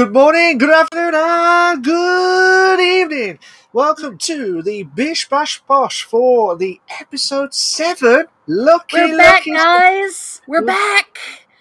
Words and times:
Good 0.00 0.14
morning, 0.14 0.56
good 0.56 0.70
afternoon, 0.70 1.14
and 1.14 1.84
good 1.84 2.80
evening. 2.80 3.38
Welcome 3.74 4.16
to 4.16 4.62
the 4.62 4.84
Bish 4.84 5.28
Bash 5.28 5.60
Bosh 5.60 6.04
for 6.04 6.56
the 6.56 6.80
episode 6.98 7.52
seven. 7.52 8.24
Lucky, 8.46 8.96
We're 8.96 9.18
back, 9.18 9.34
lucky. 9.46 9.50
guys. 9.50 10.40
We're 10.46 10.64
back. 10.64 11.18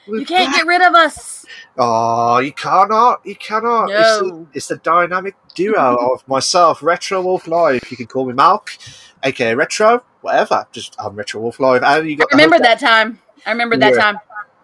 We're 0.07 0.19
You 0.19 0.25
can't 0.25 0.51
back. 0.53 0.55
get 0.61 0.67
rid 0.67 0.81
of 0.81 0.93
us. 0.95 1.45
Oh, 1.77 2.37
you 2.39 2.53
cannot. 2.53 3.25
You 3.25 3.35
cannot. 3.35 3.89
It's, 3.91 4.19
the, 4.19 4.27
No. 4.27 4.47
it's 4.53 4.67
the 4.67 4.77
dynamic 4.77 5.35
duo 5.53 6.13
of 6.13 6.25
myself, 6.25 6.81
Retro 6.81 7.21
Wolf 7.21 7.45
Live. 7.45 7.91
You 7.91 7.97
can 7.97 8.07
call 8.07 8.25
me 8.25 8.33
Malk, 8.33 8.69
aka 9.21 9.53
Retro, 9.53 10.01
whatever. 10.21 10.65
Just 10.71 10.95
I'm 10.97 11.13
Retro 11.17 11.41
Wolf 11.41 11.59
Live. 11.59 11.83
And 11.83 12.07
you 12.07 12.13
I 12.13 12.15
got 12.15 12.29
the 12.29 12.37
remember 12.37 12.59
that 12.59 12.79
time. 12.79 13.19
I 13.45 13.51
remember 13.51 13.75
that 13.75 13.95
Yeah. 13.95 14.01
time. 14.01 14.19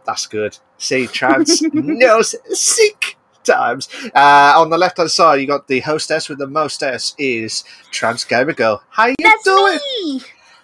That's 0.06 0.28
good. 0.28 0.60
See, 0.78 1.08
trans 1.08 1.62
knows 1.74 2.36
sick 2.58 3.15
times. 3.46 3.88
Uh, 4.16 4.54
on 4.58 4.70
the 4.70 4.78
left 4.78 4.98
hand 4.98 5.12
side, 5.12 5.40
you 5.40 5.48
got 5.48 5.68
the 5.68 5.80
hostess 5.82 6.28
with 6.30 6.40
the 6.40 6.48
mostess 6.48 7.16
is 7.18 7.64
Trans 7.92 8.24
Gamer 8.26 8.54
Girl. 8.54 8.84
How 8.90 9.08
you 9.08 9.16
That's 9.22 9.44
doing? 9.44 9.80
me. 10.04 10.22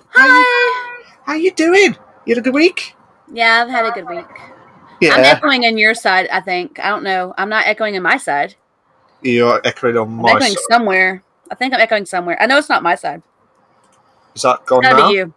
How 0.09 0.25
you- 0.27 0.45
Hi. 0.45 1.03
How 1.25 1.33
you 1.33 1.51
doing? 1.51 1.95
You 2.25 2.35
had 2.35 2.39
a 2.39 2.41
good 2.41 2.53
week? 2.53 2.95
Yeah, 3.31 3.63
I've 3.63 3.69
had 3.69 3.85
a 3.85 3.91
good 3.91 4.07
week. 4.09 4.25
Yeah, 4.99 5.13
I'm 5.13 5.23
echoing 5.23 5.65
on 5.65 5.77
your 5.77 5.93
side. 5.95 6.27
I 6.31 6.41
think. 6.41 6.79
I 6.79 6.89
don't 6.89 7.03
know. 7.03 7.33
I'm 7.37 7.49
not 7.49 7.65
echoing 7.65 7.95
on 7.95 8.03
my 8.03 8.17
side. 8.17 8.55
you're 9.23 9.61
echoing 9.65 9.97
on 9.97 10.07
I'm 10.07 10.15
my 10.17 10.31
echoing 10.31 10.51
side. 10.51 10.57
somewhere. 10.69 11.23
I 11.49 11.55
think 11.55 11.73
I'm 11.73 11.79
echoing 11.79 12.05
somewhere. 12.05 12.41
I 12.41 12.45
know 12.47 12.57
it's 12.57 12.69
not 12.69 12.83
my 12.83 12.95
side. 12.95 13.21
Is 14.35 14.41
that 14.43 14.65
gone 14.65 14.81
now? 14.83 15.09
be 15.09 15.15
you. 15.15 15.33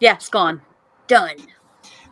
Yeah, 0.00 0.14
it's 0.14 0.28
gone. 0.28 0.62
Done. 1.06 1.36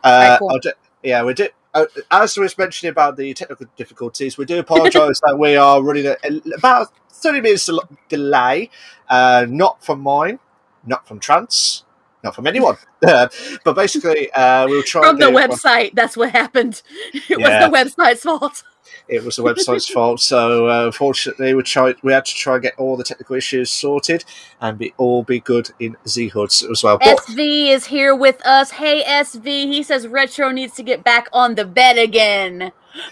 Uh, 0.03 0.07
Alright, 0.07 0.39
cool. 0.39 0.49
I'll 0.51 0.59
do- 0.59 0.71
yeah, 1.03 1.23
we 1.23 1.33
do. 1.33 1.47
Uh, 1.73 1.85
as 2.11 2.37
was 2.37 2.57
mentioned 2.57 2.91
about 2.91 3.17
the 3.17 3.33
technical 3.33 3.65
difficulties, 3.75 4.37
we 4.37 4.45
do 4.45 4.59
apologise 4.59 5.19
that 5.21 5.37
we 5.37 5.55
are 5.55 5.81
running 5.81 6.13
about 6.55 6.87
30 7.09 7.41
minutes 7.41 7.65
del- 7.65 7.89
delay. 8.09 8.69
Uh, 9.09 9.45
not 9.49 9.83
from 9.83 9.99
mine, 10.01 10.39
not 10.85 11.07
from 11.07 11.19
Trans, 11.19 11.82
not 12.23 12.35
from 12.35 12.47
anyone. 12.47 12.77
Uh, 13.05 13.27
but 13.65 13.75
basically, 13.75 14.31
uh, 14.31 14.65
we'll 14.65 14.81
try 14.81 15.01
From 15.01 15.17
the 15.17 15.25
website. 15.25 15.93
That's 15.93 16.15
what 16.15 16.31
happened. 16.31 16.81
It 17.13 17.37
Yeah. 17.37 17.67
was 17.67 17.93
the 17.95 18.01
website's 18.01 18.21
fault. 18.21 18.63
It 19.09 19.23
was 19.23 19.35
the 19.35 19.43
website's 19.43 19.89
fault. 19.89 20.21
So 20.21 20.69
uh, 20.69 20.85
unfortunately, 20.85 21.53
we 21.53 21.63
tried. 21.63 21.97
We 22.01 22.13
had 22.13 22.23
to 22.25 22.33
try 22.33 22.53
and 22.53 22.63
get 22.63 22.75
all 22.77 22.95
the 22.95 23.03
technical 23.03 23.35
issues 23.35 23.69
sorted 23.71 24.23
and 24.61 24.77
be 24.77 24.93
all 24.97 25.23
be 25.23 25.41
good 25.41 25.69
in 25.81 25.97
Z 26.07 26.29
Hoods 26.29 26.63
as 26.63 26.81
well. 26.81 26.97
But 26.97 27.17
SV 27.17 27.67
is 27.69 27.87
here 27.87 28.15
with 28.15 28.43
us. 28.45 28.71
Hey, 28.71 29.03
SV. 29.03 29.45
He 29.45 29.83
says 29.83 30.07
Retro 30.07 30.51
needs 30.51 30.73
to 30.75 30.83
get 30.83 31.03
back 31.03 31.27
on 31.33 31.55
the 31.55 31.65
bed 31.65 31.97
again. 31.97 32.71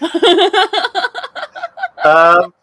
um, 2.04 2.54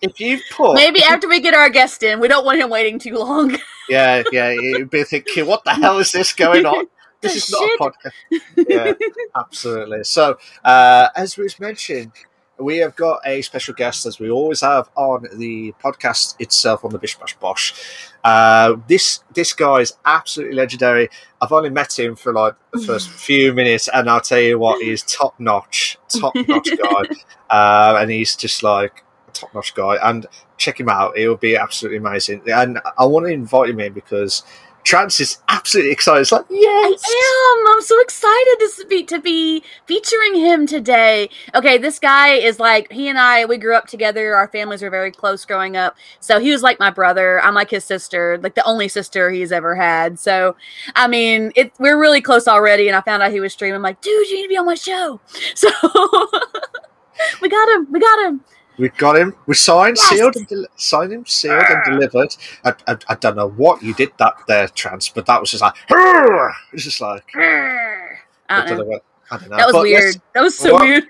if 0.00 0.20
you 0.20 0.38
put 0.50 0.74
Maybe 0.74 1.02
after 1.02 1.28
we 1.28 1.40
get 1.40 1.54
our 1.54 1.68
guest 1.70 2.02
in, 2.02 2.20
we 2.20 2.28
don't 2.28 2.44
want 2.44 2.60
him 2.60 2.70
waiting 2.70 2.98
too 2.98 3.14
long. 3.14 3.56
Yeah, 3.90 4.22
yeah, 4.30 4.50
you'd 4.50 4.90
be 4.90 5.02
thinking, 5.02 5.46
what 5.46 5.64
the 5.64 5.72
hell 5.72 5.98
is 5.98 6.12
this 6.12 6.34
going 6.34 6.66
on? 6.66 6.88
This 7.22 7.36
is 7.36 7.50
not 7.50 7.62
a 7.62 7.76
podcast. 7.82 8.40
Yeah, 8.68 8.92
absolutely. 9.36 10.04
So, 10.04 10.38
uh, 10.62 11.08
as 11.16 11.38
was 11.38 11.58
mentioned, 11.58 12.12
we 12.58 12.78
have 12.78 12.94
got 12.96 13.20
a 13.26 13.42
special 13.42 13.74
guest, 13.74 14.06
as 14.06 14.18
we 14.18 14.30
always 14.30 14.60
have 14.60 14.88
on 14.94 15.26
the 15.34 15.72
podcast 15.82 16.40
itself 16.40 16.84
on 16.84 16.90
the 16.90 16.98
Bish 16.98 17.18
Bash 17.18 17.36
Bosh. 17.36 17.74
Uh, 18.22 18.76
this 18.88 19.24
this 19.32 19.52
guy 19.52 19.80
is 19.80 19.94
absolutely 20.04 20.56
legendary. 20.56 21.08
I've 21.40 21.52
only 21.52 21.70
met 21.70 21.98
him 21.98 22.16
for 22.16 22.32
like 22.32 22.54
the 22.72 22.80
first 22.80 23.08
few 23.08 23.52
minutes, 23.52 23.88
and 23.92 24.10
I'll 24.10 24.20
tell 24.20 24.40
you 24.40 24.58
what, 24.58 24.82
he's 24.82 25.02
top 25.02 25.38
notch, 25.38 25.98
top 26.08 26.34
notch 26.34 26.68
guy, 26.76 27.04
uh, 27.50 27.98
and 28.00 28.10
he's 28.10 28.36
just 28.36 28.62
like 28.62 29.04
top 29.38 29.54
notch 29.54 29.74
guy. 29.74 29.96
And 30.02 30.26
check 30.56 30.80
him 30.80 30.88
out; 30.88 31.16
it 31.16 31.28
will 31.28 31.36
be 31.36 31.56
absolutely 31.56 31.98
amazing. 31.98 32.42
And 32.46 32.78
I 32.98 33.04
want 33.04 33.26
to 33.26 33.32
invite 33.32 33.70
him 33.70 33.80
in 33.80 33.92
because 33.92 34.42
Trans 34.88 35.20
is 35.20 35.36
absolutely 35.48 35.92
excited. 35.92 36.22
It's 36.22 36.32
like, 36.32 36.46
yes, 36.48 37.02
I 37.04 37.58
am. 37.66 37.74
I'm 37.74 37.82
so 37.82 38.00
excited 38.00 38.56
to 38.58 38.86
be 38.88 39.04
to 39.04 39.20
be 39.20 39.62
featuring 39.84 40.34
him 40.36 40.66
today. 40.66 41.28
Okay, 41.54 41.76
this 41.76 41.98
guy 41.98 42.30
is 42.30 42.58
like 42.58 42.90
he 42.90 43.08
and 43.08 43.18
I. 43.18 43.44
We 43.44 43.58
grew 43.58 43.74
up 43.74 43.86
together. 43.86 44.34
Our 44.34 44.48
families 44.48 44.80
were 44.80 44.88
very 44.88 45.10
close 45.10 45.44
growing 45.44 45.76
up. 45.76 45.94
So 46.20 46.40
he 46.40 46.50
was 46.50 46.62
like 46.62 46.80
my 46.80 46.90
brother. 46.90 47.38
I'm 47.42 47.52
like 47.52 47.68
his 47.68 47.84
sister, 47.84 48.38
like 48.42 48.54
the 48.54 48.64
only 48.64 48.88
sister 48.88 49.30
he's 49.30 49.52
ever 49.52 49.74
had. 49.74 50.18
So, 50.18 50.56
I 50.96 51.06
mean, 51.06 51.52
it 51.54 51.70
we're 51.78 52.00
really 52.00 52.22
close 52.22 52.48
already. 52.48 52.88
And 52.88 52.96
I 52.96 53.02
found 53.02 53.22
out 53.22 53.30
he 53.30 53.40
was 53.40 53.52
streaming. 53.52 53.76
I'm 53.76 53.82
like, 53.82 54.00
dude, 54.00 54.28
you 54.28 54.36
need 54.36 54.44
to 54.44 54.48
be 54.48 54.56
on 54.56 54.64
my 54.64 54.74
show. 54.74 55.20
So 55.54 55.68
we 57.42 57.48
got 57.48 57.68
him. 57.68 57.88
We 57.90 58.00
got 58.00 58.26
him. 58.26 58.40
We 58.78 58.88
got 58.90 59.16
him. 59.16 59.34
We 59.46 59.54
signed, 59.54 59.96
Yes. 59.96 60.08
sealed, 60.08 60.36
and 60.36 60.46
del- 60.46 60.66
signed 60.76 61.12
him, 61.12 61.26
sealed, 61.26 61.64
and 61.68 61.84
delivered. 61.84 62.34
I, 62.64 62.74
I, 62.86 62.96
I 63.08 63.14
don't 63.16 63.36
know 63.36 63.48
what 63.50 63.82
you 63.82 63.92
did 63.94 64.12
that 64.18 64.34
there, 64.46 64.68
Trans, 64.68 65.08
but 65.08 65.26
that 65.26 65.40
was 65.40 65.50
just 65.50 65.62
like, 65.62 65.74
"Hurr!" 65.88 66.52
it's 66.72 66.84
just 66.84 67.00
like, 67.00 67.24
I 67.34 68.08
I 68.48 68.56
don't 68.58 68.68
don't 68.68 68.78
know. 68.78 68.84
know 68.84 68.90
what, 68.90 69.04
I 69.30 69.36
don't 69.38 69.50
know. 69.50 69.56
That 69.56 69.66
was 69.66 69.72
But 69.74 69.82
weird. 69.82 70.16
That 70.34 70.42
was 70.42 70.56
so 70.58 70.72
What? 70.74 70.82
weird. 70.82 71.04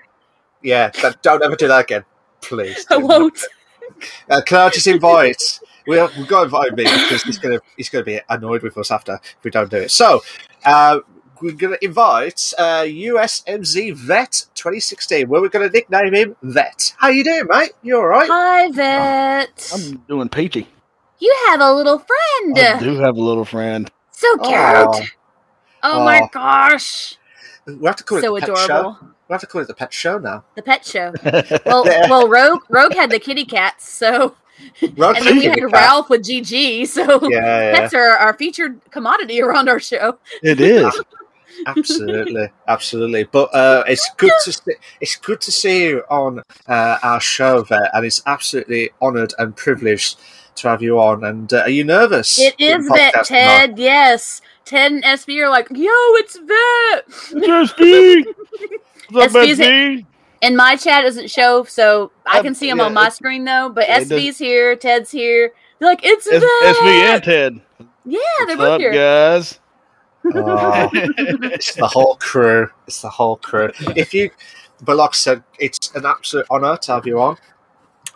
Yeah, 0.63 0.89
don't 1.21 1.43
ever 1.43 1.55
do 1.55 1.67
that 1.67 1.81
again, 1.85 2.03
please. 2.41 2.85
I 2.89 2.97
won't. 2.97 3.39
Uh, 4.29 4.41
can 4.45 4.57
I 4.57 4.69
just 4.69 4.87
invite? 4.87 5.41
We 5.87 5.97
have, 5.97 6.15
we've 6.17 6.27
got 6.27 6.39
to 6.39 6.43
invite 6.45 6.73
me 6.75 6.83
because 6.83 7.23
he's 7.23 7.37
gonna 7.37 7.59
he's 7.77 7.89
gonna 7.89 8.03
be 8.03 8.19
annoyed 8.29 8.61
with 8.63 8.77
us 8.77 8.91
after 8.91 9.13
if 9.23 9.43
we 9.43 9.51
don't 9.51 9.69
do 9.71 9.77
it. 9.77 9.91
So 9.91 10.21
uh, 10.65 10.99
we're 11.41 11.53
gonna 11.53 11.77
invite 11.81 12.53
uh, 12.57 12.81
USMZ 12.83 13.93
Vet 13.95 14.45
2016. 14.55 15.27
Where 15.29 15.41
we're 15.41 15.49
gonna 15.49 15.69
nickname 15.69 16.13
him 16.13 16.35
Vet. 16.41 16.93
How 16.97 17.09
you 17.09 17.23
doing, 17.23 17.43
mate? 17.49 17.71
You 17.83 17.97
all 17.97 18.05
right? 18.07 18.27
Hi, 18.29 18.71
Vet. 18.71 19.71
I'm 19.73 19.97
doing 20.07 20.29
peachy. 20.29 20.67
You 21.19 21.35
have 21.49 21.59
a 21.61 21.73
little 21.73 21.99
friend. 21.99 22.57
I 22.59 22.79
do 22.79 22.95
have 22.99 23.15
a 23.17 23.21
little 23.21 23.45
friend. 23.45 23.89
So 24.11 24.37
cute. 24.37 24.53
Aw. 24.55 25.01
Oh, 25.83 26.03
my 26.03 26.27
gosh. 26.31 27.15
We 27.65 27.85
have 27.85 27.95
to 27.97 28.03
call 28.03 28.21
So 28.21 28.35
it 28.35 28.41
the 28.45 28.53
pet 28.53 28.65
adorable. 28.65 28.93
show. 28.99 29.07
We 29.29 29.33
have 29.33 29.41
to 29.41 29.47
call 29.47 29.61
it 29.61 29.67
the 29.67 29.73
pet 29.73 29.93
show 29.93 30.17
now. 30.17 30.43
The 30.55 30.61
pet 30.61 30.85
show. 30.85 31.13
Well, 31.65 31.85
Yeah. 31.85 32.09
well, 32.09 32.27
Rogue 32.27 32.63
Rogue 32.69 32.93
had 32.93 33.11
the 33.11 33.19
kitty 33.19 33.45
cats, 33.45 33.87
so 33.89 34.35
Rogue 34.97 35.17
and 35.17 35.25
then 35.25 35.35
we 35.35 35.41
Kitty 35.43 35.47
had 35.61 35.69
Cat. 35.69 35.71
Ralph 35.71 36.09
with 36.09 36.21
GG, 36.23 36.87
so 36.87 37.19
Yeah, 37.29 37.39
yeah, 37.39 37.79
pets 37.79 37.93
are 37.93 38.09
our 38.17 38.33
featured 38.33 38.81
commodity 38.91 39.41
around 39.41 39.69
our 39.69 39.79
show. 39.79 40.17
it 40.41 40.59
is. 40.59 40.99
absolutely, 41.65 42.49
absolutely. 42.67 43.23
But 43.23 43.53
uh, 43.53 43.83
it's 43.87 44.09
good 44.17 44.31
to 44.45 44.51
see, 44.51 44.73
it's 45.01 45.15
good 45.15 45.41
to 45.41 45.51
see 45.51 45.83
you 45.89 46.03
on 46.09 46.41
uh, 46.67 46.97
our 47.03 47.19
show 47.19 47.63
there, 47.63 47.89
and 47.93 48.05
it's 48.05 48.21
absolutely 48.25 48.91
honoured 49.01 49.33
and 49.37 49.55
privileged 49.55 50.19
to 50.55 50.69
have 50.69 50.81
you 50.81 50.99
on. 50.99 51.23
And 51.23 51.51
uh, 51.53 51.61
are 51.61 51.69
you 51.69 51.83
nervous? 51.83 52.39
It 52.39 52.57
doing 52.57 52.87
Vet 52.87 53.13
podcast 53.13 53.27
Ted, 53.27 53.79
yes. 53.79 54.41
Ted 54.65 54.91
and 54.91 55.03
SB 55.03 55.39
are 55.39 55.49
like, 55.49 55.67
yo, 55.71 55.89
it's 56.17 56.37
Vet. 56.37 57.43
Just 57.45 57.79
me. 57.79 58.25
What's 59.11 59.33
up, 59.33 59.43
SB's 59.43 59.59
SB? 59.59 60.05
And 60.41 60.55
my 60.55 60.75
chat 60.77 61.03
doesn't 61.03 61.29
show, 61.29 61.63
so 61.65 62.11
I 62.25 62.41
can 62.41 62.55
see 62.55 62.69
him 62.69 62.77
yeah, 62.77 62.85
on 62.85 62.93
my 62.93 63.07
it- 63.07 63.13
screen 63.13 63.43
though. 63.43 63.69
But 63.69 63.89
it 63.89 64.07
SB's 64.07 64.37
here, 64.37 64.75
Ted's 64.75 65.11
here. 65.11 65.51
They're 65.79 65.89
like, 65.89 66.01
it's 66.03 66.27
S- 66.27 66.41
Vet. 66.41 66.75
SB 66.75 67.13
and 67.13 67.23
Ted. 67.23 67.61
Yeah, 68.05 68.19
they're 68.45 68.47
What's 68.47 68.57
both 68.57 68.71
up, 68.75 68.81
here. 68.81 68.93
guys? 68.93 69.59
Oh, 70.25 70.89
it's 70.93 71.75
the 71.75 71.87
whole 71.87 72.15
crew. 72.15 72.69
It's 72.87 73.01
the 73.01 73.09
whole 73.09 73.37
crew. 73.37 73.71
If 73.95 74.13
you, 74.13 74.29
but 74.81 74.97
like 74.97 75.11
I 75.11 75.13
said, 75.13 75.43
it's 75.59 75.93
an 75.95 76.05
absolute 76.05 76.45
honour 76.51 76.77
to 76.77 76.91
have 76.93 77.07
you 77.07 77.19
on. 77.19 77.37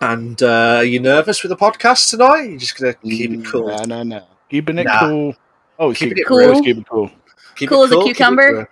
And 0.01 0.41
uh, 0.43 0.77
are 0.77 0.83
you 0.83 0.99
nervous 0.99 1.43
with 1.43 1.49
the 1.49 1.55
podcast 1.55 2.09
tonight? 2.09 2.43
You're 2.49 2.59
just 2.59 2.77
gonna 2.77 2.93
keep 2.95 3.31
it 3.31 3.45
cool. 3.45 3.67
No, 3.69 3.83
no, 3.85 4.03
no. 4.03 4.25
Keeping 4.49 4.79
it 4.79 4.83
Nah. 4.85 4.99
cool. 4.99 5.35
Oh, 5.79 5.93
Keeping 5.93 6.09
keep 6.09 6.17
it 6.17 6.21
it 6.21 6.27
cool. 6.27 6.53
cool. 6.53 6.61
Keep 6.63 6.77
it 6.77 6.87
cool. 6.89 7.11
Keep 7.55 7.69
Cool 7.69 7.81
it 7.83 7.85
as 7.85 7.91
a 7.91 7.95
keep 7.95 8.01
it 8.01 8.05
cucumber? 8.15 8.53
cool. 8.53 8.65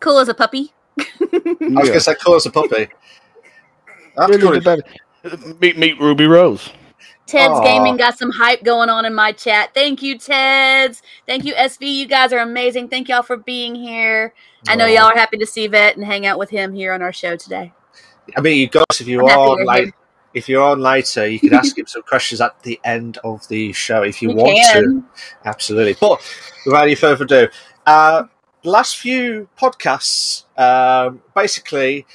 Cool 0.00 0.18
as 0.18 0.28
a 0.28 0.34
puppy. 0.34 0.72
I 0.98 1.04
was 1.60 1.88
gonna 1.88 2.00
say 2.00 2.14
cool 2.16 2.34
as 2.34 2.46
a 2.46 2.50
puppy. 2.50 2.88
I 4.18 4.22
have 4.22 4.30
to 4.30 4.38
call 4.38 4.52
Really 4.52 4.58
it- 4.58 4.64
better. 4.64 4.82
Meet 5.60 5.78
meet 5.78 6.00
Ruby 6.00 6.26
Rose. 6.26 6.70
Ted's 7.26 7.54
Aw. 7.54 7.64
Gaming 7.64 7.96
got 7.96 8.16
some 8.16 8.30
hype 8.30 8.62
going 8.62 8.88
on 8.88 9.04
in 9.04 9.14
my 9.14 9.32
chat. 9.32 9.74
Thank 9.74 10.00
you, 10.00 10.16
Ted's. 10.16 11.02
Thank 11.26 11.44
you, 11.44 11.54
SV. 11.54 11.92
You 11.92 12.06
guys 12.06 12.32
are 12.32 12.38
amazing. 12.38 12.88
Thank 12.88 13.08
y'all 13.08 13.22
for 13.22 13.36
being 13.36 13.74
here. 13.74 14.32
I 14.68 14.76
know 14.76 14.86
y'all 14.86 15.04
are 15.04 15.16
happy 15.16 15.36
to 15.38 15.46
see 15.46 15.66
Vet 15.66 15.96
and 15.96 16.04
hang 16.04 16.26
out 16.26 16.38
with 16.38 16.50
him 16.50 16.72
here 16.72 16.92
on 16.92 17.02
our 17.02 17.12
show 17.12 17.36
today. 17.36 17.72
I 18.36 18.40
mean, 18.40 18.58
you 18.58 18.68
guys, 18.68 18.84
if 19.00 19.06
you 19.06 19.20
I'm 19.20 19.26
are 19.26 19.30
you're 19.30 19.60
on 19.60 19.66
late, 19.66 19.94
if 20.34 20.48
you're 20.48 20.62
on 20.62 20.80
later, 20.80 21.26
you 21.26 21.40
can 21.40 21.54
ask 21.54 21.76
him 21.78 21.86
some 21.86 22.02
questions 22.02 22.40
at 22.40 22.62
the 22.62 22.80
end 22.84 23.18
of 23.24 23.46
the 23.48 23.72
show 23.72 24.02
if 24.02 24.22
you 24.22 24.28
We 24.28 24.34
want 24.34 24.58
to. 24.72 25.04
Absolutely. 25.44 25.96
But 26.00 26.20
without 26.64 26.84
any 26.84 26.94
further 26.94 27.24
ado, 27.24 27.48
uh, 27.86 28.24
last 28.64 28.98
few 28.98 29.48
podcasts 29.58 30.44
um, 30.58 31.22
basically 31.34 32.06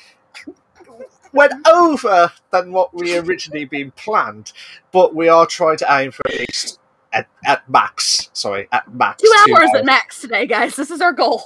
went 1.33 1.68
over 1.68 2.31
than 2.51 2.72
what 2.72 2.94
we 2.94 3.18
originally 3.18 3.66
been 3.66 3.92
planned, 3.92 4.51
but 4.92 5.16
we 5.16 5.30
are 5.30 5.45
trying 5.45 5.78
to 5.78 5.88
aim 5.89 6.12
for 6.12 6.28
at 6.28 6.39
least 6.39 6.80
at, 7.13 7.28
at 7.45 7.68
max. 7.69 8.30
Sorry, 8.33 8.68
at 8.72 8.94
max 8.94 9.22
Two 9.22 9.33
hours 9.50 9.69
at 9.75 9.86
max 9.86 10.22
today, 10.22 10.45
guys. 10.45 10.75
This 10.75 10.92
is 10.92 11.01
our 11.01 11.13
goal. 11.13 11.44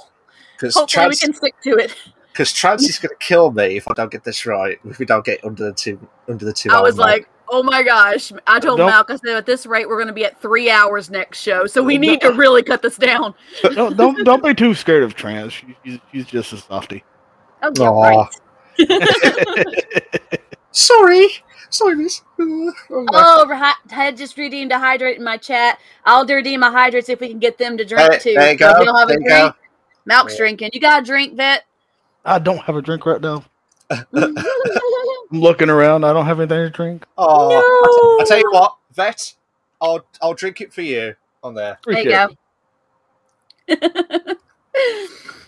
Because 0.56 0.74
Hopefully, 0.74 1.08
we 1.08 1.16
can 1.16 1.34
stick 1.34 1.54
to 1.64 1.76
it. 1.76 1.94
because 2.32 2.52
Trans 2.52 2.82
is 2.82 2.98
going 2.98 3.10
to 3.10 3.24
kill 3.24 3.50
me 3.50 3.76
if 3.76 3.88
I 3.88 3.94
don't 3.94 4.10
get 4.10 4.24
this 4.24 4.46
right. 4.46 4.78
If 4.84 4.98
we 4.98 5.06
don't 5.06 5.24
get 5.24 5.44
under 5.44 5.64
the 5.64 5.72
two 5.72 5.98
under 6.28 6.44
the 6.44 6.52
two. 6.52 6.70
I 6.70 6.80
was 6.80 6.96
mark. 6.96 7.10
like, 7.10 7.28
oh 7.48 7.62
my 7.62 7.82
gosh. 7.82 8.32
I 8.46 8.58
told 8.58 8.78
Don't- 8.78 8.90
Malk, 8.90 9.10
I 9.10 9.16
said, 9.16 9.36
at 9.36 9.46
this 9.46 9.66
rate, 9.66 9.88
we're 9.88 9.96
going 9.96 10.08
to 10.08 10.14
be 10.14 10.24
at 10.24 10.40
three 10.40 10.70
hours 10.70 11.10
next 11.10 11.40
show. 11.40 11.66
So 11.66 11.82
we 11.82 11.96
oh, 11.96 12.00
need 12.00 12.20
to 12.22 12.32
really 12.32 12.62
cut 12.62 12.82
this 12.82 12.96
down. 12.96 13.34
don't, 13.62 13.96
don't 13.96 14.24
don't 14.24 14.42
be 14.42 14.54
too 14.54 14.74
scared 14.74 15.02
of 15.02 15.14
trans. 15.14 15.52
She's, 15.52 15.98
she's 16.12 16.26
just 16.26 16.52
a 16.52 16.56
softie. 16.56 17.04
Oh, 17.62 17.72
yeah, 17.76 17.88
right. 17.88 18.28
sorry, 20.72 21.28
sorry, 21.70 21.96
miss. 21.96 22.20
Uh, 22.38 22.44
oh, 22.44 22.72
Oh, 23.12 23.46
Ra- 23.48 23.72
Ted 23.88 24.16
just 24.16 24.36
redeemed 24.36 24.72
a 24.72 24.78
hydrate 24.78 25.16
in 25.18 25.24
my 25.24 25.36
chat. 25.36 25.78
I'll 26.04 26.26
redeem 26.26 26.62
a 26.62 26.70
hydrate 26.70 27.08
if 27.08 27.20
we 27.20 27.28
can 27.28 27.38
get 27.38 27.58
them 27.58 27.76
to 27.78 27.84
drink 27.84 28.10
There- 28.10 28.20
too. 28.20 28.34
there 28.34 28.52
you 28.52 28.58
So 28.58 28.72
go, 28.72 28.78
you 28.80 28.84
don't 28.86 28.98
have 28.98 29.08
there 29.08 29.18
a 29.18 29.24
drink. 29.42 29.54
Malk's 30.06 30.32
Yeah. 30.34 30.38
drinking. 30.38 30.70
You 30.72 30.80
got 30.80 31.02
a 31.02 31.04
drink, 31.04 31.34
Vet? 31.36 31.64
I 32.24 32.38
don't 32.38 32.58
have 32.58 32.76
a 32.76 32.82
drink 32.82 33.06
right 33.06 33.20
now. 33.20 33.44
I'm 33.90 34.34
looking 35.30 35.70
around. 35.70 36.04
I 36.04 36.12
don't 36.12 36.26
have 36.26 36.40
anything 36.40 36.58
to 36.58 36.70
drink. 36.70 37.06
oh, 37.18 37.48
No. 37.50 38.22
I 38.22 38.24
tell 38.26 38.38
you 38.38 38.50
what, 38.52 38.76
vet, 38.94 39.34
I'll 39.80 40.04
I'll 40.20 40.34
drink 40.34 40.60
it 40.60 40.72
for 40.72 40.82
you 40.82 41.14
on 41.42 41.54
there. 41.54 41.78
there 41.86 42.00
Appreciate 42.02 42.28
you 43.68 43.76
go. 43.78 44.34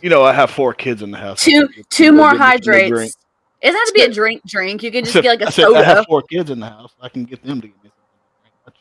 You 0.00 0.10
know, 0.10 0.22
I 0.22 0.32
have 0.32 0.50
four 0.52 0.72
kids 0.74 1.02
in 1.02 1.10
the 1.10 1.18
house. 1.18 1.42
two 1.44 1.68
two 1.90 2.12
more 2.12 2.26
get 2.30 2.32
me 2.34 2.38
some 2.38 2.46
hydrates. 2.46 3.16
Drink. 3.60 3.62
It 3.62 3.66
doesn't 3.66 3.78
have 3.78 3.86
to 3.88 3.92
be 3.94 4.02
a 4.02 4.12
drink 4.12 4.42
drink. 4.46 4.82
You 4.82 4.90
can 4.90 5.04
just 5.04 5.12
said- 5.14 5.22
get 5.22 5.40
like 5.40 5.42
I 5.42 5.48
a 5.48 5.52
said, 5.52 5.72
I 5.74 5.82
have 5.82 6.06
four 6.06 6.22
kids 6.22 6.50
in 6.50 6.60
the 6.60 6.68
house. 6.68 6.94
I 7.00 7.08
can 7.08 7.24
get 7.24 7.42
them 7.44 7.60
to 7.60 7.66
give 7.68 7.76
me 7.84 7.90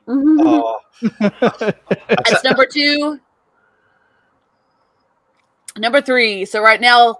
Mhm. 0.08 0.38
Oh, 0.46 0.80
something. 1.02 1.74
That's 2.10 2.44
number 2.44 2.66
two. 2.66 3.20
Number 5.78 6.02
three. 6.02 6.46
So 6.46 6.62
right 6.62 6.80
now, 6.82 7.18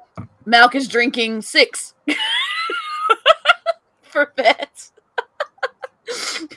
Malk 0.48 0.74
is 0.76 0.88
drinking 0.88 1.42
six 1.42 1.94
for 4.02 4.32
bets. 4.36 4.94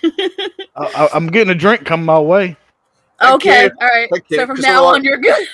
I, 0.02 0.38
I, 0.76 1.08
I'm 1.12 1.26
getting 1.26 1.50
a 1.50 1.54
drink 1.54 1.84
coming 1.84 2.06
my 2.06 2.18
way. 2.20 2.56
Okay, 3.22 3.64
all 3.64 3.88
right. 3.88 4.08
Thank 4.12 4.24
you, 4.30 4.36
So 4.38 4.46
from 4.46 4.56
'cause 4.56 4.64
now 4.64 4.78
otherwise- 4.84 4.96
on, 4.96 5.04
you're 5.04 5.18
good. 5.18 5.46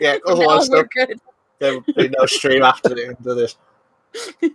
yeah. 0.00 0.16
From 0.26 0.38
now 0.40 0.44
Otherwise, 0.44 0.68
on, 0.68 0.76
we're 0.76 0.88
there, 0.96 1.06
good. 1.06 1.20
there 1.60 1.72
will 1.74 1.84
be 1.96 2.08
no 2.18 2.26
stream 2.26 2.62
after 2.62 2.90
the 2.90 3.06
end 3.06 3.16
of 3.26 3.36
this. 3.36 3.56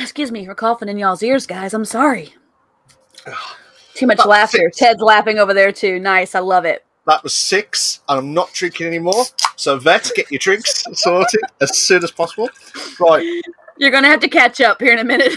Excuse 0.00 0.30
me 0.30 0.44
for 0.46 0.54
coughing 0.54 0.88
in 0.88 0.98
y'all's 0.98 1.22
ears, 1.22 1.46
guys. 1.46 1.74
I'm 1.74 1.84
sorry. 1.84 2.34
Too 3.94 4.06
much 4.06 4.16
About 4.18 4.28
laughter. 4.28 4.58
six. 4.58 4.76
Ted's 4.78 5.00
laughing 5.00 5.38
over 5.38 5.52
there 5.54 5.72
too. 5.72 5.98
Nice. 5.98 6.34
I 6.34 6.40
love 6.40 6.64
it. 6.64 6.84
That 7.06 7.22
was 7.22 7.34
six, 7.34 8.00
and 8.08 8.18
I'm 8.18 8.34
not 8.34 8.52
drinking 8.52 8.86
anymore. 8.88 9.24
So, 9.56 9.78
vet, 9.78 10.10
get 10.16 10.30
your 10.30 10.38
drinks 10.40 10.84
sorted 10.92 11.40
as 11.60 11.76
soon 11.78 12.02
as 12.04 12.10
possible. 12.10 12.50
Right, 13.00 13.42
You're 13.78 13.90
gonna 13.92 14.08
have 14.08 14.20
to 14.20 14.28
catch 14.28 14.60
up 14.60 14.80
here 14.80 14.92
in 14.92 14.98
a 14.98 15.04
minute. 15.04 15.32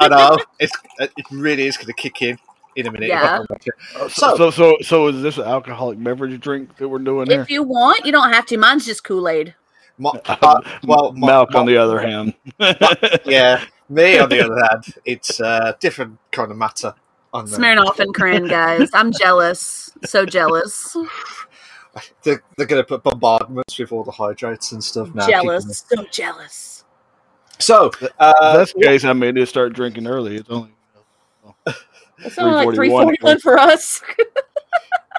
I 0.00 0.08
know 0.08 0.36
it's, 0.58 0.76
it 0.98 1.12
really 1.30 1.66
is 1.66 1.76
going 1.76 1.86
to 1.86 1.92
kick 1.92 2.22
in 2.22 2.38
in 2.76 2.86
a 2.88 2.92
minute. 2.92 3.08
Yeah. 3.08 3.40
Uh, 3.94 4.08
So- 4.08 4.36
So, 4.36 4.36
so, 4.36 4.50
so, 4.50 4.76
so 4.82 5.06
is 5.08 5.22
this 5.22 5.38
an 5.38 5.44
alcoholic 5.44 6.02
beverage 6.02 6.40
drink 6.40 6.76
that 6.78 6.88
we're 6.88 6.98
doing 6.98 7.28
here? 7.30 7.40
if 7.42 7.50
you 7.50 7.62
want, 7.62 8.04
you 8.04 8.10
don't 8.12 8.32
have 8.32 8.46
to. 8.46 8.56
Mine's 8.56 8.84
just 8.86 9.04
Kool 9.04 9.28
Aid. 9.28 9.54
Ma- 9.98 10.12
uh, 10.26 10.60
well, 10.84 11.12
ma- 11.12 11.26
Milk 11.26 11.52
ma- 11.52 11.60
on 11.60 11.66
the 11.66 11.76
other 11.76 11.98
hand. 12.00 12.34
yeah, 13.24 13.64
me 13.88 14.18
on 14.18 14.28
the 14.28 14.44
other 14.44 14.66
hand, 14.70 14.84
it's 15.04 15.40
a 15.40 15.76
different 15.80 16.18
kind 16.30 16.50
of 16.50 16.56
matter. 16.56 16.94
On 17.32 17.44
the, 17.44 17.56
Smirnoff 17.56 17.98
and 17.98 18.14
Cran, 18.14 18.46
guys. 18.46 18.90
I'm 18.94 19.12
jealous. 19.12 19.90
So 20.04 20.24
jealous. 20.24 20.96
they're, 22.22 22.42
they're 22.56 22.66
going 22.66 22.82
to 22.82 22.86
put 22.86 23.02
bombardments 23.02 23.78
with 23.78 23.92
all 23.92 24.04
the 24.04 24.12
hydrates 24.12 24.72
and 24.72 24.82
stuff 24.82 25.14
now. 25.14 25.26
jealous. 25.26 25.84
So 25.88 26.04
jealous. 26.10 26.84
So, 27.58 27.90
If 28.00 28.12
uh, 28.18 28.56
that's 28.56 28.72
the 28.74 28.82
case, 28.82 29.04
I 29.04 29.12
may 29.14 29.32
just 29.32 29.50
start 29.50 29.72
drinking 29.72 30.06
early. 30.06 30.36
It's 30.36 30.50
only 30.50 30.70
It's 32.18 32.38
only 32.38 32.54
like 32.54 32.74
341. 32.74 33.16
341 33.16 33.40
for 33.40 33.58
us. 33.58 34.02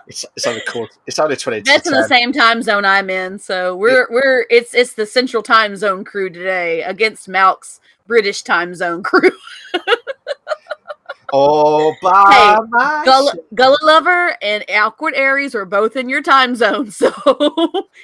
it's, 0.07 0.25
it's 0.35 0.47
only 0.47 0.61
called, 0.61 0.89
it's 1.05 1.19
only 1.19 1.35
twenty. 1.35 1.61
That's 1.61 1.87
in 1.87 1.93
the 1.93 2.07
same 2.07 2.31
time 2.31 2.61
zone 2.61 2.85
I'm 2.85 3.09
in. 3.09 3.39
So 3.39 3.75
we're 3.75 4.07
we're 4.09 4.45
it's 4.49 4.73
it's 4.73 4.93
the 4.93 5.05
central 5.05 5.43
time 5.43 5.75
zone 5.75 6.03
crew 6.03 6.29
today 6.29 6.83
against 6.83 7.27
Malk's 7.27 7.79
British 8.07 8.41
time 8.43 8.73
zone 8.75 9.03
crew. 9.03 9.31
Oh, 11.33 11.93
by 12.01 12.23
Hey, 12.31 12.55
Gullah, 13.03 13.33
Gullah 13.53 13.77
Lover 13.83 14.37
and 14.41 14.63
Awkward 14.69 15.13
Aries 15.13 15.53
are 15.55 15.65
both 15.65 15.97
in 15.97 16.07
your 16.07 16.21
time 16.21 16.55
zone, 16.55 16.89
so 16.91 17.11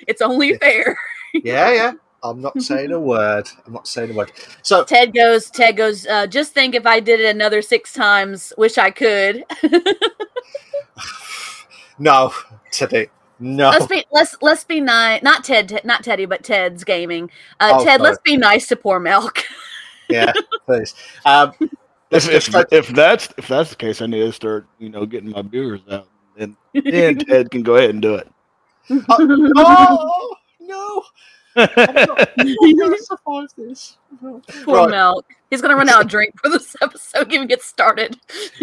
it's 0.08 0.22
only 0.22 0.52
Yeah. 0.52 0.58
fair. 0.58 0.98
Yeah, 1.34 1.72
yeah. 1.72 1.92
I'm 2.24 2.42
not 2.42 2.62
saying 2.62 2.92
a 2.92 3.00
word. 3.00 3.50
I'm 3.66 3.74
not 3.74 3.88
saying 3.88 4.12
a 4.12 4.14
word. 4.14 4.32
So, 4.62 4.84
Ted 4.86 5.14
goes, 5.14 5.50
Ted 5.50 5.76
goes, 5.76 6.06
uh, 6.08 6.26
just 6.28 6.54
think 6.54 6.74
if 6.74 6.86
I 6.86 7.02
did 7.02 7.20
it 7.20 7.36
another 7.36 7.62
six 7.62 7.92
times, 7.92 8.54
wish 8.58 8.78
I 8.78 8.92
could. 8.92 9.44
No, 12.00 12.34
Teddy, 12.72 13.08
no. 13.40 13.70
let's 13.70 13.88
be 13.88 14.06
let's 14.12 14.36
let's 14.42 14.64
be 14.64 14.80
nice. 14.82 15.22
Not 15.24 15.44
Ted, 15.44 15.70
Ted- 15.70 15.86
not 15.86 16.04
Teddy, 16.04 16.26
but 16.26 16.44
Ted's 16.44 16.84
gaming. 16.84 17.30
Uh, 17.60 17.72
Oh, 17.74 17.84
Ted, 17.84 18.00
sorry. 18.00 18.10
let's 18.10 18.22
be 18.24 18.38
nice 18.38 18.68
to 18.68 18.76
poor 18.76 19.00
Milk. 19.00 19.40
yeah, 20.10 20.32
please. 20.66 20.94
Um, 21.26 21.54
if, 22.12 22.30
if, 22.30 22.44
straight. 22.44 22.68
if 22.72 22.88
that's 22.90 23.30
if 23.38 23.48
that's 23.48 23.70
the 23.72 23.76
case, 23.76 24.02
I 24.02 24.06
need 24.06 24.20
to 24.20 24.32
start 24.32 24.68
you 24.80 24.90
know 24.90 25.06
getting 25.06 25.32
my 25.32 25.42
beers 25.42 25.82
out, 25.92 26.08
and 26.38 26.56
then 26.74 27.18
Ted 27.20 27.52
can 27.52 27.64
go 27.64 27.76
ahead 27.76 27.90
and 27.92 28.02
do 28.02 28.16
it. 28.16 28.30
Oh 28.90 30.36
no! 30.60 31.04
I'm 31.56 31.68
not, 31.76 32.30
I'm 32.40 32.78
gonna 32.78 32.98
survive 33.00 33.48
this. 33.58 33.98
poor 34.20 34.42
Right. 34.78 34.90
Milk. 34.90 35.26
He's 35.50 35.62
gonna 35.62 35.76
run 35.76 35.90
out 35.90 36.02
of 36.04 36.08
drink 36.08 36.34
for 36.42 36.50
this 36.50 36.76
episode. 36.82 37.32
Even 37.32 37.48
get 37.48 37.62
started. 37.62 38.18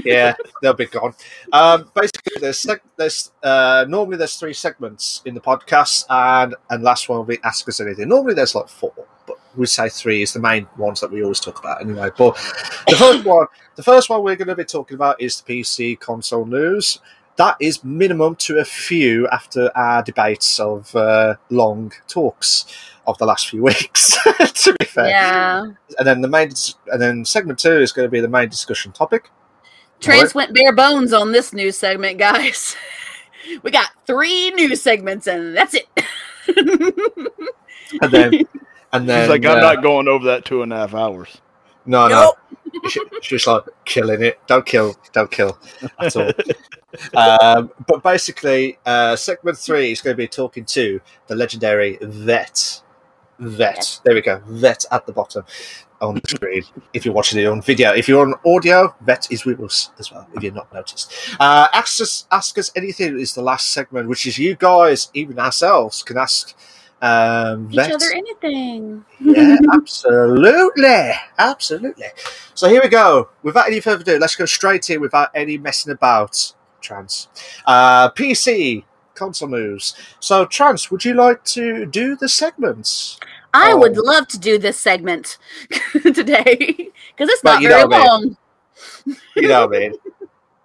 Yeah, 0.05 0.35
they'll 0.63 0.75
be 0.75 0.87
gone. 0.87 1.15
Um, 1.53 1.91
basically, 1.95 2.41
there's 2.41 2.63
seg- 2.63 2.81
there's 2.97 3.33
uh, 3.43 3.85
normally 3.89 4.17
there's 4.17 4.37
three 4.37 4.55
segments 4.55 5.23
in 5.25 5.35
the 5.35 5.41
podcast, 5.41 6.05
and 6.11 6.55
and 6.71 6.83
last 6.83 7.09
one 7.09 7.19
will 7.19 7.25
be 7.25 7.39
ask 7.45 7.69
us 7.69 7.81
anything. 7.81 8.09
Normally 8.09 8.35
there's 8.35 8.55
like 8.55 8.69
four, 8.69 8.93
but 9.27 9.37
we 9.57 9.67
say 9.67 9.89
three 9.89 10.23
is 10.23 10.33
the 10.33 10.41
main 10.41 10.67
ones 10.77 11.01
that 11.01 11.11
we 11.11 11.23
always 11.23 11.41
talk 11.41 11.59
about 11.61 11.81
anyway. 11.81 12.11
But 12.17 12.35
the 12.89 12.97
first 12.97 13.25
one, 13.25 13.47
the 13.77 13.83
first 13.83 14.11
one 14.11 14.23
we're 14.23 14.37
going 14.37 14.49
to 14.49 14.57
be 14.57 14.65
talking 14.65 14.95
about 14.95 15.21
is 15.21 15.41
the 15.41 15.61
PC 15.63 15.99
console 16.01 16.45
news. 16.45 16.99
That 17.41 17.57
is 17.59 17.83
minimum 17.83 18.37
to 18.47 18.59
a 18.59 18.67
few 18.67 19.27
after 19.29 19.71
our 19.75 20.03
debates 20.03 20.61
of 20.61 20.95
uh, 20.95 21.37
long 21.49 21.91
talks 22.07 22.67
of 23.07 23.17
the 23.17 23.25
last 23.25 23.49
few 23.49 23.63
weeks. 23.71 24.19
to 24.65 24.77
be 24.79 24.85
fair, 24.85 25.09
Yeah. 25.09 25.65
and 25.99 26.07
then 26.07 26.21
the 26.21 26.29
main, 26.29 26.51
and 26.93 27.01
then 27.01 27.25
segment 27.25 27.59
two 27.59 27.79
is 27.81 27.93
going 27.93 28.05
to 28.05 28.11
be 28.11 28.21
the 28.21 28.29
main 28.29 28.51
discussion 28.51 28.93
topic. 28.93 29.31
Trans 30.01 30.35
went 30.35 30.53
bare 30.55 30.75
bones 30.75 31.15
on 31.15 31.33
this 31.33 31.55
news 31.55 31.77
segment, 31.79 32.19
guys. 32.19 32.77
We 33.63 33.71
got 33.71 33.89
three 34.07 34.51
news 34.51 34.83
segments, 34.83 35.27
and 35.27 35.57
that's 35.57 35.75
it. 35.75 35.89
and 38.03 38.13
then 38.13 38.33
and 38.93 39.09
then 39.09 39.21
He's 39.23 39.29
like, 39.31 39.45
I'm 39.47 39.59
uh, 39.59 39.61
not 39.75 39.83
going 39.83 40.09
over 40.09 40.27
that 40.27 40.45
two 40.45 40.61
and 40.63 40.73
a 40.73 40.77
half 40.77 40.95
hours. 40.95 41.41
no 41.87 42.07
Nope. 42.09 42.37
no 42.73 42.89
she, 42.91 43.01
she's 43.23 43.47
like 43.47 43.65
killing 43.87 44.23
it 44.23 44.39
don't 44.47 44.67
kill 44.67 44.95
don't 45.15 45.31
kill 45.31 45.59
at 45.99 46.15
all 46.17 46.31
um, 47.15 47.71
but 47.87 48.03
basically 48.03 48.79
uh, 48.87 49.17
segment 49.17 49.59
three 49.59 49.93
is 49.93 50.01
going 50.01 50.15
to 50.15 50.19
be 50.19 50.29
talking 50.29 50.65
to 50.67 51.01
the 51.27 51.35
legendary 51.35 51.99
vet. 52.01 52.83
Vet. 53.39 54.01
There 54.05 54.15
we 54.15 54.21
go. 54.21 54.43
Vet 54.47 54.85
at 54.91 55.07
the 55.07 55.13
bottom 55.13 55.45
on 56.01 56.15
the 56.15 56.29
screen. 56.29 56.63
If 56.93 57.05
you're 57.05 57.15
watching 57.15 57.41
it 57.41 57.47
on 57.47 57.63
video. 57.63 57.93
If 57.93 58.09
you're 58.09 58.23
on 58.23 58.35
audio 58.47 58.95
vet 59.01 59.29
is 59.31 59.45
with 59.45 59.61
us 59.61 59.91
as 59.99 60.11
well 60.11 60.27
if 60.35 60.43
you've 60.43 60.55
not 60.55 60.73
noticed. 60.73 61.13
Uh, 61.39 61.69
ask 61.73 62.01
us 62.01 62.27
ask 62.31 62.57
us 62.59 62.71
anything 62.75 63.19
is 63.19 63.35
the 63.35 63.43
last 63.43 63.71
segment 63.71 64.09
which 64.09 64.27
is 64.27 64.39
you 64.39 64.57
guys 64.57 65.11
even 65.15 65.39
ourselves 65.39 66.03
can 66.03 66.17
ask 66.19 66.55
um, 67.03 67.69
Each 67.71 67.77
vet 67.77 67.93
other 67.93 68.13
anything. 68.13 69.05
yeah, 69.21 69.57
absolutely, 69.73 71.13
absolutely. 71.39 72.07
So 72.55 72.69
here 72.69 72.81
we 72.83 72.91
go. 72.91 73.31
Without 73.43 73.69
any 73.69 73.81
further 73.81 74.03
ado, 74.03 74.19
let's 74.19 74.37
go 74.37 74.45
straight 74.45 74.91
in 74.91 75.01
without 75.01 75.31
any 75.35 75.57
messing 75.57 75.93
about. 75.93 76.53
Trans, 76.81 77.29
uh, 77.67 78.11
PC 78.11 78.85
console 79.15 79.49
news. 79.49 79.95
So, 80.19 80.47
Trans, 80.47 80.91
would 80.91 81.05
you 81.05 81.15
like 81.15 81.45
to 81.45 81.87
do 81.87 82.17
the 82.17 82.29
segments? 82.29 83.19
I 83.53 83.75
would 83.75 83.97
love 83.97 84.29
to 84.29 84.39
do 84.39 84.59
this 84.59 84.79
segment 84.79 85.39
today 85.93 86.57
because 86.57 87.29
it's 87.29 87.45
not 87.45 87.63
very 87.63 87.85
long. 87.85 88.37
You 89.35 89.49
know 89.49 89.67
what 89.67 89.77
I 89.77 89.81
mean? 89.81 89.95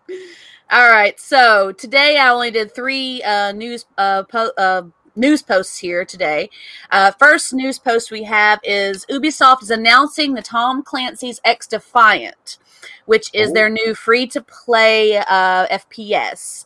All 0.72 0.90
right, 0.90 1.20
so 1.20 1.72
today 1.72 2.18
I 2.18 2.30
only 2.30 2.52
did 2.52 2.74
three 2.74 3.22
uh, 3.24 3.52
news 3.52 3.86
uh, 3.98 4.24
po- 4.24 4.52
uh, 4.58 4.84
news 5.16 5.42
posts 5.42 5.78
here 5.78 6.06
today. 6.06 6.50
Uh, 6.92 7.12
first 7.12 7.54
news 7.54 7.80
post 7.80 8.12
we 8.12 8.24
have 8.24 8.60
is 8.64 9.06
Ubisoft 9.06 9.64
is 9.64 9.70
announcing 9.70 10.34
the 10.34 10.42
Tom 10.42 10.84
Clancy's 10.84 11.40
XDefiant, 11.46 12.58
which 13.06 13.30
is 13.34 13.50
Ooh. 13.50 13.54
their 13.54 13.70
new 13.70 13.96
free 13.96 14.28
to 14.28 14.42
play 14.42 15.18
uh, 15.18 15.68
FPS. 15.68 16.66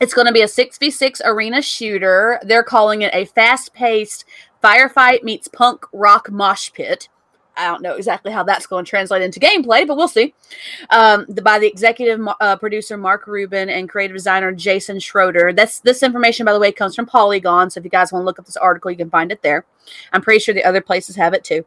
It's 0.00 0.14
going 0.14 0.26
to 0.26 0.32
be 0.32 0.40
a 0.40 0.46
6v6 0.46 1.20
arena 1.24 1.60
shooter. 1.60 2.40
They're 2.42 2.62
calling 2.62 3.02
it 3.02 3.14
a 3.14 3.26
fast 3.26 3.74
paced, 3.74 4.24
Firefight 4.62 5.22
meets 5.22 5.48
punk 5.48 5.86
rock 5.92 6.30
mosh 6.30 6.72
pit. 6.72 7.08
I 7.56 7.66
don't 7.66 7.82
know 7.82 7.94
exactly 7.94 8.32
how 8.32 8.42
that's 8.42 8.66
going 8.66 8.84
to 8.84 8.88
translate 8.88 9.22
into 9.22 9.40
gameplay, 9.40 9.86
but 9.86 9.96
we'll 9.96 10.08
see. 10.08 10.34
Um, 10.88 11.26
the, 11.28 11.42
by 11.42 11.58
the 11.58 11.66
executive 11.66 12.26
uh, 12.40 12.56
producer 12.56 12.96
Mark 12.96 13.26
Rubin 13.26 13.68
and 13.68 13.88
creative 13.88 14.16
designer 14.16 14.52
Jason 14.52 14.98
Schroeder. 14.98 15.52
That's 15.52 15.80
this 15.80 16.02
information, 16.02 16.46
by 16.46 16.52
the 16.52 16.60
way, 16.60 16.72
comes 16.72 16.94
from 16.94 17.06
Polygon. 17.06 17.68
So 17.68 17.78
if 17.78 17.84
you 17.84 17.90
guys 17.90 18.12
want 18.12 18.22
to 18.22 18.26
look 18.26 18.38
up 18.38 18.46
this 18.46 18.56
article, 18.56 18.90
you 18.90 18.96
can 18.96 19.10
find 19.10 19.32
it 19.32 19.42
there. 19.42 19.66
I'm 20.12 20.22
pretty 20.22 20.40
sure 20.40 20.54
the 20.54 20.64
other 20.64 20.80
places 20.80 21.16
have 21.16 21.34
it 21.34 21.44
too. 21.44 21.66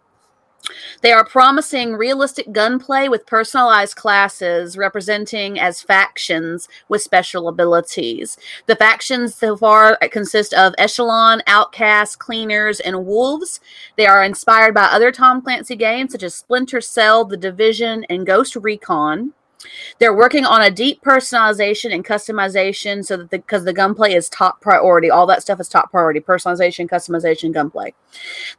They 1.01 1.11
are 1.11 1.25
promising 1.25 1.95
realistic 1.95 2.51
gunplay 2.51 3.07
with 3.07 3.25
personalized 3.25 3.95
classes 3.95 4.77
representing 4.77 5.59
as 5.59 5.81
factions 5.81 6.69
with 6.87 7.01
special 7.01 7.47
abilities. 7.47 8.37
The 8.65 8.75
factions 8.75 9.35
so 9.35 9.57
far 9.57 9.97
consist 10.11 10.53
of 10.53 10.73
Echelon, 10.77 11.41
Outcast, 11.47 12.19
Cleaners, 12.19 12.79
and 12.79 13.05
Wolves. 13.05 13.59
They 13.97 14.07
are 14.07 14.23
inspired 14.23 14.73
by 14.73 14.83
other 14.83 15.11
Tom 15.11 15.41
Clancy 15.41 15.75
games 15.75 16.13
such 16.13 16.23
as 16.23 16.35
Splinter 16.35 16.81
Cell, 16.81 17.25
The 17.25 17.37
Division, 17.37 18.05
and 18.09 18.25
Ghost 18.25 18.55
Recon. 18.55 19.33
They're 19.99 20.15
working 20.15 20.45
on 20.45 20.61
a 20.61 20.71
deep 20.71 21.01
personalization 21.01 21.93
and 21.93 22.05
customization 22.05 23.03
so 23.05 23.17
that 23.17 23.29
because 23.29 23.63
the, 23.63 23.71
the, 23.71 23.73
gunplay 23.73 24.13
is 24.13 24.29
top 24.29 24.61
priority, 24.61 25.09
all 25.09 25.25
that 25.27 25.41
stuff 25.41 25.59
is 25.59 25.67
top 25.67 25.91
priority: 25.91 26.19
personalization, 26.19 26.89
customization, 26.89 27.53
gunplay. 27.53 27.93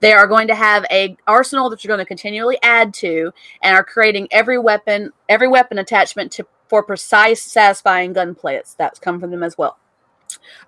They 0.00 0.12
are 0.12 0.26
going 0.26 0.49
to 0.49 0.54
have 0.54 0.84
a 0.90 1.16
arsenal 1.26 1.70
that 1.70 1.84
you're 1.84 1.94
going 1.94 2.04
to 2.04 2.08
continually 2.08 2.58
add 2.62 2.94
to, 2.94 3.32
and 3.62 3.76
are 3.76 3.84
creating 3.84 4.28
every 4.30 4.58
weapon, 4.58 5.12
every 5.28 5.49
weapon 5.49 5.78
attachment 5.78 6.32
to 6.32 6.46
for 6.68 6.82
precise, 6.82 7.42
satisfying 7.42 8.12
gunplay. 8.12 8.56
It's, 8.56 8.75
that's 8.75 8.99
come 8.99 9.20
from 9.20 9.30
them 9.30 9.42
as 9.42 9.58
well. 9.58 9.78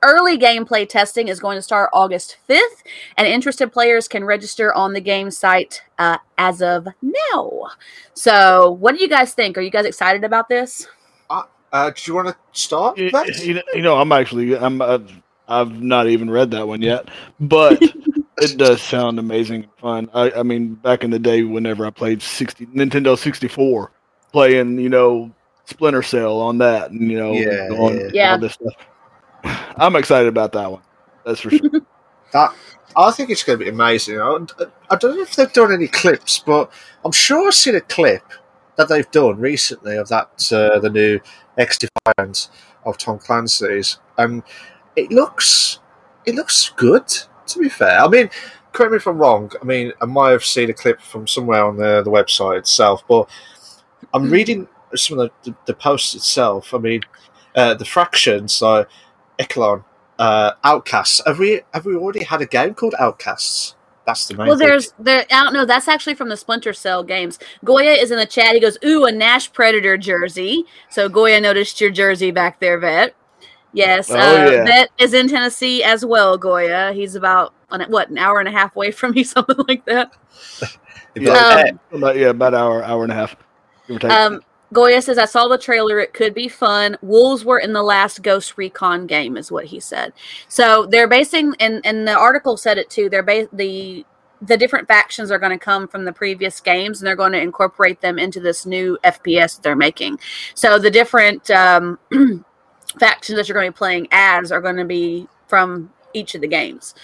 Early 0.03 0.39
gameplay 0.39 0.89
testing 0.89 1.29
is 1.29 1.41
going 1.41 1.57
to 1.57 1.63
start 1.63 1.91
August 1.93 2.37
5th, 2.49 2.83
and 3.17 3.27
interested 3.27 3.73
players 3.73 4.09
can 4.09 4.25
register 4.25 4.75
on 4.75 4.93
the 4.93 5.01
game 5.01 5.31
site 5.31 5.83
uh, 5.99 6.19
as 6.39 6.63
of 6.63 6.89
now. 7.03 7.69
So, 8.15 8.73
what 8.73 8.97
do 8.97 9.03
you 9.03 9.09
guys 9.09 9.35
think? 9.35 9.57
Are 9.59 9.61
you 9.61 9.71
guys 9.71 9.85
excited 9.85 10.25
about 10.25 10.49
this? 10.49 10.87
Uh, 11.31 11.43
uh 11.73 11.91
do 11.91 12.03
you 12.05 12.15
want 12.15 12.29
to 12.29 12.37
start? 12.53 12.99
You, 12.99 13.11
you, 13.75 13.83
know, 13.83 13.99
I'm 13.99 14.13
actually 14.13 14.57
I'm 14.57 14.81
I've, 14.83 15.11
I've 15.49 15.83
not 15.83 16.09
even 16.09 16.31
read 16.31 16.51
that 16.53 16.67
one 16.67 16.83
yet, 16.83 17.09
but 17.41 17.83
it 18.39 18.57
does 18.59 18.83
sound 18.83 19.19
amazing 19.19 19.65
and 19.65 19.73
fun. 19.79 20.11
I, 20.15 20.31
I 20.33 20.43
mean, 20.43 20.75
back 20.75 21.05
in 21.05 21.11
the 21.11 21.19
day, 21.19 21.43
whenever 21.43 21.87
I 21.87 21.91
played 21.91 22.23
60 22.23 22.67
Nintendo 22.67 23.17
64, 23.19 23.93
playing 24.33 24.79
you 24.79 24.89
know 24.89 25.33
Splinter 25.65 26.03
Cell 26.03 26.41
on 26.41 26.59
that, 26.59 26.91
and 26.91 27.11
you 27.11 27.19
know, 27.19 27.33
yeah, 27.33 27.69
yeah. 27.71 28.09
yeah. 28.13 28.33
all 28.33 28.39
this 28.39 28.55
stuff 28.55 28.75
I'm 29.77 29.97
excited 29.97 30.29
about 30.29 30.53
that 30.53 30.71
one. 30.71 30.83
That's 31.25 31.41
for 31.41 31.51
sure. 31.51 31.71
that 32.33 32.55
I 32.97 33.11
think 33.11 33.31
it's 33.31 33.43
going 33.43 33.59
to 33.59 33.65
be 33.65 33.71
amazing. 33.71 34.21
I, 34.21 34.39
I 34.91 34.97
don't 34.97 35.17
know 35.17 35.23
if 35.23 35.37
they've 35.37 35.53
done 35.53 35.73
any 35.73 35.89
clips, 35.89 36.39
but 36.39 36.73
I'm 37.05 37.13
sure 37.13 37.47
I've 37.47 37.55
seen 37.55 37.75
a 37.75 37.81
clip 37.81 38.23
that 38.77 38.89
they've 38.89 39.11
done 39.11 39.39
recently 39.39 39.97
of 39.97 40.09
that 40.09 40.53
uh, 40.53 40.79
the 40.79 40.91
new 40.91 41.21
XDefiant 41.59 42.49
of 42.85 42.97
Tom 42.99 43.19
Clancy's, 43.19 43.99
and 44.17 44.43
it 44.95 45.11
looks 45.11 45.81
it 46.25 46.35
looks 46.35 46.71
good. 46.77 47.07
To 47.49 47.61
be 47.61 47.69
fair, 47.69 48.01
I 48.01 48.09
mean, 48.09 48.29
correct 48.73 48.91
me 48.91 48.97
if 48.97 49.07
I'm 49.07 49.19
wrong. 49.19 49.53
I 49.61 49.65
mean, 49.65 49.93
I 50.03 50.07
might 50.07 50.31
have 50.31 50.45
seen 50.45 50.69
a 50.69 50.75
clip 50.75 51.01
from 51.01 51.27
somewhere 51.27 51.65
on 51.65 51.77
the 51.77 52.03
the 52.03 52.11
website 52.11 52.59
itself, 52.59 53.05
but 53.09 53.29
I'm 54.13 54.31
reading 54.31 54.69
some 54.95 55.19
of 55.19 55.31
the, 55.45 55.51
the, 55.51 55.57
the 55.67 55.75
posts 55.75 56.15
itself. 56.15 56.75
I 56.75 56.79
mean, 56.79 57.03
uh, 57.55 57.75
the 57.75 57.85
fractions. 57.85 58.53
So 58.53 58.87
Echelon, 59.39 59.85
uh, 60.19 60.53
Outcasts. 60.65 61.23
Have 61.27 61.39
we 61.39 61.61
have 61.73 61.85
we 61.85 61.95
already 61.95 62.25
had 62.25 62.41
a 62.41 62.47
game 62.47 62.75
called 62.75 62.95
Outcasts? 62.99 63.75
That's 64.07 64.29
the 64.29 64.37
main. 64.37 64.47
Well, 64.47 64.57
there's 64.57 64.93
there. 64.99 65.27
I 65.33 65.45
don't 65.45 65.53
know. 65.53 65.65
That's 65.65 65.89
actually 65.89 66.15
from 66.15 66.29
the 66.29 66.37
Splinter 66.37 66.73
Cell 66.73 67.03
games. 67.03 67.39
Goya 67.65 67.93
is 67.93 68.13
in 68.13 68.19
the 68.19 68.27
chat. 68.27 68.55
He 68.55 68.61
goes, 68.61 68.79
"Ooh, 68.85 69.05
a 69.05 69.13
Nash 69.13 69.53
Predator 69.53 69.97
jersey." 69.99 70.65
So 70.91 71.09
Goya 71.09 71.41
noticed 71.41 71.81
your 71.81 71.91
jersey 71.91 72.31
back 72.31 72.61
there, 72.61 72.79
Vet. 72.79 73.15
Yes, 73.73 74.11
oh, 74.11 74.17
uh, 74.17 74.51
yeah. 74.51 74.65
Vet 74.65 74.91
is 74.99 75.13
in 75.13 75.29
Tennessee 75.29 75.83
as 75.83 76.05
well. 76.05 76.39
Goya. 76.39 76.93
He's 76.95 77.17
about 77.17 77.53
what 77.89 78.09
an 78.09 78.19
hour 78.19 78.39
and 78.39 78.49
a 78.49 78.53
half 78.53 78.77
away 78.77 78.93
from 78.93 79.11
me, 79.11 79.25
something 79.25 79.65
like 79.67 79.85
that. 79.87 80.13
yeah, 81.17 81.33
um, 81.33 81.81
about, 81.93 82.17
yeah, 82.17 82.29
about 82.29 82.55
hour, 82.55 82.85
hour 82.85 83.03
and 83.03 83.13
a 83.13 83.17
half. 83.17 83.37
Um, 84.05 84.41
Goya 84.73 85.01
says, 85.01 85.19
I 85.19 85.27
saw 85.27 85.49
the 85.49 85.59
trailer. 85.59 86.01
It 86.01 86.13
could 86.13 86.35
be 86.35 86.49
fun. 86.49 86.97
Wolves 87.03 87.45
were 87.45 87.59
in 87.59 87.73
the 87.73 87.83
last 87.83 88.23
Ghost 88.23 88.57
Recon 88.57 89.07
game, 89.07 89.37
is 89.37 89.53
what 89.53 89.67
he 89.67 89.81
said. 89.81 90.13
So 90.49 90.87
they're 90.87 91.09
basing, 91.09 91.55
and, 91.61 91.81
and 91.85 92.07
the 92.07 92.17
article 92.17 92.57
said 92.57 92.79
it 92.79 92.91
too. 92.91 93.09
They're 93.09 93.23
ba- 93.23 93.49
the 93.53 94.05
the 94.43 94.57
different 94.57 94.87
factions 94.87 95.31
are 95.31 95.39
going 95.39 95.59
to 95.59 95.65
come 95.65 95.89
from 95.89 96.05
the 96.05 96.13
previous 96.13 96.61
games, 96.61 97.01
and 97.01 97.07
they're 97.07 97.17
going 97.17 97.33
to 97.33 97.41
incorporate 97.41 98.03
them 98.03 98.19
into 98.19 98.39
this 98.39 98.67
new 98.67 98.99
FPS 99.03 99.63
they're 99.63 99.75
making. 99.75 100.19
So 100.55 100.79
the 100.79 100.91
different 100.91 101.51
um, 101.51 101.99
factions 103.01 103.39
that 103.39 103.49
you're 103.49 103.55
going 103.55 103.67
to 103.67 103.73
be 103.73 103.79
playing 103.79 104.09
as 104.11 104.53
are 104.53 104.61
going 104.61 104.77
to 104.77 104.85
be 104.85 105.27
from 105.47 105.91
each 106.13 106.35
of 106.35 106.43
the 106.43 106.49
games. 106.49 106.95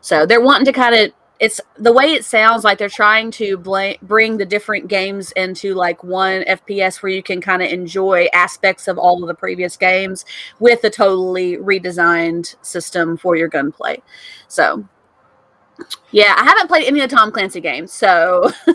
So 0.00 0.24
they're 0.24 0.40
wanting 0.40 0.66
to 0.66 0.72
kind 0.72 0.94
of 0.94 1.12
it's 1.40 1.60
the 1.76 1.92
way 1.92 2.06
it 2.06 2.24
sounds 2.24 2.64
like 2.64 2.78
they're 2.78 2.88
trying 2.88 3.30
to 3.30 3.56
bl- 3.58 3.92
bring 4.02 4.38
the 4.38 4.44
different 4.44 4.88
games 4.88 5.30
into 5.32 5.74
like 5.74 6.02
one 6.02 6.42
FPS 6.42 7.00
where 7.00 7.12
you 7.12 7.22
can 7.22 7.40
kind 7.40 7.62
of 7.62 7.70
enjoy 7.70 8.28
aspects 8.32 8.88
of 8.88 8.98
all 8.98 9.22
of 9.22 9.28
the 9.28 9.34
previous 9.34 9.76
games 9.76 10.24
with 10.58 10.82
a 10.82 10.90
totally 10.90 11.56
redesigned 11.56 12.56
system 12.62 13.16
for 13.16 13.36
your 13.36 13.46
gunplay. 13.46 14.02
So, 14.48 14.88
yeah, 16.10 16.34
I 16.36 16.44
haven't 16.44 16.66
played 16.66 16.86
any 16.86 17.00
of 17.00 17.08
the 17.08 17.16
Tom 17.16 17.30
Clancy 17.30 17.60
games, 17.60 17.92
so 17.92 18.50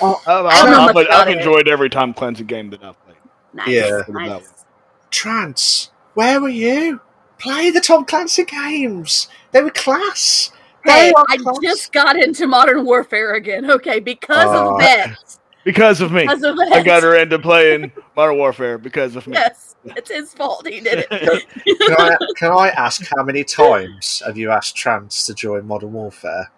oh, 0.00 0.22
oh 0.26 0.46
I've, 0.46 0.96
I've, 0.96 1.06
I've 1.10 1.28
enjoyed 1.28 1.66
every 1.66 1.90
Tom 1.90 2.14
Clancy 2.14 2.44
game 2.44 2.70
that 2.70 2.84
I've 2.84 3.04
played. 3.04 3.16
Nice, 3.52 3.68
yeah, 3.68 4.02
nice. 4.08 4.64
Trans, 5.10 5.90
where 6.14 6.40
were 6.40 6.48
you? 6.48 7.00
Play 7.38 7.70
the 7.70 7.80
Tom 7.80 8.04
Clancy 8.04 8.44
games. 8.44 9.26
They 9.50 9.62
were 9.62 9.70
class. 9.70 10.52
Hey, 10.84 11.12
I 11.16 11.38
just 11.62 11.92
got 11.92 12.16
into 12.16 12.46
Modern 12.46 12.84
Warfare 12.84 13.34
again. 13.34 13.70
Okay, 13.70 14.00
because 14.00 14.46
uh, 14.46 14.72
of 14.72 14.78
that. 14.80 15.16
Because 15.64 16.00
of 16.00 16.10
me. 16.10 16.22
Because 16.22 16.42
of 16.42 16.58
I 16.58 16.82
got 16.82 17.02
her 17.02 17.16
into 17.16 17.38
playing 17.38 17.92
Modern 18.16 18.38
Warfare 18.38 18.78
because 18.78 19.14
of 19.16 19.26
me. 19.26 19.34
Yes, 19.34 19.76
it's 19.84 20.10
his 20.10 20.32
fault. 20.32 20.66
He 20.66 20.80
did 20.80 21.06
it. 21.08 21.08
can, 21.86 21.96
I, 21.98 22.16
can 22.36 22.52
I 22.52 22.68
ask 22.70 23.06
how 23.14 23.22
many 23.22 23.44
times 23.44 24.22
have 24.24 24.38
you 24.38 24.50
asked 24.50 24.74
Trans 24.74 25.26
to 25.26 25.34
join 25.34 25.66
Modern 25.66 25.92
Warfare? 25.92 26.50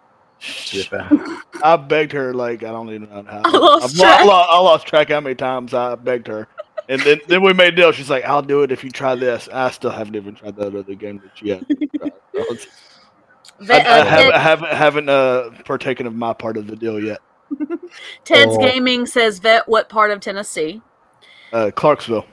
I 1.63 1.77
begged 1.77 2.11
her 2.11 2.33
like 2.33 2.63
I 2.63 2.71
don't 2.71 2.89
even 2.89 3.09
know 3.09 3.23
how. 3.23 3.41
I 3.45 3.57
lost, 3.57 3.95
track. 3.95 4.21
I, 4.21 4.25
lost, 4.25 4.49
I 4.51 4.59
lost 4.59 4.87
track 4.87 5.09
how 5.09 5.21
many 5.21 5.35
times 5.35 5.73
I 5.73 5.95
begged 5.95 6.27
her, 6.27 6.47
and 6.89 7.01
then, 7.01 7.21
then 7.27 7.41
we 7.41 7.53
made 7.53 7.73
a 7.73 7.75
deal. 7.77 7.91
She's 7.93 8.09
like, 8.09 8.25
"I'll 8.25 8.41
do 8.41 8.63
it 8.63 8.71
if 8.71 8.83
you 8.83 8.91
try 8.91 9.15
this." 9.15 9.47
I 9.51 9.69
still 9.71 9.91
haven't 9.91 10.15
even 10.15 10.35
tried 10.35 10.57
that 10.57 10.75
other 10.75 10.95
game 10.95 11.21
that 11.23 11.37
she 11.37 11.49
had. 11.49 11.65
I, 13.61 13.79
I, 13.79 13.99
uh, 13.99 14.05
have, 14.05 14.33
I 14.33 14.37
haven't, 14.37 14.69
haven't 14.69 15.09
uh, 15.09 15.49
partaken 15.65 16.07
of 16.07 16.15
my 16.15 16.33
part 16.33 16.57
of 16.57 16.67
the 16.67 16.75
deal 16.75 17.01
yet. 17.01 17.19
Ted's 18.25 18.55
oh. 18.55 18.59
Gaming 18.59 19.05
says, 19.05 19.39
"Vet, 19.39 19.67
what 19.67 19.89
part 19.89 20.11
of 20.11 20.19
Tennessee?" 20.19 20.81
Uh, 21.51 21.71
Clarksville. 21.71 22.25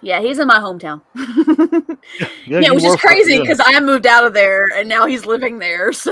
Yeah, 0.00 0.20
he's 0.20 0.38
in 0.38 0.46
my 0.46 0.58
hometown. 0.58 1.00
yeah, 2.46 2.60
yeah 2.60 2.70
which 2.70 2.84
is 2.84 2.96
crazy 2.96 3.40
because 3.40 3.60
I 3.64 3.80
moved 3.80 4.06
out 4.06 4.24
of 4.24 4.34
there 4.34 4.68
and 4.76 4.88
now 4.88 5.06
he's 5.06 5.26
living 5.26 5.58
there. 5.58 5.92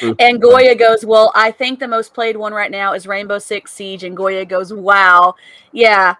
So, 0.00 0.14
and 0.20 0.40
Goya 0.40 0.74
goes, 0.74 1.06
Well, 1.06 1.32
I 1.34 1.50
think 1.50 1.80
the 1.80 1.88
most 1.88 2.12
played 2.12 2.36
one 2.36 2.52
right 2.52 2.70
now 2.70 2.92
is 2.92 3.06
Rainbow 3.06 3.38
Six 3.38 3.72
Siege. 3.72 4.04
And 4.04 4.16
Goya 4.16 4.44
goes, 4.44 4.72
Wow. 4.72 5.34
Yeah. 5.72 6.16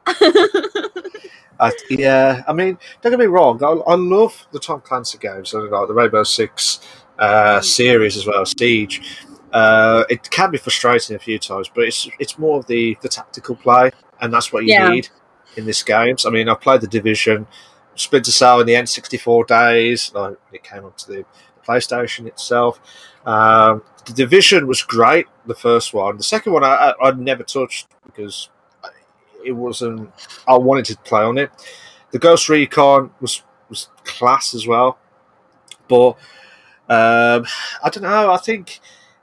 I, 1.60 1.72
yeah, 1.90 2.42
I 2.48 2.52
mean, 2.52 2.78
don't 3.00 3.12
get 3.12 3.18
me 3.18 3.26
wrong. 3.26 3.62
I, 3.62 3.68
I 3.68 3.94
love 3.94 4.46
the 4.52 4.58
Tom 4.58 4.80
Clancy 4.80 5.18
games, 5.18 5.54
and 5.54 5.70
like 5.70 5.88
the 5.88 5.94
Rainbow 5.94 6.24
Six 6.24 6.80
uh, 7.18 7.60
series 7.60 8.16
as 8.16 8.26
well, 8.26 8.44
Siege. 8.44 9.26
Uh, 9.52 10.04
it 10.10 10.28
can 10.30 10.50
be 10.50 10.58
frustrating 10.58 11.14
a 11.14 11.18
few 11.18 11.38
times, 11.38 11.70
but 11.72 11.84
it's 11.84 12.08
it's 12.18 12.38
more 12.38 12.58
of 12.58 12.66
the, 12.66 12.96
the 13.02 13.08
tactical 13.08 13.54
play, 13.54 13.92
and 14.20 14.32
that's 14.32 14.52
what 14.52 14.64
you 14.64 14.72
yeah. 14.72 14.88
need 14.90 15.08
in 15.56 15.64
this 15.64 15.82
games. 15.82 16.26
I 16.26 16.30
mean, 16.30 16.48
I've 16.48 16.60
played 16.60 16.80
the 16.80 16.88
Division, 16.88 17.46
Splinter 17.94 18.32
Cell 18.32 18.60
in 18.60 18.66
the 18.66 18.74
N64 18.74 19.46
days. 19.46 20.12
Like 20.12 20.36
it 20.52 20.64
came 20.64 20.84
onto 20.84 21.12
the 21.12 21.24
PlayStation 21.64 22.26
itself. 22.26 22.80
Um, 23.24 23.82
the 24.06 24.12
Division 24.12 24.66
was 24.66 24.82
great, 24.82 25.26
the 25.46 25.54
first 25.54 25.94
one. 25.94 26.16
The 26.16 26.24
second 26.24 26.52
one 26.52 26.64
I, 26.64 26.92
I, 27.00 27.08
I 27.08 27.10
never 27.12 27.42
touched 27.42 27.86
because 28.04 28.50
it 29.44 29.52
wasn't. 29.52 30.10
I 30.46 30.56
wanted 30.56 30.84
to 30.86 30.96
play 30.98 31.22
on 31.22 31.38
it. 31.38 31.50
The 32.10 32.18
Ghost 32.18 32.48
Recon 32.48 33.10
was 33.20 33.42
was 33.68 33.88
class 34.04 34.54
as 34.54 34.66
well, 34.66 34.98
but 35.88 36.10
um, 36.88 37.46
I 37.82 37.90
don't 37.90 38.02
know. 38.02 38.32
I 38.32 38.38
think 38.38 38.80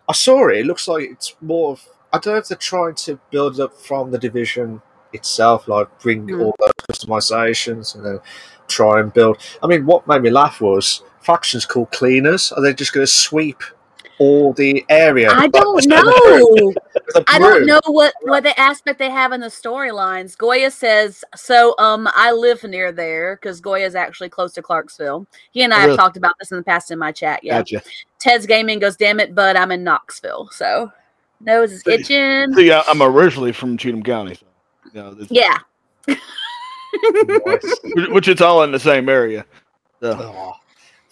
I 0.07 0.13
saw 0.13 0.49
it. 0.49 0.59
It 0.59 0.65
looks 0.65 0.87
like 0.87 1.09
it's 1.09 1.35
more 1.41 1.73
of. 1.73 1.87
I 2.13 2.17
don't 2.17 2.33
know 2.33 2.39
if 2.39 2.47
they're 2.49 2.57
trying 2.57 2.95
to 2.95 3.19
build 3.29 3.59
it 3.59 3.63
up 3.63 3.73
from 3.73 4.11
the 4.11 4.17
division 4.17 4.81
itself, 5.13 5.67
like 5.67 5.87
bring 5.99 6.27
mm. 6.27 6.43
all 6.43 6.55
those 6.59 6.73
customizations 6.89 7.95
and 7.95 8.05
then 8.05 8.19
try 8.67 8.99
and 8.99 9.13
build. 9.13 9.37
I 9.63 9.67
mean, 9.67 9.85
what 9.85 10.07
made 10.07 10.21
me 10.21 10.29
laugh 10.29 10.59
was 10.59 11.03
factions 11.21 11.65
called 11.65 11.91
cleaners? 11.91 12.51
Are 12.51 12.61
they 12.61 12.73
just 12.73 12.93
going 12.93 13.05
to 13.05 13.11
sweep 13.11 13.63
all 14.21 14.53
the 14.53 14.85
area? 14.87 15.31
I 15.31 15.47
don't 15.47 15.83
know. 15.87 16.73
I 17.27 17.39
don't 17.39 17.65
know 17.65 17.79
what 17.87 18.13
what 18.21 18.43
the 18.43 18.57
aspect 18.59 18.99
they 18.99 19.09
have 19.09 19.31
in 19.31 19.41
the 19.41 19.47
storylines. 19.47 20.37
Goya 20.37 20.69
says 20.69 21.25
so. 21.35 21.73
Um, 21.79 22.07
I 22.13 22.31
live 22.31 22.63
near 22.63 22.91
there 22.91 23.37
because 23.37 23.59
Goya 23.59 23.87
is 23.87 23.95
actually 23.95 24.29
close 24.29 24.53
to 24.53 24.61
Clarksville. 24.61 25.25
He 25.51 25.63
and 25.63 25.73
I 25.73 25.79
really? 25.79 25.89
have 25.89 25.97
talked 25.97 26.17
about 26.17 26.35
this 26.39 26.51
in 26.51 26.57
the 26.57 26.63
past 26.63 26.91
in 26.91 26.99
my 26.99 27.11
chat. 27.11 27.43
Yeah. 27.43 27.59
Gotcha. 27.59 27.81
Ted's 28.19 28.45
gaming 28.45 28.77
goes, 28.77 28.95
damn 28.95 29.19
it, 29.19 29.33
bud! 29.33 29.55
I'm 29.55 29.71
in 29.71 29.83
Knoxville, 29.83 30.49
so 30.51 30.91
nose 31.39 31.71
is 31.71 31.81
itching. 31.87 32.53
See, 32.53 32.71
I'm 32.71 33.01
originally 33.01 33.51
from 33.51 33.75
Cheatham 33.77 34.03
County, 34.03 34.35
so 34.35 34.45
you 34.93 35.01
know, 35.01 35.15
yeah. 35.31 35.57
which 38.11 38.27
it's 38.27 38.41
all 38.41 38.61
in 38.61 38.71
the 38.71 38.79
same 38.79 39.09
area. 39.09 39.45
So. 39.99 40.11
Oh, 40.11 40.60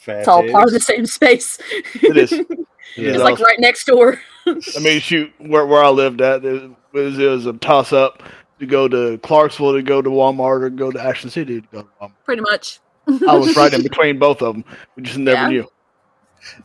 it's 0.08 0.28
all 0.28 0.48
part 0.50 0.68
of 0.68 0.74
the 0.74 0.80
same 0.80 1.06
space. 1.06 1.60
It 1.96 2.18
is. 2.18 2.34
It 2.98 3.06
it's 3.06 3.18
is 3.18 3.22
like 3.22 3.40
right 3.40 3.60
next 3.60 3.86
door. 3.86 4.20
I 4.48 4.80
mean, 4.82 5.00
shoot, 5.00 5.32
where 5.38 5.68
where 5.68 5.84
I 5.84 5.90
lived 5.90 6.22
at, 6.22 6.44
it 6.44 6.72
was, 6.92 7.20
it 7.20 7.28
was 7.28 7.46
a 7.46 7.54
toss 7.54 7.94
up 7.94 8.24
to 8.60 8.66
go 8.66 8.88
to 8.88 9.20
Clarksville, 9.20 9.74
to 9.74 9.84
go 9.84 10.02
to 10.02 10.10
Walmart, 10.10 10.64
or 10.64 10.70
go 10.72 10.92
to 10.92 11.00
Ashland 11.00 11.32
City 11.32 11.62
to 11.62 11.68
go 11.72 11.82
to 11.84 11.88
Walmart. 12.02 12.14
Pretty 12.26 12.42
much. 12.42 12.80
I 13.28 13.36
was 13.36 13.56
right 13.56 13.72
in 13.72 13.84
between 13.90 14.18
both 14.18 14.42
of 14.42 14.56
them. 14.56 14.66
We 14.96 15.04
just 15.04 15.20
never 15.20 15.42
yeah. 15.42 15.50
knew. 15.50 15.72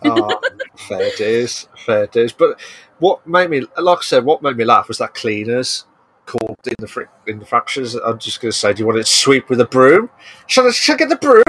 oh, 0.05 0.40
fair 0.77 1.11
days, 1.16 1.68
fair 1.85 2.07
days. 2.07 2.33
But 2.33 2.59
what 3.01 3.27
made 3.27 3.51
me, 3.51 3.66
like 3.77 3.99
I 3.99 4.03
said, 4.03 4.25
what 4.25 4.42
made 4.42 4.57
me 4.57 4.64
laugh 4.64 4.88
was 4.88 4.99
that 4.99 5.14
cleaners 5.14 5.85
called 6.27 6.57
in 6.66 6.75
the 6.79 6.87
fr- 6.87 7.03
in 7.27 7.38
the 7.38 7.47
fractures. 7.47 7.94
I'm 7.94 8.18
just 8.18 8.40
going 8.40 8.53
to 8.53 8.57
say, 8.57 8.73
do 8.73 8.81
you 8.81 8.87
want 8.87 8.99
to 8.99 9.05
sweep 9.05 9.51
with 9.51 9.61
a 9.61 9.66
broom? 9.66 10.11
Shall 10.47 10.66
I, 10.66 10.70
shall 10.70 10.94
I 10.94 10.99
get 10.99 11.09
the 11.09 11.16
broom? 11.16 11.42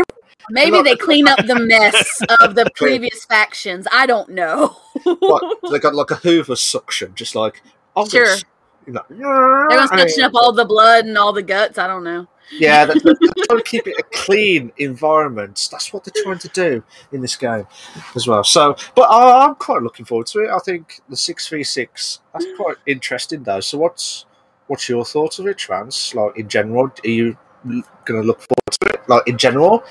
Maybe 0.49 0.81
they 0.81 0.95
clean 0.95 1.27
up 1.27 1.45
the 1.45 1.59
mess 1.59 2.21
of 2.41 2.55
the 2.55 2.69
previous 2.75 3.25
factions. 3.25 3.87
I 3.91 4.05
don't 4.05 4.29
know. 4.29 4.77
what, 5.03 5.57
they 5.71 5.79
got 5.79 5.95
like 5.95 6.11
a 6.11 6.15
Hoover 6.15 6.55
suction, 6.55 7.13
just 7.15 7.35
like 7.35 7.61
i 7.97 8.03
sure. 8.07 8.35
they're 8.85 9.03
gonna 9.09 9.87
suction 9.87 10.23
up 10.23 10.33
all 10.35 10.51
the 10.51 10.65
blood 10.65 11.05
and 11.05 11.17
all 11.17 11.31
the 11.31 11.43
guts. 11.43 11.77
I 11.77 11.87
don't 11.87 12.03
know. 12.03 12.27
Yeah, 12.51 12.85
they're, 12.85 12.95
they're 13.03 13.15
trying 13.47 13.59
to 13.59 13.63
keep 13.65 13.87
it 13.87 13.95
a 13.97 14.03
clean 14.13 14.71
environment. 14.77 15.67
That's 15.71 15.91
what 15.91 16.03
they're 16.03 16.23
trying 16.23 16.39
to 16.39 16.49
do 16.49 16.83
in 17.11 17.21
this 17.21 17.35
game 17.35 17.65
as 18.15 18.27
well. 18.27 18.43
So, 18.43 18.75
but 18.95 19.03
I, 19.03 19.45
I'm 19.45 19.55
quite 19.55 19.81
looking 19.81 20.05
forward 20.05 20.27
to 20.27 20.41
it. 20.41 20.49
I 20.49 20.59
think 20.59 21.01
the 21.09 21.17
six 21.17 21.47
v 21.47 21.63
six 21.63 22.19
that's 22.33 22.45
quite 22.57 22.77
interesting 22.85 23.43
though. 23.43 23.61
So, 23.61 23.77
what's 23.77 24.25
what's 24.67 24.87
your 24.89 25.05
thoughts 25.05 25.39
of 25.39 25.47
it, 25.47 25.57
Trans? 25.57 26.13
Like 26.13 26.37
in 26.37 26.47
general, 26.47 26.91
are 27.03 27.09
you 27.09 27.37
going 27.65 28.21
to 28.21 28.27
look 28.27 28.41
forward 28.41 28.71
to 28.71 28.89
it? 28.93 29.09
Like 29.09 29.27
in 29.27 29.37
general, 29.37 29.83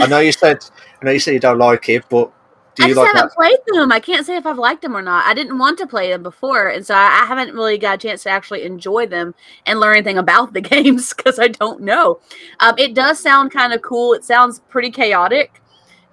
I 0.00 0.06
know 0.06 0.18
you 0.20 0.32
said 0.32 0.64
I 1.00 1.04
know 1.04 1.10
you 1.12 1.20
said 1.20 1.34
you 1.34 1.40
don't 1.40 1.58
like 1.58 1.88
it, 1.88 2.04
but 2.08 2.32
do 2.74 2.84
you 2.84 2.86
I 2.86 2.88
just 2.90 2.98
like 2.98 3.06
haven't 3.08 3.28
that? 3.30 3.34
played 3.34 3.58
them. 3.66 3.92
I 3.92 4.00
can't 4.00 4.24
say 4.24 4.36
if 4.36 4.46
I've 4.46 4.58
liked 4.58 4.82
them 4.82 4.96
or 4.96 5.02
not. 5.02 5.26
I 5.26 5.34
didn't 5.34 5.58
want 5.58 5.78
to 5.78 5.86
play 5.86 6.10
them 6.10 6.22
before, 6.22 6.68
and 6.68 6.84
so 6.84 6.94
I 6.94 7.24
haven't 7.26 7.54
really 7.54 7.78
got 7.78 7.96
a 7.96 7.98
chance 8.08 8.22
to 8.24 8.30
actually 8.30 8.62
enjoy 8.62 9.06
them 9.06 9.34
and 9.66 9.80
learn 9.80 9.96
anything 9.96 10.18
about 10.18 10.52
the 10.52 10.60
games 10.60 11.12
because 11.12 11.38
I 11.38 11.48
don't 11.48 11.80
know. 11.82 12.20
Um, 12.60 12.74
it 12.78 12.94
does 12.94 13.18
sound 13.18 13.50
kind 13.50 13.72
of 13.72 13.82
cool. 13.82 14.14
It 14.14 14.24
sounds 14.24 14.60
pretty 14.68 14.90
chaotic, 14.90 15.60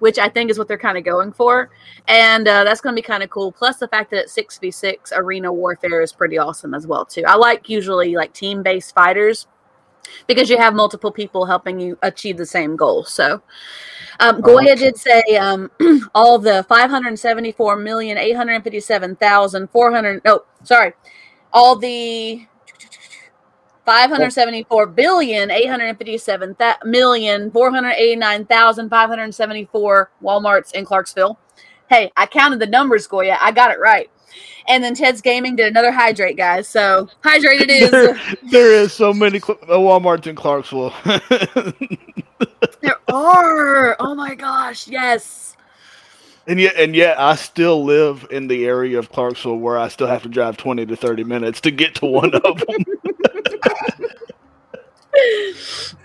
which 0.00 0.18
I 0.18 0.28
think 0.28 0.50
is 0.50 0.58
what 0.58 0.68
they're 0.68 0.78
kind 0.78 0.98
of 0.98 1.04
going 1.04 1.32
for, 1.32 1.70
and 2.08 2.46
uh, 2.48 2.64
that's 2.64 2.80
going 2.80 2.94
to 2.94 3.00
be 3.00 3.06
kind 3.06 3.22
of 3.22 3.30
cool. 3.30 3.52
Plus, 3.52 3.78
the 3.78 3.88
fact 3.88 4.10
that 4.10 4.24
it's 4.24 4.32
six 4.32 4.58
v 4.58 4.70
six 4.70 5.12
arena 5.14 5.52
warfare 5.52 6.02
is 6.02 6.12
pretty 6.12 6.38
awesome 6.38 6.74
as 6.74 6.86
well 6.86 7.04
too. 7.04 7.22
I 7.26 7.36
like 7.36 7.68
usually 7.68 8.16
like 8.16 8.32
team 8.32 8.62
based 8.62 8.94
fighters 8.94 9.46
because 10.26 10.50
you 10.50 10.58
have 10.58 10.74
multiple 10.74 11.12
people 11.12 11.46
helping 11.46 11.80
you 11.80 11.98
achieve 12.02 12.36
the 12.36 12.46
same 12.46 12.76
goal. 12.76 13.04
So, 13.04 13.42
um, 14.20 14.40
Goya 14.40 14.76
did 14.76 14.96
say 14.96 15.22
um, 15.38 15.70
all 16.14 16.38
the 16.38 16.64
574 16.68 17.76
million 17.76 18.18
857,400. 18.18 20.22
No, 20.24 20.44
sorry, 20.64 20.92
all 21.52 21.76
the 21.76 22.46
574 23.88 24.86
billion 24.88 25.50
857 25.50 26.56
million 26.84 27.50
489,574 27.50 30.10
Walmarts 30.22 30.74
in 30.74 30.84
Clarksville. 30.84 31.38
Hey, 31.88 32.12
I 32.14 32.26
counted 32.26 32.60
the 32.60 32.66
numbers, 32.66 33.06
Goya. 33.06 33.38
I 33.40 33.50
got 33.50 33.70
it 33.70 33.80
right. 33.80 34.10
And 34.68 34.84
then 34.84 34.94
Ted's 34.94 35.20
Gaming 35.20 35.56
did 35.56 35.66
another 35.66 35.90
hydrate, 35.90 36.36
guys. 36.36 36.68
So 36.68 37.08
hydrate 37.24 37.62
it 37.62 37.70
is. 37.70 37.90
there, 37.90 38.20
there 38.50 38.72
is 38.72 38.92
so 38.92 39.12
many 39.12 39.38
uh, 39.38 39.78
Walmarts 39.78 40.26
in 40.26 40.36
Clarksville. 40.36 40.92
there 42.80 42.98
are. 43.08 43.96
Oh 43.98 44.14
my 44.14 44.34
gosh, 44.34 44.88
yes. 44.88 45.56
And 46.46 46.58
yet, 46.58 46.76
and 46.76 46.96
yet, 46.96 47.20
I 47.20 47.34
still 47.34 47.84
live 47.84 48.26
in 48.30 48.48
the 48.48 48.66
area 48.66 48.98
of 48.98 49.10
Clarksville 49.10 49.58
where 49.58 49.78
I 49.78 49.88
still 49.88 50.06
have 50.06 50.22
to 50.22 50.28
drive 50.28 50.56
twenty 50.56 50.86
to 50.86 50.96
thirty 50.96 51.24
minutes 51.24 51.60
to 51.62 51.70
get 51.70 51.94
to 51.96 52.06
one 52.06 52.34
of 52.34 52.42
them. 52.42 52.84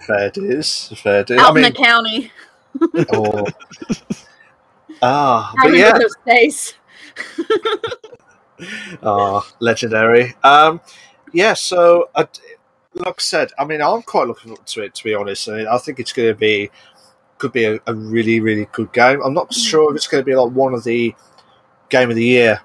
fair 0.08 0.30
dues, 0.32 0.91
fair 0.98 1.24
dues. 1.24 1.39
Out 1.39 1.52
I 1.52 1.54
mean, 1.54 1.65
in 1.65 1.74
the 1.74 1.78
county. 1.78 2.32
oh. 3.13 3.46
Ah, 5.02 5.54
but 5.62 5.74
yeah. 5.74 5.98
Oh, 9.02 9.48
legendary. 9.60 10.36
Um, 10.44 10.82
yeah, 11.34 11.54
so 11.54 12.10
uh, 12.16 12.26
like 12.94 13.08
I 13.08 13.22
said, 13.22 13.52
I 13.58 13.66
mean, 13.66 13.82
I'm 13.82 14.02
quite 14.02 14.28
looking 14.28 14.50
forward 14.52 14.68
to 14.68 14.84
it. 14.84 14.96
To 14.96 15.04
be 15.04 15.16
honest, 15.16 15.50
I, 15.50 15.58
mean, 15.58 15.68
I 15.68 15.78
think 15.78 16.00
it's 16.00 16.13
going 16.13 16.30
to 16.30 16.36
be 16.36 16.70
could 17.38 17.52
be 17.52 17.66
a, 17.66 17.80
a, 17.88 17.94
really, 17.94 18.39
really 18.39 18.68
good 18.72 18.94
game. 18.94 19.20
I'm 19.22 19.34
not 19.34 19.54
sure 19.54 19.89
if 19.89 19.98
it's 19.98 20.08
going 20.08 20.22
to 20.22 20.26
be 20.26 20.36
like 20.36 20.52
one 20.52 20.74
of 20.74 20.84
the 20.84 21.13
game 21.89 22.10
of 22.10 22.16
the 22.16 22.24
year 22.24 22.62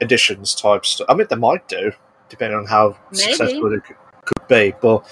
editions 0.00 0.54
type 0.54 0.84
stuff. 0.84 1.06
I 1.08 1.14
mean, 1.14 1.26
they 1.30 1.36
might 1.36 1.66
do, 1.68 1.92
depending 2.28 2.58
on 2.58 2.66
how 2.66 2.96
Maybe. 3.10 3.22
successful 3.22 3.72
it 3.72 3.84
could, 3.84 3.96
could 4.24 4.48
be. 4.48 4.74
But 4.80 5.06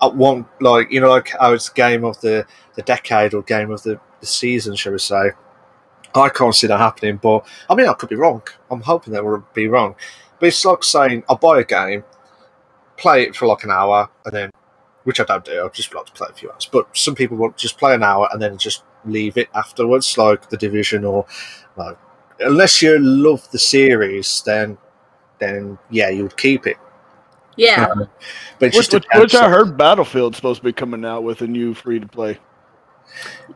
I 0.00 0.08
want 0.08 0.46
like 0.60 0.90
you 0.90 1.00
know, 1.00 1.10
like 1.10 1.30
how 1.38 1.52
it's 1.52 1.68
game 1.68 2.04
of 2.04 2.20
the 2.20 2.46
the 2.74 2.82
decade 2.82 3.34
or 3.34 3.42
game 3.42 3.70
of 3.70 3.82
the, 3.82 4.00
the 4.20 4.26
season, 4.26 4.74
shall 4.74 4.92
we 4.92 4.98
say? 4.98 5.30
I 6.14 6.28
can't 6.28 6.54
see 6.54 6.68
that 6.68 6.78
happening, 6.78 7.16
but 7.16 7.46
I 7.68 7.74
mean, 7.74 7.88
I 7.88 7.94
could 7.94 8.08
be 8.08 8.16
wrong. 8.16 8.42
I'm 8.70 8.82
hoping 8.82 9.12
that 9.14 9.24
will 9.24 9.44
be 9.52 9.68
wrong. 9.68 9.96
But 10.38 10.48
it's 10.48 10.64
like 10.64 10.84
saying 10.84 11.24
I'll 11.28 11.36
buy 11.36 11.60
a 11.60 11.64
game, 11.64 12.04
play 12.96 13.22
it 13.22 13.34
for 13.34 13.46
like 13.46 13.64
an 13.64 13.70
hour, 13.70 14.08
and 14.24 14.34
then, 14.34 14.50
which 15.04 15.20
I 15.20 15.24
don't 15.24 15.44
do. 15.44 15.58
I'll 15.58 15.70
just 15.70 15.94
like 15.94 16.06
to 16.06 16.12
play 16.12 16.28
a 16.30 16.34
few 16.34 16.50
hours. 16.50 16.68
But 16.70 16.96
some 16.96 17.14
people 17.14 17.36
will 17.36 17.52
just 17.52 17.78
play 17.78 17.94
an 17.94 18.02
hour 18.02 18.28
and 18.32 18.40
then 18.40 18.58
just 18.58 18.84
leave 19.04 19.36
it 19.36 19.48
afterwards, 19.54 20.16
like 20.16 20.48
the 20.50 20.56
Division 20.56 21.04
or, 21.04 21.26
like, 21.76 21.98
unless 22.40 22.80
you 22.80 22.98
love 22.98 23.50
the 23.50 23.58
series, 23.58 24.42
then, 24.46 24.78
then 25.38 25.78
yeah, 25.90 26.10
you 26.10 26.22
would 26.22 26.36
keep 26.36 26.66
it. 26.66 26.76
Yeah, 27.56 27.86
um, 27.86 28.08
but 28.58 28.74
which, 28.74 28.92
which, 28.92 29.04
which 29.14 29.34
I 29.34 29.48
heard 29.48 29.76
Battlefield's 29.76 30.36
supposed 30.36 30.60
to 30.60 30.64
be 30.64 30.72
coming 30.72 31.04
out 31.04 31.22
with 31.22 31.42
a 31.42 31.46
new 31.46 31.74
free 31.74 32.00
to 32.00 32.06
play. 32.06 32.38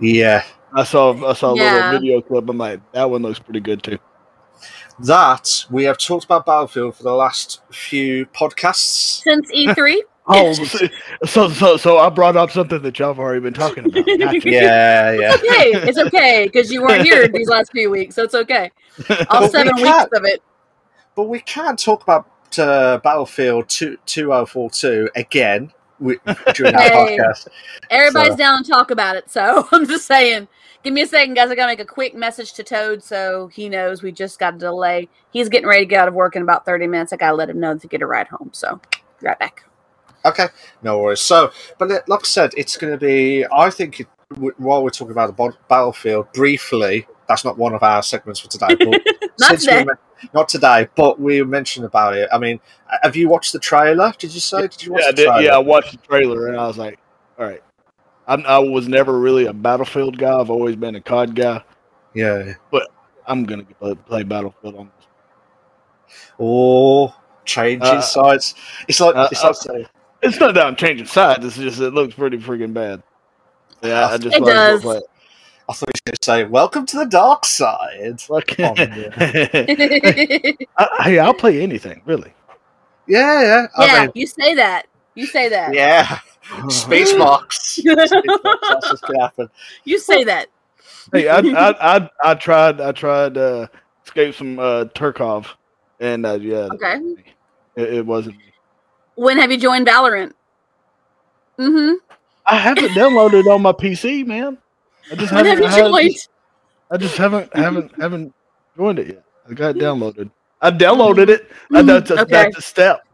Yeah, 0.00 0.44
I 0.72 0.84
saw 0.84 1.28
I 1.28 1.32
saw 1.32 1.52
a 1.52 1.56
yeah. 1.56 1.74
little 1.74 2.00
video 2.00 2.20
clip. 2.20 2.48
I'm 2.48 2.58
like, 2.58 2.80
that 2.92 3.10
one 3.10 3.22
looks 3.22 3.38
pretty 3.38 3.60
good 3.60 3.82
too. 3.82 3.98
That 5.00 5.66
we 5.70 5.84
have 5.84 5.98
talked 5.98 6.24
about 6.24 6.44
Battlefield 6.44 6.96
for 6.96 7.04
the 7.04 7.12
last 7.12 7.60
few 7.70 8.26
podcasts 8.26 9.22
since 9.22 9.50
E3. 9.52 9.98
oh, 10.30 10.52
so 11.24 11.48
so 11.48 11.78
so 11.78 11.96
I 11.96 12.10
brought 12.10 12.36
up 12.36 12.50
something 12.50 12.82
that 12.82 12.98
y'all 12.98 13.08
have 13.08 13.18
already 13.18 13.40
been 13.40 13.54
talking 13.54 13.86
about. 13.86 14.06
yeah, 14.44 15.12
yeah. 15.12 15.32
It's 15.32 15.42
okay, 15.42 15.88
it's 15.88 15.98
okay 15.98 16.44
because 16.44 16.70
you 16.70 16.82
weren't 16.82 17.02
here 17.06 17.26
these 17.28 17.48
last 17.48 17.72
few 17.72 17.90
weeks, 17.90 18.14
so 18.14 18.24
it's 18.24 18.34
okay. 18.34 18.70
All 19.30 19.40
but 19.40 19.50
seven 19.52 19.74
we 19.76 19.84
weeks 19.84 20.08
of 20.12 20.24
it. 20.24 20.42
But 21.14 21.24
we 21.24 21.40
can't 21.40 21.78
talk 21.78 22.02
about 22.02 22.28
uh, 22.58 22.98
Battlefield 22.98 23.70
two 23.70 23.96
two 24.04 24.34
oh 24.34 24.44
four 24.44 24.68
two 24.68 25.08
again 25.16 25.72
during 25.98 26.74
our 26.74 26.82
hey, 26.82 27.16
podcast. 27.18 27.48
Everybody's 27.88 28.32
so. 28.32 28.36
down 28.36 28.62
to 28.62 28.70
talk 28.70 28.90
about 28.90 29.16
it, 29.16 29.30
so 29.30 29.66
I'm 29.72 29.86
just 29.86 30.06
saying. 30.06 30.46
Give 30.84 30.94
me 30.94 31.02
a 31.02 31.06
second, 31.06 31.34
guys. 31.34 31.50
I 31.50 31.54
gotta 31.54 31.72
make 31.72 31.80
a 31.80 31.84
quick 31.84 32.14
message 32.14 32.52
to 32.54 32.62
Toad 32.62 33.02
so 33.02 33.48
he 33.48 33.68
knows 33.68 34.02
we 34.02 34.12
just 34.12 34.38
got 34.38 34.54
a 34.54 34.58
delay. 34.58 35.08
He's 35.30 35.48
getting 35.48 35.68
ready 35.68 35.84
to 35.84 35.88
get 35.88 36.02
out 36.02 36.08
of 36.08 36.14
work 36.14 36.36
in 36.36 36.42
about 36.42 36.64
30 36.64 36.86
minutes. 36.86 37.12
I 37.12 37.16
gotta 37.16 37.36
let 37.36 37.50
him 37.50 37.60
know 37.60 37.76
to 37.76 37.86
get 37.86 38.02
a 38.02 38.06
ride 38.06 38.28
home. 38.28 38.50
So, 38.52 38.80
right 39.20 39.38
back. 39.38 39.64
Okay, 40.24 40.48
no 40.82 40.98
worries. 40.98 41.20
So, 41.20 41.50
but 41.78 41.88
like 41.88 42.20
I 42.20 42.24
said, 42.24 42.52
it's 42.56 42.76
going 42.76 42.92
to 42.92 42.98
be. 42.98 43.44
I 43.50 43.70
think 43.70 44.00
it, 44.00 44.08
while 44.58 44.82
we're 44.82 44.90
talking 44.90 45.12
about 45.12 45.34
the 45.34 45.54
battlefield 45.68 46.32
briefly, 46.32 47.06
that's 47.28 47.44
not 47.44 47.56
one 47.56 47.74
of 47.74 47.82
our 47.82 48.02
segments 48.02 48.40
for 48.40 48.48
today. 48.48 48.74
But 48.74 49.00
not 49.38 49.58
today. 49.58 49.86
not 50.34 50.48
today, 50.48 50.88
but 50.96 51.20
we 51.20 51.42
mentioned 51.44 51.86
about 51.86 52.14
it. 52.14 52.28
I 52.32 52.38
mean, 52.38 52.60
have 53.02 53.16
you 53.16 53.28
watched 53.28 53.52
the 53.52 53.58
trailer? 53.58 54.12
Did 54.18 54.34
you 54.34 54.40
say? 54.40 54.62
Did 54.62 54.82
you 54.82 54.92
watch 54.92 55.02
yeah, 55.04 55.12
the 55.12 55.24
trailer? 55.24 55.40
yeah, 55.40 55.54
I 55.54 55.58
watched 55.58 55.92
the 55.92 55.98
trailer 55.98 56.48
and 56.48 56.56
I 56.56 56.66
was 56.66 56.78
like, 56.78 56.98
all 57.38 57.46
right. 57.46 57.62
I'm, 58.28 58.44
I 58.46 58.58
was 58.58 58.88
never 58.88 59.18
really 59.18 59.46
a 59.46 59.52
Battlefield 59.52 60.18
guy. 60.18 60.38
I've 60.38 60.50
always 60.50 60.76
been 60.76 60.94
a 60.94 61.00
COD 61.00 61.34
guy. 61.34 61.62
Yeah, 62.14 62.54
but 62.70 62.88
I'm 63.26 63.44
gonna 63.44 63.64
play, 63.64 63.94
play 63.94 64.22
Battlefield 64.22 64.76
on 64.76 64.90
this. 64.98 65.06
Oh, 66.38 67.14
changing 67.44 67.82
uh, 67.82 68.00
sides. 68.00 68.54
It's 68.86 69.00
like 69.00 69.16
uh, 69.16 69.28
it's 69.32 69.42
like 69.42 69.54
saying. 69.56 69.86
It's 70.22 70.38
not 70.40 70.54
that 70.54 70.66
I'm 70.66 70.76
changing 70.76 71.06
sides. 71.06 71.44
It's 71.44 71.56
just 71.56 71.80
it 71.80 71.94
looks 71.94 72.14
pretty 72.14 72.38
freaking 72.38 72.74
bad. 72.74 73.02
Yeah, 73.82 74.08
I 74.08 74.18
just 74.18 74.36
it 74.36 74.44
does. 74.44 74.84
I 75.68 75.74
thought 75.74 75.90
he 75.90 75.92
was 75.92 76.00
going 76.00 76.14
to 76.14 76.24
say, 76.24 76.44
"Welcome 76.44 76.86
to 76.86 76.96
the 76.98 77.04
dark 77.06 77.44
side." 77.44 78.22
Look, 78.28 78.58
Oh, 78.58 78.74
hey, 81.02 81.18
I'll 81.18 81.34
play 81.34 81.60
anything, 81.60 82.00
really. 82.06 82.32
Yeah, 83.06 83.42
yeah. 83.42 83.66
I 83.76 83.86
yeah, 83.86 84.00
mean, 84.02 84.12
you 84.14 84.26
say 84.26 84.54
that. 84.54 84.86
You 85.14 85.26
say 85.26 85.48
that. 85.50 85.74
yeah. 85.74 86.20
Speech 86.68 87.14
box. 87.18 87.78
That's 87.84 88.12
what's 88.12 89.00
going 89.00 89.14
to 89.18 89.20
happen. 89.20 89.50
You 89.84 89.98
say 89.98 90.24
that. 90.24 90.46
Hey, 91.12 91.28
I, 91.28 91.38
I, 91.38 91.96
I, 91.96 92.10
I 92.24 92.34
tried, 92.34 92.80
I 92.80 92.92
tried 92.92 93.36
uh, 93.38 93.66
escape 94.04 94.34
some 94.34 94.58
uh, 94.58 94.84
Tarkov, 94.94 95.46
and 96.00 96.26
uh, 96.26 96.34
yeah, 96.40 96.68
Okay. 96.72 96.96
it, 97.76 97.94
it 97.94 98.06
wasn't. 98.06 98.36
me. 98.36 98.44
When 99.14 99.38
have 99.38 99.50
you 99.50 99.58
joined 99.58 99.86
Valorant? 99.86 100.32
Mm-hmm. 101.58 101.94
I 102.46 102.56
haven't 102.56 102.90
downloaded 102.90 103.46
on 103.52 103.62
my 103.62 103.72
PC, 103.72 104.26
man. 104.26 104.58
I 105.10 105.14
just 105.16 105.32
When 105.32 105.44
have 105.46 105.58
haven't. 105.58 105.62
you 105.64 105.68
I, 105.68 105.70
haven't- 105.76 105.92
joined? 105.92 106.28
I 106.90 106.96
just 106.96 107.16
haven't, 107.18 107.54
haven't, 107.56 108.00
haven't 108.00 108.34
joined 108.76 108.98
it 108.98 109.06
yet. 109.08 109.24
I 109.50 109.54
got 109.54 109.74
downloaded. 109.74 110.30
I 110.60 110.70
downloaded 110.70 111.28
it. 111.28 111.50
I, 111.74 111.82
that's, 111.82 112.10
a, 112.10 112.14
Mm-hmm. 112.14 112.22
Okay. 112.22 112.32
that's 112.32 112.58
a 112.58 112.62
step 112.62 113.06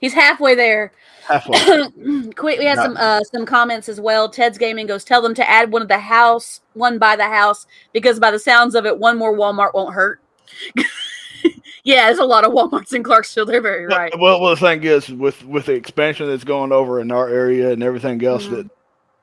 He's 0.00 0.12
halfway 0.14 0.54
there. 0.54 0.92
halfway. 1.28 1.58
Quick, 2.36 2.58
we 2.58 2.64
had 2.64 2.76
No. 2.76 2.82
some 2.84 2.96
uh, 2.96 3.20
some 3.24 3.44
comments 3.46 3.88
as 3.88 4.00
well. 4.00 4.28
Ted's 4.28 4.58
Gaming 4.58 4.86
goes, 4.86 5.04
tell 5.04 5.20
them 5.22 5.34
to 5.34 5.48
add 5.48 5.70
one 5.72 5.82
of 5.82 5.88
the 5.88 5.98
house, 5.98 6.60
one 6.74 6.98
by 6.98 7.16
the 7.16 7.24
house, 7.28 7.66
because 7.92 8.18
by 8.18 8.30
the 8.30 8.38
sounds 8.38 8.74
of 8.74 8.86
it, 8.86 8.98
one 8.98 9.18
more 9.18 9.36
Walmart 9.36 9.74
won't 9.74 9.94
hurt. 9.94 10.20
yeah, 11.84 12.06
there's 12.06 12.18
a 12.18 12.24
lot 12.24 12.44
of 12.44 12.52
WalMarts 12.52 12.92
in 12.94 13.02
Clarksville. 13.02 13.46
They're 13.46 13.60
very 13.62 13.86
right. 13.86 14.12
Well, 14.18 14.40
well, 14.40 14.50
the 14.50 14.56
thing 14.60 14.82
is, 14.84 15.08
with 15.10 15.44
with 15.44 15.66
the 15.66 15.74
expansion 15.74 16.26
that's 16.28 16.44
going 16.44 16.72
over 16.72 17.00
in 17.00 17.10
our 17.10 17.28
area 17.28 17.70
and 17.70 17.82
everything 17.82 18.24
else, 18.24 18.46
Mhm. 18.46 18.50
that 18.56 18.70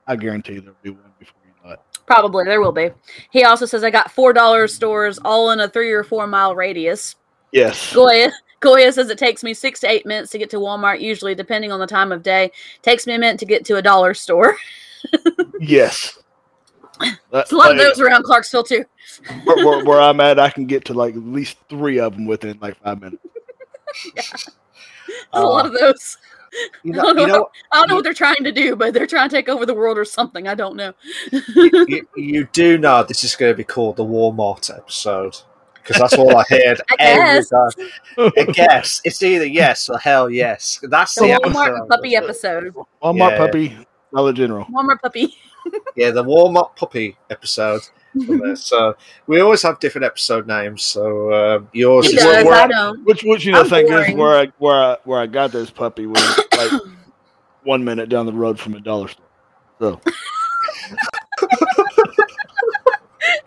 I 0.07 0.15
guarantee 0.15 0.59
there'll 0.59 0.75
be 0.81 0.91
one 0.91 1.01
before 1.19 1.35
you 1.45 1.67
know 1.69 1.73
it. 1.73 1.79
Probably 2.05 2.45
there 2.45 2.61
will 2.61 2.71
be. 2.71 2.91
He 3.31 3.43
also 3.43 3.65
says 3.65 3.83
I 3.83 3.89
got 3.89 4.11
four 4.11 4.31
dollar 4.33 4.67
stores 4.67 5.19
all 5.25 5.51
in 5.51 5.59
a 5.59 5.67
three 5.67 5.91
or 5.91 6.03
four 6.03 6.25
mile 6.27 6.55
radius. 6.55 7.15
Yes. 7.51 7.93
Goya 7.93 8.31
Goya 8.59 8.91
says 8.91 9.09
it 9.09 9.17
takes 9.17 9.43
me 9.43 9.53
six 9.53 9.79
to 9.81 9.89
eight 9.89 10.05
minutes 10.05 10.31
to 10.31 10.37
get 10.37 10.49
to 10.51 10.57
Walmart, 10.57 10.99
usually 10.99 11.35
depending 11.35 11.71
on 11.71 11.79
the 11.79 11.87
time 11.87 12.11
of 12.11 12.23
day. 12.23 12.51
Takes 12.81 13.05
me 13.05 13.13
a 13.13 13.19
minute 13.19 13.39
to 13.39 13.45
get 13.45 13.65
to 13.65 13.75
a 13.75 13.81
dollar 13.81 14.13
store. 14.13 14.57
Yes. 15.59 16.19
There's 17.31 17.51
a 17.51 17.55
lot 17.55 17.71
of 17.71 17.77
those 17.77 17.99
around 17.99 18.23
Clarksville 18.23 18.63
too. 18.63 18.85
where, 19.43 19.65
where, 19.65 19.85
where 19.85 20.01
I'm 20.01 20.19
at, 20.19 20.39
I 20.39 20.49
can 20.49 20.65
get 20.65 20.85
to 20.85 20.93
like 20.93 21.15
at 21.15 21.23
least 21.23 21.57
three 21.69 21.99
of 21.99 22.13
them 22.13 22.25
within 22.25 22.57
like 22.59 22.81
five 22.83 23.01
minutes. 23.01 23.23
There's 24.15 24.47
a 25.33 25.41
lot 25.41 25.65
uh, 25.65 25.69
of 25.69 25.73
those. 25.73 26.17
You 26.83 26.93
know, 26.93 27.07
you 27.09 27.27
know, 27.27 27.49
I 27.71 27.79
don't 27.79 27.89
know 27.89 27.95
what 27.95 28.03
they're 28.03 28.13
trying 28.13 28.43
to 28.43 28.51
do, 28.51 28.75
but 28.75 28.93
they're 28.93 29.05
trying 29.05 29.29
to 29.29 29.35
take 29.35 29.49
over 29.49 29.65
the 29.65 29.73
world 29.73 29.97
or 29.97 30.05
something. 30.05 30.47
I 30.47 30.55
don't 30.55 30.75
know. 30.75 30.93
you, 31.31 32.07
you 32.15 32.47
do 32.53 32.77
know 32.77 33.03
this 33.03 33.23
is 33.23 33.35
going 33.35 33.51
to 33.51 33.57
be 33.57 33.63
called 33.63 33.97
the 33.97 34.05
Walmart 34.05 34.75
episode 34.75 35.37
because 35.87 36.01
that's 36.01 36.13
all 36.15 36.35
I 36.35 36.43
heard 36.49 36.81
I 36.91 36.95
every 36.99 37.39
guess. 37.39 37.49
time. 37.49 38.31
I 38.37 38.43
guess 38.51 39.01
it's 39.05 39.21
either 39.23 39.45
yes 39.45 39.89
or 39.89 39.97
hell 39.97 40.29
yes. 40.29 40.79
That's 40.83 41.15
The 41.15 41.21
the, 41.21 41.27
Walmart 41.49 41.67
episode. 41.69 41.89
puppy 41.89 42.15
episode. 42.15 42.73
Walmart 43.03 43.29
Yeah. 43.31 43.37
puppy, 43.37 43.77
Dollar 44.13 44.33
General. 44.33 44.65
Walmart 44.65 45.01
puppy. 45.01 45.35
Yeah, 45.97 46.11
the 46.11 46.23
Walmart 46.23 46.77
puppy 46.77 47.17
episode. 47.29 47.81
So 48.55 48.95
we 49.27 49.41
always 49.41 49.61
have 49.63 49.81
different 49.81 50.05
episode 50.05 50.47
names. 50.47 50.81
So 50.81 51.33
um, 51.33 51.67
yours 51.73 52.07
He 52.09 52.15
is 52.15 52.23
does. 52.23 52.45
where 52.45 52.53
I 52.53 52.63
I- 52.63 52.67
don't. 52.67 53.03
Which, 53.03 53.23
which 53.23 53.43
you 53.45 53.51
know, 53.51 53.59
I'm 53.61 53.67
thing 53.69 53.87
boring. 53.87 54.11
is 54.11 54.17
where 54.17 54.35
I 54.39 54.45
where 54.59 54.75
I 54.79 54.97
where 55.03 55.19
I 55.19 55.25
got 55.27 55.51
this 55.51 55.69
puppy 55.69 56.05
was 56.05 56.21
like 56.57 56.71
one 57.63 57.83
minute 57.83 58.07
down 58.07 58.25
the 58.25 58.31
road 58.31 58.57
from 58.61 58.75
a 58.75 58.79
dollar 58.79 59.09
store. 59.09 59.25
So 59.81 59.99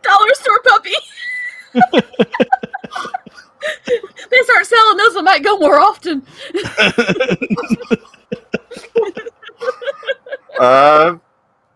Dollar 0.02 0.34
store 0.34 0.60
puppy. 0.66 0.92
They 1.74 1.80
start 4.42 4.66
selling 4.66 4.96
those. 4.96 5.16
I 5.16 5.22
might 5.22 5.42
go 5.44 5.58
more 5.58 5.78
often. 5.78 6.22
Um, 10.58 11.20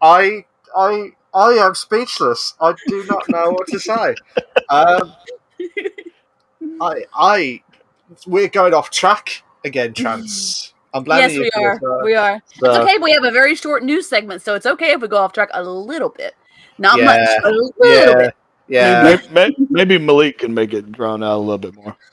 I, 0.03 0.45
I, 0.77 1.11
I 1.33 1.51
am 1.53 1.75
speechless. 1.75 2.55
I 2.61 2.75
do 2.87 3.05
not 3.09 3.29
know 3.29 3.51
what 3.51 3.67
to 3.69 3.79
say. 3.79 4.15
Um, 4.69 5.15
I, 6.81 7.05
I, 7.15 7.63
we're 8.27 8.49
going 8.49 8.75
off 8.75 8.91
track 8.91 9.43
again, 9.65 9.95
Trans. 9.95 10.75
I'm 10.93 11.03
blaming 11.03 11.31
yes, 11.43 11.51
we 11.57 11.63
are. 11.63 11.75
this, 11.79 11.83
uh, 11.89 12.01
We 12.05 12.15
are. 12.15 12.43
so- 12.55 12.71
It's 12.71 12.79
okay. 12.79 12.99
We 12.99 13.13
have 13.13 13.25
a 13.25 13.31
very 13.31 13.55
short 13.55 13.83
news 13.83 14.07
segment, 14.07 14.43
so 14.43 14.55
it's 14.55 14.67
okay 14.67 14.93
if 14.93 15.01
we 15.01 15.09
go 15.09 15.17
off 15.17 15.33
track 15.33 15.49
a 15.55 15.63
little 15.63 16.11
bit. 16.11 16.35
Not 16.79 16.99
Yeah. 16.99 17.05
much. 17.07 17.29
A 17.45 17.51
little 17.51 17.73
yeah, 17.83 18.15
bit. 18.17 18.35
Yeah. 18.69 19.03
maybe, 19.03 19.29
maybe, 19.31 19.57
maybe 19.71 19.99
Malik 19.99 20.39
can 20.39 20.55
make 20.55 20.73
it 20.73 20.93
drown 20.93 21.23
out 21.23 21.37
a 21.37 21.39
little 21.39 21.59
bit 21.59 21.75
more. 21.75 21.97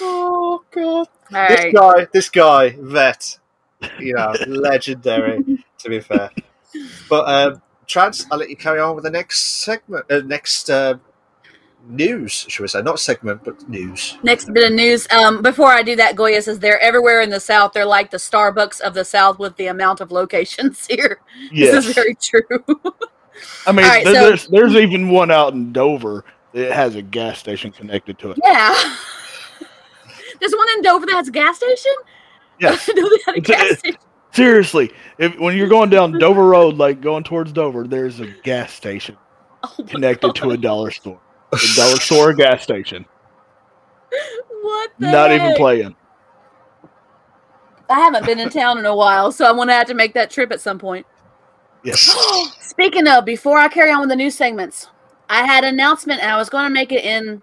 Oh 0.00 0.62
god, 0.70 1.08
All 1.34 1.48
this 1.48 1.60
right. 1.60 1.74
guy, 1.74 2.06
this 2.12 2.28
guy, 2.28 2.76
vet, 2.78 3.38
you 3.98 4.14
know, 4.14 4.34
legendary. 4.46 5.44
To 5.78 5.88
be 5.88 6.00
fair, 6.00 6.30
but 7.08 7.28
um, 7.28 7.62
Trans, 7.86 8.26
I'll 8.30 8.38
let 8.38 8.50
you 8.50 8.56
carry 8.56 8.80
on 8.80 8.94
with 8.94 9.04
the 9.04 9.10
next 9.10 9.62
segment, 9.64 10.06
uh, 10.10 10.20
next 10.24 10.68
uh, 10.68 10.98
news, 11.88 12.32
should 12.32 12.62
we 12.62 12.68
say? 12.68 12.82
Not 12.82 12.98
segment, 13.00 13.44
but 13.44 13.68
news. 13.68 14.18
Next 14.22 14.52
bit 14.52 14.64
of 14.66 14.72
news. 14.72 15.06
Um, 15.10 15.42
before 15.42 15.68
I 15.72 15.82
do 15.82 15.96
that, 15.96 16.16
Goya 16.16 16.42
says 16.42 16.58
they're 16.58 16.80
everywhere 16.80 17.20
in 17.20 17.30
the 17.30 17.40
South. 17.40 17.72
They're 17.72 17.84
like 17.86 18.10
the 18.10 18.16
Starbucks 18.16 18.80
of 18.80 18.94
the 18.94 19.04
South 19.04 19.38
with 19.38 19.56
the 19.56 19.66
amount 19.68 20.00
of 20.00 20.10
locations 20.12 20.86
here. 20.88 21.20
Yes, 21.52 21.72
This 21.74 21.86
is 21.88 21.94
very 21.94 22.14
true. 22.16 22.42
I 23.66 23.72
mean 23.72 23.84
All 23.84 23.90
right, 23.90 24.04
there- 24.04 24.14
so- 24.14 24.28
there's 24.28 24.46
there's 24.48 24.74
even 24.74 25.08
one 25.10 25.30
out 25.30 25.52
in 25.52 25.72
Dover 25.72 26.24
that 26.52 26.72
has 26.72 26.94
a 26.94 27.02
gas 27.02 27.38
station 27.38 27.70
connected 27.70 28.18
to 28.20 28.30
it. 28.30 28.38
yeah. 28.42 28.74
There's 30.40 30.52
one 30.52 30.68
in 30.76 30.82
Dover 30.82 31.06
that 31.06 31.14
has 31.14 31.28
a 31.28 31.32
gas 31.32 31.56
station. 31.56 31.92
Yes. 32.60 32.88
I 32.88 32.92
didn't 32.92 33.04
know 33.04 33.10
they 33.16 33.22
had 33.26 33.36
a 33.36 33.40
gas 33.40 33.78
station. 33.78 33.98
Seriously, 34.32 34.92
if 35.18 35.38
when 35.38 35.56
you're 35.56 35.68
going 35.68 35.88
down 35.88 36.12
Dover 36.18 36.44
Road, 36.46 36.76
like 36.76 37.00
going 37.00 37.24
towards 37.24 37.52
Dover, 37.52 37.86
there's 37.86 38.20
a 38.20 38.26
gas 38.42 38.72
station 38.72 39.16
Oh 39.62 39.74
my 39.78 39.84
connected 39.84 40.34
to 40.34 40.50
a 40.50 40.56
dollar 40.58 40.90
store. 40.90 41.18
A 41.56 41.76
dollar 41.76 41.96
store 41.96 42.32
gas 42.32 42.62
station. 42.62 43.04
What? 44.62 44.90
The 44.98 45.10
Not 45.10 45.32
even 45.32 45.54
playing. 45.54 45.96
I 47.88 48.00
haven't 48.00 48.26
been 48.26 48.40
in 48.40 48.50
town 48.50 48.78
in 48.78 48.86
a 48.86 48.94
while, 48.94 49.30
so 49.30 49.48
I'm 49.48 49.56
gonna 49.56 49.72
have 49.72 49.86
to 49.88 49.94
make 49.94 50.14
that 50.14 50.30
trip 50.30 50.50
at 50.50 50.60
some 50.60 50.78
point. 50.78 51.06
Yes. 51.84 52.00
Speaking 52.60 53.06
of, 53.06 53.24
before 53.24 53.58
I 53.58 53.68
carry 53.68 53.92
on 53.92 54.00
with 54.00 54.08
the 54.08 54.16
news 54.16 54.34
segments, 54.34 54.88
I 55.28 55.44
had 55.46 55.64
an 55.64 55.74
announcement 55.74 56.20
and 56.20 56.30
I 56.30 56.36
was 56.36 56.48
going 56.48 56.64
to 56.64 56.70
make 56.70 56.92
it 56.92 57.04
in 57.04 57.42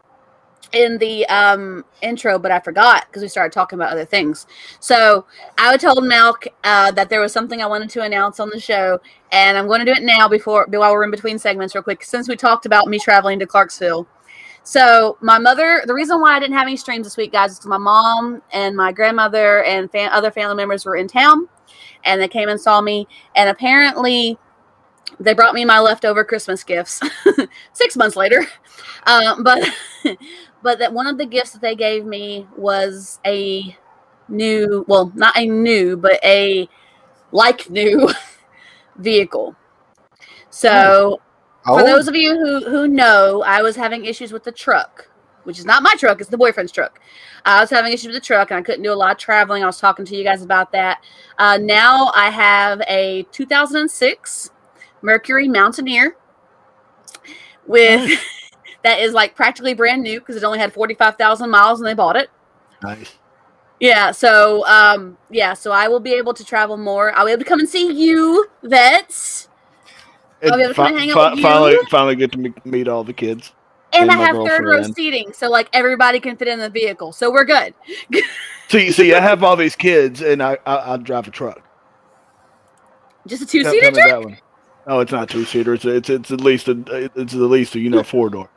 in 0.74 0.98
the 0.98 1.26
um, 1.28 1.86
intro, 2.02 2.38
but 2.38 2.52
I 2.52 2.60
forgot 2.60 3.06
because 3.08 3.22
we 3.22 3.28
started 3.28 3.54
talking 3.54 3.78
about 3.78 3.92
other 3.92 4.06
things. 4.06 4.48
So 4.80 5.26
I 5.58 5.78
told 5.78 6.00
Malk 6.00 6.48
uh, 6.64 6.92
that 6.92 7.10
there 7.10 7.22
was 7.22 7.32
something 7.32 7.62
I 7.62 7.68
wanted 7.68 7.90
to 7.92 8.02
announce 8.02 8.40
on 8.40 8.50
the 8.50 8.60
show, 8.60 9.00
and 9.32 9.58
I'm 9.58 9.68
going 9.68 9.80
to 9.80 9.86
do 9.86 9.94
it 9.94 10.04
now 10.04 10.28
before 10.28 10.68
while 10.70 10.92
we're 10.92 11.04
in 11.04 11.12
between 11.12 11.38
segments, 11.40 11.76
real 11.76 11.84
quick, 11.84 12.04
since 12.04 12.28
we 12.28 12.36
talked 12.36 12.66
about 12.66 12.88
me 12.88 13.00
traveling 13.00 13.40
to 13.40 13.46
Clarksville. 13.46 14.08
So 14.64 15.18
my 15.22 15.38
mother, 15.38 15.84
the 15.86 15.94
reason 15.94 16.22
why 16.22 16.36
I 16.36 16.40
didn't 16.40 16.56
have 16.56 16.68
any 16.68 16.78
streams 16.78 17.06
this 17.06 17.18
week, 17.18 17.34
guys, 17.34 17.52
is 17.52 17.66
my 17.66 17.78
mom 17.78 18.42
and 18.52 18.76
my 18.76 18.92
grandmother 18.92 19.64
and 19.64 19.90
other 19.94 20.32
family 20.32 20.56
members 20.56 20.86
were 20.86 20.96
in 20.96 21.08
town, 21.08 21.48
and 22.04 22.20
they 22.20 22.28
came 22.28 22.50
and 22.50 22.60
saw 22.60 22.82
me, 22.82 23.08
and 23.36 23.50
apparently 23.50 24.38
they 25.20 25.34
brought 25.34 25.54
me 25.54 25.66
my 25.66 25.80
leftover 25.80 26.24
Christmas 26.24 26.64
gifts 26.64 27.02
six 27.74 27.96
months 27.96 28.16
later. 28.16 28.48
Um, 29.06 29.44
but 29.44 29.70
but 30.64 30.80
that 30.80 30.94
one 30.94 31.06
of 31.06 31.18
the 31.18 31.26
gifts 31.26 31.52
that 31.52 31.62
they 31.62 31.76
gave 31.76 32.06
me 32.06 32.48
was 32.58 33.20
a 33.26 33.78
new, 34.30 34.86
well, 34.88 35.12
not 35.14 35.38
a 35.38 35.46
new, 35.46 35.98
but 35.98 36.24
a 36.24 36.68
like 37.32 37.70
new 37.70 38.10
vehicle. 38.98 39.56
So 40.50 41.20
Oh, 41.66 41.78
for 41.78 41.86
those 41.86 42.08
of 42.08 42.16
you 42.16 42.36
who 42.36 42.70
who 42.70 42.88
know, 42.88 43.42
I 43.46 43.62
was 43.62 43.76
having 43.76 44.04
issues 44.06 44.34
with 44.34 44.44
the 44.44 44.52
truck, 44.52 45.10
which 45.44 45.60
is 45.60 45.66
not 45.66 45.82
my 45.82 45.94
truck; 45.96 46.20
it's 46.20 46.30
the 46.30 46.38
boyfriend's 46.38 46.74
truck. 46.74 47.00
I 47.46 47.62
was 47.62 47.70
having 47.70 47.94
issues 47.94 48.08
with 48.08 48.16
the 48.16 48.26
truck, 48.26 48.52
and 48.52 48.58
I 48.58 48.62
couldn't 48.62 48.84
do 48.84 48.92
a 48.92 48.96
lot 48.96 49.12
of 49.12 49.18
traveling. 49.18 49.64
I 49.64 49.68
was 49.68 49.80
talking 49.80 50.04
to 50.06 50.16
you 50.16 50.26
guys 50.26 50.42
about 50.42 50.74
that. 50.74 51.02
Uh, 51.38 51.58
now 51.62 52.12
I 52.16 52.30
have 52.30 52.82
a 52.90 53.26
2006 53.32 54.52
Mercury 55.02 55.48
Mountaineer 55.48 56.18
with 57.66 58.12
that 58.84 59.00
is 59.00 59.14
like 59.14 59.36
practically 59.36 59.74
brand 59.74 60.04
new 60.04 60.20
because 60.20 60.36
it 60.36 60.44
only 60.44 60.60
had 60.60 60.74
45,000 60.74 61.50
miles 61.50 61.80
when 61.80 61.90
they 61.90 61.94
bought 61.94 62.16
it. 62.16 62.30
Nice. 62.82 63.16
Yeah, 63.80 64.12
so 64.12 64.66
um 64.68 65.18
yeah, 65.30 65.54
so 65.54 65.72
I 65.72 65.88
will 65.88 66.00
be 66.00 66.14
able 66.14 66.34
to 66.36 66.46
travel 66.46 66.78
more. 66.78 67.12
I'll 67.18 67.26
be 67.26 67.32
able 67.32 67.44
to 67.44 67.50
come 67.50 67.60
and 67.60 67.68
see 67.68 67.92
you, 67.92 68.48
vets. 68.62 69.50
I'll 70.44 70.58
be 70.58 70.64
able 70.64 70.70
to 70.70 70.76
come 70.76 70.88
and 70.88 71.00
hang 71.00 71.12
out 71.12 71.32
with 71.32 71.40
you. 71.40 71.44
finally, 71.44 71.78
finally 71.90 72.16
get 72.16 72.32
to 72.34 72.54
meet, 72.66 72.88
all 72.88 73.04
the 73.04 73.14
kids. 73.14 73.54
And 73.94 74.10
And 74.10 74.12
I 74.12 74.24
have 74.24 74.36
third 74.36 74.66
row 74.66 74.82
seating, 74.84 75.32
so 75.34 75.50
like 75.50 75.70
everybody 75.74 76.20
can 76.20 76.36
fit 76.36 76.48
in 76.48 76.60
the 76.60 76.70
vehicle. 76.70 77.14
So 77.14 77.32
we're 77.32 77.46
good. 77.46 77.74
See, 78.70 78.92
see, 78.92 79.14
I 79.14 79.20
have 79.20 79.44
all 79.44 79.56
these 79.56 79.76
kids, 79.76 80.22
and 80.22 80.42
I, 80.42 80.58
I, 80.66 80.94
I 80.94 80.98
drive 80.98 81.28
a 81.28 81.32
truck. 81.32 81.62
Just 83.28 83.44
a 83.44 83.46
two 83.46 83.64
seater 83.64 83.82
tell 83.82 83.92
me 83.92 84.02
trick? 84.02 84.08
that 84.08 84.24
one. 84.24 84.38
No, 84.88 85.00
it's 85.00 85.12
not 85.12 85.30
two 85.30 85.46
seater. 85.46 85.76
It's 85.76 85.86
it's 85.86 86.10
it's 86.10 86.32
at 86.32 86.42
least 86.42 86.68
a 86.68 87.12
it's 87.16 87.34
at 87.34 87.40
least 87.40 87.76
a 87.76 87.80
you 87.80 87.92
know 87.92 88.02
four 88.02 88.30
door. 88.30 88.50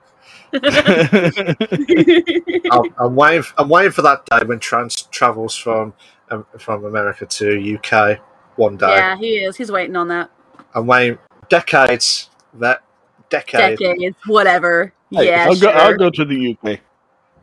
I'm, 2.71 2.95
I'm 2.99 3.17
waiting. 3.17 3.45
I'm 3.59 3.69
waiting 3.69 3.93
for 3.93 4.03
that 4.03 4.25
day 4.27 4.41
when 4.47 4.59
Trans 4.59 5.03
travels 5.03 5.55
from 5.55 5.93
um, 6.31 6.47
from 6.59 6.85
America 6.85 7.27
to 7.27 7.77
UK 7.77 8.21
one 8.57 8.77
day. 8.77 8.89
yeah, 8.89 9.17
he 9.17 9.39
is. 9.39 9.57
He's 9.57 9.71
waiting 9.71 9.97
on 9.97 10.09
that. 10.09 10.31
I'm 10.75 10.87
waiting 10.87 11.19
decades. 11.49 12.31
That 12.55 12.83
decade. 13.31 13.79
Decades, 13.79 14.17
whatever. 14.27 14.93
Hey, 15.11 15.29
yeah, 15.29 15.47
I'll 15.47 15.55
sure. 15.55 15.73
go. 15.73 15.79
I'll 15.79 15.97
go 15.97 16.11
to 16.11 16.25
the 16.25 16.57
UK. 16.63 16.81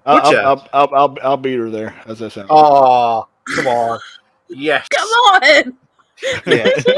I'll, 0.06 0.18
I'll, 0.18 0.38
I'll, 0.38 0.70
I'll, 0.74 0.96
I'll, 0.96 1.18
I'll 1.24 1.38
beat 1.38 1.58
her 1.58 1.70
there. 1.70 1.96
As 2.06 2.22
I 2.22 2.28
said. 2.28 2.48
Oh, 2.50 3.28
come 3.56 3.68
on. 3.68 4.00
Yes. 4.50 4.88
Come 4.90 5.08
on. 5.08 5.78
Yes. 6.46 6.86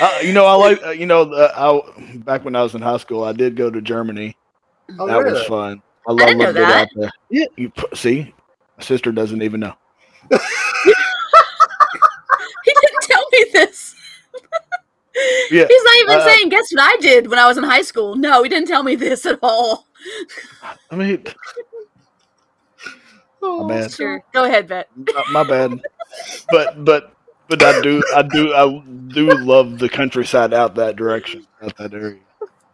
Uh, 0.00 0.18
you 0.22 0.32
know, 0.32 0.46
I 0.46 0.54
like. 0.54 0.80
Uh, 0.84 0.90
you 0.90 1.04
know, 1.04 1.22
uh, 1.32 1.52
I, 1.56 2.18
back 2.18 2.44
when 2.44 2.54
I 2.54 2.62
was 2.62 2.76
in 2.76 2.80
high 2.80 2.98
school, 2.98 3.24
I 3.24 3.32
did 3.32 3.56
go 3.56 3.70
to 3.70 3.82
Germany. 3.82 4.36
Oh, 4.98 5.06
that 5.06 5.24
was 5.24 5.42
fun. 5.44 5.82
I 6.08 6.12
love 6.12 6.18
didn't 6.18 6.38
know 6.38 6.50
it 6.50 6.52
that. 6.54 6.82
out 6.82 6.88
there. 6.96 7.10
Yeah, 7.30 7.46
you 7.56 7.72
see, 7.94 8.34
my 8.78 8.84
sister 8.84 9.12
doesn't 9.12 9.42
even 9.42 9.60
know. 9.60 9.74
He 12.62 12.74
didn't 12.80 13.02
tell 13.02 13.26
me 13.32 13.44
this. 13.52 13.94
Yeah, 15.50 15.66
He's 15.68 15.82
not 15.82 15.96
even 15.96 16.14
uh, 16.14 16.24
saying, 16.24 16.48
guess 16.48 16.72
what 16.72 16.80
I 16.80 16.96
did 17.00 17.28
when 17.28 17.38
I 17.38 17.46
was 17.46 17.58
in 17.58 17.64
high 17.64 17.82
school. 17.82 18.14
No, 18.14 18.42
he 18.42 18.48
didn't 18.48 18.68
tell 18.68 18.82
me 18.82 18.94
this 18.94 19.26
at 19.26 19.38
all. 19.42 19.86
I 20.90 20.96
mean, 20.96 21.24
Oh, 23.42 23.64
my 23.64 23.80
bad. 23.80 23.92
Sure. 23.92 24.22
Go 24.32 24.44
ahead, 24.44 24.68
Bet. 24.68 24.88
Uh, 25.14 25.22
my 25.32 25.42
bad. 25.42 25.80
But 26.50 26.84
but 26.84 27.12
but 27.48 27.62
I 27.62 27.80
do 27.82 28.02
I 28.14 28.22
do 28.22 28.54
I 28.54 28.82
do 29.08 29.30
love 29.34 29.78
the 29.78 29.88
countryside 29.88 30.54
out 30.54 30.74
that 30.76 30.96
direction, 30.96 31.46
out 31.62 31.76
that 31.76 31.92
area. 31.92 32.20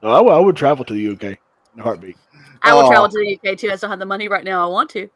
So 0.02 0.08
I, 0.08 0.20
I 0.20 0.38
would 0.38 0.56
travel 0.56 0.84
to 0.84 0.92
the 0.94 1.08
UK 1.32 1.38
in 1.76 1.80
a 1.80 1.84
heartbeat. 1.84 2.16
I 2.62 2.74
will 2.74 2.82
Oh. 2.86 2.88
travel 2.88 3.08
to 3.08 3.18
the 3.18 3.26
UK 3.36 3.56
too. 3.56 3.68
I 3.68 3.72
just 3.72 3.82
don't 3.82 3.90
have 3.90 3.98
the 4.00 4.06
money 4.06 4.28
right 4.28 4.44
now. 4.44 4.64
I 4.66 4.70
want 4.70 4.90
to. 4.90 5.08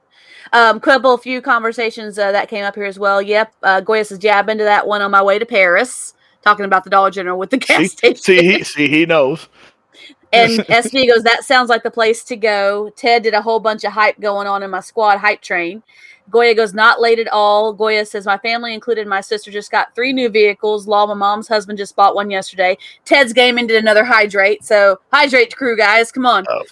Um, 0.53 0.81
couple 0.81 1.17
few 1.19 1.41
conversations 1.43 2.19
uh, 2.19 2.33
that 2.33 2.49
came 2.49 2.65
up 2.65 2.75
here 2.75 2.85
as 2.85 2.99
well. 2.99 3.21
Yep, 3.21 3.55
uh, 3.63 3.81
Goya 3.81 4.05
says, 4.05 4.19
"Yeah, 4.23 4.39
I've 4.39 4.47
been 4.47 4.59
to 4.59 4.65
that 4.65 4.87
one 4.87 5.03
on 5.03 5.11
my 5.11 5.23
way 5.23 5.39
to 5.39 5.47
Paris." 5.47 6.15
Talking 6.43 6.65
about 6.65 6.85
the 6.85 6.91
Dollar 6.91 7.11
General 7.11 7.39
with 7.39 7.51
the 7.51 7.59
gas 7.59 7.79
See, 7.79 7.87
station. 7.89 8.17
see 8.17 8.43
he 8.43 8.65
see 8.65 8.89
he 8.89 9.07
knows. 9.07 9.49
And 10.33 10.61
SV 10.69 11.09
goes, 11.13 11.25
"That 11.25 11.43
sounds 11.45 11.69
like 11.69 11.83
the 11.83 11.91
place 11.91 12.23
to 12.25 12.37
go." 12.37 12.91
Ted 12.97 13.25
did 13.25 13.35
a 13.35 13.43
whole 13.43 13.59
bunch 13.59 13.83
of 13.83 13.93
hype 13.93 14.21
going 14.21 14.47
on 14.47 14.63
in 14.63 14.71
my 14.71 14.79
squad 14.81 15.19
hype 15.19 15.41
train. 15.43 15.83
Goya 16.31 16.55
goes, 16.55 16.73
"Not 16.73 17.01
late 17.01 17.19
at 17.19 17.29
all." 17.29 17.73
Goya 17.73 18.07
says, 18.07 18.25
"My 18.27 18.39
family, 18.39 18.73
included 18.73 19.07
my 19.07 19.21
sister, 19.21 19.51
just 19.51 19.71
got 19.71 19.95
three 19.95 20.13
new 20.13 20.29
vehicles. 20.29 20.87
Law, 20.87 21.07
my 21.07 21.15
mom's 21.15 21.49
husband 21.49 21.79
just 21.79 21.97
bought 21.97 22.15
one 22.15 22.31
yesterday. 22.31 22.79
Ted's 23.05 23.33
gaming 23.33 23.67
did 23.67 23.83
another 23.83 24.05
hydrate. 24.05 24.65
So 24.65 25.01
hydrate 25.13 25.57
crew, 25.57 25.77
guys, 25.77 26.13
come 26.13 26.27
on." 26.27 26.45
Oh. 26.49 26.63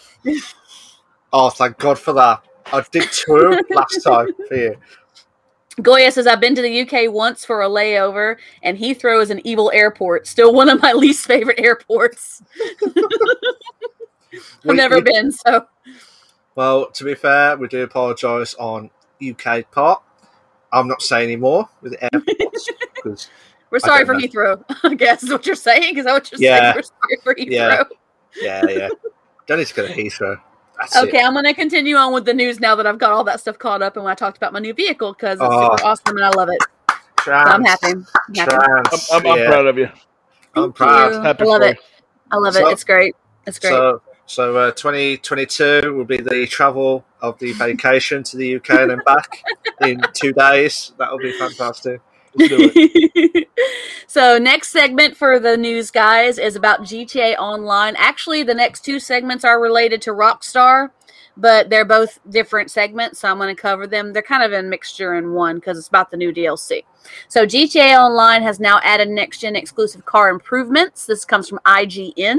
oh, 1.32 1.50
thank 1.50 1.78
God 1.78 1.98
for 1.98 2.12
that. 2.14 2.42
I 2.72 2.84
did 2.92 3.10
two 3.10 3.58
last 3.70 4.02
time 4.02 4.28
for 4.46 4.54
you. 4.54 4.76
Goya 5.80 6.10
says, 6.10 6.26
I've 6.26 6.40
been 6.40 6.56
to 6.56 6.62
the 6.62 6.80
UK 6.80 7.10
once 7.12 7.44
for 7.44 7.62
a 7.62 7.68
layover, 7.68 8.36
and 8.64 8.76
Heathrow 8.76 9.22
is 9.22 9.30
an 9.30 9.40
evil 9.46 9.70
airport. 9.72 10.26
Still 10.26 10.52
one 10.52 10.68
of 10.68 10.82
my 10.82 10.92
least 10.94 11.24
favorite 11.24 11.60
airports. 11.60 12.42
I've 12.84 12.94
We- 14.64 14.74
never 14.74 14.96
we- 14.96 15.02
been, 15.02 15.30
so 15.30 15.66
Well, 16.56 16.90
to 16.90 17.04
be 17.04 17.14
fair, 17.14 17.56
we 17.56 17.68
do 17.68 17.82
apologise 17.84 18.54
on 18.56 18.90
UK 19.22 19.70
part. 19.70 20.02
I'm 20.72 20.86
not 20.88 21.02
saying 21.02 21.24
anymore 21.24 21.68
with 21.80 21.92
the 21.92 22.14
airports 22.14 22.70
we're 23.70 23.78
sorry 23.78 24.04
for 24.04 24.14
know. 24.14 24.20
Heathrow, 24.20 24.64
I 24.82 24.94
guess 24.94 25.22
is 25.22 25.30
what 25.30 25.46
you're 25.46 25.54
saying. 25.56 25.96
Is 25.98 26.04
that 26.04 26.12
what 26.12 26.30
you're 26.32 26.40
Yeah. 26.40 26.60
saying? 26.60 26.74
We're 26.76 26.82
sorry 26.82 27.18
for 27.22 27.34
Heathrow. 27.34 27.84
Yeah. 28.36 28.62
yeah, 28.66 28.70
yeah. 28.70 28.88
Don't 29.46 29.58
need 29.58 29.66
to 29.66 29.74
go 29.74 29.86
to 29.86 29.92
Heathrow. 29.94 30.40
That's 30.78 30.96
Okay, 30.96 31.20
it. 31.20 31.24
I'm 31.24 31.32
going 31.32 31.44
to 31.44 31.54
continue 31.54 31.96
on 31.96 32.12
with 32.14 32.24
the 32.24 32.34
news 32.34 32.60
now 32.60 32.74
that 32.76 32.86
I've 32.86 32.98
got 32.98 33.10
all 33.12 33.24
that 33.24 33.40
stuff 33.40 33.58
caught 33.58 33.82
up 33.82 33.96
and 33.96 34.04
when 34.04 34.12
I 34.12 34.14
talked 34.14 34.36
about 34.36 34.52
my 34.52 34.58
new 34.60 34.72
vehicle 34.74 35.12
because 35.12 35.34
it's 35.40 35.42
Oh. 35.42 35.76
super 35.76 35.84
awesome 35.86 36.16
and 36.16 36.24
I 36.24 36.30
love 36.30 36.48
it. 36.50 36.62
So 37.24 37.32
I'm 37.32 37.64
happy. 37.64 37.88
I'm 37.88 38.04
happy. 38.34 38.50
Trans, 38.56 39.10
I'm, 39.12 39.26
I'm, 39.26 39.32
I'm 39.32 39.38
yeah, 39.38 39.46
proud 39.48 39.66
of 39.66 39.78
you. 39.78 39.88
I'm 40.54 40.72
proud. 40.72 41.24
Happy 41.24 41.42
I 41.44 41.46
love 41.46 41.62
for 41.62 41.68
it. 41.68 41.78
I 42.30 42.36
love 42.36 42.54
So- 42.54 42.68
it. 42.68 42.72
It's 42.72 42.84
great. 42.84 43.16
It's 43.46 43.58
great. 43.58 43.70
So, 43.70 44.02
so 44.28 44.56
uh, 44.56 44.70
2022 44.72 45.94
will 45.94 46.04
be 46.04 46.18
the 46.18 46.46
travel 46.46 47.04
of 47.20 47.38
the 47.38 47.52
vacation 47.54 48.22
to 48.22 48.36
the 48.36 48.56
UK 48.56 48.70
and 48.70 48.90
then 48.90 49.00
back 49.04 49.42
in 49.82 50.00
two 50.12 50.32
days. 50.32 50.92
That 50.98 51.10
will 51.10 51.18
be 51.18 51.32
fantastic. 51.32 52.00
So 54.10 54.38
next 54.38 54.70
segment 54.70 55.18
for 55.18 55.38
the 55.38 55.58
news 55.58 55.90
guys 55.90 56.38
is 56.38 56.56
about 56.56 56.80
GTA 56.80 57.36
Online. 57.36 57.94
Actually, 57.98 58.42
the 58.42 58.54
next 58.54 58.80
two 58.80 58.98
segments 58.98 59.44
are 59.44 59.60
related 59.60 60.00
to 60.02 60.12
Rockstar, 60.12 60.88
but 61.36 61.68
they're 61.68 61.84
both 61.84 62.18
different 62.30 62.70
segments, 62.70 63.20
so 63.20 63.28
I'm 63.28 63.36
going 63.36 63.54
to 63.54 63.62
cover 63.62 63.86
them. 63.86 64.14
They're 64.14 64.22
kind 64.22 64.42
of 64.42 64.58
a 64.58 64.62
mixture 64.62 65.16
in 65.16 65.34
one 65.34 65.56
because 65.56 65.76
it's 65.76 65.88
about 65.88 66.10
the 66.10 66.16
new 66.16 66.32
DLC. 66.32 66.84
So 67.28 67.44
GTA 67.44 67.98
Online 67.98 68.42
has 68.42 68.58
now 68.58 68.80
added 68.82 69.10
next 69.10 69.40
gen 69.40 69.54
exclusive 69.54 70.06
car 70.06 70.30
improvements. 70.30 71.04
This 71.04 71.26
comes 71.26 71.46
from 71.46 71.60
IGN. 71.66 72.38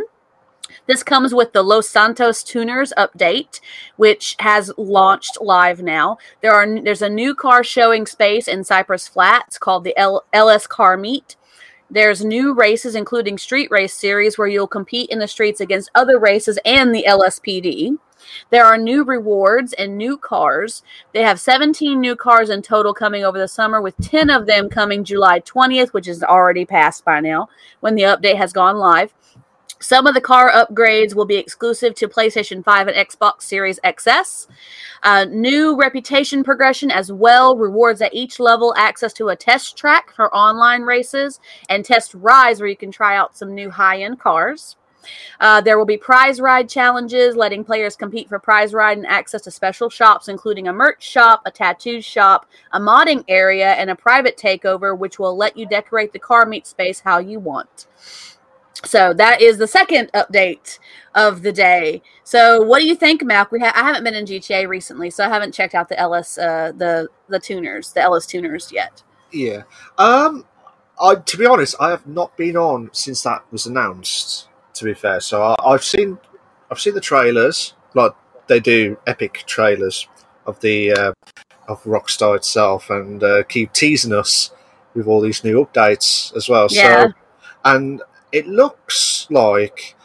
This 0.89 1.03
comes 1.03 1.35
with 1.35 1.53
the 1.53 1.61
Los 1.61 1.87
Santos 1.87 2.41
Tuners 2.41 2.91
update, 2.97 3.59
which 3.97 4.35
has 4.39 4.71
launched 4.75 5.37
live 5.39 5.83
now. 5.83 6.17
There 6.41 6.51
are 6.51 6.81
there's 6.81 7.03
a 7.03 7.09
new 7.09 7.35
car 7.35 7.63
showing 7.63 8.07
space 8.07 8.47
in 8.47 8.63
Cypress 8.63 9.07
Flats 9.07 9.59
called 9.59 9.83
the 9.83 9.95
L- 9.95 10.25
LS 10.33 10.65
Car 10.65 10.97
Meet. 10.97 11.35
There's 11.91 12.25
new 12.25 12.55
races, 12.55 12.95
including 12.95 13.37
street 13.37 13.69
race 13.69 13.93
series, 13.93 14.39
where 14.39 14.47
you'll 14.47 14.65
compete 14.65 15.11
in 15.11 15.19
the 15.19 15.27
streets 15.27 15.61
against 15.61 15.91
other 15.93 16.17
races 16.17 16.57
and 16.65 16.93
the 16.93 17.05
LSPD. 17.07 17.95
There 18.49 18.65
are 18.65 18.77
new 18.77 19.03
rewards 19.03 19.73
and 19.73 19.95
new 19.95 20.17
cars. 20.17 20.81
They 21.13 21.21
have 21.21 21.39
17 21.39 21.99
new 21.99 22.15
cars 22.15 22.49
in 22.49 22.63
total 22.63 22.95
coming 22.95 23.23
over 23.23 23.37
the 23.37 23.47
summer, 23.47 23.79
with 23.79 23.95
10 24.01 24.31
of 24.31 24.47
them 24.47 24.69
coming 24.69 25.03
July 25.03 25.39
20th, 25.41 25.89
which 25.89 26.07
is 26.07 26.23
already 26.23 26.65
passed 26.65 27.05
by 27.05 27.19
now 27.19 27.47
when 27.81 27.93
the 27.93 28.03
update 28.03 28.37
has 28.37 28.51
gone 28.51 28.77
live. 28.77 29.13
Some 29.81 30.07
of 30.07 30.13
the 30.13 30.21
car 30.21 30.51
upgrades 30.51 31.15
will 31.15 31.25
be 31.25 31.37
exclusive 31.37 31.95
to 31.95 32.09
PlayStation 32.09 32.63
5 32.63 32.89
and 32.89 32.97
Xbox 33.09 33.43
Series 33.43 33.79
XS. 33.85 34.47
Uh, 35.03 35.25
new 35.29 35.77
reputation 35.77 36.43
progression 36.43 36.91
as 36.91 37.13
well. 37.13 37.55
Rewards 37.55 38.01
at 38.01 38.13
each 38.13 38.41
level, 38.41 38.73
access 38.75 39.13
to 39.13 39.29
a 39.29 39.37
test 39.37 39.77
track 39.77 40.11
for 40.13 40.33
online 40.35 40.81
races, 40.81 41.39
and 41.69 41.85
Test 41.85 42.13
Rides, 42.13 42.59
where 42.59 42.69
you 42.69 42.75
can 42.75 42.91
try 42.91 43.15
out 43.15 43.37
some 43.37 43.55
new 43.55 43.69
high 43.69 44.01
end 44.01 44.19
cars. 44.19 44.75
Uh, 45.39 45.61
there 45.61 45.77
will 45.77 45.85
be 45.85 45.95
prize 45.95 46.41
ride 46.41 46.67
challenges, 46.67 47.37
letting 47.37 47.63
players 47.63 47.95
compete 47.95 48.27
for 48.27 48.37
prize 48.37 48.73
ride 48.73 48.97
and 48.97 49.07
access 49.07 49.41
to 49.43 49.51
special 49.51 49.89
shops, 49.89 50.27
including 50.27 50.67
a 50.67 50.73
merch 50.73 51.01
shop, 51.01 51.41
a 51.45 51.51
tattoo 51.51 52.01
shop, 52.01 52.45
a 52.73 52.79
modding 52.81 53.23
area, 53.29 53.71
and 53.71 53.89
a 53.89 53.95
private 53.95 54.37
takeover, 54.37 54.97
which 54.97 55.17
will 55.17 55.37
let 55.37 55.55
you 55.55 55.65
decorate 55.65 56.11
the 56.11 56.19
car 56.19 56.45
meet 56.45 56.67
space 56.67 56.99
how 56.99 57.17
you 57.17 57.39
want. 57.39 57.87
So 58.85 59.13
that 59.13 59.41
is 59.41 59.57
the 59.57 59.67
second 59.67 60.09
update 60.13 60.79
of 61.15 61.41
the 61.41 61.51
day. 61.51 62.01
So 62.23 62.61
what 62.61 62.79
do 62.79 62.87
you 62.87 62.95
think, 62.95 63.23
Mac? 63.23 63.51
We 63.51 63.59
ha- 63.59 63.73
I 63.75 63.83
haven't 63.83 64.03
been 64.03 64.15
in 64.15 64.25
GTA 64.25 64.67
recently, 64.67 65.09
so 65.09 65.25
I 65.25 65.29
haven't 65.29 65.53
checked 65.53 65.75
out 65.75 65.89
the 65.89 65.99
LS 65.99 66.37
uh, 66.37 66.71
the 66.75 67.09
the 67.27 67.39
tuners, 67.39 67.91
the 67.93 68.01
LS 68.01 68.25
tuners 68.25 68.71
yet. 68.71 69.03
Yeah. 69.31 69.63
Um. 69.97 70.45
I 71.01 71.15
to 71.15 71.37
be 71.37 71.45
honest, 71.45 71.75
I 71.79 71.89
have 71.89 72.05
not 72.07 72.35
been 72.37 72.57
on 72.57 72.89
since 72.93 73.23
that 73.23 73.43
was 73.51 73.65
announced. 73.65 74.47
To 74.75 74.85
be 74.85 74.93
fair, 74.93 75.19
so 75.19 75.41
I, 75.41 75.55
I've 75.65 75.83
seen, 75.83 76.17
I've 76.71 76.79
seen 76.79 76.93
the 76.93 77.01
trailers. 77.01 77.73
Like 77.95 78.13
they 78.47 78.61
do 78.61 78.97
epic 79.07 79.43
trailers 79.45 80.07
of 80.45 80.59
the 80.61 80.93
uh, 80.93 81.13
of 81.67 81.83
Rockstar 81.83 82.35
itself, 82.37 82.89
and 82.89 83.21
uh, 83.23 83.43
keep 83.43 83.73
teasing 83.73 84.13
us 84.13 84.51
with 84.93 85.07
all 85.07 85.21
these 85.21 85.43
new 85.43 85.65
updates 85.65 86.35
as 86.35 86.47
well. 86.47 86.67
Yeah. 86.69 87.07
So, 87.07 87.13
and 87.65 88.01
it 88.31 88.47
looks 88.47 89.27
like 89.29 89.95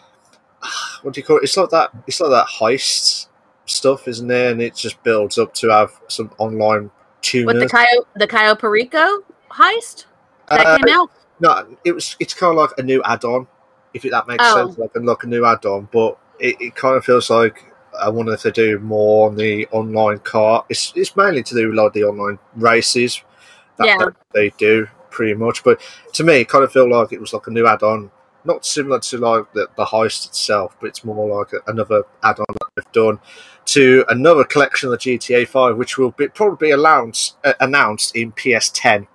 what 1.02 1.14
do 1.14 1.20
you 1.20 1.24
call 1.24 1.38
it? 1.38 1.44
It's 1.44 1.56
like 1.56 1.70
that. 1.70 1.90
It's 2.06 2.20
like 2.20 2.30
that 2.30 2.46
heist 2.46 3.28
stuff, 3.66 4.08
isn't 4.08 4.30
it? 4.30 4.52
And 4.52 4.62
it 4.62 4.74
just 4.74 5.02
builds 5.02 5.38
up 5.38 5.54
to 5.54 5.68
have 5.68 5.92
some 6.08 6.30
online 6.38 6.90
tuners. 7.22 7.54
With 7.54 7.62
the 7.62 7.68
Cayo 7.68 8.06
the 8.16 8.26
Cayo 8.26 8.54
Perico 8.54 9.24
heist 9.50 10.06
that 10.48 10.66
Uh, 10.66 10.78
came 10.78 10.94
out. 10.94 11.10
No, 11.40 11.76
it 11.84 11.92
was. 11.92 12.16
It's 12.20 12.34
kind 12.34 12.50
of 12.52 12.56
like 12.56 12.70
a 12.78 12.82
new 12.82 13.02
add-on, 13.04 13.46
if 13.92 14.02
that 14.02 14.26
makes 14.26 14.44
Oh. 14.46 14.66
sense. 14.66 14.78
Like, 14.78 14.90
like 14.94 15.22
a 15.24 15.26
new 15.26 15.44
add-on, 15.44 15.88
but 15.92 16.16
it, 16.38 16.56
it 16.60 16.74
kind 16.76 16.96
of 16.96 17.04
feels 17.04 17.28
like 17.30 17.64
I 18.00 18.08
wonder 18.08 18.32
if 18.34 18.42
they 18.42 18.50
do 18.50 18.78
more 18.80 19.28
on 19.28 19.36
the 19.36 19.66
online 19.70 20.18
car. 20.20 20.64
It's 20.68 20.92
it's 20.96 21.16
mainly 21.16 21.42
to 21.44 21.54
do 21.54 21.68
with 21.68 21.76
like 21.76 21.92
the 21.92 22.04
online 22.04 22.38
races 22.56 23.22
that 23.76 23.86
Yeah. 23.86 24.06
they 24.32 24.50
do 24.58 24.88
pretty 25.10 25.34
much. 25.34 25.62
But 25.62 25.80
to 26.14 26.24
me, 26.24 26.34
it 26.40 26.48
kind 26.48 26.64
of 26.64 26.72
felt 26.72 26.88
like 26.90 27.12
it 27.12 27.20
was 27.20 27.32
like 27.32 27.46
a 27.46 27.50
new 27.50 27.66
add-on, 27.66 28.10
not 28.44 28.64
similar 28.64 29.00
to 29.00 29.18
like 29.18 29.52
the, 29.52 29.68
the 29.76 29.84
heist 29.84 30.26
itself, 30.26 30.76
but 30.80 30.88
it's 30.88 31.04
more 31.04 31.38
like 31.38 31.52
a, 31.52 31.70
another 31.70 32.04
add-on 32.22 32.46
that 32.48 32.68
they've 32.76 32.92
done 32.92 33.18
to 33.66 34.04
another 34.08 34.44
collection 34.44 34.92
of 34.92 34.98
the 35.00 35.18
GTA 35.18 35.46
Five, 35.48 35.76
which 35.76 35.98
will 35.98 36.10
be 36.10 36.28
probably 36.28 36.68
be 36.68 36.72
announced 36.72 37.36
uh, 37.44 37.54
announced 37.60 38.14
in 38.14 38.32
PS10 38.32 39.06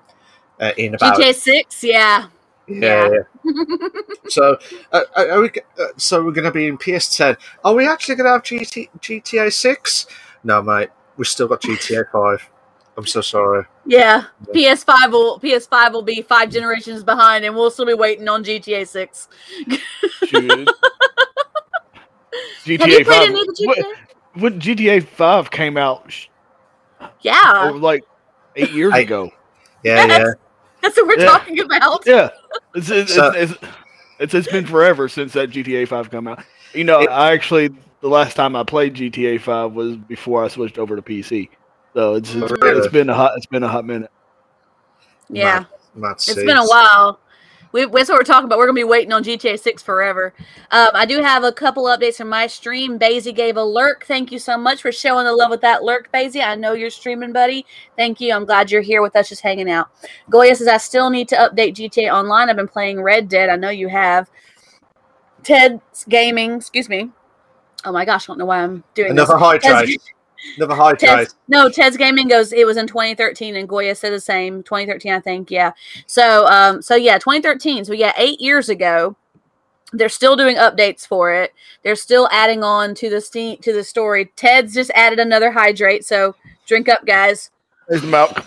uh, 0.60 0.72
in 0.78 0.96
about 0.96 1.18
GTA 1.18 1.34
Six, 1.36 1.84
yeah. 1.84 2.28
Yeah. 2.68 3.10
yeah. 3.44 3.52
so, 4.30 4.58
uh, 4.92 5.02
are 5.15 5.42
we? 5.42 5.50
Uh, 5.80 5.86
so 5.98 6.24
we're 6.24 6.32
going 6.32 6.46
to 6.46 6.52
be 6.52 6.68
in 6.68 6.78
PS10. 6.78 7.38
Are 7.63 7.74
we 7.74 7.88
actually 7.88 8.15
going 8.15 8.26
to 8.26 8.32
have 8.32 8.44
GT, 8.44 8.89
GTA 9.00 9.52
Six? 9.52 10.06
No, 10.44 10.62
mate. 10.62 10.89
We've 11.18 11.28
still 11.28 11.48
got 11.48 11.62
GTA 11.62 12.12
Five. 12.12 12.48
I'm 13.00 13.06
so 13.06 13.22
sorry. 13.22 13.64
Yeah, 13.86 14.26
PS5 14.54 15.12
will 15.12 15.40
PS5 15.40 15.94
will 15.94 16.02
be 16.02 16.22
five 16.22 16.50
generations 16.50 17.02
behind, 17.02 17.46
and 17.46 17.56
we'll 17.56 17.72
still 17.72 17.86
be 17.86 17.94
waiting 17.94 18.28
on 18.28 18.44
GTA 18.44 18.86
Six. 18.86 19.30
GTA 20.24 20.68
Have 22.66 22.68
you 22.68 22.78
played 22.78 23.08
Five. 23.08 23.30
Any 23.30 23.40
of 23.40 23.48
the 23.48 23.54
GTA? 23.54 24.42
What, 24.42 24.60
GTA 24.60 25.08
Five 25.08 25.50
came 25.50 25.78
out? 25.78 26.14
Yeah, 27.22 27.70
oh, 27.72 27.78
like 27.78 28.04
eight 28.58 28.72
years 28.72 28.92
I, 28.94 29.00
ago. 29.00 29.32
Yeah, 29.86 30.06
yeah. 30.06 30.26
That's 30.82 30.98
what 30.98 31.08
we're 31.08 31.20
yeah. 31.20 31.26
talking 31.26 31.60
about. 31.62 32.04
Yeah, 32.06 32.32
it's 32.76 32.90
it's, 32.90 33.16
so, 33.16 33.32
it's, 33.32 33.54
it's, 34.20 34.34
it's 34.34 34.52
been 34.52 34.66
forever 34.66 35.08
since 35.08 35.32
that 35.34 35.52
GTA 35.52 35.88
Five 35.88 36.12
come 36.12 36.28
out. 36.28 36.44
You 36.74 36.84
know, 36.84 37.00
it, 37.00 37.10
I 37.10 37.32
actually 37.32 37.70
the 38.02 38.10
last 38.10 38.36
time 38.36 38.58
I 38.58 38.64
played 38.64 38.96
GTA 38.96 39.40
Five 39.40 39.72
was 39.72 39.96
before 39.96 40.44
I 40.44 40.50
switched 40.50 40.78
over 40.78 40.98
to 40.98 41.02
PC. 41.02 41.48
So 41.93 42.15
it's 42.15 42.34
it's, 42.34 42.52
really? 42.52 42.78
it's 42.78 42.88
been 42.88 43.10
a 43.10 43.15
hot 43.15 43.34
it's 43.36 43.45
been 43.45 43.63
a 43.63 43.67
hot 43.67 43.86
minute. 43.86 44.12
Yeah, 45.30 45.65
it's 45.95 46.34
been 46.34 46.58
a 46.58 46.65
while 46.65 47.19
we, 47.71 47.86
that's 47.86 48.10
what 48.10 48.17
we're 48.17 48.23
talking 48.23 48.45
about. 48.45 48.58
We're 48.58 48.65
gonna 48.65 48.75
be 48.75 48.84
waiting 48.84 49.13
on 49.13 49.23
GTA 49.23 49.60
Six 49.60 49.84
forever. 49.84 50.34
Um, 50.71 50.89
I 50.93 51.06
do 51.06 51.21
have 51.21 51.43
a 51.43 51.52
couple 51.52 51.84
updates 51.86 52.17
from 52.17 52.30
my 52.30 52.47
stream. 52.47 52.97
Basie 52.97 53.36
gave 53.36 53.58
a 53.58 53.63
lurk. 53.63 54.06
Thank 54.06 54.32
you 54.32 54.39
so 54.39 54.58
much 54.58 54.82
for 54.82 54.91
showing 54.91 55.25
the 55.25 55.34
love 55.34 55.52
with 55.52 55.62
that 55.62 55.84
lurk, 55.84 56.12
Basie. 56.12 56.43
I 56.43 56.56
know 56.56 56.73
you're 56.73 56.89
streaming, 56.89 57.32
buddy. 57.32 57.65
Thank 57.95 58.19
you. 58.21 58.34
I'm 58.34 58.45
glad 58.45 58.71
you're 58.71 58.82
here 58.82 59.02
with 59.02 59.15
us, 59.15 59.30
just 59.30 59.41
hanging 59.41 59.69
out. 59.69 59.89
Goya 60.30 60.56
says 60.56 60.67
I 60.67 60.78
still 60.78 61.10
need 61.10 61.28
to 61.30 61.36
update 61.36 61.75
GTA 61.75 62.12
Online. 62.12 62.49
I've 62.49 62.56
been 62.56 62.67
playing 62.67 63.02
Red 63.02 63.30
Dead. 63.30 63.49
I 63.49 63.56
know 63.56 63.69
you 63.69 63.88
have. 63.88 64.30
Ted's 65.43 66.06
Gaming, 66.06 66.56
excuse 66.56 66.89
me. 66.89 67.12
Oh 67.86 67.91
my 67.91 68.04
gosh, 68.04 68.28
I 68.28 68.32
don't 68.32 68.39
know 68.39 68.45
why 68.45 68.62
I'm 68.62 68.84
doing 68.93 69.12
another 69.12 69.34
this. 69.34 69.41
hydrate. 69.63 70.02
Never 70.58 70.75
high 70.75 70.93
Ted's, 70.93 71.36
No, 71.47 71.69
Ted's 71.69 71.97
Gaming 71.97 72.28
goes. 72.28 72.54
It 72.54 72.65
was 72.65 72.78
in 72.78 72.88
2013, 72.88 73.56
and 73.56 73.67
Goya 73.67 73.95
said 73.95 74.13
the 74.13 74.19
same. 74.19 74.63
2013, 74.63 75.12
I 75.12 75.19
think. 75.19 75.52
Yeah. 75.52 75.71
So, 76.08 76.45
um, 76.47 76.82
so 76.82 76.95
yeah, 76.95 77.17
2013. 77.17 77.86
So 77.86 77.93
yeah, 77.93 78.13
eight 78.17 78.39
years 78.41 78.69
ago. 78.69 79.15
They're 79.91 80.08
still 80.08 80.36
doing 80.36 80.56
updates 80.58 81.08
for 81.08 81.34
it. 81.34 81.52
They're 81.84 81.95
still 81.95 82.30
adding 82.32 82.63
on 82.63 82.93
to 82.93 83.10
the 83.10 83.19
steam 83.19 83.58
to 83.62 83.73
the 83.73 83.84
story. 83.84 84.32
Ted's 84.36 84.75
just 84.75 84.91
added 84.93 85.17
another 85.17 85.52
hydrate. 85.52 86.06
So 86.06 86.36
drink 86.67 86.88
up, 86.89 87.08
guys. 87.08 87.49
There's 87.88 88.04
milk. 88.04 88.45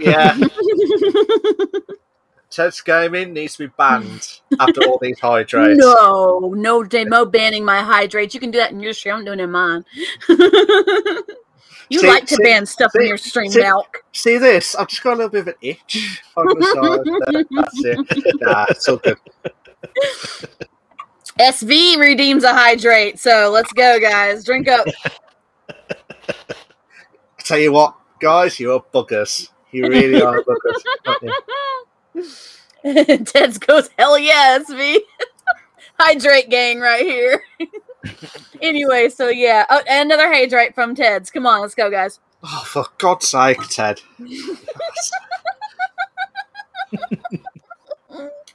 Yeah. 0.00 0.38
Ted's 2.50 2.80
Gaming 2.80 3.32
needs 3.32 3.56
to 3.56 3.68
be 3.68 3.72
banned 3.78 4.40
after 4.60 4.82
all 4.84 4.98
these 5.00 5.18
hydrates. 5.20 5.78
No, 5.78 6.52
no, 6.56 6.82
demo 6.82 7.24
banning 7.24 7.64
my 7.64 7.80
hydrates. 7.80 8.34
You 8.34 8.40
can 8.40 8.50
do 8.50 8.58
that 8.58 8.72
in 8.72 8.80
your 8.80 8.92
stream. 8.92 9.14
I'm 9.16 9.24
doing 9.24 9.38
it 9.38 9.44
in 9.44 9.52
mine. 9.52 9.84
you 10.28 12.00
see, 12.00 12.08
like 12.08 12.26
to 12.26 12.34
see, 12.34 12.42
ban 12.42 12.66
stuff 12.66 12.90
see, 12.92 13.02
in 13.02 13.08
your 13.08 13.18
stream, 13.18 13.52
milk. 13.54 14.04
See 14.12 14.36
this? 14.38 14.74
I've 14.74 14.88
just 14.88 15.02
got 15.02 15.14
a 15.14 15.16
little 15.16 15.30
bit 15.30 15.40
of 15.42 15.48
an 15.48 15.54
itch 15.62 16.22
on 16.36 16.46
the 16.46 16.64
side. 16.74 17.46
That's 17.50 17.84
it. 17.84 18.40
Nah, 18.40 18.66
it's 18.68 18.88
all 18.88 18.96
good. 18.96 19.16
SV 21.38 21.98
redeems 21.98 22.42
a 22.42 22.52
hydrate. 22.52 23.20
So 23.20 23.50
let's 23.52 23.72
go, 23.72 24.00
guys. 24.00 24.44
Drink 24.44 24.66
up. 24.66 24.86
I 25.68 27.42
tell 27.44 27.58
you 27.58 27.72
what, 27.72 27.94
guys, 28.20 28.58
you're 28.58 28.84
buggers. 28.92 29.50
You 29.70 29.86
really 29.88 30.20
are 30.20 30.42
buggers. 30.42 30.82
Ted's 33.24 33.58
goes, 33.58 33.90
hell 33.98 34.18
yes, 34.18 34.68
me. 34.68 35.02
hydrate 35.98 36.48
gang 36.48 36.80
right 36.80 37.04
here. 37.04 37.42
anyway, 38.62 39.08
so 39.08 39.28
yeah, 39.28 39.66
oh, 39.68 39.82
another 39.88 40.28
hydrate 40.32 40.74
from 40.74 40.94
Ted's. 40.94 41.30
Come 41.30 41.46
on, 41.46 41.60
let's 41.60 41.74
go, 41.74 41.90
guys. 41.90 42.20
Oh, 42.42 42.64
for 42.66 42.86
God's 42.98 43.28
sake, 43.28 43.60
Ted. 43.68 44.00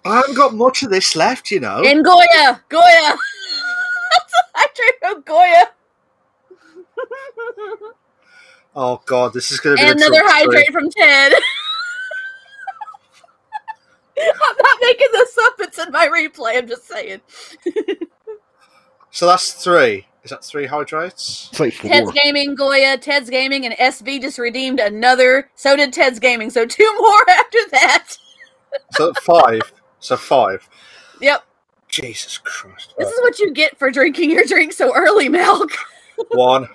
I 0.03 0.17
haven't 0.17 0.35
got 0.35 0.53
much 0.53 0.83
of 0.83 0.89
this 0.89 1.15
left, 1.15 1.51
you 1.51 1.59
know. 1.59 1.83
In 1.83 2.03
Goya, 2.03 2.61
Goya. 2.69 3.17
hydrate 4.55 4.99
from 5.01 5.21
Goya. 5.21 5.65
oh 8.75 9.01
God, 9.05 9.33
this 9.33 9.51
is 9.51 9.59
going 9.59 9.77
to 9.77 9.83
be 9.83 9.91
another 9.91 10.21
hydrate 10.23 10.71
from 10.71 10.89
Ted. 10.89 11.33
I'm 14.19 14.55
not 14.57 14.77
making 14.81 15.07
this 15.11 15.37
up. 15.43 15.53
It's 15.59 15.79
in 15.79 15.91
my 15.91 16.07
replay. 16.07 16.57
I'm 16.57 16.67
just 16.67 16.87
saying. 16.87 17.21
so 19.11 19.27
that's 19.27 19.53
three. 19.53 20.07
Is 20.23 20.31
that 20.31 20.43
three 20.43 20.65
hydrates? 20.65 21.49
It's 21.51 21.59
like 21.59 21.73
four. 21.73 21.91
Ted's 21.91 22.11
Gaming, 22.11 22.55
Goya, 22.55 22.97
Ted's 22.97 23.29
Gaming, 23.29 23.65
and 23.65 23.75
SV 23.75 24.21
just 24.21 24.39
redeemed 24.39 24.79
another. 24.79 25.51
So 25.55 25.75
did 25.75 25.93
Ted's 25.93 26.19
Gaming. 26.19 26.49
So 26.49 26.65
two 26.65 26.91
more 26.99 27.29
after 27.29 27.59
that. 27.71 28.17
so 28.93 29.13
five. 29.21 29.61
So 29.99 30.17
five. 30.17 30.67
Yep. 31.21 31.43
Jesus 31.89 32.39
Christ. 32.39 32.95
This 32.97 33.09
is 33.09 33.21
what 33.21 33.37
you 33.39 33.53
get 33.53 33.77
for 33.77 33.91
drinking 33.91 34.31
your 34.31 34.43
drink 34.45 34.73
so 34.73 34.95
early, 34.95 35.29
Milk. 35.29 35.71
One. 36.31 36.67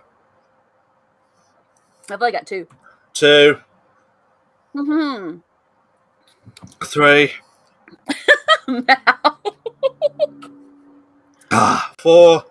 I've 2.08 2.22
only 2.22 2.32
got 2.32 2.46
two. 2.46 2.66
Two. 3.12 3.58
Mm-hmm. 4.74 5.38
Three. 6.84 7.32
ah, 11.50 11.92
four. 11.98 12.44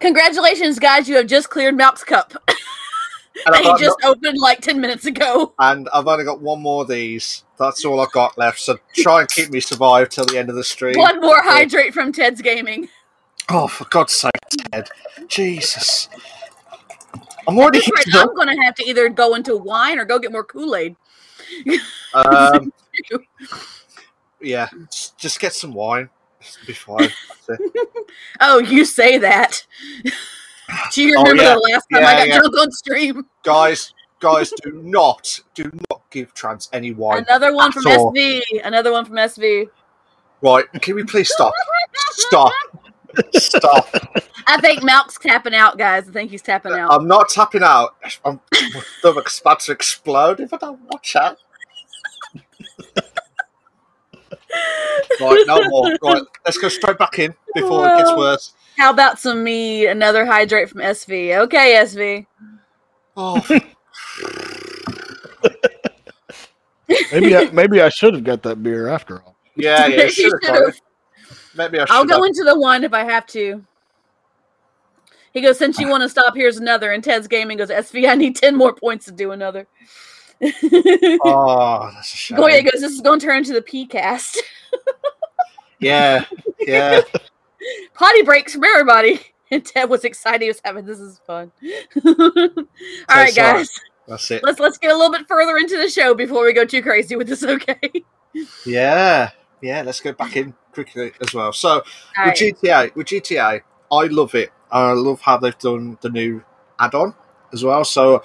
Congratulations, 0.00 0.78
guys! 0.78 1.08
You 1.08 1.16
have 1.16 1.26
just 1.28 1.48
cleared 1.50 1.76
Malk's 1.76 2.02
cup. 2.02 2.34
and 3.46 3.56
he 3.56 3.72
just 3.78 3.96
opened 4.04 4.38
like 4.38 4.60
ten 4.60 4.80
minutes 4.80 5.06
ago. 5.06 5.54
And 5.60 5.88
I've 5.94 6.08
only 6.08 6.24
got 6.24 6.40
one 6.40 6.60
more 6.60 6.82
of 6.82 6.88
these. 6.88 7.44
That's 7.58 7.84
all 7.84 8.00
I've 8.00 8.10
got 8.12 8.36
left. 8.36 8.58
So 8.58 8.78
try 8.96 9.20
and 9.20 9.28
keep 9.28 9.50
me 9.50 9.60
survive 9.60 10.08
till 10.08 10.24
the 10.24 10.38
end 10.38 10.50
of 10.50 10.56
the 10.56 10.64
stream. 10.64 10.98
One 10.98 11.20
more 11.20 11.40
hydrate 11.42 11.94
from 11.94 12.12
Ted's 12.12 12.42
Gaming. 12.42 12.88
Oh, 13.48 13.68
for 13.68 13.84
God's 13.84 14.14
sake, 14.14 14.32
Ted! 14.72 14.88
Jesus. 15.28 16.08
I'm 17.48 17.58
already. 17.58 17.80
Right, 17.80 18.06
I'm 18.14 18.34
going 18.34 18.48
to 18.48 18.62
have 18.62 18.74
to 18.76 18.84
either 18.84 19.08
go 19.08 19.34
into 19.34 19.56
wine 19.56 19.98
or 19.98 20.04
go 20.04 20.18
get 20.18 20.32
more 20.32 20.44
Kool 20.44 20.76
Aid. 20.76 20.96
Um, 22.14 22.72
yeah, 24.40 24.68
just 25.16 25.40
get 25.40 25.52
some 25.52 25.74
wine 25.74 26.08
before. 26.66 27.00
oh, 28.40 28.58
you 28.60 28.84
say 28.84 29.18
that. 29.18 29.66
Do 30.92 31.02
you 31.02 31.16
oh, 31.18 31.22
remember 31.22 31.42
oh, 31.42 31.46
yeah. 31.46 31.54
the 31.54 31.60
last 31.60 31.86
time 31.92 32.02
yeah, 32.02 32.08
I 32.08 32.14
got 32.14 32.28
yeah. 32.28 32.38
drunk 32.38 32.56
on 32.58 32.72
stream? 32.72 33.26
Guys, 33.42 33.92
guys, 34.20 34.50
do 34.62 34.80
not, 34.82 35.40
do 35.54 35.70
not 35.90 36.02
give 36.08 36.32
trans 36.32 36.70
any 36.72 36.92
wine. 36.92 37.24
Another 37.28 37.54
one 37.54 37.72
from 37.72 37.86
all. 37.88 38.10
SV. 38.10 38.40
Another 38.64 38.90
one 38.90 39.04
from 39.04 39.16
SV. 39.16 39.68
Right, 40.40 40.64
can 40.80 40.94
we 40.94 41.04
please 41.04 41.30
stop? 41.30 41.52
stop. 42.12 42.52
Stop. 43.34 43.88
I 44.46 44.60
think 44.60 44.82
Malk's 44.82 45.18
tapping 45.18 45.54
out, 45.54 45.78
guys. 45.78 46.08
I 46.08 46.12
think 46.12 46.30
he's 46.30 46.42
tapping 46.42 46.72
out. 46.72 46.92
I'm 46.92 47.06
not 47.06 47.28
tapping 47.28 47.62
out. 47.62 47.96
I'm, 48.24 48.40
my 48.52 48.82
stomach's 48.98 49.40
about 49.40 49.60
to 49.60 49.72
explode 49.72 50.40
if 50.40 50.52
I 50.52 50.56
don't 50.58 50.80
watch 50.90 51.16
out. 51.16 51.38
right, 55.20 55.44
no 55.46 55.68
more. 55.68 55.96
Right, 56.02 56.22
let's 56.44 56.58
go 56.58 56.68
straight 56.68 56.98
back 56.98 57.18
in 57.18 57.34
before 57.54 57.82
well, 57.82 57.94
it 57.94 57.98
gets 57.98 58.16
worse. 58.16 58.54
How 58.76 58.90
about 58.90 59.18
some 59.18 59.44
me? 59.44 59.86
Another 59.86 60.24
hydrate 60.24 60.68
from 60.68 60.80
SV. 60.80 61.38
Okay, 61.44 61.74
SV. 61.82 62.26
Oh. 63.16 63.40
maybe 67.12 67.36
I, 67.36 67.50
maybe 67.52 67.80
I 67.80 67.88
should 67.88 68.14
have 68.14 68.24
got 68.24 68.42
that 68.42 68.62
beer 68.62 68.88
after 68.88 69.22
all. 69.22 69.36
Yeah, 69.56 69.86
yeah, 69.86 70.06
should 70.08 70.32
have. 70.44 70.80
Maybe 71.54 71.78
I 71.78 71.86
I'll 71.90 72.06
go 72.06 72.24
into 72.24 72.44
the 72.44 72.58
one 72.58 72.84
if 72.84 72.94
I 72.94 73.04
have 73.04 73.26
to. 73.28 73.62
He 75.32 75.40
goes, 75.40 75.58
since 75.58 75.78
you 75.78 75.88
want 75.88 76.02
to 76.02 76.08
stop, 76.08 76.36
here's 76.36 76.58
another. 76.58 76.92
And 76.92 77.02
Ted's 77.02 77.26
Gaming 77.26 77.58
goes, 77.58 77.70
SV, 77.70 78.08
I 78.08 78.14
need 78.14 78.36
10 78.36 78.56
more 78.56 78.74
points 78.74 79.06
to 79.06 79.12
do 79.12 79.30
another. 79.30 79.66
oh, 80.42 81.90
that's 81.94 82.12
a 82.12 82.16
shame. 82.16 82.36
Goya 82.36 82.62
goes, 82.62 82.80
this 82.80 82.92
is 82.92 83.00
going 83.00 83.20
to 83.20 83.26
turn 83.26 83.38
into 83.38 83.52
the 83.52 83.62
P 83.62 83.86
cast. 83.86 84.42
yeah, 85.78 86.24
yeah. 86.60 87.00
Potty 87.94 88.22
breaks 88.22 88.54
from 88.54 88.64
everybody. 88.64 89.20
And 89.50 89.64
Ted 89.64 89.90
was 89.90 90.04
excited. 90.04 90.42
He 90.42 90.48
was 90.48 90.60
having 90.64 90.86
this 90.86 90.98
is 90.98 91.20
fun. 91.26 91.52
All 92.06 92.14
right, 93.10 93.34
guys. 93.34 93.70
That's 94.08 94.30
it. 94.30 94.42
Let's 94.42 94.58
let's 94.58 94.78
get 94.78 94.90
a 94.90 94.96
little 94.96 95.12
bit 95.12 95.28
further 95.28 95.58
into 95.58 95.76
the 95.76 95.90
show 95.90 96.14
before 96.14 96.44
we 96.44 96.54
go 96.54 96.64
too 96.64 96.82
crazy 96.82 97.16
with 97.16 97.28
this, 97.28 97.44
okay? 97.44 97.78
Yeah. 98.64 99.30
Yeah, 99.60 99.82
let's 99.82 100.00
go 100.00 100.12
back 100.12 100.36
in 100.36 100.54
quickly 100.72 101.12
as 101.20 101.34
well. 101.34 101.52
So 101.52 101.82
with 102.24 102.34
GTA, 102.34 102.94
with 102.96 103.06
GTA, 103.06 103.60
I 103.92 104.06
love 104.06 104.34
it. 104.34 104.50
I 104.72 104.92
love 104.92 105.20
how 105.20 105.36
they've 105.36 105.58
done 105.58 105.98
the 106.00 106.08
new 106.08 106.42
add-on 106.80 107.14
as 107.52 107.62
well. 107.62 107.84
So 107.84 108.22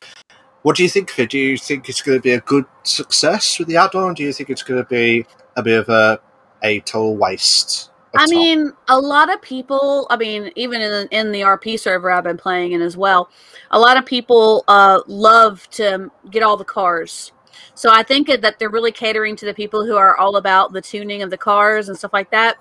what 0.64 0.76
do 0.76 0.84
you 0.84 0.90
think 0.90 1.12
of 1.12 1.20
it? 1.20 1.30
Do 1.30 1.38
you 1.38 1.58
think 1.58 1.90
it's 1.90 2.02
going 2.02 2.18
to 2.18 2.22
be 2.22 2.32
a 2.32 2.42
good 2.42 2.66
success 2.84 3.60
with 3.60 3.68
the 3.68 3.78
add-on? 3.78 4.14
Do 4.14 4.24
you 4.24 4.34
think 4.34 4.50
it's 4.50 4.64
going 4.64 4.82
to 4.82 4.90
be 4.90 5.26
a 5.56 5.64
bit 5.64 5.80
of 5.80 5.90
a 5.90 6.20
a 6.64 6.80
total 6.82 7.16
waste? 7.16 7.92
I 8.16 8.26
time? 8.26 8.30
mean, 8.30 8.74
a 8.88 9.00
lot 9.00 9.32
of 9.32 9.42
people. 9.42 10.08
I 10.10 10.18
mean, 10.18 10.52
even 10.56 10.82
in 10.82 11.08
in 11.12 11.32
the 11.32 11.42
RP 11.42 11.80
server 11.80 12.10
I've 12.12 12.24
been 12.24 12.38
playing 12.38 12.72
in 12.72 12.82
as 12.82 12.98
well, 12.98 13.30
a 13.72 13.80
lot 13.80 13.98
of 13.98 14.06
people 14.06 14.64
uh, 14.68 15.02
love 15.08 15.70
to 15.72 16.10
get 16.32 16.44
all 16.44 16.58
the 16.58 16.66
cars. 16.66 17.32
So 17.74 17.92
I 17.92 18.02
think 18.04 18.28
that 18.28 18.58
they're 18.58 18.70
really 18.70 18.92
catering 18.92 19.36
to 19.36 19.46
the 19.46 19.54
people 19.54 19.86
who 19.86 19.96
are 19.96 20.18
all 20.18 20.38
about 20.38 20.74
the 20.74 20.82
tuning 20.82 21.22
of 21.22 21.30
the 21.30 21.38
cars 21.38 21.90
and 21.90 21.98
stuff 21.98 22.14
like 22.14 22.32
that. 22.32 22.58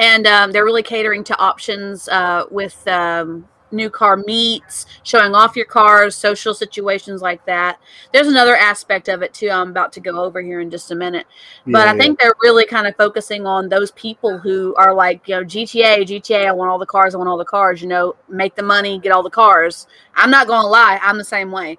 And 0.00 0.26
um, 0.26 0.50
they're 0.50 0.64
really 0.64 0.82
catering 0.82 1.22
to 1.24 1.38
options 1.38 2.08
uh, 2.08 2.46
with 2.50 2.88
um, 2.88 3.46
new 3.72 3.90
car 3.90 4.16
meets, 4.16 4.86
showing 5.02 5.34
off 5.34 5.56
your 5.56 5.66
cars, 5.66 6.14
social 6.14 6.54
situations 6.54 7.22
like 7.22 7.44
that. 7.46 7.78
There's 8.12 8.26
another 8.26 8.56
aspect 8.56 9.08
of 9.08 9.22
it 9.22 9.32
too. 9.34 9.50
I'm 9.50 9.70
about 9.70 9.92
to 9.94 10.00
go 10.00 10.22
over 10.24 10.40
here 10.40 10.60
in 10.60 10.70
just 10.70 10.90
a 10.90 10.94
minute 10.94 11.26
but 11.66 11.86
Yeah, 11.86 11.92
I 11.92 11.96
think 11.96 12.18
they're 12.18 12.34
really 12.42 12.66
kind 12.66 12.86
of 12.86 12.96
focusing 12.96 13.46
on 13.46 13.68
those 13.68 13.90
people 13.92 14.38
who 14.38 14.74
are 14.76 14.94
like, 14.94 15.28
you 15.28 15.36
know, 15.36 15.44
GTA, 15.44 16.02
GTA, 16.02 16.46
I 16.46 16.52
want 16.52 16.70
all 16.70 16.78
the 16.78 16.86
cars, 16.86 17.14
I 17.14 17.18
want 17.18 17.28
all 17.28 17.38
the 17.38 17.44
cars, 17.44 17.80
you 17.82 17.88
know, 17.88 18.16
make 18.28 18.54
the 18.54 18.62
money, 18.62 18.98
get 18.98 19.12
all 19.12 19.22
the 19.22 19.30
cars. 19.30 19.86
I'm 20.14 20.30
not 20.30 20.46
going 20.46 20.62
to 20.62 20.66
lie, 20.66 20.98
I'm 21.02 21.18
the 21.18 21.24
same 21.24 21.50
way. 21.52 21.78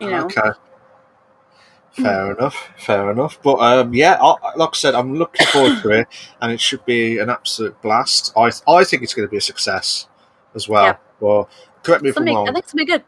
You 0.00 0.10
know, 0.10 0.26
Okay. 0.26 0.50
Fair 1.96 2.32
enough. 2.32 2.70
Fair 2.76 3.10
enough. 3.10 3.38
But 3.42 3.58
um, 3.60 3.94
yeah, 3.94 4.18
I, 4.20 4.54
like 4.56 4.70
I 4.72 4.76
said, 4.76 4.94
I'm 4.94 5.14
looking 5.14 5.46
forward 5.46 5.80
to 5.82 5.90
it, 5.90 6.08
and 6.42 6.52
it 6.52 6.60
should 6.60 6.84
be 6.84 7.18
an 7.18 7.30
absolute 7.30 7.80
blast. 7.80 8.32
I 8.36 8.50
I 8.68 8.84
think 8.84 9.02
it's 9.02 9.14
going 9.14 9.26
to 9.26 9.30
be 9.30 9.38
a 9.38 9.42
success 9.42 10.06
as 10.54 10.68
well. 10.68 10.84
Yeah. 10.84 10.96
Well, 11.20 11.48
correct 11.82 12.02
me 12.02 12.10
if 12.10 12.18
I'm 12.18 12.24
be- 12.24 12.34
I 12.34 12.44
think 12.44 12.58
it's 12.58 12.72
gonna 12.72 12.84
be 12.84 12.92
good. 12.92 13.04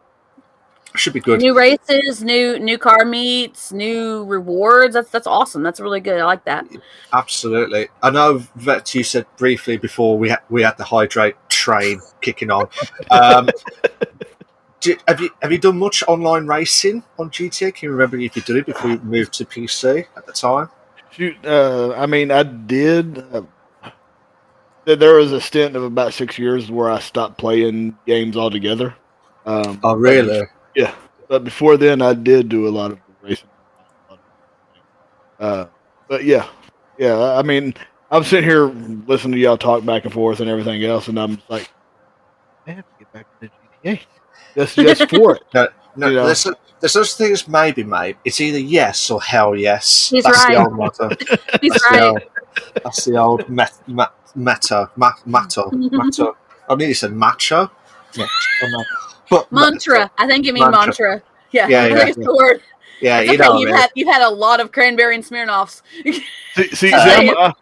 Should 0.95 1.13
be 1.13 1.21
good. 1.21 1.41
New 1.41 1.55
races, 1.57 2.25
new 2.25 2.59
new 2.59 2.79
car 2.79 3.05
meets, 3.05 3.73
new 3.73 4.25
rewards. 4.25 4.95
That's 4.95 5.11
that's 5.11 5.27
awesome. 5.27 5.63
That's 5.63 5.81
really 5.81 6.01
good. 6.01 6.19
I 6.19 6.25
like 6.25 6.45
that. 6.47 6.67
Absolutely. 7.13 7.89
I 8.03 8.09
know 8.11 8.39
that 8.57 8.95
you 8.95 9.05
said 9.05 9.27
briefly 9.37 9.77
before 9.77 10.17
we 10.17 10.31
had, 10.31 10.41
we 10.49 10.63
had 10.63 10.79
the 10.79 10.85
hydrate 10.85 11.37
train 11.51 12.01
kicking 12.23 12.51
on. 12.51 12.69
Um, 13.11 13.51
do, 14.81 14.97
have 15.07 15.21
you 15.21 15.31
have 15.43 15.53
you 15.53 15.59
done 15.59 15.79
much 15.79 16.03
online 16.07 16.47
racing 16.47 17.03
on 17.19 17.31
GTA? 17.31 17.75
Can 17.75 17.87
you 17.87 17.93
remember 17.93 18.19
if 18.19 18.37
you 18.37 18.43
did 18.43 18.57
it 18.57 18.67
before 18.67 18.91
you 18.91 18.99
moved 19.01 19.33
to 19.35 19.45
PC 19.45 20.07
at 20.17 20.27
the 20.27 20.33
time? 20.33 20.71
Shoot, 21.11 21.37
uh, 21.45 21.95
I 21.97 22.07
mean, 22.07 22.31
I 22.31 22.43
did. 22.43 23.19
Uh, 23.33 23.43
there 24.85 25.15
was 25.15 25.33
a 25.33 25.41
stint 25.41 25.77
of 25.77 25.83
about 25.83 26.15
six 26.15 26.39
years 26.39 26.71
where 26.71 26.91
I 26.91 26.99
stopped 26.99 27.39
playing 27.39 27.97
games 28.07 28.37
altogether. 28.37 28.95
Um, 29.45 29.81
Oh, 29.83 29.95
really? 29.95 30.43
Yeah. 30.75 30.95
But 31.29 31.45
before 31.45 31.77
then, 31.77 32.01
I 32.01 32.15
did 32.15 32.49
do 32.49 32.69
a 32.69 32.71
lot 32.71 32.93
of 32.93 32.99
racing. 33.21 33.49
Uh, 35.39 35.67
but 36.09 36.25
yeah, 36.25 36.49
yeah. 36.99 37.35
I 37.35 37.43
mean, 37.43 37.75
I'm 38.11 38.25
sitting 38.25 38.49
here 38.49 38.67
listening 39.07 39.33
to 39.35 39.39
y'all 39.39 39.59
talk 39.59 39.85
back 39.85 40.05
and 40.05 40.13
forth 40.13 40.41
and 40.41 40.49
everything 40.49 40.83
else, 40.85 41.09
and 41.09 41.19
I'm 41.19 41.37
just 41.37 41.51
like, 41.51 41.71
I 42.67 42.73
have 42.73 42.85
to 42.85 42.99
get 42.99 43.13
back 43.13 43.41
to 43.41 43.51
the 43.83 43.91
GTA. 43.91 44.01
That's 44.59 44.75
just 44.75 45.11
for 45.11 45.37
it. 45.37 45.43
No, 45.55 46.09
You 46.09 46.15
know. 46.17 46.27
there's, 46.27 46.47
there's 46.81 46.93
such 46.93 47.15
thing 47.15 47.33
as 47.33 47.49
maybe, 47.49 47.83
mate. 47.85 48.17
It's 48.25 48.41
either 48.41 48.59
yes 48.59 49.11
or 49.11 49.21
hell 49.23 49.57
yes. 49.57 50.09
He's 50.11 50.25
that's 50.25 50.37
right. 50.39 50.55
the 50.55 50.65
old 50.65 50.73
motto. 50.75 51.09
He's 51.61 51.73
That's 51.73 51.89
the 51.89 51.89
right. 51.91 52.03
old, 52.03 52.23
that's 52.85 53.05
the 53.05 53.17
old 53.17 53.49
met, 53.49 53.73
met, 53.89 54.09
meta. 54.35 54.91
Ma, 54.97 55.13
motto. 55.27 55.71
motto. 55.73 56.37
I 56.69 56.75
nearly 56.75 56.95
said 56.95 57.13
macho. 57.13 57.71
Yeah, 58.15 58.27
But 59.31 59.51
Mantra. 59.53 60.11
I 60.19 60.27
think 60.27 60.45
you 60.47 60.53
mean 60.53 60.71
Mantra. 60.71 60.87
mantra. 60.87 61.23
Yeah, 61.53 61.69
Yeah, 61.69 61.83
I 61.85 61.87
yeah, 62.07 62.13
the 62.13 62.35
word. 62.35 62.63
Yeah, 63.01 63.21
It's 63.21 63.29
you 63.31 63.35
okay. 63.35 63.43
know, 63.45 63.59
you've 63.59 63.69
mean. 63.71 63.77
had 63.77 63.91
you've 63.95 64.09
had 64.09 64.23
a 64.23 64.31
lot 64.31 64.61
of 64.61 64.73
cranberry 64.73 65.15
and 65.15 65.25
Smirnoffs. 65.25 65.83
See, 66.05 66.13
see, 66.57 66.69
see 66.75 66.93
I'm, 66.95 67.29
uh, 67.37 67.53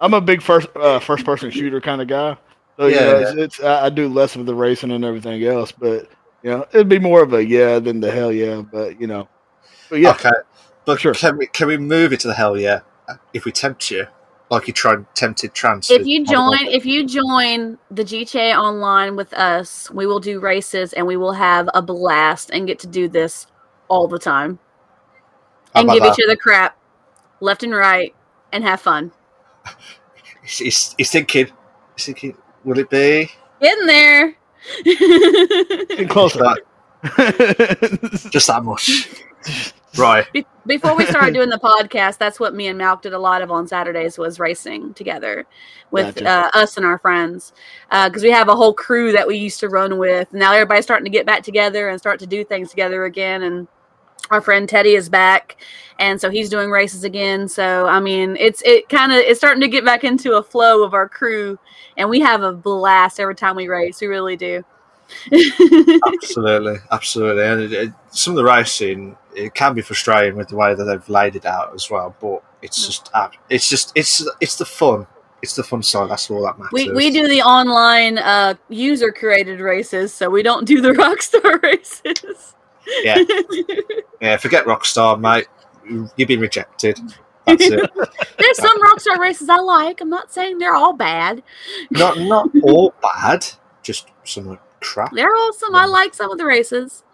I'm 0.00 0.14
a 0.14 0.20
big 0.20 0.40
first 0.42 0.68
uh, 0.76 0.98
first 1.00 1.24
person 1.24 1.50
shooter 1.50 1.80
kind 1.80 2.00
of 2.00 2.08
guy. 2.08 2.36
So 2.78 2.86
Yeah, 2.86 2.94
yeah, 2.96 3.04
yeah. 3.04 3.18
it's, 3.20 3.32
it's 3.36 3.60
I, 3.62 3.86
I 3.86 3.90
do 3.90 4.08
less 4.08 4.36
of 4.36 4.46
the 4.46 4.54
racing 4.54 4.90
and 4.92 5.04
everything 5.04 5.42
else, 5.44 5.72
but 5.72 6.08
you 6.42 6.50
know, 6.50 6.66
it'd 6.72 6.88
be 6.88 6.98
more 6.98 7.22
of 7.22 7.32
a 7.32 7.44
yeah 7.44 7.78
than 7.78 8.00
the 8.00 8.10
hell 8.10 8.32
yeah. 8.32 8.62
But 8.62 9.00
you 9.00 9.06
know, 9.06 9.28
but 9.90 10.00
yeah, 10.00 10.10
Okay, 10.10 10.30
but 10.84 11.00
Sure. 11.00 11.14
can 11.14 11.36
we 11.38 11.46
can 11.48 11.68
we 11.68 11.76
move 11.76 12.12
it 12.12 12.20
to 12.20 12.28
the 12.28 12.34
hell 12.34 12.56
yeah? 12.56 12.80
If 13.32 13.44
we 13.44 13.52
tempt 13.52 13.90
you, 13.90 14.06
like 14.50 14.66
you 14.66 14.72
tried 14.72 15.04
tempted 15.14 15.54
trans. 15.54 15.90
if 15.90 16.06
you 16.06 16.24
join 16.24 16.66
if 16.66 16.84
you 16.84 17.06
join 17.06 17.78
the 17.90 18.04
GTA 18.04 18.56
online 18.56 19.16
with 19.16 19.32
us, 19.32 19.90
we 19.90 20.06
will 20.06 20.20
do 20.20 20.40
races 20.40 20.92
and 20.92 21.06
we 21.06 21.16
will 21.16 21.32
have 21.32 21.68
a 21.74 21.82
blast 21.82 22.50
and 22.52 22.66
get 22.66 22.78
to 22.80 22.86
do 22.86 23.08
this 23.08 23.46
all 23.88 24.08
the 24.08 24.18
time 24.18 24.58
and 25.74 25.88
give 25.90 26.02
that? 26.02 26.18
each 26.18 26.24
other 26.24 26.36
crap 26.36 26.76
left 27.40 27.62
and 27.62 27.74
right 27.74 28.14
and 28.52 28.64
have 28.64 28.80
fun. 28.80 29.12
He's, 30.42 30.58
he's, 30.58 30.94
he's 30.98 31.10
thinking. 31.10 31.48
He's 31.96 32.06
thinking. 32.06 32.36
Will 32.64 32.78
it 32.78 32.88
be? 32.90 33.30
Getting 33.60 33.86
there. 33.86 34.36
getting 34.84 36.08
closer. 36.08 36.40
Just 38.30 38.46
that 38.48 38.62
much. 38.62 39.22
right. 39.96 40.26
Be- 40.32 40.46
Before 40.66 40.96
we 40.96 41.06
started 41.06 41.34
doing 41.34 41.50
the 41.50 41.58
podcast, 41.58 42.18
that's 42.18 42.40
what 42.40 42.54
me 42.54 42.66
and 42.66 42.80
Malk 42.80 43.02
did 43.02 43.12
a 43.12 43.18
lot 43.18 43.42
of 43.42 43.50
on 43.50 43.68
Saturdays 43.68 44.18
was 44.18 44.40
racing 44.40 44.94
together 44.94 45.46
with 45.90 46.16
Gotcha. 46.16 46.28
uh, 46.28 46.50
us 46.60 46.76
and 46.76 46.84
our 46.84 46.98
friends 46.98 47.52
because 47.90 48.22
we 48.22 48.30
have 48.30 48.48
a 48.48 48.56
whole 48.56 48.74
crew 48.74 49.12
that 49.12 49.26
we 49.26 49.36
used 49.36 49.60
to 49.60 49.68
run 49.68 49.98
with. 49.98 50.32
Now 50.32 50.52
everybody's 50.52 50.84
starting 50.84 51.04
to 51.04 51.10
get 51.10 51.26
back 51.26 51.42
together 51.42 51.88
and 51.88 51.98
start 51.98 52.18
to 52.20 52.26
do 52.26 52.44
things 52.44 52.70
together 52.70 53.04
again. 53.04 53.42
And 53.42 53.68
our 54.30 54.40
friend 54.40 54.68
Teddy 54.68 54.94
is 54.94 55.08
back, 55.08 55.56
and 55.98 56.20
so 56.20 56.30
he's 56.30 56.48
doing 56.48 56.70
races 56.70 57.04
again. 57.04 57.48
So 57.48 57.86
I 57.86 58.00
mean, 58.00 58.36
it's 58.36 58.62
it 58.62 58.88
kind 58.88 59.12
of 59.12 59.18
it's 59.18 59.38
starting 59.38 59.60
to 59.62 59.68
get 59.68 59.84
back 59.84 60.04
into 60.04 60.36
a 60.36 60.42
flow 60.42 60.84
of 60.84 60.94
our 60.94 61.08
crew, 61.08 61.58
and 61.96 62.08
we 62.08 62.20
have 62.20 62.42
a 62.42 62.52
blast 62.52 63.20
every 63.20 63.34
time 63.34 63.56
we 63.56 63.68
race. 63.68 64.00
We 64.00 64.06
really 64.06 64.36
do. 64.36 64.64
absolutely, 66.14 66.76
absolutely. 66.90 67.44
And 67.44 67.60
it, 67.60 67.72
it, 67.72 67.92
some 68.10 68.32
of 68.32 68.36
the 68.36 68.44
racing 68.44 69.16
it 69.36 69.54
can 69.54 69.74
be 69.74 69.82
frustrating 69.82 70.36
with 70.36 70.48
the 70.48 70.56
way 70.56 70.74
that 70.74 70.84
they've 70.84 71.08
laid 71.08 71.36
it 71.36 71.44
out 71.44 71.74
as 71.74 71.90
well. 71.90 72.16
But 72.20 72.42
it's 72.62 72.84
just, 72.86 73.10
it's 73.50 73.68
just, 73.68 73.92
it's 73.94 74.26
it's 74.40 74.56
the 74.56 74.64
fun. 74.64 75.06
It's 75.42 75.54
the 75.54 75.62
fun 75.62 75.82
side. 75.82 76.10
That's 76.10 76.30
all 76.30 76.42
that 76.42 76.58
matters. 76.58 76.72
We 76.72 76.90
we 76.90 77.10
do 77.10 77.28
the 77.28 77.42
online 77.42 78.18
uh, 78.18 78.54
user 78.68 79.12
created 79.12 79.60
races, 79.60 80.12
so 80.12 80.30
we 80.30 80.42
don't 80.42 80.66
do 80.66 80.80
the 80.80 80.90
Rockstar 80.92 81.62
races. 81.62 82.55
Yeah, 83.02 83.22
yeah. 84.20 84.36
Forget 84.36 84.64
Rockstar, 84.64 85.18
mate. 85.20 85.46
You- 85.88 86.08
You've 86.16 86.28
been 86.28 86.40
rejected. 86.40 86.98
That's 87.46 87.62
it. 87.64 87.90
There's 88.38 88.56
some 88.58 88.82
Rockstar 88.82 89.18
races 89.18 89.48
I 89.48 89.58
like. 89.58 90.00
I'm 90.00 90.10
not 90.10 90.32
saying 90.32 90.58
they're 90.58 90.74
all 90.74 90.92
bad. 90.92 91.42
not 91.90 92.18
not 92.20 92.48
all 92.64 92.92
bad. 93.02 93.46
Just 93.82 94.08
some 94.24 94.58
crap. 94.80 95.12
They're 95.12 95.30
awesome. 95.34 95.74
I 95.74 95.86
like 95.86 96.12
some 96.12 96.30
of 96.32 96.38
the 96.38 96.44
races. 96.44 97.04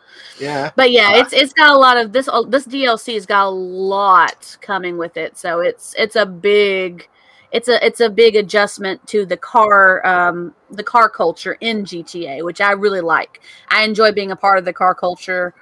Yeah. 0.40 0.70
But 0.74 0.90
yeah, 0.90 1.16
it's 1.16 1.32
it's 1.34 1.52
got 1.52 1.70
a 1.70 1.78
lot 1.78 1.98
of 1.98 2.12
this. 2.12 2.30
This 2.48 2.66
DLC's 2.66 3.26
got 3.26 3.46
a 3.46 3.50
lot 3.50 4.56
coming 4.62 4.96
with 4.96 5.16
it, 5.18 5.36
so 5.36 5.60
it's 5.60 5.94
it's 5.98 6.16
a 6.16 6.24
big, 6.24 7.08
it's 7.50 7.68
a 7.68 7.84
it's 7.84 8.00
a 8.00 8.08
big 8.08 8.36
adjustment 8.36 9.06
to 9.08 9.26
the 9.26 9.36
car 9.36 10.04
um, 10.06 10.54
the 10.70 10.82
car 10.82 11.10
culture 11.10 11.56
in 11.60 11.84
GTA, 11.84 12.42
which 12.44 12.60
I 12.62 12.72
really 12.72 13.02
like. 13.02 13.40
I 13.68 13.84
enjoy 13.84 14.12
being 14.12 14.30
a 14.30 14.36
part 14.36 14.58
of 14.58 14.64
the 14.64 14.72
car 14.72 14.94
culture 14.94 15.54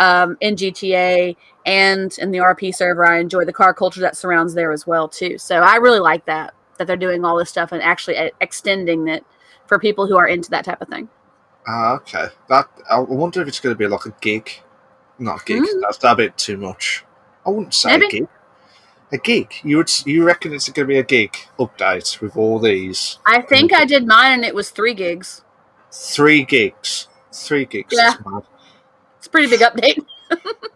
um, 0.00 0.36
in 0.40 0.56
GTA 0.56 1.36
and 1.66 2.16
in 2.18 2.30
the 2.32 2.38
RP 2.38 2.74
server. 2.74 3.06
I 3.06 3.20
enjoy 3.20 3.44
the 3.44 3.52
car 3.52 3.72
culture 3.72 4.00
that 4.00 4.16
surrounds 4.16 4.54
there 4.54 4.72
as 4.72 4.86
well 4.86 5.08
too. 5.08 5.38
So 5.38 5.56
I 5.56 5.76
really 5.76 6.00
like 6.00 6.24
that 6.24 6.54
that 6.78 6.86
they're 6.86 6.96
doing 6.96 7.24
all 7.24 7.36
this 7.36 7.50
stuff 7.50 7.72
and 7.72 7.82
actually 7.82 8.16
e- 8.16 8.30
extending 8.40 9.06
it 9.06 9.24
for 9.66 9.78
people 9.78 10.06
who 10.06 10.16
are 10.16 10.26
into 10.26 10.50
that 10.50 10.64
type 10.64 10.80
of 10.80 10.88
thing. 10.88 11.08
Ah, 11.68 11.94
okay. 11.96 12.26
That 12.48 12.68
I 12.90 12.98
wonder 13.00 13.42
if 13.42 13.48
it's 13.48 13.60
going 13.60 13.74
to 13.74 13.78
be 13.78 13.86
like 13.86 14.06
a 14.06 14.14
gig. 14.20 14.50
Not 15.18 15.42
a 15.42 15.44
gig. 15.44 15.62
Mm. 15.62 15.82
That's 15.82 16.02
a 16.02 16.16
bit 16.16 16.38
too 16.38 16.56
much. 16.56 17.04
I 17.46 17.50
wouldn't 17.50 17.74
say 17.74 17.90
Maybe. 17.90 18.06
a 18.06 18.08
gig. 18.08 18.28
A 19.12 19.18
gig. 19.18 19.52
You 19.62 19.76
would. 19.76 19.90
You 20.06 20.24
reckon 20.24 20.54
it's 20.54 20.68
going 20.70 20.88
to 20.88 20.92
be 20.92 20.98
a 20.98 21.02
gig 21.04 21.36
update 21.58 22.20
with 22.22 22.36
all 22.36 22.58
these 22.58 23.18
I 23.26 23.42
think 23.42 23.74
I 23.74 23.84
did 23.84 24.06
mine 24.06 24.32
and 24.32 24.44
it 24.44 24.54
was 24.54 24.70
three 24.70 24.94
gigs. 24.94 25.42
three 25.92 26.44
gigs? 26.44 27.08
Three 27.32 27.66
gigs. 27.66 27.92
Yeah. 27.92 28.12
That's 28.12 28.24
mad. 28.26 28.42
It's 29.30 29.34
a 29.34 29.38
pretty 29.38 29.48
big 29.48 29.60
update. 29.60 30.04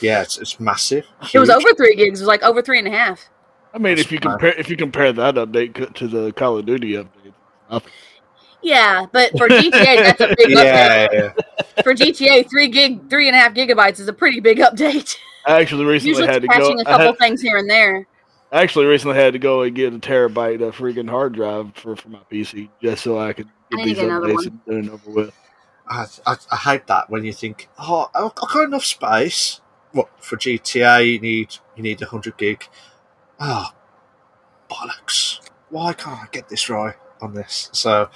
Yeah, 0.00 0.22
it's, 0.22 0.36
it's 0.38 0.58
massive. 0.60 1.06
It 1.32 1.38
was 1.38 1.48
over 1.48 1.72
three 1.74 1.94
gigs. 1.94 2.20
It 2.20 2.24
was 2.24 2.28
like 2.28 2.42
over 2.42 2.60
three 2.60 2.78
and 2.78 2.88
a 2.88 2.90
half. 2.90 3.28
I 3.72 3.78
mean, 3.78 3.96
That's 3.96 4.06
if 4.06 4.12
you 4.12 4.18
fine. 4.18 4.32
compare 4.32 4.52
if 4.54 4.68
you 4.68 4.76
compare 4.76 5.12
that 5.12 5.34
update 5.36 5.94
to 5.94 6.08
the 6.08 6.32
Call 6.32 6.58
of 6.58 6.66
Duty 6.66 6.92
update, 6.92 7.32
nothing. 7.70 7.92
Yeah, 8.62 9.06
but 9.12 9.30
for 9.38 9.48
GTA, 9.48 9.70
that's 9.72 10.20
a 10.20 10.28
big 10.36 10.48
update. 10.48 10.64
Yeah, 10.64 11.08
yeah. 11.12 11.82
For 11.82 11.94
GTA, 11.94 12.50
three 12.50 12.68
gig, 12.68 13.08
three 13.08 13.28
and 13.28 13.36
a 13.36 13.38
half 13.38 13.54
gigabytes 13.54 14.00
is 14.00 14.08
a 14.08 14.12
pretty 14.12 14.40
big 14.40 14.58
update. 14.58 15.16
I 15.46 15.60
actually 15.60 15.84
recently 15.84 16.10
Usually 16.10 16.26
had 16.26 16.42
to 16.42 16.48
go. 16.48 16.54
patching 16.54 16.78
a 16.78 16.82
I, 16.82 16.84
couple 16.84 17.06
had, 17.06 17.18
things 17.18 17.40
here 17.40 17.56
and 17.56 17.70
there. 17.70 18.06
I 18.52 18.62
actually 18.62 18.86
recently 18.86 19.16
had 19.16 19.32
to 19.34 19.38
go 19.38 19.62
and 19.62 19.74
get 19.74 19.94
a 19.94 19.98
terabyte 19.98 20.66
of 20.66 20.76
freaking 20.76 21.08
hard 21.08 21.32
drive 21.34 21.72
for, 21.74 21.96
for 21.96 22.08
my 22.08 22.20
PC 22.30 22.68
just 22.82 23.04
so 23.04 23.18
I 23.18 23.32
could 23.32 23.48
get 23.70 23.76
need 23.76 23.82
to 23.82 23.88
these 23.88 23.98
get 23.98 24.08
updates 24.10 24.46
and 24.46 24.64
done 24.66 24.76
and 24.78 24.90
over 24.90 25.10
with. 25.10 25.34
I, 25.88 26.06
I, 26.26 26.36
I 26.50 26.56
hate 26.56 26.86
that 26.88 27.10
when 27.10 27.24
you 27.24 27.32
think, 27.32 27.68
oh, 27.78 28.10
I've 28.14 28.34
got 28.34 28.64
enough 28.64 28.84
space. 28.84 29.60
What 29.92 30.08
for 30.22 30.36
GTA? 30.36 31.12
You 31.12 31.20
need 31.20 31.56
you 31.76 31.82
need 31.82 32.00
hundred 32.00 32.36
gig. 32.36 32.64
Oh, 33.40 33.68
bollocks! 34.70 35.40
Why 35.70 35.92
can't 35.92 36.20
I 36.20 36.26
get 36.30 36.48
this 36.48 36.68
right 36.68 36.96
on 37.20 37.34
this? 37.34 37.70
So, 37.72 38.10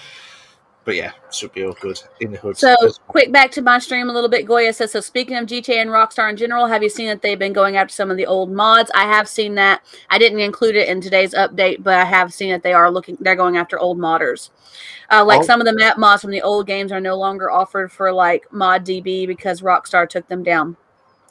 but 0.84 0.94
yeah, 0.96 1.12
should 1.30 1.52
be 1.52 1.64
all 1.64 1.76
good 1.80 2.00
in 2.20 2.32
the 2.32 2.38
hood. 2.38 2.56
So, 2.56 2.74
quick 3.06 3.30
back 3.32 3.50
to 3.52 3.62
my 3.62 3.78
stream 3.78 4.08
a 4.08 4.12
little 4.12 4.30
bit. 4.30 4.46
Goya 4.46 4.72
says, 4.72 4.92
so 4.92 5.00
speaking 5.00 5.36
of 5.36 5.46
GTA 5.46 5.76
and 5.76 5.90
Rockstar 5.90 6.30
in 6.30 6.36
general, 6.36 6.66
have 6.66 6.82
you 6.82 6.88
seen 6.88 7.06
that 7.08 7.22
they've 7.22 7.38
been 7.38 7.52
going 7.52 7.76
after 7.76 7.92
some 7.92 8.10
of 8.10 8.16
the 8.16 8.26
old 8.26 8.50
mods? 8.50 8.90
I 8.94 9.04
have 9.04 9.28
seen 9.28 9.54
that. 9.56 9.82
I 10.08 10.18
didn't 10.18 10.40
include 10.40 10.76
it 10.76 10.88
in 10.88 11.00
today's 11.00 11.34
update, 11.34 11.82
but 11.82 11.94
I 11.94 12.04
have 12.04 12.32
seen 12.32 12.50
that 12.50 12.62
they 12.62 12.72
are 12.72 12.90
looking, 12.90 13.18
they're 13.20 13.36
going 13.36 13.56
after 13.56 13.78
old 13.78 13.98
modders. 13.98 14.50
Uh, 15.10 15.24
like 15.24 15.40
Oh. 15.40 15.44
some 15.44 15.60
of 15.60 15.66
the 15.66 15.74
map 15.74 15.98
mods 15.98 16.22
from 16.22 16.30
the 16.30 16.42
old 16.42 16.66
games 16.66 16.92
are 16.92 17.00
no 17.00 17.16
longer 17.16 17.50
offered 17.50 17.92
for 17.92 18.12
like 18.12 18.48
ModDB 18.50 19.26
because 19.26 19.60
Rockstar 19.60 20.08
took 20.08 20.28
them 20.28 20.42
down. 20.42 20.76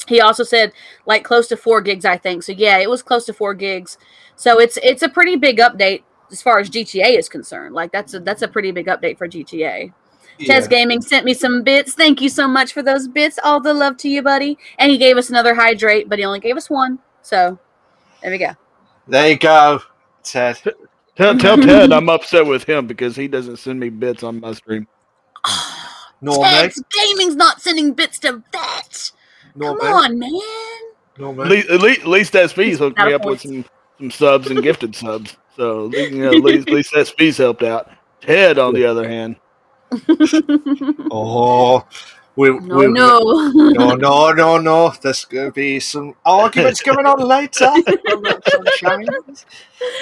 He 0.08 0.22
also 0.22 0.44
said 0.44 0.74
like 1.06 1.24
close 1.24 1.48
to 1.48 1.58
four 1.58 1.82
gigs, 1.82 2.04
I 2.06 2.18
think. 2.18 2.44
So 2.44 2.52
yeah, 2.52 2.78
it 2.80 2.90
was 2.90 3.02
close 3.04 3.26
to 3.26 3.34
four 3.34 3.54
gigs. 3.54 3.98
So 4.36 4.60
it's 4.60 4.78
it's 4.82 5.04
a 5.04 5.10
pretty 5.10 5.36
big 5.36 5.58
update 5.60 6.04
as 6.32 6.42
far 6.42 6.60
as 6.60 6.70
GTA 6.70 7.18
is 7.18 7.30
concerned. 7.30 7.76
Like 7.76 7.92
that's 7.92 8.14
a 8.14 8.20
that's 8.20 8.42
a 8.42 8.48
pretty 8.48 8.72
big 8.72 8.88
update 8.88 9.18
for 9.18 9.28
GTA. 9.28 9.92
yeah. 10.38 10.48
Ted's 10.48 10.68
Gaming 10.68 11.02
sent 11.02 11.26
me 11.26 11.34
some 11.34 11.64
bits. 11.64 11.94
Thank 11.94 12.22
you 12.22 12.30
so 12.30 12.48
much 12.48 12.74
for 12.74 12.82
those 12.82 13.08
bits. 13.08 13.40
All 13.44 13.60
the 13.60 13.74
love 13.74 13.98
to 13.98 14.10
you, 14.10 14.22
buddy. 14.22 14.58
And 14.78 14.92
he 14.92 14.98
gave 14.98 15.18
us 15.18 15.30
another 15.30 15.54
hydrate, 15.54 16.10
but 16.10 16.20
he 16.20 16.26
only 16.26 16.40
gave 16.40 16.58
us 16.58 16.70
one. 16.70 17.00
So 17.22 17.60
there 18.22 18.32
we 18.32 18.38
go. 18.38 18.52
there 19.08 19.30
you 19.30 19.38
go, 19.38 19.82
Ted. 20.24 20.60
Tell, 21.16 21.38
tell 21.38 21.58
Ted 21.62 21.92
I'm 21.92 22.10
upset 22.10 22.46
with 22.46 22.64
him 22.64 22.88
because 22.88 23.16
he 23.16 23.28
doesn't 23.28 23.58
send 23.58 23.80
me 23.80 23.90
bits 23.90 24.24
on 24.24 24.40
my 24.40 24.54
stream. 24.54 24.88
Normally, 26.22 26.50
Ted's 26.50 26.84
Gaming's 26.92 27.36
not 27.36 27.62
sending 27.62 27.94
bits 27.94 28.20
to 28.20 28.44
that. 28.52 29.12
Come 29.58 29.80
on, 29.80 30.20
man. 30.20 30.32
At 31.16 31.22
normally. 31.22 31.50
least, 31.50 31.70
at 31.70 31.82
least, 31.82 32.02
at 32.02 32.08
least 32.08 32.32
SP's 32.34 32.80
hooked 32.80 32.98
me 32.98 33.12
a 33.12 33.16
up 33.16 33.26
with 33.26 33.42
some, 33.42 33.66
some 33.98 34.12
subs 34.12 34.50
and 34.50 34.64
gifted 34.64 34.96
subs. 34.96 35.36
So 35.60 35.88
at 35.88 35.92
least, 35.92 36.12
you 36.12 36.22
know, 36.24 36.30
at 36.30 36.42
least, 36.42 36.70
at 36.70 36.74
least 36.74 37.10
SP's 37.10 37.38
helped 37.38 37.64
out. 37.64 37.92
Ted, 38.22 38.58
on 38.58 38.74
the 38.74 38.86
other 38.86 39.10
hand, 39.10 39.36
Oh, 41.12 41.86
we, 42.38 42.58
no, 42.58 42.78
we, 42.78 42.88
no. 42.88 43.20
no, 43.52 43.96
no, 43.96 44.32
no, 44.32 44.58
no. 44.58 44.94
There's 45.02 45.26
going 45.26 45.48
to 45.48 45.52
be 45.52 45.82
some 45.82 46.16
arguments 46.26 46.82
going 46.82 47.06
on 47.06 47.20
later. 47.20 47.66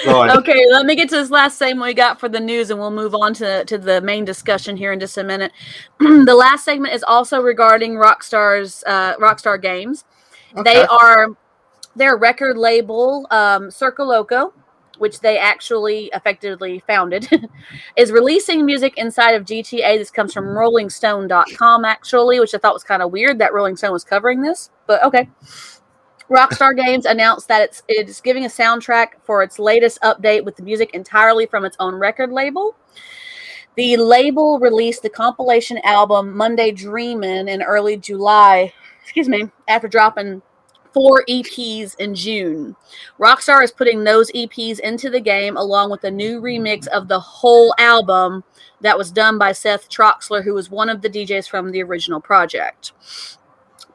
right. 0.06 0.36
okay, 0.36 0.64
let 0.70 0.86
me 0.86 0.94
get 0.94 1.08
to 1.08 1.16
this 1.16 1.30
last 1.32 1.58
segment 1.58 1.88
we 1.88 1.94
got 1.94 2.20
for 2.20 2.28
the 2.28 2.38
news, 2.38 2.70
and 2.70 2.78
we'll 2.78 2.92
move 2.92 3.16
on 3.16 3.34
to, 3.34 3.64
to 3.64 3.78
the 3.78 4.00
main 4.00 4.24
discussion 4.24 4.76
here 4.76 4.92
in 4.92 5.00
just 5.00 5.18
a 5.18 5.24
minute. 5.24 5.50
the 5.98 6.36
last 6.36 6.64
segment 6.64 6.94
is 6.94 7.02
also 7.02 7.40
regarding 7.40 7.94
Rockstar's 7.94 8.84
uh, 8.86 9.16
Rockstar 9.16 9.60
Games. 9.60 10.04
They 10.62 10.86
are 10.86 11.30
their 11.96 12.16
record 12.16 12.56
label, 12.56 13.26
um, 13.32 13.70
Circo 13.70 14.06
Loco, 14.06 14.52
which 14.98 15.20
they 15.20 15.38
actually 15.38 16.10
effectively 16.14 16.82
founded, 16.86 17.28
is 17.96 18.12
releasing 18.12 18.64
music 18.64 18.94
inside 18.96 19.32
of 19.32 19.44
GTA. 19.44 19.98
This 19.98 20.10
comes 20.10 20.32
from 20.32 20.46
RollingStone.com, 20.46 21.84
actually, 21.84 22.40
which 22.40 22.54
I 22.54 22.58
thought 22.58 22.74
was 22.74 22.84
kind 22.84 23.02
of 23.02 23.12
weird 23.12 23.38
that 23.38 23.52
Rolling 23.52 23.76
Stone 23.76 23.92
was 23.92 24.04
covering 24.04 24.40
this, 24.40 24.70
but 24.86 25.02
okay. 25.04 25.28
Rockstar 26.30 26.76
Games 26.76 27.06
announced 27.06 27.48
that 27.48 27.62
it's 27.62 27.82
it's 27.88 28.20
giving 28.20 28.44
a 28.44 28.48
soundtrack 28.48 29.12
for 29.22 29.42
its 29.42 29.58
latest 29.58 29.98
update 30.02 30.44
with 30.44 30.56
the 30.56 30.62
music 30.62 30.90
entirely 30.92 31.46
from 31.46 31.64
its 31.64 31.76
own 31.80 31.94
record 31.94 32.30
label. 32.30 32.76
The 33.76 33.96
label 33.96 34.58
released 34.58 35.02
the 35.02 35.08
compilation 35.08 35.78
album 35.84 36.36
Monday 36.36 36.70
Dreamin' 36.72 37.48
in 37.48 37.62
early 37.62 37.96
July, 37.96 38.74
excuse 39.02 39.28
me, 39.28 39.50
after 39.68 39.88
dropping 39.88 40.42
four 40.98 41.24
EPs 41.28 41.94
in 42.00 42.12
June. 42.12 42.74
Rockstar 43.20 43.62
is 43.62 43.70
putting 43.70 44.02
those 44.02 44.32
EPs 44.32 44.80
into 44.80 45.08
the 45.08 45.20
game 45.20 45.56
along 45.56 45.92
with 45.92 46.02
a 46.02 46.10
new 46.10 46.40
remix 46.40 46.88
of 46.88 47.06
the 47.06 47.20
whole 47.20 47.72
album 47.78 48.42
that 48.80 48.98
was 48.98 49.12
done 49.12 49.38
by 49.38 49.52
Seth 49.52 49.88
Troxler, 49.88 50.42
who 50.42 50.54
was 50.54 50.72
one 50.72 50.88
of 50.88 51.00
the 51.00 51.08
DJs 51.08 51.48
from 51.48 51.70
the 51.70 51.84
original 51.84 52.20
project. 52.20 52.90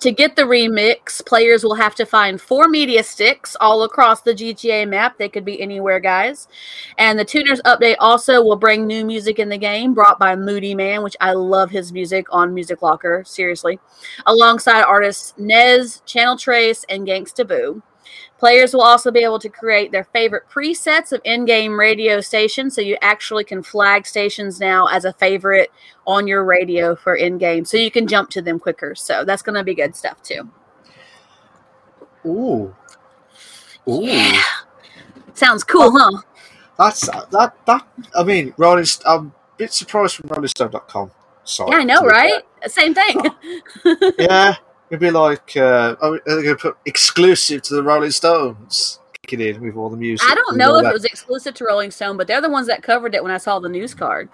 To 0.03 0.11
get 0.11 0.35
the 0.35 0.41
remix, 0.41 1.25
players 1.25 1.63
will 1.63 1.75
have 1.75 1.95
to 1.95 2.05
find 2.05 2.41
four 2.41 2.67
media 2.67 3.01
sticks 3.05 3.55
all 3.61 3.83
across 3.83 4.19
the 4.19 4.33
GTA 4.33 4.85
map. 4.85 5.17
They 5.17 5.29
could 5.29 5.45
be 5.45 5.61
anywhere, 5.61 6.01
guys. 6.01 6.49
And 6.97 7.17
the 7.17 7.23
Tuners 7.23 7.61
update 7.61 7.95
also 8.01 8.43
will 8.43 8.57
bring 8.57 8.85
new 8.85 9.05
music 9.05 9.39
in 9.39 9.47
the 9.47 9.57
game, 9.57 9.93
brought 9.93 10.19
by 10.19 10.35
Moodymann, 10.35 11.03
which 11.03 11.15
I 11.21 11.31
love 11.31 11.69
his 11.69 11.93
music 11.93 12.25
on 12.31 12.53
Music 12.53 12.81
Locker, 12.81 13.23
seriously, 13.25 13.79
alongside 14.25 14.81
artists 14.81 15.35
Nez, 15.37 16.01
Channel 16.05 16.37
Tres, 16.37 16.83
and 16.89 17.07
Gangsta 17.07 17.47
Boo. 17.47 17.81
Players 18.39 18.73
will 18.73 18.81
also 18.81 19.09
be 19.09 19.21
able 19.21 19.39
to 19.39 19.47
create 19.47 19.91
their 19.91 20.03
favorite 20.03 20.43
presets 20.49 21.13
of 21.13 21.21
in 21.23 21.45
game 21.45 21.79
radio 21.79 22.19
stations, 22.19 22.75
so 22.75 22.81
you 22.81 22.97
actually 23.01 23.45
can 23.45 23.63
flag 23.63 24.05
stations 24.05 24.59
now 24.59 24.87
as 24.87 25.05
a 25.05 25.13
favorite 25.13 25.71
on 26.05 26.27
your 26.27 26.43
radio 26.43 26.95
for 26.95 27.15
in 27.15 27.37
game, 27.37 27.63
so 27.63 27.77
you 27.77 27.89
can 27.89 28.05
jump 28.05 28.29
to 28.31 28.41
them 28.41 28.59
quicker. 28.59 28.95
So 28.95 29.23
that's 29.23 29.41
going 29.41 29.55
to 29.55 29.63
be 29.63 29.73
good 29.75 29.95
stuff 29.95 30.21
too. 30.21 30.49
Ooh. 32.25 32.75
Ooh. 33.87 34.01
Yeah. 34.01 34.41
Sounds 35.33 35.63
cool, 35.63 35.91
huh? 35.97 36.21
That's 36.77 37.07
that 37.31 37.55
that. 37.65 37.87
I 38.15 38.23
mean, 38.23 38.53
Rolling. 38.57 38.85
St- 38.85 39.07
I'm 39.07 39.27
a 39.27 39.31
bit 39.57 39.73
surprised 39.73 40.15
from 40.15 40.29
RollingStone.com. 40.29 41.11
Sorry. 41.43 41.71
Yeah, 41.71 41.77
I 41.77 41.83
know, 41.83 42.01
right? 42.01 42.43
Same 42.67 42.93
thing. 42.93 43.21
Yeah, 44.17 44.55
it'd 44.89 44.99
be 44.99 45.11
like 45.11 45.55
uh, 45.57 45.95
oh, 46.01 46.19
they're 46.25 46.43
going 46.43 46.57
to 46.57 46.61
put 46.61 46.77
exclusive 46.85 47.61
to 47.63 47.75
the 47.75 47.83
Rolling 47.83 48.11
Stones 48.11 48.99
kicking 49.23 49.39
in 49.39 49.61
with 49.61 49.75
all 49.75 49.89
the 49.89 49.97
music. 49.97 50.27
I 50.29 50.35
don't 50.35 50.57
know 50.57 50.75
if 50.77 50.83
that. 50.83 50.89
it 50.89 50.93
was 50.93 51.05
exclusive 51.05 51.53
to 51.55 51.65
Rolling 51.65 51.91
Stone, 51.91 52.17
but 52.17 52.27
they're 52.27 52.41
the 52.41 52.49
ones 52.49 52.67
that 52.67 52.83
covered 52.83 53.15
it 53.15 53.23
when 53.23 53.31
I 53.31 53.37
saw 53.37 53.59
the 53.59 53.69
news 53.69 53.93
card. 53.93 54.29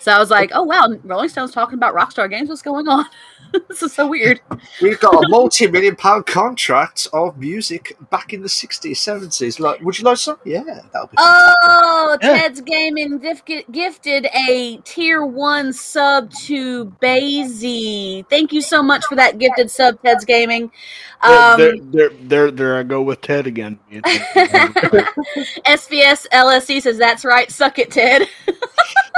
So 0.00 0.12
I 0.12 0.18
was 0.18 0.30
like, 0.30 0.50
oh 0.54 0.62
wow, 0.62 0.88
Rolling 1.04 1.28
Stone's 1.28 1.52
talking 1.52 1.74
about 1.74 1.94
Rockstar 1.94 2.30
Games. 2.30 2.48
What's 2.48 2.62
going 2.62 2.88
on? 2.88 3.06
this 3.68 3.82
is 3.82 3.92
so 3.92 4.08
weird. 4.08 4.40
We've 4.82 4.98
got 5.00 5.14
a 5.14 5.28
multi-million 5.28 5.96
pound 5.96 6.26
contract 6.26 7.08
of 7.12 7.38
music 7.38 7.96
back 8.10 8.32
in 8.32 8.42
the 8.42 8.48
60s, 8.48 8.90
70s. 8.92 9.58
Like, 9.60 9.80
would 9.80 9.98
you 9.98 10.04
like 10.04 10.18
some? 10.18 10.38
Yeah, 10.44 10.62
that 10.64 10.92
would 10.94 11.10
be. 11.10 11.16
Oh, 11.18 12.18
Yeah. 12.22 12.40
Ted's 12.40 12.60
Gaming 12.60 13.18
gif- 13.18 13.44
gifted 13.70 14.26
a 14.26 14.78
tier 14.84 15.24
one 15.24 15.72
sub 15.72 16.30
to 16.44 16.86
Bazy. 17.00 18.24
Thank 18.28 18.52
you 18.52 18.60
so 18.60 18.82
much 18.82 19.04
for 19.06 19.14
that 19.16 19.38
gifted 19.38 19.70
sub, 19.70 20.00
Ted's 20.02 20.24
Gaming. 20.24 20.70
Um, 21.22 21.58
there, 21.58 21.76
there, 21.80 22.10
there, 22.10 22.50
there 22.50 22.76
I 22.78 22.82
go 22.82 23.02
with 23.02 23.20
Ted 23.20 23.46
again. 23.46 23.78
SVS 25.66 26.26
LSC 26.32 26.82
says, 26.82 26.98
That's 26.98 27.24
right. 27.24 27.50
Suck 27.50 27.78
it, 27.78 27.90
Ted. 27.90 28.28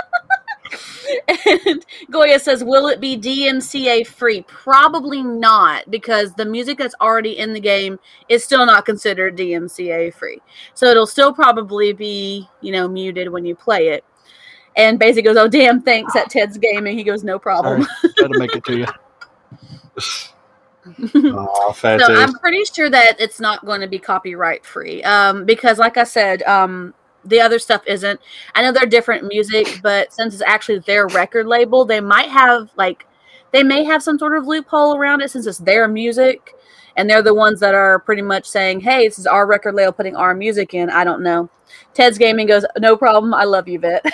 and 1.66 1.84
Goya 2.10 2.38
says, 2.38 2.64
Will 2.64 2.88
it 2.88 3.00
be 3.00 3.16
DMCA 3.16 4.06
free? 4.06 4.42
Probably 4.42 5.22
not, 5.22 5.90
because 5.90 6.34
the 6.34 6.44
music 6.44 6.78
that's 6.78 6.94
already 7.00 7.38
in 7.38 7.52
the 7.52 7.60
game 7.60 7.98
is 8.28 8.44
still 8.44 8.66
not 8.66 8.84
considered 8.84 9.36
DMCA 9.36 10.14
free. 10.14 10.40
So 10.74 10.86
it'll 10.86 11.06
still 11.06 11.32
probably 11.32 11.92
be, 11.92 12.48
you 12.60 12.72
know, 12.72 12.88
muted 12.88 13.30
when 13.30 13.44
you 13.44 13.54
play 13.54 13.88
it. 13.88 14.04
And 14.76 14.98
basically 14.98 15.22
goes, 15.22 15.36
Oh, 15.36 15.48
damn, 15.48 15.82
thanks 15.82 16.14
at 16.16 16.30
Ted's 16.30 16.58
Gaming. 16.58 16.96
He 16.96 17.04
goes, 17.04 17.24
No 17.24 17.38
problem. 17.38 17.86
Try 18.16 18.28
to 18.28 18.38
make 18.38 18.54
it 18.54 18.64
to 18.64 18.78
you. 18.78 18.86
oh, 21.14 21.72
So. 21.74 21.98
I'm 21.98 22.32
pretty 22.34 22.64
sure 22.64 22.88
that 22.88 23.20
it's 23.20 23.40
not 23.40 23.64
going 23.64 23.80
to 23.80 23.88
be 23.88 23.98
copyright 23.98 24.64
free. 24.64 25.02
Um, 25.02 25.44
because 25.44 25.78
like 25.78 25.96
I 25.96 26.04
said, 26.04 26.42
um, 26.44 26.94
the 27.24 27.40
other 27.40 27.58
stuff 27.58 27.82
isn't. 27.86 28.20
I 28.54 28.62
know 28.62 28.72
they're 28.72 28.86
different 28.86 29.26
music, 29.28 29.80
but 29.82 30.12
since 30.12 30.34
it's 30.34 30.42
actually 30.42 30.78
their 30.80 31.06
record 31.08 31.46
label, 31.46 31.84
they 31.84 32.00
might 32.00 32.28
have 32.28 32.70
like 32.76 33.06
they 33.52 33.62
may 33.62 33.84
have 33.84 34.02
some 34.02 34.18
sort 34.18 34.36
of 34.36 34.46
loophole 34.46 34.96
around 34.96 35.20
it 35.22 35.30
since 35.30 35.46
it's 35.46 35.58
their 35.58 35.88
music. 35.88 36.54
And 36.96 37.08
they're 37.08 37.22
the 37.22 37.34
ones 37.34 37.60
that 37.60 37.74
are 37.74 38.00
pretty 38.00 38.22
much 38.22 38.46
saying, 38.46 38.80
Hey, 38.80 39.06
this 39.06 39.18
is 39.18 39.26
our 39.26 39.46
record 39.46 39.74
label 39.74 39.92
putting 39.92 40.16
our 40.16 40.34
music 40.34 40.74
in. 40.74 40.90
I 40.90 41.04
don't 41.04 41.22
know. 41.22 41.48
Ted's 41.94 42.18
Gaming 42.18 42.46
goes, 42.46 42.64
No 42.78 42.96
problem. 42.96 43.32
I 43.32 43.44
love 43.44 43.68
you, 43.68 43.78
Vet. 43.78 44.04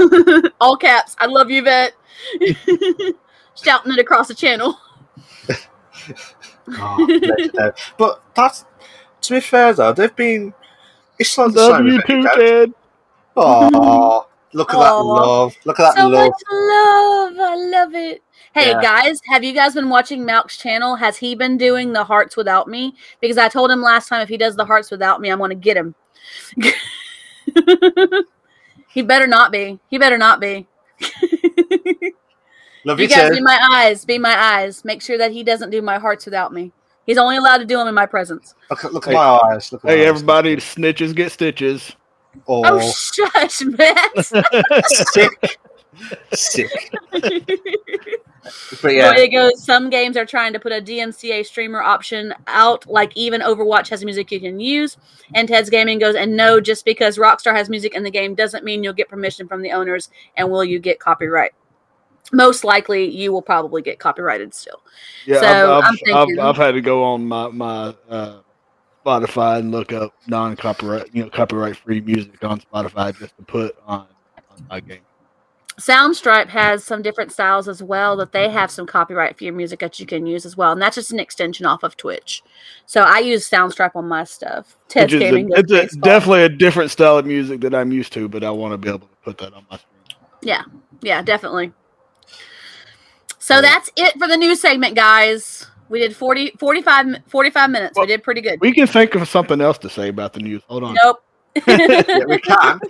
All 0.60 0.76
caps. 0.76 1.16
I 1.18 1.26
love 1.26 1.50
you, 1.50 1.62
Vet. 1.62 1.94
Shouting 3.56 3.92
it 3.92 3.98
across 3.98 4.28
the 4.28 4.34
channel. 4.34 4.78
But 7.98 8.22
that's 8.34 8.64
to 9.26 9.34
be 9.34 9.40
fair 9.40 9.72
though, 9.72 9.92
they've 9.92 10.14
been. 10.14 10.54
It's 11.18 11.36
like 11.38 11.52
the 11.52 11.60
Love 11.60 11.76
same 11.76 11.86
you 11.86 12.02
too, 12.06 12.28
Ted. 12.34 12.74
Oh, 13.36 14.26
look 14.52 14.72
at 14.74 14.78
that 14.78 14.90
love! 15.00 15.54
Look 15.64 15.78
at 15.80 15.94
that 15.94 15.94
so 15.94 16.08
love! 16.08 16.28
much 16.30 16.42
love. 16.50 17.32
I 17.38 17.56
love 17.56 17.94
it. 17.94 18.22
Hey 18.54 18.70
Yeah. 18.70 18.80
guys, 18.80 19.20
have 19.30 19.42
you 19.42 19.52
guys 19.52 19.74
been 19.74 19.88
watching 19.88 20.24
Malk's 20.24 20.56
channel? 20.56 20.94
Has 20.96 21.16
he 21.16 21.34
been 21.34 21.56
doing 21.56 21.92
the 21.92 22.04
hearts 22.04 22.36
without 22.36 22.68
me? 22.68 22.94
Because 23.20 23.38
I 23.38 23.48
told 23.48 23.70
him 23.70 23.82
last 23.82 24.08
time 24.08 24.20
if 24.22 24.28
he 24.28 24.36
does 24.36 24.54
the 24.56 24.64
hearts 24.64 24.90
without 24.90 25.20
me, 25.20 25.30
I'm 25.30 25.38
going 25.38 25.50
to 25.50 25.56
get 25.56 25.76
him. 25.76 25.94
he 28.88 29.02
better 29.02 29.26
not 29.26 29.50
be. 29.50 29.80
He 29.88 29.98
better 29.98 30.18
not 30.18 30.40
be. 30.40 30.68
Love 32.84 33.00
you 33.00 33.04
you, 33.04 33.08
guys 33.08 33.30
too. 33.30 33.36
be 33.36 33.40
my 33.40 33.58
eyes. 33.72 34.04
Be 34.04 34.18
my 34.18 34.38
eyes. 34.38 34.84
Make 34.84 35.02
sure 35.02 35.18
that 35.18 35.32
he 35.32 35.42
doesn't 35.42 35.70
do 35.70 35.82
my 35.82 35.98
hearts 35.98 36.24
without 36.24 36.52
me. 36.52 36.72
He's 37.06 37.18
only 37.18 37.36
allowed 37.36 37.58
to 37.58 37.64
do 37.64 37.76
them 37.76 37.86
in 37.88 37.94
my 37.94 38.06
presence. 38.06 38.54
Look, 38.70 38.84
at- 38.84 38.92
look 38.94 39.06
at 39.06 39.10
Hey. 39.10 39.16
my 39.16 39.40
eyes. 39.44 39.72
Look 39.72 39.84
at 39.84 39.88
my 39.88 39.90
Hey, 39.92 40.02
eyes. 40.02 40.08
everybody, 40.08 40.56
snitches 40.56 41.14
get 41.14 41.32
stitches. 41.32 41.92
Oh, 42.48 42.62
Oh, 42.64 42.90
shush, 42.92 43.62
Matt. 43.62 44.26
sick. 44.86 45.58
Sick. 46.32 46.92
But 48.82 48.92
yeah, 48.92 49.10
Well, 49.12 49.18
it 49.20 49.28
goes. 49.28 49.64
Some 49.64 49.88
games 49.88 50.18
are 50.18 50.26
trying 50.26 50.52
to 50.52 50.60
put 50.60 50.70
a 50.70 50.78
DMCA 50.80 51.46
streamer 51.46 51.80
option 51.80 52.34
out, 52.46 52.86
like 52.86 53.16
even 53.16 53.40
Overwatch 53.40 53.88
has 53.88 54.04
music 54.04 54.30
you 54.30 54.38
can 54.38 54.60
use. 54.60 54.98
And 55.34 55.48
Ted's 55.48 55.70
Gaming 55.70 55.98
goes, 55.98 56.14
and 56.14 56.36
no, 56.36 56.60
just 56.60 56.84
because 56.84 57.16
Rockstar 57.16 57.54
has 57.56 57.70
music 57.70 57.94
in 57.94 58.02
the 58.02 58.10
game 58.10 58.34
doesn't 58.34 58.62
mean 58.62 58.84
you'll 58.84 58.92
get 58.92 59.08
permission 59.08 59.48
from 59.48 59.62
the 59.62 59.72
owners, 59.72 60.10
and 60.36 60.50
will 60.50 60.62
you 60.62 60.78
get 60.78 61.00
copyright? 61.00 61.52
Most 62.32 62.64
likely, 62.64 63.08
you 63.10 63.32
will 63.32 63.42
probably 63.42 63.82
get 63.82 63.98
copyrighted 63.98 64.54
still. 64.54 64.82
Yeah, 65.26 65.40
So, 65.40 65.78
I've, 65.78 65.84
I'm 65.84 65.98
I've, 66.08 66.28
I've, 66.28 66.38
I've 66.38 66.56
had 66.56 66.72
to 66.72 66.80
go 66.80 67.04
on 67.04 67.26
my 67.26 67.48
my 67.48 67.94
uh, 68.08 68.40
Spotify 69.04 69.58
and 69.58 69.70
look 69.70 69.92
up 69.92 70.14
non 70.26 70.56
copyright 70.56 71.14
you 71.14 71.22
know 71.22 71.30
copyright 71.30 71.76
free 71.76 72.00
music 72.00 72.42
on 72.42 72.60
Spotify 72.60 73.16
just 73.18 73.36
to 73.36 73.42
put 73.42 73.76
on, 73.86 74.06
on 74.50 74.66
my 74.70 74.80
game. 74.80 75.00
Soundstripe 75.78 76.48
has 76.48 76.84
some 76.84 77.02
different 77.02 77.32
styles 77.32 77.66
as 77.66 77.82
well 77.82 78.16
that 78.16 78.30
they 78.30 78.48
have 78.48 78.70
some 78.70 78.86
copyright 78.86 79.36
for 79.36 79.42
your 79.42 79.52
music 79.52 79.80
that 79.80 79.98
you 79.98 80.06
can 80.06 80.24
use 80.24 80.46
as 80.46 80.56
well, 80.56 80.70
and 80.70 80.80
that's 80.80 80.94
just 80.94 81.10
an 81.10 81.18
extension 81.18 81.66
off 81.66 81.82
of 81.82 81.96
Twitch. 81.96 82.44
So 82.86 83.02
I 83.02 83.18
use 83.18 83.50
Soundstripe 83.50 83.96
on 83.96 84.06
my 84.06 84.22
stuff. 84.22 84.76
Ted's 84.88 85.12
Which 85.12 85.22
is 85.22 85.30
Gaming 85.30 85.52
a, 85.52 85.58
it's 85.58 85.96
a, 85.96 85.98
definitely 85.98 86.44
a 86.44 86.48
different 86.48 86.92
style 86.92 87.18
of 87.18 87.26
music 87.26 87.60
that 87.62 87.74
I'm 87.74 87.90
used 87.90 88.12
to, 88.12 88.28
but 88.28 88.44
I 88.44 88.50
want 88.50 88.72
to 88.72 88.78
be 88.78 88.88
able 88.88 89.00
to 89.00 89.16
put 89.24 89.38
that 89.38 89.52
on 89.52 89.66
my 89.68 89.78
screen. 89.78 90.20
Yeah, 90.42 90.62
Yeah, 91.02 91.22
definitely. 91.22 91.72
So 93.44 93.60
that's 93.60 93.90
it 93.94 94.18
for 94.18 94.26
the 94.26 94.38
news 94.38 94.62
segment, 94.62 94.94
guys. 94.96 95.66
We 95.90 95.98
did 95.98 96.16
40, 96.16 96.52
45, 96.58 97.16
45 97.26 97.70
minutes. 97.70 97.94
Well, 97.94 98.06
we 98.06 98.06
did 98.06 98.22
pretty 98.22 98.40
good. 98.40 98.58
We 98.58 98.72
can 98.72 98.86
think 98.86 99.14
of 99.16 99.28
something 99.28 99.60
else 99.60 99.76
to 99.80 99.90
say 99.90 100.08
about 100.08 100.32
the 100.32 100.40
news. 100.40 100.62
Hold 100.66 100.82
on. 100.82 100.96
Nope. 101.04 101.22
yeah, 101.66 102.24
we 102.26 102.38
can. 102.38 102.80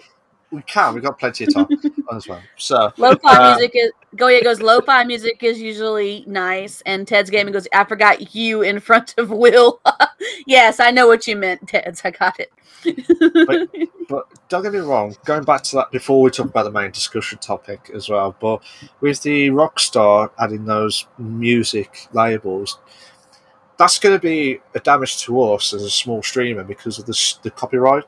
We 0.55 0.63
can. 0.63 0.95
We've 0.95 1.03
got 1.03 1.19
plenty 1.19 1.45
of 1.45 1.55
time 1.55 1.67
as 2.13 2.29
well. 2.29 2.41
So, 2.57 2.93
Lo-fi 2.97 3.37
Uh, 3.37 3.57
music 3.57 3.73
is 3.75 3.91
Goya 4.15 4.43
goes. 4.45 4.63
Lo-fi 4.63 5.03
music 5.03 5.43
is 5.43 5.61
usually 5.61 6.25
nice, 6.29 6.81
and 6.87 7.09
Ted's 7.09 7.29
gaming 7.29 7.53
goes. 7.53 7.67
I 7.73 7.83
forgot 7.85 8.35
you 8.35 8.63
in 8.63 8.79
front 8.79 9.15
of 9.19 9.31
Will. 9.31 9.81
yes, 10.47 10.79
I 10.79 10.93
know 10.93 11.09
what 11.09 11.27
you 11.27 11.35
meant, 11.35 11.69
Ted's. 11.69 12.03
I 12.05 12.13
got 12.13 12.39
it. 12.39 12.53
but 14.09 14.27
don't 14.49 14.63
get 14.63 14.73
me 14.73 14.79
wrong. 14.79 15.17
Going 15.25 15.43
back 15.43 15.63
to 15.65 15.77
that 15.77 15.91
before 15.91 16.23
we 16.23 16.31
talk 16.31 16.47
about 16.47 16.65
the 16.65 16.71
main 16.71 16.93
discussion 16.93 17.39
topic 17.39 17.91
as 17.93 18.09
well, 18.09 18.37
but 18.39 18.63
with 19.01 19.23
the 19.23 19.49
Rockstar 19.49 20.31
adding 20.39 20.67
those 20.67 21.07
music 21.19 22.07
labels, 22.13 22.79
that's 23.77 23.99
going 23.99 24.15
to 24.15 24.21
be 24.21 24.61
a 24.77 24.81
damage 24.81 25.19
to 25.23 25.43
us 25.43 25.75
as 25.75 25.83
a 25.83 25.91
small 25.91 26.23
streamer 26.23 26.63
because 26.63 27.01
of 27.01 27.07
the 27.07 27.35
the 27.43 27.51
copyright 27.51 28.05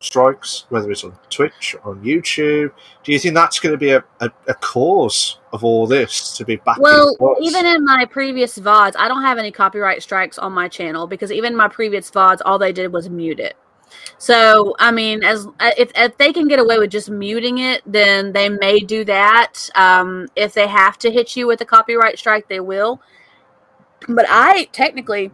strikes, 0.00 0.64
whether 0.70 0.90
it's 0.90 1.04
on 1.04 1.16
Twitch 1.28 1.76
or 1.84 1.92
on 1.92 2.02
YouTube. 2.02 2.72
Do 3.04 3.12
you 3.12 3.18
think 3.18 3.34
that's 3.34 3.60
going 3.60 3.72
to 3.72 3.78
be 3.78 3.90
a, 3.90 4.02
a, 4.20 4.30
a 4.48 4.54
cause 4.54 5.38
of 5.52 5.62
all 5.62 5.86
this 5.86 6.36
to 6.38 6.44
be 6.44 6.56
back? 6.56 6.78
Well, 6.78 7.14
even 7.40 7.66
in 7.66 7.84
my 7.84 8.06
previous 8.06 8.58
VODs, 8.58 8.94
I 8.98 9.08
don't 9.08 9.22
have 9.22 9.38
any 9.38 9.52
copyright 9.52 10.02
strikes 10.02 10.38
on 10.38 10.52
my 10.52 10.68
channel 10.68 11.06
because 11.06 11.30
even 11.30 11.54
my 11.54 11.68
previous 11.68 12.10
VODs, 12.10 12.40
all 12.44 12.58
they 12.58 12.72
did 12.72 12.92
was 12.92 13.08
mute 13.10 13.40
it. 13.40 13.56
So, 14.18 14.74
I 14.78 14.90
mean, 14.90 15.22
as 15.22 15.46
if, 15.60 15.90
if 15.94 16.16
they 16.16 16.32
can 16.32 16.48
get 16.48 16.58
away 16.58 16.78
with 16.78 16.90
just 16.90 17.10
muting 17.10 17.58
it, 17.58 17.82
then 17.84 18.32
they 18.32 18.48
may 18.48 18.80
do 18.80 19.04
that. 19.04 19.68
Um, 19.74 20.28
if 20.36 20.54
they 20.54 20.66
have 20.66 20.98
to 20.98 21.10
hit 21.10 21.36
you 21.36 21.46
with 21.46 21.60
a 21.60 21.64
copyright 21.64 22.18
strike, 22.18 22.48
they 22.48 22.60
will. 22.60 23.00
But 24.08 24.26
I 24.28 24.64
technically, 24.72 25.32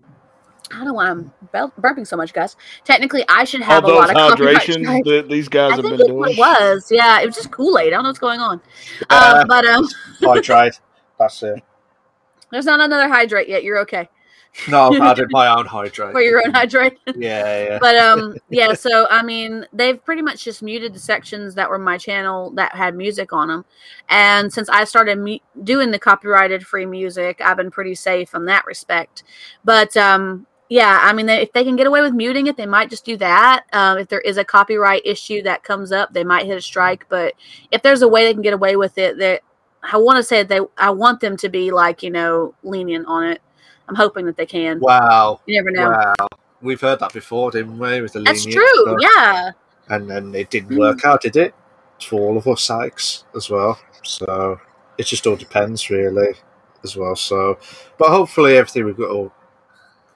I 0.72 0.76
don't 0.76 0.86
know 0.86 0.92
why 0.94 1.10
I'm 1.10 1.32
burping 1.54 2.06
so 2.06 2.16
much, 2.16 2.32
guys. 2.32 2.56
Technically, 2.84 3.24
I 3.28 3.44
should 3.44 3.62
All 3.62 3.66
have 3.68 3.84
a 3.84 3.88
lot 3.88 4.10
of 4.10 4.16
copyright 4.16 4.56
hydrations 4.56 4.82
strikes. 4.84 5.08
that 5.08 5.28
these 5.28 5.48
guys 5.48 5.72
I 5.72 5.76
have 5.76 5.84
think 5.84 5.96
been 5.98 6.06
it 6.06 6.08
doing. 6.08 6.36
was, 6.36 6.88
yeah. 6.90 7.20
It 7.20 7.26
was 7.26 7.36
just 7.36 7.50
Kool 7.52 7.78
Aid. 7.78 7.88
I 7.88 7.90
don't 7.90 8.02
know 8.02 8.08
what's 8.08 8.18
going 8.18 8.40
on. 8.40 8.60
Uh, 9.10 9.38
Um, 9.42 9.46
but 9.48 9.64
um, 9.66 9.86
hydrate. 10.20 10.80
That's 11.18 11.42
it. 11.42 11.62
there's 12.50 12.64
not 12.66 12.80
another 12.80 13.08
hydrate 13.08 13.48
yet. 13.48 13.62
You're 13.64 13.78
okay. 13.80 14.08
No, 14.68 14.88
I've 14.90 15.00
added 15.02 15.28
my 15.32 15.48
own 15.48 15.66
hydrate. 15.66 16.12
For 16.12 16.20
your 16.22 16.42
own 16.44 16.52
hydrate. 16.52 16.98
Yeah, 17.14 17.64
yeah. 17.64 17.78
but 17.78 17.96
um 17.96 18.36
yeah 18.48 18.72
so 18.72 19.06
i 19.10 19.22
mean 19.22 19.66
they've 19.72 20.02
pretty 20.02 20.22
much 20.22 20.44
just 20.44 20.62
muted 20.62 20.94
the 20.94 20.98
sections 20.98 21.54
that 21.56 21.68
were 21.68 21.78
my 21.78 21.98
channel 21.98 22.50
that 22.52 22.74
had 22.74 22.94
music 22.96 23.32
on 23.34 23.48
them 23.48 23.64
and 24.08 24.50
since 24.52 24.68
i 24.70 24.82
started 24.84 25.18
mu- 25.18 25.38
doing 25.64 25.90
the 25.90 25.98
copyrighted 25.98 26.66
free 26.66 26.86
music 26.86 27.38
i've 27.44 27.56
been 27.58 27.70
pretty 27.70 27.94
safe 27.94 28.34
in 28.34 28.46
that 28.46 28.64
respect 28.64 29.24
but 29.64 29.94
um 29.96 30.46
yeah 30.68 30.98
i 31.02 31.12
mean 31.12 31.26
they, 31.26 31.40
if 31.42 31.52
they 31.52 31.62
can 31.64 31.76
get 31.76 31.86
away 31.86 32.00
with 32.02 32.12
muting 32.12 32.46
it 32.46 32.56
they 32.56 32.66
might 32.66 32.90
just 32.90 33.04
do 33.04 33.16
that 33.16 33.64
um, 33.72 33.98
if 33.98 34.08
there 34.08 34.20
is 34.20 34.36
a 34.36 34.44
copyright 34.44 35.02
issue 35.04 35.42
that 35.42 35.62
comes 35.62 35.92
up 35.92 36.12
they 36.12 36.24
might 36.24 36.46
hit 36.46 36.56
a 36.56 36.60
strike 36.60 37.06
but 37.08 37.34
if 37.70 37.82
there's 37.82 38.02
a 38.02 38.08
way 38.08 38.24
they 38.24 38.32
can 38.32 38.42
get 38.42 38.52
away 38.54 38.76
with 38.76 38.98
it 38.98 39.16
that 39.18 39.42
i 39.82 39.96
want 39.96 40.16
to 40.16 40.22
say 40.22 40.42
they 40.42 40.60
i 40.78 40.90
want 40.90 41.20
them 41.20 41.36
to 41.36 41.48
be 41.48 41.70
like 41.70 42.02
you 42.02 42.10
know 42.10 42.54
lenient 42.62 43.06
on 43.06 43.24
it 43.24 43.40
i'm 43.88 43.94
hoping 43.94 44.26
that 44.26 44.36
they 44.36 44.46
can 44.46 44.80
Wow. 44.80 45.40
you 45.46 45.54
never 45.62 45.70
know 45.70 45.90
Wow. 45.90 46.28
We've 46.62 46.80
heard 46.80 46.98
that 47.00 47.12
before, 47.12 47.50
didn't 47.50 47.78
we? 47.78 48.00
With 48.00 48.14
the 48.14 48.20
that's 48.20 48.44
lenient 48.46 48.64
true 48.64 48.82
stuff. 48.82 48.96
yeah 49.00 49.50
And 49.90 50.10
then 50.10 50.34
it 50.34 50.48
didn't 50.50 50.76
work 50.76 51.04
out, 51.04 51.20
did 51.20 51.36
it? 51.36 51.54
For 52.00 52.18
all 52.18 52.36
of 52.38 52.48
us 52.48 52.62
sakes 52.62 53.24
as 53.36 53.50
well. 53.50 53.78
So 54.02 54.58
it 54.96 55.04
just 55.06 55.26
all 55.26 55.36
depends 55.36 55.90
really 55.90 56.32
as 56.82 56.96
well. 56.96 57.14
So 57.14 57.58
but 57.98 58.08
hopefully 58.08 58.56
everything 58.56 58.86
we've 58.86 58.96
got 58.96 59.10
will 59.10 59.32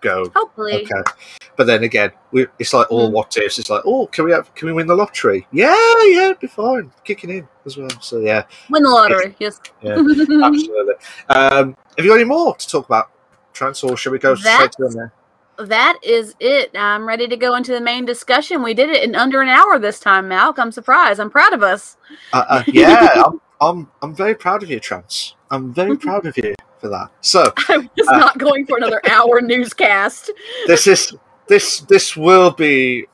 go 0.00 0.30
hopefully 0.34 0.82
okay. 0.84 1.10
But 1.56 1.66
then 1.66 1.84
again, 1.84 2.12
we, 2.32 2.46
it's 2.58 2.72
like 2.72 2.90
all 2.90 3.10
Mm. 3.10 3.12
what 3.12 3.36
ifs. 3.36 3.58
It's 3.58 3.68
like, 3.68 3.82
oh, 3.84 4.06
can 4.06 4.24
we 4.24 4.32
have, 4.32 4.54
can 4.54 4.66
we 4.66 4.72
win 4.72 4.86
the 4.86 4.94
lottery? 4.94 5.46
Yeah, 5.52 5.74
yeah, 6.04 6.26
it'd 6.26 6.40
be 6.40 6.46
fine, 6.46 6.90
kicking 7.04 7.30
in 7.30 7.46
as 7.66 7.76
well. 7.76 7.90
So 8.00 8.20
yeah, 8.20 8.44
Win 8.70 8.82
the 8.82 8.88
lottery, 8.88 9.36
yes. 9.38 9.60
Yeah, 9.82 9.92
absolutely. 9.98 10.94
Um, 11.28 11.76
have 11.96 12.04
you 12.04 12.10
got 12.10 12.14
any 12.14 12.24
more 12.24 12.54
to 12.56 12.68
talk 12.68 12.86
about, 12.86 13.10
Trans, 13.52 13.82
or 13.82 13.96
should 13.96 14.12
we 14.12 14.18
go 14.18 14.34
straight 14.34 14.72
to 14.72 14.84
them 14.84 14.92
there? 14.94 15.12
that 15.58 15.98
is 16.02 16.34
it. 16.40 16.70
I'm 16.74 17.06
ready 17.06 17.28
to 17.28 17.36
go 17.36 17.54
into 17.54 17.72
the 17.72 17.80
main 17.80 18.06
discussion. 18.06 18.62
We 18.62 18.72
did 18.72 18.88
it 18.88 19.02
in 19.04 19.14
under 19.14 19.42
an 19.42 19.48
hour 19.48 19.78
this 19.78 20.00
time, 20.00 20.28
Malk. 20.30 20.58
I'm 20.58 20.72
surprised. 20.72 21.20
I'm 21.20 21.30
proud 21.30 21.52
of 21.52 21.62
us. 21.62 21.98
Uh, 22.32 22.44
uh, 22.48 22.62
yeah, 22.66 23.22
I'm, 23.26 23.40
I'm, 23.60 23.90
I'm 24.00 24.14
very 24.14 24.34
proud 24.34 24.62
of 24.62 24.70
you, 24.70 24.80
Trans. 24.80 25.36
I'm 25.50 25.74
very 25.74 25.96
proud 26.06 26.24
of 26.24 26.36
you 26.38 26.54
for 26.80 26.88
that. 26.88 27.10
So 27.20 27.52
I 27.68 27.78
was 27.78 28.08
Uh, 28.08 28.18
not 28.18 28.38
going 28.38 28.66
for 28.66 28.76
another 28.78 29.00
hour 29.10 29.40
newscast. 29.40 30.30
this 30.66 30.86
is 30.86 31.14
this 31.48 31.80
this 31.80 32.16
will 32.16 32.50
be 32.50 33.06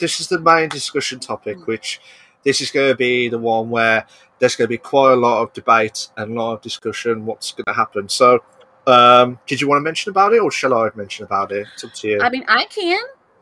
this 0.00 0.20
is 0.20 0.28
the 0.28 0.40
main 0.40 0.68
discussion 0.68 1.20
topic, 1.20 1.66
which 1.66 2.00
this 2.44 2.60
is 2.60 2.70
going 2.70 2.90
to 2.90 2.96
be 2.96 3.28
the 3.28 3.38
one 3.38 3.70
where 3.70 4.06
there's 4.38 4.56
going 4.56 4.66
to 4.66 4.68
be 4.68 4.78
quite 4.78 5.12
a 5.12 5.16
lot 5.16 5.42
of 5.42 5.52
debate 5.52 6.08
and 6.16 6.32
a 6.32 6.34
lot 6.42 6.54
of 6.54 6.60
discussion. 6.62 7.24
What's 7.24 7.52
going 7.52 7.64
to 7.66 7.72
happen? 7.72 8.08
So, 8.08 8.40
um, 8.86 9.38
did 9.46 9.60
you 9.60 9.68
want 9.68 9.78
to 9.78 9.82
mention 9.84 10.10
about 10.10 10.32
it, 10.32 10.40
or 10.40 10.50
shall 10.50 10.74
I 10.74 10.90
mention 10.94 11.24
about 11.24 11.52
it? 11.52 11.66
It's 11.74 11.84
up 11.84 11.92
to 11.94 12.08
you. 12.08 12.20
I 12.20 12.28
mean, 12.30 12.44
I 12.48 12.64
can. 12.66 13.00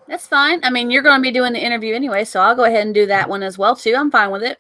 That's 0.09 0.27
fine. 0.27 0.61
I 0.65 0.71
mean, 0.71 0.91
you're 0.91 1.03
going 1.03 1.17
to 1.19 1.23
be 1.23 1.31
doing 1.33 1.53
the 1.53 1.65
interview 1.65 1.95
anyway, 1.95 2.25
so 2.25 2.41
I'll 2.41 2.55
go 2.57 2.65
ahead 2.65 2.85
and 2.85 2.95
do 2.95 3.07
that 3.07 3.29
one 3.29 3.43
as 3.43 3.57
well 3.57 3.75
too. 3.75 3.95
I'm 3.97 4.11
fine 4.11 4.31
with 4.31 4.43
it. 4.43 4.59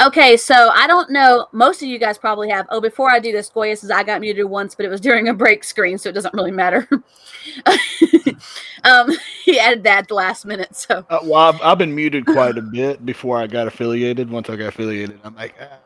Okay, 0.00 0.36
so 0.36 0.70
I 0.74 0.86
don't 0.86 1.10
know. 1.10 1.46
Most 1.52 1.82
of 1.82 1.88
you 1.88 1.98
guys 1.98 2.16
probably 2.18 2.48
have. 2.50 2.66
Oh, 2.70 2.80
before 2.80 3.10
I 3.10 3.20
do 3.20 3.30
this, 3.32 3.48
Goya 3.50 3.76
says 3.76 3.90
I 3.90 4.02
got 4.02 4.20
muted 4.20 4.46
once, 4.46 4.74
but 4.74 4.86
it 4.86 4.88
was 4.88 5.00
during 5.00 5.28
a 5.28 5.34
break 5.34 5.64
screen, 5.64 5.98
so 5.98 6.08
it 6.08 6.12
doesn't 6.12 6.34
really 6.34 6.50
matter. 6.50 6.88
um, 8.84 9.10
he 9.44 9.58
added 9.58 9.82
that 9.84 9.98
at 9.98 10.08
the 10.08 10.14
last 10.14 10.44
minute, 10.46 10.74
so 10.76 11.04
Uh, 11.10 11.18
well, 11.24 11.34
I've, 11.54 11.60
I've 11.62 11.78
been 11.78 11.94
muted 11.94 12.24
quite 12.26 12.56
a 12.58 12.62
bit 12.62 13.04
before 13.04 13.38
I 13.38 13.46
got 13.46 13.66
affiliated. 13.66 14.30
Once 14.30 14.48
I 14.50 14.56
got 14.56 14.68
affiliated, 14.68 15.20
I'm 15.24 15.34
like, 15.36 15.54
ah. 15.60 15.78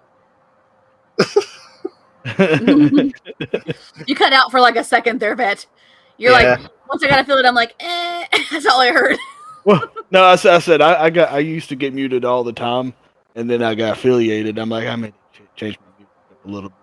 you 4.06 4.14
cut 4.14 4.32
out 4.32 4.50
for 4.50 4.60
like 4.60 4.76
a 4.76 4.84
second 4.84 5.20
there, 5.20 5.34
Vet. 5.34 5.66
You're 6.18 6.32
Yeah. 6.32 6.56
like, 6.56 6.70
once 6.88 7.02
I 7.02 7.08
got 7.08 7.28
it, 7.28 7.44
I'm 7.46 7.54
like, 7.54 7.74
eh. 7.80 8.24
That's 8.50 8.66
all 8.66 8.80
I 8.80 8.90
heard. 8.92 9.16
well, 9.64 9.82
no, 10.10 10.24
I, 10.24 10.36
said- 10.36 10.54
I 10.54 10.58
said 10.60 10.80
I, 10.80 11.04
I 11.04 11.10
got 11.10 11.32
I 11.32 11.38
used 11.38 11.68
to 11.70 11.76
get 11.76 11.92
muted 11.94 12.24
all 12.24 12.44
the 12.44 12.52
time, 12.52 12.94
and 13.36 13.48
then 13.48 13.62
I 13.62 13.76
got 13.76 13.98
affiliated. 13.98 14.58
I'm 14.58 14.68
like, 14.70 14.88
I'm 14.88 15.02
gonna 15.02 15.12
change 15.54 15.78
my 15.80 15.86
music 15.98 16.12
a 16.44 16.48
little 16.48 16.70
bit, 16.70 16.78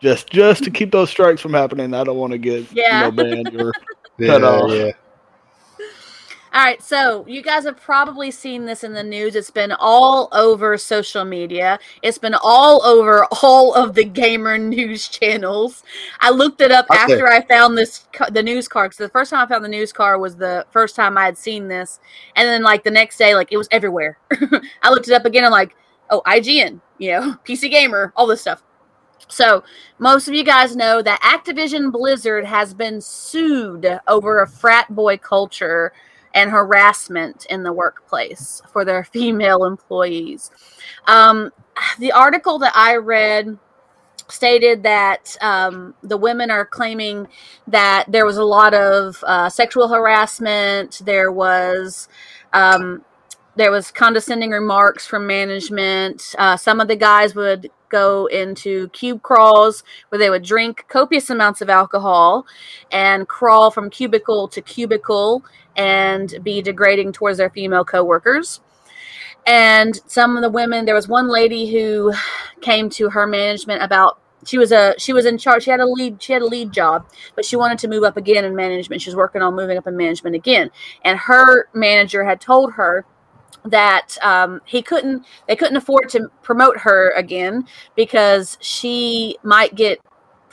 just 0.00 0.30
just 0.30 0.64
to 0.64 0.70
keep 0.72 0.90
those 0.90 1.10
strikes 1.10 1.40
from 1.40 1.54
happening. 1.54 1.94
I 1.94 2.02
don't 2.04 2.16
want 2.18 2.32
to 2.32 2.38
get 2.38 2.66
Yeah. 2.72 3.06
you 3.06 3.12
know 3.12 3.22
banned 3.24 3.60
or 3.60 3.72
yeah, 4.18 4.26
cut 4.28 4.44
off. 4.44 4.70
yeah. 4.72 4.90
All 6.54 6.62
right, 6.62 6.80
so 6.80 7.26
you 7.26 7.42
guys 7.42 7.64
have 7.64 7.80
probably 7.80 8.30
seen 8.30 8.64
this 8.64 8.84
in 8.84 8.92
the 8.92 9.02
news. 9.02 9.34
It's 9.34 9.50
been 9.50 9.72
all 9.72 10.28
over 10.30 10.78
social 10.78 11.24
media. 11.24 11.80
It's 12.00 12.16
been 12.16 12.36
all 12.40 12.80
over 12.84 13.26
all 13.42 13.74
of 13.74 13.94
the 13.94 14.04
gamer 14.04 14.56
news 14.58 15.08
channels. 15.08 15.82
I 16.20 16.30
looked 16.30 16.60
it 16.60 16.70
up 16.70 16.86
Okay. 16.88 17.00
after 17.00 17.26
I 17.26 17.40
found 17.42 17.76
this 17.76 18.06
the 18.30 18.40
news 18.40 18.68
car 18.68 18.84
because 18.84 18.98
the 18.98 19.08
first 19.08 19.30
time 19.30 19.44
I 19.44 19.48
found 19.48 19.64
the 19.64 19.68
news 19.68 19.92
car 19.92 20.16
was 20.16 20.36
the 20.36 20.64
first 20.70 20.94
time 20.94 21.18
I 21.18 21.24
had 21.24 21.36
seen 21.36 21.66
this, 21.66 21.98
and 22.36 22.46
then 22.46 22.62
like 22.62 22.84
the 22.84 22.90
next 22.92 23.16
day, 23.18 23.34
like 23.34 23.48
it 23.50 23.56
was 23.56 23.66
everywhere. 23.72 24.16
I 24.84 24.90
looked 24.90 25.08
it 25.08 25.14
up 25.14 25.24
again. 25.24 25.44
I'm 25.44 25.50
like, 25.50 25.74
oh, 26.10 26.22
IGN, 26.24 26.80
you 26.98 27.10
know, 27.14 27.34
PC 27.44 27.68
Gamer, 27.68 28.12
all 28.14 28.28
this 28.28 28.42
stuff. 28.42 28.62
So, 29.26 29.64
most 29.98 30.28
of 30.28 30.34
you 30.34 30.44
guys 30.44 30.76
know 30.76 31.02
that 31.02 31.20
Activision 31.22 31.90
Blizzard 31.90 32.44
has 32.44 32.72
been 32.74 33.00
sued 33.00 33.98
over 34.06 34.40
a 34.40 34.46
frat 34.46 34.94
boy 34.94 35.16
culture 35.16 35.92
and 36.34 36.50
harassment 36.50 37.46
in 37.48 37.62
the 37.62 37.72
workplace 37.72 38.60
for 38.72 38.84
their 38.84 39.04
female 39.12 39.64
employees. 39.64 40.50
Um, 41.06 41.50
the 41.98 42.12
article 42.12 42.58
that 42.58 42.72
I 42.74 42.96
read 42.96 43.58
stated 44.28 44.82
that 44.82 45.36
um, 45.40 45.94
the 46.02 46.16
women 46.16 46.50
are 46.50 46.64
claiming 46.64 47.28
that 47.66 48.04
there 48.08 48.24
was 48.24 48.36
a 48.36 48.44
lot 48.44 48.74
of 48.74 49.22
uh, 49.26 49.48
sexual 49.48 49.88
harassment. 49.88 51.02
There 51.04 51.30
was 51.30 52.08
um, 52.52 53.04
there 53.56 53.70
was 53.70 53.90
condescending 53.90 54.50
remarks 54.50 55.06
from 55.06 55.26
management. 55.26 56.34
Uh, 56.38 56.56
some 56.56 56.80
of 56.80 56.88
the 56.88 56.96
guys 56.96 57.34
would 57.34 57.70
go 57.88 58.26
into 58.26 58.88
cube 58.88 59.22
crawls 59.22 59.84
where 60.08 60.18
they 60.18 60.30
would 60.30 60.42
drink 60.42 60.84
copious 60.88 61.30
amounts 61.30 61.60
of 61.60 61.70
alcohol 61.70 62.44
and 62.90 63.28
crawl 63.28 63.70
from 63.70 63.88
cubicle 63.88 64.48
to 64.48 64.60
cubicle 64.60 65.44
and 65.76 66.34
be 66.42 66.62
degrading 66.62 67.12
towards 67.12 67.38
their 67.38 67.50
female 67.50 67.84
coworkers. 67.84 68.60
And 69.46 70.00
some 70.06 70.36
of 70.36 70.42
the 70.42 70.50
women, 70.50 70.84
there 70.84 70.94
was 70.94 71.08
one 71.08 71.28
lady 71.28 71.70
who 71.70 72.12
came 72.60 72.88
to 72.90 73.10
her 73.10 73.26
management 73.26 73.82
about 73.82 74.18
she 74.46 74.58
was 74.58 74.72
a 74.72 74.94
she 74.98 75.12
was 75.12 75.24
in 75.24 75.38
charge 75.38 75.64
she 75.64 75.70
had 75.70 75.80
a 75.80 75.86
lead 75.86 76.22
she 76.22 76.32
had 76.32 76.42
a 76.42 76.46
lead 76.46 76.70
job 76.70 77.06
but 77.34 77.46
she 77.46 77.56
wanted 77.56 77.78
to 77.78 77.88
move 77.88 78.04
up 78.04 78.18
again 78.18 78.44
in 78.44 78.54
management 78.54 79.00
she 79.00 79.08
was 79.08 79.16
working 79.16 79.40
on 79.40 79.56
moving 79.56 79.78
up 79.78 79.86
in 79.86 79.96
management 79.96 80.36
again 80.36 80.70
and 81.02 81.18
her 81.18 81.68
manager 81.72 82.24
had 82.24 82.42
told 82.42 82.72
her 82.72 83.06
that 83.64 84.18
um, 84.22 84.60
he 84.66 84.82
couldn't 84.82 85.24
they 85.48 85.56
couldn't 85.56 85.76
afford 85.76 86.08
to 86.10 86.28
promote 86.42 86.78
her 86.78 87.10
again 87.12 87.64
because 87.96 88.58
she 88.60 89.36
might 89.42 89.74
get 89.74 89.98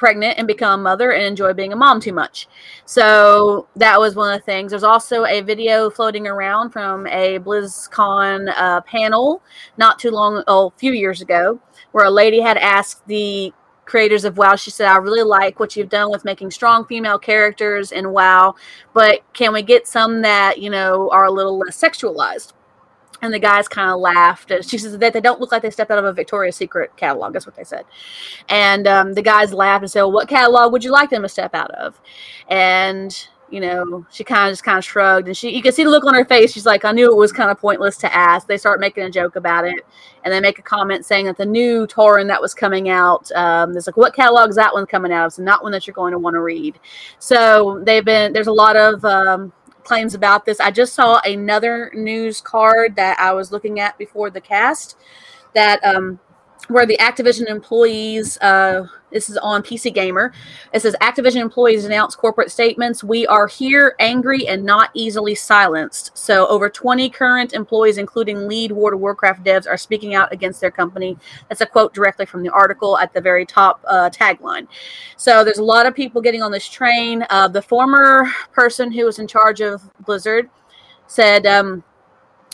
pregnant 0.02 0.40
and 0.40 0.48
become 0.48 0.80
a 0.80 0.84
mother 0.84 1.12
and 1.12 1.24
enjoy 1.24 1.54
being 1.54 1.72
a 1.72 1.76
mom 1.76 2.02
too 2.02 2.12
much. 2.12 2.48
So 2.86 3.68
that 3.76 4.00
was 4.00 4.16
one 4.16 4.34
of 4.34 4.40
the 4.40 4.46
things. 4.46 4.72
There's 4.72 4.84
also 4.84 5.26
a 5.26 5.42
video 5.42 5.92
floating 5.92 6.26
around 6.26 6.72
from 6.72 7.06
a 7.06 7.38
BlizzCon 7.38 8.52
uh, 8.58 8.82
panel 8.82 9.44
not 9.78 10.00
too 10.00 10.10
long, 10.10 10.44
oh, 10.48 10.74
a 10.76 10.80
few 10.80 10.92
years 10.92 11.22
ago, 11.22 11.60
where 11.92 12.06
a 12.06 12.10
lady 12.10 12.42
had 12.42 12.58
asked 12.58 13.06
the 13.06 13.54
creators 13.86 14.26
of 14.26 14.40
WoW. 14.40 14.56
She 14.56 14.72
said, 14.72 14.88
I 14.88 14.98
really 14.98 15.22
like 15.22 15.60
what 15.60 15.76
you've 15.76 15.90
done 15.90 16.10
with 16.10 16.26
making 16.26 16.50
strong 16.50 16.84
female 16.88 17.20
characters 17.20 17.92
in 17.92 18.10
WoW, 18.10 18.56
but 18.94 19.20
can 19.34 19.54
we 19.54 19.62
get 19.62 19.88
some 19.88 20.24
that, 20.24 20.60
you 20.60 20.72
know, 20.72 21.12
are 21.12 21.26
a 21.26 21.32
little 21.32 21.60
less 21.60 21.80
sexualized? 21.80 22.54
And 23.22 23.34
the 23.34 23.40
guys 23.40 23.68
kind 23.68 23.92
of 23.92 24.00
laughed. 24.00 24.52
And 24.52 24.68
She 24.68 24.78
says 24.78 24.98
that 24.98 25.14
they 25.14 25.22
don't 25.22 25.40
look 25.40 25.52
like 25.52 25.62
they 25.62 25.70
stepped 25.70 25.92
out 25.92 26.00
of 26.00 26.06
a 26.06 26.14
Victoria's 26.14 26.56
Secret 26.56 26.96
catalog. 26.98 27.34
That's 27.34 27.46
what 27.46 27.56
they 27.56 27.64
said. 27.64 27.86
And 28.50 28.88
um, 28.88 29.14
the 29.14 29.22
guys 29.22 29.54
laughed 29.54 29.84
and 29.84 29.92
said, 29.92 30.02
well, 30.02 30.12
"What 30.12 30.28
catalog 30.28 30.72
would 30.72 30.84
you 30.84 30.92
like 30.92 31.10
them 31.10 31.22
to 31.22 31.30
step 31.30 31.54
out 31.54 31.72
of?" 31.72 32.00
And 32.48 33.16
you 33.52 33.60
know, 33.60 34.06
she 34.10 34.24
kind 34.24 34.48
of 34.48 34.54
just 34.54 34.64
kind 34.64 34.78
of 34.78 34.86
shrugged, 34.86 35.28
and 35.28 35.36
she 35.36 35.54
you 35.54 35.62
can 35.62 35.74
see 35.74 35.84
the 35.84 35.90
look 35.90 36.06
on 36.06 36.16
her 36.16 36.24
face. 36.24 36.54
She's 36.54 36.66
like, 36.66 36.86
"I 36.86 36.94
knew 36.94 37.12
it 37.12 37.16
was 37.16 37.34
kind 37.34 37.52
of 37.52 37.60
pointless 37.60 37.98
to 37.98 38.14
ask." 38.16 38.48
They 38.48 38.58
start 38.58 38.80
making 38.80 39.04
a 39.04 39.10
joke 39.10 39.36
about 39.36 39.66
it, 39.68 39.86
and 40.24 40.34
they 40.34 40.40
make 40.40 40.58
a 40.58 40.62
comment 40.62 41.06
saying 41.06 41.26
that 41.26 41.38
the 41.38 41.46
new 41.46 41.86
Tauren 41.86 42.28
that 42.30 42.42
was 42.42 42.54
coming 42.54 42.90
out, 42.90 43.30
um, 43.34 43.74
like, 43.74 43.98
"What 43.98 44.16
catalog 44.16 44.50
is 44.50 44.56
that 44.56 44.74
one 44.74 44.86
coming 44.86 45.12
out 45.12 45.28
of?" 45.28 45.34
So 45.34 45.44
not 45.44 45.64
one 45.64 45.74
that 45.74 45.86
you're 45.86 45.94
going 45.94 46.14
to 46.14 46.20
want 46.20 46.36
to 46.36 46.42
read. 46.42 46.80
So 47.20 47.82
they've 47.86 48.06
been 48.06 48.32
there's 48.32 48.48
a 48.48 48.54
lot 48.54 48.78
of 48.78 49.04
um, 49.04 49.52
claims 49.84 50.14
about 50.14 50.46
this. 50.46 50.60
I 50.60 50.72
just 50.72 50.94
saw 50.94 51.20
another 51.26 51.92
news 51.94 52.42
card 52.42 52.96
that 52.96 53.20
I 53.20 53.34
was 53.34 53.52
looking 53.52 53.80
at 53.80 53.98
before 53.98 54.30
the 54.30 54.42
cast 54.42 54.98
that 55.54 55.84
um, 55.84 56.20
where 56.68 56.86
the 56.86 56.98
Activision 56.98 57.50
employees, 57.50 58.38
uh, 58.40 58.86
this 59.12 59.30
is 59.30 59.38
on 59.38 59.62
PC 59.62 59.94
Gamer. 59.94 60.32
It 60.74 60.82
says 60.82 60.96
Activision 61.02 61.42
employees 61.42 61.86
announce 61.86 62.16
corporate 62.16 62.52
statements. 62.52 63.04
We 63.04 63.28
are 63.28 63.48
here, 63.48 63.96
angry 64.00 64.48
and 64.48 64.64
not 64.64 64.90
easily 64.94 65.36
silenced. 65.36 66.18
So, 66.18 66.48
over 66.48 66.70
20 66.70 67.10
current 67.10 67.54
employees, 67.54 67.98
including 67.98 68.48
lead 68.48 68.72
World 68.72 68.94
of 68.94 69.00
Warcraft 69.00 69.44
devs, 69.44 69.68
are 69.68 69.78
speaking 69.78 70.16
out 70.16 70.32
against 70.32 70.62
their 70.62 70.72
company. 70.72 71.18
That's 71.50 71.62
a 71.62 71.66
quote 71.66 71.94
directly 71.94 72.26
from 72.26 72.44
the 72.44 72.50
article 72.50 72.98
at 72.98 73.14
the 73.14 73.22
very 73.22 73.46
top 73.46 73.84
uh, 73.88 74.10
tagline. 74.10 74.68
So, 75.18 75.44
there's 75.44 75.60
a 75.60 75.64
lot 75.64 75.86
of 75.86 75.96
people 75.96 76.22
getting 76.22 76.42
on 76.42 76.52
this 76.52 76.70
train. 76.70 77.26
Uh, 77.30 77.48
the 77.48 77.62
former 77.62 78.32
person 78.54 78.92
who 78.92 79.06
was 79.06 79.20
in 79.20 79.28
charge 79.28 79.62
of 79.62 79.82
Blizzard 80.06 80.50
said, 81.08 81.46
um, 81.46 81.84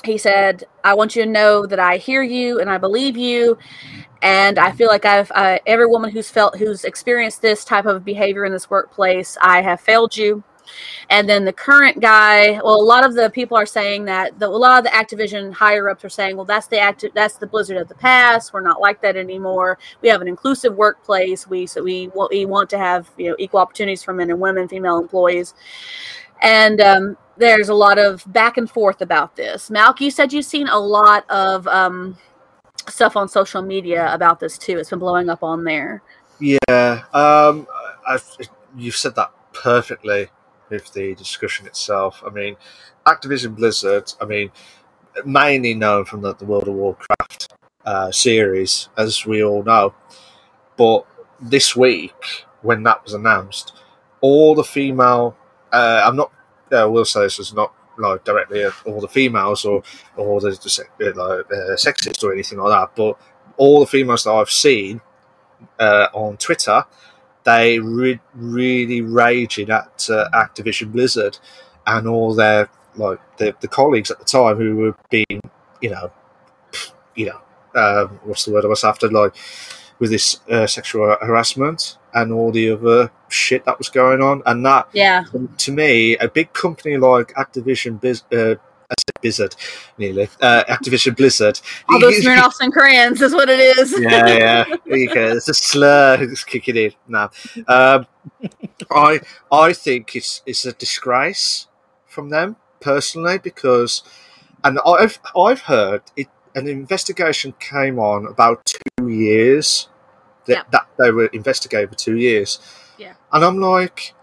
he 0.03 0.17
said, 0.17 0.63
I 0.83 0.93
want 0.93 1.15
you 1.15 1.23
to 1.23 1.29
know 1.29 1.65
that 1.65 1.79
I 1.79 1.97
hear 1.97 2.23
you 2.23 2.59
and 2.59 2.69
I 2.69 2.77
believe 2.77 3.17
you. 3.17 3.57
And 4.21 4.57
I 4.57 4.71
feel 4.71 4.87
like 4.87 5.05
I've, 5.05 5.31
uh, 5.35 5.59
every 5.65 5.87
woman 5.87 6.09
who's 6.09 6.29
felt, 6.29 6.57
who's 6.57 6.83
experienced 6.83 7.41
this 7.41 7.63
type 7.63 7.85
of 7.85 8.03
behavior 8.03 8.45
in 8.45 8.51
this 8.51 8.69
workplace, 8.69 9.37
I 9.41 9.61
have 9.61 9.79
failed 9.79 10.15
you. 10.15 10.43
And 11.09 11.29
then 11.29 11.45
the 11.45 11.53
current 11.53 11.99
guy, 11.99 12.59
well, 12.63 12.75
a 12.75 12.83
lot 12.83 13.05
of 13.05 13.15
the 13.15 13.29
people 13.29 13.57
are 13.57 13.65
saying 13.65 14.05
that 14.05 14.37
the, 14.39 14.47
a 14.47 14.49
lot 14.49 14.77
of 14.77 14.83
the 14.83 14.89
Activision 14.89 15.53
higher 15.53 15.89
ups 15.89 16.03
are 16.03 16.09
saying, 16.09 16.35
well, 16.35 16.45
that's 16.45 16.67
the 16.67 16.79
active, 16.79 17.11
that's 17.13 17.37
the 17.37 17.47
Blizzard 17.47 17.77
of 17.77 17.87
the 17.87 17.95
past. 17.95 18.53
We're 18.53 18.61
not 18.61 18.81
like 18.81 19.01
that 19.01 19.15
anymore. 19.15 19.77
We 20.01 20.09
have 20.09 20.21
an 20.21 20.27
inclusive 20.27 20.75
workplace. 20.75 21.47
We 21.47 21.65
so 21.67 21.83
we 21.83 22.11
we 22.29 22.45
want 22.45 22.69
to 22.71 22.77
have 22.77 23.09
you 23.17 23.29
know 23.29 23.35
equal 23.39 23.61
opportunities 23.61 24.03
for 24.03 24.13
men 24.13 24.29
and 24.29 24.39
women, 24.39 24.67
female 24.67 24.99
employees. 24.99 25.53
And 26.41 26.81
um, 26.81 27.17
there's 27.37 27.69
a 27.69 27.73
lot 27.73 27.97
of 27.97 28.23
back 28.31 28.57
and 28.57 28.69
forth 28.69 29.01
about 29.01 29.35
this. 29.35 29.69
Malk, 29.69 29.99
you 29.99 30.11
said 30.11 30.33
you've 30.33 30.45
seen 30.45 30.67
a 30.67 30.79
lot 30.79 31.29
of 31.29 31.67
um, 31.67 32.17
stuff 32.87 33.15
on 33.15 33.27
social 33.27 33.61
media 33.61 34.13
about 34.13 34.39
this 34.39 34.57
too. 34.57 34.77
It's 34.77 34.89
been 34.89 34.99
blowing 34.99 35.29
up 35.29 35.43
on 35.43 35.63
there. 35.63 36.01
Yeah, 36.39 37.03
um, 37.13 37.67
you've 38.75 38.95
said 38.95 39.15
that 39.15 39.31
perfectly 39.53 40.29
with 40.69 40.91
the 40.93 41.15
discussion 41.15 41.65
itself. 41.65 42.21
I 42.25 42.29
mean, 42.29 42.57
Activision 43.05 43.55
Blizzard, 43.55 44.11
I 44.21 44.25
mean, 44.25 44.51
mainly 45.25 45.73
known 45.73 46.05
from 46.05 46.21
the, 46.21 46.35
the 46.35 46.45
World 46.45 46.67
of 46.67 46.75
Warcraft 46.75 47.53
uh, 47.85 48.11
series, 48.11 48.89
as 48.97 49.25
we 49.25 49.43
all 49.43 49.63
know. 49.63 49.95
But 50.75 51.05
this 51.39 51.75
week, 51.75 52.13
when 52.61 52.83
that 52.83 53.03
was 53.03 53.13
announced, 53.13 53.73
all 54.21 54.55
the 54.55 54.63
female, 54.63 55.35
uh, 55.71 56.03
I'm 56.05 56.15
not 56.15 56.31
uh, 56.71 56.89
will 56.89 57.05
say 57.05 57.21
this 57.21 57.39
is 57.39 57.53
not 57.53 57.73
like 57.97 58.23
directly 58.23 58.63
all 58.85 59.01
the 59.01 59.07
females 59.07 59.65
or 59.65 59.83
or 60.15 60.39
the, 60.39 60.51
the 60.51 61.05
like, 61.05 61.51
uh, 61.51 61.75
sexist 61.75 62.23
or 62.23 62.33
anything 62.33 62.59
like 62.59 62.69
that, 62.69 62.95
but 62.95 63.19
all 63.57 63.79
the 63.79 63.87
females 63.87 64.23
that 64.23 64.31
I've 64.31 64.51
seen 64.51 65.01
uh, 65.79 66.07
on 66.13 66.37
Twitter, 66.37 66.85
they 67.43 67.79
re- 67.79 68.19
really 68.33 69.01
raging 69.01 69.69
at 69.71 70.07
uh, 70.09 70.29
Activision 70.33 70.91
Blizzard 70.91 71.39
and 71.85 72.07
all 72.07 72.33
their 72.35 72.69
like 72.95 73.19
the, 73.37 73.55
the 73.61 73.67
colleagues 73.67 74.11
at 74.11 74.19
the 74.19 74.25
time 74.25 74.57
who 74.57 74.75
were 74.75 74.95
being, 75.09 75.41
you 75.81 75.89
know, 75.89 76.11
you 77.15 77.27
know, 77.27 77.41
um, 77.79 78.19
what's 78.23 78.45
the 78.45 78.51
word 78.51 78.65
I 78.65 78.67
was 78.67 78.83
after 78.83 79.09
like 79.09 79.35
with 79.99 80.11
this 80.11 80.39
uh, 80.49 80.67
sexual 80.67 81.15
harassment 81.21 81.97
and 82.13 82.31
all 82.31 82.51
the 82.51 82.71
other 82.71 83.11
shit 83.29 83.65
that 83.65 83.77
was 83.77 83.89
going 83.89 84.21
on. 84.21 84.41
And 84.45 84.65
that, 84.65 84.87
yeah, 84.93 85.25
to 85.57 85.71
me, 85.71 86.17
a 86.17 86.27
big 86.27 86.53
company 86.53 86.97
like 86.97 87.33
Activision 87.33 87.99
Biz, 87.99 88.23
uh, 88.31 88.55
Blizzard, 89.21 89.55
nearly 89.97 90.29
uh, 90.41 90.63
Activision 90.69 91.15
Blizzard. 91.15 91.59
All 91.89 91.99
those 91.99 92.19
Smirnoffs 92.19 92.59
and 92.61 92.71
crayons 92.71 93.21
is 93.21 93.33
what 93.33 93.49
it 93.49 93.59
is. 93.59 93.95
yeah, 93.99 94.27
yeah. 94.27 94.75
There 94.85 94.97
you 94.97 95.13
go. 95.13 95.27
It's 95.29 95.49
a 95.49 95.53
slur 95.53 96.17
who's 96.17 96.43
kicking 96.43 96.77
in 96.77 96.93
now. 97.07 97.31
Um, 97.67 98.07
I 98.91 99.19
I 99.51 99.73
think 99.73 100.15
it's 100.15 100.41
it's 100.45 100.65
a 100.65 100.73
disgrace 100.73 101.67
from 102.05 102.29
them 102.29 102.55
personally 102.79 103.37
because, 103.37 104.03
and 104.63 104.79
I've 104.85 105.19
I've 105.35 105.61
heard 105.61 106.03
it. 106.15 106.27
An 106.55 106.67
investigation 106.67 107.53
came 107.59 107.99
on 107.99 108.25
about 108.25 108.65
two 108.65 109.09
years 109.09 109.89
that, 110.47 110.53
Yeah. 110.53 110.63
that 110.71 110.87
they 110.97 111.11
were 111.11 111.27
investigating 111.27 111.89
for 111.89 111.95
two 111.95 112.17
years. 112.17 112.59
Yeah. 112.97 113.13
And 113.31 113.45
I'm 113.45 113.59
like, 113.59 114.13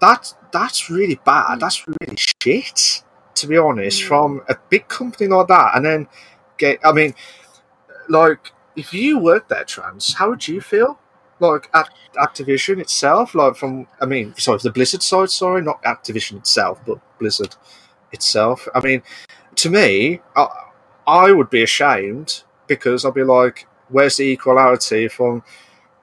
that 0.00 0.34
that's 0.52 0.90
really 0.90 1.16
Mm. 1.16 1.24
bad. 1.24 1.60
That's 1.60 1.86
really 1.86 2.16
shit, 2.16 3.02
to 3.34 3.46
be 3.46 3.56
honest, 3.56 4.02
Mm. 4.02 4.08
from 4.08 4.42
a 4.48 4.56
big 4.68 4.88
company 4.88 5.28
like 5.28 5.48
that. 5.48 5.72
And 5.76 5.84
then 5.84 6.08
get, 6.58 6.78
I 6.84 6.92
mean, 6.92 7.14
like, 8.08 8.52
if 8.76 8.92
you 8.92 9.18
worked 9.18 9.48
there, 9.48 9.64
trans, 9.64 10.14
how 10.14 10.28
would 10.30 10.46
you 10.46 10.60
feel? 10.60 10.98
Like 11.40 11.68
at 11.74 11.88
Activision 12.16 12.78
itself, 12.80 13.34
like 13.34 13.56
from, 13.56 13.86
I 14.00 14.06
mean, 14.06 14.34
sorry, 14.36 14.58
the 14.62 14.70
Blizzard 14.70 15.02
side, 15.02 15.30
sorry, 15.30 15.62
not 15.62 15.82
Activision 15.82 16.36
itself, 16.38 16.80
but 16.86 16.98
Blizzard 17.18 17.56
itself. 18.12 18.68
I 18.74 18.80
mean, 18.80 19.02
to 19.56 19.70
me, 19.70 20.20
I, 20.36 20.46
I 21.06 21.32
would 21.32 21.50
be 21.50 21.62
ashamed 21.62 22.44
because 22.66 23.04
I'd 23.04 23.14
be 23.14 23.24
like, 23.24 23.66
where's 23.88 24.16
the 24.16 24.32
equality 24.32 25.08
from, 25.08 25.42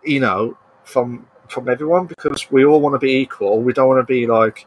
you 0.04 0.20
know, 0.20 0.58
from 0.84 1.28
from 1.48 1.70
everyone? 1.70 2.06
Because 2.08 2.50
we 2.52 2.66
all 2.66 2.80
want 2.82 2.94
to 2.94 3.00
be 3.00 3.12
equal. 3.18 3.62
We 3.62 3.74
don't 3.74 3.88
want 3.88 4.06
to 4.06 4.12
be 4.14 4.28
like, 4.28 4.66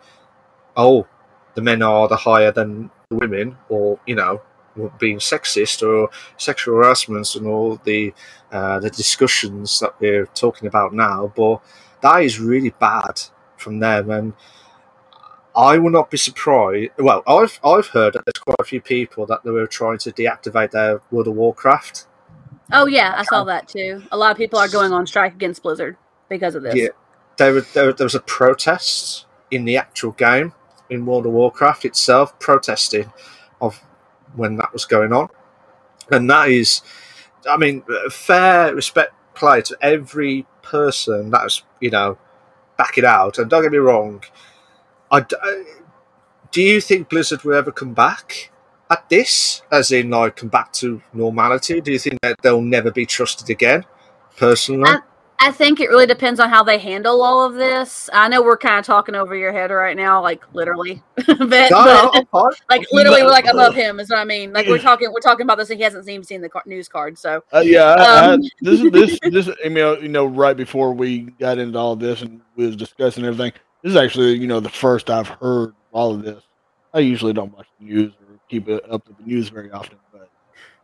oh, 0.76 1.06
the 1.54 1.62
men 1.62 1.82
are 1.82 2.08
the 2.08 2.16
higher 2.16 2.52
than 2.52 2.90
the 3.08 3.16
women, 3.16 3.56
or 3.68 3.98
you 4.06 4.14
know, 4.14 4.42
being 4.98 5.18
sexist 5.18 5.86
or 5.86 6.10
sexual 6.36 6.76
harassment 6.76 7.34
and 7.34 7.46
all 7.46 7.80
the 7.84 8.12
uh, 8.52 8.78
the 8.80 8.90
discussions 8.90 9.80
that 9.80 9.98
we're 10.00 10.26
talking 10.26 10.68
about 10.68 10.92
now, 10.92 11.32
but 11.36 11.60
that 12.02 12.22
is 12.22 12.40
really 12.40 12.70
bad 12.70 13.20
from 13.56 13.80
them 13.80 14.10
and. 14.10 14.34
I 15.56 15.78
will 15.78 15.90
not 15.90 16.10
be 16.10 16.16
surprised. 16.16 16.90
Well, 16.98 17.22
I've 17.28 17.60
I've 17.62 17.86
heard 17.86 18.14
that 18.14 18.24
there's 18.24 18.42
quite 18.42 18.58
a 18.58 18.64
few 18.64 18.80
people 18.80 19.24
that 19.26 19.44
they 19.44 19.52
were 19.52 19.68
trying 19.68 19.98
to 19.98 20.10
deactivate 20.10 20.72
their 20.72 21.00
World 21.12 21.28
of 21.28 21.34
Warcraft. 21.34 22.08
Oh 22.72 22.86
yeah, 22.86 23.14
I 23.16 23.24
saw 23.24 23.42
um, 23.42 23.46
that 23.48 23.68
too. 23.68 24.02
A 24.10 24.16
lot 24.16 24.30
of 24.30 24.36
people 24.36 24.58
are 24.58 24.68
going 24.68 24.92
on 24.92 25.06
strike 25.06 25.34
against 25.34 25.62
Blizzard 25.62 25.96
because 26.28 26.54
of 26.54 26.62
this. 26.62 26.74
Yeah, 26.74 26.88
there, 27.36 27.60
there, 27.60 27.92
there 27.92 28.04
was 28.04 28.14
a 28.14 28.20
protest 28.20 29.26
in 29.50 29.64
the 29.64 29.76
actual 29.76 30.12
game 30.12 30.52
in 30.88 31.06
World 31.06 31.26
of 31.26 31.32
Warcraft 31.32 31.84
itself, 31.84 32.38
protesting 32.38 33.12
of 33.60 33.80
when 34.34 34.56
that 34.56 34.72
was 34.72 34.84
going 34.84 35.12
on, 35.12 35.28
and 36.10 36.28
that 36.30 36.48
is, 36.48 36.82
I 37.48 37.56
mean, 37.56 37.82
fair 38.10 38.74
respect 38.74 39.12
play 39.34 39.60
to 39.62 39.76
every 39.82 40.46
person 40.62 41.30
that's 41.30 41.62
you 41.80 41.90
know 41.90 42.16
back 42.78 42.96
it 42.98 43.04
out. 43.04 43.38
And 43.38 43.50
don't 43.50 43.62
get 43.62 43.72
me 43.72 43.78
wrong, 43.78 44.24
I, 45.10 45.18
uh, 45.18 45.24
do 46.50 46.62
you 46.62 46.80
think 46.80 47.08
Blizzard 47.08 47.42
will 47.44 47.54
ever 47.54 47.70
come 47.70 47.94
back 47.94 48.50
at 48.94 49.08
this, 49.08 49.62
as 49.70 49.92
in 49.92 50.10
like 50.10 50.36
come 50.36 50.48
back 50.48 50.72
to 50.74 51.02
normality? 51.12 51.80
Do 51.80 51.92
you 51.92 51.98
think 51.98 52.20
that 52.22 52.36
they'll 52.42 52.62
never 52.62 52.90
be 52.90 53.06
trusted 53.06 53.50
again? 53.50 53.84
Personally, 54.36 54.90
I, 54.90 54.98
I 55.38 55.50
think 55.50 55.80
it 55.80 55.88
really 55.88 56.06
depends 56.06 56.40
on 56.40 56.48
how 56.48 56.62
they 56.62 56.78
handle 56.78 57.22
all 57.22 57.44
of 57.44 57.54
this. 57.54 58.08
I 58.12 58.28
know 58.28 58.42
we're 58.42 58.56
kind 58.56 58.78
of 58.78 58.86
talking 58.86 59.14
over 59.14 59.36
your 59.36 59.52
head 59.52 59.70
right 59.70 59.96
now, 59.96 60.22
like 60.22 60.42
literally, 60.54 61.02
but, 61.16 61.70
no, 61.70 62.10
but 62.32 62.60
like 62.70 62.86
literally, 62.92 63.22
we're 63.22 63.30
like 63.30 63.46
above 63.46 63.74
him. 63.84 64.00
Is 64.00 64.10
what 64.10 64.18
I 64.18 64.24
mean. 64.24 64.52
Like 64.52 64.66
we're 64.66 64.78
talking, 64.78 65.12
we're 65.12 65.20
talking 65.20 65.44
about 65.44 65.58
this, 65.58 65.70
and 65.70 65.78
he 65.78 65.84
hasn't 65.84 66.08
even 66.08 66.24
seen 66.24 66.40
the 66.40 66.50
news 66.66 66.88
card. 66.88 67.18
So 67.18 67.44
uh, 67.52 67.60
yeah, 67.60 67.92
um, 67.92 67.98
I, 68.00 68.34
I, 68.34 68.36
this 68.60 68.80
is 68.80 68.90
this 68.90 69.18
this. 69.30 69.50
I 69.64 69.68
mean, 69.68 70.02
you 70.02 70.08
know, 70.08 70.24
right 70.24 70.56
before 70.56 70.94
we 70.94 71.22
got 71.38 71.58
into 71.58 71.78
all 71.78 71.96
this 71.96 72.22
and 72.22 72.40
we 72.56 72.66
was 72.66 72.76
discussing 72.76 73.24
everything, 73.24 73.52
this 73.82 73.90
is 73.90 73.96
actually 73.96 74.34
you 74.34 74.46
know 74.46 74.60
the 74.60 74.70
first 74.70 75.10
I've 75.10 75.28
heard 75.28 75.74
all 75.92 76.14
of 76.14 76.22
this. 76.22 76.42
I 76.94 77.00
usually 77.00 77.32
don't 77.32 77.54
watch 77.54 77.66
the 77.80 77.86
news 77.86 78.12
or 78.20 78.23
keep 78.48 78.68
it 78.68 78.84
up 78.90 79.06
with 79.08 79.18
the 79.18 79.24
news 79.24 79.48
very 79.48 79.70
often, 79.70 79.98
but 80.12 80.28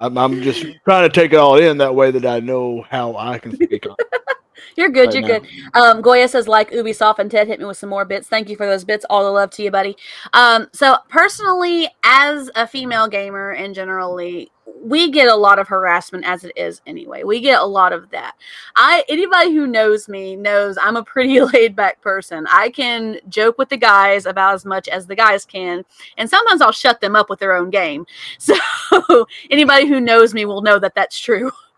I'm, 0.00 0.16
I'm 0.16 0.42
just 0.42 0.66
trying 0.84 1.08
to 1.08 1.14
take 1.14 1.32
it 1.32 1.36
all 1.36 1.56
in 1.56 1.78
that 1.78 1.94
way 1.94 2.10
that 2.10 2.26
I 2.26 2.40
know 2.40 2.84
how 2.88 3.16
I 3.16 3.38
can 3.38 3.54
speak 3.54 3.86
on. 3.86 3.96
You're 4.76 4.88
good. 4.88 5.06
Right 5.06 5.14
you're 5.14 5.40
now. 5.40 5.40
good. 5.40 5.48
Um, 5.74 6.00
Goya 6.02 6.28
says 6.28 6.48
like 6.48 6.70
Ubisoft 6.70 7.18
and 7.18 7.30
Ted 7.30 7.48
hit 7.48 7.58
me 7.58 7.66
with 7.66 7.76
some 7.76 7.90
more 7.90 8.04
bits. 8.04 8.28
Thank 8.28 8.48
you 8.48 8.56
for 8.56 8.66
those 8.66 8.84
bits. 8.84 9.04
All 9.08 9.24
the 9.24 9.30
love 9.30 9.50
to 9.52 9.62
you, 9.62 9.70
buddy. 9.70 9.96
Um, 10.32 10.68
so 10.72 10.96
personally, 11.08 11.88
as 12.04 12.50
a 12.54 12.66
female 12.66 13.08
gamer 13.08 13.52
and 13.52 13.74
generally, 13.74 14.50
we 14.82 15.10
get 15.10 15.28
a 15.28 15.34
lot 15.34 15.58
of 15.58 15.68
harassment 15.68 16.24
as 16.24 16.44
it 16.44 16.52
is 16.56 16.80
anyway. 16.86 17.22
We 17.22 17.40
get 17.40 17.60
a 17.60 17.64
lot 17.64 17.92
of 17.92 18.10
that. 18.10 18.34
I 18.76 19.04
anybody 19.08 19.52
who 19.52 19.66
knows 19.66 20.08
me 20.08 20.36
knows 20.36 20.78
I'm 20.80 20.96
a 20.96 21.04
pretty 21.04 21.40
laid 21.52 21.76
back 21.76 22.00
person. 22.00 22.46
I 22.48 22.70
can 22.70 23.18
joke 23.28 23.58
with 23.58 23.68
the 23.68 23.76
guys 23.76 24.26
about 24.26 24.54
as 24.54 24.64
much 24.64 24.88
as 24.88 25.06
the 25.06 25.16
guys 25.16 25.44
can, 25.44 25.84
and 26.16 26.28
sometimes 26.28 26.60
I'll 26.60 26.72
shut 26.72 27.00
them 27.00 27.16
up 27.16 27.28
with 27.28 27.38
their 27.38 27.54
own 27.54 27.70
game. 27.70 28.06
So 28.38 29.26
anybody 29.50 29.86
who 29.86 30.00
knows 30.00 30.34
me 30.34 30.44
will 30.44 30.62
know 30.62 30.78
that 30.78 30.94
that's 30.94 31.18
true. 31.18 31.50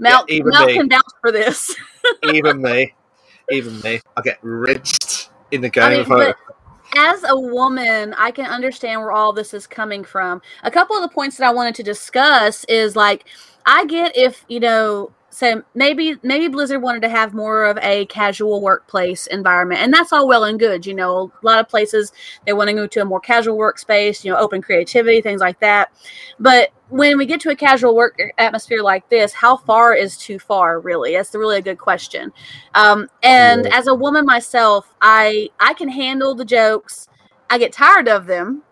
Mel, 0.00 0.24
yeah, 0.28 0.42
Mel 0.44 0.66
can 0.66 0.88
vouch 0.88 1.02
for 1.20 1.30
this. 1.30 1.76
even 2.32 2.60
me, 2.62 2.94
even 3.50 3.78
me, 3.82 4.00
I 4.16 4.22
get 4.22 4.38
rinsed 4.42 5.30
in 5.50 5.60
the 5.60 5.68
game. 5.68 6.04
I 6.10 6.24
mean, 6.24 6.34
as 6.96 7.22
a 7.28 7.38
woman, 7.38 8.14
I 8.18 8.30
can 8.30 8.46
understand 8.46 9.02
where 9.02 9.12
all 9.12 9.32
this 9.32 9.52
is 9.52 9.66
coming 9.66 10.02
from. 10.02 10.40
A 10.64 10.70
couple 10.70 10.96
of 10.96 11.02
the 11.02 11.14
points 11.14 11.36
that 11.36 11.46
I 11.46 11.52
wanted 11.52 11.74
to 11.76 11.82
discuss 11.82 12.64
is 12.64 12.96
like, 12.96 13.26
I 13.66 13.84
get 13.84 14.16
if 14.16 14.44
you 14.48 14.58
know 14.58 15.12
so 15.30 15.62
maybe 15.74 16.16
maybe 16.24 16.48
Blizzard 16.48 16.82
wanted 16.82 17.02
to 17.02 17.08
have 17.08 17.32
more 17.32 17.64
of 17.64 17.78
a 17.78 18.04
casual 18.06 18.60
workplace 18.60 19.28
environment, 19.28 19.80
and 19.80 19.94
that's 19.94 20.12
all 20.12 20.26
well 20.26 20.44
and 20.44 20.58
good. 20.58 20.84
You 20.84 20.94
know, 20.94 21.32
a 21.42 21.46
lot 21.46 21.60
of 21.60 21.68
places 21.68 22.12
they 22.44 22.52
want 22.52 22.68
to 22.68 22.74
go 22.74 22.86
to 22.88 23.00
a 23.00 23.04
more 23.04 23.20
casual 23.20 23.56
workspace, 23.56 24.24
you 24.24 24.32
know, 24.32 24.38
open 24.38 24.60
creativity, 24.60 25.20
things 25.20 25.40
like 25.40 25.60
that. 25.60 25.92
But 26.40 26.70
when 26.88 27.16
we 27.16 27.26
get 27.26 27.40
to 27.42 27.50
a 27.50 27.56
casual 27.56 27.94
work 27.94 28.20
atmosphere 28.38 28.82
like 28.82 29.08
this, 29.08 29.32
how 29.32 29.56
far 29.56 29.94
is 29.94 30.16
too 30.16 30.40
far? 30.40 30.80
Really, 30.80 31.12
that's 31.12 31.32
a 31.34 31.38
really 31.38 31.58
a 31.58 31.62
good 31.62 31.78
question. 31.78 32.32
Um, 32.74 33.08
and 33.22 33.66
yeah. 33.66 33.78
as 33.78 33.86
a 33.86 33.94
woman 33.94 34.26
myself, 34.26 34.94
I 35.00 35.48
I 35.60 35.74
can 35.74 35.88
handle 35.88 36.34
the 36.34 36.44
jokes. 36.44 37.08
I 37.48 37.58
get 37.58 37.72
tired 37.72 38.08
of 38.08 38.26
them. 38.26 38.62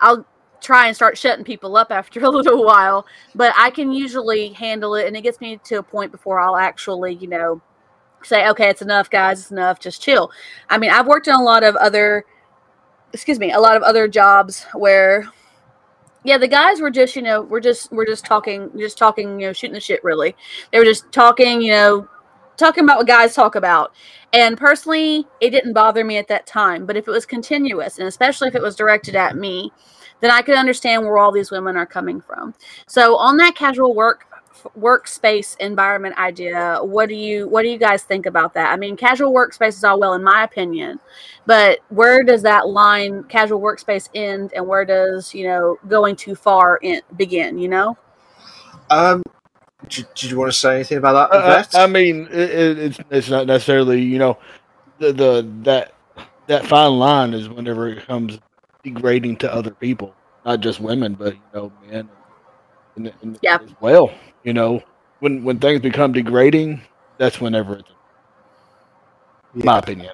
I'll 0.00 0.24
try 0.64 0.86
and 0.86 0.96
start 0.96 1.18
shutting 1.18 1.44
people 1.44 1.76
up 1.76 1.90
after 1.90 2.20
a 2.20 2.28
little 2.30 2.64
while, 2.64 3.06
but 3.34 3.52
I 3.56 3.70
can 3.70 3.92
usually 3.92 4.48
handle 4.48 4.94
it, 4.94 5.06
and 5.06 5.16
it 5.16 5.22
gets 5.22 5.40
me 5.40 5.60
to 5.64 5.76
a 5.76 5.82
point 5.82 6.10
before 6.10 6.40
I'll 6.40 6.56
actually, 6.56 7.14
you 7.14 7.28
know, 7.28 7.60
say, 8.22 8.48
okay, 8.48 8.70
it's 8.70 8.82
enough, 8.82 9.10
guys, 9.10 9.40
it's 9.40 9.50
enough, 9.50 9.78
just 9.78 10.02
chill. 10.02 10.30
I 10.70 10.78
mean, 10.78 10.90
I've 10.90 11.06
worked 11.06 11.28
in 11.28 11.34
a 11.34 11.42
lot 11.42 11.62
of 11.62 11.76
other, 11.76 12.24
excuse 13.12 13.38
me, 13.38 13.52
a 13.52 13.60
lot 13.60 13.76
of 13.76 13.82
other 13.82 14.08
jobs 14.08 14.64
where, 14.74 15.28
yeah, 16.24 16.38
the 16.38 16.48
guys 16.48 16.80
were 16.80 16.90
just, 16.90 17.14
you 17.16 17.22
know, 17.22 17.42
we're 17.42 17.60
just, 17.60 17.92
we're 17.92 18.06
just 18.06 18.24
talking, 18.24 18.70
just 18.78 18.96
talking, 18.96 19.38
you 19.38 19.46
know, 19.46 19.52
shooting 19.52 19.74
the 19.74 19.80
shit. 19.80 20.02
Really, 20.02 20.34
they 20.72 20.78
were 20.78 20.84
just 20.84 21.12
talking, 21.12 21.60
you 21.60 21.72
know, 21.72 22.08
talking 22.56 22.84
about 22.84 22.98
what 22.98 23.06
guys 23.06 23.34
talk 23.34 23.54
about. 23.56 23.92
And 24.32 24.56
personally, 24.56 25.26
it 25.40 25.50
didn't 25.50 25.74
bother 25.74 26.02
me 26.02 26.16
at 26.16 26.28
that 26.28 26.46
time. 26.46 26.86
But 26.86 26.96
if 26.96 27.06
it 27.06 27.10
was 27.10 27.26
continuous, 27.26 27.98
and 27.98 28.08
especially 28.08 28.48
if 28.48 28.54
it 28.54 28.62
was 28.62 28.74
directed 28.74 29.14
at 29.16 29.36
me, 29.36 29.70
then 30.24 30.32
I 30.32 30.42
could 30.42 30.56
understand 30.56 31.02
where 31.02 31.18
all 31.18 31.30
these 31.30 31.50
women 31.50 31.76
are 31.76 31.86
coming 31.86 32.20
from. 32.20 32.54
So 32.86 33.16
on 33.16 33.36
that 33.36 33.54
casual 33.54 33.94
work 33.94 34.26
workspace 34.78 35.58
environment 35.58 36.16
idea, 36.16 36.78
what 36.80 37.10
do 37.10 37.14
you 37.14 37.46
what 37.48 37.62
do 37.62 37.68
you 37.68 37.78
guys 37.78 38.02
think 38.02 38.24
about 38.24 38.54
that? 38.54 38.72
I 38.72 38.76
mean, 38.76 38.96
casual 38.96 39.32
workspace 39.32 39.68
is 39.68 39.84
all 39.84 40.00
well 40.00 40.14
in 40.14 40.24
my 40.24 40.42
opinion, 40.42 40.98
but 41.44 41.80
where 41.90 42.22
does 42.22 42.42
that 42.42 42.68
line 42.68 43.24
casual 43.24 43.60
workspace 43.60 44.08
end 44.14 44.52
and 44.54 44.66
where 44.66 44.86
does, 44.86 45.34
you 45.34 45.46
know, 45.46 45.78
going 45.88 46.16
too 46.16 46.34
far 46.34 46.78
in, 46.78 47.02
begin, 47.16 47.58
you 47.58 47.68
know? 47.68 47.98
Um 48.88 49.22
did, 49.88 50.06
did 50.14 50.30
you 50.30 50.38
want 50.38 50.50
to 50.50 50.56
say 50.56 50.76
anything 50.76 50.96
about 50.96 51.30
that? 51.30 51.74
Uh, 51.74 51.82
I 51.82 51.86
mean, 51.86 52.26
it, 52.30 52.78
it's 52.78 52.98
it's 53.10 53.28
not 53.28 53.46
necessarily 53.46 54.00
you 54.00 54.18
know 54.18 54.38
the 54.98 55.12
the 55.12 55.50
that 55.64 55.92
that 56.46 56.66
fine 56.66 56.92
line 56.92 57.34
is 57.34 57.48
whenever 57.48 57.88
it 57.88 58.06
comes 58.06 58.38
degrading 58.84 59.36
to 59.38 59.52
other 59.52 59.72
people, 59.72 60.14
not 60.44 60.60
just 60.60 60.78
women, 60.78 61.14
but 61.14 61.34
you 61.34 61.40
know, 61.52 61.72
men 61.90 62.08
and, 62.96 63.12
and 63.22 63.38
yeah. 63.42 63.58
as 63.60 63.70
well. 63.80 64.12
You 64.44 64.52
know, 64.52 64.82
when 65.20 65.42
when 65.42 65.58
things 65.58 65.80
become 65.80 66.12
degrading, 66.12 66.82
that's 67.18 67.40
whenever 67.40 67.76
it's 67.76 67.88
yeah. 69.54 69.64
my 69.64 69.78
opinion. 69.78 70.12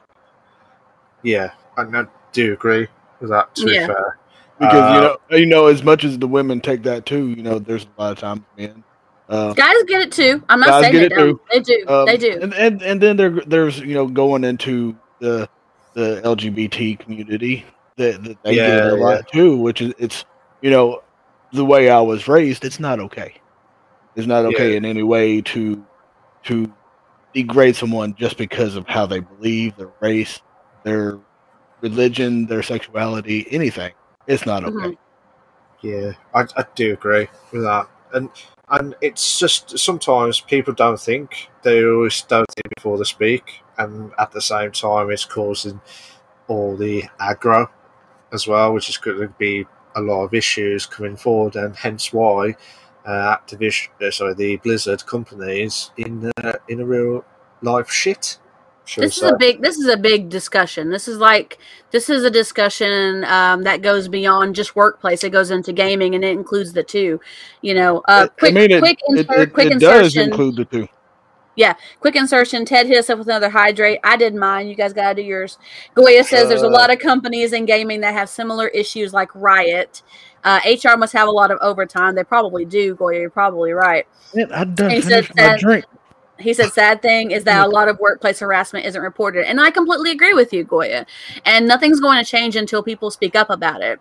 Yeah, 1.22 1.52
I, 1.76 2.04
do 2.32 2.52
agree 2.52 2.86
with 3.20 3.30
that. 3.30 3.54
To 3.56 3.70
yeah. 3.70 3.86
be 3.86 3.92
fair, 3.92 4.18
because 4.58 4.74
uh, 4.74 4.94
you 4.94 5.00
know, 5.00 5.38
you 5.38 5.46
know, 5.46 5.66
as 5.66 5.82
much 5.82 6.04
as 6.04 6.18
the 6.18 6.28
women 6.28 6.60
take 6.60 6.82
that 6.84 7.04
too, 7.04 7.28
you 7.28 7.42
know, 7.42 7.58
there's 7.58 7.84
a 7.84 8.00
lot 8.00 8.12
of 8.12 8.18
times 8.18 8.42
men. 8.56 8.84
Uh, 9.28 9.52
guys 9.52 9.74
get 9.86 10.02
it 10.02 10.12
too. 10.12 10.42
I'm 10.48 10.58
not 10.60 10.82
saying 10.82 10.94
they 10.94 11.06
it 11.06 11.12
too. 11.12 11.40
They 11.52 11.60
do. 11.60 11.84
Um, 11.86 12.06
they 12.06 12.16
do. 12.16 12.40
And, 12.40 12.54
and 12.54 12.82
and 12.82 13.00
then 13.00 13.16
there 13.16 13.30
there's 13.30 13.78
you 13.78 13.94
know 13.94 14.06
going 14.06 14.44
into 14.44 14.96
the 15.20 15.48
the 15.94 16.20
LGBT 16.24 16.98
community 16.98 17.64
that, 18.00 18.24
that 18.24 18.42
they 18.42 18.56
yeah, 18.56 18.66
get 18.66 18.86
a 18.86 18.94
lot 18.94 19.28
too, 19.28 19.56
which 19.56 19.80
is 19.80 19.94
it's 19.98 20.24
you 20.62 20.70
know 20.70 21.02
the 21.52 21.64
way 21.64 21.90
I 21.90 22.00
was 22.00 22.26
raised. 22.26 22.64
It's 22.64 22.80
not 22.80 22.98
okay. 22.98 23.34
It's 24.16 24.26
not 24.26 24.44
okay 24.46 24.72
yeah. 24.72 24.78
in 24.78 24.84
any 24.84 25.02
way 25.02 25.40
to 25.42 25.84
to 26.44 26.72
degrade 27.34 27.76
someone 27.76 28.14
just 28.14 28.36
because 28.36 28.74
of 28.74 28.86
how 28.88 29.06
they 29.06 29.20
believe, 29.20 29.76
their 29.76 29.92
race, 30.00 30.40
their 30.82 31.18
religion, 31.80 32.46
their 32.46 32.62
sexuality, 32.62 33.46
anything. 33.50 33.92
It's 34.26 34.46
not 34.46 34.64
okay. 34.64 34.96
Mm-hmm. 34.96 35.86
Yeah, 35.86 36.12
I, 36.34 36.46
I 36.56 36.64
do 36.74 36.92
agree 36.92 37.28
with 37.52 37.62
that, 37.62 37.88
and 38.12 38.30
and 38.70 38.94
it's 39.00 39.38
just 39.38 39.78
sometimes 39.78 40.40
people 40.40 40.74
don't 40.74 41.00
think 41.00 41.48
they 41.62 41.84
always 41.84 42.22
don't 42.22 42.48
think 42.54 42.74
before 42.76 42.98
they 42.98 43.04
speak, 43.04 43.60
and 43.78 44.12
at 44.18 44.32
the 44.32 44.40
same 44.40 44.72
time, 44.72 45.10
it's 45.10 45.24
causing 45.24 45.80
all 46.48 46.76
the 46.76 47.04
aggro 47.20 47.68
as 48.32 48.46
well, 48.46 48.72
which 48.72 48.88
is 48.88 48.98
going 48.98 49.18
to 49.18 49.34
be 49.38 49.66
a 49.96 50.00
lot 50.00 50.24
of 50.24 50.34
issues 50.34 50.86
coming 50.86 51.16
forward, 51.16 51.56
and 51.56 51.74
hence 51.76 52.12
why 52.12 52.54
uh, 53.04 53.36
Activision, 53.36 53.88
uh, 54.00 54.10
sorry, 54.10 54.34
the 54.34 54.56
Blizzard 54.58 55.04
company 55.06 55.62
is 55.62 55.90
in 55.96 56.30
uh, 56.42 56.52
in 56.68 56.80
a 56.80 56.84
real 56.84 57.24
life 57.62 57.90
shit. 57.90 58.38
This 58.96 59.18
is 59.18 59.22
a 59.22 59.36
big. 59.36 59.62
This 59.62 59.78
is 59.78 59.86
a 59.86 59.96
big 59.96 60.28
discussion. 60.28 60.90
This 60.90 61.06
is 61.06 61.18
like 61.18 61.58
this 61.92 62.10
is 62.10 62.24
a 62.24 62.30
discussion 62.30 63.24
um, 63.24 63.62
that 63.62 63.82
goes 63.82 64.08
beyond 64.08 64.56
just 64.56 64.74
workplace. 64.74 65.22
It 65.22 65.30
goes 65.30 65.50
into 65.50 65.72
gaming, 65.72 66.14
and 66.14 66.24
it 66.24 66.32
includes 66.32 66.72
the 66.72 66.82
two. 66.82 67.20
You 67.62 67.74
know, 67.74 68.02
uh, 68.08 68.26
quick, 68.38 68.50
I 68.50 68.54
mean, 68.54 68.70
it, 68.72 68.80
quick, 68.80 68.98
insert, 69.08 69.30
it, 69.30 69.42
it, 69.42 69.52
quick 69.52 69.72
it 69.72 69.78
does 69.78 70.16
include 70.16 70.56
the 70.56 70.64
two. 70.64 70.88
Yeah, 71.56 71.74
quick 72.00 72.16
insertion. 72.16 72.64
Ted 72.64 72.86
hit 72.86 72.98
us 72.98 73.10
up 73.10 73.18
with 73.18 73.26
another 73.28 73.50
hydrate. 73.50 73.98
I 74.04 74.16
did 74.16 74.34
mine. 74.34 74.68
You 74.68 74.74
guys 74.74 74.92
got 74.92 75.10
to 75.10 75.22
do 75.22 75.26
yours. 75.26 75.58
Goya 75.94 76.24
says 76.24 76.48
there's 76.48 76.62
a 76.62 76.66
Uh. 76.66 76.70
lot 76.70 76.92
of 76.92 76.98
companies 77.00 77.52
in 77.52 77.66
gaming 77.66 78.00
that 78.00 78.14
have 78.14 78.28
similar 78.28 78.68
issues 78.68 79.12
like 79.12 79.30
Riot. 79.34 80.02
Uh, 80.44 80.60
HR 80.64 80.96
must 80.96 81.12
have 81.12 81.28
a 81.28 81.30
lot 81.30 81.50
of 81.50 81.58
overtime. 81.60 82.14
They 82.14 82.24
probably 82.24 82.64
do, 82.64 82.94
Goya. 82.94 83.20
You're 83.20 83.30
probably 83.30 83.72
right. 83.72 84.06
Man, 84.34 84.50
I 84.52 84.64
done 84.64 84.90
He 84.90 85.02
said 85.02 85.28
my 85.36 85.56
drink. 85.58 85.84
He 86.40 86.54
said, 86.54 86.72
sad 86.72 87.02
thing 87.02 87.30
is 87.30 87.44
that 87.44 87.66
a 87.66 87.68
lot 87.68 87.88
of 87.88 87.98
workplace 87.98 88.40
harassment 88.40 88.86
isn't 88.86 89.00
reported. 89.00 89.48
And 89.48 89.60
I 89.60 89.70
completely 89.70 90.10
agree 90.10 90.34
with 90.34 90.52
you, 90.52 90.64
Goya. 90.64 91.06
And 91.44 91.66
nothing's 91.66 92.00
going 92.00 92.22
to 92.22 92.28
change 92.28 92.56
until 92.56 92.82
people 92.82 93.10
speak 93.10 93.36
up 93.36 93.50
about 93.50 93.82
it. 93.82 94.00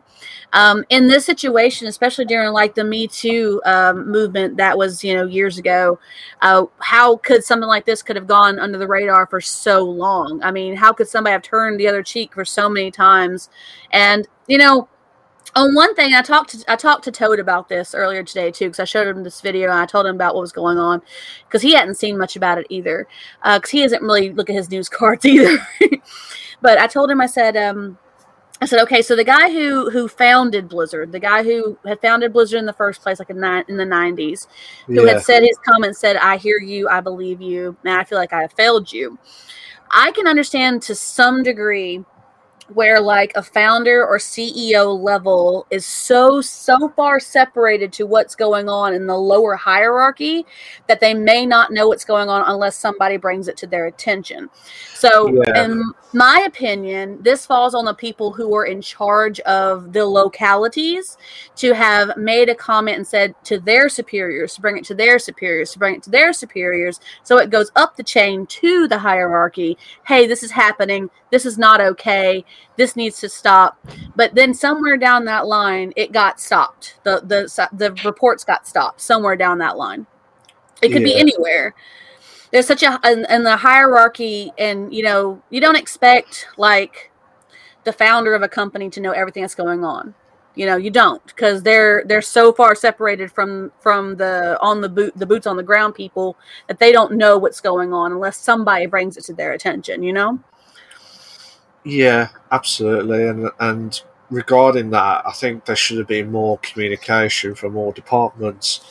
Um, 0.54 0.84
in 0.90 1.08
this 1.08 1.26
situation, 1.26 1.88
especially 1.88 2.26
during 2.26 2.52
like 2.52 2.76
the 2.76 2.84
Me 2.84 3.08
Too 3.08 3.62
um, 3.66 4.10
movement 4.10 4.58
that 4.58 4.78
was, 4.78 5.04
you 5.04 5.14
know, 5.14 5.26
years 5.26 5.58
ago, 5.58 6.00
uh, 6.42 6.66
how 6.80 7.18
could 7.18 7.44
something 7.44 7.68
like 7.68 7.86
this 7.86 8.02
could 8.02 8.16
have 8.16 8.28
gone 8.28 8.60
under 8.60 8.78
the 8.78 8.88
radar 8.88 9.28
for 9.28 9.42
so 9.42 9.84
long? 9.84 10.42
I 10.44 10.52
mean, 10.52 10.76
how 10.76 10.94
could 10.94 11.08
somebody 11.08 11.34
have 11.34 11.44
turned 11.44 11.80
the 11.80 11.88
other 11.88 12.04
cheek 12.04 12.34
for 12.34 12.46
so 12.46 12.70
many 12.70 12.92
times? 12.92 13.50
And, 13.92 14.28
you 14.48 14.58
know, 14.58 14.88
on 15.56 15.74
one 15.74 15.95
thing 15.95 16.14
I 16.14 16.22
talked 16.22 16.52
to 16.52 16.72
I 16.72 16.76
talked 16.76 17.04
to 17.06 17.12
Toad 17.12 17.39
about 17.39 17.70
this 17.70 17.95
earlier 17.95 18.24
today 18.24 18.52
too 18.52 18.66
because 18.66 18.80
I 18.80 18.86
showed 18.86 19.08
him 19.08 19.24
this 19.24 19.41
video 19.41 19.70
and 19.70 19.80
I 19.80 19.86
told 19.86 20.06
him 20.06 20.16
about 20.16 20.36
what 20.36 20.41
was 20.41 20.52
going 20.52 20.78
on 20.78 21.02
because 21.45 21.62
he 21.62 21.74
hadn't 21.74 21.95
seen 21.95 22.18
much 22.18 22.36
about 22.36 22.58
it 22.58 22.68
either 22.70 23.08
because 23.43 23.70
he 23.70 23.82
doesn't 23.82 24.04
really 24.04 24.32
look 24.32 24.50
at 24.50 24.56
his 24.56 24.70
news 24.70 24.89
cards 25.00 25.26
either. 25.26 25.58
but 26.62 26.78
I 26.80 26.88
told 26.88 27.10
him 27.10 27.20
I 27.22 27.26
said 27.26 27.58
um, 27.58 27.97
I 28.62 28.66
said 28.66 28.82
okay 28.84 29.02
so 29.02 29.16
the 29.16 29.24
guy 29.24 29.52
who 29.52 29.89
who 29.89 30.08
founded 30.08 30.70
Blizzard 30.70 31.12
the 31.12 31.20
guy 31.20 31.43
who 31.43 31.78
had 31.86 32.00
founded 32.02 32.32
Blizzard 32.34 32.60
in 32.60 32.66
the 32.66 32.74
first 32.74 33.02
place 33.02 33.18
like 33.20 33.30
in, 33.30 33.39
ni- 33.41 33.64
in 33.68 33.78
the 33.78 33.86
nineties 33.86 34.47
who 34.86 35.06
Yeah. 35.06 35.14
had 35.14 35.24
said 35.24 35.41
his 35.43 35.58
comments 35.66 36.00
said 36.00 36.16
I 36.18 36.38
hear 36.38 36.60
you 36.60 36.88
I 36.89 37.02
believe 37.02 37.41
you 37.41 37.76
and 37.84 37.93
I 37.93 38.04
feel 38.04 38.18
like 38.18 38.34
I 38.34 38.41
have 38.41 38.54
failed 38.54 38.91
you. 38.91 39.18
I 39.91 40.12
can 40.12 40.28
understand 40.28 40.84
to 40.84 40.93
some 40.95 41.41
degree 41.41 42.04
where 42.74 43.00
like 43.00 43.32
a 43.36 43.44
founder 43.44 44.06
or 44.06 44.18
CEO 44.18 44.98
level 44.98 45.66
is 45.70 45.86
so 45.86 46.42
so 46.42 46.90
far 46.96 47.20
separated 47.20 47.92
to 47.94 48.06
what's 48.06 48.36
going 48.36 48.70
on 48.70 48.94
in 48.94 49.08
the 49.08 49.18
lower 49.18 49.56
hierarchy 49.56 50.46
that 50.88 51.00
they 51.00 51.14
may 51.14 51.46
not 51.46 51.72
know 51.72 51.88
what's 51.88 52.06
going 52.06 52.30
on 52.30 52.44
unless 52.48 52.76
somebody 52.76 53.18
brings 53.18 53.48
it 53.48 53.58
to 53.58 53.68
their 53.68 53.88
attention. 53.88 54.50
So 54.94 55.32
Yeah. 55.34 55.64
in 55.64 55.94
my 56.14 56.44
opinion, 56.48 57.20
this 57.22 57.46
falls 57.46 57.76
on 57.76 57.86
the 57.86 57.94
people 57.94 58.32
who 58.32 58.56
are 58.56 58.66
in 58.66 58.82
charge 58.82 59.40
of 59.42 59.94
the 59.94 60.06
localities 60.06 61.18
to 61.56 61.74
have 61.74 62.16
made 62.18 62.50
a 62.50 62.56
comment 62.56 62.98
and 62.98 63.08
said 63.08 63.36
to 63.44 63.60
their 63.60 63.90
superiors 63.90 64.56
to 64.56 64.62
bring 64.62 64.78
it 64.78 64.84
to 64.86 64.96
their 64.96 65.20
superiors 65.20 65.72
to 65.72 65.80
bring 65.80 65.96
it 65.96 66.04
to 66.04 66.10
their 66.10 66.34
superiors 66.34 67.00
so 67.24 67.38
it 67.38 67.50
goes 67.50 67.72
up 67.76 67.96
the 67.96 68.04
chain 68.04 68.46
to 68.48 68.88
the 68.88 68.98
hierarchy 68.98 69.78
hey 70.06 70.26
this 70.26 70.44
is 70.44 70.52
happening 70.52 71.10
this 71.32 71.46
is 71.46 71.58
not 71.58 71.82
okay 71.82 72.44
this 72.80 72.95
needs 72.95 73.20
to 73.20 73.30
stop. 73.30 73.78
But 74.16 74.36
then 74.36 74.53
somewhere 74.53 74.97
down 74.97 75.26
that 75.26 75.45
line 75.45 75.91
it 75.95 76.12
got 76.12 76.39
stopped. 76.39 76.97
The 77.03 77.22
the 77.22 77.70
the 77.74 77.91
reports 78.05 78.43
got 78.43 78.68
stopped 78.68 79.01
somewhere 79.01 79.36
down 79.36 79.57
that 79.60 79.78
line. 79.78 80.07
It 80.82 80.89
could 80.93 81.03
be 81.03 81.20
anywhere. 81.20 81.76
There's 82.51 82.68
such 82.68 82.84
a 82.84 82.99
in, 83.03 83.26
in 83.30 83.43
the 83.43 83.57
hierarchy 83.57 84.51
and 84.57 84.93
you 84.93 85.03
know 85.03 85.41
you 85.49 85.60
don't 85.60 85.76
expect 85.76 86.47
like 86.57 87.12
the 87.84 87.93
founder 87.93 88.34
of 88.34 88.41
a 88.41 88.47
company 88.47 88.89
to 88.91 89.01
know 89.01 89.12
everything 89.12 89.43
that's 89.43 89.55
going 89.55 89.84
on. 89.84 90.16
You 90.55 90.66
know 90.66 90.78
you 90.78 90.89
don't 90.89 91.26
because 91.26 91.62
they're 91.64 92.03
they're 92.05 92.22
so 92.22 92.51
far 92.51 92.76
separated 92.76 93.32
from 93.32 93.72
from 93.80 94.16
the 94.16 94.57
on 94.62 94.82
the 94.82 94.89
boot 94.89 95.14
the 95.16 95.26
boots 95.26 95.47
on 95.47 95.57
the 95.57 95.64
ground 95.64 95.95
people 95.95 96.38
that 96.68 96.80
they 96.80 96.91
don't 96.91 97.14
know 97.14 97.38
what's 97.38 97.62
going 97.62 97.93
on 97.93 98.14
unless 98.14 98.38
somebody 98.38 98.86
brings 98.86 99.16
it 99.16 99.24
to 99.26 99.34
their 99.34 99.53
attention 99.53 100.01
you 100.01 100.12
know 100.12 100.39
Yeah, 101.84 102.30
absolutely. 102.52 103.28
And 103.28 103.50
and 103.60 104.02
regarding 104.30 104.92
that, 104.92 105.26
I 105.26 105.32
think 105.32 105.66
there 105.66 105.76
should 105.76 105.98
have 105.98 106.08
been 106.08 106.32
more 106.32 106.58
communication 106.60 107.56
from 107.56 107.76
all 107.78 107.92
departments 107.92 108.82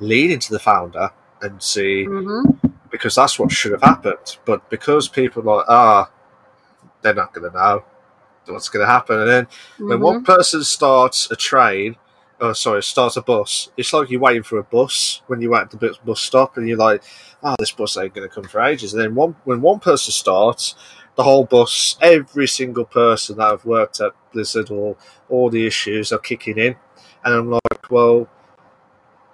leading 0.00 0.38
to 0.40 0.52
the 0.52 0.58
founder 0.58 1.10
and 1.40 1.62
see 1.62 2.10
hmm 2.10 2.50
because 2.90 3.14
that's 3.14 3.38
what 3.38 3.50
should 3.52 3.72
have 3.72 3.82
happened. 3.82 4.38
But 4.44 4.68
because 4.70 5.08
people 5.08 5.42
are 5.48 5.56
like, 5.58 5.66
ah, 5.68 6.10
they're 7.02 7.14
not 7.14 7.32
going 7.34 7.50
to 7.50 7.56
know 7.56 7.84
what's 8.46 8.68
going 8.68 8.84
to 8.86 8.92
happen. 8.92 9.18
And 9.20 9.28
then 9.28 9.46
when 9.86 10.00
Mm-hmm. 10.00 10.02
one 10.02 10.24
person 10.24 10.62
starts 10.64 11.30
a 11.30 11.36
train, 11.36 11.96
oh 12.40 12.52
sorry, 12.52 12.82
starts 12.82 13.16
a 13.16 13.22
bus, 13.22 13.70
it's 13.76 13.92
like 13.92 14.10
you're 14.10 14.20
waiting 14.20 14.42
for 14.42 14.58
a 14.58 14.64
bus 14.64 15.22
when 15.26 15.40
you're 15.40 15.54
at 15.56 15.70
the 15.70 15.76
bus- 15.76 15.98
bus 15.98 16.20
stop, 16.20 16.56
and 16.56 16.68
you're 16.68 16.78
like, 16.78 17.02
oh, 17.42 17.54
this 17.58 17.72
bus 17.72 17.96
ain't 17.96 18.14
going 18.14 18.28
to 18.28 18.34
come 18.34 18.44
for 18.44 18.60
ages. 18.60 18.92
And 18.94 19.02
then 19.02 19.14
one 19.14 19.36
when 19.44 19.60
one 19.60 19.80
person 19.80 20.12
starts, 20.12 20.74
the 21.16 21.22
whole 21.22 21.44
bus, 21.44 21.96
every 22.00 22.48
single 22.48 22.84
person 22.84 23.36
that 23.36 23.52
I've 23.52 23.64
worked 23.64 24.00
at 24.00 24.12
Blizzard 24.32 24.70
or 24.70 24.96
all 25.28 25.50
the 25.50 25.66
issues 25.66 26.12
are 26.12 26.18
kicking 26.18 26.58
in, 26.58 26.76
and 27.24 27.34
I'm 27.34 27.50
like, 27.50 27.90
well. 27.90 28.28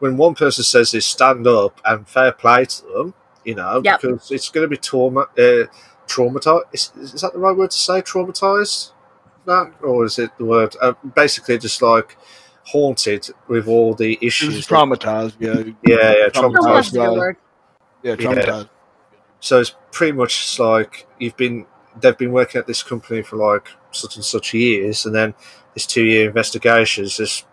When 0.01 0.17
one 0.17 0.37
person 0.37 0.63
says 0.63 0.93
this, 0.93 1.05
stand 1.07 1.45
up 1.49 1.81
and 1.85 2.09
fair 2.09 2.31
play 2.31 2.67
to 2.67 2.83
them, 2.95 3.15
you 3.45 3.57
know, 3.57 3.83
Yep. 3.85 4.01
because 4.01 4.31
it's 4.31 4.49
going 4.49 4.63
to 4.65 4.69
be 4.69 4.77
trauma, 4.77 5.23
uh, 5.37 5.67
traumatized. 6.07 6.63
Is, 6.73 6.93
is 6.97 7.21
that 7.23 7.33
the 7.33 7.41
right 7.41 7.57
word 7.57 7.73
to 7.73 7.77
say? 7.77 8.01
Traumatized? 8.03 8.93
That 9.47 9.73
or 9.83 10.05
is 10.05 10.21
it 10.21 10.31
the 10.39 10.45
word? 10.45 10.77
Uh, 10.81 10.93
basically, 11.17 11.59
just 11.59 11.83
like 11.83 12.17
haunted 12.67 13.29
with 13.49 13.67
all 13.67 13.93
the 13.93 14.17
issues. 14.23 14.69
traumatized. 14.69 15.35
Yeah, 15.41 15.55
yeah, 15.85 16.15
yeah, 16.15 16.29
Traumatized. 16.29 16.93
Traumatized. 16.93 17.31
a 17.31 17.35
good 17.35 17.37
yeah, 18.05 18.15
traumatized. 18.15 18.69
So 19.41 19.61
it's 19.61 19.75
pretty 19.93 20.13
much 20.13 20.59
like 20.59 21.07
you've 21.19 21.37
been. 21.37 21.67
They've 22.01 22.17
been 22.17 22.33
working 22.33 22.59
at 22.61 22.67
this 22.67 22.83
company 22.83 23.23
for 23.23 23.37
like 23.37 23.69
such 23.91 24.17
and 24.17 24.25
such 24.25 24.55
years, 24.55 25.05
and 25.07 25.15
then 25.15 25.35
this 25.75 25.87
two-year 25.87 26.29
investigations. 26.29 27.17
Just 27.17 27.45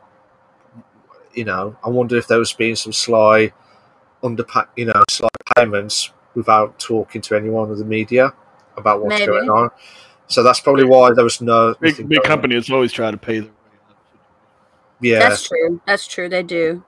you 1.34 1.44
know, 1.44 1.76
I 1.84 1.90
wonder 1.90 2.16
if 2.18 2.28
there 2.28 2.40
was 2.40 2.54
been 2.54 2.76
some 2.76 2.94
sly 2.94 3.54
under, 4.24 4.46
you 4.76 4.86
know, 4.86 5.04
sly 5.10 5.30
payments 5.56 6.12
without 6.34 6.80
talking 6.80 7.22
to 7.22 7.36
anyone 7.36 7.70
of 7.70 7.78
the 7.78 7.86
media 7.86 8.34
about 8.78 9.02
what's 9.02 9.20
Maybe. 9.20 9.26
going 9.28 9.50
on. 9.50 9.70
So 10.28 10.44
that's 10.44 10.60
probably 10.60 10.86
why 10.86 11.14
there 11.14 11.24
was 11.24 11.42
no 11.42 11.76
Big, 11.80 11.98
big 12.08 12.24
going 12.24 12.40
on. 12.46 12.74
always 12.74 12.92
trying 12.92 13.12
to 13.12 13.18
pay 13.18 13.40
their 13.40 13.50
way. 13.50 13.56
Yeah, 15.02 15.20
That's 15.20 15.48
true. 15.48 15.82
That's 15.86 16.08
true. 16.08 16.30
They 16.30 16.42
do. 16.42 16.84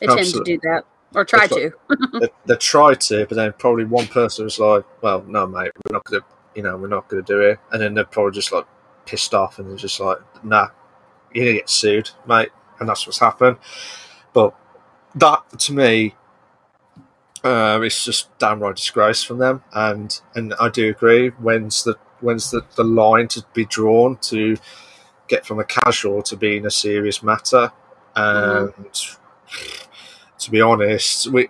They 0.00 0.08
tend 0.08 0.26
to 0.26 0.42
do 0.44 0.58
that 0.64 0.84
or 1.16 1.24
try 1.24 1.46
to. 1.46 1.72
they, 2.20 2.28
they 2.44 2.56
tried 2.56 3.00
to, 3.00 3.26
but 3.26 3.34
then 3.34 3.52
probably 3.58 3.84
one 3.84 4.06
person 4.06 4.44
was 4.44 4.58
like, 4.58 4.84
"Well, 5.02 5.24
no, 5.26 5.46
mate, 5.46 5.72
we're 5.84 5.94
not 5.94 6.04
gonna, 6.04 6.24
you 6.54 6.62
know, 6.62 6.76
we're 6.76 6.88
not 6.88 7.08
gonna 7.08 7.22
do 7.22 7.40
it," 7.40 7.58
and 7.72 7.80
then 7.80 7.94
they're 7.94 8.04
probably 8.04 8.32
just 8.32 8.52
like 8.52 8.66
pissed 9.06 9.34
off 9.34 9.58
and 9.58 9.68
they're 9.68 9.76
just 9.76 9.98
like, 9.98 10.18
"Nah, 10.44 10.68
you're 11.32 11.46
gonna 11.46 11.58
get 11.58 11.70
sued, 11.70 12.10
mate," 12.28 12.50
and 12.78 12.88
that's 12.88 13.06
what's 13.06 13.18
happened. 13.18 13.56
But 14.34 14.54
that 15.14 15.58
to 15.58 15.72
me, 15.72 16.14
uh, 17.42 17.80
it's 17.82 18.04
just 18.04 18.36
downright 18.38 18.76
disgrace 18.76 19.22
from 19.22 19.38
them, 19.38 19.64
and 19.72 20.20
and 20.34 20.54
I 20.60 20.68
do 20.68 20.90
agree. 20.90 21.28
When's 21.30 21.82
the 21.82 21.96
when's 22.20 22.50
the, 22.50 22.62
the 22.76 22.84
line 22.84 23.28
to 23.28 23.44
be 23.54 23.64
drawn 23.64 24.18
to 24.18 24.56
get 25.28 25.46
from 25.46 25.58
a 25.58 25.64
casual 25.64 26.22
to 26.24 26.36
being 26.36 26.66
a 26.66 26.70
serious 26.70 27.22
matter? 27.22 27.72
And 28.14 28.72
to 30.38 30.50
be 30.50 30.60
honest, 30.60 31.28
we 31.28 31.48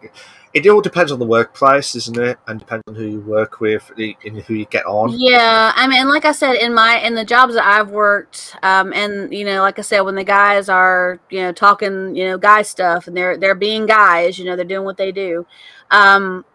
it 0.56 0.66
all 0.68 0.80
depends 0.80 1.12
on 1.12 1.18
the 1.18 1.26
workplace, 1.26 1.94
isn't 1.94 2.16
it? 2.16 2.38
And 2.46 2.58
depends 2.58 2.82
on 2.86 2.94
who 2.94 3.04
you 3.04 3.20
work 3.20 3.60
with 3.60 3.92
and 3.98 4.40
who 4.40 4.54
you 4.54 4.64
get 4.64 4.86
on. 4.86 5.14
Yeah, 5.14 5.72
I 5.76 5.86
mean, 5.86 6.08
like 6.08 6.24
I 6.24 6.32
said, 6.32 6.54
in 6.54 6.72
my 6.72 6.96
in 6.98 7.14
the 7.14 7.26
jobs 7.26 7.54
that 7.54 7.66
I've 7.66 7.90
worked, 7.90 8.56
um, 8.62 8.90
and 8.94 9.30
you 9.34 9.44
know, 9.44 9.60
like 9.60 9.78
I 9.78 9.82
said, 9.82 10.00
when 10.00 10.14
the 10.14 10.24
guys 10.24 10.70
are 10.70 11.20
you 11.28 11.40
know 11.40 11.52
talking, 11.52 12.16
you 12.16 12.24
know, 12.24 12.38
guy 12.38 12.62
stuff, 12.62 13.06
and 13.06 13.14
they're 13.14 13.36
they're 13.36 13.54
being 13.54 13.84
guys, 13.84 14.38
you 14.38 14.46
know, 14.46 14.56
they're 14.56 14.64
doing 14.64 14.86
what 14.86 14.96
they 14.96 15.12
do. 15.12 15.46
Um, 15.90 16.46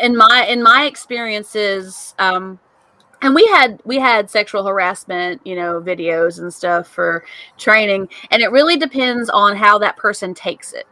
in 0.00 0.16
my 0.16 0.46
in 0.46 0.62
my 0.62 0.84
experiences, 0.84 2.14
um, 2.18 2.58
and 3.22 3.34
we 3.34 3.46
had 3.46 3.80
we 3.86 3.98
had 3.98 4.28
sexual 4.28 4.66
harassment, 4.66 5.40
you 5.46 5.56
know, 5.56 5.80
videos 5.80 6.38
and 6.38 6.52
stuff 6.52 6.88
for 6.88 7.24
training, 7.56 8.10
and 8.30 8.42
it 8.42 8.50
really 8.50 8.76
depends 8.76 9.30
on 9.30 9.56
how 9.56 9.78
that 9.78 9.96
person 9.96 10.34
takes 10.34 10.74
it. 10.74 10.86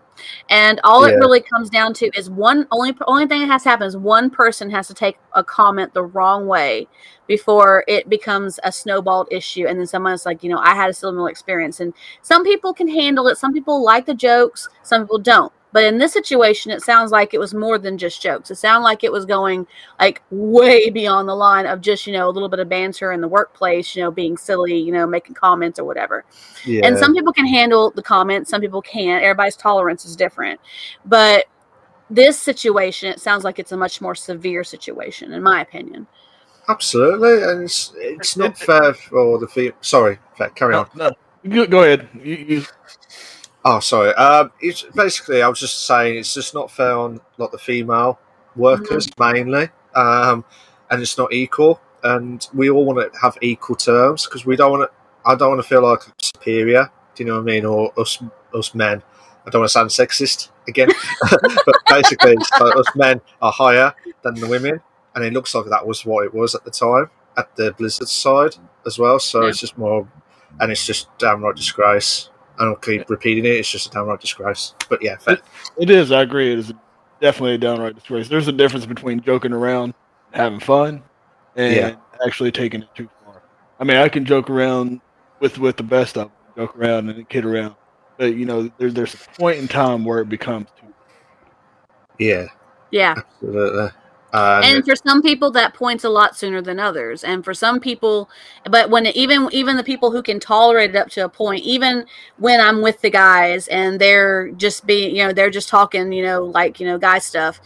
And 0.48 0.80
all 0.84 1.04
it 1.04 1.14
really 1.14 1.40
comes 1.40 1.70
down 1.70 1.94
to 1.94 2.10
is 2.16 2.30
one 2.30 2.66
only 2.70 2.94
only 3.06 3.26
thing 3.26 3.40
that 3.40 3.46
has 3.46 3.62
to 3.64 3.70
happen 3.70 3.86
is 3.86 3.96
one 3.96 4.30
person 4.30 4.70
has 4.70 4.88
to 4.88 4.94
take 4.94 5.18
a 5.34 5.44
comment 5.44 5.94
the 5.94 6.04
wrong 6.04 6.46
way 6.46 6.88
before 7.26 7.84
it 7.86 8.08
becomes 8.08 8.58
a 8.64 8.72
snowballed 8.72 9.28
issue. 9.30 9.66
And 9.66 9.78
then 9.78 9.86
someone's 9.86 10.26
like, 10.26 10.42
you 10.42 10.50
know, 10.50 10.58
I 10.58 10.74
had 10.74 10.90
a 10.90 10.94
similar 10.94 11.30
experience. 11.30 11.80
And 11.80 11.92
some 12.22 12.44
people 12.44 12.72
can 12.72 12.88
handle 12.88 13.28
it. 13.28 13.36
Some 13.36 13.52
people 13.52 13.84
like 13.84 14.06
the 14.06 14.14
jokes. 14.14 14.68
Some 14.82 15.02
people 15.02 15.18
don't. 15.18 15.52
But 15.72 15.84
in 15.84 15.98
this 15.98 16.12
situation, 16.12 16.72
it 16.72 16.82
sounds 16.82 17.12
like 17.12 17.34
it 17.34 17.40
was 17.40 17.54
more 17.54 17.78
than 17.78 17.98
just 17.98 18.22
jokes. 18.22 18.50
It 18.50 18.56
sounded 18.56 18.84
like 18.84 19.04
it 19.04 19.12
was 19.12 19.26
going 19.26 19.66
like 20.00 20.22
way 20.30 20.88
beyond 20.90 21.28
the 21.28 21.34
line 21.34 21.66
of 21.66 21.80
just, 21.80 22.06
you 22.06 22.12
know, 22.12 22.28
a 22.28 22.32
little 22.32 22.48
bit 22.48 22.58
of 22.58 22.68
banter 22.68 23.12
in 23.12 23.20
the 23.20 23.28
workplace, 23.28 23.94
you 23.94 24.02
know, 24.02 24.10
being 24.10 24.36
silly, 24.36 24.78
you 24.78 24.92
know, 24.92 25.06
making 25.06 25.34
comments 25.34 25.78
or 25.78 25.84
whatever. 25.84 26.24
Yeah, 26.64 26.86
And 26.86 26.96
some 26.96 27.14
people 27.14 27.32
can 27.32 27.46
handle 27.46 27.90
the 27.90 28.02
comments, 28.02 28.50
some 28.50 28.60
people 28.60 28.82
can't. 28.82 29.22
Everybody's 29.22 29.56
tolerance 29.56 30.04
is 30.04 30.16
different. 30.16 30.58
But 31.04 31.46
this 32.10 32.40
situation, 32.40 33.10
it 33.10 33.20
sounds 33.20 33.44
like 33.44 33.58
it's 33.58 33.72
a 33.72 33.76
much 33.76 34.00
more 34.00 34.14
severe 34.14 34.64
situation, 34.64 35.32
in 35.32 35.42
my 35.42 35.60
opinion. 35.60 36.06
Absolutely, 36.68 37.42
and 37.42 37.64
it's 37.64 37.92
it's 37.96 38.36
not 38.36 38.56
fair 38.58 38.94
for 38.94 39.38
the 39.38 39.48
female. 39.48 39.72
Sorry, 39.80 40.18
fair, 40.36 40.50
carry 40.50 40.74
on. 40.74 40.88
No, 40.94 41.10
no. 41.44 41.66
Go 41.66 41.82
ahead. 41.82 42.08
You, 42.14 42.34
you... 42.34 42.64
Oh, 43.70 43.80
sorry. 43.80 44.14
Um, 44.14 44.50
it's 44.62 44.84
basically 44.94 45.42
I 45.42 45.48
was 45.48 45.60
just 45.60 45.86
saying 45.86 46.16
it's 46.16 46.32
just 46.32 46.54
not 46.54 46.70
fair 46.70 46.96
on 46.96 47.20
like 47.36 47.50
the 47.50 47.58
female 47.58 48.18
workers 48.56 49.08
mm-hmm. 49.08 49.36
mainly, 49.36 49.68
um, 49.94 50.42
and 50.90 51.02
it's 51.02 51.18
not 51.18 51.34
equal. 51.34 51.78
And 52.02 52.48
we 52.54 52.70
all 52.70 52.86
want 52.86 53.12
to 53.12 53.18
have 53.20 53.36
equal 53.42 53.76
terms 53.76 54.24
because 54.24 54.46
we 54.46 54.56
don't 54.56 54.70
want 54.70 54.90
to. 54.90 54.96
I 55.28 55.34
don't 55.34 55.50
want 55.50 55.60
to 55.60 55.68
feel 55.68 55.82
like 55.82 56.00
superior. 56.18 56.90
Do 57.14 57.22
you 57.22 57.28
know 57.28 57.34
what 57.34 57.42
I 57.42 57.44
mean? 57.44 57.66
Or 57.66 57.92
us 58.00 58.22
us 58.54 58.74
men. 58.74 59.02
I 59.46 59.50
don't 59.50 59.60
want 59.60 59.68
to 59.68 59.72
sound 59.72 59.90
sexist 59.90 60.48
again, 60.66 60.88
but 61.30 61.76
basically, 61.90 62.36
like 62.36 62.74
us 62.74 62.96
men 62.96 63.20
are 63.42 63.52
higher 63.52 63.94
than 64.22 64.36
the 64.36 64.46
women, 64.46 64.80
and 65.14 65.22
it 65.22 65.34
looks 65.34 65.54
like 65.54 65.66
that 65.66 65.86
was 65.86 66.06
what 66.06 66.24
it 66.24 66.32
was 66.32 66.54
at 66.54 66.64
the 66.64 66.70
time 66.70 67.10
at 67.36 67.54
the 67.56 67.72
Blizzard 67.72 68.08
side 68.08 68.56
as 68.86 68.98
well. 68.98 69.18
So 69.18 69.42
yeah. 69.42 69.48
it's 69.50 69.60
just 69.60 69.76
more, 69.76 70.08
and 70.58 70.72
it's 70.72 70.86
just 70.86 71.08
downright 71.18 71.56
disgrace. 71.56 72.30
I 72.59 72.64
don't 72.64 72.80
keep 72.82 73.09
repeating 73.09 73.44
it. 73.44 73.52
It's 73.56 73.70
just 73.70 73.86
a 73.86 73.90
downright 73.90 74.20
disgrace. 74.20 74.74
But 74.88 75.02
yeah, 75.02 75.16
it, 75.26 75.42
it 75.78 75.90
is. 75.90 76.12
I 76.12 76.22
agree. 76.22 76.52
It 76.52 76.59
is 76.59 76.72
definitely 77.20 77.54
a 77.54 77.59
downright 77.59 77.94
disgrace. 77.94 78.28
There's 78.28 78.48
a 78.48 78.52
difference 78.52 78.86
between 78.86 79.20
joking 79.20 79.52
around, 79.52 79.94
having 80.32 80.61
fun, 80.61 81.02
and 81.56 81.74
yeah. 81.74 81.94
actually 82.26 82.52
taking 82.52 82.82
it 82.82 82.94
too 82.94 83.09
far. 83.24 83.42
I 83.78 83.84
mean, 83.84 83.96
I 83.96 84.09
can 84.09 84.24
joke 84.24 84.50
around 84.50 85.00
with 85.40 85.59
with 85.59 85.76
the 85.76 85.82
best 85.82 86.16
of 86.16 86.24
them, 86.24 86.32
joke 86.56 86.76
around 86.76 87.09
and 87.09 87.28
kid 87.28 87.44
around, 87.44 87.74
but 88.16 88.34
you 88.34 88.44
know, 88.44 88.70
there, 88.78 88.90
there's 88.90 89.14
a 89.14 89.18
point 89.38 89.59
in 89.59 89.68
time 89.68 90.04
where 90.04 90.20
it 90.20 90.28
becomes 90.28 90.68
too. 90.80 90.92
Yeah. 92.18 92.46
Yeah. 92.90 93.14
Absolutely. 93.16 93.90
Uh, 94.32 94.60
and 94.62 94.84
for 94.84 94.94
some 94.94 95.22
people 95.22 95.50
that 95.50 95.72
points 95.72 96.04
a 96.04 96.08
lot 96.08 96.36
sooner 96.36 96.60
than 96.60 96.78
others 96.78 97.24
and 97.24 97.42
for 97.42 97.54
some 97.54 97.80
people 97.80 98.28
but 98.70 98.90
when 98.90 99.06
even 99.06 99.48
even 99.52 99.76
the 99.76 99.82
people 99.82 100.10
who 100.10 100.22
can 100.22 100.38
tolerate 100.38 100.90
it 100.90 100.96
up 100.96 101.09
to 101.09 101.24
a 101.24 101.28
point 101.28 101.64
even 101.64 102.05
when 102.36 102.60
i'm 102.60 102.82
with 102.82 103.00
the 103.00 103.09
guys 103.09 103.68
and 103.68 103.98
they're 103.98 104.50
just 104.50 104.86
being 104.86 105.16
you 105.16 105.26
know 105.26 105.32
they're 105.32 105.48
just 105.48 105.70
talking 105.70 106.12
you 106.12 106.22
know 106.22 106.44
like 106.44 106.78
you 106.78 106.86
know 106.86 106.98
guy 106.98 107.18
stuff 107.18 107.59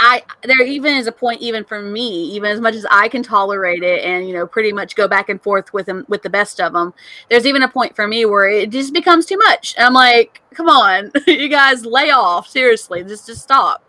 I 0.00 0.22
there 0.44 0.64
even 0.64 0.94
is 0.96 1.06
a 1.06 1.12
point 1.12 1.40
even 1.40 1.64
for 1.64 1.82
me, 1.82 2.24
even 2.30 2.50
as 2.50 2.60
much 2.60 2.74
as 2.74 2.86
I 2.90 3.08
can 3.08 3.22
tolerate 3.22 3.82
it 3.82 4.04
and 4.04 4.28
you 4.28 4.34
know 4.34 4.46
pretty 4.46 4.72
much 4.72 4.94
go 4.94 5.08
back 5.08 5.28
and 5.28 5.42
forth 5.42 5.72
with 5.72 5.86
them 5.86 6.04
with 6.08 6.22
the 6.22 6.30
best 6.30 6.60
of 6.60 6.72
them. 6.72 6.94
There's 7.28 7.46
even 7.46 7.62
a 7.62 7.68
point 7.68 7.96
for 7.96 8.06
me 8.06 8.24
where 8.24 8.48
it 8.48 8.70
just 8.70 8.92
becomes 8.92 9.26
too 9.26 9.38
much. 9.38 9.74
I'm 9.76 9.94
like, 9.94 10.40
come 10.54 10.68
on, 10.68 11.10
you 11.26 11.48
guys, 11.48 11.84
lay 11.84 12.10
off 12.10 12.48
seriously, 12.48 13.02
just 13.02 13.26
just 13.26 13.42
stop. 13.42 13.84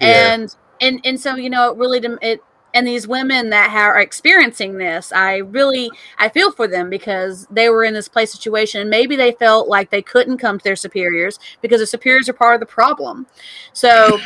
Yeah. 0.00 0.32
And 0.34 0.56
and 0.82 1.00
and 1.04 1.18
so 1.18 1.36
you 1.36 1.48
know 1.48 1.72
it 1.72 1.78
really 1.78 2.00
it 2.20 2.42
and 2.74 2.86
these 2.86 3.06
women 3.06 3.50
that 3.50 3.70
are 3.74 4.00
experiencing 4.00 4.78
this 4.78 5.12
i 5.12 5.36
really 5.36 5.90
i 6.18 6.28
feel 6.28 6.52
for 6.52 6.66
them 6.66 6.90
because 6.90 7.46
they 7.50 7.68
were 7.68 7.84
in 7.84 7.94
this 7.94 8.08
place 8.08 8.32
situation. 8.32 8.80
And 8.80 8.90
maybe 8.90 9.16
they 9.16 9.32
felt 9.32 9.68
like 9.68 9.90
they 9.90 10.02
couldn't 10.02 10.38
come 10.38 10.58
to 10.58 10.64
their 10.64 10.76
superiors 10.76 11.38
because 11.60 11.80
the 11.80 11.86
superiors 11.86 12.28
are 12.28 12.34
part 12.34 12.54
of 12.54 12.60
the 12.60 12.66
problem. 12.66 13.26
So 13.72 14.18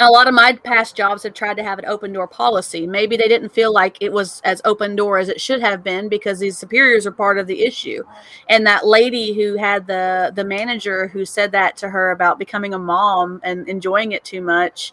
a 0.00 0.10
lot 0.10 0.26
of 0.26 0.34
my 0.34 0.54
past 0.64 0.96
jobs 0.96 1.22
have 1.22 1.34
tried 1.34 1.56
to 1.56 1.62
have 1.62 1.78
an 1.78 1.84
open 1.86 2.12
door 2.12 2.26
policy. 2.26 2.86
Maybe 2.86 3.16
they 3.16 3.28
didn't 3.28 3.50
feel 3.50 3.72
like 3.72 3.98
it 4.00 4.12
was 4.12 4.40
as 4.44 4.60
open 4.64 4.96
door 4.96 5.18
as 5.18 5.28
it 5.28 5.40
should 5.40 5.60
have 5.60 5.84
been 5.84 6.08
because 6.08 6.38
these 6.38 6.58
superiors 6.58 7.06
are 7.06 7.12
part 7.12 7.38
of 7.38 7.46
the 7.46 7.62
issue. 7.62 8.02
And 8.48 8.66
that 8.66 8.86
lady 8.86 9.32
who 9.34 9.56
had 9.56 9.86
the 9.86 10.32
the 10.34 10.44
manager 10.44 11.08
who 11.08 11.24
said 11.24 11.52
that 11.52 11.76
to 11.78 11.90
her 11.90 12.10
about 12.10 12.38
becoming 12.38 12.74
a 12.74 12.78
mom 12.78 13.40
and 13.44 13.68
enjoying 13.68 14.12
it 14.12 14.24
too 14.24 14.40
much 14.40 14.92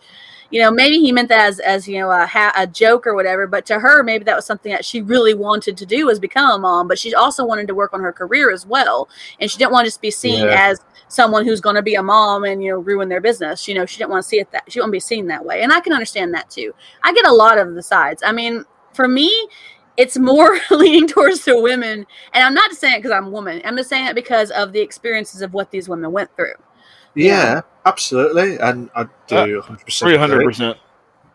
you 0.52 0.62
know, 0.62 0.72
maybe 0.72 1.00
he 1.00 1.12
meant 1.12 1.30
that 1.30 1.48
as, 1.48 1.60
as 1.60 1.88
you 1.88 2.00
know, 2.00 2.10
a, 2.12 2.26
ha- 2.26 2.54
a 2.56 2.66
joke 2.66 3.06
or 3.06 3.14
whatever. 3.14 3.46
But 3.46 3.66
to 3.68 3.80
her, 3.80 4.02
maybe 4.04 4.24
that 4.26 4.36
was 4.36 4.46
something 4.46 4.72
that 4.72 4.84
she 4.84 5.02
really 5.02 5.34
wanted 5.34 5.78
to 5.78 5.86
do 5.86 6.08
was 6.08 6.20
become 6.20 6.50
a 6.50 6.58
mom. 6.58 6.88
But 6.88 6.98
she 6.98 7.14
also 7.14 7.46
wanted 7.46 7.68
to 7.68 7.76
work 7.76 7.94
on 7.94 8.02
her 8.02 8.12
career 8.12 8.52
as 8.52 8.66
well, 8.66 9.10
and 9.40 9.50
she 9.50 9.58
didn't 9.58 9.72
want 9.72 9.86
to 9.86 9.90
just 9.90 10.02
be 10.02 10.12
seen 10.12 10.46
yeah. 10.46 10.70
as 10.70 10.80
someone 11.08 11.46
who's 11.46 11.62
going 11.62 11.76
to 11.76 11.82
be 11.82 11.96
a 11.96 12.04
mom 12.04 12.44
and 12.44 12.64
you 12.64 12.72
know 12.72 12.80
ruin 12.80 13.10
their 13.10 13.22
business. 13.22 13.68
You 13.68 13.76
know, 13.76 13.86
she 13.86 13.98
didn't 13.98 14.12
want 14.12 14.24
to 14.24 14.30
see 14.30 14.40
it 14.40 14.52
that 14.52 14.64
she 14.72 14.80
didn't 14.80 14.92
be 14.92 15.00
seen 15.00 15.28
that 15.28 15.46
way, 15.46 15.62
and 15.62 15.72
I 15.72 15.82
can 15.82 15.94
understand 15.94 16.34
that 16.34 16.50
too. 16.50 16.74
I 17.04 17.14
get 17.14 17.28
a 17.28 17.34
lot 17.34 17.58
of 17.58 17.76
the 17.76 17.84
sides. 17.84 18.24
I 18.26 18.32
mean, 18.32 18.66
for 18.94 19.08
me, 19.08 19.32
it's 19.98 20.18
more 20.18 20.58
leaning 20.72 21.08
towards 21.08 21.46
the 21.46 21.60
women, 21.60 22.08
and 22.34 22.44
I'm 22.44 22.54
not 22.54 22.72
saying 22.72 22.96
it 22.96 22.98
because 23.00 23.12
I'm 23.12 23.28
a 23.28 23.32
woman. 23.32 23.62
I'm 23.66 23.78
just 23.78 23.90
saying 23.90 24.08
it 24.08 24.16
because 24.16 24.50
of 24.52 24.72
the 24.72 24.80
experiences 24.80 25.42
of 25.42 25.54
what 25.54 25.70
these 25.70 25.90
women 25.90 26.12
went 26.12 26.36
through. 26.36 26.56
Yeah, 27.16 27.62
absolutely, 27.90 28.58
and 28.58 28.90
I 28.96 29.04
do 29.28 29.60
uh, 29.60 29.62
hundred 29.62 29.86
percent, 29.86 30.10
three 30.10 30.18
hundred 30.18 30.46
percent, 30.46 30.78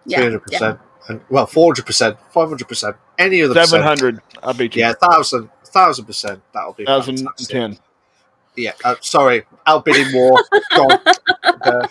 three 0.08 0.22
hundred 0.22 0.42
percent, 0.42 0.80
and 1.08 1.20
well, 1.28 1.46
four 1.46 1.66
hundred 1.66 1.86
percent, 1.86 2.16
five 2.30 2.48
hundred 2.48 2.68
percent, 2.68 2.96
any 3.18 3.40
of 3.40 3.52
the 3.52 3.66
seven 3.66 3.82
hundred. 3.82 4.20
I'll 4.42 4.54
beat 4.54 4.74
you. 4.76 4.80
Yeah, 4.80 4.94
thousand, 4.94 5.50
thousand 5.64 6.06
percent. 6.06 6.42
That'll 6.52 6.72
be 6.72 6.84
thousand 6.84 7.28
ten 7.38 7.78
yeah, 8.56 8.72
uh, 8.84 8.94
sorry, 9.00 9.44
outbidding 9.66 10.12
war. 10.14 10.40
uh, 10.76 11.86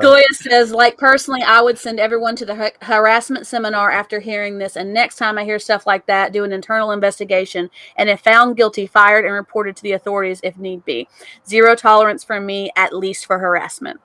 Goya 0.00 0.22
says, 0.32 0.72
like 0.72 0.96
personally, 0.98 1.42
I 1.42 1.60
would 1.60 1.78
send 1.78 2.00
everyone 2.00 2.36
to 2.36 2.46
the 2.46 2.54
ha- 2.54 2.70
harassment 2.82 3.46
seminar 3.46 3.90
after 3.90 4.20
hearing 4.20 4.58
this, 4.58 4.76
and 4.76 4.92
next 4.92 5.16
time 5.16 5.38
I 5.38 5.44
hear 5.44 5.58
stuff 5.58 5.86
like 5.86 6.06
that, 6.06 6.32
do 6.32 6.44
an 6.44 6.52
internal 6.52 6.90
investigation, 6.90 7.70
and 7.96 8.08
if 8.08 8.20
found 8.20 8.56
guilty, 8.56 8.86
fired 8.86 9.24
and 9.24 9.34
reported 9.34 9.76
to 9.76 9.82
the 9.82 9.92
authorities 9.92 10.40
if 10.42 10.58
need 10.58 10.84
be. 10.84 11.08
Zero 11.46 11.74
tolerance 11.74 12.24
from 12.24 12.46
me, 12.46 12.70
at 12.76 12.94
least 12.94 13.26
for 13.26 13.38
harassment. 13.38 14.00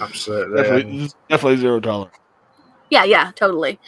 Absolutely, 0.00 0.62
definitely, 0.62 1.10
definitely 1.28 1.56
zero 1.58 1.80
tolerance. 1.80 2.16
Yeah, 2.90 3.04
yeah, 3.04 3.32
totally 3.34 3.78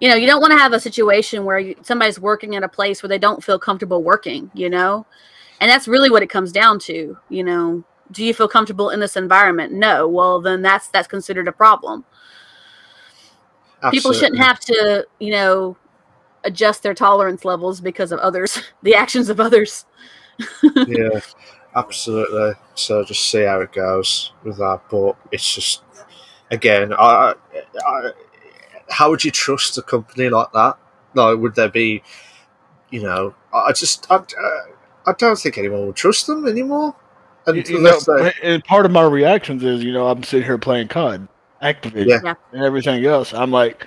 you 0.00 0.08
know 0.08 0.16
you 0.16 0.26
don't 0.26 0.40
want 0.40 0.52
to 0.52 0.58
have 0.58 0.72
a 0.72 0.80
situation 0.80 1.44
where 1.44 1.58
you, 1.58 1.74
somebody's 1.82 2.20
working 2.20 2.56
at 2.56 2.62
a 2.62 2.68
place 2.68 3.02
where 3.02 3.08
they 3.08 3.18
don't 3.18 3.42
feel 3.42 3.58
comfortable 3.58 4.02
working 4.02 4.50
you 4.54 4.68
know 4.68 5.06
and 5.60 5.70
that's 5.70 5.88
really 5.88 6.10
what 6.10 6.22
it 6.22 6.30
comes 6.30 6.52
down 6.52 6.78
to 6.80 7.16
you 7.28 7.44
know. 7.44 7.84
Do 8.10 8.22
you 8.22 8.34
feel 8.34 8.48
comfortable 8.48 8.90
in 8.90 9.00
this 9.00 9.16
environment? 9.16 9.72
No. 9.72 10.06
Well 10.06 10.40
then 10.40 10.62
that's 10.62 10.88
that's 10.88 11.08
considered 11.08 11.48
a 11.48 11.52
problem. 11.52 12.04
Absolutely. 13.82 13.98
people 13.98 14.12
shouldn't 14.12 14.40
have 14.40 14.60
to 14.60 15.06
you 15.18 15.30
know 15.32 15.76
adjust 16.44 16.82
their 16.82 16.94
tolerance 16.94 17.44
levels 17.44 17.80
because 17.80 18.12
of 18.12 18.18
others 18.20 18.60
the 18.82 18.94
actions 18.94 19.28
of 19.28 19.40
others. 19.40 19.84
Yeah 20.86 21.20
absolutely. 21.76 22.52
So 22.74 23.04
just 23.04 23.30
see 23.30 23.42
how 23.42 23.60
it 23.60 23.72
goes 23.72 24.32
with 24.44 24.58
that 24.58 24.82
but 24.90 25.16
it's 25.32 25.54
just 25.54 25.82
again 26.50 26.92
I, 26.92 27.34
I, 27.86 28.10
how 28.90 29.10
would 29.10 29.24
you 29.24 29.30
trust 29.30 29.78
a 29.78 29.82
company 29.82 30.28
like 30.28 30.52
that? 30.52 30.78
Like 31.14 31.38
would 31.38 31.54
there 31.54 31.68
be 31.68 32.02
you 32.90 33.02
know 33.02 33.34
i 33.52 33.72
just 33.72 34.06
I, 34.10 34.16
uh, 34.16 34.22
I 35.06 35.12
don't 35.12 35.38
think 35.38 35.58
anyone 35.58 35.86
will 35.86 35.92
trust 35.92 36.26
them 36.26 36.46
anymore. 36.46 36.94
And, 37.46 37.68
you 37.68 37.80
know, 37.80 38.00
and 38.42 38.64
part 38.64 38.86
of 38.86 38.92
my 38.92 39.02
reactions 39.02 39.62
is, 39.62 39.84
you 39.84 39.92
know, 39.92 40.08
I'm 40.08 40.22
sitting 40.22 40.46
here 40.46 40.56
playing 40.56 40.88
COD, 40.88 41.28
Activision, 41.62 42.22
yeah. 42.24 42.34
and 42.52 42.64
everything 42.64 43.04
else. 43.04 43.34
I'm 43.34 43.50
like, 43.50 43.86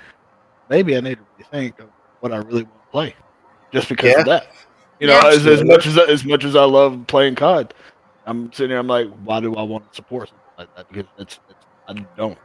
maybe 0.70 0.96
I 0.96 1.00
need 1.00 1.18
to 1.18 1.44
rethink 1.44 1.74
what 2.20 2.32
I 2.32 2.36
really 2.36 2.62
want 2.62 2.82
to 2.84 2.90
play, 2.92 3.16
just 3.72 3.88
because 3.88 4.12
yeah. 4.12 4.20
of 4.20 4.26
that. 4.26 4.52
You 5.00 5.08
know, 5.08 5.20
as, 5.28 5.44
as, 5.46 5.64
much 5.64 5.86
as 5.86 5.98
as 5.98 6.24
much 6.24 6.44
as 6.44 6.54
I 6.54 6.64
love 6.64 7.04
playing 7.08 7.34
COD, 7.34 7.74
I'm 8.26 8.52
sitting 8.52 8.70
here. 8.70 8.78
I'm 8.78 8.86
like, 8.86 9.08
why 9.24 9.40
do 9.40 9.54
I 9.56 9.62
want 9.62 9.90
to 9.90 9.96
support 9.96 10.28
something 10.28 10.44
like 10.56 10.76
that? 10.76 10.88
Because 10.88 11.10
it's, 11.18 11.40
it's 11.48 11.66
I 11.88 11.94
don't. 12.16 12.38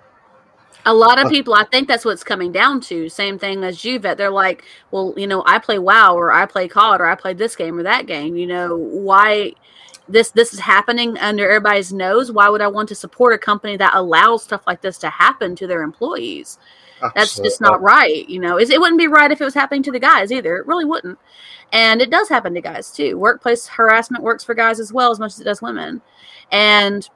A 0.85 0.93
lot 0.93 1.19
of 1.19 1.27
uh, 1.27 1.30
people, 1.30 1.53
I 1.53 1.64
think 1.65 1.88
that's 1.88 2.03
what's 2.03 2.23
coming 2.23 2.51
down 2.51 2.81
to. 2.81 3.07
Same 3.10 3.39
thing 3.39 3.64
as 3.64 3.77
Juvet. 3.77 4.18
They're 4.18 4.30
like, 4.30 4.65
well, 4.91 5.14
you 5.15 5.27
know, 5.27 5.43
I 5.45 5.60
play 5.60 5.80
WoW 5.80 6.15
or 6.15 6.31
I 6.31 6.45
play 6.45 6.68
COD 6.68 6.99
or 6.99 7.05
I 7.05 7.15
play 7.15 7.34
this 7.34 7.55
game 7.55 7.80
or 7.80 7.84
that 7.84 8.05
game. 8.05 8.35
You 8.35 8.47
know, 8.47 8.76
why 8.76 9.53
this 10.10 10.31
this 10.31 10.53
is 10.53 10.60
happening 10.60 11.18
under 11.19 11.49
everybody's 11.49 11.93
nose? 11.93 12.31
Why 12.31 12.49
would 12.49 12.61
I 12.61 12.68
want 12.68 12.89
to 12.89 12.95
support 12.95 13.34
a 13.34 13.38
company 13.38 13.77
that 13.77 13.93
allows 13.93 14.43
stuff 14.43 14.64
like 14.68 14.81
this 14.81 14.97
to 14.99 15.10
happen 15.10 15.55
to 15.55 15.68
their 15.68 15.84
employees? 15.84 16.60
Absolutely. 17.03 17.19
That's 17.19 17.39
just 17.39 17.61
not 17.61 17.81
right. 17.81 18.27
You 18.30 18.39
know, 18.39 18.57
it 18.57 18.80
wouldn't 18.80 18.99
be 18.99 19.07
right 19.07 19.31
if 19.31 19.41
it 19.41 19.45
was 19.45 19.53
happening 19.53 19.84
to 19.84 19.91
the 19.91 19.99
guys 19.99 20.31
either. 20.31 20.57
It 20.57 20.68
really 20.68 20.85
wouldn't. 20.85 21.19
And 21.72 22.01
it 22.01 22.10
does 22.10 22.30
happen 22.30 22.53
to 22.53 22.61
guys 22.61 22.91
too. 22.91 23.18
Workplace 23.18 23.68
harassment 23.68 24.23
works 24.23 24.43
for 24.43 24.53
guys 24.53 24.80
as 24.80 24.93
well 24.93 25.11
as 25.11 25.19
much 25.19 25.34
as 25.34 25.41
it 25.41 25.45
does 25.45 25.61
women. 25.61 26.01
And 26.51 27.07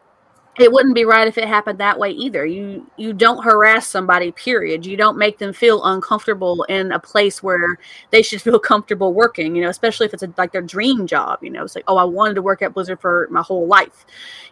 it 0.60 0.72
wouldn't 0.72 0.96
be 0.96 1.06
right 1.06 1.28
if 1.28 1.38
it 1.38 1.48
happened 1.48 1.80
that 1.80 2.00
way 2.00 2.12
either. 2.12 2.46
You 2.46 2.90
you 2.98 3.14
don't 3.14 3.44
harass 3.44 3.88
somebody 3.88 4.32
period. 4.32 4.86
You 4.86 4.98
don't 4.98 5.18
make 5.18 5.38
them 5.38 5.54
feel 5.54 5.84
uncomfortable 5.84 6.64
in 6.64 6.92
a 6.92 7.00
place 7.00 7.44
where 7.44 7.78
they 8.12 8.22
should 8.22 8.42
feel 8.42 8.60
comfortable 8.68 9.14
working 9.14 9.56
you 9.56 9.62
know 9.62 9.70
especially 9.70 10.06
if 10.06 10.14
it's 10.14 10.24
a, 10.24 10.34
like 10.38 10.52
their 10.52 10.62
dream 10.62 11.08
job 11.08 11.44
you 11.44 11.50
know. 11.50 11.64
It's 11.64 11.76
like 11.76 11.84
oh 11.88 11.98
i 11.98 12.04
wanted 12.04 12.36
to 12.36 12.42
work 12.42 12.62
at 12.62 12.74
blizzard 12.74 13.00
for 13.00 13.28
my 13.32 13.42
whole 13.42 13.68
life 13.68 14.06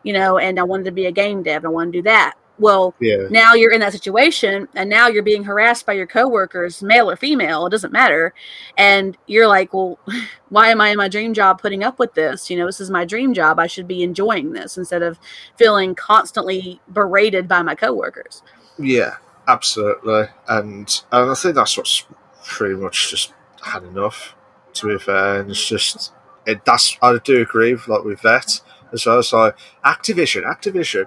you 0.03 0.13
know 0.13 0.37
and 0.37 0.59
i 0.59 0.63
wanted 0.63 0.85
to 0.85 0.91
be 0.91 1.05
a 1.05 1.11
game 1.11 1.43
dev 1.43 1.65
i 1.65 1.69
want 1.69 1.91
to 1.91 1.99
do 1.99 2.03
that 2.03 2.35
Well, 2.57 2.93
Yeah. 2.99 3.27
now 3.29 3.53
you're 3.53 3.71
in 3.71 3.81
that 3.81 3.91
situation 3.91 4.67
and 4.75 4.89
now 4.89 5.07
you're 5.07 5.23
being 5.23 5.43
harassed 5.43 5.85
by 5.85 5.93
your 5.93 6.07
coworkers, 6.07 6.81
male 6.81 7.09
or 7.09 7.15
female, 7.17 7.65
it 7.65 7.71
doesn't 7.71 7.91
matter. 7.91 8.33
And 8.77 9.17
you're 9.27 9.47
like, 9.47 9.73
well, 9.73 9.99
why 10.49 10.69
am 10.69 10.79
I 10.79 10.89
in 10.89 10.97
my 10.97 11.07
dream 11.09 11.33
job 11.33 11.61
putting 11.61 11.83
up 11.83 11.99
with 11.99 12.13
this? 12.13 12.49
You 12.49 12.57
know, 12.57 12.65
this 12.65 12.79
is 12.79 12.89
my 12.89 13.03
dream 13.05 13.33
job. 13.33 13.59
I 13.59 13.67
should 13.67 13.87
be 13.87 14.03
enjoying 14.03 14.53
this 14.53 14.77
instead 14.77 15.01
of 15.03 15.19
feeling 15.57 15.95
constantly 15.95 16.79
berated 16.87 17.47
by 17.47 17.61
my 17.61 17.75
coworkers. 17.75 18.41
Yeah, 18.77 19.15
absolutely. 19.47 20.27
And 20.47 21.01
and 21.11 21.31
I 21.31 21.33
think 21.33 21.55
that's 21.55 21.77
what's 21.77 22.05
pretty 22.45 22.75
much 22.75 23.09
just 23.11 23.33
had 23.63 23.83
enough. 23.83 24.35
To 24.75 24.87
be 24.87 24.97
fair, 24.97 25.39
and 25.39 25.49
it's 25.49 25.65
just 25.65 26.11
it. 26.45 26.65
That's 26.65 26.97
I 27.01 27.17
do 27.23 27.41
agree 27.41 27.73
with 27.73 27.87
like 27.87 28.03
with 28.03 28.21
that 28.23 28.59
as 28.91 29.05
well. 29.05 29.23
So 29.23 29.53
Activision, 29.85 30.43
Activision. 30.43 31.05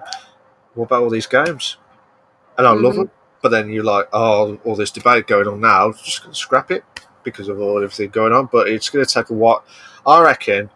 What 0.79 0.85
about 0.85 1.03
all 1.03 1.09
these 1.09 1.27
games? 1.27 1.75
And 2.57 2.65
I 2.65 2.71
love 2.71 2.93
Mhm. 2.93 2.97
them, 2.97 3.11
but 3.41 3.49
then 3.49 3.69
you're 3.69 3.83
like, 3.83 4.07
oh, 4.13 4.57
all 4.63 4.75
this 4.75 4.91
debate 4.91 5.27
going 5.27 5.47
on 5.47 5.59
now, 5.59 5.91
just 5.91 6.23
gonna 6.23 6.33
scrap 6.33 6.71
it 6.71 6.83
because 7.23 7.49
of 7.49 7.59
all 7.59 7.77
everything 7.83 8.09
going 8.11 8.31
on. 8.33 8.45
But 8.51 8.69
it's 8.69 8.89
going 8.89 9.05
to 9.05 9.13
take 9.13 9.29
a 9.29 9.33
while. 9.33 9.63
I 10.07 10.21
reckon. 10.21 10.69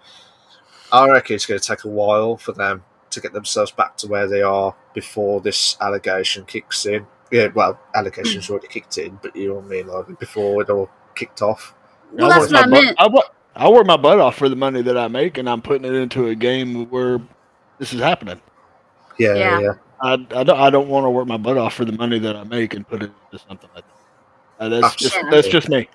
I 0.92 1.10
reckon 1.10 1.36
it's 1.36 1.46
going 1.46 1.60
to 1.60 1.66
take 1.66 1.86
a 1.86 1.90
while 1.90 2.36
for 2.38 2.52
them 2.52 2.84
to 3.12 3.22
get 3.22 3.32
themselves 3.34 3.72
back 3.72 3.96
to 3.98 4.08
where 4.08 4.28
they 4.28 4.42
are 4.42 4.76
before 4.94 5.40
this 5.42 5.78
allegation 5.82 6.44
kicks 6.46 6.86
in. 6.86 7.08
Yeah, 7.32 7.48
well, 7.56 7.80
allegations 7.96 8.50
already 8.50 8.68
kicked 8.68 8.98
in, 8.98 9.18
but 9.22 9.36
you 9.36 9.48
know 9.48 9.56
what 9.56 9.66
I 9.66 9.68
mean, 9.70 9.88
like 9.88 10.20
before 10.20 10.62
it 10.62 10.70
all 10.70 10.90
kicked 11.16 11.42
off. 11.42 11.74
Well, 12.12 12.26
I 12.26 12.30
that's 12.40 12.52
work 12.52 12.52
what 12.52 12.60
I 12.60 12.66
my 12.68 12.76
butt- 12.76 12.84
meant. 12.84 13.00
I, 13.00 13.08
wo- 13.08 13.30
I 13.56 13.70
work 13.70 13.86
my 13.88 13.98
butt 13.98 14.20
off 14.20 14.36
for 14.36 14.50
the 14.50 14.56
money 14.56 14.82
that 14.84 14.98
I 14.98 15.08
make, 15.08 15.38
and 15.40 15.50
I'm 15.50 15.62
putting 15.62 15.86
it 15.86 15.96
into 15.96 16.28
a 16.28 16.36
game 16.36 16.90
where 16.92 17.20
this 17.80 17.94
is 17.94 18.02
happening. 18.02 18.42
Yeah, 19.18 19.34
Yeah. 19.36 19.60
yeah, 19.62 19.74
I, 20.04 20.14
I 20.14 20.44
don't 20.44 20.60
I 20.60 20.70
don't 20.70 20.90
want 20.90 21.06
to 21.06 21.10
work 21.10 21.28
my 21.28 21.38
butt 21.38 21.58
off 21.58 21.74
for 21.74 21.86
the 21.86 21.94
money 21.94 22.20
that 22.20 22.36
I 22.36 22.44
make 22.44 22.74
and 22.76 22.88
put 22.88 23.02
it 23.04 23.12
into 23.32 23.44
something 23.48 23.70
like 23.74 23.86
that. 24.60 24.66
Uh, 24.66 24.70
that's 24.70 24.96
just 24.96 25.16
Absolutely. 25.16 25.38
that's 25.42 25.48
just 25.48 25.70
me. 25.70 25.90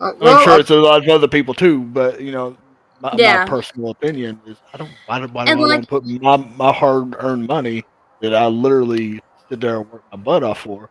Uh, 0.00 0.12
I'm 0.20 0.42
sure 0.44 0.52
I- 0.54 0.58
it's 0.58 0.70
a 0.70 0.74
lot 0.76 1.02
of 1.02 1.08
other 1.08 1.28
people 1.28 1.54
too, 1.54 1.82
but 1.84 2.20
you 2.20 2.32
know, 2.32 2.56
my, 3.00 3.14
Yeah. 3.16 3.44
my 3.44 3.46
personal 3.48 3.90
opinion 3.90 4.40
is 4.46 4.56
I 4.72 4.76
don't 4.78 4.90
why, 5.06 5.20
do- 5.20 5.28
why 5.32 5.44
do 5.44 5.52
I 5.52 5.54
like- 5.54 5.68
want 5.68 5.82
to 5.84 5.88
put 5.88 6.04
my 6.04 6.36
my 6.36 6.72
hard 6.72 7.14
earned 7.20 7.46
money 7.46 7.84
that 8.20 8.34
I 8.34 8.46
literally 8.46 9.20
sit 9.48 9.60
there 9.60 9.80
and 9.80 9.92
work 9.92 10.02
my 10.10 10.18
butt 10.18 10.42
off 10.42 10.60
for 10.60 10.90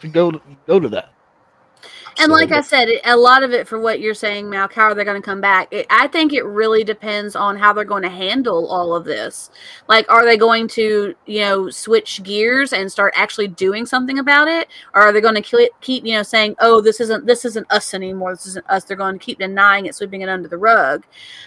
to 0.00 0.08
go 0.08 0.30
to, 0.30 0.40
go 0.66 0.78
to 0.78 0.88
that. 0.90 1.12
And 2.18 2.32
like 2.32 2.50
I 2.50 2.60
said, 2.60 2.88
a 3.04 3.16
lot 3.16 3.42
of 3.42 3.52
it 3.52 3.68
for 3.68 3.78
what 3.78 4.00
you're 4.00 4.14
saying, 4.14 4.46
Malk, 4.46 4.72
how 4.72 4.84
are 4.84 4.94
they 4.94 5.04
going 5.04 5.20
to 5.20 5.24
come 5.24 5.40
back? 5.40 5.68
It, 5.70 5.86
I 5.90 6.06
think 6.06 6.32
it 6.32 6.44
really 6.44 6.82
depends 6.82 7.36
on 7.36 7.56
how 7.56 7.72
they're 7.72 7.84
going 7.84 8.02
to 8.04 8.08
handle 8.08 8.68
all 8.68 8.94
of 8.94 9.04
this. 9.04 9.50
Like, 9.88 10.10
are 10.10 10.24
they 10.24 10.36
going 10.36 10.68
to, 10.68 11.14
you 11.26 11.40
know, 11.40 11.68
switch 11.68 12.22
gears 12.22 12.72
and 12.72 12.90
start 12.90 13.12
actually 13.16 13.48
doing 13.48 13.84
something 13.84 14.18
about 14.18 14.48
it, 14.48 14.68
or 14.94 15.02
are 15.02 15.12
they 15.12 15.20
going 15.20 15.34
to 15.34 15.42
keep, 15.42 15.70
keep, 15.80 16.04
you 16.04 16.14
know, 16.14 16.22
saying, 16.22 16.56
"Oh, 16.58 16.80
this 16.80 17.00
isn't 17.00 17.26
this 17.26 17.44
isn't 17.44 17.70
us 17.70 17.92
anymore. 17.92 18.32
This 18.34 18.46
isn't 18.46 18.66
us." 18.68 18.84
They're 18.84 18.96
going 18.96 19.18
to 19.18 19.24
keep 19.24 19.38
denying 19.38 19.86
it, 19.86 19.94
sweeping 19.94 20.22
it 20.22 20.28
under 20.28 20.48
the 20.48 20.58
rug. 20.58 21.04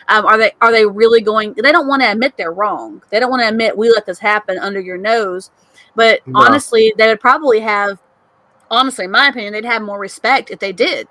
Um, 0.07 0.25
are 0.25 0.37
they 0.37 0.51
are 0.61 0.71
they 0.71 0.85
really 0.85 1.21
going? 1.21 1.53
They 1.53 1.71
don't 1.71 1.87
want 1.87 2.01
to 2.03 2.11
admit 2.11 2.33
they're 2.37 2.53
wrong. 2.53 3.01
They 3.09 3.19
don't 3.19 3.31
want 3.31 3.41
to 3.41 3.47
admit 3.47 3.77
we 3.77 3.89
let 3.89 4.05
this 4.05 4.19
happen 4.19 4.57
under 4.59 4.79
your 4.79 4.97
nose. 4.97 5.51
But 5.95 6.25
No. 6.27 6.41
honestly, 6.41 6.93
they 6.97 7.07
would 7.07 7.19
probably 7.19 7.59
have 7.59 7.99
honestly, 8.69 9.05
in 9.05 9.11
my 9.11 9.27
opinion, 9.27 9.53
they'd 9.53 9.65
have 9.65 9.81
more 9.81 9.99
respect 9.99 10.51
if 10.51 10.59
they 10.59 10.71
did. 10.71 11.07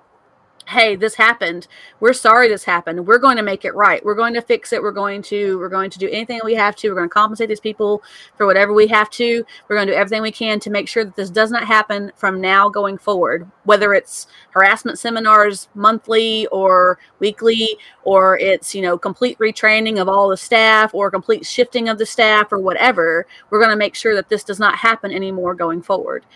Hey, 0.69 0.97
this 0.97 1.15
happened. 1.15 1.67
We're 1.99 2.13
sorry 2.13 2.47
this 2.47 2.65
happened. 2.65 3.07
We're 3.07 3.19
going 3.19 3.39
to 3.39 3.43
make 3.43 3.65
it 3.65 3.75
right. 3.75 4.05
We're 4.05 4.15
going 4.15 4.35
to 4.35 4.43
fix 4.43 4.71
it. 4.75 4.83
We're 4.83 4.93
going 4.93 5.23
to 5.23 5.59
we're 5.59 5.71
going 5.71 5.89
to 5.89 5.99
do 5.99 6.11
anything 6.11 6.43
we 6.45 6.57
have 6.57 6.77
to. 6.77 6.91
We're 6.91 6.97
going 6.97 7.09
to 7.09 7.15
compensate 7.15 7.49
these 7.49 7.59
people 7.59 8.03
for 8.37 8.45
whatever 8.45 8.75
we 8.75 8.87
have 8.89 9.09
to. 9.13 9.47
We're 9.67 9.77
going 9.77 9.87
to 9.87 9.95
do 9.95 9.99
everything 9.99 10.21
we 10.21 10.31
can 10.31 10.61
to 10.61 10.69
make 10.69 10.87
sure 10.87 11.07
that 11.07 11.17
this 11.17 11.31
does 11.31 11.51
not 11.51 11.65
happen 11.65 12.13
from 12.17 12.43
now 12.43 12.69
going 12.69 12.99
forward. 12.99 13.51
Whether 13.65 13.95
it's 13.95 14.27
harassment 14.51 14.99
seminars 14.99 15.71
monthly 15.75 16.47
or 16.49 16.99
weekly, 17.19 17.79
or 18.03 18.39
it's 18.39 18.75
you 18.75 18.83
know 18.83 18.99
complete 18.99 19.39
retraining 19.39 19.99
of 19.99 20.07
all 20.07 20.29
the 20.29 20.37
staff, 20.37 20.93
or 20.93 21.11
complete 21.11 21.47
shifting 21.47 21.89
of 21.89 21.97
the 21.97 22.05
staff, 22.05 22.53
or 22.53 22.59
whatever. 22.59 23.27
We're 23.49 23.61
going 23.61 23.71
to 23.71 23.77
make 23.77 23.95
sure 23.95 24.15
that 24.15 24.29
this 24.29 24.45
does 24.45 24.59
not 24.59 24.75
happen 24.77 25.13
anymore 25.13 25.55
going 25.55 25.81
forward 25.81 26.27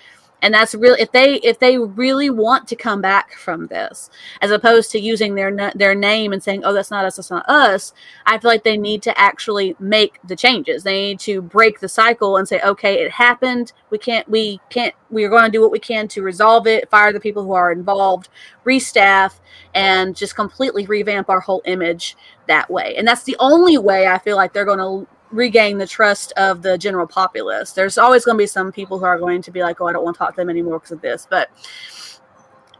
and 0.42 0.52
that's 0.52 0.74
real 0.74 0.96
if 0.98 1.10
they 1.12 1.36
if 1.36 1.58
they 1.58 1.78
really 1.78 2.28
want 2.30 2.68
to 2.68 2.76
come 2.76 3.00
back 3.00 3.32
from 3.34 3.66
this 3.68 4.10
as 4.42 4.50
opposed 4.50 4.90
to 4.90 5.00
using 5.00 5.34
their 5.34 5.72
their 5.74 5.94
name 5.94 6.32
and 6.32 6.42
saying 6.42 6.62
oh 6.64 6.74
that's 6.74 6.90
not 6.90 7.04
us 7.04 7.16
that's 7.16 7.30
not 7.30 7.48
us 7.48 7.94
i 8.26 8.36
feel 8.38 8.50
like 8.50 8.64
they 8.64 8.76
need 8.76 9.02
to 9.02 9.18
actually 9.18 9.74
make 9.78 10.18
the 10.24 10.36
changes. 10.36 10.82
They 10.82 11.00
need 11.00 11.20
to 11.20 11.42
break 11.42 11.80
the 11.80 11.88
cycle 11.88 12.36
and 12.36 12.46
say 12.48 12.60
okay 12.62 13.02
it 13.02 13.10
happened. 13.10 13.72
We 13.90 13.98
can't 13.98 14.28
we 14.28 14.60
can't 14.70 14.94
we're 15.10 15.30
going 15.30 15.44
to 15.44 15.50
do 15.50 15.60
what 15.60 15.70
we 15.70 15.78
can 15.78 16.08
to 16.08 16.22
resolve 16.22 16.66
it 16.66 16.90
fire 16.90 17.12
the 17.12 17.20
people 17.20 17.44
who 17.44 17.52
are 17.52 17.72
involved 17.72 18.28
restaff 18.64 19.40
and 19.74 20.16
just 20.16 20.34
completely 20.34 20.86
revamp 20.86 21.28
our 21.28 21.40
whole 21.40 21.62
image 21.66 22.16
that 22.48 22.70
way. 22.70 22.94
And 22.96 23.06
that's 23.06 23.24
the 23.24 23.36
only 23.38 23.78
way 23.78 24.06
i 24.06 24.18
feel 24.18 24.36
like 24.36 24.52
they're 24.52 24.64
going 24.64 24.78
to 24.78 25.06
regain 25.32 25.78
the 25.78 25.86
trust 25.86 26.32
of 26.36 26.62
the 26.62 26.78
general 26.78 27.06
populace. 27.06 27.72
There's 27.72 27.98
always 27.98 28.24
going 28.24 28.36
to 28.36 28.42
be 28.42 28.46
some 28.46 28.70
people 28.70 28.98
who 28.98 29.04
are 29.04 29.18
going 29.18 29.42
to 29.42 29.50
be 29.50 29.62
like, 29.62 29.80
"Oh, 29.80 29.86
I 29.86 29.92
don't 29.92 30.04
want 30.04 30.16
to 30.16 30.18
talk 30.18 30.34
to 30.34 30.36
them 30.36 30.50
anymore 30.50 30.78
because 30.78 30.92
of 30.92 31.00
this," 31.00 31.26
but 31.28 31.50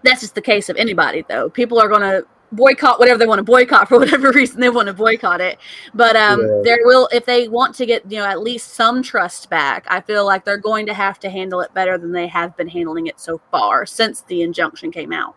that's 0.03 0.21
just 0.21 0.35
the 0.35 0.43
case 0.43 0.69
of 0.69 0.77
anybody, 0.77 1.25
though. 1.29 1.49
People 1.49 1.81
are 1.81 1.89
going 1.89 2.03
to 2.03 2.27
boycott 2.53 2.99
whatever 2.99 3.19
they 3.19 3.27
want 3.27 3.39
to 3.39 3.43
boycott 3.43 3.89
for 3.89 3.99
whatever 4.01 4.31
reason 4.31 4.61
they 4.61 4.69
want 4.69 4.87
to 4.87 4.93
boycott 4.93 5.41
it. 5.41 5.59
But 5.95 6.17
um, 6.17 6.41
Yeah. 6.41 6.61
there 6.65 6.79
will, 6.85 7.09
if 7.13 7.25
they 7.25 7.49
want 7.49 7.75
to 7.77 7.87
get 7.87 8.11
you 8.11 8.19
know 8.19 8.27
at 8.27 8.41
least 8.43 8.75
some 8.75 9.03
trust 9.03 9.49
back, 9.51 9.87
I 9.89 10.01
feel 10.01 10.27
like 10.27 10.45
they're 10.45 10.59
going 10.59 10.87
to 10.87 10.95
have 10.95 11.19
to 11.21 11.31
handle 11.31 11.61
it 11.61 11.73
better 11.75 11.99
than 11.99 12.13
they 12.13 12.27
have 12.27 12.57
been 12.57 12.69
handling 12.69 13.07
it 13.07 13.19
so 13.19 13.41
far 13.51 13.87
since 13.87 14.23
the 14.23 14.43
injunction 14.43 14.91
came 14.93 15.13
out. 15.13 15.35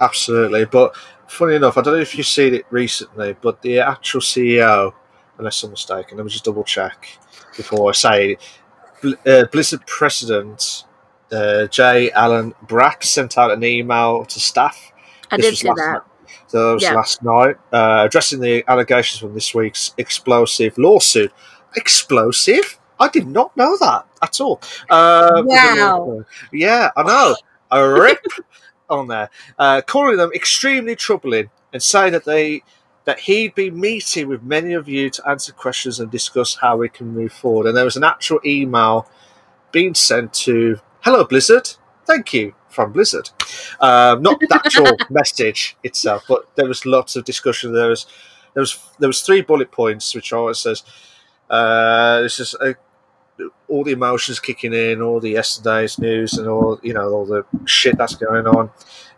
Absolutely. 0.00 0.64
But 0.64 0.96
funny 1.28 1.54
enough, 1.54 1.78
I 1.78 1.82
don't 1.82 1.94
know 1.94 2.00
if 2.00 2.16
you've 2.16 2.26
seen 2.26 2.54
it 2.54 2.66
recently, 2.70 3.36
but 3.40 3.62
the 3.62 3.78
actual 3.78 4.20
CEO, 4.20 4.92
unless 5.42 5.62
I'm 5.64 5.70
mistaken, 5.72 6.16
let 6.16 6.24
me 6.24 6.30
just 6.30 6.44
double 6.44 6.64
check 6.64 7.18
before 7.56 7.88
I 7.90 7.92
say. 7.92 8.38
Uh, 9.26 9.44
Blizzard 9.50 9.84
president 9.86 10.84
uh, 11.32 11.66
J. 11.66 12.10
Allen 12.12 12.54
Brack 12.62 13.02
sent 13.02 13.36
out 13.36 13.50
an 13.50 13.64
email 13.64 14.24
to 14.24 14.38
staff. 14.40 14.92
I 15.30 15.36
This 15.36 15.46
did 15.46 15.58
see 15.58 15.68
that. 15.74 16.02
So 16.46 16.68
that 16.68 16.74
was 16.74 16.82
Yeah. 16.84 16.94
last 16.94 17.22
night, 17.22 17.56
uh, 17.72 18.04
addressing 18.06 18.40
the 18.40 18.62
allegations 18.68 19.20
from 19.20 19.34
this 19.34 19.52
week's 19.54 19.92
explosive 19.98 20.78
lawsuit. 20.78 21.32
Explosive? 21.74 22.78
I 23.00 23.08
did 23.08 23.26
not 23.26 23.56
know 23.56 23.76
that 23.78 24.04
at 24.22 24.40
all. 24.40 24.60
Uh, 24.88 25.42
Wow. 25.44 26.24
Yeah, 26.52 26.90
I 26.96 27.02
know. 27.02 27.34
A 27.72 27.88
rip 27.88 28.24
on 28.90 29.08
there, 29.08 29.30
uh, 29.58 29.80
calling 29.84 30.18
them 30.18 30.30
extremely 30.34 30.94
troubling 30.94 31.50
and 31.72 31.82
saying 31.82 32.12
that 32.12 32.24
they 32.24 32.62
that 33.04 33.20
he'd 33.20 33.54
be 33.54 33.70
meeting 33.70 34.28
with 34.28 34.42
many 34.42 34.74
of 34.74 34.88
you 34.88 35.10
to 35.10 35.28
answer 35.28 35.52
questions 35.52 35.98
and 35.98 36.10
discuss 36.10 36.56
how 36.56 36.76
we 36.76 36.88
can 36.88 37.08
move 37.08 37.32
forward. 37.32 37.66
And 37.66 37.76
there 37.76 37.84
was 37.84 37.96
an 37.96 38.04
actual 38.04 38.40
email 38.44 39.08
being 39.72 39.94
sent 39.94 40.32
to 40.34 40.78
Hello 41.00 41.24
Blizzard, 41.24 41.68
thank 42.06 42.32
you 42.32 42.54
from 42.68 42.92
Blizzard. 42.92 43.30
Um, 43.80 44.22
not 44.22 44.40
the 44.40 44.48
actual 44.52 44.96
message 45.10 45.76
itself, 45.82 46.24
but 46.28 46.48
there 46.56 46.68
was 46.68 46.86
lots 46.86 47.16
of 47.16 47.24
discussion. 47.24 47.72
There 47.72 47.88
was 47.88 48.06
there 48.54 48.60
was 48.60 48.78
there 48.98 49.08
was 49.08 49.22
three 49.22 49.42
bullet 49.42 49.70
points, 49.70 50.14
which 50.14 50.32
always 50.32 50.58
says 50.58 50.82
uh, 51.50 52.20
this 52.20 52.40
is 52.40 52.54
a 52.60 52.74
all 53.68 53.82
the 53.82 53.92
emotions 53.92 54.38
kicking 54.38 54.74
in, 54.74 55.02
all 55.02 55.18
the 55.18 55.30
yesterday's 55.30 55.98
news, 55.98 56.34
and 56.34 56.48
all 56.48 56.78
you 56.82 56.94
know, 56.94 57.10
all 57.10 57.24
the 57.24 57.44
shit 57.64 57.96
that's 57.96 58.14
going 58.14 58.46
on. 58.46 58.70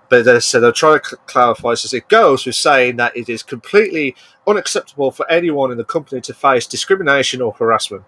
But 0.09 0.25
they 0.25 0.41
said 0.41 0.61
they'll 0.61 0.73
try 0.73 0.99
to 0.99 1.05
cl- 1.05 1.23
clarify 1.27 1.73
as 1.73 1.93
it 1.93 2.09
goes 2.09 2.47
with 2.47 2.55
saying 2.55 2.97
that 2.97 3.17
it 3.17 3.29
is 3.29 3.43
completely 3.43 4.15
unacceptable 4.47 5.11
for 5.11 5.31
anyone 5.31 5.71
in 5.71 5.79
the 5.79 5.85
company 5.85 6.21
to 6.23 6.35
face 6.35 6.67
discrimination 6.67 7.41
or 7.41 7.53
harassment. 7.53 8.05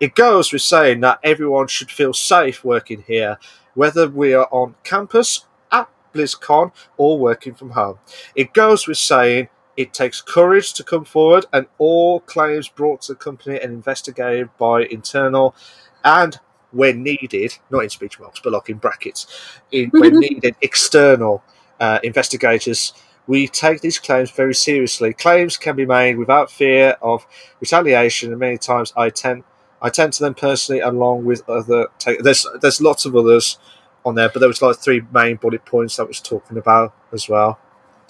It 0.00 0.14
goes 0.14 0.52
with 0.52 0.62
saying 0.62 1.00
that 1.00 1.18
everyone 1.22 1.68
should 1.68 1.90
feel 1.90 2.12
safe 2.12 2.64
working 2.64 3.04
here, 3.06 3.38
whether 3.74 4.08
we 4.08 4.34
are 4.34 4.48
on 4.50 4.74
campus, 4.84 5.46
at 5.70 5.88
BlizzCon, 6.14 6.72
or 6.96 7.18
working 7.18 7.54
from 7.54 7.70
home. 7.70 7.98
It 8.34 8.52
goes 8.52 8.86
with 8.86 8.98
saying 8.98 9.48
it 9.76 9.94
takes 9.94 10.20
courage 10.20 10.74
to 10.74 10.84
come 10.84 11.04
forward, 11.04 11.46
and 11.52 11.66
all 11.78 12.20
claims 12.20 12.68
brought 12.68 13.02
to 13.02 13.12
the 13.12 13.18
company 13.18 13.58
and 13.60 13.72
investigated 13.72 14.50
by 14.58 14.84
internal 14.84 15.54
and, 16.04 16.38
when 16.72 17.02
needed, 17.02 17.56
not 17.70 17.84
in 17.84 17.90
speech 17.90 18.18
marks, 18.18 18.40
but 18.40 18.52
like 18.52 18.68
in 18.68 18.78
brackets, 18.78 19.26
in, 19.70 19.90
when 19.90 20.18
needed, 20.20 20.56
external 20.60 21.42
uh, 21.80 21.98
investigators. 22.02 22.92
We 23.28 23.46
take 23.46 23.80
these 23.82 24.00
claims 24.00 24.30
very 24.32 24.54
seriously. 24.54 25.12
Claims 25.12 25.56
can 25.56 25.76
be 25.76 25.86
made 25.86 26.18
without 26.18 26.50
fear 26.50 26.96
of 27.00 27.24
retaliation, 27.60 28.30
and 28.30 28.40
many 28.40 28.58
times 28.58 28.92
I 28.96 29.10
tend 29.10 29.44
I 29.80 29.90
tend 29.90 30.12
to 30.14 30.22
them 30.22 30.34
personally, 30.34 30.80
along 30.80 31.24
with 31.24 31.48
other. 31.48 31.88
Take, 31.98 32.22
there's 32.22 32.46
there's 32.60 32.80
lots 32.80 33.04
of 33.04 33.14
others 33.14 33.58
on 34.04 34.14
there, 34.14 34.28
but 34.28 34.40
there 34.40 34.48
was 34.48 34.62
like 34.62 34.76
three 34.76 35.02
main 35.12 35.36
bullet 35.36 35.64
points 35.64 35.96
that 35.96 36.08
was 36.08 36.20
talking 36.20 36.56
about 36.56 36.94
as 37.12 37.28
well. 37.28 37.58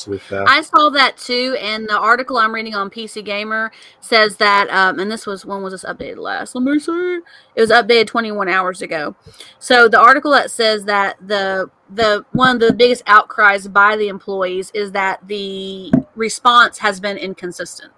Be 0.07 0.19
fair, 0.19 0.49
I 0.49 0.63
saw 0.63 0.89
that 0.91 1.17
too, 1.17 1.57
and 1.61 1.89
the 1.89 1.99
article 1.99 2.37
I'm 2.39 2.55
reading 2.55 2.75
on 2.75 2.91
PC 2.91 3.25
Gamer 3.25 3.73
says 4.01 4.37
that, 4.37 4.69
um, 4.71 4.99
and 4.99 5.11
this 5.11 5.27
was 5.27 5.45
when 5.45 5.63
was 5.63 5.73
this 5.73 5.85
updated 5.85 6.19
last? 6.19 6.55
Let 6.55 6.65
me 6.65 6.79
see. 6.79 7.21
It 7.55 7.61
was 7.61 7.71
updated 7.71 8.07
21 8.07 8.49
hours 8.49 8.83
ago. 8.83 9.15
So 9.59 9.89
the 9.89 10.01
article 10.01 10.31
that 10.33 10.51
says 10.51 10.85
that 10.85 11.17
the 11.27 11.71
the 11.91 12.25
one 12.33 12.57
of 12.57 12.61
the 12.61 12.73
biggest 12.73 13.03
outcries 13.07 13.69
by 13.69 13.97
the 13.97 14.09
employees 14.09 14.71
is 14.75 14.93
that 14.93 15.27
the 15.29 15.93
response 16.15 16.79
has 16.79 17.01
been 17.01 17.17
inconsistent. 17.17 17.93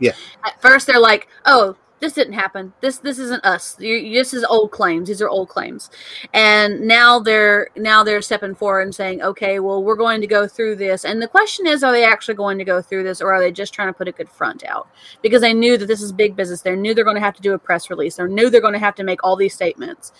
Yeah. 0.00 0.12
At 0.44 0.60
first, 0.62 0.86
they're 0.86 1.00
like, 1.00 1.28
"Oh, 1.44 1.76
this 2.00 2.12
didn't 2.12 2.34
happen. 2.34 2.72
This 2.80 2.98
this 2.98 3.18
isn't 3.18 3.44
us. 3.44 3.74
This 3.74 4.34
is 4.34 4.44
old 4.44 4.70
claims. 4.70 5.08
These 5.08 5.22
are 5.22 5.28
old 5.28 5.48
claims." 5.48 5.90
And 6.32 6.82
now 6.82 7.18
they're 7.18 7.68
now 7.76 8.04
they're 8.04 8.22
stepping 8.22 8.54
forward 8.54 8.82
and 8.82 8.94
saying, 8.94 9.22
"Okay, 9.22 9.58
well, 9.60 9.82
we're 9.82 9.96
going 9.96 10.20
to 10.20 10.26
go 10.26 10.46
through 10.46 10.76
this." 10.76 11.04
And 11.04 11.20
the 11.20 11.28
question 11.28 11.66
is, 11.66 11.82
are 11.82 11.92
they 11.92 12.04
actually 12.04 12.34
going 12.34 12.58
to 12.58 12.64
go 12.64 12.80
through 12.80 13.04
this, 13.04 13.20
or 13.20 13.32
are 13.32 13.40
they 13.40 13.52
just 13.52 13.74
trying 13.74 13.88
to 13.88 13.96
put 13.96 14.08
a 14.08 14.12
good 14.12 14.28
front 14.28 14.64
out? 14.64 14.88
Because 15.22 15.42
they 15.42 15.54
knew 15.54 15.76
that 15.76 15.86
this 15.86 16.02
is 16.02 16.12
big 16.12 16.36
business. 16.36 16.62
They 16.62 16.76
knew 16.76 16.94
they're 16.94 17.04
going 17.04 17.16
to 17.16 17.20
have 17.20 17.36
to 17.36 17.42
do 17.42 17.54
a 17.54 17.58
press 17.58 17.90
release. 17.90 18.16
They 18.16 18.24
knew 18.24 18.50
they're 18.50 18.60
going 18.60 18.74
to 18.74 18.78
have 18.78 18.94
to 18.96 19.04
make 19.04 19.24
all 19.24 19.36
these 19.36 19.54
statements 19.54 20.12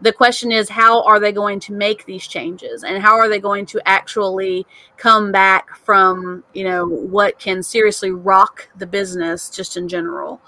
the 0.00 0.12
question 0.12 0.50
is 0.50 0.68
how 0.68 1.02
are 1.02 1.20
they 1.20 1.32
going 1.32 1.60
to 1.60 1.72
make 1.72 2.06
these 2.06 2.26
changes 2.26 2.84
and 2.84 3.02
how 3.02 3.18
are 3.18 3.28
they 3.28 3.38
going 3.38 3.66
to 3.66 3.80
actually 3.86 4.66
come 4.96 5.30
back 5.30 5.76
from 5.76 6.42
you 6.54 6.64
know 6.64 6.86
what 6.86 7.38
can 7.38 7.62
seriously 7.62 8.10
rock 8.10 8.68
the 8.78 8.86
business 8.86 9.50
just 9.50 9.76
in 9.76 9.88
general 9.88 10.40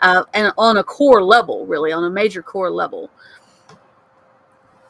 uh, 0.00 0.24
and 0.34 0.52
on 0.56 0.76
a 0.76 0.84
core 0.84 1.22
level 1.22 1.66
really 1.66 1.92
on 1.92 2.04
a 2.04 2.10
major 2.10 2.42
core 2.42 2.70
level 2.70 3.10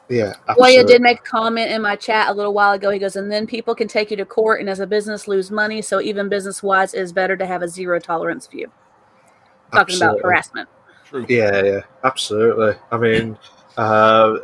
yeah, 0.09 0.33
Goya 0.47 0.79
absolutely. 0.79 0.93
did 0.93 1.01
make 1.03 1.19
a 1.19 1.21
comment 1.21 1.71
in 1.71 1.83
my 1.83 1.95
chat 1.95 2.29
a 2.29 2.33
little 2.33 2.51
while 2.51 2.73
ago. 2.73 2.89
He 2.89 2.97
goes, 2.97 3.15
and 3.15 3.31
then 3.31 3.45
people 3.45 3.75
can 3.75 3.87
take 3.87 4.09
you 4.09 4.17
to 4.17 4.25
court, 4.25 4.59
and 4.59 4.67
as 4.67 4.79
a 4.79 4.87
business, 4.87 5.27
lose 5.27 5.51
money. 5.51 5.83
So 5.83 6.01
even 6.01 6.27
business 6.29 6.63
wise, 6.63 6.95
it 6.95 7.01
is 7.01 7.13
better 7.13 7.37
to 7.37 7.45
have 7.45 7.61
a 7.61 7.67
zero 7.67 7.99
tolerance 7.99 8.47
view. 8.47 8.71
Talking 9.71 9.97
about 9.97 10.19
harassment. 10.21 10.67
True. 11.05 11.27
Yeah, 11.29 11.63
yeah, 11.63 11.81
absolutely. 12.03 12.73
I 12.91 12.97
mean, 12.97 13.37
uh, 13.77 14.37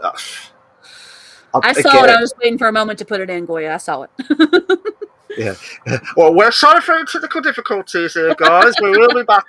I 1.63 1.73
saw 1.73 1.89
again, 1.89 2.09
it. 2.09 2.15
I 2.15 2.21
was 2.21 2.33
waiting 2.39 2.59
for 2.59 2.67
a 2.67 2.71
moment 2.71 2.99
to 2.99 3.05
put 3.05 3.19
it 3.19 3.31
in, 3.31 3.47
Goya. 3.47 3.73
I 3.73 3.77
saw 3.77 4.03
it. 4.03 4.11
Yeah. 5.37 5.55
Well, 6.15 6.33
we're 6.33 6.51
sorry 6.51 6.81
for 6.81 6.93
any 6.95 7.05
technical 7.05 7.41
difficulties 7.41 8.13
here, 8.13 8.33
guys. 8.35 8.73
we 8.81 8.91
will 8.91 9.13
be 9.13 9.23
back. 9.23 9.43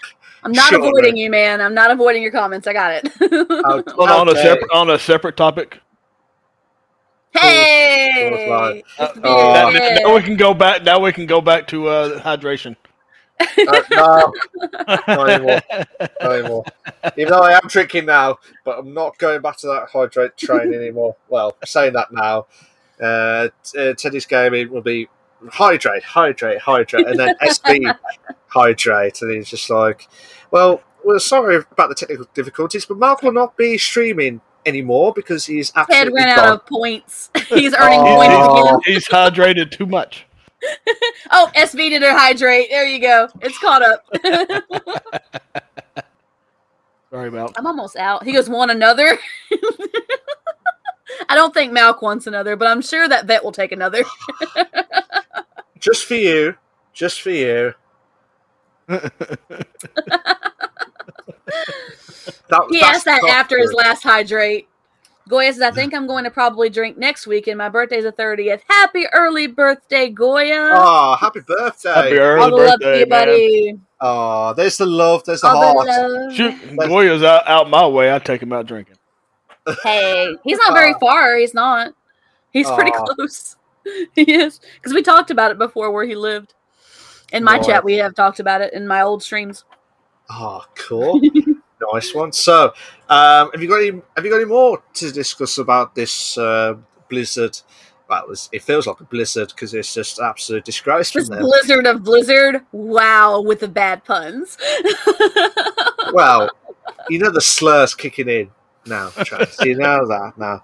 I'm 0.46 0.52
not 0.52 0.68
Sure, 0.68 0.78
avoiding 0.78 1.14
man. 1.14 1.16
you, 1.16 1.28
man. 1.30 1.60
I'm 1.60 1.74
not 1.74 1.90
avoiding 1.90 2.22
your 2.22 2.30
comments. 2.30 2.68
I 2.68 2.72
got 2.72 2.92
it. 2.92 3.08
How- 3.18 3.82
Well, 3.96 4.06
how 4.06 4.20
on 4.20 4.28
a 4.28 4.36
separate 4.36 4.70
on 4.72 4.90
a 4.90 4.98
separate 4.98 5.36
topic. 5.36 5.80
hey, 7.32 8.30
Cool. 8.30 8.82
It's 9.06 9.14
the 9.14 9.20
Oh. 9.24 9.70
Now, 9.70 9.70
now 10.08 10.14
we 10.14 10.22
can 10.22 10.36
go 10.36 10.54
back. 10.54 10.84
Now 10.84 11.00
we 11.00 11.12
can 11.12 11.26
go 11.26 11.40
back 11.40 11.66
to 11.68 11.88
uh, 11.88 12.20
hydration. 12.20 12.76
you? 13.58 13.68
Uh, 13.68 13.82
no, 13.90 14.32
not 15.08 15.30
anymore. 15.30 15.60
Not 16.22 16.32
anymore. 16.32 16.64
Even 17.18 17.32
though 17.32 17.42
I 17.42 17.52
am 17.52 17.66
drinking 17.68 18.06
now, 18.06 18.38
but 18.64 18.78
I'm 18.78 18.94
not 18.94 19.18
going 19.18 19.42
back 19.42 19.58
to 19.58 19.66
that 19.66 19.88
hydrate 19.92 20.36
train 20.36 20.72
anymore. 20.72 21.16
Well, 21.28 21.56
saying 21.64 21.92
that 21.94 22.12
now, 22.12 22.46
uh, 23.02 23.48
t- 23.64 23.78
uh, 23.90 23.94
Teddy's 23.94 24.24
gaming 24.26 24.70
will 24.70 24.80
be 24.80 25.08
hydrate, 25.52 26.02
hydrate, 26.02 26.58
hydrate, 26.58 27.06
and 27.06 27.18
then 27.18 27.34
SB 27.42 27.96
hydrate, 28.48 29.22
and 29.22 29.30
he's 29.32 29.48
just 29.48 29.68
like, 29.70 30.08
well, 30.50 30.82
we're 31.04 31.18
sorry 31.18 31.56
about 31.56 31.88
the 31.88 31.94
technical 31.94 32.26
difficulties, 32.34 32.84
but 32.86 32.96
Mark 32.98 33.22
will 33.22 33.32
not 33.32 33.56
be 33.56 33.78
streaming 33.78 34.40
anymore 34.64 35.12
because 35.14 35.46
he's 35.46 35.70
Ted 35.70 35.86
absolutely 35.88 36.12
ran 36.24 36.36
gone. 36.36 36.48
out 36.48 36.54
of 36.54 36.66
points. 36.66 37.30
He's 37.48 37.72
earning 37.78 38.00
Oh. 38.02 38.16
points 38.16 38.34
again. 38.84 38.94
He's 38.94 39.06
hydrated 39.08 39.70
too 39.70 39.86
much. 39.86 40.26
Oh, 41.30 41.48
SB 41.54 41.90
did 41.90 42.02
her 42.02 42.12
hydrate. 42.18 42.68
There 42.70 42.84
you 42.86 43.00
go. 43.00 43.28
It's 43.42 43.56
caught 43.58 43.82
up. 43.82 44.04
Sorry 47.10 47.28
about. 47.28 47.54
I'm 47.56 47.66
almost 47.68 47.94
out. 47.96 48.24
He 48.24 48.32
goes, 48.32 48.48
want 48.48 48.72
another? 48.72 49.16
I 51.28 51.34
don't 51.34 51.52
think 51.54 51.72
Malk 51.76 52.02
wants 52.02 52.26
another, 52.26 52.56
but 52.56 52.68
I'm 52.68 52.82
sure 52.82 53.08
that 53.08 53.26
Vet 53.26 53.44
will 53.44 53.52
take 53.52 53.72
another. 53.72 54.02
just 55.78 56.04
for 56.06 56.14
you, 56.14 56.54
just 56.92 57.20
for 57.22 57.30
you. 57.30 57.74
That, 62.48 62.62
He 62.70 62.78
that's 62.80 62.96
asked 62.98 63.04
that 63.06 63.20
not 63.22 63.30
after 63.30 63.58
his 63.58 63.72
last 63.72 64.02
hydrate. 64.02 64.68
Goya 65.28 65.52
says, 65.52 65.62
I 65.62 65.72
think 65.72 65.92
I'm 65.92 66.06
going 66.06 66.22
to 66.22 66.30
probably 66.30 66.70
drink 66.70 66.96
next 66.96 67.26
week, 67.26 67.48
and 67.48 67.58
my 67.58 67.68
birthday's 67.68 68.04
the 68.04 68.12
30th. 68.12 68.60
Happy 68.68 69.06
early 69.12 69.48
birthday, 69.48 70.08
Goya. 70.08 70.70
Oh, 70.72 71.16
happy 71.20 71.40
birthday! 71.40 71.92
Happy 71.92 72.18
All 72.18 72.24
early 72.24 72.50
the 72.50 72.56
love 72.56 72.78
birthday, 72.80 73.00
you, 73.00 73.06
man. 73.06 73.26
buddy. 73.26 73.80
Oh, 74.00 74.54
there's 74.54 74.76
the 74.76 74.86
love, 74.86 75.24
there's 75.24 75.40
the 75.40 75.48
All 75.48 75.74
heart. 75.74 75.88
love. 75.88 76.32
Shoot, 76.32 76.76
Goya's 76.76 77.24
out, 77.24 77.48
out 77.48 77.68
my 77.68 77.84
way. 77.88 78.14
I 78.14 78.20
take 78.20 78.40
him 78.40 78.52
out 78.52 78.66
drinking. 78.66 78.95
Hey, 79.82 80.36
he's 80.44 80.58
not 80.58 80.74
very 80.74 80.94
Aw. 80.94 80.98
far. 80.98 81.36
He's 81.36 81.54
not. 81.54 81.92
He's 82.50 82.70
pretty 82.70 82.92
Aw. 82.92 83.04
close. 83.04 83.56
he 84.14 84.32
is. 84.32 84.60
Because 84.76 84.94
we 84.94 85.02
talked 85.02 85.30
about 85.30 85.50
it 85.50 85.58
before 85.58 85.90
where 85.90 86.04
he 86.04 86.14
lived. 86.14 86.54
In 87.32 87.42
my 87.42 87.56
Nice. 87.56 87.66
chat, 87.66 87.84
we 87.84 87.94
have 87.94 88.14
talked 88.14 88.38
about 88.40 88.60
it 88.60 88.72
in 88.72 88.86
my 88.86 89.02
old 89.02 89.22
streams. 89.22 89.64
Oh, 90.30 90.64
cool, 90.74 91.20
nice 91.92 92.14
one. 92.14 92.32
So, 92.32 92.72
um, 93.08 93.50
have 93.52 93.60
you 93.60 93.68
got 93.68 93.76
any? 93.76 94.00
Have 94.16 94.24
you 94.24 94.30
got 94.30 94.36
any 94.36 94.44
more 94.44 94.82
to 94.94 95.12
discuss 95.12 95.58
about 95.58 95.94
this 95.94 96.38
uh, 96.38 96.74
blizzard? 97.08 97.60
Well, 98.08 98.22
it, 98.22 98.28
was, 98.28 98.48
it 98.52 98.62
feels 98.62 98.86
like 98.86 99.00
a 99.00 99.04
blizzard 99.04 99.48
because 99.48 99.74
it's 99.74 99.92
just 99.92 100.20
absolute 100.20 100.64
disgrace 100.64 101.10
This 101.10 101.28
blizzard 101.28 101.86
of 101.86 102.04
blizzard. 102.04 102.60
Wow, 102.70 103.40
with 103.40 103.60
the 103.60 103.68
bad 103.68 104.04
puns. 104.04 104.56
well, 106.12 106.48
you 107.08 107.18
know 107.18 107.30
the 107.30 107.40
slurs 107.40 107.94
kicking 107.94 108.28
in 108.28 108.50
now, 108.86 109.10
Travis. 109.10 109.56
You 109.62 109.76
know 109.76 110.06
that 110.08 110.38
now. 110.38 110.62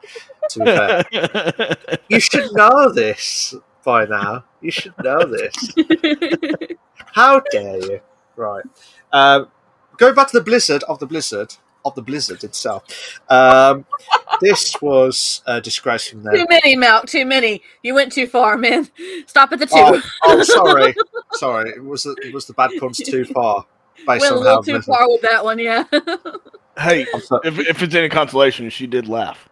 To 0.51 0.59
be 0.59 0.65
fair, 0.67 1.99
you 2.09 2.21
should 2.21 2.53
know 2.53 2.91
this 2.93 3.55
by 3.85 4.05
now. 4.07 4.45
You 4.61 4.71
should 4.71 4.95
know 5.03 5.25
this. 5.25 5.55
How 7.15 7.41
dare 7.51 7.79
you? 7.79 8.01
Right. 8.37 8.65
Um, 9.13 9.49
going 9.99 10.15
back 10.15 10.29
to 10.31 10.39
the 10.39 10.45
blizzard 10.45 10.83
of 10.85 10.99
the 10.99 11.07
blizzard 11.07 11.55
of 11.85 11.95
the 11.95 12.03
blizzard 12.03 12.45
itself. 12.45 12.85
Um, 13.29 13.85
this 14.41 14.81
was 14.81 15.43
a 15.47 15.61
disgrace 15.61 16.09
from 16.09 16.23
them. 16.23 16.35
too 16.35 16.47
many, 16.49 16.77
Malk. 16.77 17.07
Too 17.07 17.27
many. 17.27 17.63
You 17.83 17.95
went 17.95 18.13
too 18.13 18.27
far, 18.27 18.57
man. 18.57 18.89
Stop 19.27 19.53
at 19.53 19.59
the 19.59 19.67
two. 19.67 19.73
Oh, 19.77 20.03
oh, 20.25 20.43
sorry, 20.43 20.95
sorry. 21.33 21.71
It 21.71 21.85
was 21.85 22.05
the, 22.05 22.17
it 22.23 22.33
was 22.33 22.47
the 22.47 22.53
bad 22.55 22.71
puns 22.79 22.99
too 22.99 23.25
far 23.25 23.67
based 24.07 24.23
Went 24.23 24.35
a 24.35 24.39
on 24.39 24.43
how 24.45 24.49
little 24.61 24.63
too 24.63 24.73
Blizzard- 24.73 24.85
far 24.95 25.09
with 25.09 25.21
that 25.23 25.45
one, 25.45 25.59
yeah. 25.59 25.85
hey, 26.79 27.07
so- 27.25 27.41
if, 27.45 27.59
if 27.59 27.83
it's 27.83 27.95
any 27.95 28.09
consolation, 28.09 28.69
she 28.71 28.87
did 28.87 29.09
laugh. 29.09 29.49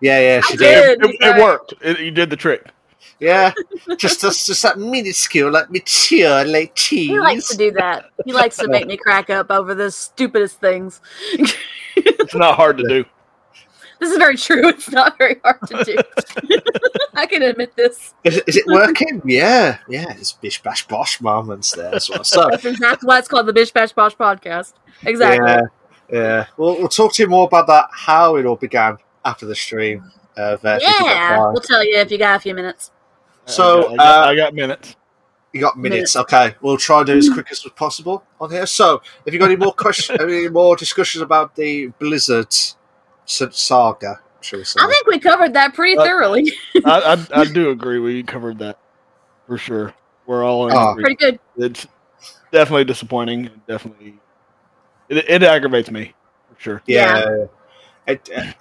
Yeah, 0.00 0.18
yeah, 0.20 0.40
she 0.40 0.54
I 0.54 0.56
did. 0.56 1.00
did. 1.00 1.10
It, 1.10 1.16
it 1.20 1.42
worked. 1.42 1.74
It, 1.82 2.00
you 2.00 2.10
did 2.10 2.30
the 2.30 2.36
trick. 2.36 2.70
Yeah, 3.18 3.52
just 3.98 4.20
just, 4.22 4.46
just 4.46 4.62
that 4.62 4.78
minuscule, 4.78 5.50
like 5.50 5.70
mature, 5.70 6.42
like 6.44 6.74
cheese. 6.74 7.10
He 7.10 7.18
likes 7.20 7.48
to 7.48 7.56
do 7.56 7.70
that. 7.72 8.06
He 8.24 8.32
likes 8.32 8.56
to 8.58 8.68
make 8.68 8.86
me 8.86 8.96
crack 8.96 9.28
up 9.28 9.50
over 9.50 9.74
the 9.74 9.90
stupidest 9.90 10.58
things. 10.58 11.00
It's 11.96 12.34
not 12.34 12.56
hard 12.56 12.78
to 12.78 12.88
do. 12.88 13.04
This 14.00 14.12
is 14.12 14.16
very 14.16 14.38
true. 14.38 14.66
It's 14.66 14.90
not 14.90 15.18
very 15.18 15.38
hard 15.44 15.58
to 15.68 15.84
do. 15.84 15.96
I 17.14 17.26
can 17.26 17.42
admit 17.42 17.76
this. 17.76 18.14
Is, 18.24 18.38
it- 18.38 18.44
is 18.48 18.56
it 18.56 18.64
working? 18.66 19.20
Yeah, 19.26 19.76
yeah. 19.90 20.06
It's 20.12 20.32
bish 20.32 20.62
bash 20.62 20.88
bosh 20.88 21.20
moments 21.20 21.72
there 21.72 21.94
as 21.94 22.08
well. 22.08 22.24
So 22.24 22.48
That's 22.50 22.64
exactly 22.64 23.06
why 23.06 23.18
it's 23.18 23.28
called 23.28 23.44
the 23.44 23.52
Bish 23.52 23.72
Bash 23.72 23.92
Bosh 23.92 24.16
podcast. 24.16 24.72
Exactly. 25.02 25.46
yeah, 25.46 25.60
yeah. 26.12 26.46
We'll 26.56 26.76
we'll 26.78 26.88
talk 26.88 27.12
to 27.14 27.22
you 27.22 27.28
more 27.28 27.46
about 27.46 27.66
that 27.68 27.86
how 27.92 28.36
it 28.36 28.46
all 28.46 28.56
began 28.56 28.98
after 29.24 29.46
the 29.46 29.54
stream. 29.54 30.10
Uh, 30.36 30.56
Vet, 30.56 30.80
if 30.82 30.88
you 30.88 31.04
got 31.04 31.06
Yeah, 31.06 31.38
we'll 31.52 31.60
tell 31.60 31.84
you 31.84 31.96
if 31.98 32.10
you 32.10 32.18
got 32.18 32.36
a 32.36 32.40
few 32.40 32.54
minutes. 32.54 32.90
So, 33.46 33.92
I 33.92 33.96
got, 33.96 33.96
I 33.96 33.96
got, 33.96 34.06
uh, 34.26 34.28
I 34.30 34.36
got 34.36 34.54
minutes. 34.54 34.96
You 35.52 35.60
got 35.60 35.76
minutes, 35.76 36.14
okay. 36.14 36.54
We'll 36.62 36.76
try 36.76 36.98
and 36.98 37.06
do 37.08 37.18
as 37.18 37.28
quick 37.28 37.48
as 37.50 37.66
possible 37.74 38.22
on 38.40 38.50
here. 38.52 38.66
So, 38.66 39.02
if 39.26 39.34
you 39.34 39.40
got 39.40 39.46
any 39.46 39.56
more 39.56 39.72
questions, 39.72 40.18
any 40.22 40.48
more 40.48 40.76
discussions 40.76 41.22
about 41.22 41.56
the 41.56 41.88
Blizzard 41.98 42.46
s- 43.26 43.42
saga, 43.50 44.20
shall 44.40 44.60
we 44.60 44.64
say? 44.64 44.78
I 44.80 44.86
think 44.86 45.06
we 45.08 45.18
covered 45.18 45.54
that 45.54 45.74
pretty 45.74 45.98
Uh, 45.98 46.04
thoroughly. 46.04 46.52
I, 46.84 47.26
I, 47.34 47.40
I 47.40 47.44
do 47.52 47.70
agree. 47.70 47.98
We 47.98 48.22
covered 48.22 48.58
that 48.60 48.78
for 49.48 49.58
sure. 49.58 49.92
We're 50.26 50.44
all 50.44 50.68
in 50.68 50.74
Oh. 50.76 50.94
pretty 50.94 51.16
good. 51.16 51.40
It's 51.56 51.88
definitely 52.52 52.84
disappointing. 52.84 53.46
and 53.46 53.66
Definitely, 53.66 54.20
it, 55.10 55.28
it 55.28 55.42
aggravates 55.42 55.90
me 55.90 56.14
for 56.54 56.60
sure. 56.60 56.82
yeah, 56.86 57.46
It, 58.06 58.28
it 58.32 58.56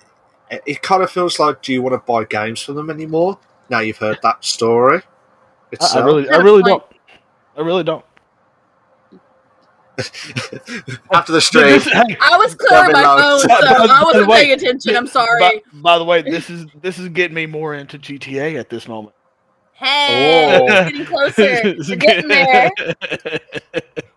it 0.65 0.81
kind 0.81 1.03
of 1.03 1.11
feels 1.11 1.39
like, 1.39 1.61
do 1.61 1.71
you 1.71 1.81
want 1.81 1.93
to 1.93 1.99
buy 1.99 2.23
games 2.26 2.61
from 2.61 2.76
them 2.76 2.89
anymore? 2.89 3.38
Now 3.69 3.80
you've 3.80 3.97
heard 3.97 4.17
that 4.23 4.43
story. 4.43 5.01
I, 5.80 5.85
I 5.95 5.99
uh, 5.99 6.05
really, 6.05 6.30
I 6.30 6.38
really 6.38 6.63
don't. 6.63 6.84
I 7.55 7.61
really 7.61 7.84
don't. 7.84 8.03
after 11.11 11.34
the 11.34 11.41
stream. 11.41 11.80
I 12.21 12.38
was 12.38 12.55
clearing 12.55 12.93
my 12.93 13.03
phone, 13.03 13.39
so 13.41 13.47
By- 13.49 13.61
by- 13.61 13.93
I 13.93 14.03
wasn't 14.03 14.27
way, 14.27 14.43
paying 14.45 14.53
attention. 14.53 14.95
I'm 14.95 15.07
sorry. 15.07 15.39
By, 15.39 15.61
by 15.73 15.97
the 15.97 16.05
way, 16.05 16.21
this 16.21 16.49
is 16.49 16.65
this 16.81 16.97
is 16.99 17.09
getting 17.09 17.35
me 17.35 17.45
more 17.45 17.76
into 17.76 17.99
GTA 17.99 18.57
at 18.59 18.69
this 18.69 18.88
moment. 18.88 19.13
Hey, 19.73 20.57
Oh. 20.61 20.67
getting 20.89 21.05
closer. 21.05 21.61
We're 21.89 21.95
getting 21.97 22.27
there. 22.30 22.71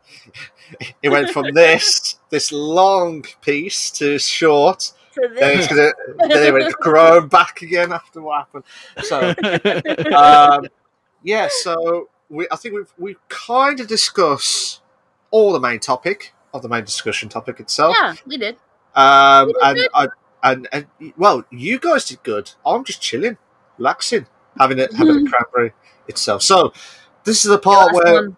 It 1.03 1.11
went 1.11 1.31
from 1.31 1.53
this 1.53 2.17
this 2.31 2.53
long 2.53 3.25
piece 3.41 3.91
to 3.93 4.19
short. 4.19 4.93
To 5.15 5.29
Then 5.39 5.59
it's 5.59 5.67
gonna 5.67 5.93
then 6.29 6.47
it 6.47 6.53
went 6.53 7.31
back 7.31 7.63
again 7.63 7.93
after 7.93 8.23
what 8.23 8.47
happened. 8.47 8.65
So 9.03 9.35
um, 10.17 10.67
yeah, 11.23 11.49
so 11.51 12.09
we 12.29 12.47
I 12.51 12.57
think 12.57 12.75
we've 12.75 12.93
we 12.99 13.17
kind 13.29 13.81
of 13.81 13.89
discussed 13.89 14.81
all 15.31 15.53
the 15.53 15.61
main 15.61 15.81
topic 15.81 16.33
of 16.55 16.63
the 16.63 16.69
main 16.69 16.85
discussion 16.85 17.29
topic 17.29 17.61
itself. 17.61 17.97
Yeah, 17.99 18.15
we 18.27 18.39
did. 18.39 18.57
Um, 18.95 19.49
We 19.49 19.53
did 19.53 19.63
and 19.63 19.77
good. 19.77 19.91
I 19.95 20.07
and, 20.43 20.69
and 20.73 20.87
well, 21.17 21.45
you 21.51 21.79
guys 21.79 22.05
did 22.05 22.23
good. 22.23 22.51
I'm 22.67 22.85
just 22.85 23.01
chilling, 23.01 23.39
relaxing, 23.79 24.27
having 24.59 24.81
a 24.81 24.89
having 24.97 25.27
a 25.27 25.31
cranberry 25.31 25.73
itself. 26.09 26.43
So 26.43 26.73
this 27.25 27.45
is 27.45 27.51
the 27.51 27.59
part 27.59 27.95
where 27.95 28.15
one. 28.15 28.37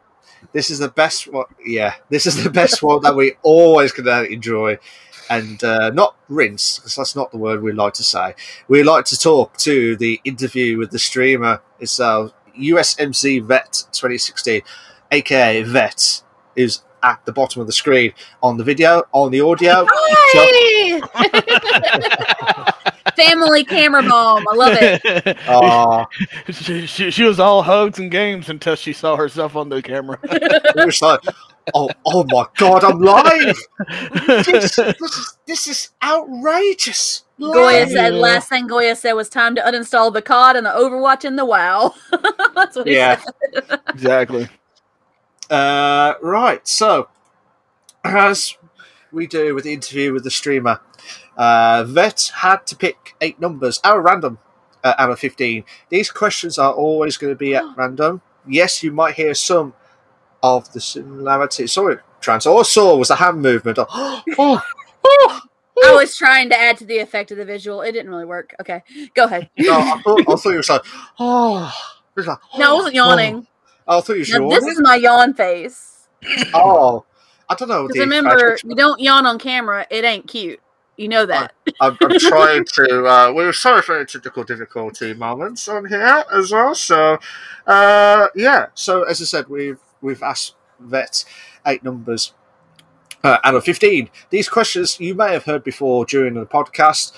This 0.55 0.71
is 0.71 0.79
the 0.79 0.89
best 0.89 1.31
one. 1.31 1.45
Yeah, 1.67 1.95
this 2.09 2.27
is 2.27 2.43
the 2.43 2.49
best 2.49 2.83
one 2.83 3.03
that 3.03 3.15
we 3.15 3.35
always 3.43 3.93
gonna 3.93 4.23
enjoy, 4.23 4.79
and 5.29 5.63
uh, 5.63 5.91
not 5.91 6.17
rinse 6.29 6.79
because 6.79 6.97
that's 6.97 7.15
not 7.15 7.31
the 7.33 7.39
word 7.39 7.63
we 7.63 7.73
like 7.73 7.93
to 7.95 8.05
say. 8.05 8.35
We 8.69 8.83
like 8.83 9.05
to 9.07 9.19
talk 9.19 9.59
to 9.59 9.97
the 9.97 10.21
interview 10.25 10.79
with 10.79 10.93
the 10.93 10.99
streamer 10.99 11.61
itself, 11.81 12.33
USMC 12.59 13.45
Vet 13.45 13.85
2016, 13.93 14.63
aka 15.11 15.63
Vet, 15.65 16.23
who's 16.57 16.83
at 17.03 17.21
the 17.27 17.33
bottom 17.33 17.61
of 17.61 17.67
the 17.67 17.73
screen 17.73 18.15
on 18.43 18.57
the 18.57 18.65
video, 18.65 19.03
on 19.13 19.33
the 19.33 19.41
audio. 19.41 19.87
Hi! 19.91 21.01
Family 23.17 23.65
camera 23.65 24.03
bomb. 24.03 24.45
I 24.49 24.55
love 24.55 24.77
it. 24.81 25.37
Oh, 25.47 26.07
she, 26.51 26.87
she, 26.87 27.11
she 27.11 27.23
was 27.25 27.39
all 27.39 27.63
hugs 27.63 27.99
and 27.99 28.11
games 28.11 28.49
until 28.49 28.77
she 28.77 28.93
saw 28.93 29.17
herself 29.17 29.57
on 29.57 29.69
the 29.69 29.83
camera. 29.83 30.19
it 30.25 30.87
was 30.87 31.01
like, 31.03 31.21
oh, 31.75 31.91
oh 32.07 32.25
my 32.29 32.47
god, 32.57 32.83
I'm 32.85 32.99
live. 33.01 33.57
This, 34.47 34.77
this 34.77 35.01
is 35.01 35.37
this 35.47 35.67
is 35.69 35.91
outrageous. 36.03 37.25
Goya 37.39 37.87
said 37.89 38.15
last 38.15 38.49
thing 38.49 38.67
Goya 38.67 38.95
said 38.97 39.13
was 39.13 39.29
time 39.29 39.55
to 39.57 39.61
uninstall 39.61 40.13
the 40.13 40.23
COD 40.23 40.57
and 40.57 40.67
the 40.67 40.71
Overwatch 40.71 41.25
and 41.25 41.39
the 41.39 41.45
WoW. 41.45 41.95
That's 42.55 42.77
what 42.77 42.87
he 42.87 42.95
Yeah. 42.95 43.21
said. 43.53 43.81
exactly. 43.89 44.49
Uh, 45.51 46.15
right, 46.23 46.67
so 46.67 47.09
as 48.03 48.57
we 49.13 49.27
do 49.27 49.55
with 49.55 49.65
the 49.65 49.73
interview 49.75 50.13
with 50.13 50.25
the 50.25 50.31
streamer, 50.31 50.81
uh, 51.37 51.85
Vet 51.85 52.33
had 52.37 52.67
to 52.67 52.77
pick 52.77 53.15
eight 53.21 53.41
numbers 53.41 53.81
out 53.85 53.99
of 53.99 54.05
random 54.05 54.39
uh, 54.83 54.95
out 54.99 55.11
of 55.11 55.19
15. 55.19 55.65
These 55.89 56.11
questions 56.11 56.59
are 56.59 56.73
always 56.73 57.17
going 57.17 57.33
to 57.33 57.39
be 57.39 57.55
at 57.55 57.65
random. 57.77 58.21
Yes, 58.47 58.83
you 58.83 58.93
might 58.93 59.15
hear 59.15 59.35
some 59.35 59.75
of 60.43 60.73
the 60.73 60.81
similarities. 60.81 61.73
Sorry, 61.73 61.97
Trans. 62.21 62.47
All 62.47 62.61
I 62.61 62.63
saw 62.63 62.97
was 62.97 63.11
a 63.11 63.17
hand 63.17 63.41
movement. 63.43 63.79
Oh, 64.37 64.61
oh, 65.07 65.41
oh. 65.77 65.93
I 65.93 65.93
was 65.97 66.17
trying 66.17 66.49
to 66.49 66.59
add 66.59 66.79
to 66.79 66.87
the 66.87 66.99
effect 66.99 67.31
of 67.31 67.37
the 67.37 67.45
visual. 67.45 67.83
It 67.83 67.93
didn't 67.93 68.11
really 68.11 68.25
work. 68.25 68.55
Okay, 68.61 68.83
go 69.15 69.25
ahead. 69.25 69.51
No, 69.59 69.75
I 69.75 70.01
thought, 70.03 70.21
I 70.21 70.25
thought 70.25 70.45
you 70.47 70.57
were 70.57 70.65
like, 70.69 70.83
oh. 71.19 71.73
It 72.17 72.21
was 72.21 72.27
like, 72.29 72.39
No, 72.57 72.71
I 72.71 72.75
wasn't 72.75 72.95
yawning. 72.95 73.47
Oh, 73.89 73.99
I 73.99 74.01
thought 74.01 74.13
you 74.15 74.41
were 74.41 74.49
Now, 74.49 74.51
this 74.51 74.65
is 74.65 74.81
my 74.81 74.95
yawn 74.95 75.35
face. 75.35 76.07
Oh, 76.55 77.05
I 77.49 77.55
don't 77.55 77.69
know. 77.69 77.87
Because 77.89 78.01
remember, 78.01 78.57
you 78.65 78.75
don't 78.77 79.01
yawn 79.01 79.27
on 79.27 79.39
camera. 79.39 79.87
It 79.91 80.05
ain't 80.05 80.29
cute. 80.29 80.61
You 80.97 81.09
know 81.09 81.27
that. 81.27 81.53
I'm, 81.81 81.97
I'm 82.01 82.19
trying 82.19 82.65
to. 82.75 83.05
Uh, 83.05 83.33
we're 83.35 83.53
sorry 83.53 83.83
for 83.83 83.97
any 83.97 84.07
technical 84.07 84.45
difficulty 84.45 85.13
moments 85.15 85.67
on 85.69 85.87
here 85.87 86.25
as 86.33 86.53
well. 86.53 86.75
So, 86.75 87.19
uh, 87.67 88.29
yeah. 88.35 88.67
So 88.75 89.03
as 89.03 89.21
I 89.21 89.25
said, 89.25 89.49
we've 89.49 89.81
we've 90.01 90.23
asked 90.23 90.55
Vet 90.79 91.25
eight 91.67 91.83
numbers 91.83 92.33
uh, 93.25 93.39
out 93.43 93.55
of 93.55 93.65
fifteen. 93.65 94.09
These 94.31 94.49
questions 94.49 95.01
you 95.01 95.15
may 95.15 95.33
have 95.33 95.45
heard 95.45 95.65
before 95.65 96.05
during 96.05 96.35
the 96.35 96.47
podcast. 96.47 97.13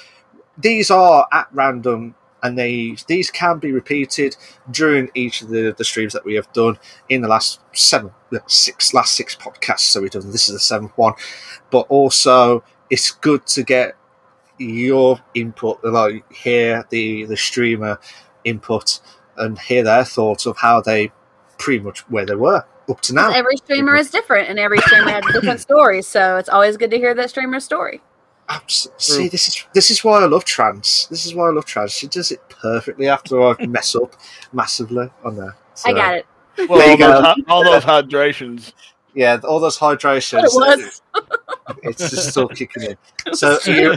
These 0.57 0.91
are 0.91 1.27
at 1.31 1.49
random, 1.53 2.15
and 2.43 2.57
they 2.57 2.97
these 3.09 3.31
can 3.31 3.59
be 3.59 3.73
repeated 3.73 4.37
during 4.71 5.11
each 5.15 5.43
of 5.43 5.49
the, 5.49 5.75
the 5.77 5.85
streams 5.85 6.15
that 6.15 6.25
we 6.25 6.35
have 6.35 6.51
done 6.55 6.79
in 7.11 7.21
the 7.21 7.29
last 7.29 7.61
seven, 7.75 8.13
six 8.47 8.95
last 8.95 9.15
six 9.15 9.37
podcasts. 9.37 9.81
So 9.81 10.01
we've 10.01 10.11
done 10.11 10.31
this 10.31 10.49
is 10.49 10.55
the 10.55 10.61
seventh 10.61 10.93
one, 10.97 11.13
but 11.71 11.87
also 11.91 12.65
it's 12.91 13.11
good 13.11 13.47
to 13.49 13.63
get 13.63 13.97
your 14.59 15.21
input, 15.35 15.85
like 15.85 16.31
hear 16.33 16.87
the 16.91 17.25
the 17.25 17.37
streamer 17.37 17.99
input 18.45 19.01
and 19.37 19.59
hear 19.59 19.83
their 19.83 20.05
thoughts 20.05 20.47
of 20.47 20.57
how 20.57 20.81
they 20.81 21.13
pretty 21.59 21.83
much 21.83 22.01
where 22.11 22.27
they 22.27 22.35
were 22.35 22.65
up 22.89 23.01
to 23.03 23.15
now. 23.15 23.33
Every 23.33 23.57
streamer 23.57 23.97
is 23.97 24.11
different, 24.11 24.49
and 24.49 24.59
every 24.59 24.79
streamer 24.79 25.11
has 25.11 25.27
a 25.27 25.33
different 25.33 25.61
story. 25.69 26.03
So 26.03 26.37
it's 26.37 26.49
always 26.49 26.77
good 26.77 26.91
to 26.91 26.99
hear 26.99 27.15
that 27.15 27.31
streamer's 27.31 27.65
story. 27.65 28.01
Abs- 28.49 28.89
See, 28.97 29.29
this 29.29 29.49
is 29.49 29.67
this 29.75 29.91
is 29.91 30.05
why 30.05 30.23
I 30.23 30.27
love 30.27 30.45
Trans. 30.45 31.09
This 31.11 31.27
is 31.27 31.35
why 31.35 31.49
I 31.49 31.53
love 31.53 31.65
Trans. 31.65 31.93
She 31.93 32.07
does 32.07 32.31
it 32.31 32.41
perfectly 32.49 33.09
after 33.09 33.43
I 33.43 33.67
mess 33.67 33.95
up 33.97 34.15
massively 34.53 35.11
on 35.25 35.37
there. 35.37 35.57
I 35.85 35.93
got 35.93 36.15
it. 36.15 36.27
Well, 36.69 36.91
all 36.91 36.97
go. 36.97 37.23
those, 37.23 37.45
all 37.49 37.65
those 37.65 37.85
hydrations. 37.85 38.73
Yeah, 39.17 39.41
all 39.45 39.59
those 39.61 39.79
hydrations. 39.79 40.45
It 40.45 40.51
was. 40.53 41.01
It's 41.83 42.11
just 42.11 42.29
still 42.31 42.49
kicking 42.49 42.83
in. 42.83 42.97
So, 43.35 43.59
are 43.67 43.71
you, 43.71 43.97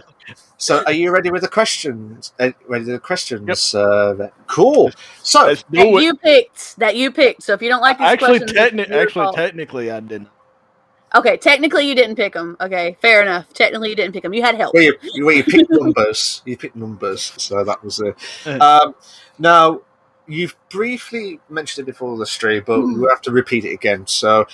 so 0.58 0.82
are 0.86 0.92
you 0.94 1.12
ready 1.12 1.30
with 1.30 1.42
the 1.44 1.48
questions? 1.50 2.34
Uh, 2.40 2.52
ready 2.68 2.86
with 2.86 2.94
the 2.94 3.00
questions? 3.00 3.76
Uh, 3.76 4.30
cool. 4.48 4.90
So, 5.22 5.46
Let's 5.46 5.64
That 5.70 5.88
you 6.02 6.16
picked. 6.16 6.78
That 6.80 6.96
you 6.96 7.12
picked. 7.12 7.44
So 7.44 7.54
if 7.54 7.62
you 7.62 7.70
don't 7.70 7.82
like 7.82 7.98
these 8.00 8.08
Actually, 8.08 8.40
questions, 8.40 8.58
techni- 8.60 8.90
actually, 8.90 9.24
fault. 9.26 9.36
technically, 9.36 9.92
I 9.92 10.00
didn't. 10.00 10.30
okay. 11.14 11.36
Technically, 11.38 11.88
you 11.88 11.94
didn't 11.96 12.16
pick 12.16 12.34
them. 12.34 12.56
Okay, 12.62 12.98
fair 13.02 13.22
enough. 13.22 13.52
Technically, 13.54 13.90
you 13.90 13.96
didn't 13.96 14.14
pick 14.14 14.24
them. 14.24 14.34
You 14.34 14.42
had 14.42 14.56
help. 14.56 14.74
well, 14.74 14.84
you, 14.84 14.96
well, 15.26 15.36
you 15.36 15.44
picked 15.44 15.70
numbers. 15.70 16.42
You 16.46 16.56
picked 16.58 16.76
numbers. 16.78 17.34
So 17.38 17.64
that 17.66 17.84
was 17.84 18.00
it. 18.00 18.16
Um, 18.62 18.96
now, 19.38 19.82
you've 20.28 20.56
briefly 20.70 21.40
mentioned 21.50 21.88
it 21.88 21.92
before 21.92 22.18
the 22.18 22.26
stream, 22.26 22.64
but 22.66 22.80
Hmm. 22.80 23.00
we'll 23.02 23.10
have 23.10 23.22
to 23.24 23.32
repeat 23.32 23.66
it 23.66 23.74
again. 23.74 24.08
So, 24.08 24.48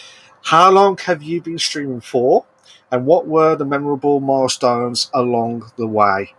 how 0.45 0.71
long 0.71 0.97
have 0.99 1.23
you 1.23 1.41
been 1.41 1.59
streaming 1.59 2.01
for? 2.01 2.45
And 2.91 3.05
what 3.05 3.27
were 3.27 3.55
the 3.55 3.65
memorable 3.65 4.19
milestones 4.21 5.09
along 5.13 5.71
the 5.77 5.87
way? 5.87 6.33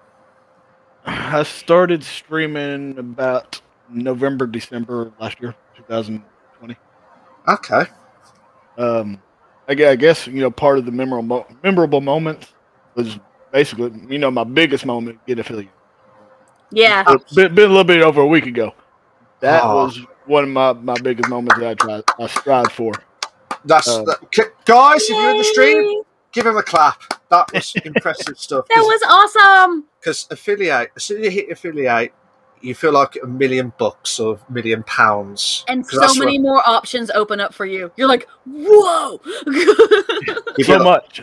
I 1.06 1.42
started 1.44 2.04
streaming 2.04 2.98
about 2.98 3.60
November, 3.90 4.46
December 4.46 5.12
last 5.20 5.40
year, 5.40 5.54
2020. 5.76 6.76
Okay. 7.48 7.84
Um, 8.78 9.22
I 9.68 9.72
I 9.72 9.96
guess 9.96 10.26
you 10.26 10.40
know 10.40 10.50
part 10.50 10.78
of 10.78 10.86
the 10.86 10.92
memorable 10.92 11.46
memorable 11.62 12.00
moments 12.00 12.54
was 12.94 13.18
basically 13.52 13.92
you 14.08 14.18
know 14.18 14.30
my 14.30 14.44
biggest 14.44 14.86
moment 14.86 15.24
get 15.26 15.38
affiliate. 15.38 15.70
Yeah. 16.70 17.04
It's 17.06 17.34
been, 17.34 17.54
been 17.54 17.66
a 17.66 17.68
little 17.68 17.84
bit 17.84 18.02
over 18.02 18.20
a 18.22 18.26
week 18.26 18.46
ago. 18.46 18.74
That 19.40 19.64
Oh. 19.64 19.84
was 19.84 20.00
one 20.26 20.44
of 20.44 20.50
my, 20.50 20.72
my 20.74 20.98
biggest 20.98 21.28
moments 21.28 21.58
that 21.58 21.68
I 21.68 21.74
tried 21.74 22.04
I 22.18 22.26
strived 22.28 22.72
for. 22.72 22.92
That's 23.64 23.88
Um, 23.88 24.04
that, 24.06 24.18
c- 24.32 24.42
guys. 24.64 25.02
If 25.02 25.10
you're 25.10 25.30
in 25.30 25.38
the 25.38 25.44
stream, 25.44 26.02
give 26.32 26.46
him 26.46 26.56
a 26.56 26.62
clap. 26.62 27.00
That 27.30 27.52
was 27.52 27.74
impressive 27.84 28.38
stuff. 28.38 28.66
That 28.68 28.80
was 28.80 29.02
awesome. 29.08 29.84
because 30.00 30.26
affiliate. 30.30 30.90
As 30.96 31.04
soon 31.04 31.18
as 31.20 31.24
you 31.26 31.30
hit 31.42 31.50
affiliate, 31.50 32.12
you 32.60 32.74
feel 32.74 32.92
like 32.92 33.16
a 33.22 33.26
million 33.26 33.72
bucks 33.78 34.18
or 34.20 34.38
a 34.48 34.52
million 34.52 34.82
pounds. 34.84 35.64
And 35.68 35.86
so 35.86 36.14
many 36.14 36.38
what- 36.38 36.42
more 36.42 36.62
options 36.68 37.10
open 37.10 37.40
up 37.40 37.52
for 37.54 37.66
you. 37.66 37.90
You're 37.96 38.08
like, 38.08 38.28
whoa. 38.46 39.20
you 39.46 40.64
So 40.64 40.74
feel 40.74 40.84
much. 40.84 41.22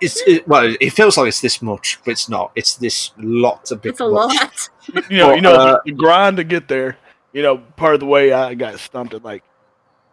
It's 0.00 0.20
it, 0.26 0.46
well, 0.46 0.74
it 0.80 0.90
feels 0.90 1.16
like 1.16 1.28
it's 1.28 1.40
this 1.40 1.60
much, 1.62 1.98
but 2.04 2.12
it's 2.12 2.28
not. 2.28 2.52
It's 2.54 2.76
this 2.76 3.10
lot 3.18 3.70
of 3.72 3.82
big. 3.82 3.92
it's 3.92 4.00
a 4.00 4.08
much. 4.08 4.34
lot. 4.36 4.68
You 5.10 5.16
know, 5.18 5.26
Well, 5.28 5.36
you 5.36 5.42
know 5.42 5.52
uh, 5.54 5.78
the 5.84 5.92
grind 5.92 6.36
to 6.36 6.44
get 6.44 6.68
there. 6.68 6.96
You 7.32 7.42
know, 7.42 7.58
part 7.58 7.94
of 7.94 8.00
the 8.00 8.06
way 8.06 8.32
I 8.32 8.54
got 8.54 8.78
stumped 8.78 9.14
at 9.14 9.24
like 9.24 9.42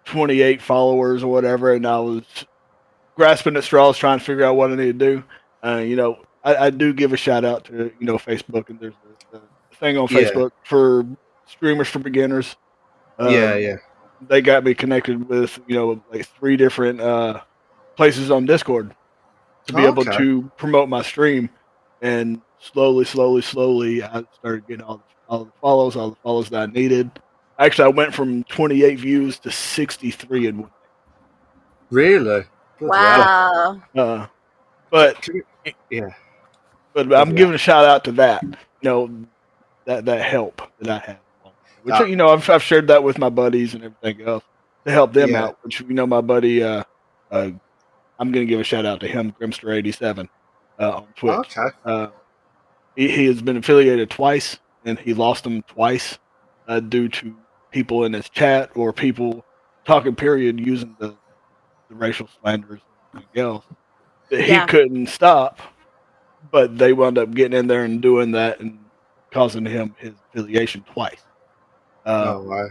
28 0.09 0.61
followers 0.61 1.23
or 1.23 1.31
whatever, 1.31 1.73
and 1.73 1.85
I 1.85 1.99
was 1.99 2.23
grasping 3.15 3.55
at 3.55 3.63
straws 3.63 3.97
trying 3.97 4.19
to 4.19 4.25
figure 4.25 4.43
out 4.43 4.55
what 4.55 4.71
I 4.71 4.75
need 4.75 4.99
to 4.99 5.05
do. 5.17 5.23
Uh, 5.63 5.77
you 5.77 5.95
know, 5.95 6.19
I, 6.43 6.55
I 6.55 6.69
do 6.69 6.93
give 6.93 7.13
a 7.13 7.17
shout 7.17 7.45
out 7.45 7.65
to 7.65 7.91
you 7.99 8.05
know 8.05 8.17
Facebook, 8.17 8.69
and 8.69 8.79
there's 8.79 8.93
a, 9.33 9.39
thing 9.75 9.97
on 9.97 10.07
Yeah. 10.09 10.19
Facebook 10.19 10.51
for 10.65 11.05
streamers 11.45 11.87
for 11.87 11.99
beginners. 11.99 12.57
Um, 13.17 13.33
yeah, 13.33 13.55
yeah. 13.55 13.75
they 14.27 14.41
got 14.41 14.63
me 14.63 14.73
connected 14.73 15.27
with 15.29 15.59
you 15.67 15.75
know 15.75 16.03
like 16.11 16.27
three 16.39 16.57
different 16.57 16.99
uh, 16.99 17.41
places 17.95 18.31
on 18.31 18.45
Discord 18.45 18.93
to 19.67 19.73
be 19.73 19.83
Oh, 19.85 19.89
able 19.89 20.07
okay. 20.07 20.17
to 20.17 20.51
promote 20.57 20.89
my 20.89 21.01
stream, 21.01 21.49
and 22.01 22.41
slowly, 22.59 23.05
slowly, 23.05 23.41
slowly, 23.41 24.03
I 24.03 24.23
started 24.33 24.67
getting 24.67 24.83
all 24.83 24.97
the, 24.97 25.03
all 25.29 25.45
the 25.45 25.51
follows, 25.61 25.95
all 25.95 26.09
the 26.11 26.17
follows 26.23 26.49
that 26.49 26.61
I 26.61 26.65
needed. 26.71 27.11
Actually, 27.59 27.85
I 27.85 27.89
went 27.89 28.13
from 28.13 28.43
28 28.45 28.99
views 28.99 29.37
to 29.39 29.51
63 29.51 30.47
in 30.47 30.57
one. 30.59 30.71
Really? 31.91 32.43
Bloody. 32.79 33.19
Wow. 33.21 33.81
Uh, 33.95 34.27
but 34.89 35.27
Yeah. 35.89 36.09
but 36.93 37.13
I'm 37.13 37.29
Yeah. 37.31 37.35
giving 37.35 37.53
a 37.55 37.57
shout 37.57 37.85
out 37.85 38.03
to 38.05 38.11
that. 38.13 38.43
You 38.43 38.55
know 38.83 39.09
that 39.85 40.05
that 40.05 40.21
help 40.21 40.61
that 40.79 40.89
I 40.89 41.05
had. 41.05 41.17
which 41.83 41.95
Ah. 41.95 42.03
you 42.03 42.15
know 42.15 42.29
I've, 42.29 42.47
I've 42.49 42.63
shared 42.63 42.87
that 42.87 43.03
with 43.03 43.17
my 43.17 43.29
buddies 43.29 43.73
and 43.73 43.83
everything 43.83 44.25
else 44.27 44.43
to 44.85 44.91
help 44.91 45.13
them 45.13 45.31
Yeah. 45.31 45.45
out. 45.45 45.57
Which 45.63 45.79
you 45.81 45.93
know 45.93 46.05
my 46.07 46.21
buddy, 46.21 46.63
uh, 46.63 46.83
uh, 47.31 47.49
I'm 48.19 48.31
gonna 48.31 48.45
give 48.45 48.59
a 48.59 48.63
shout 48.63 48.85
out 48.85 48.99
to 49.01 49.07
him, 49.07 49.33
Grimster87, 49.39 50.27
uh, 50.79 50.91
on 50.91 51.07
Twitch. 51.15 51.57
Okay. 51.57 51.67
Uh, 51.85 52.07
he, 52.95 53.09
he 53.09 53.25
has 53.25 53.41
been 53.41 53.57
affiliated 53.57 54.09
twice, 54.09 54.59
and 54.85 54.97
he 54.99 55.13
lost 55.13 55.43
them 55.45 55.61
twice 55.63 56.17
uh, 56.67 56.79
due 56.81 57.07
to 57.09 57.35
people 57.71 58.05
in 58.05 58.13
his 58.13 58.29
chat 58.29 58.71
or 58.75 58.91
people 58.93 59.45
talking 59.85 60.15
period 60.15 60.59
using 60.59 60.95
the, 60.99 61.09
the 61.89 61.95
racial 61.95 62.27
slanders 62.41 62.81
and 63.13 63.23
else 63.35 63.65
that 64.29 64.41
he 64.41 64.51
Yeah. 64.51 64.65
couldn't 64.65 65.07
stop. 65.07 65.59
But 66.51 66.77
they 66.77 66.93
wound 66.93 67.17
up 67.17 67.31
getting 67.31 67.57
in 67.57 67.67
there 67.67 67.83
and 67.83 68.01
doing 68.01 68.31
that 68.31 68.59
and 68.59 68.79
causing 69.31 69.65
him 69.65 69.93
his 69.97 70.13
affiliation 70.33 70.83
twice. 70.93 71.21
Uh, 72.05 72.35
oh 72.37 72.43
wow. 72.43 72.67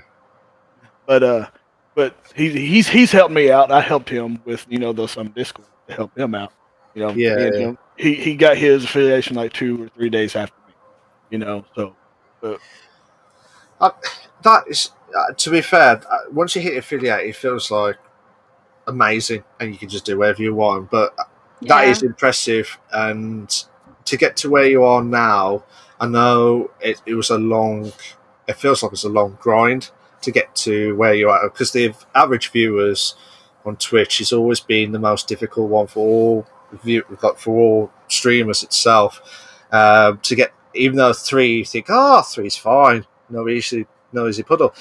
but 1.06 1.22
uh, 1.22 1.46
but 1.94 2.16
he, 2.34 2.50
he's 2.66 2.88
he's 2.88 3.12
helped 3.12 3.34
me 3.34 3.50
out. 3.50 3.70
I 3.70 3.80
helped 3.80 4.08
him 4.08 4.40
with 4.44 4.64
you 4.70 4.78
know 4.78 4.92
those 4.92 5.10
some 5.12 5.28
Discord 5.28 5.68
to 5.88 5.94
help 5.94 6.16
him 6.18 6.34
out. 6.34 6.52
You 6.94 7.02
know, 7.02 7.10
Yeah, 7.10 7.50
yeah. 7.52 7.58
him. 7.58 7.78
He 7.96 8.14
he 8.14 8.34
got 8.36 8.56
his 8.56 8.84
affiliation 8.84 9.36
like 9.36 9.52
two 9.52 9.82
or 9.84 9.88
three 9.90 10.08
days 10.08 10.34
after 10.34 10.56
me. 10.66 10.74
You 11.30 11.38
know, 11.38 11.64
so 11.74 11.94
That 14.42 14.64
is, 14.68 14.90
uh, 15.16 15.32
to 15.34 15.50
be 15.50 15.60
fair, 15.60 16.00
uh, 16.10 16.18
once 16.32 16.54
you 16.54 16.62
hit 16.62 16.76
affiliate, 16.76 17.26
it 17.26 17.36
feels 17.36 17.70
like 17.70 17.96
amazing, 18.86 19.44
and 19.60 19.72
you 19.72 19.78
can 19.78 19.88
just 19.88 20.04
do 20.04 20.18
whatever 20.18 20.42
you 20.42 20.54
want. 20.54 20.90
But 20.90 21.14
that 21.62 21.84
Yeah. 21.84 21.90
is 21.90 22.02
impressive, 22.02 22.78
and 22.92 23.64
to 24.04 24.16
get 24.16 24.36
to 24.38 24.50
where 24.50 24.66
you 24.66 24.84
are 24.84 25.02
now, 25.02 25.64
I 26.00 26.06
know 26.06 26.70
it, 26.80 27.02
it 27.06 27.14
was 27.14 27.30
a 27.30 27.38
long. 27.38 27.92
It 28.46 28.56
feels 28.56 28.82
like 28.82 28.92
it's 28.92 29.04
a 29.04 29.08
long 29.08 29.36
grind 29.40 29.90
to 30.22 30.30
get 30.30 30.54
to 30.56 30.96
where 30.96 31.14
you 31.14 31.28
are 31.30 31.48
because 31.48 31.72
the 31.72 31.94
average 32.14 32.50
viewers 32.50 33.14
on 33.66 33.76
Twitch 33.76 34.18
has 34.18 34.32
always 34.32 34.60
been 34.60 34.92
the 34.92 34.98
most 34.98 35.28
difficult 35.28 35.68
one 35.68 35.86
for 35.86 35.98
all 36.06 36.46
view, 36.82 37.04
like 37.22 37.38
for 37.38 37.56
all 37.56 37.90
streamers 38.08 38.62
itself. 38.62 39.20
Um, 39.70 40.18
to 40.22 40.34
get 40.34 40.52
even 40.74 40.96
though 40.96 41.12
three, 41.12 41.58
you 41.58 41.64
think, 41.64 41.86
oh, 41.88 42.22
three's 42.22 42.56
fine, 42.56 43.04
no 43.28 43.48
easy, 43.48 43.80
no 43.80 43.86
easy 44.16 44.42
puddle. 44.42 44.74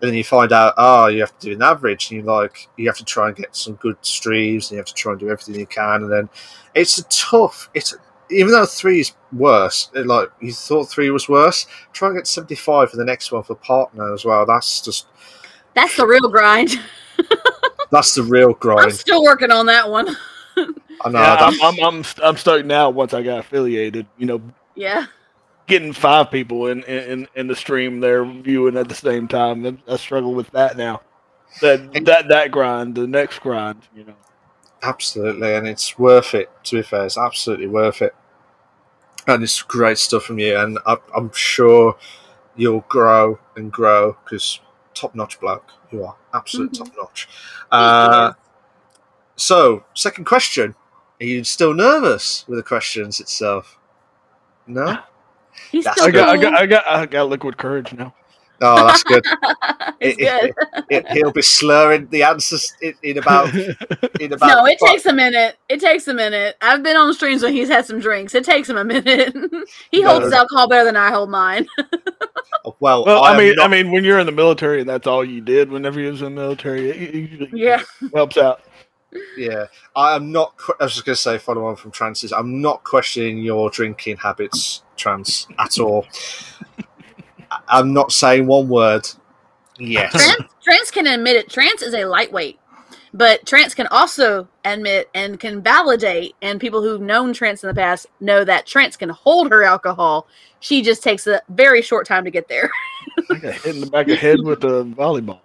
And 0.00 0.08
then 0.08 0.16
you 0.16 0.22
find 0.22 0.52
out, 0.52 0.74
oh, 0.76 1.08
you 1.08 1.20
have 1.20 1.36
to 1.38 1.46
do 1.48 1.52
an 1.54 1.62
average, 1.62 2.10
and 2.10 2.20
you 2.20 2.22
like 2.24 2.68
you 2.76 2.86
have 2.88 2.96
to 2.98 3.04
try 3.04 3.26
and 3.28 3.36
get 3.36 3.56
some 3.56 3.74
good 3.74 3.96
streams, 4.02 4.66
and 4.70 4.76
you 4.76 4.78
have 4.78 4.86
to 4.86 4.94
try 4.94 5.12
and 5.12 5.20
do 5.20 5.28
everything 5.28 5.56
you 5.56 5.66
can, 5.66 6.02
and 6.04 6.12
then 6.12 6.28
it's 6.74 6.98
a 6.98 7.04
tough. 7.04 7.68
It's 7.74 7.96
even 8.30 8.52
though 8.52 8.66
three 8.66 9.00
is 9.00 9.12
worse, 9.32 9.90
it, 9.94 10.06
like 10.06 10.28
you 10.40 10.52
thought 10.52 10.88
three 10.88 11.10
was 11.10 11.28
worse. 11.28 11.66
Try 11.92 12.08
and 12.08 12.16
get 12.18 12.28
seventy 12.28 12.54
five 12.54 12.90
for 12.90 12.96
the 12.96 13.04
next 13.04 13.32
one 13.32 13.42
for 13.42 13.56
partner 13.56 14.14
as 14.14 14.24
well. 14.24 14.46
That's 14.46 14.80
just 14.82 15.06
That's 15.74 15.96
the 15.96 16.06
real 16.06 16.28
grind. 16.28 16.78
that's 17.90 18.14
the 18.14 18.22
real 18.22 18.52
grind. 18.54 18.78
I'm 18.80 18.84
grind. 18.88 18.98
still 19.00 19.24
working 19.24 19.50
on 19.50 19.66
that 19.66 19.90
one. 19.90 20.16
I 20.56 21.08
know. 21.10 21.20
Yeah, 21.20 21.36
I'm, 21.40 21.60
I'm 21.60 21.80
I'm 21.84 22.04
I'm 22.22 22.36
stoked 22.36 22.66
now. 22.66 22.90
Once 22.90 23.14
I 23.14 23.22
got 23.22 23.40
affiliated, 23.40 24.06
you 24.16 24.26
know, 24.26 24.40
Yeah. 24.76 25.06
Getting 25.68 25.92
five 25.92 26.30
people 26.30 26.66
in 26.66 26.82
in 26.84 27.28
in 27.36 27.46
the 27.46 27.54
stream 27.56 28.00
there 28.00 28.24
viewing 28.24 28.76
at 28.76 28.88
the 28.88 28.94
same 28.94 29.28
time. 29.28 29.64
I- 29.66 29.92
I 29.92 29.96
struggle 29.96 30.34
with 30.34 30.50
that 30.50 30.76
now. 30.76 31.02
That 31.60 32.04
that 32.04 32.28
that 32.28 32.50
grind, 32.50 32.94
the 32.96 33.06
next 33.06 33.38
grind, 33.40 33.82
you 33.94 34.04
know. 34.04 34.14
Absolutely, 34.82 35.54
and 35.54 35.66
it's 35.66 35.98
worth 35.98 36.34
it. 36.34 36.50
To 36.64 36.76
be 36.76 36.82
fair, 36.82 37.04
it's 37.06 37.18
absolutely 37.18 37.66
worth 37.68 38.02
it, 38.02 38.14
and 39.26 39.42
it's 39.42 39.62
great 39.62 39.98
stuff 39.98 40.24
from 40.24 40.38
you. 40.38 40.56
And 40.56 40.78
I, 40.86 40.96
I'm 41.16 41.32
sure 41.32 41.96
you'll 42.56 42.84
grow 42.88 43.38
and 43.56 43.72
grow 43.72 44.16
because 44.24 44.60
top 44.94 45.14
notch 45.14 45.38
bloke 45.40 45.70
you 45.90 46.04
are, 46.04 46.16
absolute 46.34 46.72
Mhm. 46.72 46.78
top 46.78 46.88
notch. 46.96 47.28
Uh, 47.72 48.32
so, 49.36 49.84
second 49.94 50.24
question: 50.26 50.74
Are 51.20 51.24
you 51.24 51.42
still 51.44 51.74
nervous 51.74 52.44
with 52.46 52.58
the 52.58 52.62
questions 52.62 53.20
itself? 53.20 53.78
No. 54.66 54.98
He's 55.70 55.84
That's 55.84 56.00
still 56.00 56.08
I 56.08 56.10
got 56.10 56.28
I 56.28 56.36
got 56.36 56.54
I 56.54 56.66
got 56.66 56.84
I 56.90 57.06
got 57.06 57.28
liquid 57.28 57.56
courage 57.56 57.92
now. 57.92 58.14
Oh, 58.60 58.86
that's 58.86 59.02
good. 59.04 59.24
It- 60.00 60.16
good. 60.18 60.54
it- 60.90 61.08
he'll 61.08 61.32
be 61.32 61.42
slurring 61.42 62.06
the 62.10 62.22
answers 62.22 62.72
in, 62.80 62.94
in 63.02 63.18
about 63.18 63.52
in 64.20 64.32
about. 64.32 64.46
No, 64.48 64.64
it 64.66 64.78
takes 64.84 65.06
a 65.06 65.12
minute. 65.12 65.56
It 65.68 65.80
takes 65.80 66.06
a 66.06 66.14
minute. 66.14 66.56
I've 66.60 66.82
been 66.84 66.96
on 66.96 67.12
streams 67.14 67.42
when 67.42 67.52
he's 67.52 67.68
had 67.68 67.84
some 67.84 67.98
drinks. 67.98 68.34
It 68.34 68.44
takes 68.44 68.68
him 68.70 68.76
a 68.76 68.84
minute. 68.84 69.34
he 69.90 70.02
No. 70.02 70.10
holds 70.10 70.26
his 70.26 70.32
alcohol 70.34 70.68
better 70.68 70.84
than 70.84 70.96
I 70.96 71.10
hold 71.10 71.30
mine. 71.30 71.66
Oh, 72.64 72.76
well, 72.80 73.04
Well, 73.04 73.22
I 73.24 73.32
am 73.32 73.38
mean, 73.38 73.56
not- 73.56 73.66
I 73.66 73.68
mean, 73.68 73.90
when 73.90 74.04
you're 74.04 74.18
in 74.20 74.26
the 74.26 74.32
military 74.32 74.80
and 74.80 74.88
that's 74.88 75.06
all 75.08 75.24
you 75.24 75.40
did 75.40 75.68
whenever 75.70 75.98
you 76.00 76.10
was 76.12 76.22
in 76.22 76.34
the 76.34 76.40
military, 76.40 76.90
it, 76.90 76.96
it 76.96 77.14
usually 77.14 77.50
Yeah. 77.52 77.82
helps 78.14 78.36
out. 78.36 78.62
Yeah, 79.36 79.66
I 79.96 80.14
am 80.16 80.30
not. 80.32 80.54
I 80.80 80.84
was 80.84 80.92
just 80.94 81.06
going 81.06 81.16
to 81.16 81.20
say, 81.20 81.38
follow 81.38 81.66
on 81.66 81.76
from 81.76 81.90
trances. 81.90 82.30
I'm 82.32 82.60
not 82.60 82.84
questioning 82.84 83.38
your 83.38 83.70
drinking 83.70 84.18
habits, 84.18 84.82
Trans, 84.98 85.46
at 85.58 85.78
all. 85.78 86.04
I- 87.50 87.60
I'm 87.68 87.92
not 87.94 88.12
saying 88.12 88.46
one 88.46 88.68
word. 88.68 89.08
Yes. 89.78 90.12
Trans, 90.12 90.50
Trans 90.62 90.90
can 90.90 91.06
admit 91.06 91.36
it. 91.36 91.48
Trans 91.48 91.82
is 91.82 91.94
a 91.94 92.04
lightweight, 92.04 92.58
but 93.14 93.46
Trans 93.46 93.74
can 93.74 93.86
also 93.88 94.48
admit 94.64 95.08
and 95.14 95.38
can 95.40 95.62
validate. 95.62 96.34
And 96.42 96.60
people 96.60 96.82
who've 96.82 97.00
known 97.00 97.32
Trans 97.32 97.62
in 97.62 97.68
the 97.68 97.74
past 97.74 98.06
know 98.20 98.44
that 98.44 98.66
Trans 98.66 98.96
can 98.96 99.08
hold 99.08 99.50
her 99.50 99.62
alcohol. 99.62 100.26
She 100.60 100.82
just 100.82 101.02
takes 101.02 101.26
a 101.26 101.40
very 101.48 101.80
short 101.82 102.06
time 102.06 102.24
to 102.24 102.30
get 102.30 102.48
there. 102.48 102.70
I 103.30 103.34
got 103.38 103.54
hit 103.54 103.74
in 103.76 103.80
the 103.80 103.86
back 103.86 104.06
of 104.06 104.10
the 104.10 104.16
head 104.16 104.38
with 104.42 104.64
a 104.64 104.84
volleyball. 104.84 105.40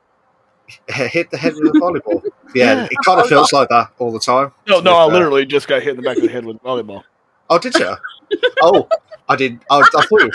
Hit 0.87 1.29
the 1.29 1.37
head 1.37 1.53
with 1.55 1.75
a 1.75 1.79
volleyball. 1.79 2.23
Yeah, 2.55 2.73
Yeah. 2.73 2.83
it 2.85 2.97
kind 3.05 3.19
of 3.19 3.25
oh, 3.25 3.29
feels 3.29 3.53
like 3.53 3.69
that 3.69 3.91
all 3.99 4.11
the 4.11 4.19
time. 4.19 4.51
No, 4.67 4.79
no, 4.79 4.95
I 4.95 5.03
uh, 5.03 5.07
literally 5.07 5.45
just 5.45 5.67
got 5.67 5.81
hit 5.83 5.91
in 5.91 5.97
the 5.97 6.01
back 6.01 6.17
of 6.17 6.23
the 6.23 6.29
head 6.29 6.45
with 6.45 6.57
a 6.57 6.59
volleyball. 6.59 7.03
Oh, 7.49 7.59
did 7.59 7.75
you? 7.75 7.95
oh, 8.61 8.87
I 9.29 9.35
did. 9.35 9.59
I, 9.69 9.79
I 9.79 9.81
thought 9.81 10.07
you. 10.11 10.31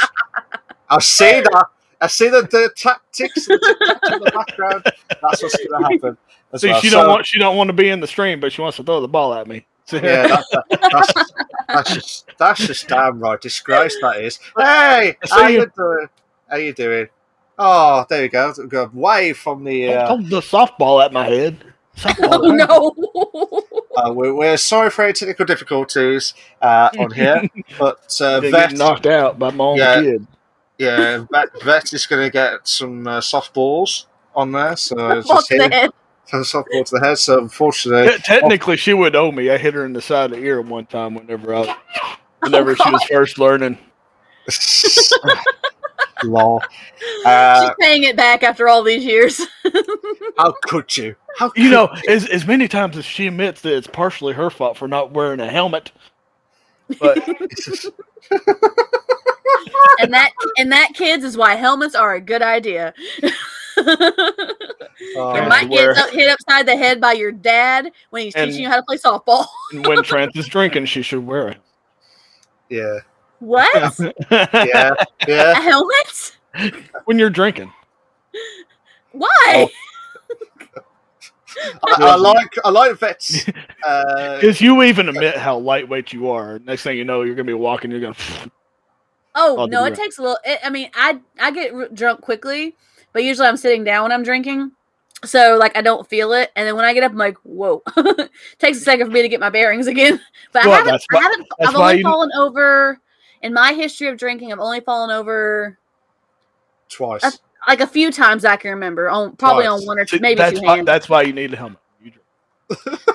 I 0.91 0.99
see 1.01 1.41
that. 1.41 1.67
I 2.01 2.07
see 2.07 2.29
the, 2.29 2.43
the 2.43 2.71
tactics, 2.77 3.47
the 3.47 3.59
tic-tacs 3.59 4.13
in 4.15 4.21
the 4.21 4.31
background. 4.31 4.85
That's 5.21 5.43
what's 5.43 5.57
going 5.57 5.83
to 5.83 5.89
happen. 5.93 6.17
as 6.53 6.61
See, 6.61 6.69
well. 6.69 6.81
she 6.81 6.89
So- 6.91 7.01
don't 7.01 7.09
want 7.09 7.27
she 7.27 7.39
don't 7.39 7.57
want 7.57 7.69
to 7.69 7.75
be 7.75 7.89
in 7.89 8.01
the 8.01 8.07
stream, 8.07 8.39
but 8.41 8.53
she 8.53 8.61
wants 8.63 8.77
to 8.77 8.85
throw 8.85 9.01
the 9.01 9.09
ball 9.09 9.35
at 9.35 9.47
me. 9.47 9.67
Yeah, 9.91 10.27
that's, 10.27 10.55
that's, 10.71 11.33
that's 11.67 11.95
just 11.95 12.31
that's 12.39 12.67
just 12.67 12.89
damn 12.89 13.19
right 13.19 13.41
disgrace. 13.41 13.97
That 14.03 14.21
is. 14.21 14.39
Hey, 14.55 15.17
how 15.31 15.47
you. 15.49 15.61
you 15.61 15.73
doing? 15.75 16.07
How 16.49 16.57
you 16.57 16.73
doing? 16.75 17.09
Oh, 17.59 18.05
there 18.11 18.23
you 18.25 18.29
go. 18.29 18.53
Go 18.53 18.83
away 18.85 19.33
from 19.33 19.65
the. 19.65 19.95
Uh, 19.95 20.17
the 20.17 20.41
softball 20.41 21.03
at 21.03 21.13
my 21.13 21.25
head. 21.27 21.65
Softball. 21.97 22.29
Oh 22.31 23.63
no! 23.65 23.78
Uh, 23.97 24.13
we're, 24.13 24.35
we're 24.35 24.57
sorry 24.57 24.91
for 24.91 25.05
any 25.05 25.13
technical 25.13 25.45
difficulties 25.47 26.35
uh, 26.63 26.91
on 26.99 27.11
here, 27.13 27.43
but 27.79 28.21
uh, 28.21 28.41
Vet, 28.41 28.73
knocked 28.75 29.07
out 29.07 29.39
by 29.39 29.51
my 29.51 29.65
own 29.65 29.77
Yeah. 29.79 30.01
kid. 30.01 30.27
yeah, 30.79 31.25
Vet, 31.33 31.63
Vet 31.63 31.93
is 31.93 32.07
going 32.07 32.25
to 32.27 32.31
get 32.31 32.67
some 32.69 33.07
uh, 33.07 33.21
softballs 33.21 34.07
on 34.35 34.53
there. 34.53 34.77
So 34.77 34.97
it's 35.19 35.29
just 35.29 35.49
hit 35.51 35.71
that. 35.71 35.93
a 36.33 36.37
softball 36.37 36.85
to 36.85 36.95
the 36.95 37.01
head. 37.05 37.19
So 37.19 37.39
unfortunately, 37.39 38.13
Te- 38.17 38.23
technically, 38.23 38.77
she 38.77 38.95
would 38.95 39.17
owe 39.17 39.33
me. 39.33 39.51
I 39.51 39.57
hit 39.59 39.75
her 39.75 39.85
in 39.85 39.93
the 39.95 40.03
side 40.03 40.33
of 40.33 40.39
the 40.39 40.45
ear 40.45 40.61
one 40.61 40.87
time 40.87 41.15
whenever 41.15 41.55
I, 41.55 41.77
whenever 42.41 42.77
she 42.77 42.91
was 42.91 43.03
first 43.11 43.39
learning. 43.39 43.79
lol. 46.25 46.63
Uh, 47.25 47.63
She's 47.67 47.75
paying 47.81 48.05
it 48.05 48.17
back 48.17 48.43
after 48.43 48.69
all 48.69 48.83
these 48.83 49.05
years. 49.05 49.41
How 50.37 50.53
could 50.63 50.97
you? 50.97 51.15
How 51.37 51.47
You 51.57 51.65
could 51.65 51.71
know, 51.73 51.89
as 52.09 52.27
as 52.29 52.47
many 52.47 52.69
times 52.69 52.97
as 52.97 53.05
she 53.05 53.27
admits 53.27 53.61
that 53.63 53.75
it's 53.77 53.87
partially 53.87 54.35
her 54.35 54.51
fault 54.51 54.77
for 54.77 54.87
not 54.89 55.13
wearing 55.13 55.41
a 55.41 55.49
helmet, 55.51 55.91
but 57.01 57.17
and 60.01 60.13
that 60.13 60.31
and 60.59 60.71
that 60.73 60.91
kids 60.95 61.25
is 61.25 61.37
why 61.37 61.55
helmets 61.55 61.95
are 61.95 62.15
a 62.15 62.21
good 62.21 62.43
idea. 62.43 62.93
Uh, 63.23 63.31
oh, 65.17 65.35
you 65.37 65.41
Yeah. 65.43 65.49
might 65.49 65.71
get 65.71 65.97
up- 65.97 66.11
hit 66.11 66.29
upside 66.29 66.67
the 66.67 66.77
head 66.77 67.01
by 67.01 67.13
your 67.13 67.31
dad 67.33 67.93
when 68.11 68.25
he's 68.25 68.35
And- 68.35 68.51
teaching 68.51 68.65
you 68.65 68.69
how 68.69 68.77
to 68.77 68.83
play 68.83 68.97
softball. 68.97 69.47
when 69.87 70.03
Trans 70.03 70.35
is 70.37 70.49
drinking, 70.49 70.87
she 70.87 71.03
should 71.03 71.25
wear 71.25 71.49
it. 71.49 71.59
yeah, 72.69 72.99
What? 73.39 73.95
it. 74.01 74.17
yeah, 74.31 74.95
a 75.29 75.55
helmet? 75.55 76.37
when 77.05 77.19
you're 77.21 77.31
drinking. 77.31 77.73
Why? 79.13 79.29
Oh. 79.49 79.69
I, 81.85 81.97
I 82.01 82.17
like 82.17 82.55
I 82.65 82.71
like 82.71 82.99
vets. 82.99 83.49
Uh, 83.87 84.35
Because 84.37 84.61
you 84.61 84.83
even 84.83 85.09
admit 85.09 85.37
how 85.37 85.59
lightweight 85.59 86.13
you 86.13 86.29
are. 86.31 86.59
Next 86.61 86.83
thing 86.83 86.97
you 86.99 87.05
know, 87.05 87.23
you're 87.23 87.35
gonna 87.35 87.47
be 87.47 87.53
walking. 87.55 87.91
You're 87.91 88.01
gonna. 88.01 88.17
Oh 89.41 89.67
no, 89.71 89.85
it 89.85 89.95
takes 89.95 90.19
a 90.19 90.23
little. 90.23 90.39
It, 90.45 90.59
I 90.65 90.71
mean, 90.71 90.91
I 90.95 91.21
I 91.39 91.53
get 91.53 91.73
r- 91.73 91.89
drunk 91.95 92.23
quickly, 92.23 92.75
but 93.13 93.23
usually 93.23 93.47
I'm 93.47 93.57
sitting 93.57 93.85
down 93.85 94.03
when 94.03 94.11
I'm 94.11 94.25
drinking, 94.25 94.73
so 95.25 95.57
like 95.57 95.77
I 95.77 95.81
don't 95.81 96.09
feel 96.09 96.33
it. 96.33 96.51
And 96.57 96.67
then 96.67 96.75
when 96.75 96.85
I 96.85 96.93
get 96.93 97.05
up, 97.05 97.13
I'm 97.13 97.19
like, 97.19 97.37
whoa. 97.45 97.83
takes 98.59 98.79
a 98.79 98.81
second 98.81 99.07
for 99.07 99.13
me 99.13 99.23
to 99.23 99.29
get 99.29 99.39
my 99.39 99.51
bearings 99.51 99.87
again. 99.87 100.21
But 100.53 100.65
Well, 100.65 100.73
I 100.73 100.77
haven't. 100.79 100.93
that's 100.93 101.07
I 101.15 101.21
haven't. 101.23 101.47
that's 101.59 101.71
I've 101.71 101.77
only 101.77 101.97
you- 101.99 102.03
fallen 102.03 102.31
over 102.37 102.99
in 103.43 103.55
my 103.55 103.75
history 103.75 104.09
of 104.09 104.17
drinking. 104.19 104.51
I've 104.53 104.59
only 104.59 104.81
fallen 104.81 105.11
over. 105.13 105.79
twice. 106.89 107.39
That's- 107.69 107.81
like 107.81 107.89
a 107.89 107.93
few 107.93 108.11
times 108.11 108.45
I 108.45 108.57
can 108.57 108.71
remember. 108.71 109.09
On 109.11 109.37
probably 109.37 109.65
Twice. 109.67 109.81
on 109.83 109.87
one 109.87 109.99
or 109.99 110.05
two, 110.05 110.19
maybe 110.21 110.39
that's 110.39 110.59
two 110.59 110.67
why, 110.67 110.77
hands. 110.77 110.87
that's 110.87 111.09
why 111.09 111.23
you 111.23 111.33
need 111.33 111.53
a 111.53 111.57
helmet. 111.57 111.79
You 112.03 112.13
dr- 112.13 112.99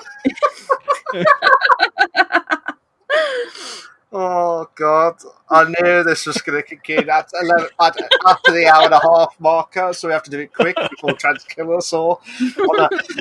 Oh 4.16 4.68
God! 4.76 5.16
I 5.50 5.64
knew 5.64 6.04
this 6.04 6.24
was 6.26 6.40
going 6.40 6.62
to 6.62 6.68
kick 6.68 6.88
in 6.88 7.10
at 7.10 7.28
eleven 7.42 7.66
at, 7.80 7.96
after 8.28 8.52
the 8.52 8.66
hour 8.72 8.84
and 8.84 8.94
a 8.94 9.00
half 9.00 9.34
marker, 9.40 9.92
so 9.92 10.06
we 10.06 10.14
have 10.14 10.22
to 10.22 10.30
do 10.30 10.38
it 10.38 10.54
quick 10.54 10.76
before 10.90 11.14
trying 11.14 11.36
to 11.36 11.46
kill 11.48 11.76
us 11.76 11.92
all. 11.92 12.22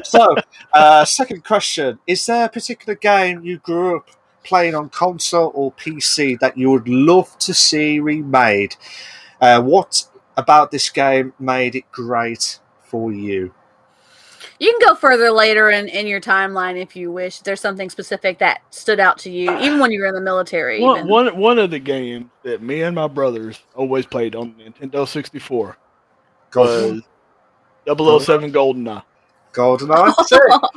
So, 0.04 0.36
uh, 0.72 1.04
second 1.04 1.44
question: 1.46 1.98
Is 2.06 2.24
there 2.28 2.46
a 2.46 2.50
particular 2.50 2.94
game 2.94 3.44
you 3.44 3.58
grew 3.58 3.98
up 3.98 4.08
playing 4.44 4.76
on 4.76 4.90
console 4.90 5.52
or 5.56 5.72
PC 5.72 6.40
that 6.42 6.56
you 6.60 6.70
would 6.70 6.88
love 6.88 7.36
to 7.40 7.56
see 7.56 8.00
remade? 8.00 8.76
Uh, 9.42 9.64
what 9.64 10.06
about 10.38 10.72
this 10.72 10.90
game 10.90 11.34
made 11.40 11.76
it 11.76 11.92
great 11.92 12.60
for 12.84 13.12
you? 13.12 13.54
You 14.60 14.72
can 14.72 14.90
go 14.90 14.96
further 14.96 15.32
later 15.32 15.70
in, 15.72 15.88
in 15.90 16.08
your 16.08 16.22
timeline 16.22 16.82
if 16.82 16.96
you 16.96 17.12
wish. 17.12 17.40
There's 17.40 17.60
something 17.60 17.90
specific 17.90 18.38
that 18.40 18.62
stood 18.70 19.00
out 19.00 19.18
to 19.20 19.30
you, 19.30 19.52
even 19.60 19.80
when 19.80 19.92
you 19.92 20.02
were 20.02 20.08
in 20.08 20.16
the 20.16 20.22
military. 20.22 20.80
One, 20.80 20.98
even. 21.00 21.10
one, 21.10 21.38
one 21.38 21.60
of 21.60 21.72
the 21.72 21.80
games 21.80 22.28
that 22.44 22.62
me 22.62 22.82
and 22.84 22.96
my 22.96 23.08
brothers 23.08 23.60
always 23.76 24.06
played 24.06 24.36
on 24.36 24.54
Nintendo 24.54 25.08
64 25.08 25.78
was 26.56 27.02
Golden, 27.86 28.20
007 28.22 28.52
GoldenEye. 28.52 29.04
GoldenEye. 29.54 30.14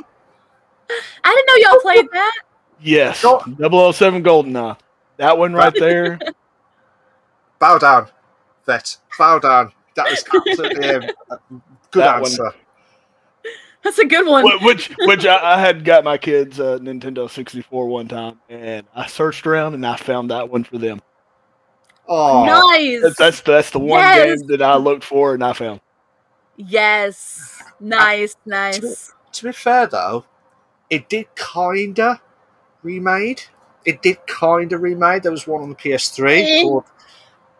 I 1.23 1.33
didn't 1.33 1.47
know 1.47 1.71
y'all 1.71 1.79
played 1.81 2.07
that. 2.13 2.33
Yes, 2.81 3.21
Go- 3.21 3.91
007 3.91 4.23
GoldenEye. 4.23 4.77
That 5.17 5.37
one 5.37 5.53
right 5.53 5.73
there. 5.73 6.19
Bow 7.59 7.77
down, 7.77 8.07
vet. 8.67 8.97
Bow 9.17 9.39
down. 9.39 9.71
That 9.95 10.09
was 10.11 10.23
absolutely 10.23 10.85
a 10.87 10.99
a 10.99 11.39
good 11.89 12.01
That 12.03 12.21
one. 12.21 12.25
answer. 12.29 12.53
That's 13.83 13.97
a 13.99 14.05
good 14.05 14.27
one. 14.27 14.45
Which 14.63 14.91
which 14.99 15.25
I, 15.25 15.55
I 15.55 15.59
had 15.59 15.83
got 15.85 16.03
my 16.03 16.17
kids 16.17 16.59
uh, 16.59 16.77
Nintendo 16.79 17.27
64 17.29 17.87
one 17.87 18.07
time, 18.07 18.39
and 18.49 18.85
I 18.93 19.07
searched 19.07 19.47
around 19.47 19.73
and 19.75 19.85
I 19.85 19.95
found 19.95 20.29
that 20.29 20.49
one 20.49 20.63
for 20.65 20.77
them. 20.77 21.01
Oh, 22.07 22.45
nice. 22.45 23.01
That's 23.01 23.17
that's, 23.17 23.41
that's 23.41 23.69
the 23.71 23.79
one 23.79 23.99
Yes. 23.99 24.39
game 24.39 24.47
that 24.49 24.61
I 24.61 24.75
looked 24.75 25.03
for 25.03 25.33
and 25.33 25.43
I 25.43 25.53
found. 25.53 25.81
yes. 26.57 27.61
Nice. 27.79 28.35
Nice. 28.45 29.13
to 29.33 29.43
be 29.45 29.51
fair 29.51 29.87
though, 29.87 30.25
it 30.89 31.07
did 31.09 31.27
kinda 31.35 32.19
remade. 32.83 33.41
It 33.85 34.01
did 34.01 34.17
kinda 34.27 34.77
remade. 34.77 35.23
There 35.23 35.31
was 35.31 35.45
one 35.47 35.61
on 35.61 35.69
the 35.69 35.75
PS3 35.75 36.41
Eh. 36.41 36.61
called. 36.63 36.85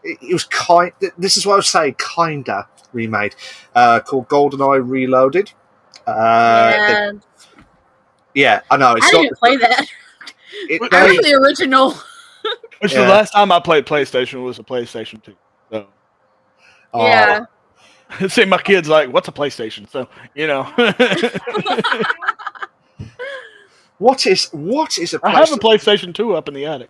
It, 0.08 0.18
it 0.30 0.34
was 0.34 0.46
kind. 0.46 0.92
This 1.18 1.38
is 1.38 1.46
what 1.46 1.54
I 1.54 1.58
was 1.58 1.70
saying. 1.70 1.96
Kinda 2.16 2.68
remade, 2.94 3.36
uh, 3.76 4.00
called 4.00 4.28
GoldenEye 4.30 4.88
Reloaded. 4.88 5.52
Uh, 6.08 6.72
yeah. 6.76 7.10
it- 7.10 7.24
yeah, 8.34 8.62
I 8.70 8.78
know. 8.78 8.94
It's 8.94 9.06
I 9.08 9.12
not. 9.12 9.22
didn't 9.24 9.38
play 9.40 9.58
that. 9.58 9.86
It, 10.70 10.82
I 10.94 11.06
I 11.06 11.18
the 11.22 11.34
original. 11.34 11.92
Which 12.82 12.94
Yeah. 12.94 13.02
the 13.04 13.10
last 13.10 13.32
time 13.32 13.52
I 13.52 13.60
played 13.60 13.86
PlayStation 13.86 14.44
was 14.44 14.58
a 14.60 14.64
PlayStation 14.64 15.22
2. 15.22 15.36
So 15.72 15.88
oh, 16.94 17.06
Yeah. 17.06 17.46
see 18.28 18.46
my 18.46 18.58
kids 18.58 18.88
like, 18.88 19.12
what's 19.12 19.28
a 19.28 19.32
PlayStation? 19.32 19.88
So 19.90 20.08
you 20.34 20.48
know, 20.48 20.64
What 24.00 24.26
is 24.28 24.46
what 24.52 24.98
is 24.98 25.14
a 25.14 25.20
I 25.24 25.32
have 25.32 25.52
a? 25.52 25.56
PlayStation 25.58 26.14
2 26.14 26.36
up 26.36 26.48
in 26.48 26.54
the 26.54 26.66
attic. 26.66 26.90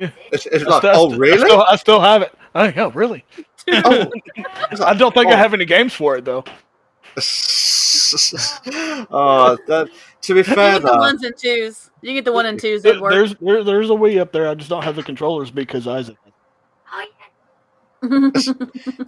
It's, 0.00 0.46
it's 0.46 0.64
I 0.64 0.68
like, 0.68 0.80
still- 0.80 0.92
oh 0.94 1.12
I 1.12 1.16
really? 1.16 1.38
still, 1.38 1.62
I 1.62 1.76
still 1.76 2.00
have 2.00 2.22
it. 2.22 2.32
Oh, 2.54 2.64
yeah, 2.64 2.90
really? 2.94 3.24
oh, 3.68 4.10
I 4.84 4.94
don't 4.94 5.12
think 5.12 5.26
oh. 5.28 5.32
I 5.32 5.36
have 5.36 5.54
any 5.54 5.64
games 5.64 5.92
for 5.94 6.16
it 6.16 6.24
though. 6.24 6.44
oh, 9.10 9.58
that, 9.66 9.88
to 10.22 10.34
be 10.34 10.38
You 10.38 10.44
fair 10.44 10.54
get 10.74 10.82
the 10.82 10.88
though, 10.88 10.98
ones 10.98 11.22
and 11.24 11.36
twos. 11.36 11.90
You 12.02 12.14
get 12.14 12.24
the 12.24 12.32
one 12.32 12.46
and 12.46 12.58
twos. 12.60 12.82
There- 12.82 13.00
work. 13.00 13.12
There's 13.12 13.34
there, 13.36 13.64
there's 13.64 13.90
a 13.90 13.94
Wii 13.94 14.20
up 14.20 14.32
there. 14.32 14.48
I 14.48 14.54
just 14.54 14.70
don't 14.70 14.84
have 14.84 14.96
the 14.96 15.02
controllers 15.02 15.50
because 15.50 15.86
Isaac. 15.86 16.16
Oh, 16.92 17.04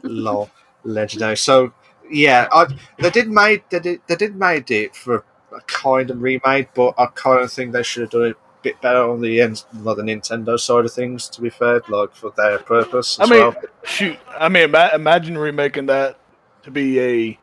lol, 0.03 0.51
legendary. 0.85 1.37
So 1.37 1.73
yeah, 2.11 2.49
I, 2.53 2.67
they 2.99 3.11
did 3.11 3.31
made 3.31 3.63
they 3.71 3.79
did 3.81 4.01
they 4.09 4.17
did 4.17 4.35
made 4.37 4.71
it 4.71 4.97
for 4.97 5.25
a 5.53 5.61
kind 5.67 6.11
of 6.11 6.21
remade, 6.21 6.69
but 6.75 6.95
I 6.99 7.07
kind 7.15 7.43
of 7.43 7.53
think 7.53 7.73
they 7.73 7.83
should 7.83 8.03
have 8.03 8.11
done 8.11 8.23
it 8.27 8.37
a 8.37 8.50
bit 8.63 8.81
better 8.81 9.03
on 9.09 9.21
the 9.21 9.41
end, 9.41 9.65
like 9.75 9.97
the 9.97 10.03
Nintendo 10.03 10.59
side 10.59 10.85
of 10.85 10.93
things. 10.93 11.29
To 11.31 11.41
be 11.41 11.51
fair, 11.51 11.83
like 11.89 12.15
for 12.15 12.33
their 12.37 12.59
purpose. 12.59 13.19
I 13.21 13.27
mean, 13.27 13.41
well. 13.41 13.55
shoot. 13.85 14.19
I 14.29 14.49
mean, 14.49 14.65
ima- 14.65 14.91
imagine 14.95 15.37
remaking 15.39 15.87
that 15.87 16.19
to 16.63 16.71
be 16.71 17.01
a 17.01 17.39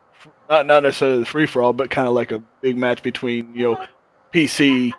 not 0.50 0.66
not 0.66 0.84
necessarily 0.84 1.26
free 1.26 1.46
for 1.46 1.62
all, 1.62 1.74
but 1.74 1.90
kind 1.90 2.08
of 2.08 2.14
like 2.14 2.32
a 2.32 2.40
big 2.62 2.78
match 2.78 3.04
between 3.04 3.54
you 3.54 3.64
know 3.72 3.86
PC, 4.34 4.94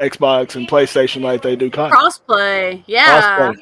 Xbox, 0.00 0.56
and 0.56 0.68
PlayStation, 0.68 1.22
like 1.22 1.42
they 1.42 1.56
do. 1.56 1.70
Kind 1.70 1.92
Crossplay. 1.92 2.82
Yeah. 2.86 3.38
Crossplay. 3.38 3.56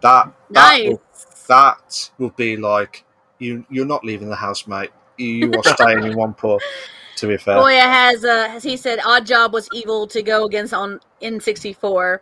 that 0.00 0.32
that 0.32 0.32
Nice. 0.50 0.88
will, 0.88 1.02
that 1.48 2.10
would 2.18 2.36
be 2.36 2.56
like 2.56 3.04
you. 3.38 3.64
You're 3.70 3.86
not 3.86 4.04
leaving 4.04 4.28
the 4.28 4.36
house, 4.36 4.66
mate. 4.66 4.90
You, 5.18 5.26
you 5.26 5.52
are 5.52 5.64
staying 5.64 6.04
in 6.04 6.16
one 6.16 6.34
pub. 6.34 6.60
To 7.16 7.26
be 7.28 7.36
fair, 7.36 7.56
Boya 7.56 7.80
has, 7.80 8.24
uh, 8.24 8.48
as 8.50 8.62
he 8.62 8.76
said, 8.76 8.98
Odd 9.04 9.26
Job 9.26 9.52
was 9.52 9.68
evil 9.72 10.06
to 10.08 10.22
go 10.22 10.44
against 10.46 10.72
on 10.74 11.00
N64. 11.22 12.18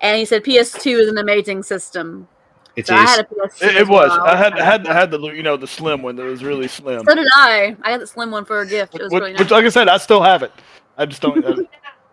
And 0.00 0.16
he 0.16 0.24
said 0.24 0.44
PS2 0.44 1.00
is 1.00 1.08
an 1.08 1.18
amazing 1.18 1.62
system. 1.64 2.28
it 2.76 2.86
So 2.86 2.94
I 2.94 3.02
is. 3.02 3.10
had 3.10 3.20
a 3.20 3.24
PS2. 3.24 3.62
It, 3.62 3.76
it 3.78 3.88
was. 3.88 4.10
well. 4.10 4.24
I 4.26 4.36
had 4.36 4.52
I 4.58 4.64
had 4.64 4.86
I 4.86 4.92
had 4.94 5.10
the 5.10 5.18
you 5.20 5.42
know 5.42 5.56
the 5.56 5.66
slim 5.66 6.02
one 6.02 6.14
that 6.16 6.22
was 6.24 6.44
really 6.44 6.68
slim. 6.68 7.02
So 7.04 7.14
did 7.14 7.26
I. 7.34 7.76
I 7.82 7.90
got 7.90 7.98
the 8.00 8.06
slim 8.06 8.30
one 8.30 8.44
for 8.44 8.60
a 8.60 8.66
gift. 8.66 8.94
It 8.94 9.02
was 9.02 9.12
Which, 9.12 9.20
really 9.20 9.32
nice. 9.32 9.40
which, 9.40 9.50
like 9.50 9.64
I 9.64 9.68
said, 9.70 9.88
I 9.88 9.96
still 9.98 10.22
have 10.22 10.42
it. 10.44 10.52
I 10.96 11.06
just 11.06 11.20
don't. 11.22 11.44
uh, 11.44 11.56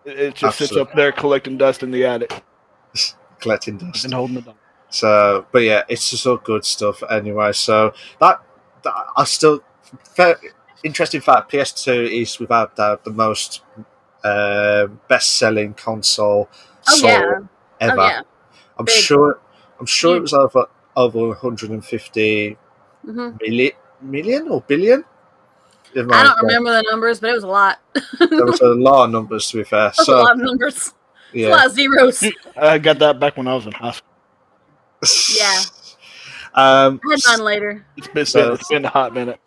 it, 0.04 0.18
it 0.18 0.34
just 0.34 0.58
sits 0.58 0.76
up 0.76 0.92
there 0.94 1.12
collecting 1.12 1.56
dust 1.58 1.82
in 1.82 1.90
the 1.90 2.04
attic 2.04 2.42
collecting 3.40 3.76
dust. 3.78 4.04
and 4.04 4.14
holding 4.14 4.38
it 4.38 4.48
on. 4.48 4.54
So, 4.90 5.46
but 5.52 5.62
yeah, 5.62 5.82
it's 5.88 6.10
just 6.10 6.26
all 6.26 6.36
good 6.36 6.64
stuff 6.64 7.02
anyway. 7.10 7.52
So 7.52 7.92
that, 8.20 8.40
that 8.82 8.94
I 9.16 9.24
still 9.24 9.62
fair, 10.14 10.38
interesting 10.86 11.20
fact. 11.20 11.50
PS2 11.52 12.22
is 12.22 12.38
without 12.38 12.76
doubt 12.76 13.04
the 13.04 13.10
most 13.10 13.62
uh, 14.24 14.86
best-selling 15.08 15.74
console 15.74 16.48
Oh, 16.88 16.96
sold 16.96 17.12
yeah. 17.12 17.38
ever. 17.80 18.00
Oh, 18.00 18.06
yeah. 18.08 18.20
I'm 18.78 18.84
Big. 18.84 18.94
sure. 18.94 19.40
I'm 19.80 19.86
sure 19.86 20.16
it 20.16 20.20
was 20.22 20.32
over 20.32 20.66
over 20.96 21.28
150 21.28 22.56
hmm 23.04 23.30
million, 23.40 23.72
million 24.00 24.48
or 24.48 24.62
billion. 24.62 25.04
I 25.94 26.00
don't 26.02 26.12
have 26.12 26.36
remember 26.42 26.70
the 26.72 26.84
numbers, 26.90 27.20
but 27.20 27.30
it 27.30 27.34
was 27.34 27.44
a 27.44 27.48
lot. 27.48 27.78
There 28.18 28.44
was 28.46 28.60
a 28.60 28.68
lot 28.68 29.04
of 29.06 29.10
numbers 29.10 29.48
to 29.50 29.58
be 29.58 29.64
fair. 29.64 29.92
That's 29.96 30.08
a 30.08 30.12
lot 30.12 30.32
of 30.32 30.38
numbers. 30.38 30.92
It's 31.32 31.46
a 31.46 31.50
lot 31.50 31.66
of 31.66 31.72
zeros. 31.72 32.24
I 32.56 32.78
got 32.78 32.98
that 33.00 33.18
back 33.20 33.36
when 33.36 33.48
I 33.48 33.54
was 33.54 33.66
in 33.66 33.72
high 33.72 33.92
school. 33.92 35.36
Yeah. 35.38 35.62
Um, 36.58 37.00
I 37.04 37.10
had 37.12 37.20
mine 37.36 37.44
later. 37.44 37.86
It's 37.98 38.08
been, 38.08 38.24
So- 38.24 38.54
it's 38.54 38.68
been 38.68 38.86
a 38.86 38.88
hot 38.88 39.12
minute. 39.12 39.38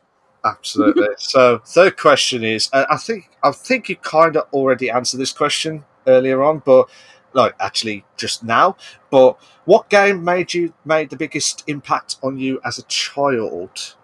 Absolutely. 0.46 1.08
so, 1.18 1.60
third 1.66 1.98
question 1.98 2.44
is, 2.44 2.70
uh, 2.74 2.86
I 2.90 2.98
think 2.98 3.30
I 3.44 3.52
think 3.52 3.90
you 3.90 3.96
kind 3.98 4.38
of 4.38 4.48
already 4.54 4.90
answered 4.90 5.18
this 5.20 5.32
question 5.32 5.84
earlier 6.08 6.44
on, 6.44 6.60
but 6.66 6.90
like 7.34 7.56
actually 7.60 8.06
just 8.18 8.44
now. 8.44 8.76
But 9.10 9.38
what 9.66 9.90
game 9.90 10.24
made 10.24 10.54
you 10.54 10.74
made 10.86 11.10
the 11.10 11.18
biggest 11.18 11.64
impact 11.68 12.18
on 12.24 12.38
you 12.38 12.60
as 12.66 12.78
a 12.78 12.84
child? 12.84 13.96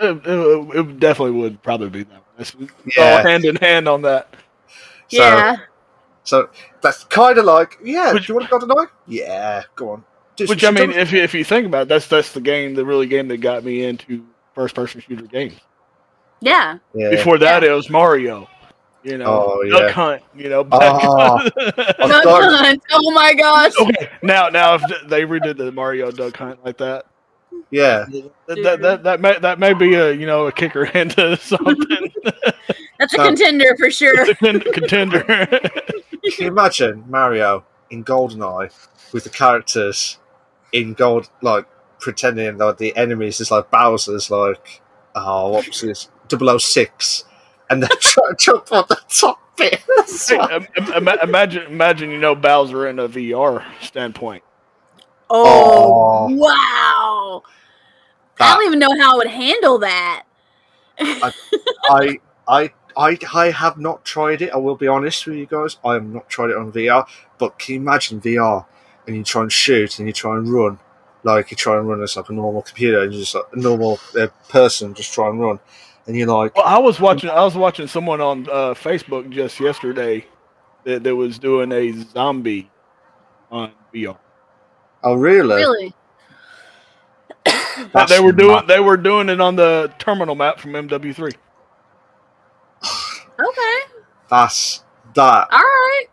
It, 0.00 0.26
it, 0.26 0.76
it 0.76 1.00
definitely 1.00 1.38
would 1.38 1.62
probably 1.62 1.90
be 1.90 2.02
that 2.04 2.12
one. 2.12 2.22
It's 2.38 2.54
all 2.54 2.66
Yeah. 2.96 3.22
hand 3.22 3.44
in 3.44 3.56
hand 3.56 3.86
on 3.86 4.02
that. 4.02 4.34
So, 5.08 5.18
yeah. 5.18 5.56
So 6.24 6.48
that's 6.80 7.04
kind 7.04 7.36
of 7.38 7.44
like, 7.44 7.78
yeah. 7.84 8.12
Which- 8.12 8.26
do 8.26 8.32
you 8.32 8.38
want 8.38 8.48
to 8.48 8.58
go 8.58 8.66
tonight? 8.66 8.88
Yeah. 9.06 9.64
Go 9.76 9.90
on. 9.90 10.04
Do 10.36 10.46
some 10.46 10.54
Which 10.54 10.64
I 10.64 10.70
mean, 10.70 10.90
if 10.92 11.12
you, 11.12 11.22
if 11.22 11.34
you 11.34 11.44
think 11.44 11.66
about 11.66 11.82
it, 11.82 11.88
that's 11.88 12.06
that's 12.06 12.32
the 12.32 12.40
game, 12.40 12.74
the 12.74 12.84
really 12.84 13.06
game 13.06 13.28
that 13.28 13.38
got 13.38 13.62
me 13.62 13.84
into 13.84 14.24
first 14.54 14.74
person 14.74 15.00
shooter 15.00 15.26
games. 15.26 15.54
Yeah. 16.40 16.78
yeah. 16.94 17.10
Before 17.10 17.38
that, 17.38 17.62
it 17.64 17.70
was 17.70 17.90
Mario. 17.90 18.48
You 19.02 19.16
know, 19.18 19.26
Oh, 19.26 19.70
Duck 19.70 19.80
yeah. 19.82 19.88
Hunt. 19.90 20.22
You 20.36 20.48
know, 20.50 20.60
Oh. 20.70 21.48
Duck 21.48 22.22
thought- 22.22 22.52
Hunt. 22.54 22.82
Oh 22.92 23.10
my 23.12 23.32
gosh. 23.34 23.72
okay, 23.80 24.10
now 24.22 24.48
now 24.50 24.74
if 24.74 24.82
they 25.08 25.22
redid 25.22 25.56
the 25.56 25.72
Mario 25.72 26.10
Duck 26.10 26.36
Hunt 26.36 26.62
like 26.64 26.76
that, 26.78 27.06
yeah. 27.70 28.04
that 28.46 28.62
that, 28.62 28.80
that, 28.82 29.02
that 29.04 29.20
may 29.20 29.38
that 29.38 29.58
may 29.58 29.72
be 29.72 29.94
a 29.94 30.12
you 30.12 30.26
know 30.26 30.46
a 30.48 30.52
kicker 30.52 30.84
into 30.94 31.36
something 31.38 32.12
That's 32.98 33.14
a 33.14 33.16
So- 33.16 33.24
contender 33.24 33.74
for 33.78 33.90
sure. 33.90 34.12
It's 34.20 34.30
a 34.30 34.34
con- 34.34 34.60
contender. 34.72 35.22
Can 35.24 35.70
you 36.38 36.46
imagine 36.48 37.04
Mario 37.08 37.64
in 37.88 38.04
GoldenEye 38.04 38.70
with 39.12 39.24
the 39.24 39.30
characters 39.30 40.18
in 40.72 40.92
gold, 40.92 41.30
like 41.40 41.64
pretending 42.00 42.56
that 42.58 42.78
the 42.78 42.96
enemies 42.96 43.40
is 43.40 43.50
like 43.50 43.70
Bowser's, 43.70 44.30
like 44.30 44.80
oh, 45.14 45.50
what 45.50 45.66
was 45.68 45.80
this? 45.82 46.08
006, 46.30 47.24
and 47.68 47.82
they're 47.82 47.88
trying 48.00 48.30
to 48.30 48.36
jump 48.38 48.72
on 48.72 48.84
the 48.88 48.98
top 49.08 49.38
bit. 49.56 49.80
Hey, 50.28 50.38
im- 50.56 50.66
im- 51.08 51.18
imagine 51.22 51.62
imagine 51.70 52.10
you 52.10 52.18
know 52.18 52.34
Bowser 52.34 52.88
in 52.88 52.98
a 52.98 53.08
VR 53.08 53.62
standpoint. 53.80 54.42
Oh, 55.28 56.26
Oh. 56.28 56.34
wow. 56.34 57.42
I 58.40 58.54
don't 58.54 58.66
even 58.66 58.78
know 58.78 58.88
how 58.98 59.12
I 59.14 59.16
would 59.16 59.26
handle 59.28 59.78
that. 59.78 60.24
I, 60.98 61.32
I, 62.48 62.70
I, 62.96 63.18
I 63.32 63.50
have 63.50 63.78
not 63.78 64.04
tried 64.04 64.42
it. 64.42 64.50
I 64.52 64.56
will 64.56 64.76
be 64.76 64.88
honest 64.88 65.26
with 65.26 65.36
you 65.36 65.46
guys. 65.46 65.76
I 65.84 65.94
have 65.94 66.04
not 66.04 66.28
tried 66.28 66.50
it 66.50 66.56
on 66.56 66.72
VR. 66.72 67.06
But 67.38 67.58
can 67.58 67.74
you 67.74 67.80
imagine 67.80 68.20
VR 68.20 68.64
and 69.06 69.14
you 69.16 69.22
try 69.24 69.42
and 69.42 69.52
shoot 69.52 69.98
and 69.98 70.08
you 70.08 70.12
try 70.12 70.36
and 70.36 70.48
run, 70.52 70.78
like 71.24 71.50
you 71.50 71.56
try 71.56 71.78
and 71.78 71.88
run 71.88 72.02
as 72.02 72.16
like 72.16 72.28
a 72.28 72.32
normal 72.32 72.62
computer 72.62 73.02
and 73.02 73.12
just 73.12 73.34
like 73.34 73.44
a 73.52 73.58
normal 73.58 73.98
uh, 74.18 74.28
person 74.48 74.94
just 74.94 75.12
try 75.12 75.28
and 75.28 75.40
run, 75.40 75.60
and 76.06 76.16
you're 76.16 76.26
like, 76.26 76.56
Well, 76.56 76.66
I 76.66 76.78
was 76.78 77.00
watching. 77.00 77.30
I 77.30 77.42
was 77.44 77.54
watching 77.54 77.86
someone 77.86 78.20
on 78.20 78.48
uh, 78.48 78.74
Facebook 78.74 79.30
just 79.30 79.60
yesterday 79.60 80.26
that, 80.84 81.02
that 81.02 81.14
was 81.14 81.38
doing 81.38 81.72
a 81.72 81.92
zombie 81.92 82.70
on 83.50 83.72
VR. 83.94 84.16
oh 85.02 85.14
really? 85.14 85.56
Really? 85.56 85.94
That's 87.92 88.10
they 88.10 88.20
were 88.20 88.32
doing. 88.32 88.52
mad. 88.56 88.68
They 88.68 88.80
were 88.80 88.96
doing 88.96 89.28
it 89.30 89.40
on 89.40 89.56
the 89.56 89.92
terminal 89.98 90.34
map 90.34 90.58
from 90.58 90.72
MW3. 90.72 91.34
Okay. 93.40 93.78
That's 94.28 94.84
that. 95.14 95.48
All 95.50 95.58
right. 95.58 96.06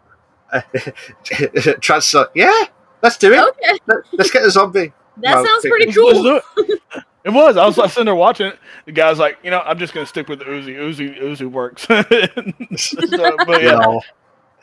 Trans 1.81 2.13
like, 2.13 2.27
yeah, 2.35 2.63
let's 3.01 3.17
do 3.17 3.33
it. 3.33 3.39
Okay. 3.39 3.79
Let, 3.87 4.19
us 4.19 4.31
get 4.31 4.43
a 4.43 4.51
zombie. 4.51 4.93
That 5.19 5.33
No, 5.35 5.45
sounds 5.45 5.61
think- 5.63 5.71
pretty 5.73 5.85
Let's 5.87 5.97
cool. 5.97 6.23
do 6.23 6.41
it. 6.57 6.81
It 7.25 7.31
was. 7.33 7.57
I 7.57 7.65
was 7.65 7.77
like, 7.77 7.89
sitting 7.89 8.05
there 8.05 8.15
watching 8.15 8.47
it. 8.47 8.59
The 8.85 8.93
guy's 8.93 9.19
like, 9.19 9.37
you 9.43 9.51
know, 9.51 9.59
I'm 9.59 9.77
just 9.77 9.93
gonna 9.93 10.05
stick 10.05 10.29
with 10.29 10.39
the 10.39 10.45
Uzi. 10.45 10.77
Uzi, 10.77 11.19
Uzi 11.19 11.51
works. 11.51 11.85
So, 12.77 13.35
but 13.45 13.61
You 13.61 13.67
yeah, 13.67 13.77
know. 13.79 14.01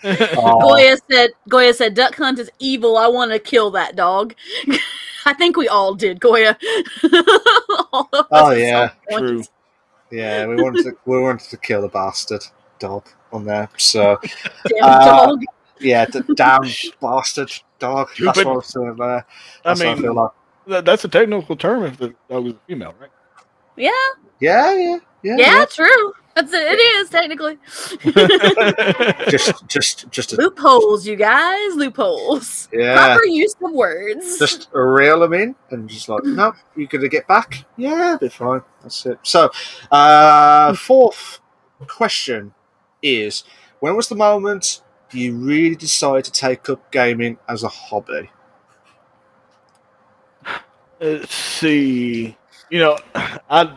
Oh, 0.04 0.60
Goya 0.60 0.96
said 1.10 1.30
Goya 1.48 1.74
said 1.74 1.94
Duck 1.94 2.14
Hunt 2.14 2.38
is 2.38 2.50
evil. 2.60 2.96
I 2.96 3.06
want 3.08 3.32
to 3.32 3.38
kill 3.38 3.70
that 3.72 3.96
dog. 3.96 4.34
I 5.26 5.34
think 5.34 5.56
we 5.58 5.68
all 5.68 5.94
did, 5.94 6.20
Goya. 6.20 6.56
All 7.92 8.08
Oh, 8.30 8.50
yeah, 8.52 8.90
true. 9.12 9.42
yeah, 10.10 10.46
we 10.46 10.56
wanted 10.62 10.84
to, 10.84 10.96
we 11.04 11.20
wanted 11.20 11.48
to 11.50 11.56
kill 11.58 11.82
the 11.82 11.88
bastard 11.88 12.44
dog 12.78 13.06
on 13.32 13.44
there. 13.44 13.68
So 13.76 14.18
Damn 14.68 14.84
Uh, 14.84 15.04
dog. 15.04 15.42
yeah, 15.80 16.04
the 16.06 16.20
damn 16.34 16.62
bastard 17.00 17.50
dog. 17.84 18.08
That's 18.18 18.38
what 18.38 18.46
I 18.46 18.52
was 18.52 18.66
saying 18.66 18.96
there. 18.96 19.08
I 19.18 19.22
That's 19.64 19.80
what 19.80 19.88
I 19.88 19.94
mean, 19.94 20.02
feel 20.02 20.14
like. 20.14 20.30
that, 20.68 20.84
that's 20.84 21.04
a 21.04 21.08
technical 21.08 21.56
term 21.56 21.84
if 21.84 21.96
the 21.98 22.14
dog 22.28 22.44
was 22.44 22.52
a 22.54 22.58
female, 22.66 22.94
right? 23.00 23.10
Yeah, 23.76 23.90
Yeah, 24.40 24.72
yeah, 24.74 24.98
yeah. 25.22 25.36
yeah, 25.38 25.64
true. 25.64 26.12
That's 26.34 26.52
it. 26.52 26.62
It 26.66 26.80
is 26.80 27.10
technically 27.10 27.58
Just, 29.30 29.66
just, 29.68 30.10
just, 30.10 30.32
a, 30.32 30.36
loopholes, 30.36 31.06
you 31.06 31.14
guys. 31.16 31.76
Loopholes. 31.76 32.68
yeah. 32.72 32.94
Proper 32.96 33.24
use 33.26 33.54
of 33.62 33.72
words. 33.72 34.38
Just 34.38 34.68
reel 34.72 35.20
them 35.20 35.32
in 35.32 35.54
and 35.70 35.88
just 35.88 36.08
like, 36.08 36.24
no, 36.24 36.52
you're 36.76 36.88
gonna 36.88 37.08
get 37.08 37.28
back. 37.28 37.64
Yeah, 37.76 38.16
be 38.20 38.28
fine. 38.28 38.62
That's 38.82 39.06
it. 39.06 39.18
So, 39.22 39.50
uh, 39.92 40.74
fourth 40.74 41.40
question 41.86 42.52
is: 43.02 43.44
When 43.80 43.94
was 43.94 44.08
the 44.08 44.16
moment 44.16 44.82
you 45.14 45.36
really 45.36 45.76
decided 45.76 46.24
to 46.26 46.32
take 46.32 46.68
up 46.68 46.90
gaming 46.92 47.38
as 47.48 47.62
a 47.62 47.68
hobby? 47.68 48.30
Let's 51.00 51.34
see. 51.34 52.36
You 52.70 52.78
know, 52.78 52.98
I 53.50 53.76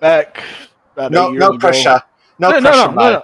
back 0.00 0.42
about 0.94 1.12
No, 1.12 1.30
no 1.30 1.48
ago- 1.50 1.58
pressure. 1.58 2.02
No, 2.38 2.50
no, 2.50 2.58
no, 2.60 2.70
pressure, 2.70 2.92
no, 2.92 2.92
mate. 2.92 3.10
no, 3.10 3.22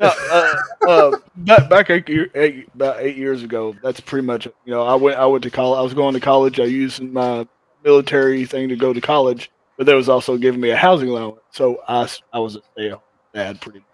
no. 0.00 0.12
uh, 0.32 0.56
uh, 0.88 1.18
back, 1.36 1.68
back 1.70 1.90
eight, 1.90 2.08
eight, 2.34 2.68
about 2.74 3.00
eight 3.00 3.16
years 3.16 3.42
ago. 3.42 3.74
That's 3.82 4.00
pretty 4.00 4.26
much. 4.26 4.46
You 4.46 4.52
know, 4.66 4.82
I 4.82 4.94
went. 4.94 5.18
I 5.18 5.26
went 5.26 5.44
to 5.44 5.50
college. 5.50 5.78
I 5.78 5.82
was 5.82 5.94
going 5.94 6.14
to 6.14 6.20
college. 6.20 6.58
I 6.60 6.64
used 6.64 7.02
my 7.02 7.46
military 7.84 8.44
thing 8.44 8.68
to 8.68 8.76
go 8.76 8.92
to 8.92 9.00
college, 9.00 9.50
but 9.76 9.86
they 9.86 9.94
was 9.94 10.08
also 10.08 10.36
giving 10.36 10.60
me 10.60 10.70
a 10.70 10.76
housing 10.76 11.08
allowance. 11.08 11.40
So 11.52 11.80
I 11.88 12.08
I 12.32 12.38
was 12.38 12.56
a 12.56 12.60
stay-at-home 12.72 13.00
dad 13.34 13.60
pretty 13.60 13.78
much 13.80 13.86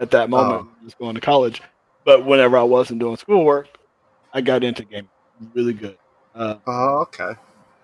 at 0.00 0.10
that 0.12 0.30
moment. 0.30 0.64
Just 0.82 0.98
going 0.98 1.14
to 1.14 1.20
college, 1.20 1.62
but 2.04 2.24
whenever 2.24 2.56
I 2.58 2.62
wasn't 2.64 3.00
doing 3.00 3.16
schoolwork, 3.16 3.68
I 4.32 4.40
got 4.40 4.64
into 4.64 4.84
gaming 4.84 5.10
really 5.54 5.72
good. 5.74 5.98
Uh, 6.34 6.56
Oh, 6.66 7.00
okay. 7.02 7.34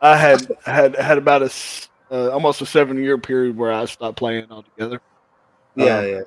I 0.00 0.16
had 0.16 0.48
had 0.64 0.96
had 0.96 1.18
about 1.18 1.42
a 1.42 1.46
s- 1.46 1.88
uh, 2.10 2.30
almost 2.30 2.60
a 2.62 2.66
seven 2.66 2.98
year 3.02 3.18
period 3.18 3.56
where 3.56 3.72
I 3.72 3.84
stopped 3.86 4.18
playing 4.18 4.50
altogether. 4.50 5.00
Yeah, 5.74 6.02
Um, 6.02 6.06
yeah. 6.06 6.20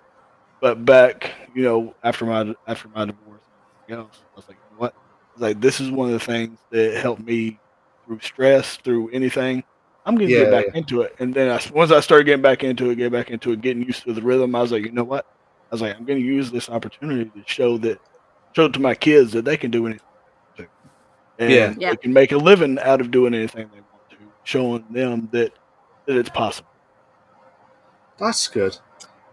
But 0.62 0.86
back, 0.86 1.34
you 1.54 1.64
know, 1.64 1.96
after 2.04 2.26
my 2.26 2.56
after 2.68 2.90
my 2.90 3.06
divorce, 3.06 3.44
everything 3.88 4.06
else, 4.06 4.24
I 4.24 4.38
was 4.38 4.48
like, 4.50 4.60
what? 4.70 4.96
Was 5.34 5.42
like, 5.42 5.62
this 5.62 5.80
is 5.82 5.92
one 5.92 6.08
of 6.10 6.14
the 6.14 6.26
things 6.26 6.60
that 6.72 6.96
helped 7.02 7.22
me 7.24 7.62
through 8.06 8.20
stress, 8.22 8.78
through 8.78 9.10
anything. 9.12 9.64
I'm 10.06 10.16
gonna 10.16 10.32
Yeah, 10.32 10.38
get 10.38 10.50
back 10.50 10.68
into 10.74 11.02
it. 11.02 11.14
And 11.20 11.34
then 11.34 11.50
I, 11.52 11.62
once 11.74 11.92
I 11.92 12.00
started 12.02 12.26
getting 12.26 12.42
back 12.44 12.64
into 12.64 12.90
it, 12.92 12.96
get 12.98 13.12
back 13.12 13.32
into 13.32 13.52
it, 13.54 13.62
getting 13.62 13.84
used 13.84 14.04
to 14.06 14.14
the 14.14 14.22
rhythm, 14.22 14.56
I 14.56 14.62
was 14.62 14.72
like, 14.72 14.84
you 14.86 14.92
know 14.92 15.04
what? 15.06 15.26
I 15.70 15.76
was 15.76 15.82
like, 15.82 15.96
I'm 15.98 16.06
gonna 16.06 16.20
use 16.20 16.50
this 16.52 16.70
opportunity 16.70 17.26
to 17.30 17.44
show 17.46 17.78
that, 17.80 18.00
show 18.56 18.70
to 18.70 18.80
my 18.80 18.96
kids 18.96 19.32
that 19.34 19.46
they 19.46 19.58
can 19.58 19.70
do 19.72 19.86
anything. 19.86 20.06
they 20.58 20.64
want 20.64 20.72
to. 21.40 21.44
And 21.44 21.52
Yeah. 21.54 21.74
Yeah. 21.78 21.90
they 21.92 21.98
can 21.98 22.14
make 22.14 22.32
a 22.32 22.38
living 22.38 22.80
out 22.80 23.02
of 23.02 23.12
doing 23.12 23.34
anything 23.34 23.70
they 23.74 23.82
want 23.82 24.10
to, 24.12 24.18
showing 24.44 24.86
them 24.90 25.30
that 25.34 25.54
that 26.06 26.16
it's 26.16 26.30
possible. 26.30 26.70
That's 28.18 28.48
good. 28.48 28.78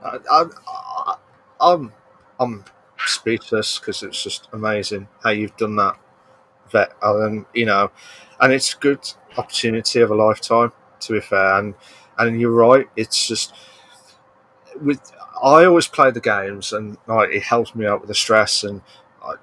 I, 0.05 0.19
I, 0.31 0.45
I, 0.69 1.15
I'm, 1.61 1.93
I'm 2.41 2.65
speechless 2.99 3.79
because 3.79 4.03
it's 4.03 4.23
just 4.23 4.49
amazing 4.53 5.09
how 5.23 5.31
you've 5.31 5.57
done 5.57 5.77
that, 5.77 5.97
vet. 6.71 6.93
And 7.03 7.47
you 7.55 7.65
know, 7.67 7.91
and 8.41 8.53
it's 8.53 8.75
a 8.75 8.79
good 8.79 9.09
opportunity 9.39 10.01
of 10.01 10.11
a 10.11 10.15
lifetime. 10.15 10.73
To 11.01 11.13
be 11.13 11.21
fair, 11.21 11.59
and 11.59 11.75
and 12.19 12.41
you're 12.41 12.51
right. 12.51 12.87
It's 12.97 13.27
just 13.27 13.55
with. 14.83 15.01
I 15.43 15.65
always 15.65 15.87
play 15.89 16.11
the 16.11 16.21
games, 16.21 16.73
and 16.73 16.97
like 17.07 17.31
it 17.31 17.43
helps 17.43 17.75
me 17.75 17.87
out 17.87 18.01
with 18.01 18.09
the 18.09 18.15
stress. 18.15 18.65
And 18.65 18.81
I, 19.25 19.35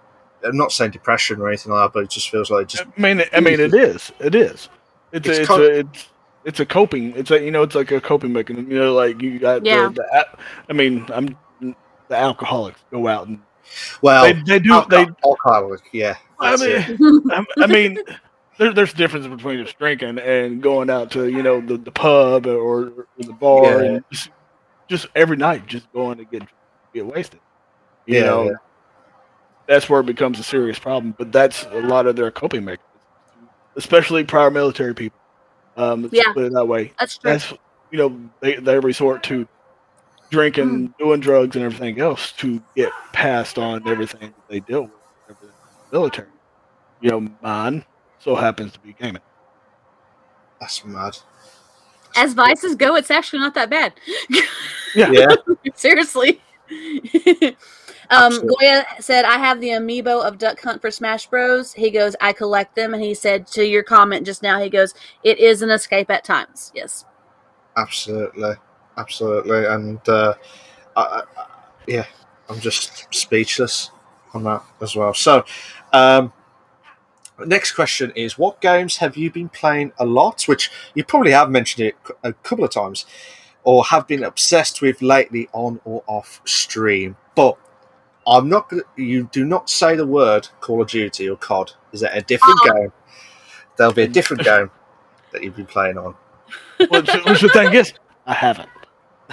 I'm 0.45 0.57
not 0.57 0.71
saying 0.71 0.91
depression 0.91 1.39
or 1.41 1.47
anything 1.49 1.71
like 1.71 1.85
that, 1.87 1.93
but 1.93 2.03
it 2.03 2.09
just 2.09 2.29
feels 2.29 2.49
like 2.49 2.67
just 2.67 2.83
I 2.97 3.01
mean, 3.01 3.23
I 3.33 3.39
mean, 3.39 3.59
it 3.59 3.73
is. 3.73 4.11
It 4.19 4.35
is. 4.35 4.69
It's 5.11 5.27
It's 5.27 5.37
a, 5.37 5.41
it's, 5.41 5.47
co- 5.47 5.61
a, 5.61 5.79
it's 5.79 6.07
it's 6.45 6.59
a 6.59 6.65
coping. 6.65 7.13
It's 7.15 7.29
a 7.31 7.43
you 7.43 7.51
know, 7.51 7.63
it's 7.63 7.75
like 7.75 7.91
a 7.91 7.99
coping 8.01 8.33
mechanism. 8.33 8.71
You 8.71 8.79
know, 8.79 8.93
like 8.93 9.21
you 9.21 9.39
got 9.39 9.65
Yeah. 9.65 9.87
the, 9.89 9.93
the 9.93 10.27
I 10.69 10.73
mean, 10.73 11.05
I'm 11.13 11.35
the 11.59 12.15
alcoholics 12.17 12.79
go 12.91 13.07
out 13.07 13.27
and 13.27 13.41
well. 14.01 14.23
they 14.23 14.33
they 14.33 14.59
do 14.59 14.69
they. 14.89 14.97
alcohol- 15.05 15.15
alcoholic, 15.25 15.81
yeah. 15.93 16.15
I 16.39 16.55
mean, 16.57 17.21
I, 17.31 17.45
I 17.59 17.67
mean, 17.67 17.99
there, 18.57 18.73
there's 18.73 18.93
a 18.93 18.97
difference 18.97 19.27
between 19.27 19.63
just 19.63 19.77
drinking 19.77 20.17
and 20.19 20.61
going 20.61 20.89
out 20.89 21.11
to 21.11 21.27
you 21.27 21.43
know 21.43 21.61
the, 21.61 21.77
the 21.77 21.91
pub 21.91 22.47
or, 22.47 22.89
or 22.89 23.07
the 23.19 23.33
bar 23.33 23.63
Yeah. 23.83 23.89
and 23.91 24.03
just, 24.11 24.29
just 24.91 25.07
every 25.15 25.37
night 25.37 25.67
just 25.67 25.91
going 25.93 26.19
to 26.19 26.25
get 26.25 26.43
get 26.93 27.07
wasted. 27.07 27.41
You 28.05 28.19
Yeah, 28.19 28.25
know, 28.25 28.45
yeah. 28.45 28.51
that's 29.67 29.89
where 29.89 30.01
it 30.01 30.05
becomes 30.07 30.39
a 30.39 30.43
serious 30.43 30.79
problem. 30.79 31.15
But 31.17 31.31
that's 31.33 31.65
a 31.65 31.81
lot 31.81 32.07
of 32.07 32.15
their 32.17 32.31
coping 32.31 32.65
mechanisms, 32.65 33.03
especially 33.77 34.23
prior 34.25 34.51
military 34.51 34.95
people. 34.95 35.21
Um, 35.77 36.03
let's 36.03 36.15
Yeah. 36.17 36.33
put 36.33 36.45
it 36.45 36.53
that 36.53 36.65
way. 36.67 36.93
That's 36.99 37.17
true. 37.17 37.31
That's 37.31 37.51
you 37.91 37.97
know 37.99 38.29
they 38.41 38.55
they 38.57 38.79
resort 38.79 39.23
to 39.25 39.47
drinking, 40.31 40.87
Hmm. 40.87 40.87
doing 40.99 41.21
drugs, 41.21 41.55
and 41.55 41.65
everything 41.65 41.99
else 41.99 42.33
to 42.33 42.63
get 42.75 42.91
past 43.13 43.57
on 43.57 43.87
everything 43.87 44.33
that 44.35 44.47
they 44.49 44.59
deal 44.61 44.83
with. 44.83 44.93
everything 45.29 45.49
in 45.49 45.75
the 45.91 45.97
military. 45.97 46.31
You 47.01 47.11
know, 47.11 47.29
mine 47.41 47.85
so 48.19 48.35
happens 48.35 48.73
to 48.73 48.79
be 48.79 48.93
gaming. 48.93 49.21
That's 50.59 50.85
mad. 50.85 51.17
As 52.15 52.33
vices 52.33 52.75
go, 52.75 52.95
it's 52.95 53.11
actually 53.11 53.39
not 53.39 53.53
that 53.55 53.69
bad. 53.69 53.93
Yeah. 54.93 55.27
Seriously. 55.73 56.41
um, 58.09 58.45
Goya 58.45 58.85
said, 58.99 59.23
I 59.23 59.37
have 59.37 59.61
the 59.61 59.69
amiibo 59.69 60.21
of 60.21 60.37
Duck 60.37 60.59
Hunt 60.59 60.81
for 60.81 60.91
Smash 60.91 61.27
Bros. 61.27 61.71
He 61.71 61.91
goes, 61.91 62.13
I 62.19 62.33
collect 62.33 62.75
them. 62.75 62.93
And 62.93 63.01
he 63.01 63.13
said, 63.13 63.47
to 63.47 63.65
your 63.65 63.83
comment 63.83 64.25
just 64.25 64.43
now, 64.43 64.59
he 64.59 64.69
goes, 64.69 64.93
it 65.23 65.39
is 65.39 65.61
an 65.61 65.69
escape 65.69 66.09
at 66.11 66.25
times. 66.25 66.73
Yes. 66.75 67.05
Absolutely, 67.77 68.51
absolutely, 68.97 69.65
and 69.65 69.97
uh, 70.09 70.33
I, 70.97 71.23
I- 71.37 71.45
yeah, 71.87 72.05
I'm 72.49 72.59
just 72.59 73.07
speechless 73.13 73.91
on 74.33 74.43
that 74.43 74.61
as 74.81 74.95
well. 74.95 75.13
So, 75.13 75.45
um, 75.93 76.33
next 77.47 77.73
question 77.73 78.11
is: 78.15 78.37
What 78.37 78.61
games 78.61 78.97
have 78.97 79.17
you 79.17 79.31
been 79.31 79.49
playing 79.49 79.93
a 79.99 80.05
lot? 80.05 80.43
Which 80.43 80.71
you 80.93 81.03
probably 81.03 81.31
have 81.31 81.49
mentioned 81.49 81.87
it 81.87 81.95
a 82.23 82.33
couple 82.33 82.63
of 82.65 82.71
times, 82.71 83.05
or 83.63 83.83
have 83.85 84.07
been 84.07 84.23
obsessed 84.23 84.81
with 84.81 85.01
lately 85.01 85.47
on 85.53 85.79
or 85.85 86.03
off 86.07 86.41
stream. 86.45 87.15
But 87.35 87.57
I'm 88.27 88.49
not. 88.49 88.69
Gonna, 88.69 88.83
you 88.95 89.29
do 89.31 89.45
not 89.45 89.69
say 89.69 89.95
the 89.95 90.05
word 90.05 90.47
Call 90.59 90.81
of 90.81 90.89
Duty 90.89 91.29
or 91.29 91.37
COD. 91.37 91.71
Is 91.91 92.03
it 92.03 92.11
a 92.13 92.21
different 92.21 92.59
Oh. 92.65 92.73
game? 92.73 92.93
There'll 93.77 93.93
be 93.93 94.03
a 94.03 94.07
different 94.07 94.43
game 94.43 94.69
that 95.31 95.43
you've 95.43 95.55
been 95.55 95.65
playing 95.65 95.97
on. 95.97 96.15
Which, 96.77 97.09
which 97.25 97.41
the 97.41 97.49
thing 97.53 97.73
is, 97.73 97.93
I 98.25 98.33
haven't. 98.33 98.69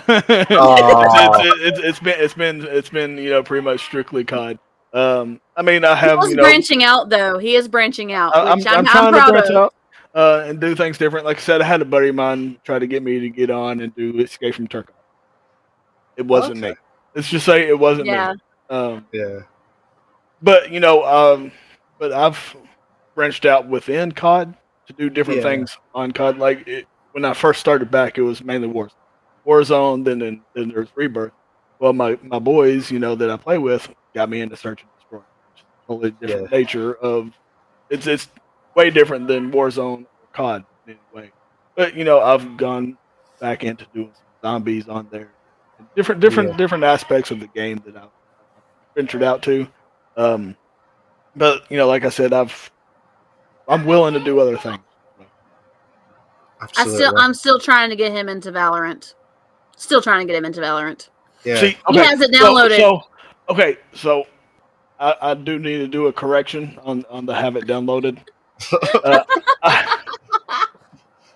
Oh. 0.09 0.23
it's, 0.29 0.51
ah. 0.51 1.33
it's, 1.41 1.81
it's 1.81 1.99
been 2.01 2.15
it's 2.19 2.35
been 2.35 2.65
it's 2.65 2.89
been 2.89 3.19
you 3.19 3.31
know 3.31 3.43
pretty 3.43 3.65
much 3.65 3.81
strictly 3.81 4.25
COD. 4.25 4.59
Um, 4.93 5.41
I 5.57 5.63
mean, 5.63 5.85
I 5.85 5.95
have 5.95 6.19
was 6.19 6.31
you 6.31 6.37
know 6.37 6.43
branching 6.43 6.83
out, 6.85 7.09
though. 7.11 7.39
He 7.39 7.55
is 7.57 7.69
branching 7.69 8.13
out, 8.13 8.35
I- 8.35 8.51
I'm, 8.53 8.59
which 8.59 8.67
I'm, 8.67 8.79
I'm, 8.79 8.79
I'm, 8.79 9.13
trying 9.13 9.13
to 9.27 9.33
branch 9.33 9.51
of. 9.51 9.57
out. 9.57 9.75
uh, 10.15 10.45
and 10.47 10.61
do 10.61 10.75
things 10.75 10.97
different. 10.99 11.27
Like 11.27 11.37
I 11.37 11.41
said, 11.41 11.61
I 11.61 11.65
had 11.65 11.83
a 11.83 11.85
buddy 11.85 12.09
of 12.09 12.15
mine 12.15 12.59
try 12.65 12.79
to 12.79 12.87
get 12.87 13.03
me 13.03 13.21
to 13.21 13.29
get 13.29 13.51
on 13.51 13.81
and 13.81 13.95
do 13.95 14.19
Escape 14.19 14.55
from 14.55 14.67
Tarkov. 14.69 14.89
It 16.17 16.27
wasn't 16.27 16.59
Okay. 16.59 16.71
me. 16.71 16.77
Let's 17.15 17.29
just 17.29 17.45
say 17.47 17.69
it 17.69 17.79
wasn't 17.79 18.07
Yeah. 18.07 18.33
me. 18.33 18.77
Um, 18.77 19.07
Yeah. 19.13 19.41
but 20.43 20.71
you 20.71 20.81
know, 20.81 21.05
um, 21.05 21.53
but 21.99 22.13
I've 22.13 22.57
branched 23.15 23.45
out 23.45 23.69
within 23.69 24.13
COD 24.13 24.55
to 24.87 24.93
do 24.95 25.11
different 25.11 25.39
Yeah. 25.39 25.45
things 25.51 25.77
on 25.95 26.13
COD. 26.13 26.39
Like 26.39 26.67
it, 26.67 26.87
when 27.13 27.25
I 27.25 27.35
first 27.35 27.61
started 27.61 27.91
back, 27.91 28.19
it 28.19 28.23
was 28.23 28.43
mainly 28.43 28.69
Warzone, 28.69 28.91
Warzone. 29.47 30.05
Then 30.05 30.19
then, 30.19 30.41
then 30.55 30.69
there's 30.71 30.89
Rebirth. 30.95 31.33
Well, 31.79 31.93
my 31.93 32.19
my 32.23 32.39
boys, 32.39 32.91
you 32.91 32.99
know, 32.99 33.15
that 33.15 33.31
I 33.31 33.37
play 33.37 33.59
with, 33.59 33.89
got 34.19 34.29
me 34.29 34.41
into 34.41 34.57
Search 34.57 34.83
and 34.83 34.91
Destroy. 34.99 35.19
Which 35.19 35.61
is 35.61 35.65
a 35.65 35.87
totally 35.87 36.11
different 36.21 36.51
nature 36.51 36.95
of 36.97 37.31
it's 37.89 38.07
it's 38.09 38.29
way 38.75 38.91
different 38.91 39.29
than 39.29 39.53
Warzone 39.53 40.03
or 40.03 40.07
COD 40.33 40.65
in 40.87 40.93
any 40.95 41.01
way. 41.15 41.31
But 41.77 41.95
you 41.95 42.03
know, 42.05 42.21
I've 42.21 42.57
gone 42.57 42.99
back 43.41 43.63
into 43.63 43.87
doing 43.95 44.11
some 44.13 44.25
zombies 44.43 44.89
on 44.89 45.07
there, 45.13 45.31
different 45.95 46.21
different 46.21 46.51
Yeah. 46.51 46.57
different 46.57 46.83
aspects 46.85 47.31
of 47.31 47.39
the 47.39 47.47
game 47.47 47.81
that 47.87 47.97
I've 47.97 48.09
ventured 48.97 49.23
out 49.23 49.41
to. 49.45 49.69
Um, 50.17 50.57
but 51.37 51.63
you 51.71 51.77
know, 51.77 51.87
like 51.87 52.05
I 52.05 52.09
said, 52.09 52.33
I've 52.33 52.71
I'm 53.69 53.85
willing 53.87 54.15
to 54.15 54.21
do 54.21 54.41
other 54.41 54.57
things. 54.57 54.81
I 56.61 56.67
still 56.89 57.17
I'm 57.17 57.35
still 57.35 57.61
trying 57.61 57.89
to 57.91 57.97
get 57.97 58.11
him 58.11 58.29
into 58.29 58.51
Valorant. 58.51 59.15
Still 59.77 60.03
trying 60.03 60.27
to 60.27 60.33
get 60.33 60.37
him 60.37 60.45
into 60.45 60.61
Valorant. 60.61 61.09
yeah. 61.45 61.61
See, 61.61 61.77
He 61.91 61.99
has 61.99 62.21
it 62.21 62.35
so- 62.35 62.43
downloaded. 62.53 62.79
So, 62.79 63.03
okay, 63.49 63.79
so 63.95 64.27
I, 65.01 65.15
I 65.21 65.35
do 65.35 65.59
need 65.59 65.79
to 65.79 65.89
do 65.89 66.07
a 66.07 66.13
correction 66.13 66.79
on 66.83 67.05
on 67.11 67.27
the 67.27 67.35
have 67.35 67.57
it 67.57 67.67
downloaded. 67.67 68.19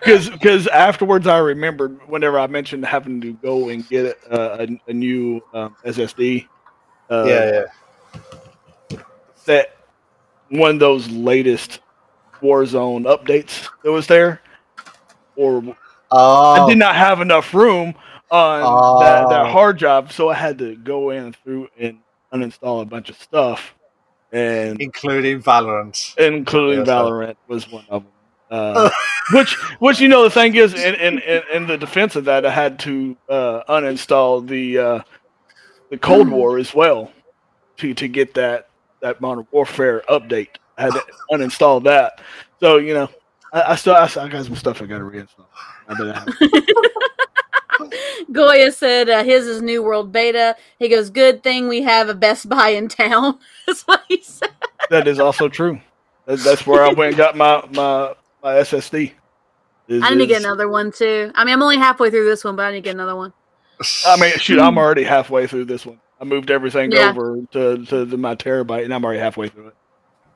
Because 0.01 0.31
because 0.31 0.67
afterwards 0.69 1.27
I 1.27 1.39
remembered 1.39 2.01
whenever 2.09 2.39
I 2.39 2.47
mentioned 2.47 2.85
having 2.85 3.21
to 3.21 3.33
go 3.35 3.69
and 3.69 3.89
get 3.89 4.19
uh, 4.31 4.67
a, 4.67 4.91
a 4.91 4.93
new 4.93 5.41
um, 5.55 5.77
SSD. 5.85 6.47
Uh, 7.11 7.25
yeah, 7.27 7.67
yeah. 8.91 8.99
that 9.47 9.77
one 10.49 10.73
of 10.73 10.81
those 10.81 11.09
latest 11.11 11.81
Warzone 12.41 13.05
updates 13.05 13.69
that 13.85 13.93
was 13.93 14.07
there, 14.07 14.41
or 15.37 15.77
Oh, 16.11 16.65
I 16.65 16.69
did 16.69 16.79
not 16.79 16.95
have 16.95 17.21
enough 17.21 17.55
room 17.55 17.95
on 18.31 18.63
Oh. 18.65 19.01
that, 19.01 19.29
that 19.31 19.51
hard 19.51 19.79
drive, 19.79 20.13
so 20.13 20.29
I 20.29 20.35
had 20.35 20.59
to 20.59 20.77
go 20.77 21.11
in 21.11 21.33
through 21.33 21.69
and 21.79 21.99
uninstall 22.33 22.83
a 22.83 22.85
bunch 22.85 23.11
of 23.11 23.17
stuff, 23.21 23.75
and 24.33 24.81
including 24.81 25.43
Valorant. 25.43 26.17
including 26.19 26.81
Yeah, 26.81 26.85
so- 26.85 27.11
Valorant 27.11 27.37
was 27.49 27.71
one 27.71 27.85
of 27.89 28.03
them. 28.03 28.13
Uh, 28.51 28.91
which, 29.33 29.55
which 29.81 29.99
you 29.99 30.09
know, 30.09 30.23
the 30.25 30.31
thing 30.31 30.55
is, 30.55 30.75
in, 30.75 30.95
in, 30.97 31.19
in, 31.21 31.43
in 31.55 31.67
the 31.67 31.79
defense 31.79 32.17
of 32.17 32.27
that, 32.27 32.45
I 32.45 32.51
had 32.51 32.79
to 32.81 33.17
uh, 33.29 33.63
uninstall 33.67 34.47
the 34.47 34.79
uh, 34.79 35.01
the 35.91 35.97
Cold 35.97 36.29
War 36.29 36.59
as 36.59 36.75
well 36.75 37.11
to 37.79 37.95
to 37.95 38.09
get 38.09 38.35
that 38.35 38.69
that 39.01 39.21
Modern 39.21 39.47
Warfare 39.51 40.03
update. 40.09 40.49
I 40.77 40.83
had 40.83 40.93
to 40.93 41.05
uninstall 41.31 41.83
that. 41.85 42.21
So 42.61 42.77
you 42.77 42.93
know, 42.95 43.09
I, 43.53 43.73
I 43.73 43.75
still 43.77 43.95
I, 43.95 44.03
I 44.05 44.29
got 44.29 44.45
some 44.45 44.57
stuff 44.57 44.83
I 44.83 44.87
got 44.87 44.99
to 44.99 45.05
reinstall. 45.05 45.47
I 45.89 45.95
bet 45.95 46.15
I 46.15 46.19
have. 46.19 46.29
Goya 48.32 48.73
said 48.73 49.09
uh, 49.09 49.24
his 49.24 49.47
is 49.47 49.62
New 49.62 49.82
World 49.82 50.12
Beta. 50.12 50.57
He 50.78 50.89
goes, 50.89 51.11
"Good 51.11 51.43
thing 51.43 51.69
we 51.69 51.82
have 51.82 52.09
a 52.09 52.15
Best 52.15 52.49
Buy 52.49 52.70
in 52.70 52.89
town." 52.89 53.39
That's 53.66 53.82
what 53.82 54.03
he 54.09 54.23
said. 54.23 54.51
that 54.90 55.07
is 55.09 55.19
also 55.19 55.49
true. 55.49 55.81
That's 56.27 56.66
where 56.66 56.85
I 56.85 56.93
went 56.93 57.11
and 57.11 57.16
got 57.16 57.36
my 57.36 57.66
my 57.73 58.15
my 58.43 58.55
SSD. 58.55 59.12
Is- 59.89 60.03
I 60.03 60.11
need 60.11 60.19
to 60.19 60.27
get 60.27 60.43
another 60.43 60.69
one 60.69 60.93
too. 60.93 61.32
I 61.35 61.44
mean, 61.44 61.55
I'm 61.55 61.62
only 61.62 61.77
halfway 61.77 62.11
through 62.11 62.24
this 62.27 62.44
one, 62.44 62.57
but 62.57 62.62
I 62.66 62.70
need 62.70 62.78
to 62.78 62.82
get 62.82 62.94
another 62.94 63.16
one. 63.16 63.32
I 64.07 64.16
mean, 64.20 64.32
shoot, 64.39 64.61
I'm 64.61 64.78
already 64.78 65.03
halfway 65.03 65.47
through 65.47 65.65
this 65.65 65.85
one. 65.85 66.01
I 66.20 66.24
moved 66.24 66.51
everything 66.53 66.93
Yeah. 66.93 67.11
over 67.11 67.39
to, 67.51 67.85
to, 67.85 68.07
to 68.07 68.16
my 68.16 68.36
terabyte, 68.36 68.85
and 68.85 68.94
I'm 68.94 69.05
already 69.05 69.19
halfway 69.19 69.49
through 69.49 69.69
it. 69.69 69.74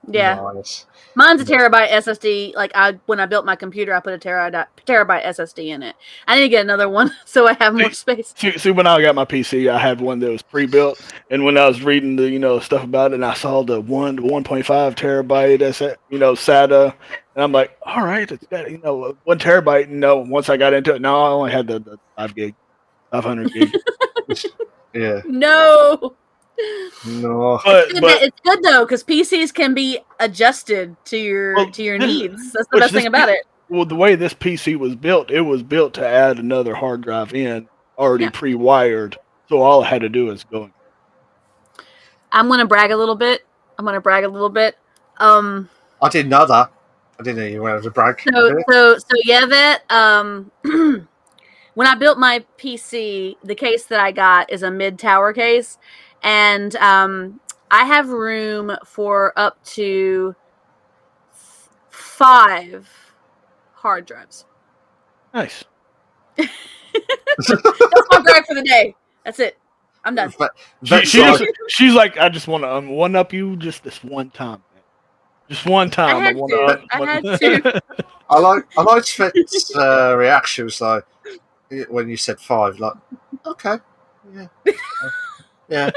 Yeah, 0.09 0.41
Nice. 0.55 0.87
mine's 1.15 1.41
a 1.41 1.45
terabyte 1.45 1.89
SSD. 1.89 2.55
Like 2.55 2.73
I, 2.75 2.99
when 3.07 3.21
I 3.21 3.27
built 3.27 3.45
my 3.45 3.57
computer, 3.57 3.95
I 3.95 4.01
put 4.01 4.15
a 4.15 4.19
terabyte 4.19 4.67
terabyte 4.87 5.25
SSD 5.25 5.69
in 5.69 5.83
it. 5.83 5.97
I 6.27 6.37
need 6.37 6.43
to 6.43 6.49
get 6.49 6.63
another 6.63 6.89
one 6.89 7.11
so 7.25 7.49
I 7.49 7.55
have 7.55 7.75
more 7.75 7.91
space. 7.93 8.35
See, 8.37 8.57
see, 8.59 8.71
when 8.71 8.87
I 8.87 9.01
got 9.03 9.15
my 9.15 9.25
PC, 9.25 9.71
I 9.71 9.79
had 9.79 10.01
one 10.01 10.19
that 10.21 10.31
was 10.31 10.43
pre-built, 10.43 11.01
and 11.31 11.45
when 11.45 11.59
I 11.59 11.67
was 11.67 11.83
reading 11.83 12.17
the 12.17 12.29
you 12.31 12.39
know 12.39 12.61
stuff 12.61 12.85
about 12.85 13.13
it, 13.13 13.17
and 13.17 13.25
I 13.25 13.35
saw 13.35 13.63
the 13.65 13.81
one 13.81 14.19
1.5 14.19 14.65
terabyte, 14.95 15.59
that's 15.61 15.81
you 16.11 16.19
know 16.19 16.35
SATA, 16.35 16.95
and 17.35 17.43
I'm 17.45 17.53
like, 17.53 17.77
all 17.83 18.05
right, 18.05 18.31
it's 18.31 18.47
got 18.47 18.71
you 18.71 18.79
know 18.79 19.17
one 19.25 19.39
terabyte. 19.39 19.89
You 19.91 19.97
know, 19.97 20.19
once 20.19 20.49
I 20.49 20.57
got 20.57 20.75
into 20.75 20.95
it, 20.95 21.03
no, 21.03 21.21
I 21.23 21.29
only 21.31 21.53
had 21.53 21.67
the, 21.67 21.81
the 21.81 21.99
five 22.17 22.35
gig, 22.35 22.55
500 23.13 23.53
gig. 23.53 23.73
Yeah. 24.95 25.21
No, 25.27 26.17
No. 27.07 27.61
but 27.65 27.89
Good 27.91 28.01
but 28.01 28.09
that- 28.09 28.23
it's 28.23 28.41
good 28.41 28.63
though 28.63 28.85
because 28.85 29.05
PCs 29.05 29.53
can 29.53 29.75
be 29.75 29.99
adjusted 30.21 30.97
to 31.07 31.17
your 31.17 31.55
Well, 31.57 31.71
to 31.71 31.83
your 31.83 31.99
this- 31.99 32.07
needs. 32.09 32.53
That's 32.53 32.69
the 32.73 32.79
best 32.79 32.93
thing 32.95 33.07
about 33.07 33.29
it. 33.29 33.45
well, 33.69 33.85
the 33.85 33.95
way 33.97 34.15
this 34.15 34.33
PC 34.35 34.77
was 34.77 34.95
built, 34.97 35.31
it 35.31 35.43
was 35.43 35.63
built 35.63 35.95
to 35.95 36.07
add 36.07 36.39
another 36.39 36.75
hard 36.75 37.03
drive 37.03 37.35
in, 37.35 37.69
already 37.99 38.25
Yeah. 38.25 38.31
pre-wired. 38.31 39.19
So 39.49 39.61
all 39.63 39.85
I 39.85 39.87
had 39.89 40.01
to 40.03 40.09
do 40.09 40.31
is 40.31 40.45
go. 40.45 40.71
I'm 42.33 42.49
gonna 42.49 42.67
brag 42.67 42.91
a 42.91 42.97
little 42.97 43.15
bit. 43.15 43.47
I'm 43.79 43.85
gonna 43.85 44.01
brag 44.01 44.25
a 44.25 44.29
little 44.29 44.49
bit. 44.49 44.77
Um, 45.19 45.69
I 46.03 46.09
didn't 46.09 46.31
know 46.31 46.47
that. 46.47 46.71
I 47.19 47.23
didn't 47.23 47.39
know 47.39 47.47
you 47.47 47.63
wanted 47.63 47.83
to 47.85 47.91
brag. 47.91 48.21
so 48.35 48.59
so 48.71 48.99
so 48.99 49.07
Yevet, 49.27 49.91
um, 49.91 50.51
when 51.77 51.87
I 51.87 51.95
built 51.95 52.19
my 52.19 52.43
PC, 52.59 53.37
the 53.45 53.55
case 53.55 53.85
that 53.85 54.01
I 54.01 54.11
got 54.11 54.51
is 54.51 54.63
a 54.63 54.71
mid 54.71 54.99
tower 54.99 55.35
case, 55.35 55.77
and 56.23 56.75
um, 56.77 57.39
I 57.71 57.85
have 57.85 58.09
room 58.09 58.75
for 58.87 59.39
up 59.39 59.63
to 59.77 60.35
f- 61.33 61.69
five 61.91 62.89
hard 63.75 64.07
drives. 64.07 64.47
Nice. 65.35 65.65
That's 66.39 66.49
my 68.11 68.21
brag 68.23 68.47
for 68.47 68.55
the 68.55 68.63
day. 68.65 68.95
That's 69.27 69.39
it. 69.39 69.59
I'm 70.05 70.15
done. 70.15 70.33
But- 70.39 70.53
She, 70.83 70.91
but- 70.91 71.07
she 71.07 71.19
so- 71.19 71.37
just, 71.37 71.45
she's 71.69 71.93
like, 71.93 72.17
I 72.17 72.31
just 72.31 72.49
want 72.49 72.65
to 72.65 72.75
um, 72.75 72.89
one 72.89 73.15
up 73.17 73.35
you 73.35 73.55
just 73.57 73.85
this 73.85 74.03
one 74.03 74.31
time, 74.31 74.63
man. 74.73 74.83
Just 75.51 75.67
one 75.67 75.91
time. 75.91 76.23
had 76.23 76.37
wanna 76.37 76.57
to. 76.57 76.63
up- 76.63 76.81
I 76.91 77.05
had 77.05 77.23
to. 77.41 77.83
I 78.31 78.39
like 78.39 78.65
I 78.79 78.83
liked 78.83 79.11
Fit's 79.11 79.77
uh, 79.77 80.15
reaction 80.17 80.65
was 80.65 80.81
like 80.81 81.05
when 81.89 82.09
you 82.09 82.17
said 82.17 82.41
five, 82.41 82.79
like 82.79 82.95
okay, 83.45 83.79
yeah, 84.35 84.47
yeah, 85.69 85.91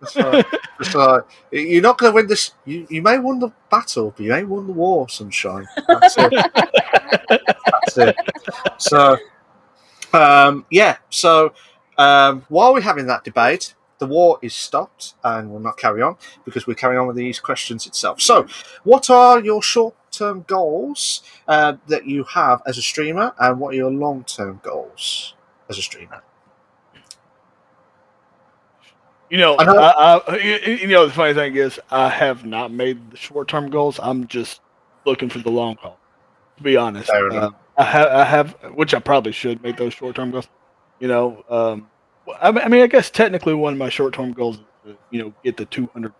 that's 0.00 0.16
right. 0.16 0.44
It's 0.80 0.94
like 0.94 1.22
you're 1.50 1.82
not 1.82 1.98
going 1.98 2.12
to 2.12 2.14
win 2.14 2.26
this. 2.26 2.52
You 2.64 2.86
you 2.90 3.02
may 3.02 3.18
win 3.18 3.38
the 3.38 3.52
battle, 3.70 4.12
but 4.16 4.24
you 4.24 4.34
ain't 4.34 4.48
won 4.48 4.66
the 4.66 4.72
war, 4.72 5.08
sunshine. 5.08 5.66
That's 5.86 6.16
it. 6.18 6.32
that's 7.28 7.98
it. 7.98 8.16
So, 8.78 9.16
um, 10.12 10.64
yeah. 10.70 10.96
So 11.10 11.52
um, 11.98 12.46
while 12.48 12.72
we're 12.72 12.80
having 12.80 13.06
that 13.08 13.24
debate, 13.24 13.74
the 13.98 14.06
war 14.06 14.38
is 14.40 14.54
stopped 14.54 15.14
and 15.22 15.50
will 15.50 15.60
not 15.60 15.76
carry 15.76 16.00
on 16.00 16.16
because 16.46 16.66
we're 16.66 16.74
carrying 16.74 16.98
on 16.98 17.06
with 17.06 17.16
these 17.16 17.38
questions 17.38 17.86
itself. 17.86 18.20
So, 18.20 18.46
what 18.82 19.10
are 19.10 19.38
your 19.40 19.62
short-term 20.10 20.44
goals 20.46 21.22
uh, 21.48 21.74
that 21.88 22.06
you 22.06 22.24
have 22.24 22.62
as 22.66 22.78
a 22.78 22.82
streamer, 22.82 23.32
and 23.38 23.58
what 23.60 23.74
are 23.74 23.76
your 23.76 23.90
long-term 23.90 24.60
goals 24.62 25.34
as 25.68 25.78
a 25.78 25.82
streamer? 25.82 26.22
You 29.30 29.38
know, 29.38 29.56
I 29.58 29.64
know- 29.64 29.78
I, 29.78 30.20
I, 30.26 30.36
you 30.38 30.88
know, 30.88 31.06
the 31.06 31.12
funny 31.12 31.34
thing 31.34 31.54
is, 31.56 31.78
I 31.90 32.08
have 32.08 32.44
not 32.44 32.72
made 32.72 33.12
the 33.12 33.16
short 33.16 33.46
term 33.48 33.70
goals. 33.70 34.00
I'm 34.02 34.26
just 34.26 34.60
looking 35.06 35.28
for 35.28 35.38
the 35.38 35.50
long 35.50 35.76
haul. 35.76 35.98
To 36.56 36.62
be 36.62 36.76
honest, 36.76 37.08
Uh, 37.38 37.50
I 37.76 37.84
have, 37.84 38.08
I 38.08 38.24
have, 38.24 38.50
which 38.74 38.92
I 38.92 38.98
probably 38.98 39.32
should 39.32 39.62
make 39.62 39.76
those 39.76 39.94
short 39.94 40.16
term 40.16 40.30
goals. 40.32 40.48
You 40.98 41.08
know, 41.08 41.44
um, 41.48 41.88
I 42.40 42.50
mean, 42.50 42.64
I 42.64 42.68
mean, 42.68 42.82
I 42.82 42.86
guess 42.88 43.08
technically 43.10 43.54
one 43.54 43.72
of 43.72 43.78
my 43.78 43.88
short 43.88 44.12
term 44.14 44.32
goals 44.32 44.56
is 44.56 44.62
to, 44.84 44.98
you 45.10 45.22
know, 45.22 45.32
get 45.44 45.56
the 45.56 45.64
200, 45.64 46.12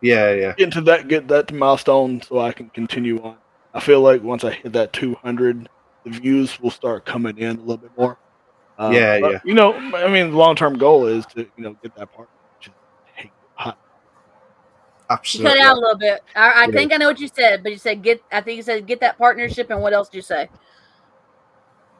Yeah, 0.00 0.32
yeah, 0.32 0.52
get 0.56 0.64
into 0.64 0.80
that, 0.82 1.08
get 1.08 1.26
that 1.28 1.52
milestone, 1.52 2.20
so 2.20 2.38
I 2.38 2.52
can 2.52 2.68
continue 2.70 3.20
on. 3.22 3.36
I 3.74 3.80
feel 3.80 4.00
like 4.00 4.22
once 4.22 4.44
I 4.44 4.52
hit 4.52 4.72
that 4.74 4.92
200, 4.92 5.68
the 6.04 6.10
views 6.10 6.60
will 6.60 6.70
start 6.70 7.04
coming 7.04 7.36
in 7.38 7.56
a 7.56 7.60
little 7.60 7.78
bit 7.78 7.90
more. 7.96 8.18
Um, 8.78 8.92
Yeah, 8.92 9.20
but, 9.20 9.32
yeah. 9.32 9.38
You 9.44 9.54
know, 9.54 9.74
I 9.74 10.08
mean, 10.08 10.30
the 10.30 10.36
long 10.36 10.54
term 10.54 10.76
goal 10.78 11.06
is 11.06 11.24
to 11.26 11.40
you 11.40 11.64
know 11.64 11.76
get 11.82 11.94
that 11.96 12.12
part. 12.12 12.28
Which 12.58 12.68
is, 12.68 12.74
hey, 13.14 13.30
hot. 13.54 13.78
You 15.08 15.14
absolutely. 15.14 15.58
cut 15.58 15.66
out 15.66 15.76
a 15.76 15.80
little 15.80 15.98
bit. 15.98 16.22
I, 16.34 16.50
I 16.50 16.64
Yeah. 16.66 16.70
think 16.72 16.92
I 16.92 16.96
know 16.96 17.08
what 17.08 17.20
you 17.20 17.28
said, 17.28 17.62
but 17.62 17.72
you 17.72 17.78
said 17.78 18.02
get. 18.02 18.22
I 18.30 18.40
think 18.40 18.56
you 18.58 18.62
said 18.62 18.86
get 18.86 19.00
that 19.00 19.16
partnership, 19.18 19.70
and 19.70 19.80
what 19.80 19.92
else 19.92 20.08
did 20.08 20.18
you 20.18 20.22
say? 20.22 20.48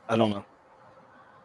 I 0.08 0.16
don't 0.16 0.30
know. 0.30 0.44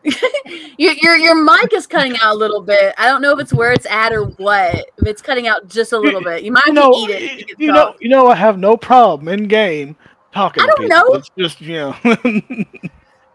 Your 0.78 0.94
your 0.94 1.16
your 1.18 1.36
mic 1.44 1.72
is 1.74 1.86
cutting 1.86 2.16
out 2.18 2.34
a 2.34 2.38
little 2.38 2.62
bit. 2.62 2.96
I 2.98 3.06
don't 3.06 3.22
know 3.22 3.34
if 3.34 3.40
it's 3.40 3.54
where 3.54 3.72
it's 3.72 3.86
at 3.86 4.12
or 4.12 4.26
what. 4.26 4.74
If 4.98 5.06
it's 5.08 5.22
cutting 5.22 5.48
out 5.48 5.68
just 5.68 5.94
a 5.94 5.98
little 6.00 6.22
bit, 6.22 6.44
you 6.44 6.52
might 6.52 6.64
You 6.66 6.74
know, 6.74 6.94
eat 6.96 7.10
it. 7.12 7.48
to 7.50 7.56
you 7.60 7.72
know, 7.72 7.96
you 8.00 8.10
know, 8.10 8.28
I 8.28 8.36
have 8.36 8.58
no 8.58 8.76
problem 8.76 9.28
in 9.28 9.48
game 9.48 9.96
talking 10.34 10.64
I 10.64 10.66
to 10.66 10.72
don't 10.72 10.90
people. 10.90 10.98
know. 10.98 11.14
It's 11.16 11.30
just 11.38 11.62
you 11.62 11.74
know. 11.76 11.96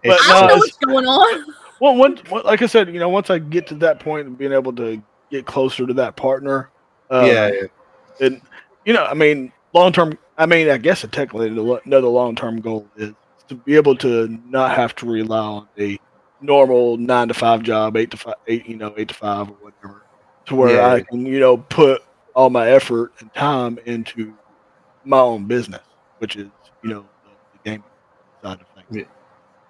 It's- 0.02 0.20
I 0.28 0.40
don't 0.40 0.42
no, 0.42 0.54
know 0.54 0.56
what's 0.56 0.76
going 0.76 1.06
on. 1.06 1.54
well, 1.80 1.96
one, 1.96 2.16
one- 2.28 2.44
like 2.44 2.62
I 2.62 2.66
said, 2.66 2.92
you 2.92 3.00
know, 3.00 3.08
once 3.08 3.28
I 3.30 3.38
get 3.38 3.66
to 3.68 3.74
that 3.76 3.98
point 3.98 4.26
of 4.28 4.38
being 4.38 4.52
able 4.52 4.72
to 4.74 5.02
get 5.30 5.46
closer 5.46 5.86
to 5.86 5.94
that 5.94 6.16
partner, 6.16 6.70
um, 7.10 7.26
yeah, 7.26 7.48
yeah. 7.50 8.26
and 8.26 8.40
you 8.84 8.92
know, 8.92 9.04
I 9.04 9.14
mean, 9.14 9.52
long 9.72 9.92
term. 9.92 10.18
I 10.38 10.46
mean, 10.46 10.68
I 10.68 10.76
guess 10.78 11.00
technically 11.02 11.48
another 11.48 12.08
long 12.08 12.34
term 12.36 12.60
goal 12.60 12.86
is 12.96 13.12
to 13.48 13.54
be 13.54 13.74
able 13.76 13.96
to 13.96 14.28
not 14.46 14.76
have 14.76 14.94
to 14.96 15.06
rely 15.06 15.38
on 15.38 15.68
a 15.78 15.98
normal 16.40 16.96
nine 16.96 17.28
to 17.28 17.34
five 17.34 17.62
job, 17.62 17.96
eight 17.96 18.10
to 18.10 18.16
five, 18.16 18.34
eight 18.46 18.66
you 18.66 18.76
know, 18.76 18.94
eight 18.96 19.08
to 19.08 19.14
five 19.14 19.48
or 19.48 19.56
whatever, 19.60 20.02
to 20.46 20.54
where 20.56 20.76
Yeah. 20.76 20.92
I 20.92 21.00
can 21.00 21.24
you 21.26 21.40
know 21.40 21.56
put 21.58 22.02
all 22.34 22.50
my 22.50 22.68
effort 22.70 23.12
and 23.20 23.32
time 23.34 23.78
into 23.86 24.34
my 25.04 25.18
own 25.18 25.46
business, 25.46 25.82
which 26.18 26.36
is 26.36 26.48
you 26.82 26.90
know 26.90 27.06
the, 27.24 27.30
the 27.52 27.70
gaming 27.70 27.84
side 28.42 28.60
of 28.60 28.66
things. 28.90 29.06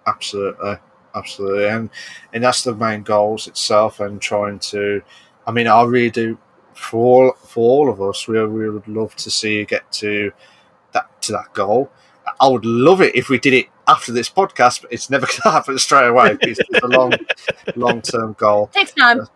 Absolutely, 0.06 0.76
absolutely, 1.14 1.68
and 1.68 1.90
and 2.32 2.42
that's 2.44 2.62
the 2.64 2.74
main 2.74 3.02
goals 3.02 3.46
itself. 3.48 4.00
And 4.00 4.20
trying 4.20 4.58
to, 4.60 5.02
I 5.46 5.50
mean, 5.52 5.66
I 5.66 5.82
really 5.82 6.10
do 6.10 6.38
for 6.74 7.26
all 7.26 7.32
for 7.32 7.60
all 7.68 7.90
of 7.90 8.00
us. 8.00 8.28
We 8.28 8.44
we 8.46 8.70
would 8.70 8.86
love 8.86 9.16
to 9.16 9.30
see 9.30 9.56
you 9.58 9.66
get 9.66 9.90
to 9.92 10.32
that 10.92 11.22
to 11.22 11.32
that 11.32 11.52
goal. 11.54 11.90
I 12.40 12.48
would 12.48 12.64
love 12.64 13.00
it 13.00 13.14
if 13.14 13.28
we 13.28 13.38
did 13.38 13.54
it 13.54 13.66
after 13.86 14.12
this 14.12 14.28
podcast, 14.28 14.82
but 14.82 14.92
it's 14.92 15.10
never 15.10 15.26
going 15.26 15.40
to 15.42 15.50
happen 15.50 15.78
straight 15.78 16.08
away. 16.08 16.36
It's, 16.42 16.60
it's 16.60 16.82
a 16.82 16.86
long 16.86 17.12
long 17.76 18.02
term 18.02 18.34
goal. 18.38 18.68
Takes 18.68 18.92
time. 18.92 19.20
It 19.20 19.28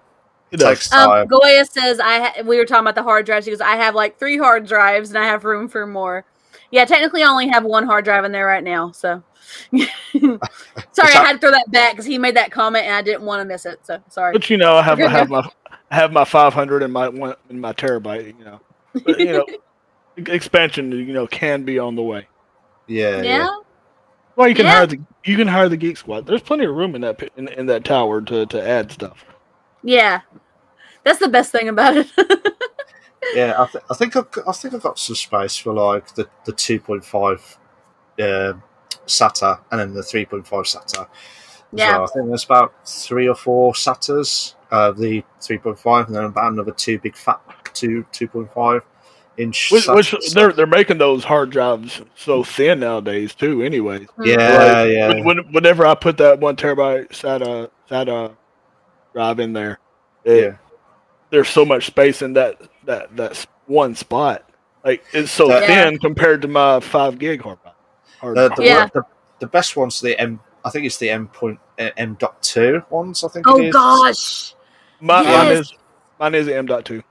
It 0.52 0.60
takes 0.60 0.88
time. 0.88 1.22
Um, 1.22 1.28
Goya 1.28 1.64
says 1.64 2.00
I 2.00 2.20
ha- 2.20 2.42
we 2.44 2.56
were 2.56 2.64
talking 2.64 2.84
about 2.84 2.94
the 2.94 3.02
hard 3.02 3.26
drives. 3.26 3.46
He 3.46 3.52
goes, 3.52 3.60
I 3.60 3.76
have 3.76 3.94
like 3.94 4.18
three 4.18 4.38
hard 4.38 4.66
drives 4.66 5.10
and 5.10 5.18
I 5.18 5.24
have 5.24 5.44
room 5.44 5.68
for 5.68 5.86
more. 5.86 6.24
Yeah, 6.72 6.84
technically, 6.84 7.22
I 7.22 7.28
only 7.28 7.48
have 7.48 7.64
one 7.64 7.84
hard 7.84 8.04
drive 8.04 8.24
in 8.24 8.32
there 8.32 8.46
right 8.46 8.62
now. 8.62 8.92
So 8.92 9.22
sorry, 9.72 9.88
I 11.14 11.24
had 11.24 11.32
to 11.34 11.38
throw 11.38 11.50
that 11.50 11.70
back 11.70 11.92
because 11.92 12.06
he 12.06 12.18
made 12.18 12.36
that 12.36 12.52
comment 12.52 12.86
and 12.86 12.94
I 12.94 13.02
didn't 13.02 13.22
want 13.22 13.40
to 13.40 13.44
miss 13.44 13.66
it. 13.66 13.80
So 13.84 14.00
sorry. 14.08 14.32
But 14.32 14.48
you 14.50 14.56
know, 14.56 14.76
I 14.76 14.82
have 14.82 15.00
I 15.00 15.08
have 15.08 15.28
my 15.28 15.48
I 15.90 15.94
have 15.96 16.12
my 16.12 16.24
500 16.24 16.82
and 16.82 16.92
my 16.92 17.08
one 17.08 17.34
and 17.48 17.60
my 17.60 17.72
terabyte. 17.72 18.38
You 18.38 18.44
know, 18.44 18.60
but, 19.04 19.18
you 19.18 19.32
know, 19.32 19.46
expansion 20.16 20.92
you 20.92 21.12
know 21.12 21.26
can 21.26 21.64
be 21.64 21.78
on 21.78 21.96
the 21.96 22.02
way. 22.02 22.26
Yeah, 22.90 23.22
yeah. 23.22 23.48
Well, 24.36 24.48
you 24.48 24.54
can 24.54 24.64
Yeah. 24.66 24.72
hire 24.72 24.86
the 24.86 25.00
you 25.24 25.36
can 25.36 25.48
hire 25.48 25.68
the 25.68 25.76
geek 25.76 25.96
squad. 25.96 26.26
There's 26.26 26.42
plenty 26.42 26.64
of 26.64 26.74
room 26.74 26.94
in 26.94 27.00
that 27.02 27.20
in, 27.36 27.48
in 27.48 27.66
that 27.66 27.84
tower 27.84 28.20
to, 28.22 28.46
to 28.46 28.68
add 28.68 28.90
stuff. 28.92 29.24
Yeah. 29.82 30.20
That's 31.04 31.18
the 31.18 31.28
best 31.28 31.52
thing 31.52 31.68
about 31.68 31.96
it. 31.96 32.06
yeah. 33.34 33.54
I, 33.58 33.66
th- 33.66 33.84
I 33.90 33.94
think 33.94 34.16
I've, 34.16 34.30
got- 34.30 34.48
I 34.48 34.52
think 34.52 34.74
I've 34.74 34.82
got 34.82 34.98
some 34.98 35.16
space 35.16 35.56
for 35.56 35.72
like 35.72 36.14
the 36.14 36.28
the 36.44 36.52
two 36.52 36.80
point 36.80 37.04
five 37.04 37.40
um 38.18 38.62
SATA 39.06 39.60
and 39.70 39.80
then 39.80 39.94
the 39.94 40.02
three 40.02 40.24
point 40.26 40.46
five 40.46 40.64
SATA. 40.64 41.06
Yeah. 41.72 41.96
So 41.96 42.02
I 42.04 42.06
think 42.08 42.28
there's 42.28 42.44
about 42.44 42.72
three 42.88 43.28
or 43.28 43.34
four 43.36 43.72
SATAs, 43.74 44.54
uh, 44.72 44.90
the 44.90 45.22
3.5, 45.40 46.06
and 46.08 46.16
then 46.16 46.24
about 46.24 46.50
another 46.52 46.72
two 46.72 46.98
big 46.98 47.14
fat 47.16 47.40
two 47.74 48.04
2.5 48.12 48.74
inch. 48.76 48.84
Which, 49.46 49.88
which 49.88 50.32
they're 50.32 50.52
they're 50.52 50.66
making 50.66 50.98
those 50.98 51.24
hard 51.24 51.50
drives 51.50 52.02
so 52.16 52.42
thin 52.44 52.80
nowadays 52.80 53.34
too. 53.34 53.62
Anyway, 53.62 54.04
hmm. 54.16 54.22
yeah, 54.24 54.36
Like, 54.36 54.90
yeah, 54.92 55.08
when, 55.08 55.24
when- 55.24 55.52
whenever 55.52 55.86
I 55.86 55.94
put 55.94 56.16
that 56.18 56.38
one 56.40 56.56
terabyte 56.56 57.08
SATA 57.10 57.64
uh, 57.64 57.68
SATA 57.88 58.30
uh, 58.30 58.34
drive 59.12 59.40
in 59.40 59.52
there, 59.52 59.78
it, 60.24 60.44
yeah. 60.44 60.56
there's 61.30 61.48
so 61.48 61.64
much 61.64 61.86
space 61.86 62.22
in 62.22 62.32
that 62.34 62.60
that 62.84 63.16
that 63.16 63.46
one 63.66 63.94
spot. 63.94 64.48
Like 64.84 65.04
it's 65.12 65.30
so 65.30 65.48
Yeah. 65.48 65.66
thin 65.66 65.98
compared 65.98 66.42
to 66.42 66.48
my 66.48 66.80
five 66.80 67.18
gig 67.18 67.42
hard 67.42 67.60
drive. 67.62 67.74
Hard, 68.20 68.36
The, 68.36 68.48
the, 68.56 68.64
Yeah. 68.64 68.88
the, 68.92 69.02
the 69.38 69.46
best 69.46 69.76
ones, 69.76 70.00
the 70.00 70.18
M, 70.20 70.40
I 70.64 70.70
think 70.70 70.86
it's 70.86 70.96
the 70.98 71.10
M 71.10 71.28
point 71.28 71.58
uh, 71.78 71.90
M 71.96 72.14
dot 72.18 72.42
two 72.42 72.82
ones. 72.90 73.22
I 73.24 73.28
think. 73.28 73.46
Oh 73.48 73.58
it 73.60 73.66
is. 73.68 73.72
gosh. 73.74 74.54
My, 75.00 75.22
Mine 75.22 75.52
is 75.52 75.72
mine 76.18 76.34
is 76.34 76.48
M 76.48 76.66
dot 76.66 76.84
two. 76.84 77.02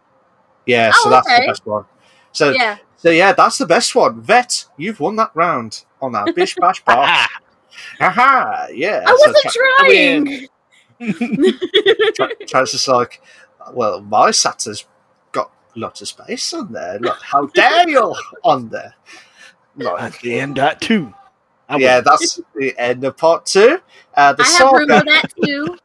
Yeah, 0.65 0.91
Oh, 0.93 1.01
so 1.03 1.09
that's 1.09 1.27
okay. 1.27 1.41
the 1.41 1.47
best 1.47 1.65
one. 1.65 1.85
So, 2.31 2.51
Yeah. 2.51 2.77
so 2.97 3.09
yeah, 3.09 3.33
that's 3.33 3.57
the 3.57 3.65
best 3.65 3.95
one. 3.95 4.21
Vet, 4.21 4.65
you've 4.77 4.99
won 4.99 5.15
that 5.17 5.31
round 5.33 5.83
on 6.01 6.15
our 6.15 6.31
Bish 6.33 6.55
Bash 6.55 6.81
Box. 6.85 7.31
Aha! 7.99 8.67
Yeah. 8.73 9.03
I 9.05 9.11
wasn't 9.11 9.53
Tra- 9.53 9.63
trying. 9.79 10.47
Tra- 12.15 12.35
Travis 12.47 12.73
is 12.73 12.87
like, 12.87 13.21
well, 13.73 14.01
my 14.01 14.29
SATA's 14.31 14.85
got 15.31 15.51
lots 15.75 16.01
of 16.01 16.07
space 16.07 16.53
on 16.53 16.71
there. 16.73 16.99
Look, 16.99 17.17
how 17.21 17.45
dare 17.53 17.87
you 17.89 18.15
on 18.43 18.69
there? 18.69 18.93
Like, 19.75 19.99
That's 19.99 20.21
the 20.21 20.39
M 20.39 20.53
dot 20.53 20.81
two. 20.81 21.13
I 21.69 21.77
yeah, 21.77 21.97
would- 21.97 22.05
that's 22.05 22.41
the 22.55 22.77
end 22.77 23.03
of 23.03 23.15
part 23.17 23.45
two. 23.45 23.79
Uh, 24.15 24.33
the 24.33 24.43
I 24.43 24.47
have 24.47 24.71
room 24.73 24.87
for 24.89 25.05
that 25.05 25.25
too. 25.45 25.77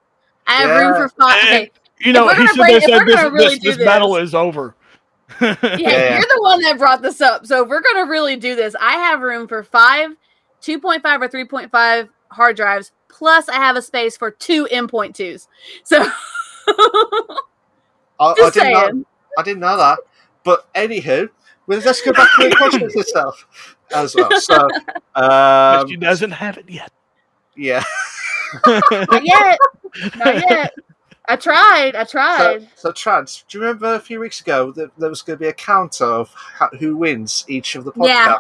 I 0.47 0.53
have 0.55 0.69
Yeah. 0.71 0.79
room 0.81 0.95
for 0.97 1.09
five. 1.21 1.45
Okay. 1.45 1.71
you 2.01 2.13
know, 2.13 2.29
he 2.29 2.35
gonna 2.37 2.49
said 2.55 2.69
if 2.71 2.85
we're 2.89 3.05
this, 3.07 3.15
gonna 3.17 3.31
really 3.31 3.45
this, 3.51 3.59
do 3.59 3.69
this 3.69 3.77
this- 3.77 3.85
battle 3.87 4.17
is 4.17 4.35
over. 4.35 4.75
Yeah, 5.41 5.57
Yeah. 5.63 6.19
you're 6.19 6.21
the 6.35 6.41
one 6.43 6.61
that 6.63 6.79
brought 6.79 7.03
this 7.03 7.21
up. 7.21 7.47
So 7.47 7.63
if 7.63 7.69
we're 7.69 7.81
gonna 7.83 8.07
really 8.11 8.37
do 8.37 8.55
this, 8.55 8.75
I 8.81 8.93
have 8.95 9.21
room 9.21 9.49
for 9.49 9.63
five 9.63 10.11
2.5 10.63 11.05
or 11.23 11.29
3.5 11.29 12.09
hard 12.31 12.57
drives, 12.57 12.93
plus 13.09 13.49
I 13.49 13.57
have 13.57 13.77
a 13.77 13.83
space 13.83 14.17
for 14.17 14.31
two 14.31 14.67
M 14.71 14.85
M.2s. 14.93 15.47
So 15.85 16.03
I, 16.69 17.35
I 18.21 18.51
didn't 18.53 18.73
know. 18.73 19.05
I 19.39 19.43
didn't 19.43 19.61
know 19.61 19.77
that. 19.77 19.99
But 20.45 20.73
anywho, 20.75 21.29
well, 21.67 21.81
let's 21.85 22.01
go 22.03 22.13
back 22.13 22.29
to 22.39 22.49
the 22.49 22.57
questions 22.57 22.95
itself 22.95 23.47
as 23.95 24.15
well. 24.15 24.31
So, 24.41 24.69
But 25.15 25.81
um, 25.81 25.89
she 25.89 25.97
doesn't 25.97 26.31
have 26.33 26.59
it 26.59 26.69
yet. 26.69 26.93
yeah. 27.57 27.83
Not 28.67 29.25
yet. 29.25 29.59
Not 30.17 30.35
yet. 30.51 30.75
I 31.27 31.37
tried. 31.37 31.97
I 31.97 32.05
tried. 32.05 32.69
so 32.77 32.93
Trans, 32.93 33.45
do 33.49 33.59
you 33.59 33.65
remember 33.65 33.95
a 33.95 34.01
few 34.01 34.21
weeks 34.21 34.41
ago 34.41 34.73
that 34.73 34.91
there 34.99 35.09
was 35.09 35.23
going 35.23 35.39
to 35.39 35.43
be 35.43 35.49
a 35.49 35.53
counter 35.55 36.05
of 36.05 36.35
who 36.79 36.97
wins 36.97 37.45
each 37.49 37.75
of 37.77 37.85
the 37.85 37.93
podcasts? 37.93 38.07
Yeah. 38.09 38.37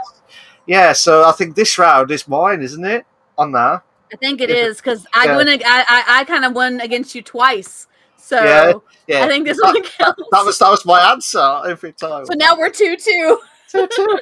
Yeah, 0.66 0.92
so 0.92 1.24
I 1.28 1.32
think 1.32 1.54
this 1.56 1.78
round 1.78 2.10
is 2.10 2.26
mine, 2.28 2.62
isn't 2.62 2.84
it? 2.84 3.04
On 3.36 3.52
that. 3.52 3.82
I 4.12 4.16
think 4.16 4.40
it 4.40 4.48
is 4.50 4.76
because 4.78 5.06
I 5.14 5.26
Yeah. 5.26 5.36
went. 5.36 5.48
I 5.64 5.80
I, 5.80 6.04
I 6.20 6.24
kind 6.24 6.44
of 6.44 6.52
won 6.54 6.80
against 6.80 7.14
you 7.14 7.22
twice. 7.22 7.86
So 8.16 8.42
Yeah, 8.42 8.72
Yeah. 9.06 9.24
I 9.24 9.28
think 9.28 9.44
this 9.46 9.58
that, 9.58 9.74
one 9.74 9.82
counts. 9.82 10.22
that 10.30 10.44
was 10.44 10.58
that 10.58 10.70
was 10.70 10.84
my 10.86 11.00
answer 11.12 11.62
every 11.66 11.92
time. 11.92 12.24
so 12.26 12.34
now 12.34 12.56
we're 12.56 12.70
two 12.70 12.96
two. 12.96 13.40
two, 13.70 13.88
two. 13.94 14.18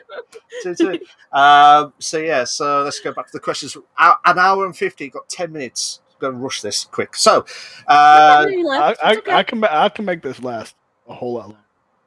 two, 0.63 0.75
two. 0.75 0.99
Um, 1.33 1.95
so 1.99 2.19
yeah, 2.19 2.45
so 2.45 2.83
let's 2.83 3.01
go 3.01 3.11
back 3.13 3.25
to 3.27 3.33
the 3.33 3.41
questions. 3.41 3.75
An 3.99 4.39
hour 4.39 4.67
and 4.67 4.77
fifty. 4.77 5.09
Got 5.09 5.29
ten 5.31 5.51
minutes. 5.53 6.01
Going 6.23 6.35
to 6.35 6.41
rush 6.41 6.61
this 6.61 6.85
quick. 6.85 7.17
So, 7.17 7.45
uh, 7.89 8.47
I. 8.47 8.95
I, 9.03 9.17
okay. 9.17 9.33
I 9.33 9.43
can 9.43 9.59
ma- 9.59 9.69
I 9.71 9.89
can 9.89 10.05
make 10.05 10.23
this 10.23 10.41
last 10.41 10.77
a 11.09 11.15
whole 11.15 11.35
lot 11.35 11.47
longer. 11.47 11.59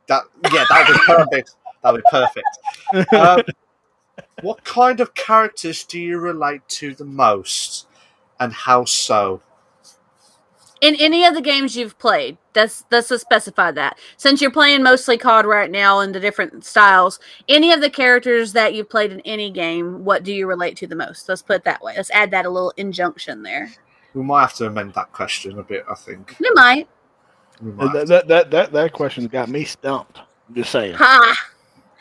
that 0.08 0.24
yeah, 0.54 0.64
that 0.70 0.88
would 0.88 0.94
be 0.94 1.04
perfect. 1.06 1.56
That 1.84 1.92
would 1.92 2.02
be 2.02 2.10
perfect. 2.10 3.14
Um, 3.14 3.42
what 4.42 4.64
kind 4.64 5.02
of 5.02 5.14
characters 5.16 5.84
do 5.84 6.00
you 6.00 6.18
relate 6.18 6.66
to 6.70 6.96
the 6.96 7.04
most, 7.04 7.88
and 8.40 8.54
how 8.54 8.86
so? 8.86 9.42
in 10.82 10.96
any 11.00 11.26
of 11.26 11.34
the 11.34 11.42
games 11.42 11.76
you've 11.76 11.98
played 11.98 12.38
that's 12.54 12.84
let's 12.92 13.10
just 13.10 13.22
specify 13.22 13.72
that 13.72 13.98
since 14.18 14.42
you're 14.42 14.52
playing 14.52 14.84
mostly 14.84 15.18
cod 15.18 15.46
right 15.46 15.72
now 15.72 16.00
in 16.00 16.12
the 16.12 16.20
different 16.20 16.64
styles 16.66 17.20
any 17.48 17.72
of 17.72 17.82
the 17.82 17.90
characters 17.90 18.54
that 18.54 18.74
you've 18.74 18.90
played 18.90 19.12
in 19.12 19.20
any 19.22 19.50
game 19.50 20.04
what 20.04 20.24
do 20.24 20.34
you 20.34 20.46
relate 20.46 20.76
to 20.76 20.86
the 20.86 20.96
most 20.96 21.28
let's 21.30 21.42
put 21.42 21.58
it 21.58 21.64
that 21.64 21.82
way 21.82 21.94
let's 21.96 22.12
add 22.12 22.30
that 22.32 22.46
a 22.46 22.50
little 22.50 22.74
injunction 22.78 23.42
there 23.42 23.72
We 24.16 24.24
might 24.24 24.42
have 24.42 24.54
to 24.56 24.68
amend 24.68 24.94
that 24.96 25.12
question 25.12 25.60
a 25.60 25.64
bit. 25.64 25.86
I 25.90 25.94
think. 25.94 26.36
you 26.40 26.52
might 26.56 26.88
We 27.62 27.72
might 27.72 27.94
that, 27.94 28.08
that, 28.08 28.28
that, 28.30 28.52
that, 28.52 28.72
that 28.72 28.94
question 28.94 29.28
got 29.28 29.50
me 29.50 29.66
stumped. 29.66 30.20
I'm 30.50 30.56
just 30.56 30.72
saying. 30.72 30.96
ha 30.96 31.38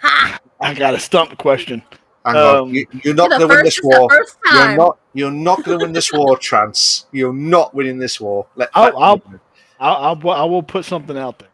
ha 0.01 0.41
I 0.61 0.73
got 0.75 0.95
a 0.95 1.01
stump 1.01 1.37
question. 1.37 1.83
to- 1.91 1.99
Hang 2.25 2.37
on. 2.37 2.57
um, 2.57 2.69
You, 2.73 2.87
you're 3.03 3.15
not 3.15 3.29
going 3.31 3.43
to 3.43 3.49
win 3.49 3.65
this 3.65 3.81
war. 3.83 4.09
You're 4.53 4.77
not. 4.77 4.99
You're 5.13 5.31
not 5.31 5.63
going 5.65 5.79
to 5.79 5.85
win 5.85 5.93
this 5.93 6.11
war, 6.13 6.39
Trans. 6.39 7.07
You're 7.13 7.35
not 7.35 7.75
winning 7.75 7.99
this 7.99 8.19
war. 8.21 8.47
Let 8.57 8.71
I'll- 8.75 8.87
that- 8.87 8.97
I'll- 8.97 9.41
I'll, 9.81 10.17
I'll 10.23 10.31
I 10.31 10.45
will 10.45 10.63
put 10.63 10.85
something 10.85 11.19
out 11.19 11.41
there. 11.41 11.49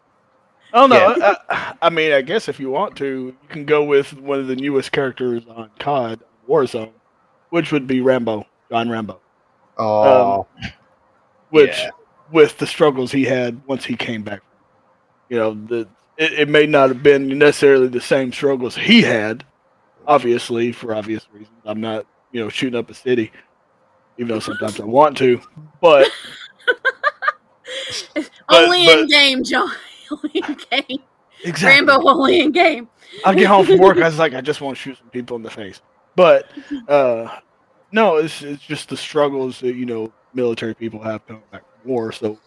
I 0.72 0.86
don't 0.86 0.90
know. 0.90 1.36
I, 1.48 1.74
I 1.82 1.90
mean, 1.90 2.12
I 2.12 2.20
guess 2.20 2.48
if 2.48 2.60
you 2.60 2.70
want 2.70 2.94
to, 2.98 3.04
you 3.06 3.36
can 3.48 3.64
go 3.64 3.82
with 3.82 4.12
one 4.18 4.38
of 4.38 4.46
the 4.46 4.54
newest 4.54 4.92
characters 4.92 5.42
on 5.48 5.70
COD, 5.80 6.20
Warzone, 6.48 6.92
which 7.48 7.72
would 7.72 7.88
be 7.88 8.00
Rambo, 8.02 8.46
John 8.70 8.88
Rambo. 8.88 9.18
Oh, 9.80 10.46
Which, 11.50 11.70
Yeah. 11.78 11.90
with 12.32 12.58
the 12.58 12.66
struggles 12.66 13.10
he 13.10 13.24
had 13.24 13.60
once 13.66 13.84
he 13.84 13.96
came 13.96 14.22
back, 14.22 14.40
you 15.28 15.36
know, 15.38 15.54
the 15.54 15.88
it, 16.16 16.32
it 16.40 16.48
may 16.48 16.66
not 16.66 16.88
have 16.90 17.02
been 17.02 17.38
necessarily 17.38 17.88
the 17.88 18.00
same 18.00 18.32
struggles 18.32 18.76
he 18.76 19.00
had, 19.02 19.44
obviously 20.06 20.70
for 20.72 20.94
obvious 20.94 21.26
reasons. 21.32 21.56
I'm 21.64 21.80
not, 21.80 22.06
you 22.32 22.40
know, 22.40 22.48
shooting 22.50 22.78
up 22.78 22.90
a 22.90 22.94
city, 22.94 23.32
even 24.18 24.28
though 24.28 24.40
sometimes 24.40 24.78
I 24.80 24.84
want 24.84 25.16
to, 25.18 25.40
but 25.80 26.08
but- 28.14 28.30
only 28.48 28.86
in 28.90 29.06
game 29.06 29.44
john 29.44 29.70
only 30.10 30.30
in 30.34 30.56
game 30.70 30.98
exactly. 31.44 31.86
rambo 31.86 32.08
only 32.08 32.40
in 32.40 32.50
game 32.52 32.88
I 33.24 33.34
get 33.34 33.46
home 33.46 33.66
from 33.66 33.78
work. 33.78 33.96
I 33.98 34.06
was 34.06 34.18
like, 34.18 34.34
I 34.34 34.40
just 34.40 34.60
want 34.60 34.76
to 34.76 34.82
shoot 34.82 34.96
some 34.98 35.08
people 35.10 35.36
in 35.36 35.42
the 35.42 35.50
face. 35.50 35.80
But 36.14 36.48
uh, 36.88 37.38
no, 37.92 38.16
it's 38.16 38.42
it's 38.42 38.62
just 38.64 38.88
the 38.88 38.96
struggles 38.96 39.60
that 39.60 39.74
you 39.76 39.86
know 39.86 40.12
military 40.34 40.74
people 40.74 41.02
have 41.02 41.26
coming 41.26 41.42
back 41.50 41.62
from 41.82 41.90
war. 41.90 42.12
So 42.12 42.40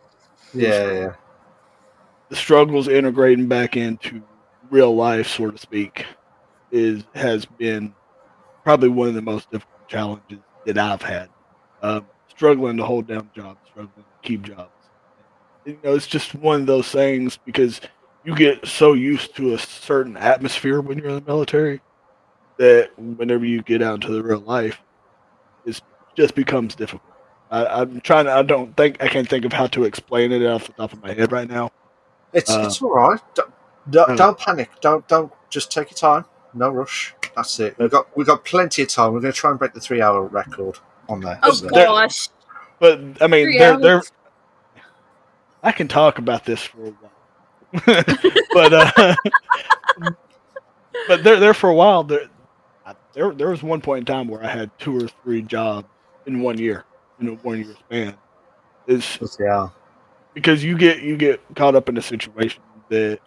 Yeah, 0.53 0.91
yeah. 0.91 1.15
the 2.29 2.35
struggles 2.35 2.87
integrating 2.87 3.47
back 3.47 3.77
into 3.77 4.23
real 4.69 4.95
life, 4.95 5.27
so 5.27 5.51
to 5.51 5.57
speak, 5.57 6.05
is 6.71 7.05
has 7.15 7.45
been 7.45 7.95
probably 8.63 8.89
one 8.89 9.09
of 9.09 9.15
the 9.15 9.21
most 9.21 9.51
difficult 9.51 9.87
challenges 9.87 10.39
that 10.65 10.77
I've 10.79 11.01
had. 11.01 11.29
Um, 11.81 12.07
struggling 12.29 12.77
to 12.77 12.85
hold 12.85 13.07
down 13.07 13.29
jobs, 13.35 13.59
struggling 13.67 14.05
to 14.05 14.27
keep 14.27 14.43
jobs. 14.43 14.71
You 15.65 15.79
know, 15.83 15.95
it's 15.95 16.07
just 16.07 16.35
one 16.35 16.61
of 16.61 16.67
those 16.67 16.91
things 16.91 17.37
because 17.37 17.81
you 18.23 18.35
get 18.35 18.65
so 18.67 18.93
used 18.93 19.35
to 19.37 19.53
a 19.53 19.59
certain 19.59 20.17
atmosphere 20.17 20.81
when 20.81 20.97
you're 20.97 21.09
in 21.09 21.15
the 21.15 21.21
military 21.21 21.81
that 22.57 22.91
whenever 22.97 23.45
you 23.45 23.63
get 23.63 23.81
out 23.83 23.95
into 23.95 24.11
the 24.13 24.23
real 24.23 24.41
life, 24.41 24.82
just 26.15 26.35
becomes 26.35 26.75
difficult. 26.75 27.01
I, 27.51 27.65
I'm 27.81 28.01
trying 28.01 28.25
to. 28.25 28.31
I 28.33 28.41
don't 28.43 28.75
think 28.75 29.01
I 29.03 29.07
can't 29.07 29.27
think 29.29 29.45
of 29.45 29.53
how 29.53 29.67
to 29.67 29.83
explain 29.83 30.31
it 30.31 30.45
off 30.45 30.67
the 30.67 30.73
top 30.73 30.93
of 30.93 31.01
my 31.03 31.13
head 31.13 31.31
right 31.31 31.47
now. 31.49 31.71
It's 32.33 32.49
Uh, 32.49 32.63
it's 32.65 32.81
all 32.81 32.91
right. 32.95 33.19
Don't, 33.35 33.53
don't, 33.89 34.09
uh, 34.11 34.15
don't 34.15 34.37
panic. 34.39 34.69
Don't 34.81 35.07
don't 35.07 35.31
just 35.49 35.71
take 35.71 35.91
your 35.91 35.97
time. 35.97 36.25
No 36.55 36.69
rush. 36.69 37.13
That's 37.35 37.59
it. 37.59 37.77
We've 37.77 37.91
got 37.91 38.15
we've 38.17 38.27
got 38.27 38.43
plenty 38.45 38.81
of 38.83 38.87
time. 38.89 39.13
We're 39.13 39.19
going 39.21 39.33
to 39.33 39.37
try 39.39 39.49
and 39.51 39.59
break 39.59 39.73
the 39.73 39.79
three 39.79 40.01
hour 40.01 40.23
record 40.23 40.79
on 41.09 41.19
there. 41.21 41.39
Oh 41.43 41.51
So- 41.51 41.69
gosh. 41.69 42.29
But 42.79 42.99
I 43.21 43.27
mean, 43.27 43.45
Three 43.45 43.57
they're, 43.59 43.77
they're. 43.79 44.01
I 45.61 45.71
can 45.71 45.87
talk 45.87 46.17
about 46.17 46.43
this 46.43 46.61
for 46.63 46.87
a 46.87 46.91
while, 46.91 47.81
but 48.53 48.73
uh, 48.73 49.15
but 51.07 51.23
there 51.23 51.39
there 51.39 51.53
for 51.53 51.69
a 51.69 51.73
while 51.73 52.03
there 52.03 52.27
I- 52.85 52.95
there 53.13 53.31
there 53.31 53.49
was 53.49 53.63
one 53.63 53.79
point 53.81 53.99
in 53.99 54.05
time 54.05 54.27
where 54.27 54.43
I 54.43 54.47
had 54.47 54.71
two 54.79 54.97
or 55.05 55.07
three 55.23 55.41
jobs 55.41 55.87
in 56.25 56.41
one 56.41 56.57
year 56.57 56.85
in 57.19 57.29
a 57.29 57.31
one 57.35 57.63
year 57.63 57.75
span. 57.79 58.15
It's 58.87 59.17
yeah. 59.39 59.69
because 60.33 60.63
you 60.63 60.77
get 60.77 61.01
you 61.01 61.17
get 61.17 61.41
caught 61.55 61.75
up 61.75 61.89
in 61.89 61.97
a 61.97 62.01
situation 62.01 62.61
that 62.89 63.19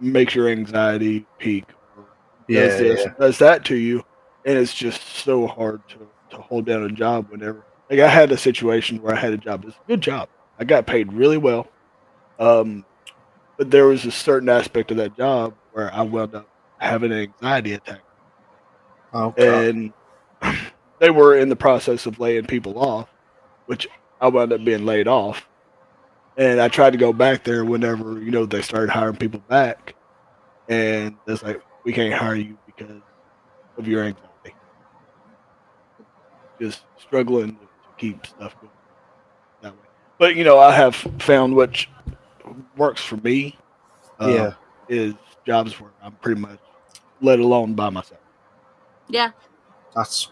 makes 0.00 0.34
your 0.34 0.48
anxiety 0.48 1.26
peak 1.38 1.64
or 1.96 2.04
Yeah, 2.48 2.66
does 2.68 2.78
this, 2.78 3.00
yeah. 3.04 3.12
does 3.18 3.38
that 3.38 3.64
to 3.66 3.76
you, 3.76 4.04
and 4.44 4.58
it's 4.58 4.74
just 4.74 5.02
so 5.02 5.46
hard 5.46 5.86
to, 5.88 6.08
to 6.30 6.36
hold 6.42 6.66
down 6.66 6.84
a 6.84 6.88
job 6.90 7.28
whenever. 7.30 7.64
Like 7.90 8.00
I 8.00 8.08
had 8.08 8.30
a 8.32 8.36
situation 8.36 9.02
where 9.02 9.14
I 9.14 9.18
had 9.18 9.32
a 9.32 9.38
job. 9.38 9.64
It's 9.66 9.76
a 9.76 9.88
good 9.88 10.00
job. 10.00 10.28
I 10.58 10.64
got 10.64 10.86
paid 10.86 11.12
really 11.12 11.38
well, 11.38 11.66
um, 12.38 12.84
but 13.58 13.70
there 13.70 13.86
was 13.86 14.04
a 14.04 14.10
certain 14.12 14.48
aspect 14.48 14.90
of 14.90 14.96
that 14.98 15.16
job 15.16 15.54
where 15.72 15.92
I 15.92 16.02
wound 16.02 16.34
up 16.34 16.48
having 16.78 17.12
an 17.12 17.18
anxiety 17.18 17.74
attack, 17.74 18.02
Okay. 19.14 19.68
and 19.68 19.92
they 21.02 21.10
were 21.10 21.36
in 21.36 21.48
the 21.48 21.56
process 21.56 22.06
of 22.06 22.20
laying 22.20 22.46
people 22.46 22.78
off, 22.78 23.08
which 23.66 23.88
I 24.20 24.28
wound 24.28 24.52
up 24.52 24.64
being 24.64 24.86
laid 24.86 25.08
off. 25.08 25.48
And 26.36 26.60
I 26.60 26.68
tried 26.68 26.92
to 26.92 26.96
go 26.96 27.12
back 27.12 27.42
there 27.42 27.64
whenever 27.64 28.22
you 28.22 28.30
know 28.30 28.46
they 28.46 28.62
started 28.62 28.88
hiring 28.88 29.16
people 29.16 29.40
back, 29.48 29.96
and 30.68 31.16
it's 31.26 31.42
like 31.42 31.60
we 31.84 31.92
can't 31.92 32.14
hire 32.14 32.36
you 32.36 32.56
because 32.64 33.02
of 33.76 33.88
your 33.88 34.04
anxiety. 34.04 34.54
Just 36.60 36.84
struggling 36.98 37.56
to 37.56 37.68
keep 37.98 38.24
stuff 38.24 38.54
going 38.60 38.72
that 39.60 39.72
way. 39.72 39.88
But 40.18 40.36
you 40.36 40.44
know, 40.44 40.58
I 40.58 40.72
have 40.72 40.94
found 40.94 41.54
which 41.56 41.90
works 42.76 43.02
for 43.02 43.16
me. 43.18 43.58
uh, 44.20 44.28
yeah. 44.28 44.52
is 44.88 45.14
jobs 45.44 45.78
where 45.80 45.90
I'm 46.00 46.12
pretty 46.12 46.40
much 46.40 46.60
let 47.20 47.40
alone 47.40 47.74
by 47.74 47.90
myself. 47.90 48.20
Yeah. 49.08 49.32
That's 49.94 50.30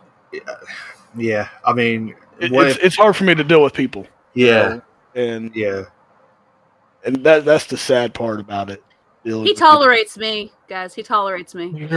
yeah. 1.16 1.48
I 1.64 1.72
mean, 1.72 2.10
It, 2.38 2.52
it's 2.52 2.76
if- 2.76 2.84
it's 2.84 2.96
hard 2.96 3.16
for 3.16 3.24
me 3.24 3.34
to 3.34 3.44
deal 3.44 3.62
with 3.62 3.74
people. 3.74 4.06
you 4.34 4.46
yeah, 4.46 4.68
know, 4.68 4.82
and 5.14 5.54
yeah. 5.56 5.82
and 7.04 7.16
that 7.24 7.44
that's 7.44 7.66
the 7.66 7.76
sad 7.76 8.14
part 8.14 8.40
about 8.40 8.70
it. 8.70 8.82
He 9.24 9.34
with 9.34 9.44
people. 9.48 9.60
tolerates 9.66 10.16
me, 10.16 10.50
guys. 10.68 10.94
He 10.94 11.02
tolerates 11.02 11.54
me. 11.54 11.72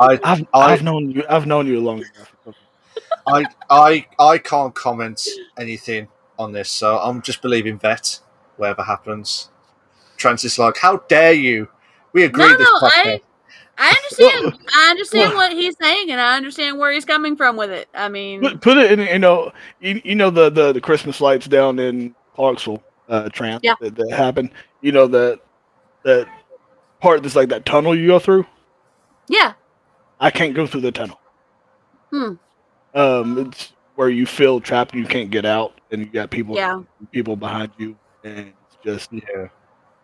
I 0.00 0.18
I've 0.22 0.42
I- 0.52 0.72
I've 0.72 0.82
known 0.82 1.10
you 1.10 1.24
I've 1.28 1.46
known 1.46 1.66
you 1.66 1.80
long 1.80 1.98
enough. 1.98 2.56
I 3.26 3.46
I 3.70 4.06
I 4.18 4.38
can't 4.38 4.74
comment 4.74 5.26
anything 5.58 6.08
on 6.38 6.52
this, 6.52 6.68
so 6.70 6.98
I'm 6.98 7.22
just 7.22 7.40
believing 7.40 7.78
vet. 7.78 8.20
Whatever 8.56 8.82
happens, 8.82 9.48
Trans 10.16 10.44
is 10.44 10.58
like, 10.58 10.76
how 10.76 10.98
dare 11.08 11.32
you? 11.32 11.68
We 12.12 12.24
agree. 12.24 12.44
No, 12.46 12.56
this 12.58 12.68
no. 12.68 12.88
I- 12.88 13.20
I 13.78 13.88
understand. 13.90 14.58
I 14.74 14.90
understand 14.90 15.30
well- 15.30 15.48
what 15.48 15.52
he's 15.52 15.76
saying, 15.80 16.10
and 16.10 16.20
I 16.20 16.36
understand 16.36 16.78
where 16.78 16.92
he's 16.92 17.04
coming 17.04 17.36
from 17.36 17.56
with 17.56 17.70
it. 17.70 17.88
I 17.94 18.08
mean, 18.08 18.40
Put, 18.40 18.60
put 18.60 18.78
it 18.78 18.92
in 18.98 19.06
you 19.06 19.18
know 19.18 19.52
you, 19.80 20.00
you 20.04 20.14
know 20.14 20.30
the, 20.30 20.50
the 20.50 20.72
the 20.72 20.80
Christmas 20.80 21.20
lights 21.20 21.46
down 21.46 21.78
in 21.78 22.14
Clarksville, 22.34 22.82
uh, 23.08 23.28
Trans 23.30 23.60
Yeah. 23.62 23.74
that, 23.80 23.94
that 23.96 24.10
happened. 24.12 24.50
You 24.80 24.92
know 24.92 25.06
that 25.08 25.40
that 26.04 26.28
part 27.00 27.22
that's 27.22 27.34
like 27.36 27.48
that 27.48 27.64
tunnel 27.66 27.94
you 27.96 28.06
go 28.06 28.18
through. 28.18 28.46
yeah, 29.28 29.54
I 30.20 30.30
can't 30.30 30.54
go 30.54 30.66
through 30.66 30.82
the 30.82 30.92
tunnel. 30.92 31.18
Hmm. 32.10 32.34
Um, 32.94 33.38
it's 33.38 33.72
where 33.96 34.08
you 34.08 34.24
feel 34.26 34.60
trapped 34.60 34.92
and 34.92 35.02
you 35.02 35.08
can't 35.08 35.30
get 35.30 35.44
out, 35.44 35.80
and 35.90 36.00
you 36.00 36.06
got 36.06 36.30
people 36.30 36.54
yeah, 36.54 36.80
people 37.10 37.34
behind 37.36 37.72
you, 37.78 37.96
and 38.22 38.52
it's 38.68 38.76
just 38.84 39.12
yeah, 39.12 39.48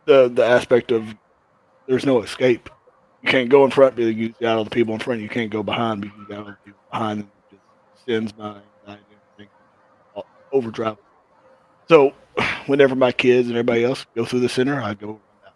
the 0.07 0.29
the 0.29 0.45
aspect 0.45 0.91
of 0.91 1.15
there's 1.87 2.05
no 2.07 2.23
escape. 2.23 2.69
You 3.23 3.31
can't 3.31 3.51
go 3.51 3.65
in 3.65 3.71
front 3.71 3.97
because 3.97 4.15
you 4.15 4.35
got 4.41 4.59
all 4.59 4.65
the 4.65 4.71
people 4.71 4.95
in 4.95 5.01
front. 5.01 5.21
You 5.21 5.29
can't 5.29 5.51
go 5.51 5.63
behind 5.63 6.03
because 6.03 6.19
you 6.19 6.27
got 6.27 6.39
all 6.39 6.45
the 6.47 6.59
people 6.65 6.81
behind. 6.91 7.21
And 7.21 7.31
it 7.53 7.57
just 7.57 8.05
sends 8.07 8.37
my 8.37 8.49
anxiety 8.49 9.05
and 9.11 9.21
everything 9.35 9.51
overdrive. 10.53 10.97
So, 11.89 12.13
whenever 12.67 12.95
my 12.95 13.13
kids 13.13 13.49
and 13.49 13.57
everybody 13.57 13.85
else 13.85 14.07
go 14.17 14.25
through 14.25 14.41
the 14.41 14.49
center, 14.49 14.81
I 14.81 14.95
go. 14.95 15.09
around 15.09 15.21
that. 15.45 15.55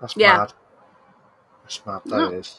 that's 0.00 0.16
Yeah. 0.16 0.38
mad. 0.38 0.52
That's 1.62 1.86
mad. 1.86 2.02
That 2.10 2.16
No. 2.18 2.30
is. 2.30 2.58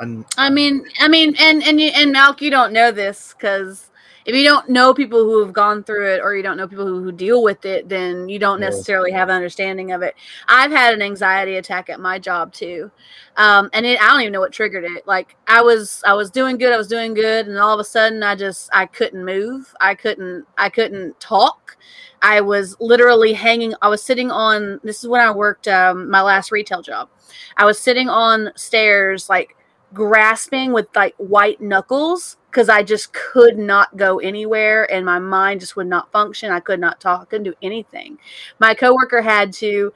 And 0.00 0.24
I 0.38 0.50
mean, 0.50 0.86
I 0.98 1.08
mean, 1.08 1.34
and 1.38 1.62
and 1.62 1.80
you, 1.80 1.88
and 1.94 2.14
Malk, 2.14 2.40
you 2.40 2.50
don't 2.50 2.72
know 2.72 2.90
this 2.90 3.34
because 3.34 3.89
if 4.24 4.34
you 4.34 4.44
don't 4.44 4.68
know 4.68 4.92
people 4.92 5.20
who 5.24 5.42
have 5.44 5.52
gone 5.52 5.82
through 5.82 6.14
it, 6.14 6.20
or 6.22 6.34
you 6.34 6.42
don't 6.42 6.56
know 6.56 6.68
people 6.68 6.86
who, 6.86 7.02
who 7.02 7.12
deal 7.12 7.42
with 7.42 7.64
it, 7.64 7.88
then 7.88 8.28
you 8.28 8.38
don't 8.38 8.60
necessarily 8.60 9.10
have 9.12 9.28
an 9.28 9.34
understanding 9.34 9.92
of 9.92 10.02
it. 10.02 10.14
I've 10.48 10.70
had 10.70 10.94
an 10.94 11.02
anxiety 11.02 11.56
attack 11.56 11.88
at 11.88 12.00
my 12.00 12.18
job 12.18 12.52
too, 12.52 12.90
um, 13.36 13.70
and 13.72 13.86
it, 13.86 14.00
I 14.00 14.08
don't 14.08 14.20
even 14.20 14.32
know 14.32 14.40
what 14.40 14.52
triggered 14.52 14.84
it. 14.84 15.06
Like 15.06 15.36
I 15.46 15.62
was, 15.62 16.02
I 16.06 16.14
was 16.14 16.30
doing 16.30 16.58
good, 16.58 16.72
I 16.72 16.76
was 16.76 16.88
doing 16.88 17.14
good, 17.14 17.46
and 17.46 17.58
all 17.58 17.74
of 17.74 17.80
a 17.80 17.84
sudden, 17.84 18.22
I 18.22 18.34
just, 18.34 18.68
I 18.72 18.86
couldn't 18.86 19.24
move, 19.24 19.74
I 19.80 19.94
couldn't, 19.94 20.46
I 20.58 20.68
couldn't 20.68 21.18
talk. 21.20 21.76
I 22.22 22.42
was 22.42 22.76
literally 22.80 23.32
hanging. 23.32 23.72
I 23.80 23.88
was 23.88 24.02
sitting 24.02 24.30
on. 24.30 24.78
This 24.84 25.02
is 25.02 25.08
when 25.08 25.22
I 25.22 25.30
worked 25.30 25.68
um, 25.68 26.10
my 26.10 26.20
last 26.20 26.52
retail 26.52 26.82
job. 26.82 27.08
I 27.56 27.64
was 27.64 27.78
sitting 27.78 28.08
on 28.08 28.50
stairs, 28.56 29.30
like 29.30 29.56
grasping 29.92 30.72
with 30.72 30.88
like 30.94 31.14
white 31.16 31.60
knuckles 31.60 32.36
because 32.50 32.68
I 32.68 32.82
just 32.82 33.12
could 33.12 33.58
not 33.58 33.96
go 33.96 34.18
anywhere 34.18 34.90
and 34.92 35.04
my 35.06 35.18
mind 35.18 35.60
just 35.60 35.76
would 35.76 35.86
not 35.86 36.10
function. 36.12 36.50
I 36.52 36.60
could 36.60 36.80
not 36.80 37.00
talk, 37.00 37.22
I 37.22 37.24
couldn't 37.26 37.44
do 37.44 37.54
anything. 37.62 38.18
My 38.58 38.74
coworker 38.74 39.22
had 39.22 39.52
to 39.54 39.92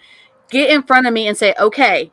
get 0.51 0.71
in 0.71 0.83
front 0.83 1.07
of 1.07 1.13
me 1.13 1.29
and 1.29 1.37
say, 1.37 1.55
"Okay, 1.59 2.13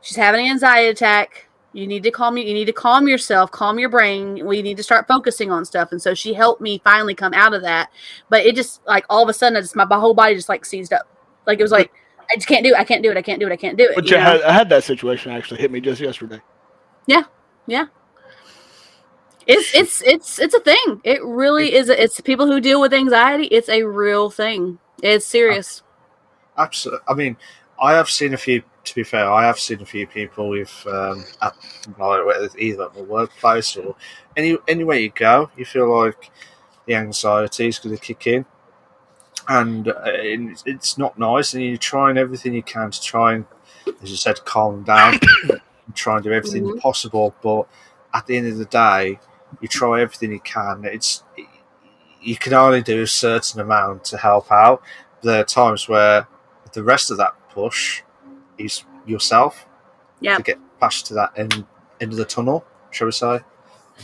she's 0.00 0.16
having 0.16 0.46
an 0.46 0.52
anxiety 0.52 0.88
attack. 0.88 1.48
You 1.72 1.86
need 1.86 2.02
to 2.04 2.10
calm 2.10 2.36
you. 2.38 2.44
You 2.44 2.54
need 2.54 2.66
to 2.66 2.72
calm 2.72 3.06
yourself, 3.06 3.50
calm 3.50 3.78
your 3.78 3.90
brain. 3.90 4.46
We 4.46 4.62
need 4.62 4.78
to 4.78 4.82
start 4.82 5.06
focusing 5.06 5.50
on 5.50 5.64
stuff." 5.64 5.92
And 5.92 6.00
so 6.00 6.14
she 6.14 6.32
helped 6.34 6.60
me 6.60 6.80
finally 6.84 7.14
come 7.14 7.34
out 7.34 7.54
of 7.54 7.62
that. 7.62 7.90
But 8.30 8.46
it 8.46 8.56
just 8.56 8.86
like 8.86 9.04
all 9.10 9.22
of 9.22 9.28
a 9.28 9.34
sudden, 9.34 9.56
I 9.56 9.60
just 9.60 9.76
my, 9.76 9.84
my 9.84 9.98
whole 9.98 10.14
body 10.14 10.34
just 10.34 10.48
like 10.48 10.64
seized 10.64 10.92
up. 10.92 11.06
Like 11.46 11.58
it 11.58 11.62
was 11.62 11.72
like 11.72 11.92
I 12.30 12.36
just 12.36 12.48
can't 12.48 12.64
do 12.64 12.70
it. 12.70 12.76
I 12.76 12.84
can't 12.84 13.02
do 13.02 13.10
it. 13.10 13.16
I 13.16 13.22
can't 13.22 13.40
do 13.40 13.46
it. 13.46 13.52
I 13.52 13.56
can't 13.56 13.76
do 13.76 13.84
it. 13.84 13.94
But 13.94 14.10
you 14.10 14.16
I 14.16 14.20
had, 14.20 14.42
I 14.42 14.52
had 14.52 14.68
that 14.70 14.84
situation 14.84 15.32
actually 15.32 15.60
hit 15.60 15.70
me 15.70 15.80
just 15.80 16.00
yesterday. 16.00 16.40
It's 19.46 19.72
it's 19.74 20.02
it's 20.02 20.38
it's 20.40 20.54
a 20.54 20.60
thing. 20.60 21.00
It 21.04 21.24
really 21.24 21.74
is. 21.74 21.88
A, 21.88 22.02
it's 22.02 22.20
people 22.20 22.46
who 22.46 22.60
deal 22.60 22.80
with 22.80 22.92
anxiety. 22.92 23.44
It's 23.46 23.68
a 23.68 23.84
real 23.84 24.28
thing. 24.30 24.78
It's 25.02 25.24
serious. 25.26 25.82
absolutely. 26.58 27.04
I 27.08 27.14
mean, 27.14 27.36
I 27.80 27.92
have 27.92 28.08
seen 28.10 28.34
a 28.34 28.36
few. 28.36 28.62
To 28.84 28.94
be 28.94 29.02
fair, 29.02 29.28
I 29.30 29.44
have 29.44 29.58
seen 29.58 29.80
a 29.82 29.86
few 29.86 30.06
people 30.06 30.48
with 30.48 30.86
um, 30.86 31.24
at, 31.42 31.54
either 32.58 32.84
at 32.84 32.94
the 32.94 33.02
workplace 33.02 33.76
or 33.76 33.96
any 34.36 34.56
anywhere 34.68 34.98
you 34.98 35.10
go, 35.10 35.50
you 35.56 35.64
feel 35.64 35.88
like 35.96 36.30
the 36.86 36.94
anxiety 36.94 37.66
is 37.68 37.78
going 37.80 37.96
to 37.96 38.00
kick 38.00 38.26
in, 38.28 38.46
and 39.48 39.88
uh, 39.88 40.02
it's- 40.06 40.62
it's 40.66 40.98
not 40.98 41.18
nice. 41.18 41.54
And 41.54 41.64
you're 41.64 41.76
trying 41.78 42.16
everything 42.16 42.54
you 42.54 42.62
can 42.62 42.90
to 42.92 43.00
try 43.02 43.34
and, 43.34 43.44
as 44.02 44.10
you 44.10 44.16
said, 44.16 44.44
calm 44.44 44.84
down, 44.84 45.18
and 45.86 45.94
try 45.94 46.16
and 46.16 46.24
do 46.24 46.32
everything 46.32 46.64
Mhm. 46.64 46.80
possible. 46.80 47.34
But 47.42 47.66
at 48.14 48.26
the 48.26 48.36
end 48.36 48.48
of 48.48 48.58
the 48.58 48.64
day, 48.64 49.20
you 49.60 49.68
try 49.68 50.02
everything 50.02 50.32
you 50.32 50.40
can. 50.40 50.84
It's 50.84 51.22
you 52.20 52.36
can 52.36 52.54
only 52.54 52.82
do 52.82 53.02
a 53.02 53.06
certain 53.06 53.60
amount 53.60 54.04
to 54.04 54.16
help 54.16 54.50
out. 54.50 54.82
There 55.22 55.40
are 55.40 55.44
times 55.44 55.88
where 55.88 56.26
the 56.72 56.82
rest 56.82 57.10
of 57.10 57.18
that 57.18 57.34
push 57.50 58.02
is 58.58 58.84
yourself 59.06 59.64
Yeah. 60.20 60.36
to 60.36 60.42
get 60.42 60.58
past 60.80 61.06
to 61.06 61.14
that 61.14 61.32
end 61.36 61.64
end 62.00 62.12
of 62.12 62.18
the 62.18 62.24
tunnel, 62.24 62.64
shall 62.90 63.06
we 63.06 63.12
say? 63.12 63.40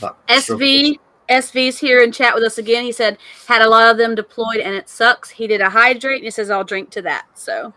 That 0.00 0.14
SV 0.28 0.98
SV's 1.28 1.78
here 1.78 2.00
in 2.02 2.12
chat 2.12 2.34
with 2.34 2.44
us 2.44 2.58
again. 2.58 2.84
He 2.84 2.92
said 2.92 3.18
had 3.48 3.60
a 3.62 3.68
lot 3.68 3.88
of 3.90 3.96
them 3.96 4.14
deployed 4.14 4.58
and 4.58 4.74
it 4.74 4.88
sucks. 4.88 5.30
He 5.30 5.46
did 5.46 5.60
a 5.60 5.70
hydrate 5.70 6.16
and 6.16 6.24
he 6.24 6.30
says 6.30 6.48
I'll 6.50 6.64
drink 6.64 6.90
to 6.90 7.02
that. 7.02 7.26
So 7.34 7.72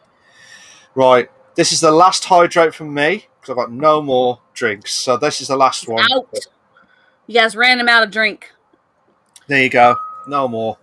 Right. 0.94 1.30
This 1.56 1.72
is 1.72 1.82
the 1.82 1.92
last 1.92 2.24
hydrate 2.26 2.74
from 2.76 2.94
me 2.94 3.28
because 3.46 3.52
I've 3.60 3.68
got 3.68 3.72
no 3.72 4.02
more 4.02 4.40
drinks. 4.54 4.94
So 4.94 5.18
this 5.18 5.42
is 5.42 5.50
the 5.50 5.56
last 5.56 5.88
one. 5.88 6.06
out. 6.12 6.28
You 7.28 7.40
guys 7.40 7.56
ran 7.56 7.80
him 7.80 7.90
out 7.90 8.04
of 8.04 8.12
drink. 8.12 8.52
There 9.48 9.62
you 9.62 9.70
go. 9.70 9.96
No 10.28 10.48
more. 10.48 10.78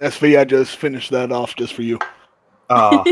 SV, 0.00 0.38
I 0.38 0.44
just 0.44 0.76
finished 0.76 1.10
that 1.10 1.32
off 1.32 1.56
just 1.56 1.72
for 1.72 1.82
you. 1.82 1.98
Ah, 2.70 3.04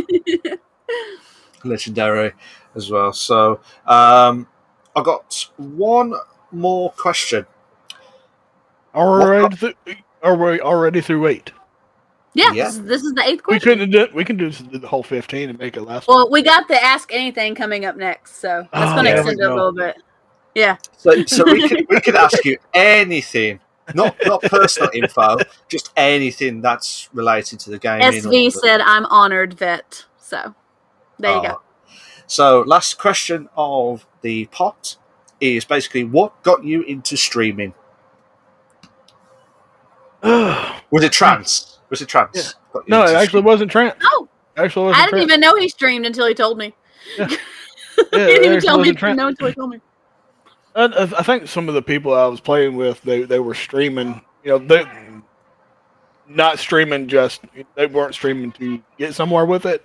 legendary 1.64 2.32
as 2.74 2.90
well. 2.90 3.12
So 3.12 3.60
um, 3.86 4.46
I 4.94 5.02
got 5.02 5.48
one 5.56 6.14
more 6.52 6.90
question. 6.92 7.46
Already, 8.94 9.56
th- 9.56 9.76
are 10.22 10.36
we 10.36 10.60
already 10.60 11.00
through 11.00 11.26
eight? 11.26 11.52
Yeah, 12.34 12.52
Yeah. 12.52 12.64
This, 12.64 12.74
is, 12.74 12.82
this 12.84 13.02
is 13.02 13.12
the 13.14 13.22
eighth 13.22 13.42
question. 13.42 13.70
We 13.70 13.74
couldn't 13.76 13.90
do. 13.90 14.08
We 14.14 14.24
can 14.24 14.36
do 14.36 14.50
the 14.50 14.86
whole 14.86 15.02
fifteen 15.02 15.50
and 15.50 15.58
make 15.58 15.76
it 15.76 15.82
last. 15.82 16.06
Well, 16.06 16.30
we 16.30 16.42
got 16.42 16.68
the 16.68 16.82
ask 16.82 17.12
anything 17.12 17.54
coming 17.54 17.84
up 17.84 17.96
next, 17.96 18.36
so 18.36 18.68
that's 18.72 18.92
Oh, 18.92 18.94
going 18.94 19.06
to 19.06 19.12
there 19.12 19.24
we 19.24 19.30
extend 19.30 19.40
it 19.40 19.50
a 19.50 19.54
little 19.54 19.72
bit. 19.72 19.96
Yeah. 20.54 20.76
So, 20.96 21.24
so 21.24 21.44
we 21.44 21.68
could 21.68 21.86
we 21.88 22.00
could 22.00 22.14
ask 22.14 22.44
you 22.44 22.58
anything, 22.72 23.58
not 23.94 24.16
not 24.24 24.42
personal 24.42 24.90
info, 24.94 25.38
just 25.68 25.90
anything 25.96 26.60
that's 26.60 27.08
related 27.12 27.58
to 27.60 27.70
the 27.70 27.78
game. 27.78 28.00
SV 28.00 28.52
said, 28.52 28.80
"I'm 28.80 29.06
honored, 29.06 29.54
vet." 29.54 30.04
So 30.18 30.54
there 31.18 31.34
you 31.34 31.42
go. 31.42 31.56
Ah. 31.58 31.62
So, 32.26 32.60
last 32.60 32.96
question 32.98 33.48
of 33.56 34.06
the 34.22 34.46
pot 34.46 34.96
is 35.40 35.64
basically 35.64 36.04
what 36.04 36.40
got 36.44 36.62
you 36.62 36.82
into 36.82 37.16
streaming? 37.16 37.74
no, 40.22 40.76
Was 40.90 41.02
it 41.02 41.12
Trans? 41.12 41.69
Was 41.90 42.00
it 42.02 42.08
trance? 42.08 42.30
Yeah. 42.36 42.42
Got 42.72 42.84
you 42.86 42.94
it 43.12 43.14
actually 43.16 43.26
streaming? 43.26 43.44
wasn't 43.46 43.70
Trent. 43.70 43.94
Oh, 44.02 44.28
Actually, 44.56 44.82
I 44.82 44.86
wasn't 44.88 45.04
didn't 45.06 45.10
Trent. 45.10 45.30
even 45.30 45.40
know 45.40 45.56
he 45.56 45.68
streamed 45.68 46.06
until 46.06 46.26
he 46.26 46.34
told 46.34 46.56
me. 46.58 46.74
Yeah. 47.18 47.26
he 47.28 47.36
Yeah, 48.12 48.26
didn't 48.26 48.44
even 48.44 48.60
tell 48.60 48.76
me. 48.78 48.80
wasn't 48.92 48.98
No, 49.16 49.26
until 49.28 49.48
he 49.48 49.54
told 49.54 49.70
me. 49.70 49.80
I, 50.74 50.84
I- 50.84 51.18
I 51.18 51.22
think 51.22 51.48
some 51.48 51.68
of 51.68 51.74
the 51.74 51.82
people 51.82 52.14
I 52.14 52.26
was 52.26 52.40
playing 52.40 52.76
with, 52.76 53.00
they, 53.02 53.24
they 53.24 53.40
were 53.40 53.54
streaming. 53.54 54.20
You 54.44 54.50
know, 54.52 54.58
they 54.58 54.84
not 56.28 56.58
streaming 56.60 57.08
just 57.08 57.40
they 57.74 57.86
weren't 57.86 58.14
streaming 58.14 58.52
to 58.52 58.80
get 58.98 59.14
somewhere 59.14 59.44
with 59.44 59.66
it, 59.66 59.84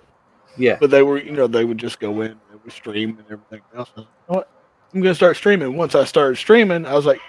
Yeah. 0.56 0.76
but 0.80 0.90
they 0.90 1.02
were 1.02 1.18
you 1.18 1.32
know 1.32 1.46
they 1.48 1.64
would 1.64 1.78
just 1.78 1.98
go 1.98 2.20
in, 2.20 2.30
and 2.32 2.40
they 2.50 2.56
would 2.62 2.72
stream 2.72 3.18
and 3.18 3.24
everything 3.30 3.60
else. 3.76 3.90
I 3.96 4.00
like, 4.00 4.08
you 4.08 4.32
know 4.32 4.36
what? 4.36 4.50
I'm 4.94 5.00
gonna 5.02 5.14
start 5.14 5.36
streaming. 5.36 5.76
Once 5.76 5.94
I 5.96 6.04
started 6.04 6.36
streaming, 6.36 6.86
I 6.86 6.94
was 6.94 7.04
like, 7.04 7.20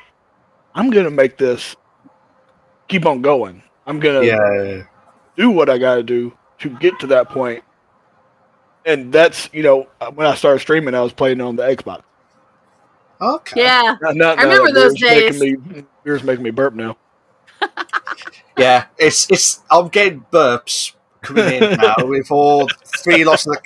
I'm 0.75 0.91
gonna 0.91 1.09
make 1.09 1.37
this 1.37 1.75
keep 2.87 3.05
on 3.07 3.21
going. 3.23 3.63
I'm 3.87 3.99
gonna 3.99 4.23
Yeah. 4.23 4.83
do 5.35 5.49
what 5.49 5.69
I 5.69 5.77
gotta 5.77 6.03
do 6.03 6.33
to 6.59 6.69
get 6.69 6.99
to 6.99 7.07
that 7.07 7.29
point. 7.29 7.63
And 8.85 9.11
that's 9.11 9.49
you 9.53 9.63
know 9.63 9.87
when 10.13 10.27
I 10.27 10.35
started 10.35 10.59
streaming, 10.59 10.93
I 10.93 11.01
was 11.01 11.13
playing 11.13 11.41
on 11.41 11.55
the 11.55 11.63
Xbox. 11.63 12.03
Okay. 13.19 13.61
Yeah. 13.63 13.95
Now, 14.01 14.11
now, 14.11 14.31
I 14.33 14.43
remember 14.43 14.71
those 14.71 14.99
days. 14.99 15.39
Making 15.39 15.69
me, 15.71 15.83
beer's 16.03 16.23
making 16.23 16.43
me 16.43 16.51
burp 16.51 16.73
now. 16.75 16.97
Yeah. 18.57 18.85
It's 18.97 19.29
it's. 19.29 19.61
I'm 19.69 19.87
getting 19.89 20.25
burps 20.31 20.93
coming 21.21 21.61
in 21.61 21.77
now 21.77 21.95
with 22.05 22.31
all 22.31 22.67
three 23.03 23.23
lots 23.23 23.45
of 23.45 23.53
the 23.53 23.61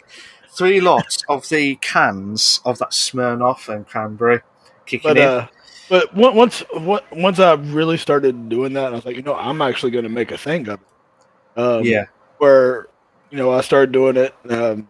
three 0.50 0.82
lots 0.82 1.24
of 1.30 1.48
the 1.48 1.76
cans 1.78 2.60
of 2.66 2.78
that 2.80 2.92
Smirnoff 2.92 3.74
and 3.74 3.88
cranberry 3.88 4.42
kicking 4.86 5.10
But 5.10 5.18
in. 5.18 5.24
uh, 5.28 5.48
but 5.92 6.16
once 6.16 6.64
once 7.12 7.38
I 7.40 7.52
really 7.54 7.98
started 7.98 8.48
doing 8.48 8.72
that, 8.74 8.86
I 8.94 8.96
was 8.96 9.06
like, 9.06 9.18
you 9.18 9.22
know, 9.24 9.36
I'm 9.36 9.62
actually 9.62 9.92
going 9.92 10.06
to 10.06 10.10
make 10.10 10.32
a 10.32 10.38
thing 10.38 10.70
of 10.70 10.80
it. 10.80 11.60
Um, 11.60 11.84
yeah. 11.84 12.06
Where 12.38 12.88
you 13.30 13.38
know 13.38 13.52
I 13.52 13.60
started 13.60 13.92
doing 13.92 14.16
it. 14.16 14.34
Um, 14.50 14.88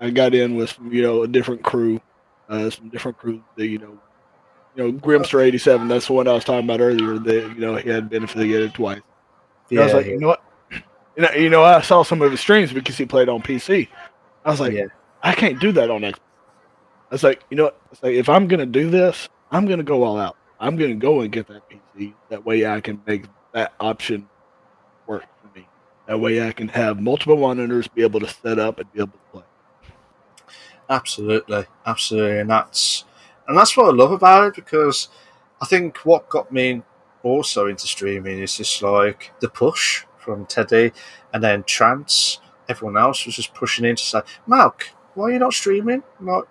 I 0.00 0.10
got 0.10 0.32
in 0.32 0.54
with 0.54 0.78
you 0.88 1.02
know 1.02 1.24
a 1.24 1.28
different 1.28 1.64
crew, 1.64 2.00
uh, 2.48 2.70
some 2.70 2.88
different 2.88 3.18
crew. 3.18 3.42
That, 3.56 3.66
you 3.66 3.78
know, 3.78 3.98
you 4.76 4.84
know 4.84 4.92
Grimster 4.92 5.42
eighty 5.42 5.58
seven. 5.58 5.88
That's 5.88 6.06
the 6.06 6.12
one 6.12 6.28
I 6.28 6.32
was 6.34 6.44
talking 6.44 6.64
about 6.70 6.80
earlier. 6.80 7.18
That 7.18 7.54
you 7.54 7.60
know 7.60 7.74
he 7.74 7.90
had 7.90 8.08
been 8.08 8.22
affiliated 8.22 8.74
twice. 8.74 9.00
And 9.70 9.80
I 9.80 9.82
was 9.82 9.90
Yeah. 9.90 9.96
like, 9.96 10.06
you 10.06 10.20
know 10.20 10.28
what? 10.28 10.42
You 11.16 11.22
know, 11.24 11.30
you 11.32 11.50
know, 11.50 11.62
I 11.64 11.82
saw 11.82 12.04
some 12.04 12.22
of 12.22 12.30
his 12.30 12.40
streams 12.40 12.72
because 12.72 12.96
he 12.96 13.04
played 13.04 13.28
on 13.28 13.42
PC. 13.42 13.88
I 14.46 14.50
was 14.50 14.60
like, 14.60 14.72
Yeah. 14.72 14.86
I 15.22 15.34
can't 15.34 15.60
do 15.60 15.72
that 15.72 15.90
on 15.90 16.00
Xbox. 16.02 16.20
I 17.10 17.14
was 17.14 17.22
like, 17.24 17.42
you 17.50 17.56
know 17.58 17.64
what? 17.64 17.78
I 17.84 17.90
was 17.90 18.02
like, 18.04 18.14
if 18.14 18.28
I'm 18.30 18.46
gonna 18.46 18.64
do 18.66 18.88
this, 18.88 19.28
I'm 19.52 19.66
gonna 19.66 19.84
go 19.84 20.02
all 20.02 20.18
out. 20.18 20.36
I'm 20.58 20.76
gonna 20.76 20.96
go 20.96 21.20
and 21.20 21.30
get 21.30 21.46
that 21.48 21.62
PC. 21.68 22.14
That 22.30 22.44
way, 22.44 22.66
I 22.66 22.80
can 22.80 23.02
make 23.06 23.26
that 23.52 23.74
option 23.78 24.28
work 25.06 25.24
for 25.40 25.58
me. 25.58 25.68
That 26.06 26.20
way, 26.20 26.46
I 26.46 26.52
can 26.52 26.68
have 26.68 27.00
multiple 27.00 27.36
monitors, 27.38 27.88
be 27.88 28.02
able 28.02 28.20
to 28.20 28.28
set 28.28 28.58
up 28.58 28.78
and 28.80 28.92
be 28.92 29.00
able 29.00 29.12
to 29.12 29.18
play. 29.32 29.42
Absolutely, 30.88 31.66
absolutely, 31.86 32.40
and 32.40 32.50
that's 32.50 33.04
and 33.48 33.56
that's 33.56 33.76
what 33.76 33.86
I 33.86 33.90
love 33.96 34.12
about 34.12 34.48
it 34.48 34.54
because 34.54 35.08
I 35.60 35.66
think 35.66 35.98
what 35.98 36.28
got 36.28 36.52
me 36.52 36.82
also 37.22 37.66
into 37.68 37.86
streaming 37.86 38.38
is 38.40 38.56
just 38.56 38.82
like 38.82 39.32
the 39.40 39.48
push 39.48 40.04
from 40.18 40.46
Teddy 40.46 40.92
and 41.32 41.42
then 41.42 41.64
Trans. 41.64 42.40
Everyone 42.68 42.96
else 42.96 43.26
was 43.26 43.36
just 43.36 43.54
pushing 43.54 43.84
in 43.84 43.96
to 43.96 44.02
say, 44.02 44.22
"Malk, 44.48 44.84
why 45.14 45.26
are 45.26 45.32
you 45.32 45.38
not 45.38 45.52
streaming?" 45.54 46.02
I'm 46.20 46.26
like, 46.26 46.44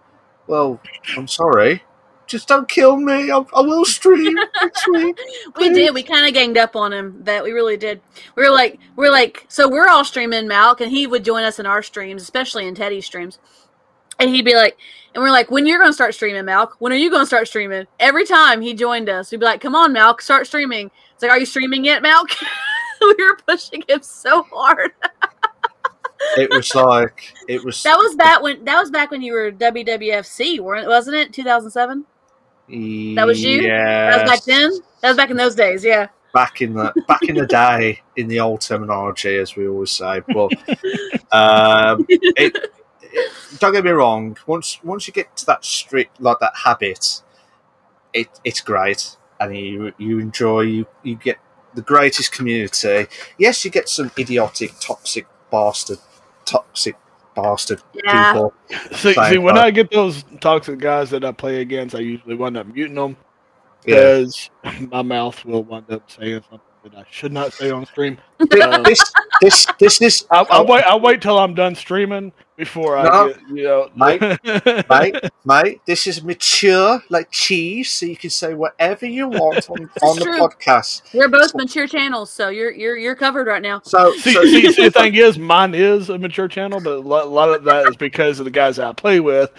well, 0.48 0.80
I'm 1.18 1.28
sorry, 1.28 1.84
just 2.32 2.48
don't 2.48 2.68
kill 2.68 2.98
me. 2.98 3.30
I, 3.30 3.38
I 3.38 3.62
will 3.62 3.86
stream 3.86 4.34
next 4.34 4.88
week. 4.91 5.20
We 5.58 5.70
did. 5.70 5.94
We 5.94 6.02
kind 6.02 6.26
of 6.26 6.34
ganged 6.34 6.58
up 6.58 6.76
on 6.76 6.94
him. 6.94 7.24
That 7.24 7.44
we 7.44 7.52
really 7.52 7.78
did. 7.78 8.02
We 8.36 8.44
were 8.44 8.49
like, 8.49 8.80
we 8.95 9.08
are 9.08 9.12
like, 9.12 9.45
so 9.49 9.70
we're 9.70 9.88
all 9.88 10.06
streaming 10.06 10.48
Malk, 10.48 10.82
and 10.82 10.90
he 10.90 11.06
would 11.06 11.26
join 11.26 11.44
us 11.44 11.60
in 11.60 11.66
our 11.66 11.84
streams, 11.84 12.22
especially 12.22 12.68
in 12.68 12.74
Teddy's 12.74 13.06
streams. 13.06 13.40
And 14.20 14.30
he'd 14.30 14.45
be 14.45 14.56
like, 14.56 14.78
and 15.14 15.22
we're 15.22 15.32
like, 15.32 15.52
when 15.52 15.66
you're 15.66 15.80
going 15.80 15.90
to 15.90 15.94
start 15.94 16.14
streaming, 16.14 16.44
Malk? 16.44 16.74
When 16.80 16.91
are 16.91 16.95
you 16.95 17.10
going 17.10 17.24
to 17.24 17.28
start 17.28 17.48
streaming? 17.48 17.86
Every 17.99 18.26
time 18.26 18.62
he 18.62 18.74
joined 18.74 19.10
us, 19.10 19.32
we'd 19.32 19.40
be 19.40 19.45
like, 19.45 19.62
come 19.62 19.76
on, 19.76 19.94
Malk, 19.94 20.22
start 20.22 20.48
streaming. 20.48 20.90
It's 21.14 21.22
like, 21.22 21.32
are 21.32 21.40
you 21.40 21.45
streaming 21.45 21.84
yet, 21.84 22.02
Malk? 22.02 22.28
we 23.02 23.16
were 23.20 23.38
pushing 23.48 23.84
him 23.88 24.02
so 24.02 24.44
hard. 24.44 24.91
It 26.38 26.49
was 26.52 26.76
like 26.76 27.34
it 27.48 27.64
was. 27.66 27.82
That 27.84 27.98
was 27.98 28.16
back 28.16 28.41
when 28.41 28.64
that 28.66 28.80
was 28.80 28.91
back 28.91 29.10
when 29.10 29.22
you 29.22 29.34
were 29.34 29.52
WWFC, 29.52 30.60
weren't 30.60 30.88
wasn't 30.88 31.18
it? 31.18 31.34
2007. 31.34 32.06
That 32.70 33.26
was 33.26 33.44
you? 33.44 33.62
Yeah, 33.62 34.12
That 34.12 34.22
was 34.24 34.32
back 34.32 34.44
then. 34.46 34.72
That 35.02 35.08
was 35.10 35.18
back 35.18 35.30
in 35.30 35.38
those 35.38 35.56
days. 35.56 35.84
Yeah. 35.84 36.08
back 36.34 36.62
in 36.62 36.74
the 36.74 36.94
back 37.08 37.22
in 37.24 37.36
the 37.36 37.46
day 37.46 38.00
in 38.16 38.28
the 38.30 38.40
old 38.40 38.62
terminology 38.62 39.36
as 39.38 39.56
we 39.58 39.68
always 39.68 39.92
say 39.92 40.22
but 40.34 40.50
um, 41.34 42.06
it, 42.08 42.22
it- 42.38 42.74
don't 43.60 43.74
get 43.74 43.84
me 43.84 43.92
wrong 43.92 44.38
once 44.48 44.80
once 44.84 45.06
you 45.08 45.14
get 45.14 45.36
to 45.36 45.46
that 45.46 45.66
strict 45.66 46.22
like 46.22 46.38
that 46.40 46.54
habit 46.64 47.22
it 48.14 48.30
it's 48.46 48.62
great 48.62 49.18
and 49.42 49.54
you 49.58 49.92
you 49.98 50.20
enjoy 50.20 50.62
you 50.62 50.86
you 51.04 51.16
get 51.16 51.38
the 51.74 51.82
greatest 51.82 52.32
community 52.32 53.08
yes 53.38 53.66
you 53.66 53.72
get 53.72 53.90
some 53.90 54.10
idiotic 54.18 54.72
toxic 54.80 55.28
bastard 55.52 55.98
toxic 56.46 56.96
bastard 57.41 57.81
Yeah. 58.03 58.34
people 58.34 58.53
See, 58.93 59.13
see, 59.13 59.38
when. 59.38 59.57
I 59.57 59.72
get 59.72 59.91
those 59.91 60.23
toxic 60.39 60.80
guys 60.80 61.09
that 61.11 61.23
I 61.26 61.31
play 61.31 61.61
against, 61.61 61.95
I 61.95 61.99
usually 61.99 62.35
wind 62.35 62.57
up 62.57 62.68
muting 62.68 62.95
them 62.95 63.18
yeah 63.85 63.95
because 63.95 64.49
my 64.91 65.01
mouth 65.01 65.43
will 65.45 65.63
wind 65.63 65.89
up 65.91 66.09
saying 66.09 66.41
something 66.49 66.59
that 66.84 66.95
I 66.95 67.03
should 67.09 67.31
not 67.31 67.53
say 67.53 67.69
on 67.72 67.85
stream. 67.85 68.18
Um, 68.39 68.84
this 68.84 69.11
this 69.41 69.68
this 69.80 70.01
is 70.01 70.26
I'll, 70.31 70.47
I'll 70.49 70.65
wait. 70.65 70.84
I'll 70.85 70.99
wait 70.99 71.22
till 71.22 71.38
I'm 71.38 71.53
done 71.53 71.76
streaming 71.76 72.31
before 72.62 72.96
I 72.96 73.04
No, 73.04 73.28
get, 73.30 73.40
you 73.50 73.64
know, 73.64 73.90
mate, 73.96 74.22
mate, 74.88 75.16
mate, 75.46 75.82
this 75.88 76.06
is 76.06 76.24
mature 76.24 77.02
like 77.10 77.32
cheese, 77.32 77.92
so 77.92 78.06
you 78.06 78.16
can 78.16 78.30
say 78.30 78.54
whatever 78.54 79.08
you 79.08 79.28
want 79.28 79.68
on, 79.70 79.90
on 80.04 80.20
the 80.20 80.26
podcast. 80.26 81.02
We're 81.14 81.28
both 81.28 81.56
mature 81.56 81.88
channels, 81.88 82.30
so 82.32 82.50
you're 82.50 82.72
you're 82.72 82.98
you're 82.98 83.16
covered 83.16 83.48
right 83.48 83.64
now. 83.64 83.82
So, 83.84 84.14
See, 84.18 84.34
so 84.34 84.44
see, 84.44 84.72
see, 84.72 84.84
the 84.86 84.92
thing 85.02 85.16
is, 85.16 85.40
mine 85.40 85.74
is 85.74 86.10
a 86.12 86.20
mature 86.20 86.48
channel, 86.48 86.80
but 86.80 86.94
a 86.94 87.00
lot, 87.00 87.26
a 87.26 87.30
lot 87.30 87.50
of 87.50 87.64
that 87.64 87.88
is 87.88 87.96
because 87.96 88.38
of 88.40 88.46
the 88.46 88.52
guys 88.52 88.78
I 88.78 88.94
play 88.94 89.20
with. 89.20 89.52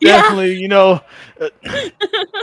Yeah. 0.00 0.22
Definitely, 0.22 0.54
you 0.54 0.68
know, 0.68 1.00
uh, 1.40 1.48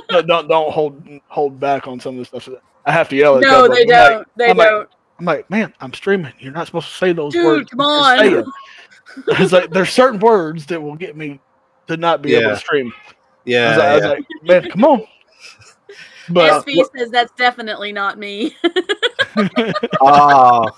don't 0.10 0.28
don't 0.28 0.48
don't 0.48 0.72
hold 0.72 1.02
hold 1.28 1.60
back 1.60 1.88
on 1.88 2.00
some 2.00 2.20
of 2.20 2.30
the 2.32 2.40
stuff. 2.40 2.56
I 2.86 2.92
have 2.92 3.10
to 3.10 3.16
yell 3.16 3.38
at. 3.38 3.42
No, 3.42 3.50
couple 3.68 3.76
they 3.76 3.86
them. 3.86 3.96
I'm 3.96 4.10
don't. 4.12 4.18
like- 4.20 4.28
They 4.38 4.50
I'm 4.52 4.58
don't. 4.58 4.90
I'm 5.20 5.26
like, 5.26 5.50
man, 5.50 5.74
I'm 5.80 5.94
streaming. 5.94 6.34
You're 6.40 6.52
not 6.52 6.66
supposed 6.66 6.88
to 6.88 6.94
say 6.96 7.14
those 7.14 7.34
Dude, 7.34 7.46
words. 7.46 7.70
come 7.70 7.82
on. 7.82 8.44
Say 9.16 9.22
it." 9.28 9.42
It's 9.42 9.52
like 9.52 9.72
there's 9.72 9.90
certain 9.90 10.20
words 10.20 10.66
that 10.68 10.82
will 10.82 10.96
get 10.96 11.16
me 11.16 11.40
to 11.88 11.98
not 11.98 12.22
be 12.22 12.36
able 12.36 12.52
to 12.52 12.58
stream. 12.58 12.94
I 12.96 13.14
yeah, 13.46 13.70
was, 13.70 13.78
like, 13.78 13.88
I 13.88 13.96
was 13.96 14.04
like, 14.04 14.26
man, 14.44 14.70
come 14.70 14.86
on. 14.86 15.04
But 16.30 16.66
SV 16.66 16.86
says 16.96 17.12
that's 17.12 17.34
definitely 17.34 17.92
not 17.92 18.18
me. 18.18 18.56
Ah, 20.02 20.66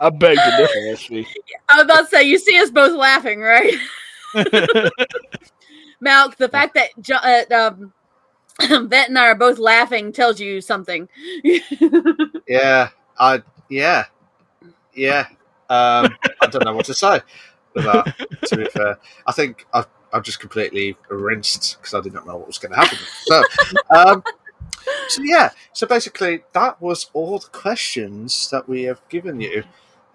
I 0.00 0.10
beg 0.10 0.38
to 0.38 0.56
differ, 0.56 0.78
SV. 0.78 1.26
I 1.68 1.76
was 1.76 1.84
about 1.84 2.00
to 2.02 2.06
say, 2.06 2.22
you 2.22 2.38
see 2.38 2.58
us 2.58 2.70
both 2.70 2.96
laughing, 2.96 3.40
right? 3.40 3.74
Malk, 6.04 6.36
the 6.36 6.48
fact 6.48 6.74
that 6.74 6.90
Jo- 7.00 7.16
uh, 7.16 7.44
um, 7.54 7.92
Vet 8.88 9.08
and 9.08 9.18
I 9.18 9.28
are 9.28 9.34
both 9.34 9.58
laughing 9.58 10.12
tells 10.12 10.40
you 10.40 10.60
something. 10.60 11.08
Yeah, 12.46 12.90
I 13.18 13.42
yeah, 13.68 14.04
yeah. 14.94 15.26
Um, 15.70 16.16
I 16.40 16.46
don't 16.50 16.64
know 16.64 16.74
what 16.74 16.86
to 16.86 16.94
say 16.94 17.20
with 17.74 17.84
that. 17.84 18.14
To 18.46 18.56
be 18.56 18.64
fair, 18.66 18.98
I 19.26 19.32
think 19.32 19.66
I've, 19.72 19.86
I've 20.12 20.22
just 20.22 20.40
completely 20.40 20.96
rinsed 21.10 21.76
because 21.78 21.94
I 21.94 22.00
did 22.00 22.14
not 22.14 22.26
know 22.26 22.36
what 22.36 22.46
was 22.46 22.58
going 22.58 22.72
to 22.72 22.78
happen. 22.78 22.98
So, 23.24 23.42
um, 23.94 24.22
so 25.08 25.22
yeah. 25.22 25.50
So 25.72 25.86
basically, 25.86 26.44
that 26.52 26.80
was 26.80 27.10
all 27.12 27.38
the 27.38 27.48
questions 27.48 28.48
that 28.50 28.68
we 28.68 28.84
have 28.84 29.00
given 29.08 29.40
you. 29.40 29.64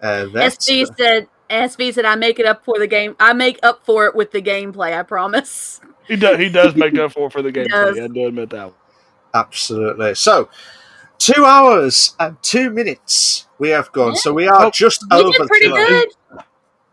Uh, 0.00 0.26
Vet. 0.26 0.52
SV 0.58 0.96
said, 0.96 1.28
SV 1.48 1.94
said, 1.94 2.04
I 2.04 2.16
make 2.16 2.38
it 2.38 2.46
up 2.46 2.64
for 2.64 2.78
the 2.78 2.86
game. 2.86 3.16
I 3.20 3.32
make 3.32 3.58
up 3.62 3.84
for 3.84 4.06
it 4.06 4.14
with 4.14 4.32
the 4.32 4.42
gameplay. 4.42 4.98
I 4.98 5.02
promise. 5.02 5.80
He 6.06 6.16
does. 6.16 6.38
He 6.38 6.48
does 6.48 6.74
make 6.74 6.96
up 6.98 7.12
for 7.12 7.30
for 7.30 7.42
the 7.42 7.52
does. 7.52 7.66
gameplay. 7.68 8.04
I 8.04 8.08
do 8.08 8.26
admit 8.26 8.50
that. 8.50 8.66
One. 8.66 8.74
Absolutely. 9.34 10.14
So, 10.14 10.48
two 11.18 11.44
hours 11.44 12.14
and 12.20 12.40
two 12.42 12.70
minutes 12.70 13.43
we 13.64 13.70
have 13.70 13.90
gone. 13.92 14.14
So 14.14 14.30
we 14.34 14.46
are 14.46 14.66
Oh, 14.66 14.70
just 14.70 15.02
You 15.10 15.18
over. 15.18 15.38
did 15.38 15.48
pretty 15.48 15.68
two- 15.68 15.74
good. 15.74 16.08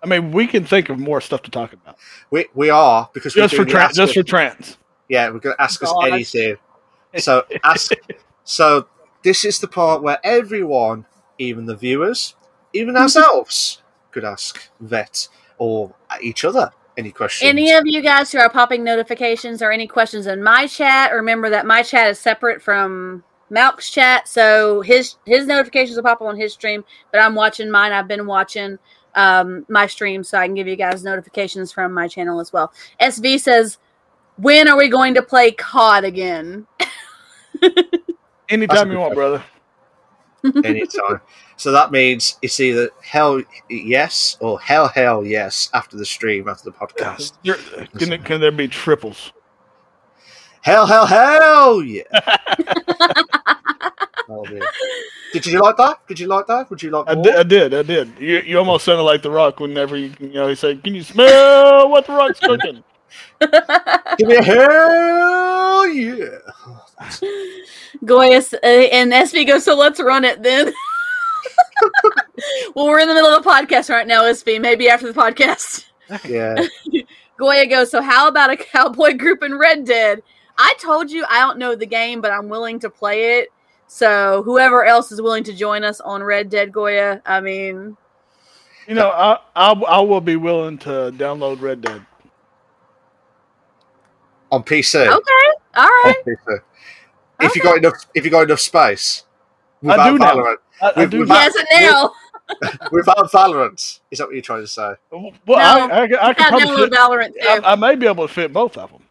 I 0.01 0.07
mean, 0.07 0.31
we 0.31 0.47
can 0.47 0.63
think 0.63 0.87
of 0.87 0.97
more 0.97 1.19
stuff 1.19 1.41
to 1.43 1.51
talk 1.51 1.73
about. 1.73 1.97
We, 2.31 2.47
we 2.55 2.69
are 2.69 3.09
because 3.13 3.35
we're 3.35 3.43
Just 3.43 3.55
for 3.55 3.65
trans. 3.65 3.97
Just 3.97 4.11
us- 4.11 4.15
for 4.15 4.23
trans. 4.23 4.77
yeah, 5.09 5.29
we're 5.29 5.39
going 5.39 5.55
to 5.57 5.61
ask 5.61 5.83
us 5.83 5.91
oh, 5.93 6.01
anything. 6.05 6.55
So 7.17 7.43
ask. 7.63 7.91
so 8.45 8.87
this 9.21 9.43
is 9.43 9.59
the 9.59 9.67
part 9.67 10.01
where 10.01 10.19
everyone, 10.23 11.05
even 11.37 11.65
the 11.65 11.75
viewers, 11.75 12.35
even 12.71 12.95
ourselves, 12.95 13.81
could 14.11 14.23
ask 14.23 14.69
Vet 14.79 15.27
or 15.57 15.93
each 16.21 16.45
other 16.45 16.71
any 16.97 17.11
questions. 17.11 17.49
Any 17.49 17.73
of 17.73 17.83
you 17.85 18.01
guys 18.01 18.31
who 18.31 18.39
are 18.39 18.49
popping 18.49 18.85
notifications 18.85 19.61
or 19.61 19.71
any 19.71 19.87
questions 19.87 20.25
in 20.25 20.41
my 20.41 20.67
chat, 20.67 21.11
remember 21.11 21.49
that 21.49 21.65
my 21.65 21.83
chat 21.83 22.09
is 22.09 22.17
separate 22.17 22.61
from 22.61 23.23
Malk's 23.51 23.89
chat, 23.89 24.27
so 24.27 24.81
his 24.81 25.15
his 25.25 25.45
notifications 25.45 25.97
will 25.97 26.03
pop 26.03 26.21
up 26.21 26.27
on 26.27 26.37
his 26.37 26.53
stream, 26.53 26.83
but 27.11 27.21
I'm 27.21 27.35
watching 27.35 27.69
mine. 27.69 27.91
I've 27.91 28.07
been 28.07 28.25
watching 28.25 28.79
um, 29.15 29.65
my 29.67 29.85
stream, 29.87 30.23
so 30.23 30.37
I 30.37 30.47
can 30.47 30.55
give 30.55 30.67
you 30.67 30.77
guys 30.77 31.03
notifications 31.03 31.71
from 31.71 31.93
my 31.93 32.07
channel 32.07 32.39
as 32.39 32.53
well. 32.53 32.71
SV 33.01 33.39
says, 33.41 33.77
"When 34.37 34.69
are 34.69 34.77
we 34.77 34.87
going 34.87 35.13
to 35.15 35.21
play 35.21 35.51
COD 35.51 36.05
again?" 36.05 36.65
Anytime 38.49 38.91
you 38.91 38.99
want, 38.99 39.15
brother. 39.15 39.43
anytime. 40.65 41.21
so 41.55 41.71
that 41.71 41.91
means 41.91 42.37
it's 42.41 42.59
either 42.59 42.89
hell 43.03 43.43
yes 43.69 44.37
or 44.39 44.59
hell 44.59 44.87
hell 44.87 45.23
yes 45.23 45.69
after 45.75 45.97
the 45.97 46.05
stream 46.05 46.47
after 46.49 46.63
the 46.71 46.75
podcast. 46.75 47.33
Can, 47.99 48.13
it- 48.13 48.25
can 48.25 48.41
there 48.41 48.51
be 48.51 48.67
triples? 48.67 49.33
Hell 50.61 50.85
hell 50.85 51.05
hell 51.05 51.81
yeah. 51.83 52.03
Oh. 54.31 54.45
Did 55.33 55.45
you 55.45 55.61
like 55.61 55.77
that? 55.77 55.99
Did 56.07 56.19
you 56.19 56.27
like 56.27 56.47
that? 56.47 56.69
Would 56.69 56.83
you 56.83 56.89
like 56.89 57.05
I 57.07 57.15
more? 57.15 57.23
did. 57.23 57.35
I 57.35 57.43
did. 57.43 57.73
I 57.73 57.83
did. 57.83 58.11
You, 58.19 58.39
you 58.39 58.57
almost 58.57 58.85
sounded 58.85 59.03
like 59.03 59.21
The 59.21 59.31
Rock 59.31 59.59
whenever 59.59 59.97
you, 59.97 60.13
you 60.19 60.33
know, 60.33 60.47
he 60.47 60.55
said, 60.55 60.83
"Can 60.83 60.93
you 60.95 61.03
smell 61.03 61.89
what 61.89 62.05
The 62.05 62.13
Rock's 62.13 62.39
cooking?" 62.39 62.83
Give 64.17 64.27
me 64.27 64.35
a 64.35 64.43
hell 64.43 65.87
yeah. 65.87 66.37
Goyas 68.05 68.53
uh, 68.53 68.57
and 68.65 69.11
SV 69.11 69.47
goes, 69.47 69.63
so 69.63 69.75
let's 69.75 69.99
run 69.99 70.23
it 70.25 70.43
then. 70.43 70.67
well, 72.75 72.87
we're 72.87 72.99
in 72.99 73.07
the 73.07 73.13
middle 73.13 73.31
of 73.31 73.45
a 73.45 73.49
podcast 73.49 73.89
right 73.89 74.07
now, 74.07 74.23
SV. 74.23 74.61
Maybe 74.61 74.89
after 74.89 75.11
the 75.11 75.19
podcast. 75.19 75.85
Yeah. 76.27 76.67
Goya 77.37 77.67
goes, 77.67 77.89
so 77.89 78.01
how 78.01 78.27
about 78.27 78.51
a 78.51 78.57
cowboy 78.57 79.17
group 79.17 79.43
in 79.43 79.57
Red 79.57 79.85
Dead? 79.85 80.21
I 80.57 80.75
told 80.79 81.09
you 81.09 81.25
I 81.29 81.39
don't 81.39 81.57
know 81.57 81.75
the 81.75 81.87
game, 81.87 82.21
but 82.21 82.31
I'm 82.31 82.49
willing 82.49 82.79
to 82.79 82.89
play 82.89 83.39
it. 83.39 83.49
So 83.93 84.41
whoever 84.43 84.85
else 84.85 85.11
is 85.11 85.21
willing 85.21 85.43
to 85.43 85.53
join 85.53 85.83
us 85.83 85.99
on 85.99 86.23
Red 86.23 86.49
Dead 86.49 86.71
Goya, 86.71 87.21
I 87.25 87.41
mean, 87.41 87.97
You 88.87 88.95
know, 88.95 89.09
I, 89.09 89.37
I 89.53 89.73
I 89.73 89.99
will 89.99 90.21
be 90.21 90.37
willing 90.37 90.77
to 90.79 91.11
download 91.17 91.59
Red 91.59 91.81
Dead. 91.81 92.01
On 94.49 94.63
PC. 94.63 94.95
okay, 95.05 95.57
all 95.75 95.83
On 95.83 95.89
right. 96.05 96.61
If 97.41 97.53
you 97.53 97.61
got 97.61 97.79
enough 97.79 97.95
if 98.15 98.23
you 98.23 98.31
got 98.31 98.43
enough 98.43 98.61
space. 98.61 99.25
Without 99.81 100.09
do 100.09 100.17
now. 100.19 100.35
Valorant. 100.35 100.55
I, 100.81 100.87
I 100.87 100.99
We've- 100.99 101.09
do. 101.11 101.19
we've 101.19 101.27
Yes, 101.27 101.53
and 101.57 101.67
now 101.85 102.11
Without 102.93 103.29
Valorant. 103.29 103.99
Is 104.09 104.19
that 104.19 104.27
what 104.27 104.33
you're 104.33 104.41
trying 104.41 104.61
to 104.61 104.67
say? 104.67 104.93
well, 105.11 105.31
No, 105.47 105.53
I, 105.55 106.05
I, 106.05 106.29
I 106.29 106.33
could 106.33 106.45
probably 106.47 106.65
download 106.65 106.77
fit, 106.77 106.93
Valorant 106.93 107.33
too. 107.33 107.61
I, 107.65 107.73
I 107.73 107.75
may 107.75 107.95
be 107.95 108.07
able 108.07 108.25
to 108.25 108.33
fit 108.33 108.53
both 108.53 108.77
of 108.77 108.89
them. 108.89 109.03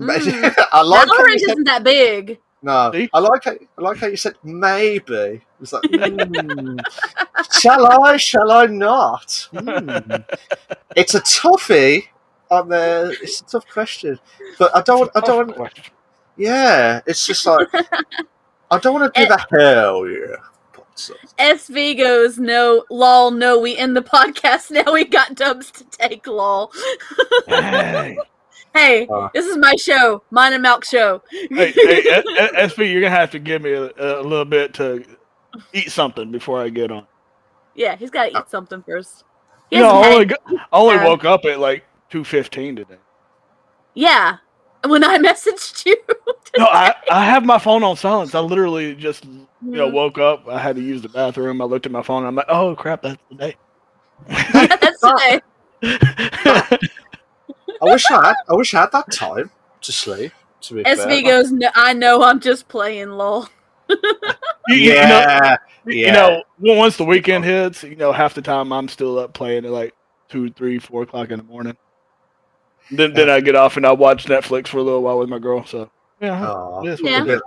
Mm. 0.00 0.54
I 0.72 0.80
like 0.80 1.08
how 1.08 1.14
Valorant 1.14 1.34
isn't 1.34 1.64
that 1.64 1.84
big. 1.84 2.38
No. 2.62 2.90
See? 2.92 3.08
I 3.12 3.18
like 3.20 3.44
how 3.44 3.52
I 3.52 3.80
like 3.80 3.98
how 3.98 4.06
you 4.08 4.16
said 4.16 4.34
maybe. 4.42 5.14
It 5.14 5.42
was 5.60 5.72
like, 5.72 5.84
hmm, 5.90 6.76
shall 7.52 7.86
I? 8.04 8.16
Shall 8.16 8.50
I 8.50 8.66
not? 8.66 9.48
Hmm. 9.52 9.88
It's 10.96 11.14
a 11.14 11.20
toughie 11.20 12.04
on 12.50 12.68
the. 12.68 13.16
It's 13.22 13.40
a 13.40 13.44
tough 13.46 13.66
question, 13.68 14.18
but 14.58 14.74
I 14.76 14.82
don't. 14.82 15.10
I 15.14 15.20
don't. 15.20 15.56
want 15.58 15.72
Yeah, 16.36 17.00
it's 17.06 17.26
just 17.26 17.44
like 17.46 17.68
I 18.70 18.78
don't 18.78 18.94
want 19.00 19.14
to 19.14 19.20
do 19.20 19.26
Eh. 19.32 19.36
the 19.36 19.46
hell 19.58 20.08
yeah. 20.08 20.36
So- 20.94 21.14
SV 21.38 21.96
goes, 21.96 22.38
no, 22.38 22.84
lol, 22.90 23.30
no, 23.30 23.58
we 23.60 23.76
end 23.76 23.96
the 23.96 24.02
podcast 24.02 24.70
now. 24.72 24.92
We 24.92 25.04
got 25.04 25.36
dubs 25.36 25.70
to 25.72 25.84
take, 25.84 26.26
lol. 26.26 26.72
hey, 27.46 28.18
Hey, 28.74 29.08
Uh. 29.08 29.28
this 29.34 29.46
is 29.46 29.56
my 29.56 29.74
show, 29.76 30.22
mine 30.30 30.52
and 30.52 30.64
Malk 30.64 30.84
show. 30.84 31.22
hey, 31.32 31.72
hey, 31.82 32.22
SP, 32.70 32.80
you're 32.90 33.00
gonna 33.00 33.10
have 33.10 33.30
to 33.32 33.38
give 33.38 33.62
me 33.62 33.72
a, 33.72 33.86
a 33.98 34.22
little 34.22 34.44
bit 34.44 34.74
to 34.74 35.04
eat 35.72 35.90
something 35.90 36.30
before 36.30 36.60
I 36.62 36.68
get 36.68 36.90
on. 36.90 37.06
Yeah, 37.74 37.96
he's 37.96 38.10
got 38.10 38.26
to 38.26 38.36
eat 38.38 38.48
something 38.48 38.82
first. 38.82 39.24
He 39.70 39.76
You 39.78 39.84
I 39.84 40.14
only, 40.14 40.24
got, 40.26 40.40
I 40.48 40.58
only 40.72 40.96
woke 40.96 41.24
up 41.24 41.44
at 41.44 41.60
like 41.60 41.84
two 42.10 42.24
fifteen 42.24 42.76
today. 42.76 42.98
yeah, 43.94 44.38
when 44.86 45.04
I 45.04 45.18
messaged 45.18 45.84
you. 45.86 45.96
No, 46.56 46.64
I, 46.66 46.94
I 47.10 47.24
have 47.24 47.44
my 47.44 47.58
phone 47.58 47.82
on 47.84 47.96
silence. 47.96 48.34
I 48.34 48.40
literally 48.40 48.94
just 48.94 49.24
you 49.24 49.46
know 49.72 49.88
Mhm. 49.88 49.92
woke 49.92 50.18
up. 50.18 50.48
I 50.48 50.58
had 50.58 50.76
to 50.76 50.82
use 50.82 51.02
the 51.02 51.08
bathroom. 51.08 51.60
I 51.60 51.64
looked 51.64 51.86
at 51.86 51.92
my 51.92 52.02
phone. 52.02 52.24
I'm 52.24 52.34
like, 52.34 52.46
oh 52.48 52.74
crap, 52.76 53.02
that's 53.02 53.22
the 53.30 53.36
day. 53.36 53.56
That's 54.52 55.00
today. 55.02 55.40
I 57.82 57.84
wish 57.86 58.04
I 58.10 58.26
had. 58.26 58.36
I 58.48 58.54
wish 58.54 58.74
I 58.74 58.80
had 58.80 58.92
that 58.92 59.10
time 59.12 59.50
to 59.82 59.92
sleep. 59.92 60.32
To 60.62 60.74
be 60.74 60.82
SV 60.82 60.96
fair. 60.96 61.22
goes, 61.22 61.52
no, 61.52 61.68
I 61.74 61.92
know, 61.92 62.22
I'm 62.22 62.40
just 62.40 62.66
playing, 62.68 63.10
lol. 63.10 63.48
You- 63.88 63.96
you- 64.68 64.76
you 64.76 64.94
know, 64.94 65.56
Yeah, 65.86 66.06
You 66.06 66.12
know, 66.12 66.42
once 66.58 66.96
the 66.96 67.04
weekend 67.04 67.44
hits, 67.44 67.82
you 67.84 67.96
know, 67.96 68.12
half 68.12 68.34
the 68.34 68.42
time 68.42 68.72
I'm 68.72 68.88
still 68.88 69.18
up 69.18 69.32
playing 69.32 69.64
at 69.64 69.70
like 69.70 69.94
two, 70.28 70.50
three, 70.50 70.78
four 70.78 71.04
o'clock 71.04 71.30
in 71.30 71.38
the 71.38 71.44
morning. 71.44 71.76
Then, 72.90 73.14
then 73.14 73.30
I 73.30 73.40
get 73.40 73.54
off 73.54 73.76
and 73.76 73.86
I 73.86 73.92
watch 73.92 74.26
Netflix 74.26 74.68
for 74.68 74.78
a 74.78 74.82
little 74.82 75.02
while 75.02 75.18
with 75.18 75.28
my 75.28 75.38
girl. 75.38 75.64
So 75.64 75.90
yeah, 76.20 76.44
Aw. 76.46 76.82
it 76.82 76.88
is 76.88 77.02
what 77.02 77.10
Yeah. 77.12 77.38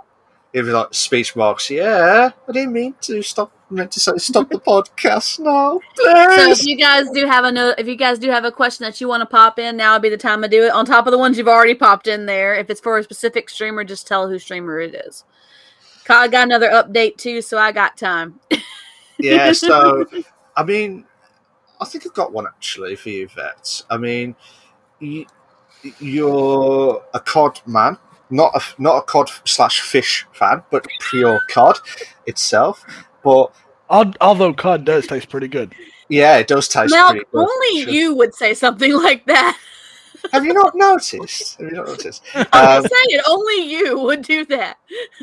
It 0.52 0.60
it's 0.60 0.68
like 0.68 0.92
speech 0.92 1.34
marks, 1.34 1.70
yeah, 1.70 2.30
I 2.48 2.52
didn't 2.52 2.72
mean 2.72 2.94
to 3.02 3.22
stop. 3.22 3.52
I 3.70 3.74
meant 3.74 3.92
to 3.92 4.00
say 4.00 4.12
stop 4.18 4.50
the 4.50 4.60
podcast 4.60 5.38
now, 5.38 5.80
So 5.96 6.50
if 6.50 6.66
you 6.66 6.76
guys 6.76 7.08
do 7.10 7.26
have 7.26 7.44
a 7.44 7.50
note, 7.52 7.76
if 7.78 7.86
you 7.88 7.96
guys 7.96 8.18
do 8.18 8.28
have 8.30 8.44
a 8.44 8.52
question 8.52 8.84
that 8.84 9.00
you 9.00 9.08
want 9.08 9.22
to 9.22 9.26
pop 9.26 9.58
in, 9.58 9.78
now 9.78 9.94
would 9.94 10.02
be 10.02 10.10
the 10.10 10.18
time 10.18 10.42
to 10.42 10.48
do 10.48 10.64
it. 10.64 10.72
On 10.72 10.84
top 10.84 11.06
of 11.06 11.10
the 11.10 11.16
ones 11.16 11.38
you've 11.38 11.48
already 11.48 11.74
popped 11.74 12.06
in 12.06 12.26
there, 12.26 12.54
if 12.54 12.68
it's 12.68 12.80
for 12.82 12.98
a 12.98 13.02
specific 13.02 13.48
streamer, 13.48 13.82
just 13.82 14.06
tell 14.06 14.28
who 14.28 14.38
streamer 14.38 14.78
it 14.78 14.94
is. 14.94 15.24
I 16.08 16.28
got 16.28 16.44
another 16.44 16.68
update 16.68 17.16
too, 17.16 17.40
so 17.40 17.56
I 17.56 17.72
got 17.72 17.96
time. 17.96 18.40
yeah, 19.18 19.52
so 19.52 20.04
I 20.56 20.64
mean, 20.64 21.06
I 21.80 21.84
think 21.86 22.06
I've 22.06 22.14
got 22.14 22.32
one 22.32 22.46
actually 22.46 22.96
for 22.96 23.08
you, 23.08 23.28
Vet. 23.28 23.82
I 23.88 23.96
mean, 23.96 24.36
you, 25.00 25.24
you're 25.98 27.02
a 27.14 27.20
COD 27.20 27.62
man, 27.66 27.96
not 28.32 28.52
a 28.56 28.82
not 28.82 28.96
a 28.98 29.02
COD 29.02 29.30
slash 29.44 29.80
fish 29.80 30.26
fan, 30.32 30.62
but 30.70 30.86
pure 31.10 31.40
COD 31.48 31.78
itself. 32.26 32.84
But 33.22 33.52
Although 33.90 34.54
cod 34.54 34.86
does 34.86 35.06
taste 35.06 35.28
pretty 35.28 35.48
good. 35.48 35.74
yeah, 36.08 36.38
it 36.38 36.46
does 36.48 36.66
taste 36.66 36.92
Now, 36.94 37.10
pretty 37.10 37.26
good. 37.30 37.46
only 37.46 37.92
you 37.92 38.14
would 38.14 38.34
say 38.34 38.54
something 38.54 38.92
like 39.02 39.26
that. 39.26 39.58
Have 40.32 40.44
you 40.46 40.54
not 40.54 40.74
noticed? 40.74 41.60
Have 41.60 41.68
you 41.70 41.76
not 41.76 41.88
noticed? 41.88 42.22
I'm 42.34 42.46
Um, 42.52 42.82
just 42.82 42.94
saying, 42.94 43.20
only 43.28 43.70
you 43.70 43.98
would 44.00 44.22
do 44.22 44.44
that. 44.46 44.78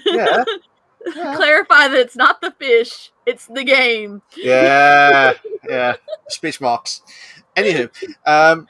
yeah. 0.06 0.44
yeah. 1.16 1.36
Clarify 1.36 1.88
that 1.88 1.98
it's 1.98 2.16
not 2.16 2.42
the 2.42 2.52
fish, 2.52 3.12
it's 3.26 3.48
the 3.48 3.64
game. 3.64 4.22
Yeah, 4.38 5.34
yeah. 5.68 5.96
Speech 6.28 6.62
marks. 6.62 7.02
Anywho, 7.56 7.90
um, 8.28 8.68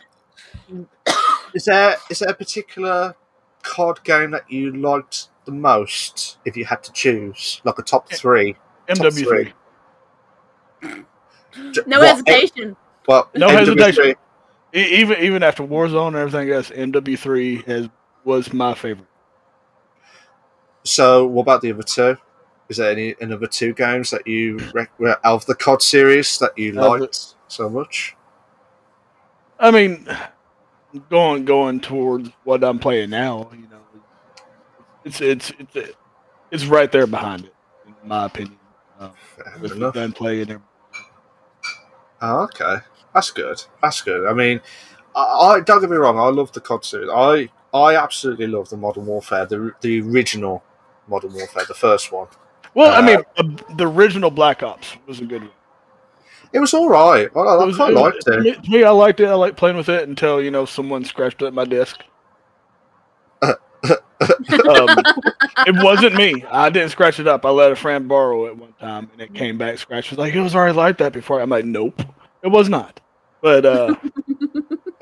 is 1.53 1.65
there 1.65 1.97
is 2.09 2.19
there 2.19 2.29
a 2.29 2.33
particular 2.33 3.15
COD 3.63 4.03
game 4.03 4.31
that 4.31 4.49
you 4.51 4.71
liked 4.75 5.29
the 5.45 5.51
most 5.51 6.37
if 6.45 6.55
you 6.57 6.65
had 6.65 6.83
to 6.83 6.91
choose, 6.91 7.61
like 7.63 7.77
a 7.79 7.83
top 7.83 8.07
eh, 8.11 8.15
three? 8.15 8.55
MW3. 8.87 9.53
three. 10.81 11.05
No 11.87 11.99
what, 11.99 12.07
hesitation. 12.07 12.75
Well, 13.07 13.29
No 13.35 13.47
MW3, 13.49 13.57
hesitation. 13.79 14.15
E- 14.75 14.99
even 15.01 15.17
even 15.19 15.43
after 15.43 15.63
Warzone 15.63 16.09
and 16.09 16.15
everything 16.17 16.51
else, 16.51 16.69
MW3 16.69 17.65
has 17.65 17.89
was 18.23 18.53
my 18.53 18.73
favorite. 18.73 19.07
So, 20.83 21.25
what 21.25 21.41
about 21.43 21.61
the 21.61 21.71
other 21.71 21.83
two? 21.83 22.17
Is 22.69 22.77
there 22.77 22.91
any 22.91 23.15
another 23.19 23.47
two 23.47 23.73
games 23.73 24.11
that 24.11 24.27
you 24.27 24.59
rec- 24.73 24.91
out 25.01 25.17
of 25.23 25.45
the 25.47 25.55
COD 25.55 25.81
series 25.81 26.37
that 26.39 26.55
you 26.57 26.79
Out 26.79 26.85
of 26.85 26.93
the- 26.93 26.99
liked 27.01 27.35
so 27.47 27.67
much? 27.69 28.15
I 29.59 29.71
mean, 29.71 30.07
going 31.09 31.45
going 31.45 31.79
towards 31.81 32.29
what 32.43 32.63
I'm 32.63 32.79
playing 32.79 33.11
now, 33.11 33.49
you 33.53 33.67
know, 33.69 33.81
it's 35.03 35.21
it's 35.21 35.51
it's 35.59 35.91
it's 36.51 36.65
right 36.65 36.91
there 36.91 37.07
behind 37.07 37.45
it, 37.45 37.55
in 37.87 37.95
my 38.09 38.25
opinion. 38.25 38.59
Um, 38.99 39.13
enough. 39.63 39.93
them 39.93 40.13
playing 40.13 40.49
it. 40.49 40.61
Oh, 42.21 42.43
okay, 42.43 42.77
that's 43.13 43.31
good. 43.31 43.61
That's 43.81 44.01
good. 44.01 44.27
I 44.29 44.33
mean, 44.33 44.61
I, 45.15 45.21
I 45.21 45.59
don't 45.61 45.81
get 45.81 45.89
me 45.89 45.97
wrong. 45.97 46.19
I 46.19 46.27
love 46.29 46.51
the 46.53 46.61
COD 46.61 46.85
series. 46.85 47.09
I 47.13 47.49
I 47.73 47.95
absolutely 47.97 48.47
love 48.47 48.69
the 48.69 48.77
Modern 48.77 49.05
Warfare, 49.05 49.45
the 49.45 49.73
the 49.81 50.01
original 50.01 50.63
Modern 51.07 51.33
Warfare, 51.33 51.65
the 51.67 51.73
first 51.75 52.11
one. 52.11 52.27
Well, 52.75 52.91
I 52.91 53.01
Uh, 53.01 53.01
mean, 53.01 53.23
uh, 53.37 53.43
the 53.75 53.87
original 53.87 54.31
Black 54.31 54.63
Ops 54.63 54.97
was 55.07 55.21
a 55.21 55.25
good 55.25 55.43
one. 55.43 55.51
It 56.51 56.59
was 56.59 56.73
all 56.73 56.89
right. 56.89 57.29
I, 57.35 57.39
I 57.39 57.63
was- 57.63 57.75
quite 57.75 57.91
it 57.93 57.95
liked 57.99 58.21
to 58.25 58.33
it. 58.33 58.41
me- 58.41 58.53
to 58.55 58.69
me, 58.71 58.83
I 58.83 58.89
liked 58.89 59.19
it. 59.19 59.27
I 59.27 59.33
liked 59.35 59.57
playing 59.57 59.77
with 59.77 59.89
it 59.89 60.07
until 60.07 60.41
you 60.41 60.51
know 60.51 60.65
someone 60.65 61.03
scratched 61.05 61.41
up 61.41 61.53
my 61.53 61.65
desk. 61.65 62.01
um, 63.41 63.57
it 65.65 65.83
wasn't 65.83 66.13
me. 66.15 66.43
I 66.51 66.69
didn't 66.69 66.89
scratch 66.89 67.19
it 67.19 67.27
up. 67.27 67.45
I 67.45 67.49
let 67.49 67.71
a 67.71 67.75
friend 67.75 68.07
borrow 68.09 68.47
it 68.47 68.57
one 68.57 68.73
time, 68.79 69.09
and 69.13 69.21
it 69.21 69.33
came 69.33 69.57
back 69.57 69.77
scratched. 69.77 70.07
It 70.11 70.17
was 70.17 70.19
like 70.19 70.33
it 70.35 70.41
was 70.41 70.55
already 70.55 70.73
like 70.75 70.97
that 70.97 71.13
before. 71.13 71.39
I'm 71.39 71.49
like, 71.49 71.65
nope, 71.65 72.01
it 72.43 72.49
was 72.49 72.67
not. 72.67 72.99
But 73.41 73.65
uh, 73.65 73.95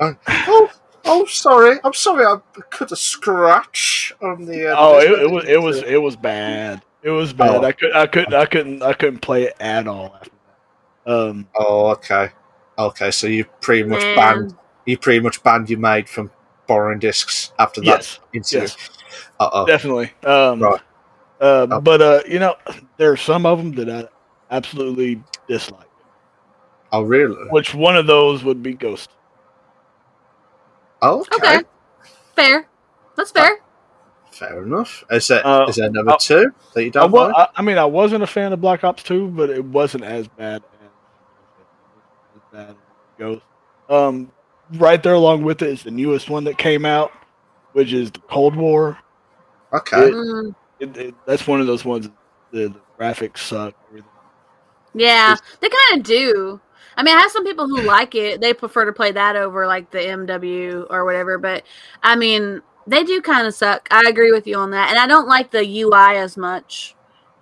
Oh, 0.00 0.70
oh, 1.06 1.26
sorry. 1.26 1.78
I'm 1.82 1.92
sorry. 1.94 2.24
I 2.24 2.36
cut 2.70 2.92
a 2.92 2.96
scratch 2.96 4.12
on 4.22 4.44
the. 4.44 4.68
Uh, 4.72 4.76
oh, 4.78 4.98
it, 5.00 5.22
it 5.22 5.30
was 5.30 5.44
it 5.46 5.60
was 5.60 5.82
it 5.82 6.00
was 6.00 6.14
bad. 6.16 6.82
It 7.02 7.10
was 7.10 7.32
bad. 7.32 7.56
Oh. 7.56 7.64
I 7.64 7.72
could 7.72 7.96
I 7.96 8.06
couldn't 8.06 8.34
I 8.34 8.46
couldn't 8.46 8.82
I 8.82 8.92
couldn't 8.92 9.20
play 9.20 9.44
it 9.44 9.56
at 9.58 9.88
all 9.88 10.14
after 10.14 10.30
that. 10.30 10.37
Um, 11.08 11.48
Oh, 11.58 11.86
okay. 11.92 12.30
Okay, 12.78 13.10
so 13.10 13.26
you 13.26 13.44
pretty 13.60 13.82
much 13.88 14.02
Man. 14.02 14.16
banned. 14.16 14.56
You 14.86 14.98
pretty 14.98 15.20
much 15.20 15.42
banned 15.42 15.68
your 15.70 15.78
mate 15.80 16.08
from 16.08 16.30
borrowing 16.66 16.98
discs 16.98 17.52
after 17.58 17.80
that 17.80 17.86
yes, 17.86 18.20
incident. 18.32 18.76
yes. 18.78 18.90
Uh 19.40 19.48
oh. 19.52 19.66
definitely. 19.66 20.12
Um, 20.24 20.60
Right. 20.62 20.80
uh, 21.40 21.66
Oh. 21.70 21.80
But 21.80 22.02
uh, 22.02 22.20
you 22.28 22.38
know, 22.38 22.54
there 22.98 23.10
are 23.10 23.16
some 23.16 23.46
of 23.46 23.58
them 23.58 23.72
that 23.72 23.88
I 23.90 24.08
absolutely 24.54 25.22
dislike. 25.48 25.86
Oh, 26.92 27.02
really? 27.02 27.48
Which 27.50 27.74
one 27.74 27.96
of 27.96 28.06
those 28.06 28.44
would 28.44 28.62
be 28.62 28.74
Ghost? 28.74 29.10
Oh, 31.02 31.20
okay. 31.34 31.56
Okay. 31.58 31.64
Fair. 32.34 32.68
That's 33.16 33.30
fair. 33.30 33.58
Fair 34.30 34.62
enough. 34.62 35.04
Is 35.10 35.26
there, 35.28 35.44
Uh, 35.46 35.66
is 35.66 35.76
there 35.76 35.90
number 35.90 36.12
uh, 36.12 36.16
two 36.18 36.52
that 36.74 36.84
you 36.84 36.90
don't 36.90 37.10
wa- 37.10 37.26
like? 37.26 37.34
I, 37.36 37.48
I 37.56 37.62
mean, 37.62 37.78
I 37.78 37.84
wasn't 37.84 38.22
a 38.22 38.26
fan 38.26 38.52
of 38.52 38.60
Black 38.60 38.84
Ops 38.84 39.02
2, 39.02 39.28
but 39.28 39.50
it 39.50 39.64
wasn't 39.64 40.04
as 40.04 40.28
bad 40.28 40.62
as, 42.52 42.58
as 42.58 42.66
bad 42.66 42.70
as 42.70 42.76
Ghost. 43.18 43.42
Um, 43.88 44.30
right 44.74 45.02
there 45.02 45.14
along 45.14 45.42
with 45.42 45.62
it 45.62 45.70
is 45.70 45.82
the 45.82 45.90
newest 45.90 46.28
one 46.30 46.44
that 46.44 46.58
came 46.58 46.84
out, 46.84 47.10
which 47.72 47.92
is 47.92 48.10
the 48.10 48.20
Cold 48.20 48.54
War. 48.56 48.98
Okay. 49.72 50.08
it- 50.08 50.14
Mm, 50.14 50.54
It, 50.80 50.96
it, 50.96 51.14
that's 51.26 51.46
one 51.46 51.60
of 51.60 51.66
those 51.66 51.84
ones. 51.84 52.08
The, 52.52 52.68
the 52.68 52.80
graphics 52.98 53.38
suck. 53.38 53.74
yeah, 54.94 55.32
It's- 55.32 55.42
they 55.60 55.68
kind 55.68 56.00
of 56.00 56.06
do. 56.06 56.60
I 56.96 57.02
mean, 57.02 57.16
I 57.16 57.20
have 57.20 57.30
some 57.30 57.44
people 57.44 57.68
who 57.68 57.82
like 57.82 58.14
it. 58.16 58.40
They 58.40 58.52
prefer 58.52 58.84
to 58.84 58.92
play 58.92 59.12
that 59.12 59.36
over 59.36 59.66
like 59.68 59.90
the 59.90 59.98
MW 59.98 60.86
or 60.90 61.04
whatever. 61.04 61.38
But 61.38 61.62
I 62.02 62.16
mean, 62.16 62.60
they 62.88 63.04
do 63.04 63.20
kind 63.22 63.46
of 63.46 63.54
suck. 63.54 63.86
I 63.92 64.02
agree 64.08 64.32
with 64.32 64.46
you 64.48 64.56
on 64.56 64.72
that, 64.72 64.90
and 64.90 64.98
I 64.98 65.06
don't 65.06 65.28
like 65.28 65.50
the 65.52 65.62
UI 65.82 66.16
as 66.16 66.36
much 66.36 66.96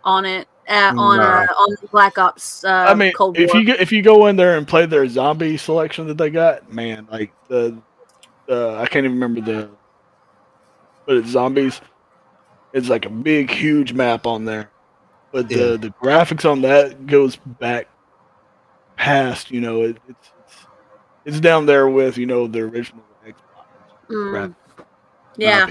on 0.05 0.27
it 0.27 0.47
uh, 0.68 0.93
on 0.97 1.18
No. 1.18 1.22
uh, 1.22 1.47
on 1.59 1.76
Black 1.90 2.18
Ops. 2.18 2.64
Uh, 2.64 2.86
I 2.88 2.94
mean, 2.94 3.12
Cold 3.12 3.36
if 3.38 3.52
War. 3.52 3.60
you 3.60 3.66
go, 3.66 3.74
if 3.78 3.93
you 3.93 4.02
go 4.02 4.26
in 4.26 4.36
there 4.36 4.56
and 4.56 4.66
play 4.66 4.86
their 4.86 5.06
zombie 5.09 5.56
selection 5.56 6.06
that 6.09 6.18
they 6.18 6.30
got, 6.30 6.72
man, 6.72 7.06
like 7.10 7.32
the, 7.48 7.76
the 8.47 8.76
I 8.78 8.86
can't 8.86 9.05
even 9.05 9.18
remember 9.18 9.40
the, 9.40 9.70
but 11.06 11.16
it's 11.16 11.28
zombies. 11.28 11.80
It's 12.72 12.88
like 12.88 13.06
a 13.06 13.10
big, 13.10 13.51
huge 13.51 13.93
map 13.93 14.26
on 14.26 14.44
there, 14.44 14.70
but 15.32 15.48
the 15.48 15.55
Yeah. 15.55 15.76
the 15.76 15.94
graphics 16.02 16.51
on 16.51 16.62
that 16.62 17.06
goes 17.06 17.36
back 17.36 17.88
past. 18.97 19.51
You 19.51 19.60
know, 19.60 19.82
it, 19.82 19.97
it's 20.09 20.30
it's 20.44 20.66
it's 21.24 21.40
down 21.40 21.66
there 21.66 21.88
with 21.88 22.18
you 22.18 22.26
know 22.26 22.47
the 22.47 22.60
original 22.60 23.05
Xbox. 23.26 23.34
Mm, 24.10 24.32
graphics, 24.32 24.55
in 24.78 24.78
my 24.78 24.84
yeah. 25.36 25.66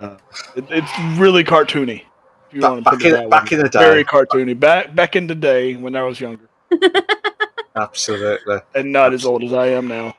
Uh, 0.00 0.16
it, 0.56 0.64
it's 0.70 1.18
really 1.18 1.44
cartoony. 1.44 2.04
If 2.50 2.54
you 2.54 2.60
Ba- 2.62 2.68
want 2.70 2.84
to 2.84 2.90
back 2.90 3.04
in- 3.04 3.12
that 3.12 3.30
back 3.30 3.50
way. 3.50 3.56
in 3.56 3.62
the 3.62 3.68
day. 3.68 3.78
very 3.78 4.04
cartoony. 4.04 4.58
Back 4.58 4.94
back 4.94 5.16
in 5.16 5.26
the 5.26 5.34
day 5.34 5.74
when 5.76 5.94
I 5.96 6.02
was 6.02 6.20
younger. 6.20 6.48
Absolutely. 7.76 8.58
and 8.74 8.92
not 8.92 9.12
as 9.14 9.24
old 9.24 9.44
as 9.44 9.52
I 9.52 9.66
am 9.68 9.86
now. 9.88 10.14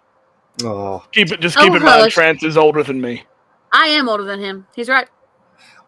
Oh, 0.63 1.03
Keep 1.11 1.33
it. 1.33 1.39
Just 1.41 1.57
Oh, 1.57 1.61
keep 1.63 1.73
in 1.73 1.83
mind, 1.83 2.03
hush. 2.03 2.13
Trans 2.13 2.43
is 2.43 2.57
older 2.57 2.83
than 2.83 3.01
me. 3.01 3.23
I 3.71 3.87
am 3.87 4.07
older 4.09 4.23
than 4.23 4.39
him. 4.39 4.67
He's 4.75 4.89
right. 4.89 5.07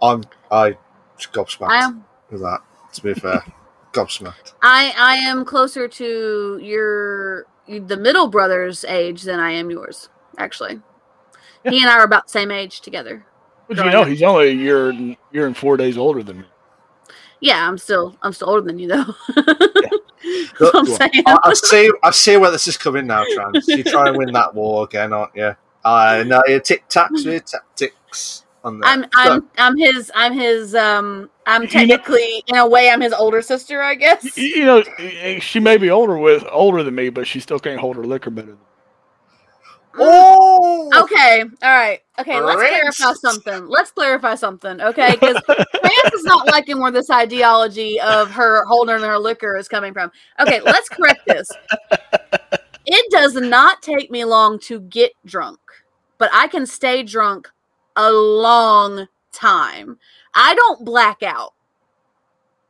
I'm 0.02 0.24
I 0.52 0.78
just 1.18 1.32
gobsmacked 1.34 1.70
I 1.70 1.78
am. 1.84 2.06
with 2.30 2.42
that. 2.42 2.60
To 2.94 3.02
be 3.04 3.14
fair, 3.14 3.44
gobsmacked. 3.94 4.54
I 4.62 4.94
I 4.98 5.16
am 5.16 5.46
closer 5.46 5.88
to 5.88 6.60
your 6.62 7.46
the 7.68 7.98
middle 7.98 8.28
brother's 8.28 8.84
age 8.86 9.24
than 9.24 9.40
I 9.40 9.52
am 9.52 9.70
yours. 9.72 10.10
Actually, 10.38 10.82
he 11.66 11.82
and 11.82 11.90
I 11.90 12.00
are 12.00 12.04
about 12.04 12.26
the 12.28 12.32
same 12.32 12.52
age 12.52 12.82
together. 12.82 13.26
But 13.68 13.78
you 13.78 13.90
know, 13.92 14.04
he's 14.04 14.22
only 14.24 14.50
a 14.50 14.54
year, 14.54 14.90
and- 14.90 15.18
year 15.32 15.48
and 15.48 15.56
four 15.56 15.78
days 15.78 15.98
older 15.98 16.22
than 16.24 16.40
me. 16.40 16.46
Yeah, 17.40 17.68
I'm 17.68 17.78
still 17.78 18.16
I'm 18.22 18.32
still 18.34 18.50
older 18.50 18.62
than 18.66 18.80
you 18.80 18.88
though. 18.88 19.04
That's 19.36 20.60
what 20.60 20.76
I'm 20.76 20.86
Look, 20.86 20.98
saying. 21.02 21.24
I, 21.26 21.38
I 21.44 21.54
see. 21.54 21.92
I 22.04 22.12
see 22.12 22.38
where 22.38 22.52
this 22.52 22.68
is 22.68 22.78
coming 22.78 23.06
now, 23.08 23.26
Trans. 23.34 23.68
You 23.68 23.84
try 23.84 24.08
and 24.08 24.18
win 24.18 24.32
that 24.34 24.54
war 24.56 24.86
again, 24.86 25.12
aren't 25.12 25.36
you? 25.36 25.56
I 25.84 26.24
know 26.24 26.42
your 26.48 26.62
tic 26.62 26.88
tacs, 26.88 27.26
your 27.26 27.40
tactics 27.42 28.46
on 28.64 28.80
that. 28.80 28.88
I'm 28.88 29.06
I'm 29.16 29.50
I'm 29.58 29.78
his 29.78 30.10
I'm 30.16 30.32
his 30.32 30.74
um 30.76 31.30
I'm 31.46 31.64
You 31.64 31.68
know- 31.68 31.72
technically 31.98 32.44
in 32.48 32.56
a 32.56 32.66
way 32.68 32.90
I'm 32.90 33.02
his 33.02 33.12
older 33.12 33.42
sister 33.42 33.82
I 33.82 33.96
guess. 33.96 34.38
You 34.38 34.64
know, 34.66 34.84
she 35.40 35.60
may 35.60 35.76
be 35.76 35.90
older 35.90 36.18
with 36.18 36.46
older 36.50 36.82
than 36.84 36.96
me, 36.96 37.10
but 37.10 37.28
she 37.28 37.42
still 37.42 37.60
can't 37.60 37.80
hold 37.82 37.98
her 37.98 38.06
liquor 38.06 38.30
better 38.30 38.48
than 38.48 38.56
me. 38.56 38.62
Oh, 39.96 40.90
Okay, 41.04 41.42
all 41.42 41.72
right, 41.72 42.00
okay. 42.20 42.40
Let's 42.42 42.62
clarify 42.62 43.14
something. 43.14 43.68
Let's 43.68 43.92
clarify 43.92 44.36
something, 44.36 44.82
okay? 44.82 45.12
Because 45.12 45.42
Trans 45.46 46.14
is 46.14 46.24
not 46.24 46.48
liking 46.48 46.80
where 46.80 46.92
this 46.92 47.10
ideology 47.10 48.00
of 48.02 48.32
her 48.32 48.66
holding 48.66 49.00
her 49.00 49.18
liquor 49.18 49.58
is 49.58 49.68
coming 49.68 49.94
from. 49.94 50.12
Okay, 50.40 50.60
let's 50.62 50.90
correct 50.90 51.22
this. 51.28 51.50
It 52.86 53.12
does 53.12 53.36
not 53.36 53.82
take 53.82 54.12
me 54.12 54.26
long 54.26 54.60
to 54.60 54.82
get 54.82 55.12
drunk, 55.26 55.60
but 56.18 56.30
I 56.34 56.48
can 56.48 56.66
stay 56.66 57.04
drunk 57.04 57.50
a 57.96 58.12
long 58.12 59.08
time. 59.32 59.98
I 60.34 60.56
don't 60.56 60.84
black 60.84 61.24
out. 61.24 61.54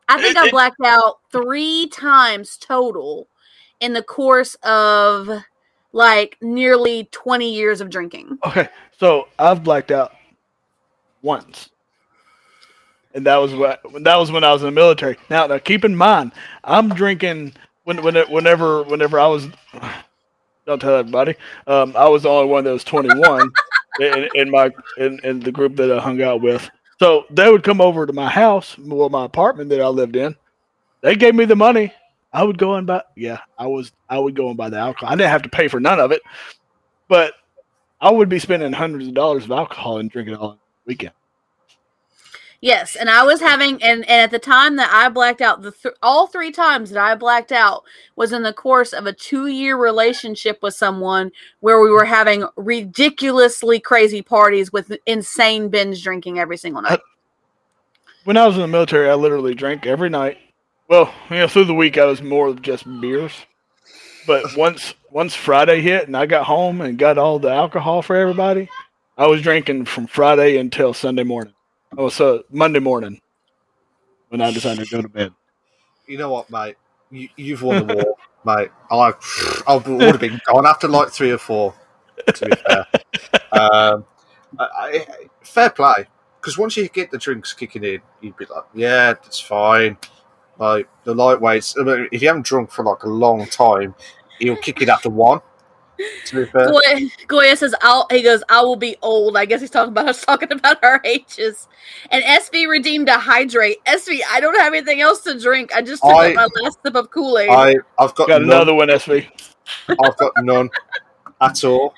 I 0.08 0.22
think 0.22 0.38
I 0.38 0.50
blacked 0.52 0.82
out 0.86 1.20
three 1.32 1.88
times 1.88 2.58
total 2.58 3.28
in 3.80 3.94
the 3.94 4.04
course 4.04 4.56
of 4.64 5.30
like 5.94 6.38
nearly 6.42 7.08
20 7.12 7.54
years 7.54 7.80
of 7.80 7.90
drinking. 7.90 8.38
Okay, 8.46 8.68
so 8.98 9.30
I've 9.40 9.64
blacked 9.64 9.92
out 9.92 10.12
once, 11.22 11.70
and 13.14 13.26
that 13.26 13.38
was 13.38 13.54
what 13.56 13.82
that 14.02 14.18
was 14.18 14.32
when 14.32 14.44
I 14.44 14.52
was 14.52 14.62
in 14.62 14.68
the 14.68 14.72
military. 14.72 15.18
Now, 15.30 15.48
now 15.48 15.60
keep 15.60 15.86
in 15.86 15.96
mind, 15.96 16.34
I'm 16.64 16.90
drinking 16.90 17.54
when, 17.86 18.04
when 18.04 18.16
whenever 18.30 18.84
whenever 18.84 19.20
I 19.20 19.28
was. 19.28 19.48
Don't 20.66 20.80
tell 20.80 20.96
everybody. 20.96 21.36
Um, 21.68 21.94
I 21.94 22.08
was 22.08 22.24
the 22.24 22.30
only 22.30 22.50
one 22.50 22.64
that 22.64 22.72
was 22.72 22.86
21 22.86 23.52
in, 24.00 24.30
in 24.34 24.50
my 24.50 24.72
in, 24.98 25.20
in 25.26 25.42
the 25.42 25.52
group 25.52 25.76
that 25.76 25.92
I 25.92 26.00
hung 26.00 26.22
out 26.22 26.42
with. 26.42 26.70
So 27.00 27.26
they 27.30 27.52
would 27.52 27.64
come 27.64 27.82
over 27.82 28.06
to 28.06 28.14
my 28.14 28.30
house, 28.30 28.78
well, 28.78 29.10
my 29.10 29.26
apartment 29.26 29.70
that 29.72 29.82
I 29.82 29.88
lived 29.88 30.16
in. 30.16 30.38
They 31.02 31.16
gave 31.16 31.36
me 31.36 31.44
the 31.44 31.58
money. 31.58 31.92
I 32.34 32.44
would 32.44 32.58
go 32.58 32.74
and 32.76 32.88
buy. 32.88 33.04
Yeah, 33.16 33.40
I 33.58 33.68
was. 33.68 33.92
I 34.10 34.18
would 34.18 34.36
go 34.36 34.50
and 34.50 34.58
buy 34.58 34.70
the 34.70 34.78
alcohol. 34.78 35.14
I 35.14 35.16
didn't 35.16 35.30
have 35.30 35.44
to 35.44 35.50
pay 35.50 35.68
for 35.68 35.80
none 35.80 36.00
of 36.00 36.12
it, 36.12 36.22
but 37.08 37.34
I 38.02 38.12
would 38.12 38.28
be 38.28 38.40
spending 38.40 38.74
hundreds 38.74 39.08
of 39.08 39.14
dollars 39.14 39.46
of 39.46 39.52
alcohol 39.52 40.00
and 40.00 40.10
drinking 40.10 40.36
all 40.36 40.60
weekend. 40.86 41.14
Yes, 42.64 42.96
and 42.96 43.10
I 43.10 43.24
was 43.24 43.42
having 43.42 43.74
and, 43.84 44.08
and 44.08 44.22
at 44.22 44.32
the 44.32 44.40
time 44.40 44.78
that 44.78 44.90
I 44.90 45.10
blacked 45.10 45.42
out 45.42 45.62
the 45.62 45.74
th- 45.74 45.96
all 46.02 46.28
three 46.28 46.50
times 46.50 46.92
that 46.92 47.04
I 47.04 47.14
blacked 47.14 47.52
out 47.52 47.84
was 48.16 48.32
in 48.32 48.42
the 48.42 48.54
course 48.54 48.94
of 48.94 49.06
a 49.06 49.12
2-year 49.12 49.76
relationship 49.76 50.60
with 50.64 50.74
someone 50.74 51.30
where 51.60 51.82
we 51.82 51.90
were 51.90 52.06
having 52.06 52.46
ridiculously 52.56 53.82
crazy 53.82 54.22
parties 54.22 54.72
with 54.72 54.94
insane 55.06 55.68
binge 55.68 56.02
drinking 56.02 56.40
every 56.40 56.56
single 56.56 56.82
night. 56.82 57.02
When 58.24 58.38
I 58.38 58.48
was 58.48 58.56
in 58.56 58.62
the 58.62 58.68
military, 58.70 59.10
I 59.10 59.16
literally 59.16 59.54
drank 59.54 59.86
every 59.86 60.10
night. 60.10 60.38
Well, 60.94 61.12
you 61.32 61.38
know, 61.38 61.48
through 61.48 61.66
the 61.66 61.74
week, 61.74 61.98
I 61.98 62.06
was 62.06 62.22
more 62.22 62.50
of 62.50 62.62
just 62.62 62.86
beers. 63.02 63.34
but 64.28 64.46
once 64.56 64.94
once 65.10 65.34
Friday 65.34 65.82
hit 65.82 66.06
and 66.06 66.16
I 66.16 66.28
got 66.28 66.46
home 66.46 66.82
and 66.82 67.00
got 67.00 67.18
all 67.18 67.40
the 67.40 67.50
alcohol 67.50 68.04
for 68.04 68.16
everybody, 68.16 68.70
I 69.18 69.26
was 69.26 69.42
drinking 69.42 69.86
from 69.86 70.06
Friday 70.06 70.58
until 70.58 70.94
Sunday 70.94 71.24
morning. 71.24 71.56
Oh, 71.98 72.10
so 72.10 72.44
Monday 72.52 72.78
morning 72.78 73.20
when 74.30 74.40
I 74.40 74.52
decided 74.52 74.86
to 74.86 74.96
go 74.96 75.02
to 75.02 75.10
bed. 75.10 75.34
You 76.06 76.20
know 76.20 76.30
what, 76.30 76.52
mate? 76.52 76.76
You, 77.10 77.28
you've 77.38 77.64
won 77.64 77.88
the 77.88 77.96
war, 77.96 78.16
mate. 78.46 78.70
I, 78.92 79.14
I 79.68 79.76
would 79.78 80.00
have 80.00 80.20
been 80.20 80.40
gone 80.46 80.68
after 80.68 80.88
like 80.88 81.10
three 81.10 81.32
or 81.32 81.40
four. 81.40 81.74
To 82.28 82.46
be 82.46 82.56
fair, 82.56 82.86
um, 83.52 84.06
I, 84.60 84.68
I, 84.76 85.06
fair 85.42 85.72
play. 85.72 86.06
Because 86.40 86.60
once 86.60 86.78
you 86.78 86.88
get 86.88 87.10
the 87.10 87.18
drinks 87.18 87.52
kicking 87.52 87.84
in, 87.84 88.00
you'd 88.22 88.38
be 88.38 88.46
like, 88.46 88.66
"Yeah, 88.76 89.16
it's 89.26 89.40
fine." 89.40 89.98
Like 90.60 90.88
the 91.04 91.14
lightweights, 91.14 91.80
I 91.80 91.84
mean, 91.84 92.08
if 92.12 92.22
you 92.22 92.28
haven't 92.28 92.46
drunk 92.46 92.72
for 92.72 92.86
like 92.86 93.04
a 93.04 93.10
long 93.10 93.46
time, 93.48 93.96
he'll 94.40 94.56
kick 94.56 94.82
it 94.82 94.90
after 94.90 95.10
one. 95.10 95.42
To 96.26 96.36
be 96.36 96.52
fair, 96.52 96.68
Goya, 96.68 97.10
Goya 97.28 97.56
says, 97.56 97.76
"I'll." 97.82 98.08
He 98.10 98.24
goes, 98.24 98.44
"I 98.50 98.62
will 98.62 98.76
be 98.76 98.98
old." 99.02 99.38
I 99.38 99.46
guess 99.46 99.62
he's 99.62 99.70
talking 99.70 99.92
about 99.92 100.10
us 100.10 100.26
talking 100.26 100.52
about 100.52 100.84
our 100.84 101.00
ages. 101.04 101.68
And 102.10 102.24
SV 102.24 102.68
redeemed 102.68 103.10
a 103.10 103.18
hydrate. 103.18 103.78
SV, 103.86 104.22
I 104.30 104.40
don't 104.40 104.58
have 104.58 104.74
anything 104.74 105.02
else 105.02 105.22
to 105.24 105.40
drink. 105.40 105.74
I 105.76 105.82
just 105.82 106.02
took 106.02 106.12
I- 106.12 106.34
my 106.34 106.48
last 106.62 106.80
sip 106.84 106.96
of 106.96 107.12
Kool 107.12 107.38
Aid. 107.38 107.50
I 107.50 107.76
I've 108.00 108.16
got, 108.16 108.28
Got 108.28 108.42
another 108.42 108.74
one, 108.74 108.90
SV. 108.90 109.28
I've 109.88 110.18
got 110.18 110.32
none 110.42 110.70
at 111.42 111.64
all. 111.64 111.94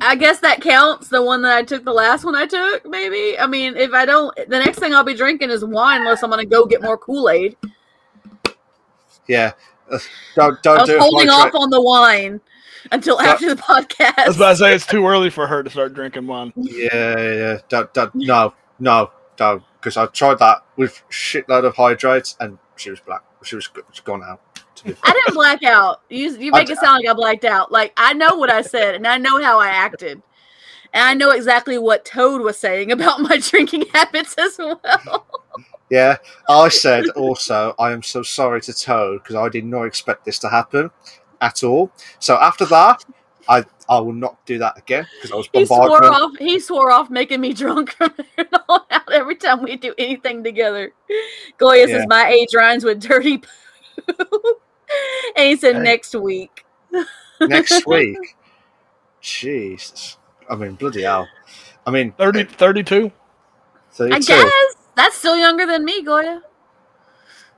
I 0.00 0.14
guess 0.16 0.40
that 0.40 0.60
counts. 0.60 1.08
The 1.08 1.22
one 1.22 1.42
that 1.42 1.56
I 1.56 1.62
took, 1.62 1.84
the 1.84 1.92
last 1.92 2.24
one 2.24 2.34
I 2.34 2.46
took, 2.46 2.86
maybe. 2.86 3.38
I 3.38 3.46
mean, 3.46 3.76
if 3.76 3.92
I 3.92 4.06
don't, 4.06 4.34
the 4.36 4.58
next 4.58 4.78
thing 4.78 4.94
I'll 4.94 5.04
be 5.04 5.14
drinking 5.14 5.50
is 5.50 5.64
wine, 5.64 6.00
unless 6.00 6.22
I'm 6.22 6.30
going 6.30 6.42
to 6.42 6.48
go 6.48 6.64
get 6.66 6.82
more 6.82 6.98
Kool 6.98 7.28
Aid. 7.28 7.56
Yeah, 9.28 9.52
Uh, 9.90 9.98
don't 10.36 10.54
I 10.54 10.58
don't 10.62 10.78
was 10.80 10.88
do 10.88 10.94
it. 10.96 11.00
holding 11.00 11.28
hydrate. 11.28 11.54
off 11.54 11.60
on 11.62 11.70
the 11.70 11.80
wine 11.80 12.40
until 12.92 13.20
after 13.20 13.54
the 13.54 13.60
podcast. 13.60 14.14
I 14.18 14.26
was 14.28 14.36
podcast. 14.36 14.36
about 14.36 14.50
to 14.50 14.56
say 14.56 14.74
it's 14.74 14.86
too 14.86 15.06
early 15.06 15.30
for 15.30 15.46
her 15.46 15.62
to 15.62 15.70
start 15.70 15.94
drinking 15.94 16.26
wine. 16.26 16.52
Yeah, 16.56 16.88
yeah, 16.92 17.34
yeah. 17.34 17.58
Don't, 17.68 17.92
don't, 17.94 18.14
no, 18.14 18.54
no, 18.78 19.10
don't. 19.36 19.62
Because 19.80 19.96
I 19.96 20.06
tried 20.06 20.38
that 20.40 20.58
with 20.76 21.02
shitload 21.10 21.64
of 21.64 21.74
hydrates, 21.76 22.36
and 22.40 22.58
she 22.76 22.90
was 22.90 23.00
black. 23.00 23.22
She 23.44 23.56
was, 23.56 23.66
go- 23.68 23.82
she 23.92 24.02
gone 24.02 24.22
out. 24.22 24.40
I 25.02 25.12
didn't 25.12 25.34
black 25.34 25.62
out. 25.62 26.00
You 26.08 26.30
you 26.38 26.52
make 26.52 26.68
I- 26.70 26.72
it 26.72 26.78
sound 26.78 27.02
like 27.04 27.10
I 27.10 27.14
blacked 27.14 27.44
out. 27.44 27.70
Like 27.70 27.92
I 27.98 28.12
know 28.14 28.34
what 28.36 28.50
I 28.50 28.62
said 28.62 28.94
and 28.94 29.06
I 29.06 29.18
know 29.18 29.40
how 29.42 29.58
I 29.60 29.68
acted. 29.68 30.22
And 30.92 31.02
I 31.04 31.14
know 31.14 31.30
exactly 31.30 31.76
what 31.78 32.04
Toad 32.04 32.40
was 32.40 32.58
saying 32.58 32.90
about 32.92 33.20
my 33.20 33.36
drinking 33.38 33.84
habits 33.92 34.34
as 34.38 34.56
well. 34.58 35.26
Yeah, 35.90 36.18
I 36.48 36.68
said 36.68 37.08
also, 37.10 37.74
I 37.78 37.90
am 37.90 38.02
so 38.02 38.22
sorry 38.22 38.60
to 38.62 38.72
Toad 38.72 39.22
because 39.22 39.34
I 39.34 39.48
did 39.48 39.64
not 39.64 39.82
expect 39.82 40.24
this 40.24 40.38
to 40.38 40.48
happen 40.48 40.90
at 41.40 41.64
all. 41.64 41.90
So 42.20 42.36
after 42.36 42.64
that, 42.66 43.04
I 43.48 43.64
I 43.88 43.98
will 43.98 44.12
not 44.12 44.44
do 44.46 44.58
that 44.58 44.78
again 44.78 45.06
because 45.16 45.32
I 45.32 45.36
was 45.36 45.48
He 45.52 45.66
swore 45.66 46.04
off 46.04 46.30
he 46.38 46.60
swore 46.60 46.92
off 46.92 47.10
making 47.10 47.40
me 47.40 47.52
drunk 47.54 47.90
from 47.92 48.14
here 48.36 48.46
on 48.68 48.80
out 48.90 49.12
every 49.12 49.34
time 49.34 49.62
we 49.62 49.76
do 49.76 49.92
anything 49.98 50.44
together. 50.44 50.92
Goya 51.58 51.88
Yeah. 51.88 51.98
says 51.98 52.06
my 52.06 52.28
age 52.28 52.54
rhymes 52.54 52.84
with 52.84 53.00
dirty 53.00 53.38
poo. 53.38 54.54
and 55.36 55.46
he 55.48 55.56
said 55.56 55.76
Hey. 55.76 55.82
next 55.82 56.14
week. 56.14 56.64
next 57.40 57.84
week. 57.86 58.36
Jesus, 59.20 60.16
I 60.48 60.54
mean, 60.54 60.74
bloody 60.74 61.02
hell. 61.02 61.28
I 61.86 61.90
mean, 61.90 62.12
30, 62.12 62.40
eh. 62.40 62.44
32? 62.44 63.10
32. 63.92 64.14
I 64.14 64.18
guess 64.20 64.79
that's 65.00 65.16
still 65.16 65.36
younger 65.36 65.66
than 65.66 65.84
me, 65.84 66.02
Goya. 66.02 66.42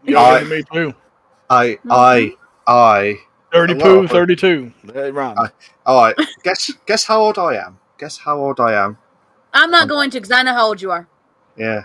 Yeah, 0.05 0.20
I- 0.23 0.44
me 0.44 0.62
too. 0.73 0.94
I, 1.51 1.78
I, 1.90 2.35
I. 2.66 3.16
Thirty 3.52 3.74
Well, 3.74 4.02
two, 4.02 4.09
32. 4.09 4.73
That 4.85 5.12
rhymes. 5.12 5.39
I- 5.39 5.51
All 5.85 6.02
right. 6.02 6.16
Guess, 6.43 6.70
guess 6.86 7.05
how 7.05 7.20
old 7.20 7.39
I 7.39 7.56
am. 7.56 7.78
Guess 7.98 8.16
how 8.19 8.39
old 8.39 8.59
I 8.60 8.73
am. 8.73 8.97
I'm 9.52 9.70
not 9.70 9.82
um, 9.82 9.89
going 9.89 10.10
to 10.10 10.19
because 10.20 10.31
I 10.31 10.43
know 10.43 10.55
how 10.55 10.66
old 10.66 10.81
you 10.81 10.90
are. 10.90 11.06
Yeah. 11.56 11.85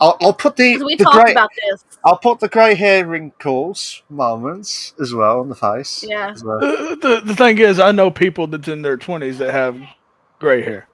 I'll, 0.00 0.16
I'll 0.22 0.32
put 0.32 0.56
the, 0.56 0.74
'Cause 0.74 0.84
we 0.84 0.94
the 0.96 1.04
talked 1.04 1.16
grey, 1.24 1.32
about 1.32 1.50
this. 1.68 1.84
I'll 2.04 2.16
put 2.18 2.40
the 2.40 2.48
grey 2.48 2.74
hair 2.74 3.06
wrinkles 3.06 4.02
moments 4.08 4.94
as 5.00 5.12
well 5.12 5.40
on 5.40 5.48
the 5.50 5.54
face. 5.54 6.02
Yeah. 6.06 6.34
well. 6.42 6.60
the, 6.60 6.98
the, 7.00 7.20
the 7.26 7.36
thing 7.36 7.58
is, 7.58 7.78
I 7.78 7.92
know 7.92 8.10
people 8.10 8.46
that's 8.46 8.68
in 8.68 8.80
their 8.82 8.96
20s 8.96 9.36
that 9.38 9.52
have 9.52 9.78
gray 10.38 10.62
hair. 10.62 10.88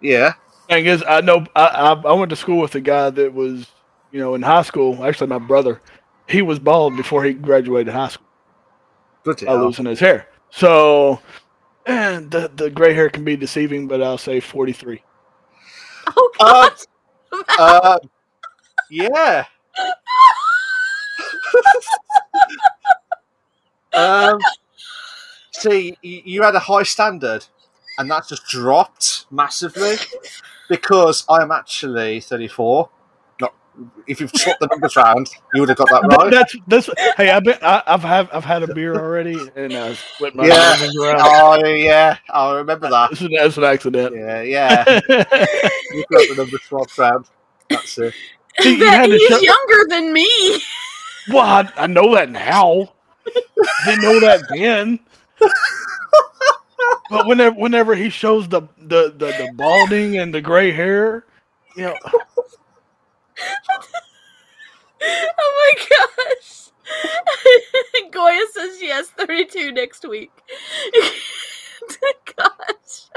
Yeah. 0.00 0.34
Thing 0.68 0.86
is, 0.86 1.04
I 1.06 1.20
know 1.20 1.44
I, 1.54 1.66
I 1.66 1.92
I 1.92 2.12
went 2.14 2.30
to 2.30 2.36
school 2.36 2.60
with 2.60 2.74
a 2.74 2.80
guy 2.80 3.10
that 3.10 3.34
was, 3.34 3.66
you 4.12 4.20
know, 4.20 4.34
in 4.34 4.42
high 4.42 4.62
school. 4.62 5.04
Actually, 5.04 5.26
my 5.28 5.38
brother, 5.38 5.80
he 6.28 6.42
was 6.42 6.58
bald 6.58 6.96
before 6.96 7.24
he 7.24 7.32
graduated 7.34 7.92
high 7.92 8.08
school 8.08 8.26
Bloody 9.24 9.46
by 9.46 9.48
hell. 9.52 9.56
losing 9.56 9.86
his 9.86 10.00
hair. 10.00 10.28
So, 10.50 11.20
and 11.86 12.30
the 12.30 12.50
the 12.54 12.70
gray 12.70 12.94
hair 12.94 13.10
can 13.10 13.24
be 13.24 13.36
deceiving, 13.36 13.88
but 13.88 14.02
I'll 14.02 14.18
say 14.18 14.40
43. 14.40 15.02
Oh 16.16 16.30
Uh, 16.40 16.70
God! 17.30 17.44
uh, 17.58 17.98
yeah. 18.90 19.44
um, 23.94 24.38
see, 25.52 25.96
you, 26.02 26.22
you 26.24 26.42
had 26.42 26.54
a 26.54 26.58
high 26.60 26.82
standard, 26.84 27.44
and 27.98 28.10
that 28.10 28.28
just 28.28 28.46
dropped 28.46 29.26
massively 29.30 29.96
because 30.68 31.24
I 31.28 31.42
am 31.42 31.50
actually 31.50 32.20
34. 32.20 32.88
Not 33.40 33.54
if 34.06 34.20
you've 34.20 34.30
swapped 34.34 34.60
the 34.60 34.66
numbers 34.68 34.96
around, 34.96 35.28
you 35.54 35.60
would 35.60 35.68
have 35.68 35.78
got 35.78 35.88
that 35.90 36.02
That- 36.08 36.16
right. 36.16 36.30
That's 36.30 36.56
that's. 36.66 36.90
Hey, 37.16 37.30
I've 37.30 37.44
been 37.44 37.58
I, 37.62 37.82
I've 37.86 38.02
have 38.02 38.28
I've 38.32 38.44
had 38.44 38.62
a 38.62 38.72
beer 38.74 38.94
already, 38.94 39.38
and 39.56 39.72
I 39.72 39.94
split 39.94 40.34
my 40.34 40.46
Yeah. 40.46 40.54
numbers 40.78 40.96
around. 40.96 41.20
Oh 41.22 41.64
yeah, 41.66 42.16
I 42.30 42.54
remember 42.56 42.88
that. 42.90 43.10
That's 43.10 43.20
an, 43.22 43.32
that's 43.32 43.56
an 43.56 43.64
accident. 43.64 44.14
Yeah, 44.16 44.42
yeah. 44.42 44.84
You've 45.08 46.06
got 46.08 46.28
the 46.28 46.34
numbers 46.36 46.62
swapped 46.64 46.98
around. 46.98 47.26
That's 47.70 47.98
it. 47.98 48.14
See, 48.60 48.74
you 48.74 48.78
That- 48.84 48.94
had 49.00 49.10
he's 49.10 49.28
show- 49.28 49.38
younger 49.40 49.86
than 49.88 50.12
me. 50.12 50.60
well, 51.28 51.38
I, 51.40 51.72
I 51.76 51.86
know 51.86 52.14
that 52.14 52.30
now. 52.30 52.92
Didn't 53.86 54.02
know 54.02 54.20
that 54.20 54.42
then. 54.54 55.00
But 57.10 57.26
whenever 57.26 57.56
whenever 57.56 57.94
he 57.94 58.08
shows 58.08 58.48
the 58.48 58.62
the, 58.78 59.12
the, 59.16 59.26
the 59.26 59.50
balding 59.54 60.18
and 60.18 60.34
the 60.34 60.40
gray 60.40 60.72
hair, 60.72 61.24
you 61.76 61.84
know, 61.84 61.96
Oh 65.06 65.74
my 65.78 65.86
gosh! 66.38 66.70
Goya 68.10 68.40
says 68.52 68.78
yes, 68.80 69.08
thirty-two 69.08 69.72
next 69.72 70.06
week. 70.08 70.30
gosh. 72.36 73.10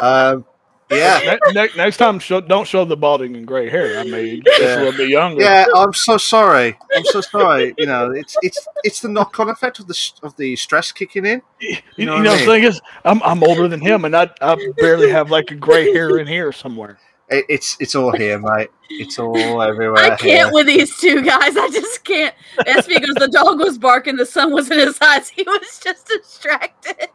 Um, 0.00 0.44
yeah, 0.90 1.36
ne- 1.46 1.52
ne- 1.52 1.68
next 1.76 1.96
time 1.96 2.18
show, 2.18 2.40
don't 2.40 2.66
show 2.66 2.84
the 2.84 2.96
balding 2.96 3.36
and 3.36 3.46
gray 3.46 3.68
hair. 3.70 3.98
I 3.98 4.04
mean, 4.04 4.42
just 4.44 4.60
Yeah. 4.60 4.74
a 4.74 4.78
little 4.78 4.92
bit 4.92 5.08
younger. 5.08 5.42
yeah. 5.42 5.66
I'm 5.74 5.92
so 5.92 6.16
sorry. 6.18 6.76
I'm 6.96 7.04
so 7.04 7.20
sorry. 7.20 7.74
You 7.78 7.86
know, 7.86 8.10
it's 8.10 8.36
it's 8.42 8.66
it's 8.84 9.00
the 9.00 9.08
knock-on 9.08 9.48
effect 9.48 9.78
of 9.80 9.86
the 9.86 9.94
s- 9.94 10.14
of 10.22 10.36
the 10.36 10.54
stress 10.56 10.92
kicking 10.92 11.24
in. 11.26 11.42
You, 11.60 11.76
You 11.96 12.06
know 12.06 12.12
you 12.16 12.18
what 12.18 12.24
know, 12.24 12.30
I 12.32 12.34
the 12.34 12.46
mean? 12.46 12.48
thing 12.60 12.64
is, 12.64 12.80
I'm 13.04 13.22
I'm 13.22 13.42
older 13.42 13.66
than 13.68 13.80
him, 13.80 14.04
and 14.04 14.14
I 14.16 14.28
I 14.40 14.56
barely 14.78 15.10
have 15.10 15.30
like 15.30 15.50
a 15.50 15.54
gray 15.54 15.92
hair 15.92 16.18
in 16.18 16.26
here 16.26 16.52
somewhere. 16.52 16.98
It, 17.30 17.46
it's 17.48 17.76
it's 17.80 17.94
all 17.94 18.12
here, 18.12 18.38
mate. 18.38 18.68
It's 18.90 19.18
all 19.18 19.62
everywhere. 19.62 19.96
I 19.98 20.08
can't 20.10 20.20
here. 20.20 20.52
with 20.52 20.66
these 20.66 20.94
two 20.98 21.22
guys. 21.22 21.56
I 21.56 21.70
just 21.70 22.04
can't. 22.04 22.34
That's 22.66 22.86
because 22.86 23.14
the 23.14 23.28
dog 23.28 23.58
was 23.58 23.78
barking, 23.78 24.16
the 24.16 24.26
sun 24.26 24.52
was 24.52 24.70
in 24.70 24.78
his 24.78 24.98
eyes. 25.00 25.28
He 25.34 25.42
was 25.46 25.80
just 25.82 26.06
distracted. 26.06 27.08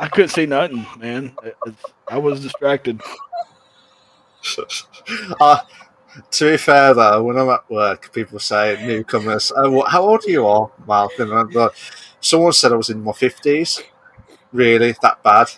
I 0.00 0.08
couldn't 0.08 0.30
see 0.30 0.46
nothing, 0.46 0.86
man. 0.98 1.36
I- 2.08 2.18
was 2.18 2.40
distracted. 2.42 3.00
uh, 5.40 5.58
to 6.30 6.50
be 6.50 6.56
fair, 6.56 6.94
though, 6.94 7.22
when 7.22 7.36
I'm 7.38 7.50
at 7.50 7.68
work, 7.70 8.12
people 8.12 8.38
say 8.38 8.84
newcomers. 8.84 9.52
Oh, 9.54 9.82
how 9.86 10.02
old 10.02 10.24
are 10.26 10.30
you 10.30 10.46
all, 10.46 10.72
Malcolm? 10.88 11.32
And 11.32 11.54
like, 11.54 11.72
someone 12.20 12.52
said 12.52 12.72
I 12.72 12.76
was 12.76 12.90
in 12.90 13.04
my 13.04 13.12
fifties. 13.12 13.82
Really, 14.52 14.96
that 15.02 15.22
bad? 15.22 15.48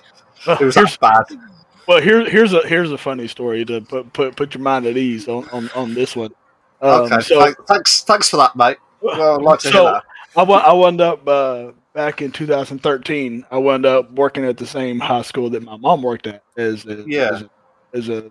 It 0.47 0.60
was 0.60 0.74
that 0.74 0.98
bad. 1.01 1.24
Well, 1.86 2.02
here, 2.02 2.28
here's 2.28 2.52
a 2.52 2.66
here's 2.66 2.90
a 2.93 2.98
funny 2.98 3.28
story 3.28 3.64
to 3.64 3.81
put 3.81 4.12
put, 4.12 4.36
put 4.36 4.55
your 4.55 4.62
mind 4.62 4.86
at 4.86 4.97
ease 4.97 5.28
on, 5.28 5.48
on, 5.51 5.70
on 5.74 5.94
this 5.94 6.14
one. 6.16 6.32
Um, 6.81 7.02
Okay, 7.02 7.20
so 7.20 7.55
thanks, 7.69 8.02
thanks 8.02 8.28
for 8.28 8.39
that, 8.39 8.56
mate. 8.56 8.77
Well, 9.01 9.36
I'd 9.36 9.43
like 9.43 9.60
to 9.60 9.69
So- 9.69 9.85
hear 9.85 9.93
that. 9.93 10.05
I, 10.35 10.43
I 10.43 10.73
wound 10.73 11.01
up 11.01 11.27
uh, 11.28 11.73
back 11.94 12.23
in 12.23 12.32
2013. 12.32 13.47
I 13.51 13.59
wound 13.59 13.86
up 13.86 14.10
working 14.12 14.44
at 14.44 14.56
the 14.56 14.66
same 14.66 14.98
high 15.01 15.23
school 15.23 15.51
that 15.51 15.62
my 15.62 15.77
mom 15.77 16.02
worked 16.02 16.27
at 16.27 16.43
as 16.56 16.85
a, 16.86 17.05
Yeah. 17.06 17.31
as 17.31 17.43
a, 17.43 17.51
as 17.94 18.09
a 18.09 18.31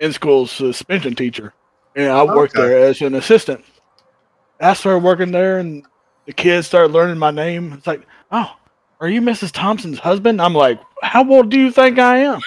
in 0.00 0.12
school 0.12 0.46
suspension 0.46 1.14
teacher, 1.14 1.54
and 1.94 2.10
I 2.10 2.22
worked 2.24 2.56
Okay. 2.56 2.68
there 2.68 2.86
as 2.86 3.00
an 3.02 3.14
assistant. 3.14 3.64
I 4.60 4.74
started 4.74 5.02
working 5.04 5.30
there, 5.32 5.58
and 5.58 5.84
the 6.26 6.32
kids 6.32 6.66
started 6.66 6.92
learning 6.92 7.18
my 7.18 7.30
name. 7.30 7.72
It's 7.72 7.86
like, 7.86 8.02
oh, 8.30 8.50
are 9.00 9.08
you 9.08 9.20
Mrs. 9.20 9.52
Thompson's 9.52 9.98
husband? 9.98 10.40
I'm 10.42 10.54
like, 10.54 10.80
how 11.02 11.28
old 11.28 11.50
do 11.50 11.58
you 11.58 11.70
think 11.70 11.98
I 11.98 12.18
am? 12.18 12.40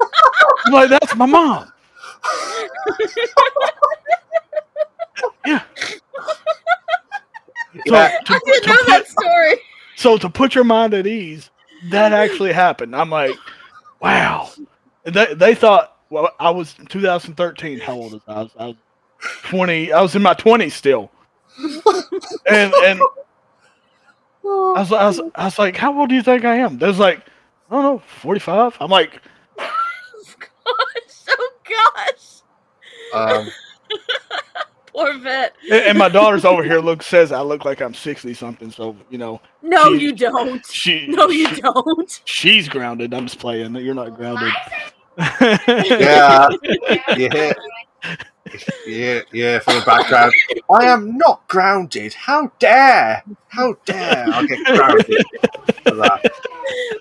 I'm 0.66 0.72
like, 0.72 0.90
that's 0.90 1.14
my 1.16 1.26
mom. 1.26 1.70
yeah. 5.46 5.62
So, 7.86 7.94
Yeah. 7.94 8.18
to- 8.24 8.34
I 8.34 8.38
didn't 8.44 8.62
to 8.64 8.68
know 8.70 8.76
put- 8.76 8.86
that 8.88 9.06
story. 9.08 9.54
so 9.96 10.16
to 10.18 10.28
put 10.30 10.54
your 10.54 10.64
mind 10.64 10.94
at 10.94 11.06
ease, 11.06 11.50
that 11.90 12.12
actually 12.12 12.52
happened. 12.52 12.94
I'm 12.96 13.10
like, 13.10 13.34
wow. 14.00 14.50
They 15.04 15.34
they 15.34 15.54
thought 15.54 15.96
well, 16.10 16.30
I 16.40 16.50
was 16.50 16.74
2013. 16.88 17.80
How 17.80 17.94
old 17.94 18.12
was 18.12 18.22
I? 18.28 18.32
I 18.32 18.42
was, 18.42 18.50
I 18.58 18.66
was 18.68 18.76
20. 19.44 19.92
I 19.92 20.00
was 20.00 20.14
in 20.16 20.22
my 20.22 20.34
20s 20.34 20.72
still. 20.72 21.10
And 22.46 22.72
and 22.74 23.00
I 24.44 24.80
was, 24.80 24.92
I 24.92 25.06
was 25.06 25.20
I 25.34 25.44
was 25.44 25.58
like, 25.58 25.76
how 25.76 25.98
old 25.98 26.08
do 26.08 26.14
you 26.14 26.22
think 26.22 26.44
I 26.44 26.56
am? 26.56 26.78
There's 26.78 26.98
like, 26.98 27.20
I 27.70 27.74
don't 27.74 27.82
know, 27.82 28.02
45. 28.20 28.76
I'm 28.80 28.90
like, 28.90 29.20
oh 29.58 30.34
gosh, 30.38 31.24
oh 31.28 31.50
gosh. 31.64 32.40
Um, 33.14 33.48
Poor 34.94 35.18
vet. 35.18 35.54
and, 35.64 35.72
and 35.84 35.98
my 35.98 36.08
daughter's 36.08 36.44
over 36.44 36.62
here 36.62 36.78
look 36.78 37.02
says 37.02 37.32
I 37.32 37.40
look 37.40 37.64
like 37.64 37.80
I'm 37.82 37.94
60 37.94 38.32
something. 38.34 38.70
So 38.70 38.96
you 39.10 39.18
know, 39.18 39.40
No, 39.62 39.96
She- 39.96 40.02
you 40.04 40.12
don't. 40.14 40.64
she 40.66 41.06
No, 41.08 41.28
you 41.28 41.48
she- 41.54 41.60
don't. 41.60 42.20
she's 42.24 42.68
grounded. 42.68 43.12
I'm 43.12 43.26
just 43.26 43.38
playing. 43.40 43.74
You're 43.76 43.94
not 43.94 44.14
grounded. 44.16 44.52
yeah, 45.18 46.48
yeah, 47.16 47.52
yeah, 48.86 49.20
yeah. 49.32 49.58
For 49.60 49.72
the 49.74 49.82
background, 49.86 50.32
I 50.70 50.84
am 50.86 51.16
not 51.16 51.46
grounded. 51.48 52.14
How 52.14 52.50
dare? 52.58 53.22
How 53.48 53.74
dare 53.86 54.26
I 54.28 54.46
get 54.46 54.64
grounded 54.64 55.24
for 55.84 55.94
that? 55.96 56.30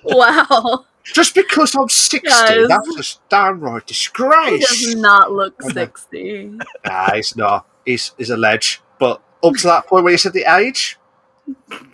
Wow. 0.04 0.86
Just 1.04 1.36
because 1.36 1.76
I'm 1.76 1.90
sixty, 1.90 2.30
Guys. 2.30 2.68
that's 2.70 2.96
just 2.96 3.28
downright 3.30 3.84
He 3.84 3.88
disgrace. 3.88 4.68
does 4.68 4.96
not 4.96 5.32
look 5.34 5.62
60. 5.62 6.60
Nah, 6.86 7.12
he's 7.14 7.36
not. 7.36 7.66
He's 7.86 8.14
he's 8.18 8.30
a 8.30 8.38
ledge. 8.38 8.82
But 9.00 9.22
up 9.44 9.54
to 9.56 9.68
that 9.68 9.88
point 9.88 10.04
where 10.04 10.12
you 10.12 10.18
said 10.18 10.34
the 10.34 10.46
age, 10.58 10.98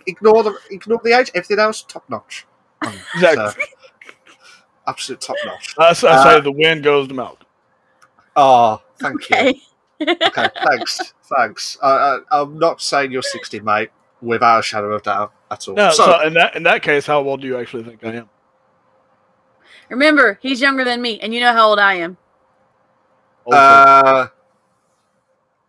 ignore 0.06 0.42
the 0.42 0.56
ignore 0.70 1.00
the 1.02 1.12
age. 1.18 1.30
Everything 1.34 1.58
else, 1.58 1.82
top 1.82 2.04
notch. 2.08 2.46
Exactly. 3.14 3.64
so, 3.64 3.68
absolute 4.86 5.20
top 5.20 5.36
notch. 5.44 5.74
I, 5.78 5.90
s- 5.90 6.04
I 6.04 6.10
Uh, 6.12 6.22
say 6.24 6.40
the 6.40 6.52
wind 6.52 6.82
goes 6.84 7.08
to 7.08 7.14
Malk. 7.14 7.38
Oh, 8.36 8.80
thank 8.98 9.28
you. 9.30 9.36
Okay. 9.36 9.60
Okay, 10.02 10.48
thanks, 10.64 11.12
thanks. 11.36 11.76
Uh, 11.82 11.84
uh, 11.84 12.18
I'm 12.30 12.58
not 12.58 12.80
saying 12.80 13.12
you're 13.12 13.20
60, 13.20 13.60
mate, 13.60 13.90
without 14.22 14.60
a 14.60 14.62
shadow 14.62 14.92
of 14.94 15.02
doubt 15.02 15.32
at 15.50 15.68
all. 15.68 15.74
No, 15.74 15.90
so, 15.90 16.06
so, 16.06 16.20
in 16.26 16.32
that 16.34 16.56
in 16.56 16.62
that 16.62 16.82
case, 16.82 17.04
how 17.06 17.20
old 17.22 17.42
do 17.42 17.46
you 17.46 17.58
actually 17.58 17.82
think 17.84 18.02
I 18.02 18.14
am? 18.14 18.30
Remember, 19.90 20.38
he's 20.40 20.60
younger 20.60 20.84
than 20.84 21.02
me, 21.02 21.20
and 21.20 21.34
you 21.34 21.40
know 21.40 21.52
how 21.52 21.68
old 21.68 21.78
I 21.78 21.94
am. 21.96 22.16
Uh, 23.50 24.28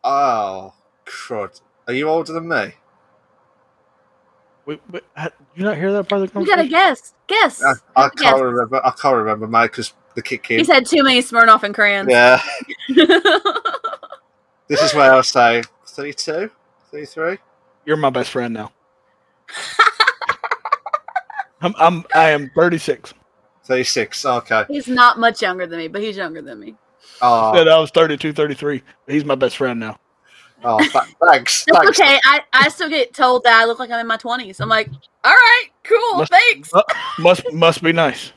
oh, 0.03 0.73
crud. 1.05 1.61
Are 1.87 1.93
you 1.93 2.09
older 2.09 2.33
than 2.33 2.47
me? 2.47 2.73
Wait, 4.65 4.79
wait, 4.91 5.03
ha- 5.15 5.25
did 5.25 5.33
you 5.55 5.63
not 5.63 5.77
hear 5.77 5.91
that 5.91 6.07
part 6.07 6.21
of 6.21 6.31
the 6.31 6.39
You 6.39 6.45
gotta 6.45 6.63
conversation? 6.63 7.13
guess. 7.27 7.27
Guess. 7.27 7.63
I, 7.95 8.05
I 8.05 8.09
can't 8.09 8.41
remember. 8.41 8.85
I 8.85 8.91
can't 8.91 9.15
remember, 9.15 9.47
mate, 9.47 9.71
because 9.71 9.93
the 10.15 10.21
kick 10.21 10.49
in. 10.51 10.59
He's 10.59 10.67
had 10.67 10.85
too 10.85 11.03
many 11.03 11.21
Smirnoff 11.21 11.63
and 11.63 11.73
crayons. 11.73 12.09
Yeah, 12.09 12.41
this 14.67 14.81
is 14.81 14.93
where 14.93 15.11
I'll 15.11 15.23
say 15.23 15.63
32, 15.87 16.49
33. 16.91 17.37
You're 17.85 17.97
my 17.97 18.09
best 18.09 18.29
friend 18.29 18.53
now. 18.53 18.71
I'm, 21.61 21.75
I'm 21.77 22.05
I 22.15 22.29
am 22.29 22.51
36. 22.55 23.13
36, 23.63 24.25
okay. 24.25 24.65
he's 24.67 24.87
not 24.87 25.19
much 25.19 25.41
younger 25.41 25.67
than 25.67 25.79
me, 25.79 25.87
but 25.87 26.01
he's 26.01 26.17
younger 26.17 26.41
than 26.41 26.59
me. 26.59 26.75
Oh, 27.21 27.53
Said 27.55 27.67
I 27.67 27.79
was 27.79 27.91
32, 27.91 28.33
33. 28.33 28.81
He's 29.07 29.25
my 29.25 29.35
best 29.35 29.57
friend 29.57 29.79
now. 29.79 29.99
oh 30.63 30.79
th- 30.79 30.91
thanks. 31.29 31.65
It's 31.67 31.77
thanks. 31.77 31.99
okay. 31.99 32.19
I, 32.25 32.41
I 32.53 32.69
still 32.69 32.89
get 32.89 33.13
told 33.13 33.43
that 33.43 33.59
I 33.59 33.65
look 33.65 33.79
like 33.79 33.91
I'm 33.91 33.99
in 33.99 34.07
my 34.07 34.17
20s. 34.17 34.59
I'm 34.59 34.69
like, 34.69 34.89
all 35.23 35.33
right, 35.33 35.65
cool, 35.83 36.17
Must- 36.17 36.31
thanks. 36.31 36.73
Uh, 36.73 36.81
must 37.19 37.51
must 37.53 37.83
be 37.83 37.91
nice. 37.91 38.33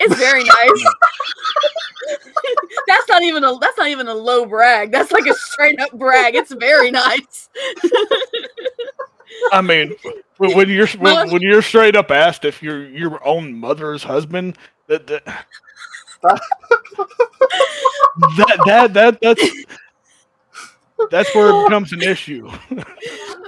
It's 0.00 0.14
very 0.16 0.44
nice. 0.44 0.84
that's 2.86 3.08
not 3.08 3.22
even 3.22 3.44
a 3.44 3.58
that's 3.58 3.76
not 3.76 3.88
even 3.88 4.08
a 4.08 4.14
low 4.14 4.46
brag. 4.46 4.92
That's 4.92 5.12
like 5.12 5.26
a 5.26 5.34
straight 5.34 5.78
up 5.80 5.92
brag. 5.92 6.34
It's 6.34 6.52
very 6.54 6.90
nice. 6.90 7.48
I 9.52 9.60
mean, 9.60 9.94
when 10.38 10.56
when 10.56 10.68
you're 10.70 10.86
when, 10.98 11.30
when 11.30 11.42
you're 11.42 11.60
straight 11.62 11.96
up 11.96 12.10
asked 12.10 12.44
if 12.46 12.62
you're 12.62 12.88
your 12.88 13.24
own 13.26 13.52
mother's 13.52 14.02
husband, 14.02 14.56
that 14.86 15.06
that 15.06 15.46
that, 16.22 16.40
that, 18.66 18.92
that 18.94 19.20
that's 19.20 19.42
that's 21.10 21.34
where 21.34 21.48
it 21.50 21.64
becomes 21.64 21.92
an 21.92 22.02
issue. 22.02 22.50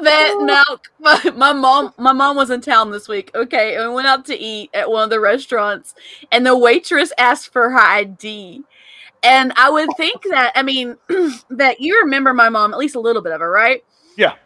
That 0.02 0.34
now 0.40 0.64
my, 0.98 1.30
my 1.36 1.52
mom 1.52 1.92
my 1.98 2.14
mom 2.14 2.34
was 2.36 2.48
in 2.48 2.62
town 2.62 2.90
this 2.90 3.06
week. 3.06 3.30
Okay, 3.34 3.76
and 3.76 3.90
we 3.90 3.96
went 3.96 4.06
out 4.06 4.24
to 4.26 4.34
eat 4.38 4.70
at 4.72 4.90
one 4.90 5.04
of 5.04 5.10
the 5.10 5.20
restaurants, 5.20 5.94
and 6.32 6.46
the 6.46 6.56
waitress 6.56 7.12
asked 7.18 7.52
for 7.52 7.68
her 7.68 7.78
ID. 7.78 8.62
And 9.22 9.52
I 9.56 9.68
would 9.68 9.90
think 9.98 10.22
that 10.30 10.52
I 10.54 10.62
mean 10.62 10.96
that 11.50 11.82
you 11.82 12.00
remember 12.02 12.32
my 12.32 12.48
mom 12.48 12.72
at 12.72 12.78
least 12.78 12.94
a 12.94 13.00
little 13.00 13.20
bit 13.20 13.32
of 13.32 13.40
her, 13.40 13.50
right? 13.50 13.84
Yeah. 14.16 14.36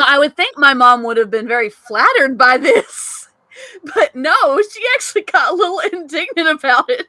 I 0.00 0.18
would 0.18 0.36
think 0.36 0.58
my 0.58 0.74
mom 0.74 1.04
would 1.04 1.16
have 1.16 1.30
been 1.30 1.46
very 1.46 1.70
flattered 1.70 2.36
by 2.36 2.56
this, 2.56 3.28
but 3.94 4.16
no, 4.16 4.34
she 4.62 4.82
actually 4.94 5.22
got 5.22 5.52
a 5.52 5.56
little 5.56 5.78
indignant 5.92 6.48
about 6.48 6.90
it. 6.90 7.06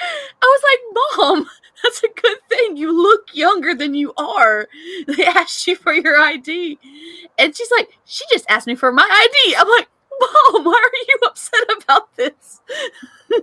I 0.00 0.42
was 0.42 0.62
like, 0.64 1.18
Mom, 1.18 1.50
that's 1.82 2.02
a 2.02 2.20
good 2.20 2.38
thing. 2.48 2.76
You 2.76 2.96
look 2.96 3.34
younger 3.34 3.74
than 3.74 3.94
you 3.94 4.12
are. 4.16 4.68
They 5.06 5.24
asked 5.24 5.66
you 5.66 5.76
for 5.76 5.92
your 5.92 6.20
ID. 6.20 6.78
And 7.38 7.56
she's 7.56 7.70
like, 7.70 7.90
She 8.04 8.24
just 8.30 8.46
asked 8.48 8.66
me 8.66 8.74
for 8.74 8.92
my 8.92 9.02
ID. 9.02 9.56
I'm 9.56 9.68
like, 9.68 9.88
Mom, 10.20 10.64
why 10.64 10.72
are 10.72 10.98
you 11.08 11.18
upset 11.26 11.60
about 11.82 12.14
this? 12.16 12.60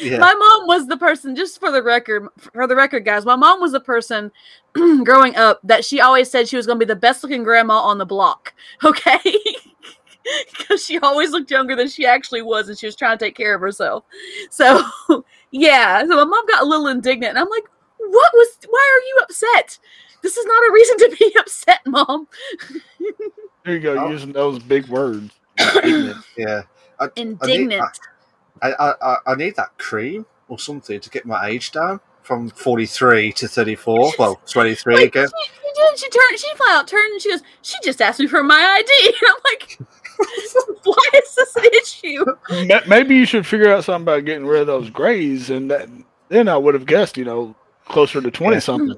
Yeah. 0.00 0.18
My 0.18 0.32
mom 0.32 0.68
was 0.68 0.86
the 0.86 0.96
person, 0.96 1.34
just 1.34 1.58
for 1.58 1.72
the 1.72 1.82
record, 1.82 2.28
for 2.38 2.68
the 2.68 2.76
record, 2.76 3.04
guys, 3.04 3.24
my 3.24 3.34
mom 3.34 3.60
was 3.60 3.72
the 3.72 3.80
person 3.80 4.30
growing 5.04 5.34
up 5.34 5.60
that 5.64 5.84
she 5.84 6.00
always 6.00 6.30
said 6.30 6.46
she 6.46 6.56
was 6.56 6.66
going 6.66 6.78
to 6.78 6.86
be 6.86 6.88
the 6.88 6.94
best 6.94 7.22
looking 7.24 7.42
grandma 7.42 7.74
on 7.74 7.98
the 7.98 8.06
block. 8.06 8.54
Okay. 8.84 9.20
Because 10.58 10.84
she 10.84 10.98
always 11.00 11.30
looked 11.30 11.50
younger 11.50 11.74
than 11.74 11.88
she 11.88 12.06
actually 12.06 12.42
was 12.42 12.68
and 12.68 12.78
she 12.78 12.86
was 12.86 12.96
trying 12.96 13.18
to 13.18 13.24
take 13.24 13.36
care 13.36 13.54
of 13.54 13.60
herself. 13.60 14.04
So, 14.50 14.82
yeah. 15.50 16.00
So 16.00 16.08
my 16.16 16.24
mom 16.24 16.46
got 16.46 16.62
a 16.62 16.66
little 16.66 16.86
indignant 16.86 17.30
and 17.30 17.38
I'm 17.38 17.48
like, 17.48 17.64
what 17.98 18.30
was, 18.34 18.58
why 18.68 18.90
are 18.94 19.06
you 19.06 19.20
upset? 19.22 19.78
This 20.22 20.36
is 20.36 20.46
not 20.46 20.68
a 20.68 20.72
reason 20.72 20.98
to 20.98 21.16
be 21.18 21.36
upset, 21.40 21.80
mom. 21.86 22.28
There 23.64 23.74
you 23.74 23.80
go, 23.80 23.98
Oh. 23.98 24.10
using 24.10 24.32
those 24.32 24.58
big 24.60 24.86
words. 24.88 25.32
yeah. 25.58 26.62
I, 27.00 27.08
Indignant. 27.16 27.82
I, 28.62 28.72
I, 28.72 28.94
I, 29.02 29.16
I 29.26 29.34
need 29.34 29.56
that 29.56 29.76
cream 29.78 30.24
or 30.48 30.58
something 30.58 31.00
to 31.00 31.10
get 31.10 31.26
my 31.26 31.48
age 31.48 31.72
down 31.72 32.00
from 32.22 32.48
43 32.50 33.32
to 33.32 33.48
34. 33.48 34.12
Well, 34.18 34.40
23 34.46 34.94
Wait, 34.94 35.08
again. 35.08 35.26
She, 35.26 35.50
she 35.50 35.72
did. 35.74 35.98
She 35.98 36.08
turned. 36.10 36.38
She 36.38 36.56
flat 36.56 36.80
out 36.80 36.88
turned 36.88 37.12
and 37.12 37.20
she 37.20 37.30
goes. 37.30 37.42
She 37.62 37.76
just 37.82 38.00
asked 38.00 38.20
me 38.20 38.26
for 38.28 38.42
my 38.44 38.54
ID, 38.54 39.06
and 39.06 39.30
I'm 39.30 39.36
like, 39.44 39.78
why 40.84 40.96
is 41.14 41.34
this 41.34 41.56
an 41.56 41.64
issue? 41.74 42.24
Maybe 42.86 43.14
you 43.16 43.26
should 43.26 43.46
figure 43.46 43.72
out 43.72 43.84
something 43.84 44.02
about 44.02 44.24
getting 44.24 44.46
rid 44.46 44.60
of 44.62 44.66
those 44.66 44.90
grays, 44.90 45.50
and 45.50 45.70
that, 45.70 45.88
then 46.28 46.48
I 46.48 46.56
would 46.56 46.74
have 46.74 46.86
guessed, 46.86 47.16
you 47.16 47.24
know, 47.24 47.54
closer 47.86 48.20
to 48.20 48.30
twenty 48.30 48.56
Yeah. 48.56 48.60
something. 48.60 48.96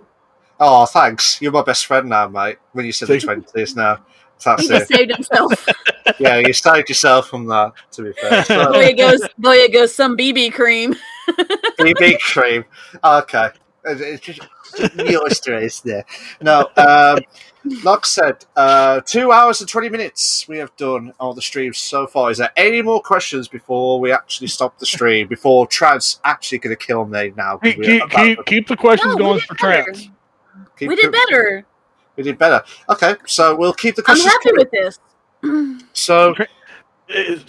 Oh, 0.61 0.87
thanks. 0.87 1.41
You're 1.43 1.53
my 1.53 1.63
best 1.63 1.87
friend 1.87 2.09
now, 2.09 2.29
mate. 2.29 2.59
When 2.73 2.87
you 2.87 2.93
said 2.93 3.09
the 3.09 3.19
See? 3.21 3.27
20s 3.27 3.75
now. 3.77 4.05
That's 4.45 4.63
He 4.63 4.69
just 4.69 4.91
it. 4.91 4.97
saved 4.97 5.13
himself. 5.15 5.67
Yeah, 6.21 6.37
you 6.37 6.53
saved 6.53 6.91
yourself 6.91 7.29
from 7.29 7.47
that, 7.47 7.73
to 7.93 8.03
be 8.03 8.13
fair. 8.13 8.45
So, 8.45 8.73
Boy, 8.73 8.85
it 8.85 8.99
goes. 8.99 9.21
Boy, 9.39 9.55
it 9.57 9.73
goes. 9.73 9.95
Some 9.95 10.17
BB 10.19 10.53
cream. 10.53 10.95
BB 11.79 12.21
cream. 12.21 12.65
Okay. 13.03 13.49
It's 13.87 14.21
just, 14.21 14.41
just 14.77 14.99
oyster 15.23 15.59
is 15.59 15.81
there. 15.83 16.05
No, 16.41 16.69
um, 16.77 17.19
like 17.83 18.01
I 18.01 18.03
said, 18.03 18.45
uh, 18.57 19.01
two 19.07 19.33
hours 19.33 19.61
and 19.61 19.69
20 19.71 19.89
minutes 19.89 20.47
we 20.49 20.59
have 20.59 20.75
done 20.77 21.13
on 21.19 21.35
the 21.35 21.43
stream 21.43 21.73
so 21.73 22.07
far. 22.07 22.31
Is 22.31 22.39
there 22.39 22.51
any 22.57 22.83
more 22.83 23.01
questions 23.01 23.49
before 23.49 24.01
we 24.01 24.13
actually 24.13 24.49
stop 24.49 24.79
the 24.79 24.87
stream? 24.87 25.29
Before 25.29 25.67
Trad's 25.67 26.21
actually 26.25 26.59
going 26.59 26.77
to 26.77 26.87
kill 26.87 27.07
me 27.07 27.33
now? 27.37 27.57
Keep, 27.59 27.83
keep, 27.83 28.11
keep, 28.11 28.37
to- 28.39 28.45
keep 28.45 28.69
the 28.69 28.77
questions 28.77 29.15
No, 29.17 29.19
going 29.25 29.41
for 29.41 29.55
better. 29.55 29.83
trans. 29.85 30.11
keep- 30.79 30.89
We 30.89 30.97
did 30.97 31.11
better. 31.13 31.65
We 32.17 32.23
did 32.23 32.39
better. 32.39 32.63
Okay, 32.91 33.17
so 33.27 33.57
we'll 33.57 33.73
keep 33.73 33.97
the 33.97 34.03
I'm 34.03 34.05
questions 34.17 34.33
happy 34.33 34.51
coming. 34.51 34.59
with 34.59 34.71
this. 34.71 35.85
So, 35.95 36.35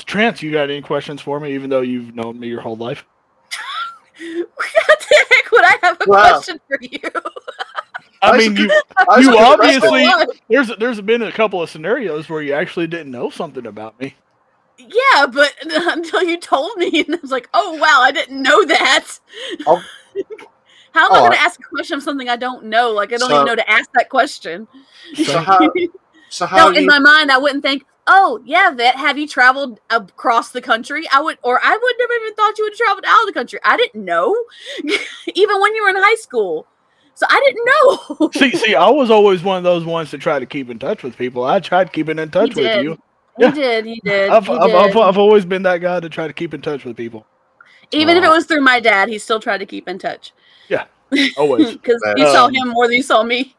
Trans, 0.06 0.42
you 0.42 0.52
got 0.52 0.70
any 0.70 0.82
questions 0.82 1.22
for 1.22 1.40
me, 1.40 1.54
even 1.54 1.70
though 1.70 1.82
you've 1.82 2.16
known 2.16 2.40
me 2.40 2.48
your 2.48 2.62
whole 2.62 2.76
life? 2.76 3.06
What 4.20 5.00
the 5.00 5.26
heck 5.30 5.52
would 5.52 5.66
I 5.66 5.78
have 5.84 5.98
a 6.02 6.10
Wow. 6.10 6.30
question 6.32 6.60
for 6.68 6.78
you? 6.82 7.00
I 8.22 8.32
I 8.32 8.38
mean, 8.38 8.56
you, 8.56 8.72
I 8.98 9.20
you 9.20 9.38
obviously- 9.38 10.08
there's 10.50 10.72
there's 10.80 11.02
been 11.02 11.22
a 11.22 11.32
couple 11.32 11.62
of 11.62 11.70
scenarios 11.70 12.30
where 12.30 12.42
you 12.42 12.54
actually 12.54 12.88
didn't 12.88 13.12
know 13.12 13.30
something 13.30 13.66
about 13.68 14.00
me. 14.00 14.16
Yeah, 14.78 15.26
but 15.28 15.54
until 15.64 16.24
you 16.24 16.40
told 16.40 16.78
me, 16.78 17.04
and 17.06 17.16
I 17.16 17.20
was 17.22 17.32
like, 17.32 17.50
"Oh 17.54 17.74
wow, 17.74 18.00
I 18.02 18.12
didn't 18.12 18.42
know 18.42 18.66
that." 18.66 19.08
Oh. 19.68 19.84
How 20.94 21.08
am 21.08 21.12
I 21.12 21.18
Oh, 21.18 21.20
going 21.24 21.32
to 21.34 21.40
ask 21.42 21.60
a 21.60 21.64
question 21.64 21.98
of 21.98 22.04
something 22.04 22.30
I 22.30 22.38
don't 22.38 22.66
know? 22.68 22.92
Like 22.92 23.12
I 23.12 23.18
don't 23.18 23.30
So- 23.30 23.36
even 23.36 23.46
know 23.48 23.56
to 23.56 23.70
ask 23.70 23.90
that 23.96 24.10
question. 24.10 24.66
So 25.16 25.40
how? 25.40 25.60
So 26.30 26.46
how 26.46 26.56
No, 26.58 26.70
you? 26.72 26.80
in 26.80 26.86
my 26.86 27.00
mind, 27.00 27.32
I 27.32 27.38
wouldn't 27.38 27.64
think, 27.64 27.84
"Oh 28.08 28.42
yeah, 28.46 28.72
vet, 28.72 28.96
have 28.96 29.18
you 29.18 29.28
traveled 29.28 29.80
across 29.90 30.52
the 30.52 30.62
country?" 30.62 31.06
I 31.12 31.22
would, 31.22 31.38
or 31.44 31.60
I 31.64 31.72
would 31.72 31.96
never 32.00 32.14
even 32.14 32.36
thought 32.36 32.58
you 32.58 32.66
would 32.66 32.74
travel 32.74 33.04
out 33.06 33.22
of 33.22 33.28
the 33.28 33.34
country. 33.34 33.60
I 33.64 33.78
didn't 33.78 34.06
know, 34.06 34.36
even 35.36 35.62
when 35.62 35.76
you 35.76 35.84
were 35.84 35.90
in 35.90 35.96
high 35.98 36.16
school. 36.16 36.68
So 37.16 37.26
I 37.30 37.40
didn't 37.46 38.20
know. 38.20 38.30
see, 38.34 38.52
see, 38.52 38.76
I 38.76 38.90
was 38.90 39.10
always 39.10 39.42
one 39.42 39.58
of 39.58 39.64
those 39.64 39.86
ones 39.86 40.12
to 40.12 40.18
try 40.18 40.38
to 40.38 40.46
keep 40.46 40.70
in 40.70 40.80
touch 40.80 41.02
with 41.02 41.18
people. 41.18 41.46
I 41.46 41.60
tried 41.60 41.94
keeping 41.94 42.20
in 42.20 42.30
touch 42.30 42.56
with 42.56 42.74
did. 42.74 42.84
you. 42.84 42.98
He 43.38 43.44
Yeah. 43.44 43.52
did. 43.52 43.86
He 43.86 44.02
did. 44.04 44.32
I've, 44.32 44.46
he 44.46 44.54
I've, 44.54 44.62
did. 44.62 44.76
I've, 44.76 44.98
I've 44.98 45.18
always 45.18 45.46
been 45.46 45.64
that 45.64 45.78
guy 45.78 46.00
to 46.02 46.10
try 46.10 46.28
to 46.28 46.34
keep 46.34 46.54
in 46.54 46.62
touch 46.62 46.84
with 46.84 46.98
people. 46.98 47.26
Even 47.92 48.18
if 48.18 48.24
it 48.24 48.30
was 48.30 48.46
through 48.46 48.62
my 48.62 48.80
dad, 48.80 49.08
he 49.10 49.18
still 49.18 49.40
tried 49.40 49.60
to 49.60 49.66
keep 49.66 49.88
in 49.88 49.98
touch. 49.98 50.34
Yeah 50.68 50.86
always. 51.38 51.72
because 51.72 52.04
you 52.16 52.26
Um, 52.26 52.32
saw 52.32 52.48
him 52.48 52.70
more 52.70 52.88
than 52.88 52.98
you 52.98 53.04
saw 53.04 53.24
me. 53.24 53.56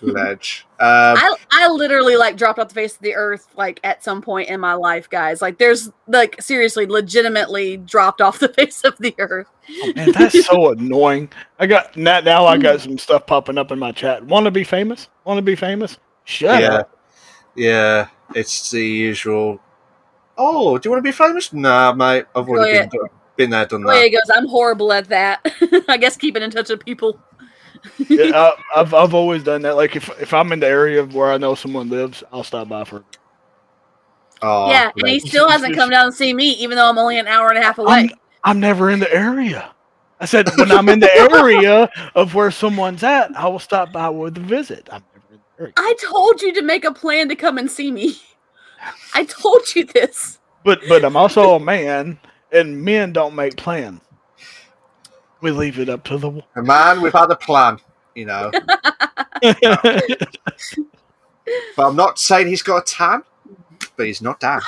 Ledge. 0.00 0.66
Um, 0.80 1.16
I 1.18 1.36
I 1.50 1.68
literally 1.68 2.16
like 2.16 2.36
dropped 2.36 2.58
off 2.58 2.68
the 2.68 2.74
face 2.74 2.94
of 2.94 3.00
the 3.02 3.14
earth 3.14 3.48
like 3.56 3.80
at 3.84 4.02
some 4.04 4.22
point 4.22 4.48
in 4.48 4.60
my 4.60 4.74
life, 4.74 5.08
guys. 5.10 5.42
Like 5.42 5.58
there's 5.58 5.90
like 6.06 6.40
seriously, 6.40 6.86
legitimately 6.86 7.78
dropped 7.78 8.20
off 8.20 8.38
the 8.40 8.48
face 8.48 8.82
of 8.84 8.96
the 8.98 9.14
earth. 9.18 9.48
Oh, 9.82 9.92
man, 9.96 10.12
that's 10.12 10.46
so 10.46 10.68
annoying. 10.72 11.30
I 11.58 11.66
got 11.66 11.96
now, 11.96 12.20
now 12.20 12.46
I 12.46 12.56
got 12.58 12.80
some 12.80 12.98
stuff 12.98 13.26
popping 13.26 13.58
up 13.58 13.70
in 13.72 13.78
my 13.78 13.92
chat. 13.92 14.24
Want 14.24 14.44
to 14.44 14.50
be 14.50 14.64
famous? 14.64 15.08
Want 15.24 15.38
to 15.38 15.42
be 15.42 15.56
famous? 15.56 15.98
Shut 16.24 16.60
yeah, 16.60 16.74
up. 16.74 16.98
yeah. 17.56 18.08
It's 18.34 18.70
the 18.70 18.84
usual. 18.84 19.60
Oh, 20.36 20.78
do 20.78 20.86
you 20.86 20.90
want 20.92 21.02
to 21.04 21.08
be 21.08 21.12
famous? 21.12 21.52
Nah, 21.52 21.92
mate. 21.94 22.26
I've 22.36 22.48
already 22.48 22.78
Oh, 22.78 22.80
been, 22.82 22.88
done- 22.90 23.08
been 23.36 23.50
there, 23.50 23.66
done 23.66 23.84
Oh, 23.86 23.90
yeah, 23.90 23.98
that. 23.98 24.04
he 24.04 24.10
goes, 24.10 24.30
I'm 24.34 24.46
horrible 24.46 24.92
at 24.92 25.08
that. 25.08 25.40
I 25.88 25.96
guess 25.96 26.16
keeping 26.16 26.42
in 26.42 26.50
touch 26.50 26.68
with 26.68 26.84
people. 26.84 27.18
Yeah, 28.08 28.30
I, 28.34 28.80
I've 28.80 28.94
I've 28.94 29.14
always 29.14 29.42
done 29.42 29.62
that. 29.62 29.76
Like 29.76 29.96
if 29.96 30.08
if 30.20 30.32
I'm 30.32 30.52
in 30.52 30.60
the 30.60 30.66
area 30.66 31.04
where 31.04 31.32
I 31.32 31.38
know 31.38 31.54
someone 31.54 31.88
lives, 31.88 32.22
I'll 32.32 32.44
stop 32.44 32.68
by 32.68 32.84
for. 32.84 33.04
Oh, 34.40 34.70
yeah, 34.70 34.92
and 34.96 35.08
he 35.08 35.18
still 35.18 35.48
hasn't 35.48 35.74
come 35.74 35.90
down 35.90 36.06
to 36.06 36.12
see 36.12 36.32
me, 36.32 36.50
even 36.52 36.76
though 36.76 36.88
I'm 36.88 36.98
only 36.98 37.18
an 37.18 37.26
hour 37.26 37.48
and 37.48 37.58
a 37.58 37.62
half 37.62 37.78
away. 37.78 37.92
I'm, 37.92 38.10
I'm 38.44 38.60
never 38.60 38.90
in 38.90 39.00
the 39.00 39.12
area. 39.12 39.74
I 40.20 40.26
said 40.26 40.48
when 40.56 40.70
I'm 40.70 40.88
in 40.88 41.00
the 41.00 41.12
area 41.12 41.90
of 42.14 42.34
where 42.34 42.50
someone's 42.50 43.02
at, 43.02 43.36
I 43.36 43.48
will 43.48 43.58
stop 43.58 43.92
by 43.92 44.08
with 44.08 44.36
a 44.36 44.40
visit. 44.40 44.88
I'm 44.92 45.02
never 45.12 45.34
in 45.34 45.40
the 45.58 45.62
area. 45.62 45.72
I 45.76 45.94
told 46.00 46.40
you 46.40 46.52
to 46.54 46.62
make 46.62 46.84
a 46.84 46.92
plan 46.92 47.28
to 47.30 47.34
come 47.36 47.58
and 47.58 47.70
see 47.70 47.90
me. 47.90 48.16
I 49.14 49.24
told 49.24 49.74
you 49.74 49.84
this. 49.84 50.38
But 50.64 50.80
but 50.88 51.04
I'm 51.04 51.16
also 51.16 51.54
a 51.54 51.60
man, 51.60 52.18
and 52.52 52.82
men 52.82 53.12
don't 53.12 53.34
make 53.34 53.56
plans. 53.56 54.00
We 55.40 55.50
leave 55.52 55.78
it 55.78 55.88
up 55.88 56.04
to 56.04 56.18
the. 56.18 56.42
man, 56.56 57.00
we've 57.00 57.12
had 57.12 57.30
a 57.30 57.36
plan, 57.36 57.78
you 58.14 58.24
know. 58.26 58.50
but 61.76 61.86
I'm 61.86 61.96
not 61.96 62.18
saying 62.18 62.48
he's 62.48 62.62
got 62.62 62.76
a 62.78 62.84
tan, 62.84 63.22
but 63.96 64.06
he's 64.06 64.20
not 64.22 64.40
Dan. 64.40 64.60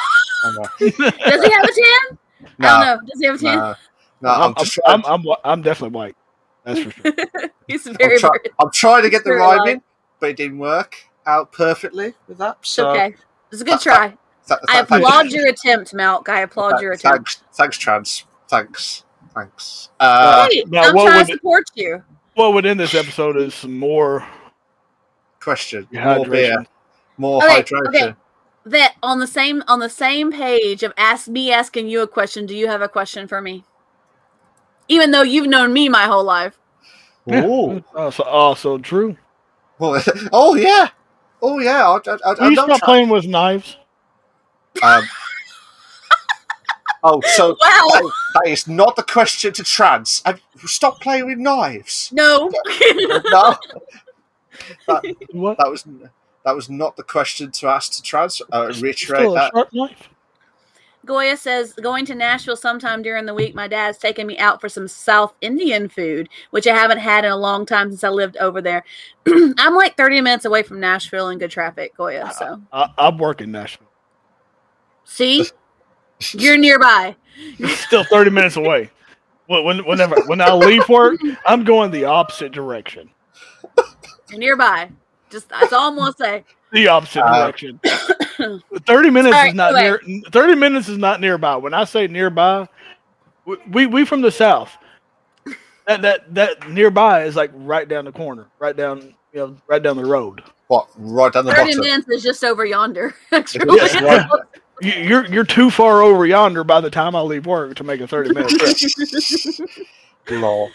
I 0.45 0.53
know. 0.53 0.63
Does 0.79 0.97
he 0.97 1.51
have 1.51 1.65
a 1.65 1.73
tan? 1.73 1.79
I 1.83 2.17
don't 2.49 2.59
No, 2.59 2.69
oh, 2.77 2.81
know. 2.85 3.01
Does 3.07 3.21
he 3.21 3.27
have 3.27 3.35
a 3.35 3.39
tan? 3.39 3.57
no, 3.59 3.75
no. 4.23 4.29
I'm, 4.31 4.43
I'm 4.43 4.55
just 4.57 4.79
I'm, 4.87 5.05
I'm, 5.07 5.27
I'm, 5.29 5.37
I'm 5.45 5.63
definitely 5.63 5.95
white. 5.97 6.17
That's 6.65 6.81
for 6.83 6.91
sure. 6.91 7.13
He's 7.67 7.87
I'm, 7.87 7.97
very, 7.97 8.19
try- 8.19 8.31
very 8.31 8.55
I'm 8.61 8.71
trying 8.73 9.03
to 9.03 9.11
get 9.11 9.25
the 9.25 9.31
very 9.31 9.41
rhyme 9.41 9.59
light. 9.61 9.69
in, 9.75 9.83
but 10.21 10.31
it 10.31 10.37
didn't 10.37 10.59
work 10.59 10.97
out 11.27 11.53
perfectly 11.53 12.15
with 12.29 12.39
that. 12.39 12.59
So 12.63 12.91
okay. 12.91 13.15
It's 13.53 13.63
a 13.63 13.65
good 13.65 13.81
try. 13.81 14.09
th- 14.09 14.19
th- 14.49 14.61
I 14.69 14.85
thank- 14.85 15.05
applaud 15.05 15.31
your 15.33 15.47
attempt, 15.49 15.93
Malk. 15.95 16.29
I 16.29 16.41
applaud 16.43 16.81
your 16.81 16.93
attempt. 16.93 17.17
Thanks, 17.39 17.43
thanks, 17.55 17.79
trans. 17.79 18.25
Thanks, 18.49 19.05
thanks. 19.35 19.89
Uh, 19.99 20.49
Hey, 20.51 20.65
now 20.69 20.83
I'm 20.85 20.95
what 20.95 21.07
trying 21.07 21.19
would 21.19 21.27
to 21.29 21.33
it- 21.33 21.37
support 21.37 21.65
you. 21.75 22.03
what 22.35 22.55
would 22.55 22.67
end 22.67 22.81
this 22.81 22.95
episode 22.95 23.37
is 23.37 23.55
some 23.55 23.79
more 23.79 24.27
question. 25.41 25.89
More 25.93 26.25
beer, 26.27 26.57
hydration. 26.59 26.67
more 27.17 27.45
Okay, 27.45 27.63
hydration. 27.63 27.89
okay. 27.89 28.15
That 28.67 28.95
on 29.03 29.21
the 29.21 29.27
same 29.27 29.63
on 29.69 29.79
the 29.81 29.89
same 29.89 30.31
page 30.31 30.83
of 30.83 30.93
ask 30.99 31.29
me 31.29 31.51
asking 31.51 31.89
you 31.89 32.03
a 32.03 32.07
question. 32.07 32.45
Do 32.47 32.55
you 32.55 32.69
have 32.69 32.83
a 32.83 32.89
question 32.89 33.27
for 33.27 33.41
me? 33.41 33.65
Even 34.89 35.13
though 35.13 35.23
you've 35.23 35.47
known 35.47 35.73
me 35.73 35.89
my 35.89 36.05
whole 36.05 36.25
life. 36.25 36.59
Ooh. 37.33 37.83
Oh, 37.95 38.11
so, 38.11 38.25
oh, 38.27 38.55
so 38.55 38.77
true. 38.79 39.17
Well, 39.79 40.03
oh 40.33 40.57
yeah, 40.57 40.89
oh 41.41 41.59
yeah. 41.59 41.89
I, 41.89 41.97
I, 42.11 42.17
I, 42.25 42.33
Will 42.45 42.51
you 42.51 42.57
don't 42.57 42.67
stop 42.67 42.79
try- 42.81 42.87
playing 42.87 43.09
with 43.09 43.25
knives? 43.27 43.77
Um, 44.83 45.05
oh, 47.03 47.21
so 47.35 47.49
Wow. 47.61 47.89
that, 47.93 48.13
that 48.35 48.51
is 48.51 48.67
not 48.69 48.97
the 48.97 49.03
question 49.03 49.53
to 49.55 49.65
trans. 49.65 50.23
Have, 50.25 50.41
stop 50.67 51.01
playing 51.01 51.27
with 51.27 51.39
knives. 51.39 52.11
No. 52.15 52.51
No, 53.31 53.55
that, 54.87 55.17
What? 55.33 55.59
that 55.59 55.71
was 55.71 55.85
that 56.45 56.55
was 56.57 56.69
not 56.71 56.97
the 56.97 57.03
question 57.03 57.51
to 57.53 57.69
ask 57.69 57.93
to 57.93 58.03
trans. 58.03 58.41
Uh, 58.53 58.73
reiterate 58.81 59.33
that. 59.35 59.95
Goya 61.07 61.37
says 61.37 61.73
going 61.73 62.05
to 62.07 62.15
Nashville 62.15 62.57
sometime 62.57 63.01
during 63.03 63.25
the 63.25 63.35
week. 63.35 63.55
My 63.55 63.67
dad's 63.67 63.97
taking 63.99 64.27
me 64.27 64.39
out 64.39 64.61
for 64.61 64.69
some 64.69 64.87
South 64.87 65.35
Indian 65.41 65.89
food, 65.89 66.29
which 66.51 66.67
I 66.67 66.75
haven't 66.75 66.99
had 66.99 67.25
in 67.25 67.31
a 67.33 67.37
long 67.37 67.65
time 67.65 67.91
since 67.91 68.05
I 68.05 68.11
lived 68.11 68.37
over 68.37 68.61
there. 68.61 68.85
I'm 69.27 69.75
like 69.75 69.97
30 69.97 70.21
minutes 70.21 70.45
away 70.45 70.63
from 70.63 70.79
Nashville 70.79 71.31
in 71.31 71.39
good 71.39 71.51
traffic, 71.51 71.97
Goya. 71.97 72.31
So 72.37 72.61
I, 72.73 72.89
I'm 72.99 73.17
working 73.17 73.47
in 73.47 73.53
Nashville. 73.53 73.87
see, 75.05 75.47
you're 76.33 76.57
nearby. 76.57 77.17
Still 77.67 78.05
30 78.05 78.31
minutes 78.31 78.57
away. 78.57 78.91
When, 79.47 79.65
when, 79.65 79.79
whenever 79.85 80.17
when 80.27 80.41
I 80.41 80.53
leave 80.53 80.89
work, 80.89 81.19
I'm 81.45 81.65
going 81.65 81.91
the 81.91 82.05
opposite 82.05 82.53
direction. 82.53 83.11
You're 84.31 84.39
nearby. 84.39 84.91
Just 85.31 85.49
that's 85.49 85.73
all 85.73 85.89
I'm 85.91 85.97
gonna 85.97 86.13
say. 86.17 86.45
The 86.73 86.87
opposite 86.89 87.25
Uh, 87.25 87.47
direction. 87.47 87.81
30 88.87 89.11
minutes 89.11 89.35
All 89.35 89.43
right, 89.43 89.49
is 89.49 89.55
not 89.55 89.75
near. 89.75 90.01
30 90.31 90.55
minutes 90.55 90.89
is 90.89 90.99
not 90.99 91.21
nearby. 91.21 91.57
When 91.57 91.75
I 91.75 91.85
say 91.85 92.07
nearby, 92.07 92.69
we 93.45 93.57
we, 93.71 93.87
we 93.87 94.05
from 94.05 94.21
the 94.21 94.31
south. 94.31 94.77
That 95.87 96.03
that 96.03 96.35
that 96.35 96.71
nearby 96.71 97.25
is 97.25 97.35
like 97.35 97.51
right 97.55 97.89
down 97.89 98.05
the 98.05 98.13
corner, 98.13 98.47
right 98.61 98.77
down 98.77 99.15
you 99.33 99.41
know, 99.41 99.57
right 99.69 99.83
down 99.83 99.97
the 99.97 100.05
road. 100.05 100.43
What? 100.69 100.89
Right 100.97 101.33
down 101.33 101.45
the 101.45 101.53
30 101.53 101.63
bottom. 101.63 101.81
minutes 101.81 102.09
is 102.09 102.23
just 102.23 102.45
over 102.45 102.65
yonder. 102.65 103.15
Actually. 103.33 103.75
Yes, 103.77 104.01
right. 104.01 104.27
You, 104.81 104.93
you're 104.93 105.27
you're 105.27 105.45
too 105.45 105.71
far 105.71 106.03
over 106.03 106.25
yonder 106.27 106.65
by 106.65 106.81
the 106.81 106.91
time 106.91 107.15
I 107.15 107.21
leave 107.21 107.47
work 107.47 107.75
to 107.77 107.85
make 107.85 108.01
a 108.01 108.07
30 108.07 108.33
minute 108.35 108.51
trip. 108.51 109.69
Lol. 110.31 110.71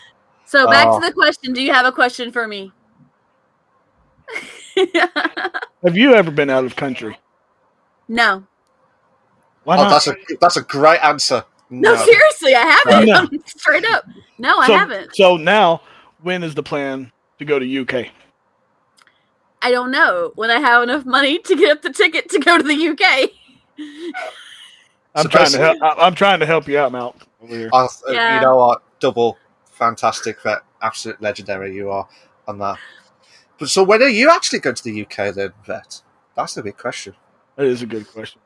So 0.46 0.70
back 0.70 0.88
Oh. 0.88 1.00
to 1.00 1.06
uh, 1.06 1.10
the 1.10 1.14
question. 1.14 1.54
Do 1.54 1.62
you 1.62 1.74
have 1.74 1.86
a 1.86 1.92
question 1.92 2.32
for 2.32 2.48
me? 2.48 2.72
Have 5.84 5.96
you 5.98 6.14
ever 6.14 6.32
been 6.32 6.50
out 6.50 6.66
of 6.66 6.76
country? 6.76 7.18
no. 8.08 8.44
Why 9.64 9.78
Oh, 9.78 9.84
not? 9.84 9.90
that's 9.90 10.08
a 10.08 10.16
that's 10.40 10.58
a 10.58 10.62
great 10.62 11.00
answer. 11.04 11.44
No, 11.72 11.96
seriously, 11.96 12.54
I 12.54 12.60
haven't. 12.84 13.06
No. 13.08 13.40
Straight 13.48 13.84
up. 13.90 14.06
No, 14.38 14.60
I 14.60 14.68
so, 14.68 14.78
haven't. 14.78 15.16
So 15.16 15.38
now, 15.38 15.82
when 16.22 16.44
is 16.44 16.54
the 16.54 16.62
plan 16.62 17.12
to 17.40 17.46
go 17.46 17.58
to 17.58 17.80
UK? 17.82 18.12
I 19.64 19.72
don't 19.72 19.90
know 19.90 20.32
when 20.36 20.52
I 20.52 20.60
have 20.60 20.84
enough 20.84 21.06
money 21.06 21.40
to 21.40 21.56
get 21.56 21.72
up 21.72 21.82
the 21.82 21.90
ticket 21.90 22.30
to 22.30 22.40
go 22.40 22.58
to 22.60 22.64
the 22.64 22.90
UK. 22.90 23.32
I'm 25.16 25.24
So 25.24 25.30
trying 25.30 25.52
to 25.52 25.58
help. 25.58 25.82
I- 25.82 26.06
I'm 26.06 26.16
trying 26.16 26.40
to 26.40 26.46
help 26.46 26.68
you 26.68 26.78
out, 26.78 26.92
Mal. 26.92 27.16
Over 27.42 27.56
here. 27.56 27.70
I, 27.74 27.84
uh, 27.86 27.88
Yeah. 28.12 28.36
You 28.36 28.42
know 28.42 28.58
what? 28.58 28.82
Double 29.00 29.38
fantastic, 29.72 30.42
vet, 30.42 30.60
absolute 30.82 31.22
legendary 31.22 31.74
you 31.74 31.90
are 31.92 32.08
on 32.48 32.58
that. 32.60 32.78
But 33.58 33.70
so 33.70 33.84
when 33.84 34.02
are 34.02 34.08
you 34.10 34.30
actually 34.30 34.60
going 34.60 34.76
to 34.76 34.84
the 34.84 35.02
UK 35.06 35.32
then, 35.32 35.54
vet? 35.66 36.02
That's 36.36 36.58
a 36.58 36.64
big 36.64 36.78
question. 36.78 37.14
That 37.56 37.66
is 37.66 37.82
a 37.82 37.86
good 37.86 38.08
question. 38.12 38.42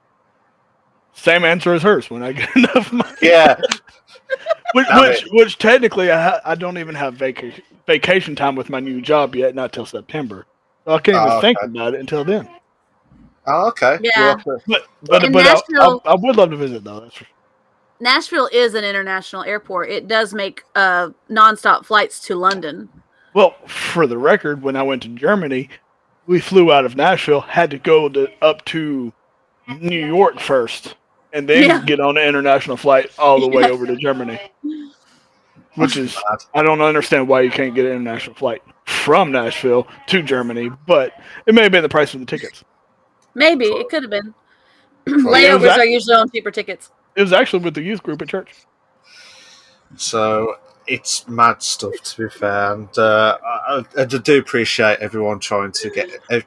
Same 1.14 1.44
answer 1.44 1.74
as 1.74 1.82
hers. 1.82 2.10
When 2.10 2.22
I 2.24 2.34
get 2.34 2.50
enough 2.56 2.92
money, 2.94 3.12
Yeah, 3.22 3.60
which 4.74 4.88
which, 4.96 5.26
which 5.32 5.58
technically 5.58 6.12
I 6.12 6.22
ha- 6.22 6.42
I 6.46 6.56
don't 6.56 6.78
even 6.78 6.94
have 6.96 7.16
vacation 7.16 7.64
vacation 7.88 8.36
time 8.36 8.56
with 8.56 8.70
my 8.70 8.80
new 8.80 9.02
job 9.02 9.36
yet, 9.36 9.56
not 9.56 9.74
till 9.74 9.86
September. 9.88 10.46
So 10.86 10.94
I 10.94 11.00
can't 11.00 11.18
even 11.18 11.32
Oh, 11.32 11.42
think 11.42 11.58
okay. 11.58 11.66
about 11.66 11.96
it 11.96 12.00
until 12.00 12.24
then. 12.24 12.48
Oh, 13.50 13.68
okay. 13.70 13.98
Yeah. 14.02 14.36
To- 14.44 14.60
But 14.68 14.86
but, 15.04 15.24
In 15.24 15.32
but 15.32 15.46
I, 15.46 15.50
I, 15.50 15.54
Nashville- 15.54 16.02
I 16.06 16.16
would 16.16 16.36
love 16.38 16.52
to 16.52 16.58
visit 16.58 16.84
though. 16.84 17.02
That's 17.02 17.16
for. 17.16 17.26
Nashville 18.00 18.50
is 18.54 18.76
an 18.76 18.86
international 18.86 19.44
airport. 19.44 19.90
It 19.90 20.08
does 20.08 20.34
make 20.34 20.64
uh, 20.76 21.10
nonstop 21.30 21.86
flights 21.86 22.22
to 22.28 22.36
London. 22.36 22.88
Well, 23.34 23.56
for 23.68 24.08
the 24.08 24.18
record, 24.18 24.62
when 24.64 24.76
I 24.78 24.84
went 24.84 25.02
to 25.04 25.10
Germany, 25.10 25.70
we 26.26 26.40
flew 26.40 26.72
out 26.72 26.86
of 26.86 26.96
Nashville, 26.96 27.42
had 27.42 27.70
to 27.72 27.78
go 27.78 28.08
to, 28.08 28.30
up 28.42 28.64
to 28.66 29.12
New 29.82 30.06
York 30.08 30.40
first, 30.40 30.96
and 31.34 31.48
then 31.50 31.64
Yeah. 31.64 31.84
get 31.86 32.00
on 32.00 32.18
an 32.18 32.24
international 32.26 32.78
flight 32.78 33.12
all 33.20 33.40
the 33.42 33.50
way 33.50 33.70
over 33.70 33.86
to 33.86 33.96
Germany. 34.02 34.40
Which 35.76 35.98
is, 35.98 36.18
I 36.54 36.64
don't 36.64 36.82
understand 36.82 37.28
why 37.28 37.42
you 37.42 37.52
can't 37.52 37.76
get 37.76 37.86
an 37.86 37.92
international 37.92 38.36
flight 38.36 38.62
from 38.86 39.32
Nashville 39.32 39.88
to 40.08 40.24
Germany, 40.24 40.72
but 40.88 41.14
it 41.46 41.54
may 41.54 41.64
have 41.64 41.72
been 41.72 41.84
the 41.84 41.90
price 41.90 42.14
of 42.14 42.20
the 42.22 42.26
tickets. 42.26 42.64
Maybe 43.40 43.68
it 43.68 43.88
could 43.88 44.04
have 44.04 44.10
been. 44.12 44.34
Yeah, 45.08 45.14
it 45.14 45.16
was 45.16 45.26
Layovers 45.26 45.70
act- 45.70 45.80
are 45.80 45.86
usually 45.86 46.16
on 46.16 46.30
cheaper 46.30 46.52
tickets. 46.52 46.92
It 47.16 47.22
was 47.22 47.32
actually 47.32 47.64
with 47.64 47.74
the 47.74 47.82
youth 47.82 48.04
group 48.04 48.22
at 48.22 48.28
church. 48.28 48.54
So 49.96 50.58
it's 50.86 51.26
mad 51.28 51.64
stuff 51.64 51.94
to 52.04 52.24
be 52.24 52.30
fair, 52.30 52.74
and 52.74 52.98
uh, 52.98 53.38
I, 53.42 53.86
I 53.98 54.06
do 54.06 54.40
appreciate 54.40 55.00
everyone 55.00 55.40
trying 55.40 55.72
to 55.72 55.90
get 55.90 56.10
uh, 56.30 56.42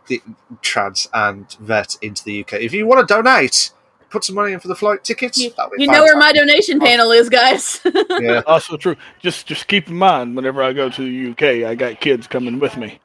trans 0.61 1.09
and 1.15 1.51
vet 1.61 1.97
into 2.03 2.23
the 2.25 2.43
UK. 2.43 2.55
If 2.55 2.75
you 2.75 2.87
want 2.87 3.09
to 3.09 3.15
donate, 3.15 3.71
put 4.11 4.23
some 4.23 4.37
money 4.37 4.53
in 4.53 4.61
for 4.61 4.69
the 4.69 4.75
flight 4.75 5.03
tickets. 5.03 5.39
You, 5.39 5.51
you 5.79 5.87
know 5.87 6.03
where 6.03 6.19
my 6.19 6.33
donation 6.35 6.79
panel 6.79 7.11
is, 7.11 7.31
guys. 7.31 7.81
yeah, 8.21 8.43
also 8.47 8.77
true. 8.77 8.97
Just 9.19 9.47
just 9.47 9.67
keep 9.67 9.89
in 9.89 9.97
mind, 9.97 10.37
whenever 10.37 10.63
I 10.63 10.75
go 10.75 10.91
to 10.91 11.03
the 11.03 11.31
UK, 11.33 11.67
I 11.67 11.75
got 11.75 12.01
kids 12.01 12.27
coming 12.27 12.59
with 12.59 12.77
me. 12.77 13.01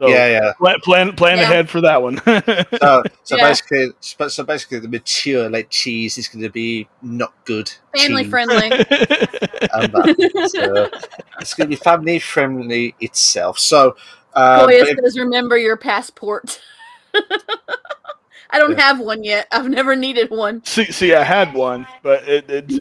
So 0.00 0.08
yeah, 0.08 0.28
yeah. 0.28 0.52
Plan 0.54 0.80
plan, 0.80 1.12
plan 1.14 1.36
yeah. 1.36 1.42
ahead 1.42 1.68
for 1.68 1.82
that 1.82 2.00
one. 2.00 2.16
so, 2.24 3.02
so 3.22 3.36
yeah. 3.36 3.48
basically, 3.48 3.88
so 4.00 4.44
basically, 4.44 4.78
the 4.78 4.88
mature 4.88 5.50
like 5.50 5.68
cheese 5.68 6.16
is 6.16 6.26
going 6.26 6.42
to 6.42 6.48
be 6.48 6.88
not 7.02 7.34
good. 7.44 7.70
Family 7.94 8.22
cheese. 8.22 8.30
friendly. 8.30 8.70
so 10.48 10.88
it's 11.38 11.52
going 11.52 11.66
to 11.66 11.66
be 11.66 11.76
family 11.76 12.18
friendly 12.18 12.94
itself. 13.00 13.58
So, 13.58 13.94
uh, 14.32 14.64
Goya 14.64 14.86
says, 15.02 15.18
"Remember 15.18 15.58
your 15.58 15.76
passport." 15.76 16.62
I 18.52 18.58
don't 18.58 18.78
yeah. 18.78 18.80
have 18.80 19.00
one 19.00 19.22
yet. 19.22 19.48
I've 19.52 19.68
never 19.68 19.94
needed 19.94 20.30
one. 20.30 20.64
See, 20.64 20.90
see, 20.90 21.14
I 21.14 21.24
had 21.24 21.52
one, 21.52 21.86
but 22.02 22.26
it, 22.26 22.46
it's 22.48 22.80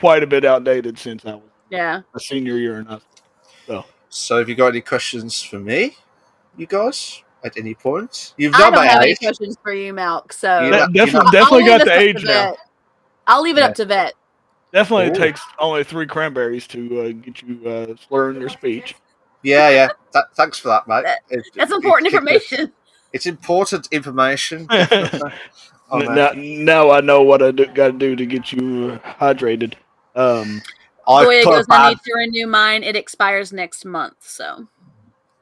quite 0.00 0.24
a 0.24 0.26
bit 0.26 0.44
outdated 0.44 0.98
since 0.98 1.24
I 1.24 1.34
was 1.34 1.44
yeah 1.70 2.02
a 2.16 2.18
senior 2.18 2.56
year 2.56 2.78
and 2.78 2.88
up. 2.88 3.02
So, 3.68 3.84
so 4.08 4.38
have 4.38 4.48
you 4.48 4.56
got 4.56 4.68
any 4.68 4.80
questions 4.80 5.40
for 5.40 5.60
me? 5.60 5.94
You 6.56 6.66
guys 6.66 7.22
at 7.44 7.56
any 7.56 7.74
point? 7.74 8.34
You've 8.36 8.52
done 8.52 8.74
I 8.74 8.76
don't 8.76 8.86
have 8.86 9.02
age. 9.02 9.18
any 9.20 9.26
questions 9.26 9.56
for 9.62 9.72
you, 9.72 9.92
Malk. 9.92 10.32
So 10.32 10.60
you 10.60 10.70
know, 10.70 10.88
definitely, 10.88 11.30
definitely 11.32 11.64
got 11.66 11.84
the 11.84 11.98
age 11.98 12.24
now. 12.24 12.56
I'll 13.26 13.42
leave 13.42 13.56
it 13.56 13.60
yeah. 13.60 13.66
up 13.66 13.74
to 13.76 13.84
vet. 13.84 14.14
Definitely, 14.72 15.06
Ooh. 15.06 15.12
it 15.12 15.14
takes 15.16 15.40
only 15.58 15.84
three 15.84 16.06
cranberries 16.06 16.66
to 16.68 17.00
uh, 17.00 17.12
get 17.12 17.42
you 17.42 17.68
uh, 17.68 17.94
slurring 18.08 18.40
your 18.40 18.48
speech. 18.48 18.94
Yeah, 19.42 19.68
yeah. 19.70 19.88
That, 20.12 20.24
thanks 20.34 20.58
for 20.58 20.68
that, 20.68 20.88
mate. 20.88 21.04
It, 21.28 21.44
That's 21.54 21.72
important 21.72 22.06
it, 22.08 22.14
information. 22.14 22.72
It's 23.12 23.26
important 23.26 23.88
information. 23.92 24.66
oh, 24.70 25.98
now, 25.98 26.30
now 26.34 26.90
I 26.90 27.02
know 27.02 27.20
what 27.20 27.42
I 27.42 27.52
got 27.52 27.88
to 27.88 27.92
do 27.92 28.16
to 28.16 28.24
get 28.24 28.52
you 28.52 28.98
hydrated. 29.04 29.74
Um, 30.14 30.62
Goya 31.06 31.44
does 31.44 31.68
not 31.68 31.90
need 31.90 31.98
to 32.06 32.14
renew 32.14 32.46
mine. 32.46 32.82
It 32.82 32.96
expires 32.96 33.52
next 33.52 33.84
month, 33.84 34.16
so 34.20 34.66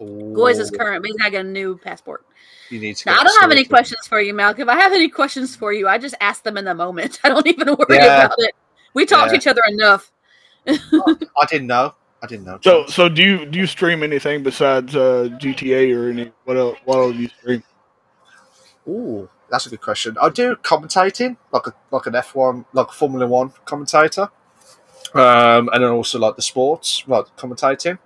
Goy's 0.00 0.58
is 0.58 0.70
current, 0.70 1.02
but 1.02 1.10
he's 1.10 1.16
got 1.16 1.34
a 1.34 1.44
new 1.44 1.76
passport. 1.76 2.24
You 2.70 2.80
need 2.80 2.96
to. 2.96 3.10
Now, 3.10 3.20
I 3.20 3.24
don't 3.24 3.40
have 3.40 3.50
any 3.50 3.64
questions 3.64 4.06
for 4.06 4.20
you, 4.20 4.32
Malcolm. 4.32 4.62
If 4.62 4.68
I 4.68 4.80
have 4.80 4.92
any 4.92 5.08
questions 5.08 5.54
for 5.54 5.72
you, 5.72 5.88
I 5.88 5.98
just 5.98 6.14
ask 6.20 6.42
them 6.42 6.56
in 6.56 6.64
the 6.64 6.74
moment. 6.74 7.20
I 7.24 7.28
don't 7.28 7.46
even 7.46 7.68
worry 7.68 7.98
yeah. 7.98 8.24
about 8.24 8.38
it. 8.38 8.54
We 8.94 9.04
talk 9.06 9.26
yeah. 9.26 9.32
to 9.32 9.36
each 9.36 9.46
other 9.46 9.62
enough. 9.68 10.10
oh, 10.66 11.18
I 11.40 11.46
didn't 11.46 11.66
know. 11.66 11.94
I 12.22 12.26
didn't 12.26 12.46
know. 12.46 12.58
So, 12.62 12.86
so 12.86 13.08
do 13.08 13.22
you 13.22 13.46
do 13.46 13.58
you 13.58 13.66
stream 13.66 14.02
anything 14.02 14.42
besides 14.42 14.94
uh, 14.94 15.28
GTA 15.40 15.96
or 15.96 16.10
any 16.10 16.32
what 16.44 16.56
else? 16.56 16.78
What 16.84 16.98
else 16.98 17.16
do 17.16 17.22
you 17.22 17.28
stream? 17.28 17.62
Ooh, 18.88 19.28
that's 19.50 19.66
a 19.66 19.70
good 19.70 19.80
question. 19.80 20.16
I 20.20 20.28
do 20.28 20.56
commentating, 20.56 21.36
like 21.52 21.66
a 21.66 21.74
like 21.90 22.06
an 22.06 22.14
F 22.14 22.34
one, 22.34 22.66
like 22.72 22.88
a 22.88 22.92
Formula 22.92 23.26
One 23.26 23.52
commentator, 23.64 24.28
um, 25.14 25.70
and 25.72 25.82
then 25.82 25.90
also 25.90 26.18
like 26.18 26.36
the 26.36 26.42
sports, 26.42 27.04
like 27.06 27.24
commentating 27.36 27.98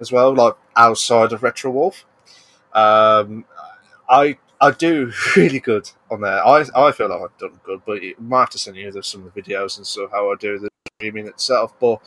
as 0.00 0.12
well, 0.12 0.34
like 0.34 0.54
outside 0.76 1.32
of 1.32 1.42
Retro 1.42 1.70
Wolf. 1.70 2.04
Um, 2.72 3.44
I 4.08 4.38
I 4.60 4.70
do 4.70 5.12
really 5.36 5.60
good 5.60 5.90
on 6.10 6.20
there. 6.20 6.46
I 6.46 6.64
I 6.74 6.92
feel 6.92 7.08
like 7.08 7.20
I've 7.20 7.38
done 7.38 7.60
good, 7.64 7.82
but 7.86 8.02
you 8.02 8.14
might 8.18 8.40
have 8.40 8.50
to 8.50 8.58
send 8.58 8.76
you 8.76 8.90
some 9.02 9.26
of 9.26 9.34
the 9.34 9.42
videos 9.42 9.76
and 9.76 9.86
stuff 9.86 10.10
how 10.10 10.30
I 10.30 10.36
do 10.38 10.58
the 10.58 10.68
streaming 10.96 11.26
itself. 11.26 11.74
But 11.78 12.00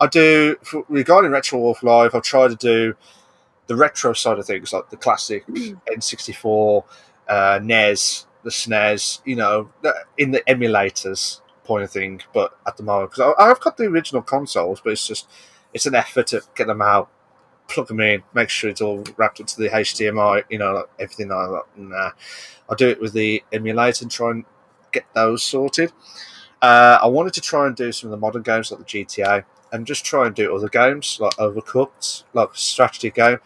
I 0.00 0.06
do 0.06 0.56
for, 0.62 0.84
regarding 0.88 1.30
Retro 1.30 1.58
Wolf 1.58 1.82
Live. 1.82 2.14
I 2.14 2.20
try 2.20 2.48
to 2.48 2.56
do 2.56 2.94
the 3.66 3.76
retro 3.76 4.12
side 4.12 4.38
of 4.38 4.46
things, 4.46 4.72
like 4.72 4.90
the 4.90 4.96
classic 4.96 5.46
mm. 5.46 5.80
N64, 5.90 6.84
uh, 7.28 7.60
NES, 7.62 8.26
the 8.44 8.50
SNES. 8.50 9.20
You 9.24 9.36
know, 9.36 9.70
in 10.18 10.30
the 10.30 10.42
emulators 10.42 11.40
point 11.64 11.84
of 11.84 11.90
thing. 11.90 12.22
But 12.32 12.56
at 12.66 12.76
the 12.76 12.82
moment, 12.82 13.12
because 13.12 13.34
I've 13.38 13.60
got 13.60 13.76
the 13.76 13.84
original 13.84 14.22
consoles, 14.22 14.80
but 14.80 14.92
it's 14.92 15.06
just 15.06 15.28
it's 15.74 15.86
an 15.86 15.94
effort 15.94 16.28
to 16.28 16.42
get 16.54 16.66
them 16.66 16.82
out 16.82 17.10
plug 17.68 17.88
them 17.88 18.00
in, 18.00 18.22
make 18.34 18.48
sure 18.48 18.70
it's 18.70 18.80
all 18.80 19.04
wrapped 19.16 19.40
up 19.40 19.46
to 19.48 19.56
the 19.56 19.68
HDMI, 19.68 20.44
you 20.48 20.58
know, 20.58 20.72
like 20.74 20.88
everything 20.98 21.28
like 21.28 21.48
that. 21.50 21.64
And 21.76 21.92
uh, 21.92 22.10
I'll 22.68 22.76
do 22.76 22.88
it 22.88 23.00
with 23.00 23.12
the 23.12 23.42
emulator 23.52 24.04
and 24.04 24.10
try 24.10 24.30
and 24.30 24.44
get 24.92 25.04
those 25.14 25.42
sorted. 25.42 25.92
Uh, 26.62 26.98
I 27.02 27.06
wanted 27.06 27.34
to 27.34 27.40
try 27.40 27.66
and 27.66 27.76
do 27.76 27.92
some 27.92 28.08
of 28.08 28.10
the 28.12 28.16
modern 28.16 28.42
games 28.42 28.70
like 28.70 28.80
the 28.80 29.04
GTA 29.04 29.44
and 29.72 29.86
just 29.86 30.04
try 30.04 30.26
and 30.26 30.34
do 30.34 30.54
other 30.54 30.68
games 30.68 31.18
like 31.20 31.34
Overcooked, 31.36 32.24
like 32.32 32.50
a 32.50 32.56
strategy 32.56 33.10
game. 33.10 33.38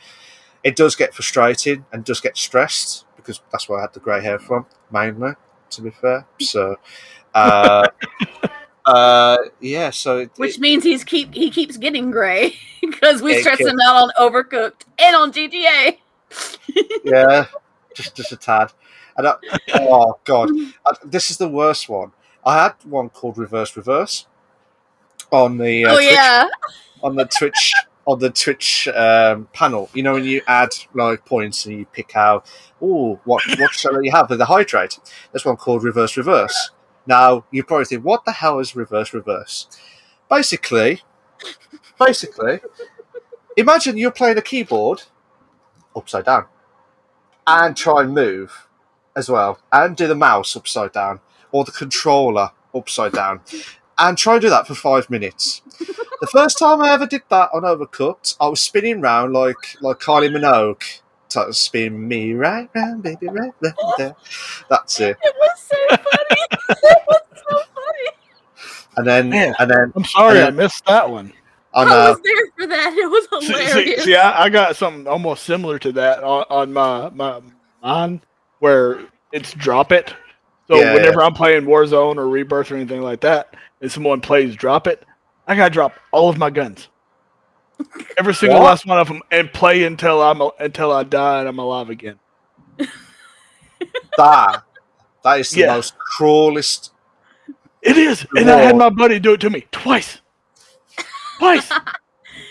It 0.62 0.76
does 0.76 0.94
get 0.94 1.14
frustrating 1.14 1.86
and 1.92 2.04
does 2.04 2.20
get 2.20 2.36
stressed 2.36 3.06
because 3.16 3.40
that's 3.50 3.68
where 3.68 3.78
I 3.78 3.82
had 3.82 3.94
the 3.94 4.00
grey 4.00 4.22
hair 4.22 4.38
from, 4.38 4.66
mainly, 4.92 5.32
to 5.70 5.82
be 5.82 5.90
fair. 5.90 6.26
So, 6.40 6.76
uh, 7.34 7.88
uh, 8.86 9.38
yeah, 9.60 9.90
so 9.90 10.18
it, 10.18 10.30
which 10.36 10.56
it, 10.56 10.60
means 10.60 10.84
he's 10.84 11.04
keep 11.04 11.34
he 11.34 11.50
keeps 11.50 11.76
getting 11.76 12.10
gray 12.10 12.54
because 12.80 13.22
we 13.22 13.40
stress 13.40 13.60
him 13.60 13.78
out 13.84 13.96
on 13.96 14.10
Overcooked 14.18 14.82
and 14.98 15.16
on 15.16 15.32
GTA. 15.32 15.98
yeah, 17.04 17.46
just 17.94 18.14
just 18.14 18.32
a 18.32 18.36
tad. 18.36 18.72
And 19.16 19.28
I, 19.28 19.34
oh 19.74 20.18
god, 20.24 20.50
I, 20.86 20.92
this 21.04 21.30
is 21.30 21.36
the 21.36 21.48
worst 21.48 21.88
one. 21.88 22.12
I 22.44 22.62
had 22.62 22.74
one 22.84 23.10
called 23.10 23.36
Reverse 23.36 23.76
Reverse 23.76 24.26
on 25.30 25.58
the 25.58 25.84
uh, 25.84 25.92
oh 25.92 25.96
Twitch, 25.96 26.10
yeah 26.10 26.48
on 27.02 27.16
the 27.16 27.24
Twitch 27.24 27.72
on 28.06 28.18
the 28.18 28.30
Twitch 28.30 28.88
um, 28.88 29.48
panel. 29.52 29.90
You 29.94 30.02
know 30.02 30.14
when 30.14 30.24
you 30.24 30.42
add 30.46 30.70
like 30.94 31.24
points 31.24 31.66
and 31.66 31.78
you 31.78 31.86
pick 31.86 32.16
out 32.16 32.46
oh 32.80 33.20
what 33.24 33.42
what 33.58 33.72
shall 33.72 34.02
you 34.02 34.10
have 34.12 34.30
with 34.30 34.38
the 34.38 34.46
hydrate. 34.46 34.98
There's 35.32 35.44
one 35.44 35.56
called 35.56 35.84
Reverse 35.84 36.16
Reverse 36.16 36.70
now, 37.06 37.44
you 37.50 37.64
probably 37.64 37.86
think, 37.86 38.04
what 38.04 38.24
the 38.24 38.32
hell 38.32 38.58
is 38.58 38.76
reverse 38.76 39.12
reverse? 39.12 39.66
Basically, 40.28 41.02
basically, 41.98 42.60
imagine 43.56 43.96
you're 43.96 44.10
playing 44.10 44.38
a 44.38 44.42
keyboard 44.42 45.02
upside 45.96 46.24
down 46.24 46.46
and 47.46 47.76
try 47.76 48.02
and 48.02 48.14
move 48.14 48.68
as 49.16 49.28
well 49.28 49.58
and 49.72 49.96
do 49.96 50.06
the 50.06 50.14
mouse 50.14 50.56
upside 50.56 50.92
down 50.92 51.20
or 51.50 51.64
the 51.64 51.72
controller 51.72 52.50
upside 52.74 53.12
down 53.12 53.40
and 53.98 54.16
try 54.16 54.34
and 54.34 54.42
do 54.42 54.50
that 54.50 54.66
for 54.66 54.74
five 54.74 55.10
minutes. 55.10 55.62
the 56.20 56.28
first 56.30 56.58
time 56.58 56.80
I 56.80 56.92
ever 56.92 57.06
did 57.06 57.22
that 57.28 57.50
on 57.52 57.62
Overcooked, 57.62 58.36
I 58.40 58.48
was 58.48 58.60
spinning 58.60 59.00
round 59.00 59.32
like 59.32 59.76
like 59.80 59.98
Kylie 59.98 60.30
Minogue 60.30 61.00
to 61.30 61.52
spin 61.52 62.06
me 62.06 62.34
right 62.34 62.68
round, 62.74 63.02
baby, 63.02 63.28
right 63.28 63.52
round 63.60 63.94
there. 63.98 64.16
That's 64.68 65.00
it. 65.00 65.16
It 65.22 65.34
was 65.38 65.60
so 65.60 65.76
funny. 65.88 66.46
it 66.68 67.02
was 67.06 67.20
so 67.34 67.60
funny. 67.74 68.86
And 68.96 69.06
then, 69.06 69.30
Man, 69.30 69.54
and 69.58 69.70
then, 69.70 69.92
I'm 69.94 70.04
sorry 70.04 70.34
then, 70.34 70.48
I 70.48 70.50
missed 70.50 70.84
that 70.86 71.08
one. 71.08 71.32
I, 71.72 71.82
I 71.82 71.84
was 71.84 72.16
uh, 72.16 72.20
there 72.22 72.46
for 72.58 72.66
that. 72.66 72.92
It 72.92 73.10
was 73.10 73.46
hilarious. 73.46 73.72
See, 73.72 73.96
see, 73.96 74.02
see 74.02 74.16
I, 74.16 74.44
I, 74.44 74.48
got 74.48 74.74
something 74.74 75.06
almost 75.06 75.44
similar 75.44 75.78
to 75.78 75.92
that 75.92 76.24
on, 76.24 76.44
on 76.50 76.72
my 76.72 77.10
my 77.10 77.40
mine, 77.82 78.20
where 78.58 79.06
it's 79.32 79.52
drop 79.52 79.92
it. 79.92 80.14
So 80.66 80.76
yeah, 80.76 80.94
whenever 80.94 81.20
yeah. 81.20 81.26
I'm 81.26 81.34
playing 81.34 81.62
Warzone 81.62 82.16
or 82.16 82.28
Rebirth 82.28 82.72
or 82.72 82.76
anything 82.76 83.02
like 83.02 83.20
that, 83.20 83.54
and 83.80 83.90
someone 83.90 84.20
plays 84.20 84.56
drop 84.56 84.86
it, 84.86 85.04
I 85.46 85.54
gotta 85.54 85.72
drop 85.72 85.94
all 86.10 86.28
of 86.28 86.38
my 86.38 86.50
guns. 86.50 86.88
Every 88.18 88.34
single 88.34 88.60
what? 88.60 88.66
last 88.66 88.86
one 88.86 88.98
of 88.98 89.08
them, 89.08 89.22
and 89.30 89.52
play 89.52 89.84
until 89.84 90.22
I'm 90.22 90.42
until 90.58 90.92
I 90.92 91.04
die 91.04 91.40
and 91.40 91.48
I'm 91.48 91.58
alive 91.58 91.90
again. 91.90 92.18
that 94.16 94.62
that 95.24 95.40
is 95.40 95.50
the 95.50 95.60
yeah. 95.60 95.74
most 95.74 95.96
cruelest. 95.98 96.92
It 97.82 97.96
is, 97.96 98.26
and 98.34 98.50
I 98.50 98.60
had 98.60 98.76
my 98.76 98.90
buddy 98.90 99.18
do 99.18 99.32
it 99.32 99.40
to 99.40 99.50
me 99.50 99.66
twice. 99.72 100.20
Twice. 101.38 101.70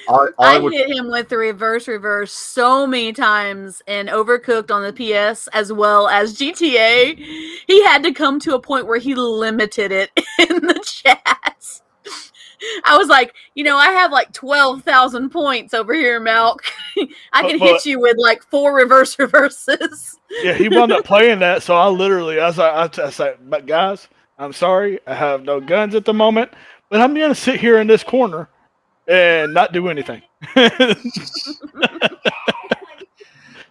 I, 0.09 0.27
I, 0.39 0.57
I 0.57 0.69
hit 0.71 0.89
him 0.89 1.11
with 1.11 1.29
the 1.29 1.37
reverse 1.37 1.87
reverse 1.87 2.31
so 2.31 2.87
many 2.87 3.13
times 3.13 3.83
and 3.87 4.09
overcooked 4.09 4.71
on 4.71 4.81
the 4.81 4.91
PS 4.91 5.47
as 5.49 5.71
well 5.71 6.07
as 6.07 6.35
GTA. 6.35 7.15
He 7.67 7.83
had 7.83 8.01
to 8.03 8.11
come 8.11 8.39
to 8.39 8.55
a 8.55 8.59
point 8.59 8.87
where 8.87 8.97
he 8.97 9.13
limited 9.13 9.91
it 9.91 10.09
in 10.39 10.65
the 10.65 10.81
chat. 10.83 11.38
I 12.85 12.97
was 12.97 13.07
like, 13.07 13.33
you 13.55 13.63
know, 13.63 13.77
I 13.77 13.89
have 13.91 14.11
like 14.11 14.31
12,000 14.33 15.29
points 15.29 15.73
over 15.73 15.93
here, 15.93 16.19
Malk. 16.19 16.59
I 17.33 17.41
can 17.41 17.59
but, 17.59 17.67
hit 17.67 17.85
you 17.85 17.99
with 17.99 18.17
like 18.17 18.43
four 18.43 18.75
reverse 18.75 19.17
reverses. 19.19 20.17
yeah, 20.41 20.53
he 20.53 20.69
wound 20.69 20.91
up 20.91 21.05
playing 21.05 21.39
that. 21.39 21.63
So 21.63 21.75
I 21.75 21.87
literally, 21.87 22.39
I 22.39 22.47
was 22.47 22.57
like, 22.57 22.99
I, 22.99 23.03
I 23.03 23.09
said, 23.09 23.37
but 23.49 23.65
guys, 23.65 24.07
I'm 24.37 24.53
sorry. 24.53 24.99
I 25.07 25.13
have 25.13 25.43
no 25.43 25.59
guns 25.59 25.95
at 25.95 26.05
the 26.05 26.13
moment, 26.13 26.51
but 26.89 27.01
I'm 27.01 27.13
going 27.13 27.29
to 27.29 27.35
sit 27.35 27.59
here 27.59 27.79
in 27.79 27.87
this 27.87 28.03
corner 28.03 28.49
and 29.07 29.53
not 29.53 29.73
do 29.73 29.89
anything. 29.89 30.21
uh, 30.55 30.65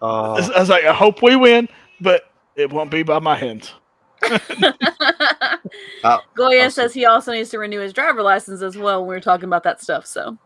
I 0.01 0.59
was 0.59 0.69
like, 0.69 0.85
I 0.85 0.93
hope 0.93 1.21
we 1.21 1.35
win, 1.35 1.67
but 2.01 2.23
it 2.55 2.71
won't 2.71 2.91
be 2.91 3.03
by 3.03 3.19
my 3.19 3.35
hands. 3.35 3.73
Oh, 6.03 6.19
Goya 6.35 6.59
awesome. 6.59 6.71
says 6.71 6.93
he 6.93 7.05
also 7.05 7.31
needs 7.31 7.49
to 7.49 7.59
renew 7.59 7.79
his 7.79 7.93
driver 7.93 8.21
license 8.21 8.61
as 8.61 8.77
well 8.77 9.01
when 9.01 9.09
we 9.09 9.15
were 9.15 9.21
talking 9.21 9.45
about 9.45 9.63
that 9.63 9.81
stuff. 9.81 10.05
So, 10.05 10.37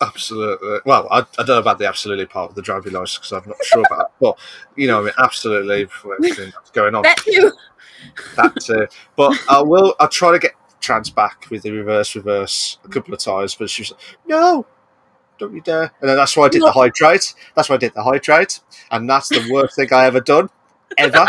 Absolutely. 0.00 0.78
Well, 0.84 1.08
I, 1.10 1.20
I 1.20 1.24
don't 1.38 1.48
know 1.48 1.58
about 1.58 1.78
the 1.78 1.86
absolutely 1.86 2.26
part 2.26 2.50
of 2.50 2.56
the 2.56 2.62
driving 2.62 2.92
license 2.92 3.18
because 3.18 3.32
I'm 3.32 3.48
not 3.48 3.64
sure 3.64 3.82
about 3.86 3.98
that. 3.98 4.10
But, 4.20 4.38
you 4.76 4.86
know, 4.86 5.00
I 5.00 5.04
mean, 5.04 5.14
absolutely 5.18 5.82
everything 5.82 6.52
that's 6.54 6.70
going 6.70 6.94
on. 6.94 7.02
That 7.02 7.18
too. 7.18 7.52
That 8.36 8.60
too. 8.60 8.86
But 9.16 9.38
I 9.48 9.62
will, 9.62 9.94
I'll 10.00 10.08
try 10.08 10.32
to 10.32 10.38
get 10.38 10.52
Trans 10.80 11.10
back 11.10 11.46
with 11.50 11.62
the 11.62 11.70
reverse 11.70 12.14
reverse 12.14 12.78
a 12.84 12.88
couple 12.88 13.14
of 13.14 13.20
times, 13.20 13.54
but 13.54 13.70
she 13.70 13.82
was 13.82 13.92
like, 13.92 14.00
no, 14.26 14.66
don't 15.38 15.54
you 15.54 15.62
dare. 15.62 15.92
And 16.00 16.10
then 16.10 16.16
that's 16.16 16.36
why 16.36 16.44
I 16.44 16.48
did 16.48 16.62
the 16.62 16.72
hydrate. 16.72 17.34
That's 17.54 17.68
why 17.68 17.76
I 17.76 17.78
did 17.78 17.94
the 17.94 18.02
hydrate. 18.02 18.60
And 18.90 19.08
that's 19.08 19.28
the 19.28 19.48
worst 19.50 19.76
thing 19.76 19.92
I 19.92 20.04
ever 20.04 20.20
done. 20.20 20.50
Ever. 20.98 21.26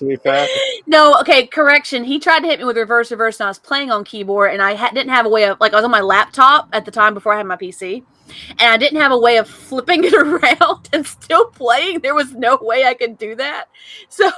To 0.00 0.06
be 0.06 0.16
fair. 0.16 0.48
No, 0.86 1.16
okay, 1.20 1.46
correction. 1.46 2.04
He 2.04 2.18
tried 2.18 2.40
to 2.40 2.46
hit 2.46 2.58
me 2.58 2.64
with 2.64 2.76
reverse 2.76 3.10
reverse 3.10 3.38
and 3.38 3.46
I 3.46 3.50
was 3.50 3.58
playing 3.58 3.90
on 3.90 4.02
keyboard 4.02 4.52
and 4.52 4.60
I 4.60 4.74
ha- 4.74 4.90
didn't 4.92 5.12
have 5.12 5.26
a 5.26 5.28
way 5.28 5.44
of 5.44 5.60
like 5.60 5.72
I 5.72 5.76
was 5.76 5.84
on 5.84 5.90
my 5.90 6.00
laptop 6.00 6.68
at 6.72 6.84
the 6.84 6.90
time 6.90 7.14
before 7.14 7.32
I 7.32 7.36
had 7.36 7.46
my 7.46 7.56
PC. 7.56 8.02
And 8.50 8.72
I 8.72 8.76
didn't 8.76 9.00
have 9.00 9.10
a 9.10 9.18
way 9.18 9.38
of 9.38 9.48
flipping 9.48 10.04
it 10.04 10.14
around 10.14 10.88
and 10.92 11.06
still 11.06 11.46
playing. 11.46 12.00
There 12.00 12.14
was 12.14 12.32
no 12.32 12.58
way 12.62 12.84
I 12.84 12.94
could 12.94 13.18
do 13.18 13.34
that. 13.34 13.66
So 14.08 14.30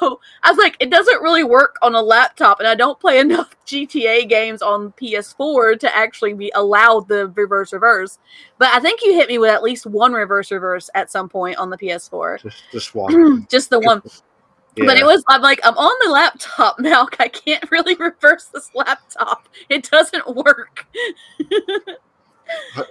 I 0.42 0.50
was 0.50 0.58
like, 0.58 0.76
it 0.80 0.90
doesn't 0.90 1.22
really 1.22 1.44
work 1.44 1.76
on 1.82 1.94
a 1.94 2.00
laptop, 2.00 2.58
and 2.58 2.66
I 2.66 2.74
don't 2.74 2.98
play 2.98 3.18
enough 3.20 3.54
GTA 3.66 4.28
games 4.28 4.62
on 4.62 4.92
PS4 4.92 5.78
to 5.80 5.96
actually 5.96 6.32
be 6.32 6.50
allowed 6.54 7.08
the 7.08 7.28
reverse 7.28 7.72
reverse. 7.72 8.18
But 8.58 8.68
I 8.72 8.80
think 8.80 9.02
you 9.02 9.12
hit 9.12 9.28
me 9.28 9.38
with 9.38 9.50
at 9.50 9.62
least 9.62 9.86
one 9.86 10.14
reverse 10.14 10.50
reverse 10.50 10.88
at 10.94 11.10
some 11.10 11.28
point 11.28 11.58
on 11.58 11.68
the 11.68 11.76
PS4. 11.76 12.40
Just, 12.40 12.62
just 12.72 12.94
one. 12.94 13.46
Just 13.50 13.68
the 13.68 13.80
one. 13.80 14.02
Yeah. 14.76 14.86
But 14.86 14.96
it 14.98 15.04
was 15.04 15.22
I'm 15.28 15.42
like 15.42 15.60
I'm 15.64 15.76
on 15.76 15.92
the 16.06 16.10
laptop, 16.12 16.78
Malk. 16.80 17.16
I 17.18 17.28
can't 17.28 17.70
really 17.70 17.94
reverse 17.94 18.46
this 18.46 18.70
laptop. 18.74 19.48
It 19.68 19.88
doesn't 19.90 20.34
work. 20.34 20.86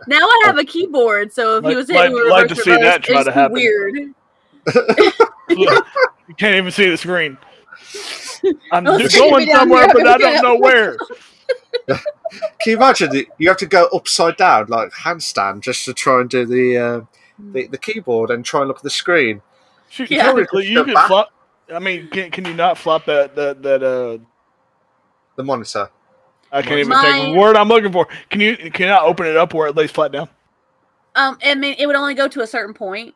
now 0.08 0.18
I 0.19 0.42
have 0.45 0.58
a 0.58 0.64
keyboard, 0.64 1.34
so 1.34 1.58
if 1.58 1.66
he 1.66 1.76
was 1.76 1.90
hitting 1.90 2.14
like- 2.14 2.30
like 2.30 2.48
to 2.50 2.56
see 2.56 2.72
reverse, 2.72 2.84
that 2.84 3.03
try 3.03 3.24
to 3.24 3.32
happen. 3.32 3.53
weird. 3.53 3.95
Look, 5.50 5.88
you 6.27 6.35
can't 6.38 6.56
even 6.56 6.72
see 6.72 6.90
the 6.90 6.98
screen. 6.98 7.38
I'm 8.72 8.85
just 8.85 9.18
going 9.18 9.50
somewhere, 9.50 9.88
but 9.92 10.08
I 10.08 10.18
don't 10.18 10.42
know 10.43 10.56
where. 10.58 10.98
Can 11.90 12.00
you 12.68 12.77
imagine 12.77 13.10
that 13.11 13.26
you 13.40 13.48
have 13.50 13.58
to 13.58 13.66
go 13.66 13.88
upside 13.93 14.38
down, 14.38 14.68
like 14.68 14.92
handstand, 14.92 15.61
just 15.61 15.84
to 15.85 15.93
try 15.93 16.22
and 16.22 16.30
do 16.30 16.45
the 16.45 16.77
uh, 16.77 17.01
the, 17.53 17.68
the 17.68 17.77
keyboard 17.77 18.30
and 18.30 18.45
try 18.45 18.61
and 18.61 18.68
look 18.68 18.77
at 18.77 18.84
the 18.84 18.90
screen? 18.90 19.42
Shoot, 19.90 20.11
Yeah. 20.11 20.27
Technically, 20.27 20.68
you 20.68 20.76
Step 20.77 20.85
can 20.85 20.93
back. 20.93 21.08
flop. 21.08 21.32
I 21.74 21.80
mean, 21.80 22.08
can, 22.09 22.32
can 22.32 22.45
you 22.45 22.53
not 22.53 22.77
flop 22.77 23.06
that 23.06 23.35
that 23.35 23.61
that 23.64 23.83
uh? 23.83 24.17
The 25.35 25.43
monitor. 25.43 25.90
I 26.51 26.61
can't 26.61 26.80
even 26.80 26.90
My- 26.90 27.01
think 27.01 27.33
the 27.33 27.40
word 27.40 27.56
I'm 27.56 27.69
looking 27.69 27.91
for. 27.91 28.08
Can 28.30 28.41
you 28.41 28.58
can 28.72 28.90
I 28.90 29.00
open 29.00 29.25
it 29.25 29.38
up 29.38 29.53
where 29.53 29.67
it 29.67 29.75
lays 29.75 29.91
flat 29.91 30.11
down? 30.11 30.30
Um, 31.16 31.38
I 31.43 31.56
mean, 31.56 31.75
it 31.77 31.88
would 31.88 31.95
only 31.95 32.14
go 32.14 32.27
to 32.27 32.41
a 32.41 32.48
certain 32.48 32.74
point. 32.74 33.16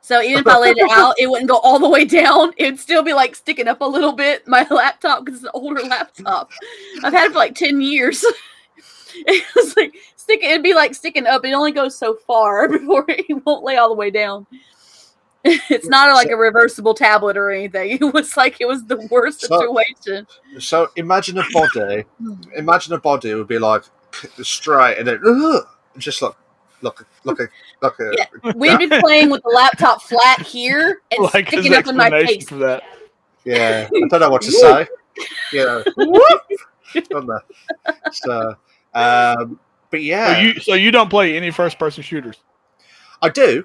So 0.00 0.22
even 0.22 0.38
if 0.38 0.46
I 0.46 0.58
laid 0.58 0.78
it 0.78 0.88
out, 0.90 1.16
it 1.18 1.28
wouldn't 1.28 1.48
go 1.48 1.58
all 1.58 1.80
the 1.80 1.88
way 1.88 2.04
down. 2.04 2.52
It 2.56 2.64
would 2.66 2.80
still 2.80 3.02
be 3.02 3.12
like 3.12 3.34
sticking 3.34 3.66
up 3.66 3.80
a 3.80 3.84
little 3.84 4.12
bit. 4.12 4.46
My 4.46 4.64
laptop, 4.70 5.24
because 5.24 5.40
it's 5.40 5.44
an 5.44 5.50
older 5.54 5.82
laptop, 5.82 6.50
I've 7.02 7.12
had 7.12 7.26
it 7.26 7.32
for 7.32 7.38
like 7.38 7.56
ten 7.56 7.80
years. 7.80 8.24
it 9.14 9.44
was 9.56 9.76
like 9.76 9.96
sticking. 10.14 10.50
It'd 10.50 10.62
be 10.62 10.74
like 10.74 10.94
sticking 10.94 11.26
up. 11.26 11.44
It 11.44 11.52
only 11.52 11.72
goes 11.72 11.98
so 11.98 12.14
far 12.14 12.68
before 12.78 13.04
it 13.08 13.44
won't 13.44 13.64
lay 13.64 13.76
all 13.76 13.88
the 13.88 13.94
way 13.94 14.10
down. 14.10 14.46
It's 15.70 15.88
not 15.88 16.12
like 16.14 16.28
a 16.30 16.36
reversible 16.36 16.94
tablet 16.94 17.36
or 17.36 17.50
anything. 17.50 17.90
It 18.00 18.12
was 18.14 18.36
like 18.36 18.60
it 18.60 18.66
was 18.68 18.84
the 18.86 18.96
worst 19.10 19.40
So- 19.42 19.58
situation. 19.58 20.26
So 20.58 20.88
imagine 20.96 21.38
a 21.38 21.44
body. 21.52 22.04
imagine 22.56 22.92
a 22.94 22.98
body 22.98 23.34
would 23.34 23.48
be 23.48 23.58
like 23.58 23.82
straight 24.42 24.98
and 24.98 25.06
then 25.06 25.20
ugh, 25.26 25.66
just 25.98 26.22
like 26.22 26.32
like 26.82 27.00
a 27.00 27.04
like 27.24 27.38
a 27.40 27.48
like 27.82 27.98
a 28.00 28.12
Yeah. 28.16 28.52
We'd 28.56 28.78
be 28.78 28.88
playing 29.00 29.30
with 29.30 29.42
the 29.42 29.50
laptop 29.50 30.02
flat 30.02 30.42
here 30.42 31.00
and 31.10 31.22
Like 31.34 31.48
his 31.48 31.60
sticking 31.60 31.74
up 31.74 31.86
in 31.86 31.96
my 31.96 32.10
face. 32.10 32.48
for 32.48 32.56
that. 32.56 32.82
Yeah, 33.44 33.88
I 33.94 33.98
don't 34.08 34.20
know 34.20 34.30
what 34.30 34.42
to 34.42 34.50
say. 34.52 34.86
You 35.52 35.64
know, 35.64 35.84
on 37.14 37.26
there. 37.26 37.44
So, 38.12 38.54
um, 38.94 39.58
but 39.90 39.98
So 39.98 40.02
yeah, 40.02 40.40
you 40.40 40.60
so 40.60 40.74
you 40.74 40.90
don't 40.90 41.08
play 41.08 41.36
any 41.36 41.50
first 41.50 41.78
person 41.78 42.02
shooters. 42.02 42.36
I 43.22 43.28
do. 43.28 43.64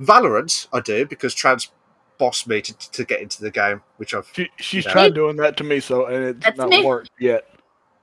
Valorant, 0.00 0.66
I 0.72 0.80
do 0.80 1.06
because 1.06 1.34
Trans 1.34 1.70
bossed 2.18 2.46
me 2.48 2.60
to, 2.62 2.90
to 2.90 3.04
get 3.04 3.20
into 3.20 3.42
the 3.42 3.50
game, 3.50 3.82
which 3.96 4.14
I've, 4.14 4.28
She, 4.32 4.48
she's 4.56 4.84
Yeah. 4.84 4.92
tried 4.92 5.14
doing 5.14 5.36
that 5.36 5.56
to 5.58 5.64
me, 5.64 5.80
so 5.80 6.06
and 6.06 6.24
it's 6.24 6.44
That's 6.44 6.58
not 6.58 6.70
me. 6.70 6.84
worked 6.84 7.10
yet. 7.18 7.46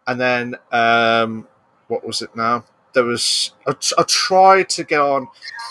and 0.07 0.19
then 0.19 0.56
um, 0.72 1.48
what 1.88 2.06
was 2.06 2.22
it 2.22 2.35
now? 2.35 2.64
There 2.93 3.03
was 3.03 3.51
I, 3.67 3.74
I 3.98 4.03
tried 4.03 4.69
to 4.69 4.83
get 4.83 4.99
on. 5.01 5.27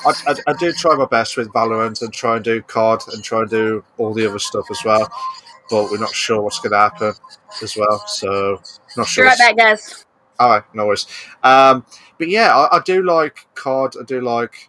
I, 0.07 0.13
I, 0.27 0.35
I 0.49 0.53
do 0.59 0.73
try 0.73 0.95
my 0.95 1.07
best 1.07 1.37
with 1.39 1.49
Valorant 1.53 2.03
and 2.03 2.13
try 2.13 2.37
and 2.37 2.45
do 2.45 2.61
COD 2.63 3.03
and 3.13 3.25
try 3.25 3.41
and 3.41 3.51
do 3.51 3.83
all 3.97 4.13
the 4.13 4.27
other 4.29 4.39
stuff 4.39 4.67
as 4.71 4.79
well, 4.85 5.09
but 5.71 5.91
we're 5.91 5.99
not 5.99 6.15
sure 6.15 6.43
what's 6.43 6.59
going 6.59 6.73
to 6.73 6.79
happen 6.79 7.13
as 7.63 7.77
well. 7.77 8.03
So 8.07 8.61
not 8.99 9.05
Be 9.07 9.09
sure. 9.09 9.25
right 9.25 9.39
back, 9.39 9.57
guys. 9.57 10.05
All 10.39 10.51
right, 10.51 10.65
no 10.75 10.87
worries. 10.87 11.07
Um, 11.43 11.87
but 12.19 12.29
yeah, 12.29 12.55
I, 12.55 12.77
I 12.77 12.81
do 12.85 13.03
like 13.03 13.47
COD. 13.55 13.95
I 14.01 14.05
do 14.05 14.21
like 14.21 14.69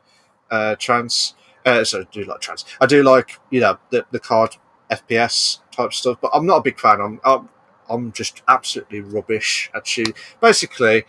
uh, 0.51 0.75
trans. 0.79 1.33
Uh, 1.65 1.83
so 1.83 2.01
I 2.01 2.03
do 2.11 2.23
like 2.23 2.41
trans. 2.41 2.65
I 2.79 2.85
do 2.85 3.03
like 3.03 3.39
you 3.49 3.59
know 3.59 3.77
the 3.89 4.05
the 4.11 4.19
COD 4.19 4.57
FPS 4.91 5.59
type 5.71 5.93
stuff. 5.93 6.17
But 6.21 6.31
I'm 6.33 6.45
not 6.45 6.57
a 6.57 6.61
big 6.61 6.79
fan. 6.79 7.01
I'm 7.01 7.19
I'm, 7.25 7.49
I'm 7.89 8.11
just 8.11 8.43
absolutely 8.47 9.01
rubbish 9.01 9.71
at 9.73 9.87
shooting. 9.87 10.13
Basically, 10.41 11.05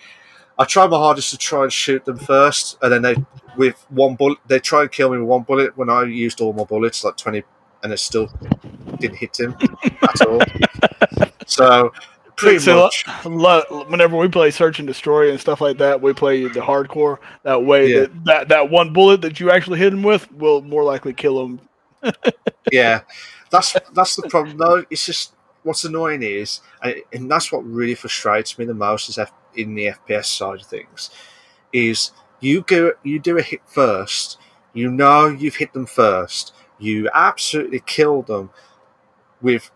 I 0.58 0.64
try 0.64 0.86
my 0.86 0.96
hardest 0.96 1.30
to 1.30 1.38
try 1.38 1.64
and 1.64 1.72
shoot 1.72 2.04
them 2.04 2.18
first, 2.18 2.78
and 2.82 2.92
then 2.92 3.02
they 3.02 3.16
with 3.56 3.84
one 3.90 4.14
bullet 4.16 4.38
they 4.46 4.58
try 4.58 4.82
and 4.82 4.90
kill 4.90 5.10
me 5.10 5.18
with 5.18 5.28
one 5.28 5.42
bullet. 5.42 5.76
When 5.76 5.90
I 5.90 6.04
used 6.04 6.40
all 6.40 6.52
my 6.54 6.64
bullets, 6.64 7.04
like 7.04 7.16
twenty, 7.16 7.44
and 7.82 7.92
it 7.92 7.98
still 7.98 8.30
didn't 8.98 9.18
hit 9.18 9.38
him 9.38 9.56
at 10.02 10.26
all. 10.26 10.40
So 11.48 11.92
pretty 12.36 12.58
So, 12.58 12.76
much. 12.82 13.04
lo- 13.24 13.84
whenever 13.88 14.16
we 14.16 14.28
play 14.28 14.50
search 14.50 14.78
and 14.78 14.86
destroy 14.86 15.30
and 15.30 15.40
stuff 15.40 15.60
like 15.60 15.78
that, 15.78 16.00
we 16.00 16.12
play 16.12 16.42
the 16.42 16.60
hardcore. 16.60 17.18
That 17.42 17.64
way, 17.64 17.92
Yeah. 17.92 18.00
that, 18.00 18.24
that 18.24 18.48
that 18.48 18.70
one 18.70 18.92
bullet 18.92 19.22
that 19.22 19.40
you 19.40 19.50
actually 19.50 19.78
hit 19.78 19.92
him 19.92 20.02
with 20.02 20.30
will 20.32 20.62
more 20.62 20.84
likely 20.84 21.12
kill 21.12 21.42
him. 21.44 21.60
yeah, 22.72 23.00
that's 23.50 23.74
that's 23.94 24.16
the 24.16 24.28
problem. 24.28 24.58
though. 24.58 24.84
it's 24.90 25.04
just 25.06 25.34
what's 25.62 25.84
annoying 25.84 26.22
is, 26.22 26.60
and, 27.12 27.28
that's 27.30 27.50
what 27.50 27.64
really 27.66 27.94
frustrates 27.94 28.56
me 28.58 28.64
the 28.64 28.74
most 28.74 29.08
is 29.08 29.18
F, 29.18 29.32
in 29.56 29.74
the 29.74 29.86
FPS 29.86 30.26
side 30.26 30.60
of 30.60 30.66
things, 30.66 31.10
is 31.72 32.12
you 32.40 32.62
go 32.62 32.92
you 33.02 33.18
do 33.18 33.38
a 33.38 33.42
hit 33.42 33.62
first, 33.66 34.38
you 34.74 34.90
know 34.90 35.26
you've 35.26 35.56
hit 35.56 35.72
them 35.72 35.86
first, 35.86 36.52
you 36.78 37.08
absolutely 37.14 37.80
kill 37.86 38.22
them 38.22 38.50
with 39.40 39.70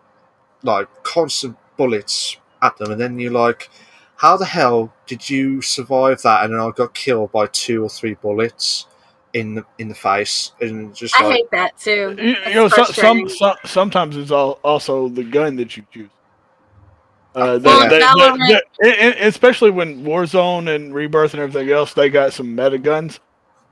like 0.62 0.88
constant 1.02 1.56
bullets 1.76 2.36
at 2.62 2.76
them, 2.76 2.92
and 2.92 3.00
then 3.00 3.18
you're 3.18 3.32
like, 3.32 3.70
how 4.16 4.36
the 4.36 4.44
hell 4.44 4.92
did 5.06 5.28
you 5.28 5.62
survive 5.62 6.20
that? 6.22 6.44
And 6.44 6.52
then 6.54 6.60
I 6.60 6.70
got 6.70 6.94
killed 6.94 7.32
by 7.32 7.46
two 7.46 7.84
or 7.84 7.88
three 7.88 8.14
bullets 8.14 8.86
in 9.32 9.54
the 9.54 9.64
in 9.78 9.88
the 9.88 9.94
face, 9.94 10.52
and 10.60 10.94
just 10.94 11.16
I 11.16 11.24
like. 11.24 11.34
hate 11.36 11.50
that 11.52 11.78
too. 11.78 12.16
You, 12.18 12.34
That's 12.34 12.48
you 12.48 12.54
know, 12.54 12.68
so, 12.68 12.84
some, 12.84 13.28
some 13.28 13.56
sometimes 13.64 14.16
it's 14.16 14.30
all, 14.30 14.58
also 14.64 15.08
the 15.08 15.24
gun 15.24 15.56
that 15.56 15.76
you 15.76 15.84
choose. 15.92 16.10
Uh, 17.34 17.58
that- 17.58 17.62
Well, 17.62 17.88
that- 17.88 18.02
Valorant- 18.02 18.48
that- 18.48 18.64
that- 18.80 18.98
and- 19.00 19.14
and 19.14 19.28
especially 19.28 19.70
when 19.70 20.04
Warzone 20.04 20.74
and 20.74 20.92
Rebirth 20.92 21.32
and 21.32 21.40
everything 21.42 21.70
else, 21.70 21.94
they 21.94 22.10
got 22.10 22.32
some 22.32 22.54
meta 22.56 22.76
guns. 22.78 23.20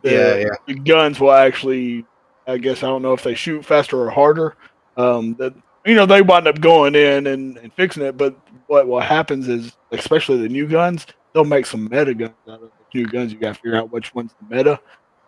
The- 0.03 0.13
Yeah, 0.13 0.37
yeah. 0.37 0.55
The 0.67 0.75
guns 0.75 1.19
will 1.19 1.33
actually, 1.33 2.05
I 2.47 2.57
guess, 2.59 2.85
I 2.85 2.87
don't 2.87 3.03
know 3.03 3.13
if 3.15 3.25
they 3.25 3.35
shoot 3.35 3.65
faster 3.65 4.01
or 4.01 4.11
harder. 4.11 4.55
Um, 4.97 5.35
that 5.41 5.55
you 5.85 5.95
know 5.95 6.07
they 6.07 6.23
wind 6.23 6.47
up 6.47 6.61
going 6.61 6.95
in 6.95 7.27
and, 7.27 7.57
and 7.59 7.73
fixing 7.75 8.03
it, 8.03 8.17
but 8.17 8.37
what 8.67 8.87
what 8.87 9.05
happens 9.05 9.49
is, 9.49 9.77
especially 9.93 10.39
the 10.43 10.49
new 10.49 10.67
guns, 10.67 11.07
they'll 11.33 11.45
make 11.45 11.67
some 11.67 11.85
meta 11.85 12.15
guns 12.15 12.35
out 12.49 12.63
of 12.63 12.71
the 12.93 12.99
new 12.99 13.07
guns. 13.07 13.33
You 13.33 13.39
got 13.39 13.55
to 13.55 13.61
figure 13.63 13.77
out 13.77 13.91
which 13.93 14.15
one's 14.15 14.35
the 14.41 14.57
meta. 14.57 14.81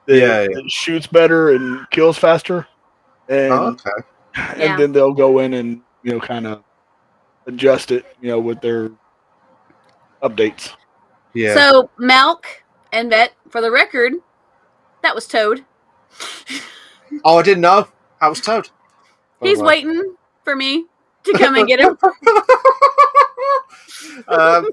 That, 0.06 0.16
Yeah, 0.16 0.42
yeah. 0.42 0.48
that 0.54 0.70
shoots 0.70 1.06
better 1.06 1.50
and 1.50 1.88
kills 1.90 2.18
faster. 2.18 2.66
And 3.28 3.52
Oh, 3.52 3.66
okay. 3.68 3.90
Yeah. 4.36 4.72
and 4.72 4.80
then 4.80 4.92
they'll 4.92 5.12
go 5.14 5.40
in 5.40 5.54
and 5.54 5.80
you 6.02 6.12
know 6.12 6.20
kind 6.20 6.46
of 6.46 6.62
adjust 7.46 7.90
it 7.90 8.04
you 8.20 8.28
know 8.28 8.38
with 8.38 8.60
their 8.60 8.90
updates 10.22 10.74
Yeah. 11.34 11.54
So 11.54 11.90
Malk 11.98 12.44
and 12.92 13.08
Vet, 13.10 13.32
for 13.48 13.60
the 13.60 13.70
record, 13.70 14.12
that 15.02 15.14
was 15.14 15.26
Toad. 15.26 15.64
oh, 17.24 17.38
I 17.38 17.42
didn't 17.42 17.60
know. 17.62 17.88
I 18.20 18.28
was 18.28 18.40
Toad. 18.40 18.68
by 19.40 19.46
the 19.46 19.48
He's 19.48 19.58
waiting 19.62 20.14
for 20.50 20.56
me 20.56 20.84
to 21.24 21.32
come 21.38 21.54
and 21.54 21.68
get 21.68 21.78
him. 21.80 21.96
um, 24.28 24.68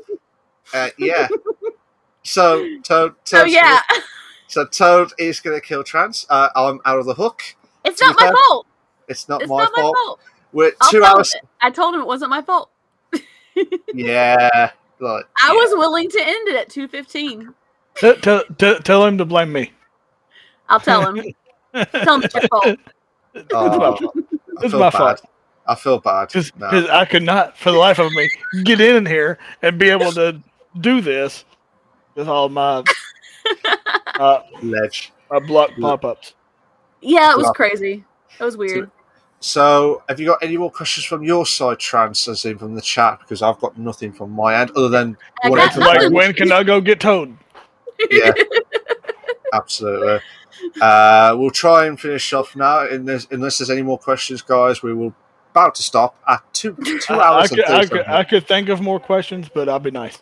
uh, 0.73 0.89
yeah. 0.97 1.27
So 2.23 2.65
Toad. 2.83 3.13
so 3.23 3.25
Toad's 3.41 3.53
yeah, 3.53 3.79
Gonna, 3.89 4.03
so 4.47 4.65
Toad 4.65 5.11
is 5.19 5.39
going 5.39 5.59
to 5.59 5.65
kill 5.65 5.83
Trans. 5.83 6.25
Uh, 6.29 6.49
I'm 6.55 6.79
out 6.85 6.97
of 6.97 7.05
the 7.05 7.13
hook. 7.13 7.43
it's 7.85 8.01
not 8.01 8.15
my 8.19 8.25
fair, 8.27 8.35
fault. 8.47 8.65
It's 9.07 9.29
not 9.29 9.41
It's 9.43 9.49
my 9.49 9.63
not 9.63 9.71
my 9.75 9.81
fault. 9.83 9.95
fault. 9.97 10.19
We're 10.51 10.71
I'll 10.81 10.89
two 10.89 11.03
hours. 11.03 11.33
him- 11.35 11.47
I 11.61 11.69
told 11.69 11.93
him 11.93 12.01
it 12.01 12.07
wasn't 12.07 12.31
my 12.31 12.41
fault. 12.41 12.71
Yeah. 13.93 14.71
Like 14.99 15.25
I 15.43 15.49
yeah. 15.49 15.53
was 15.53 15.69
willing 15.75 16.09
to 16.09 16.19
end 16.19 16.47
it 16.47 16.55
at 16.55 16.69
two 16.69 16.87
fifteen. 16.87 17.53
Tell, 17.95 18.15
tell, 18.15 18.43
tell, 18.57 18.79
tell 18.79 19.05
him 19.05 19.17
to 19.19 19.25
blame 19.25 19.51
me. 19.51 19.71
I'll 20.69 20.79
tell 20.79 21.05
him. 21.13 21.23
tell 21.73 22.15
him 22.15 22.23
it's 22.23 22.33
your 22.33 22.47
fault. 22.47 22.79
It's 23.35 23.53
my 23.53 23.97
It's 24.63 24.73
my 24.73 24.79
bad. 24.89 24.93
fault. 24.93 25.21
I 25.67 25.75
feel 25.75 25.99
bad. 25.99 26.29
Because 26.29 26.51
No. 26.57 26.67
I 26.91 27.05
could 27.05 27.23
not, 27.23 27.57
for 27.57 27.71
the 27.71 27.77
life 27.77 27.99
of 27.99 28.11
me, 28.13 28.29
get 28.63 28.79
in 28.81 29.05
here 29.05 29.37
and 29.61 29.77
be 29.77 29.89
able 29.89 30.11
to 30.13 30.39
do 30.79 31.01
this 31.01 31.43
with 32.15 32.27
all 32.27 32.49
my 32.49 32.83
uh, 34.19 34.41
Ledge. 34.63 35.11
my 35.29 35.39
block 35.39 35.71
pop 35.79 36.05
ups. 36.05 36.33
Yeah, 37.01 37.31
it 37.31 37.37
was 37.37 37.43
Well- 37.45 37.53
crazy. 37.53 38.03
It 38.39 38.43
was 38.43 38.55
weird. 38.57 38.91
So, 39.39 40.01
have 40.09 40.19
you 40.19 40.25
got 40.25 40.41
any 40.41 40.57
more 40.57 40.71
questions 40.71 41.05
from 41.05 41.21
your 41.23 41.45
side, 41.45 41.77
Trans, 41.77 42.27
as 42.27 42.43
in 42.45 42.57
from 42.57 42.73
the 42.73 42.81
chat? 42.81 43.19
Because 43.19 43.43
I've 43.43 43.59
got 43.59 43.77
nothing 43.77 44.11
from 44.11 44.31
my 44.31 44.55
end 44.59 44.71
other 44.75 44.89
than 44.89 45.15
what 45.43 45.57
got 45.75 45.77
Like, 45.77 46.11
when 46.11 46.33
can 46.33 46.51
I 46.51 46.63
go 46.63 46.81
get 46.81 46.99
Toad? 46.99 47.37
yeah, 48.09 48.31
absolutely. 49.53 50.19
Uh, 50.81 51.35
we'll 51.37 51.51
try 51.51 51.85
and 51.85 51.99
finish 51.99 52.33
off 52.33 52.55
now. 52.55 52.87
Unless, 52.87 53.27
unless 53.31 53.59
there's 53.59 53.69
any 53.69 53.83
more 53.83 53.99
questions, 53.99 54.41
guys, 54.41 54.81
we 54.81 54.93
will 54.93 55.13
about 55.57 55.75
to 55.75 55.83
stop 55.83 56.15
at 56.27 56.41
two 56.53 56.75
two 56.75 56.99
I, 57.13 57.15
I, 57.17 57.27
hours. 57.39 57.49
could, 57.49 57.65
I, 57.65 57.85
could, 57.85 58.05
I 58.07 58.23
could 58.23 58.47
think 58.47 58.69
of 58.69 58.79
more 58.81 58.99
questions, 58.99 59.49
but 59.53 59.67
I'll 59.67 59.79
be 59.79 59.91
nice. 59.91 60.21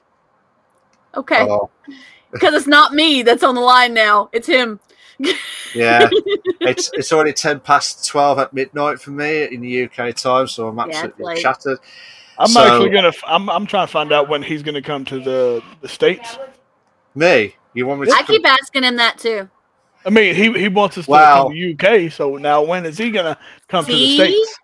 Okay. 1.16 1.42
Oh, 1.42 1.70
Because 2.32 2.54
it's 2.54 2.68
not 2.68 2.94
me 2.94 3.22
that's 3.22 3.44
on 3.44 3.56
the 3.56 3.62
line 3.62 3.94
now. 3.94 4.30
It's 4.34 4.48
him. 4.48 4.80
yeah, 5.74 6.10
it's 6.60 6.92
it's 6.94 7.14
already 7.14 7.32
ten 7.32 7.62
past 7.62 8.06
twelve 8.06 8.38
at 8.40 8.52
midnight 8.54 9.00
for 9.00 9.12
me 9.12 9.44
in 9.46 9.62
the 9.62 9.84
UK 9.86 10.14
time, 10.14 10.46
so 10.48 10.68
I'm 10.68 10.78
absolutely 10.78 11.24
late. 11.26 11.40
shattered. 11.40 11.78
I'm 12.38 12.48
So- 12.50 12.62
actually 12.62 12.90
gonna. 12.90 13.08
f- 13.10 13.24
I'm, 13.26 13.50
I'm 13.50 13.66
trying 13.66 13.88
to 13.88 13.92
find 13.94 14.12
out 14.12 14.28
when 14.28 14.44
he's 14.44 14.62
gonna 14.64 14.82
come 14.82 15.06
to 15.06 15.20
the 15.22 15.64
the 15.80 15.88
states. 15.88 16.38
Me, 17.14 17.56
you 17.74 17.88
want 17.88 18.02
me 18.02 18.08
to? 18.08 18.14
I 18.14 18.24
keep 18.24 18.46
asking 18.46 18.84
him 18.84 18.98
that 18.98 19.18
too. 19.20 19.50
I 20.06 20.10
mean, 20.10 20.36
he 20.36 20.52
he 20.60 20.68
wants 20.68 20.98
us 20.98 21.08
Wow. 21.08 21.20
to 21.20 21.44
come 21.44 21.54
to 21.54 21.76
the 21.78 22.06
UK. 22.06 22.12
So 22.12 22.36
now, 22.36 22.62
when 22.64 22.86
is 22.86 22.98
he 22.98 23.10
gonna 23.12 23.38
come 23.70 23.86
to 23.86 23.92
the 23.92 24.16
states? 24.16 24.60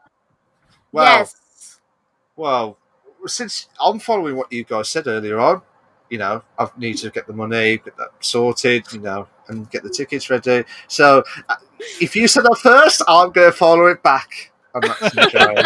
Well, 0.92 1.20
yes. 1.20 1.80
well, 2.36 2.78
since 3.26 3.68
I'm 3.80 4.00
following 4.00 4.36
what 4.36 4.52
you 4.52 4.64
guys 4.64 4.90
said 4.90 5.08
earlier 5.08 5.40
on, 5.40 5.62
you 6.10 6.18
know, 6.18 6.44
I 6.60 6.68
need 6.78 6.98
to 6.98 7.10
get 7.10 7.26
the 7.26 7.34
money, 7.34 7.78
get 7.78 7.96
that 7.98 8.10
sorted, 8.20 8.92
you 8.92 9.00
know, 9.00 9.28
and 9.48 9.70
get 9.72 9.84
the 9.84 9.90
tickets 9.90 10.30
ready. 10.30 10.66
So, 10.88 11.24
uh, 11.48 11.56
if 12.02 12.16
you 12.16 12.28
said 12.28 12.44
that 12.44 12.58
first, 12.58 13.02
I'm 13.08 13.32
going 13.32 13.52
to 13.52 13.58
follow 13.58 13.88
it 13.88 14.04
back. 14.04 14.52
And 14.74 14.84
that's 14.84 15.18
enjoying. 15.18 15.58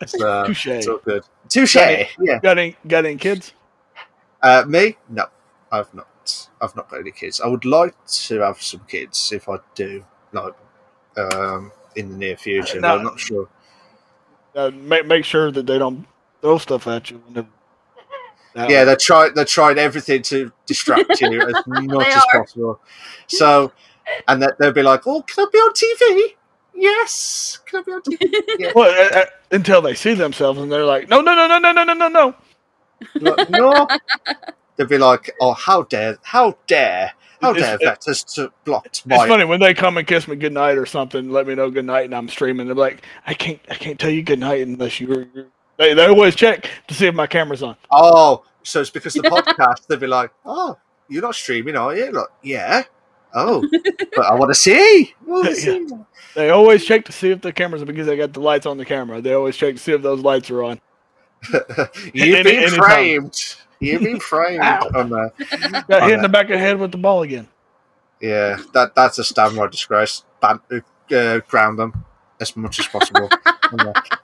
It's, 0.00 0.20
uh, 0.20 0.46
Touche. 0.46 0.66
it's 0.66 0.86
all 0.88 0.98
good. 0.98 1.24
Touche. 1.48 1.74
Got 1.74 1.90
it. 1.92 2.08
Yeah. 2.20 2.38
got 2.40 2.58
any 2.58 2.76
got 2.86 3.04
any 3.04 3.16
kids? 3.16 3.52
Uh, 4.42 4.64
me? 4.66 4.96
No, 5.08 5.26
I've 5.70 5.92
not. 5.94 6.08
I've 6.60 6.74
not 6.74 6.88
got 6.88 7.00
any 7.00 7.12
kids. 7.12 7.40
I 7.40 7.46
would 7.46 7.64
like 7.64 7.94
to 8.06 8.40
have 8.40 8.60
some 8.62 8.80
kids 8.88 9.32
if 9.32 9.48
I 9.48 9.58
do, 9.74 10.04
like, 10.32 10.54
um, 11.16 11.72
in 11.96 12.10
the 12.10 12.16
near 12.16 12.36
future. 12.36 12.80
No. 12.80 12.96
I'm 12.96 13.04
not 13.04 13.18
sure. 13.18 13.48
Uh, 14.54 14.70
make 14.70 15.06
make 15.06 15.24
sure 15.24 15.50
that 15.50 15.66
they 15.66 15.78
don't 15.78 16.06
throw 16.40 16.58
stuff 16.58 16.86
at 16.86 17.10
you. 17.10 17.18
Whenever, 17.26 17.48
that 18.54 18.68
yeah, 18.68 18.84
they 18.84 18.96
tried. 18.96 19.34
They 19.34 19.44
tried 19.44 19.78
everything 19.78 20.22
to 20.22 20.52
distract 20.66 21.20
you 21.20 21.40
as 21.40 21.54
much 21.66 22.06
as 22.08 22.22
are. 22.34 22.40
possible. 22.40 22.80
So, 23.28 23.72
and 24.26 24.42
that 24.42 24.58
they'll 24.58 24.72
be 24.72 24.82
like, 24.82 25.06
"Oh, 25.06 25.22
can 25.22 25.46
I 25.46 25.50
be 25.52 25.58
on 25.58 25.72
TV? 25.72 26.34
Yes, 26.74 27.60
can 27.66 27.80
I 27.80 27.82
be 27.82 27.92
on 27.92 28.02
TV? 28.02 28.72
Well, 28.74 28.90
uh, 28.90 29.18
uh, 29.20 29.24
until 29.52 29.82
they 29.82 29.94
see 29.94 30.14
themselves 30.14 30.58
and 30.60 30.70
they're 30.70 30.84
like, 30.84 31.08
no, 31.08 31.20
no, 31.20 31.34
no, 31.34 31.46
no, 31.46 31.58
no, 31.58 31.72
no, 31.72 31.84
no, 31.84 31.94
no, 31.94 32.08
no. 32.08 32.34
Like, 33.14 33.50
no." 33.50 33.86
They'll 34.76 34.86
be 34.88 34.98
like, 34.98 35.30
"Oh, 35.40 35.52
how 35.52 35.82
dare, 35.82 36.18
how 36.22 36.56
dare, 36.66 37.12
how 37.40 37.52
dare 37.52 37.78
has 38.06 38.24
to 38.34 38.52
blocked 38.64 38.86
It's 38.86 39.06
my." 39.06 39.26
funny 39.28 39.44
when 39.44 39.60
they 39.60 39.74
come 39.74 39.96
and 39.96 40.06
kiss 40.06 40.26
me 40.28 40.36
goodnight 40.36 40.76
or 40.78 40.86
something, 40.86 41.30
let 41.30 41.46
me 41.46 41.54
know 41.54 41.70
goodnight, 41.70 42.04
and 42.06 42.14
I'm 42.14 42.28
streaming. 42.28 42.66
They're 42.66 42.74
like, 42.76 43.02
I 43.26 43.34
can't, 43.34 43.60
I 43.70 43.74
can't 43.74 43.98
tell 43.98 44.10
you 44.10 44.22
goodnight 44.22 44.66
unless 44.66 45.00
you're. 45.00 45.26
they, 45.76 45.94
they 45.94 46.06
always 46.06 46.34
check 46.36 46.68
to 46.88 46.94
see 46.94 47.06
if 47.06 47.14
my 47.14 47.26
camera's 47.26 47.62
on. 47.62 47.76
Oh, 47.90 48.44
so 48.62 48.80
it's 48.80 48.90
because 48.90 49.14
the 49.14 49.22
podcast. 49.22 49.86
They'll 49.86 49.98
be 49.98 50.06
like, 50.06 50.30
"Oh, 50.44 50.76
you're 51.08 51.22
not 51.22 51.34
streaming, 51.34 51.76
are 51.76 51.94
you?" 51.96 52.10
Like, 52.12 52.26
yeah. 52.42 52.82
Oh, 53.32 53.64
but 54.16 54.26
I 54.26 54.34
want 54.34 54.50
to 54.50 54.54
see. 54.54 55.14
Yeah. 55.26 55.78
They 56.34 56.50
always 56.50 56.84
check 56.84 57.04
to 57.06 57.12
see 57.12 57.30
if 57.30 57.40
the 57.40 57.52
cameras 57.52 57.80
are 57.82 57.86
because 57.86 58.06
they 58.06 58.16
got 58.16 58.32
the 58.32 58.40
lights 58.40 58.66
on 58.66 58.76
the 58.76 58.84
camera. 58.84 59.20
They 59.20 59.32
always 59.34 59.56
check 59.56 59.74
to 59.76 59.80
see 59.80 59.92
if 59.92 60.02
those 60.02 60.20
lights 60.20 60.50
are 60.50 60.62
on. 60.62 60.80
You've 62.12 62.34
Any- 62.36 62.42
been 62.42 62.46
anytime. 62.64 62.78
framed. 62.78 63.56
You've 63.80 64.02
been 64.02 64.20
framed 64.20 64.62
on 64.62 65.10
there. 65.10 65.32
Got 65.88 66.02
On 66.02 66.08
hit 66.08 66.12
in 66.16 66.22
the 66.22 66.28
back 66.28 66.44
of 66.46 66.50
the 66.52 66.58
head 66.58 66.78
with 66.78 66.92
the 66.92 66.98
ball 66.98 67.22
again. 67.22 67.48
Yeah, 68.20 68.58
that 68.74 68.94
that's 68.94 69.18
a 69.18 69.34
downright 69.34 69.70
disgrace. 69.72 70.24
Ban- 70.40 70.60
uh, 70.70 71.14
uh, 71.14 71.40
ground 71.40 71.78
them 71.78 72.04
as 72.40 72.56
much 72.56 72.78
as 72.78 72.86
possible. 72.88 73.28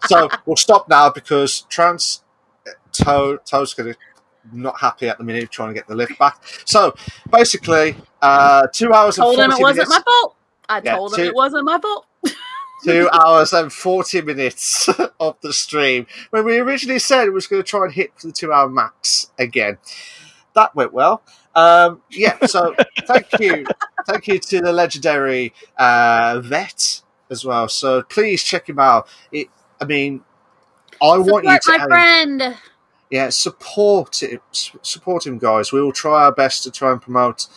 So 0.07 0.28
we'll 0.44 0.57
stop 0.57 0.89
now 0.89 1.09
because 1.10 1.60
Trans 1.68 2.23
uh, 2.67 2.70
Toe 2.93 3.36
Toe's 3.44 3.75
gonna 3.75 3.94
not 4.52 4.78
happy 4.81 5.09
at 5.09 5.18
the 5.18 5.25
minute 5.25 5.51
trying 5.52 5.68
to 5.68 5.75
get 5.75 5.86
the 5.86 5.94
lift 5.94 6.18
back. 6.18 6.41
So 6.65 6.94
basically, 7.31 7.97
uh, 8.23 8.67
two 8.73 8.93
hours 8.93 9.18
and 9.18 9.25
told 9.25 9.39
him 9.39 9.51
it 9.52 9.60
wasn't 9.60 9.89
minutes. 9.89 9.91
my 9.91 10.02
fault. 10.02 10.36
I 10.68 10.81
Yeah, 10.85 10.97
told 10.97 11.12
him 11.12 11.17
two- 11.18 11.25
it 11.26 11.35
wasn't 11.35 11.65
my 11.65 11.78
fault. 11.81 12.07
Two 12.85 13.09
hours 13.13 13.53
and 13.53 13.73
40 13.73 14.23
minutes 14.23 14.89
of 15.21 15.37
the 15.41 15.53
stream 15.53 16.07
when 16.31 16.45
we 16.45 16.59
originally 16.59 16.99
said 16.99 17.27
it 17.27 17.33
was 17.33 17.47
going 17.47 17.63
to 17.63 17.69
try 17.69 17.85
and 17.85 17.93
hit 17.93 18.13
for 18.19 18.27
the 18.29 18.33
two 18.33 18.53
hour 18.53 18.69
max 18.69 19.31
again. 19.39 19.79
That 20.55 20.75
went 20.75 20.93
well. 20.93 21.23
Um, 21.55 22.03
yeah, 22.11 22.45
so 22.47 22.75
thank 23.07 23.27
you. 23.41 23.67
Thank 24.07 24.29
you 24.29 24.39
to 24.39 24.61
the 24.61 24.73
legendary 24.73 25.53
uh, 25.79 26.41
vet 26.45 27.03
as 27.31 27.45
well. 27.45 27.69
So 27.69 28.03
please 28.03 28.43
check 28.43 28.69
him 28.69 28.79
out. 28.79 29.09
It, 29.33 29.49
I 29.81 29.85
mean, 29.85 30.23
I 31.03 31.19
want 31.19 31.45
you 31.45 31.59
to 31.59 31.71
my 31.79 31.79
aim- 31.83 31.89
friend. 31.89 32.57
yeah, 33.11 33.31
support 33.31 34.23
it, 34.23 34.41
support 34.53 35.27
him, 35.27 35.39
guys. 35.39 35.73
We 35.73 35.81
will 35.83 35.93
try 35.93 36.25
our 36.25 36.33
best 36.33 36.63
to 36.65 36.71
try 36.71 36.93
and 36.93 37.01
promote 37.01 37.49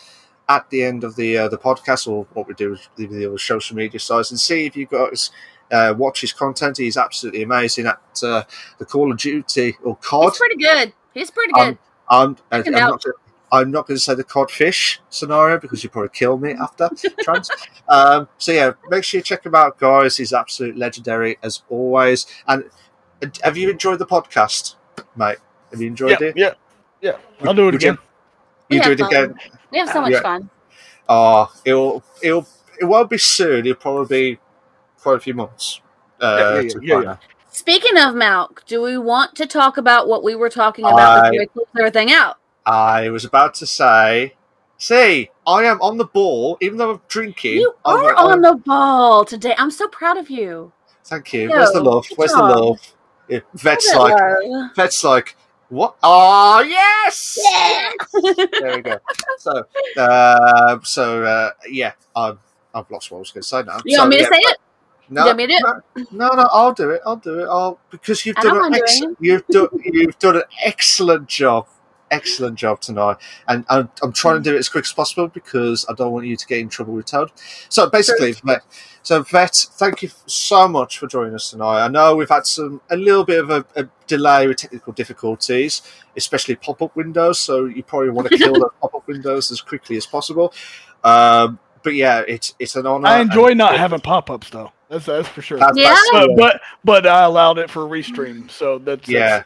at 0.50 0.68
the 0.70 0.82
end 0.82 1.04
of 1.04 1.14
the 1.16 1.38
uh, 1.38 1.48
the 1.48 1.56
podcast 1.58 2.08
or 2.08 2.26
what 2.34 2.46
we 2.48 2.54
do 2.54 2.70
with 2.72 2.88
the, 2.96 3.06
the 3.06 3.38
social 3.38 3.76
media 3.76 4.00
sites 4.00 4.30
and 4.30 4.38
see 4.40 4.66
if 4.66 4.76
you 4.76 4.84
guys 4.86 5.30
uh, 5.70 5.94
watch 5.96 6.20
his 6.22 6.32
content. 6.32 6.76
He's 6.76 6.96
absolutely 6.96 7.42
amazing 7.42 7.86
at 7.86 8.00
uh, 8.22 8.42
the 8.78 8.84
Call 8.84 9.12
of 9.12 9.18
Duty 9.18 9.76
or 9.84 9.96
COD. 9.96 10.30
He's 10.32 10.38
pretty 10.38 10.56
good. 10.56 10.92
He's 11.14 11.30
pretty 11.30 11.52
Um, 11.54 11.66
good. 11.68 11.78
I'm, 12.08 12.36
I'm, 12.50 12.62
can 12.64 12.72
not, 12.72 12.90
vouch. 12.90 13.04
gonna- 13.04 13.16
I'm 13.52 13.70
not 13.70 13.86
going 13.86 13.96
to 13.96 14.00
say 14.00 14.14
the 14.14 14.24
codfish 14.24 14.98
scenario 15.10 15.58
because 15.58 15.82
you 15.84 15.90
probably 15.90 16.10
kill 16.10 16.36
me 16.38 16.52
after 16.52 16.88
trans. 17.20 17.50
Um, 17.88 18.28
so 18.38 18.52
yeah, 18.52 18.72
make 18.88 19.02
sure 19.04 19.18
you 19.18 19.22
check 19.24 19.44
him 19.46 19.54
out, 19.56 19.78
guys. 19.78 20.16
He's 20.16 20.32
absolutely 20.32 20.80
legendary 20.80 21.36
as 21.42 21.62
always. 21.68 22.26
And 22.48 22.64
have 23.44 23.56
you 23.56 23.70
enjoyed 23.70 23.98
the 24.00 24.06
podcast, 24.06 24.74
mate? 25.16 25.38
Have 25.70 25.80
you 25.80 25.86
enjoyed 25.88 26.20
Yeah, 26.20 26.26
it? 26.28 26.36
yeah, 26.36 26.54
yeah. 27.00 27.16
I'll 27.42 27.54
do 27.54 27.62
it 27.62 27.66
Would 27.66 27.74
again. 27.76 27.98
We 28.68 28.76
You 28.76 28.82
do 28.84 28.90
it 28.92 28.98
fun. 29.00 29.08
again. 29.08 29.34
We 29.70 29.78
have 29.78 29.88
so 29.90 30.00
much 30.00 30.12
Yeah. 30.12 30.22
fun. 30.22 30.50
Oh, 31.08 31.52
it'll 31.64 32.02
it'll 32.22 32.46
it 32.80 32.84
won't 32.84 33.10
be 33.10 33.18
soon. 33.18 33.66
It'll 33.66 33.74
probably 33.74 34.32
be 34.34 34.38
quite 35.00 35.16
a 35.16 35.20
few 35.20 35.34
months. 35.34 35.80
Uh, 36.20 36.36
Yeah, 36.38 36.60
yeah, 36.60 36.68
to 36.70 36.80
yeah, 36.82 37.00
yeah. 37.02 37.16
Speaking 37.50 37.96
of 37.98 38.14
Malk, 38.14 38.64
do 38.66 38.80
we 38.80 38.96
want 38.96 39.34
to 39.36 39.46
talk 39.46 39.76
about 39.76 40.06
what 40.08 40.22
we 40.22 40.34
were 40.34 40.48
talking 40.50 40.84
about 40.84 40.98
I- 41.00 41.30
before 41.30 41.38
we 41.40 41.46
close 41.46 41.66
everything 41.78 42.12
out? 42.12 42.36
I 42.66 43.08
was 43.10 43.24
about 43.24 43.54
to 43.54 43.66
say, 43.66 44.34
see, 44.78 45.30
I 45.46 45.64
am 45.64 45.80
on 45.82 45.96
the 45.96 46.04
ball, 46.04 46.58
even 46.60 46.78
though 46.78 46.92
I'm 46.92 47.00
drinking. 47.08 47.54
You 47.54 47.74
I'm, 47.84 47.96
are 48.04 48.14
I'm- 48.14 48.26
on 48.26 48.40
the 48.42 48.54
ball 48.54 49.24
today. 49.24 49.54
I'm 49.58 49.70
so 49.70 49.88
proud 49.88 50.16
of 50.16 50.30
you. 50.30 50.72
Thank 51.04 51.32
you. 51.32 51.48
Yo, 51.48 51.56
Where's 51.56 51.72
the 51.72 51.80
love? 51.82 52.06
Where's 52.16 52.30
job. 52.32 52.50
the 52.54 52.62
love? 52.62 52.78
Yeah, 53.28 53.40
Vet's 53.54 53.90
Hello. 53.90 54.04
like, 54.04 54.74
Vet's 54.76 55.02
like, 55.02 55.36
what? 55.70 55.96
Oh 56.02 56.60
yes. 56.60 57.38
there 58.60 58.76
we 58.76 58.82
go. 58.82 58.98
So, 59.38 59.64
uh, 59.96 60.78
so 60.82 61.24
uh, 61.24 61.50
yeah, 61.68 61.92
I've 62.14 62.38
I've 62.74 62.90
lost 62.90 63.10
what 63.10 63.18
I 63.18 63.20
was 63.20 63.30
going 63.30 63.42
to 63.42 63.48
say 63.48 63.62
now. 63.62 63.78
You 63.84 63.96
so, 63.96 64.02
want 64.02 64.10
me 64.10 64.16
to 64.18 64.22
yeah, 64.22 64.28
say 64.28 64.38
it? 64.38 64.58
No, 65.08 65.22
You 65.22 65.26
want 65.26 65.38
me 65.38 65.46
to 65.46 65.52
do 65.96 66.06
no, 66.12 66.28
no, 66.28 66.36
no, 66.36 66.48
I'll 66.52 66.72
do 66.72 66.90
it. 66.90 67.00
I'll 67.04 67.16
do 67.16 67.40
it. 67.40 67.48
I'll 67.48 67.78
because 67.90 68.24
you've 68.26 68.36
I 68.38 68.42
done 68.42 68.66
an 68.66 68.74
ex- 68.74 69.00
you've 69.18 69.46
done 69.48 69.68
you've 69.84 70.18
done 70.18 70.36
an 70.36 70.42
excellent 70.64 71.28
job, 71.28 71.66
excellent 72.10 72.56
job 72.58 72.80
tonight, 72.80 73.16
and 73.48 73.64
I'm, 73.68 73.90
I'm 74.02 74.12
trying 74.12 74.36
to 74.36 74.42
do 74.50 74.54
it 74.54 74.58
as 74.58 74.68
quick 74.68 74.84
as 74.84 74.92
possible 74.92 75.28
because 75.28 75.86
I 75.88 75.94
don't 75.94 76.12
want 76.12 76.26
you 76.26 76.36
to 76.36 76.46
get 76.46 76.58
in 76.58 76.68
trouble 76.68 76.94
with 76.94 77.06
Toad. 77.06 77.30
So 77.68 77.88
basically, 77.90 78.32
Vet, 78.44 78.62
so 79.02 79.22
Vet, 79.22 79.54
thank 79.72 80.02
you 80.02 80.10
so 80.26 80.68
much 80.68 80.98
for 80.98 81.06
joining 81.06 81.34
us 81.34 81.50
tonight. 81.50 81.84
I 81.84 81.88
know 81.88 82.16
we've 82.16 82.28
had 82.28 82.46
some 82.46 82.80
a 82.90 82.96
little 82.96 83.24
bit 83.24 83.40
of 83.42 83.50
a, 83.50 83.64
a 83.76 83.88
delay 84.06 84.46
with 84.46 84.58
technical 84.58 84.92
difficulties, 84.92 85.82
especially 86.16 86.56
pop 86.56 86.82
up 86.82 86.94
windows. 86.96 87.40
So 87.40 87.64
you 87.66 87.82
probably 87.82 88.10
want 88.10 88.28
to 88.30 88.36
kill 88.38 88.54
those 88.54 88.70
pop 88.80 88.94
up 88.94 89.06
windows 89.06 89.50
as 89.52 89.60
quickly 89.60 89.96
as 89.96 90.06
possible. 90.06 90.52
Um, 91.04 91.58
but 91.82 91.94
yeah, 91.94 92.22
it's 92.28 92.54
it's 92.58 92.76
an 92.76 92.86
honor. 92.86 93.06
I 93.08 93.20
enjoy 93.20 93.48
and- 93.48 93.58
not 93.58 93.76
having 93.76 94.00
pop 94.00 94.30
ups 94.30 94.50
though. 94.50 94.72
That's 94.88 95.06
that's 95.06 95.28
for 95.28 95.40
sure. 95.40 95.58
That's- 95.58 95.76
Yeah. 95.78 95.94
that's- 95.94 96.10
But, 96.12 96.36
but 96.36 96.60
but 96.84 97.06
I 97.06 97.22
allowed 97.22 97.58
it 97.58 97.70
for 97.70 97.82
restream, 97.84 98.50
so 98.50 98.78
that's 98.78 99.08
Yeah. 99.08 99.44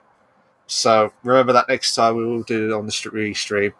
So 0.66 1.12
remember 1.22 1.52
that 1.52 1.68
next 1.68 1.94
time 1.94 2.16
we 2.16 2.24
will 2.24 2.42
do 2.42 2.70
it 2.70 2.74
on 2.74 2.86
the 2.86 2.92
st- 2.92 3.36
stream 3.36 3.72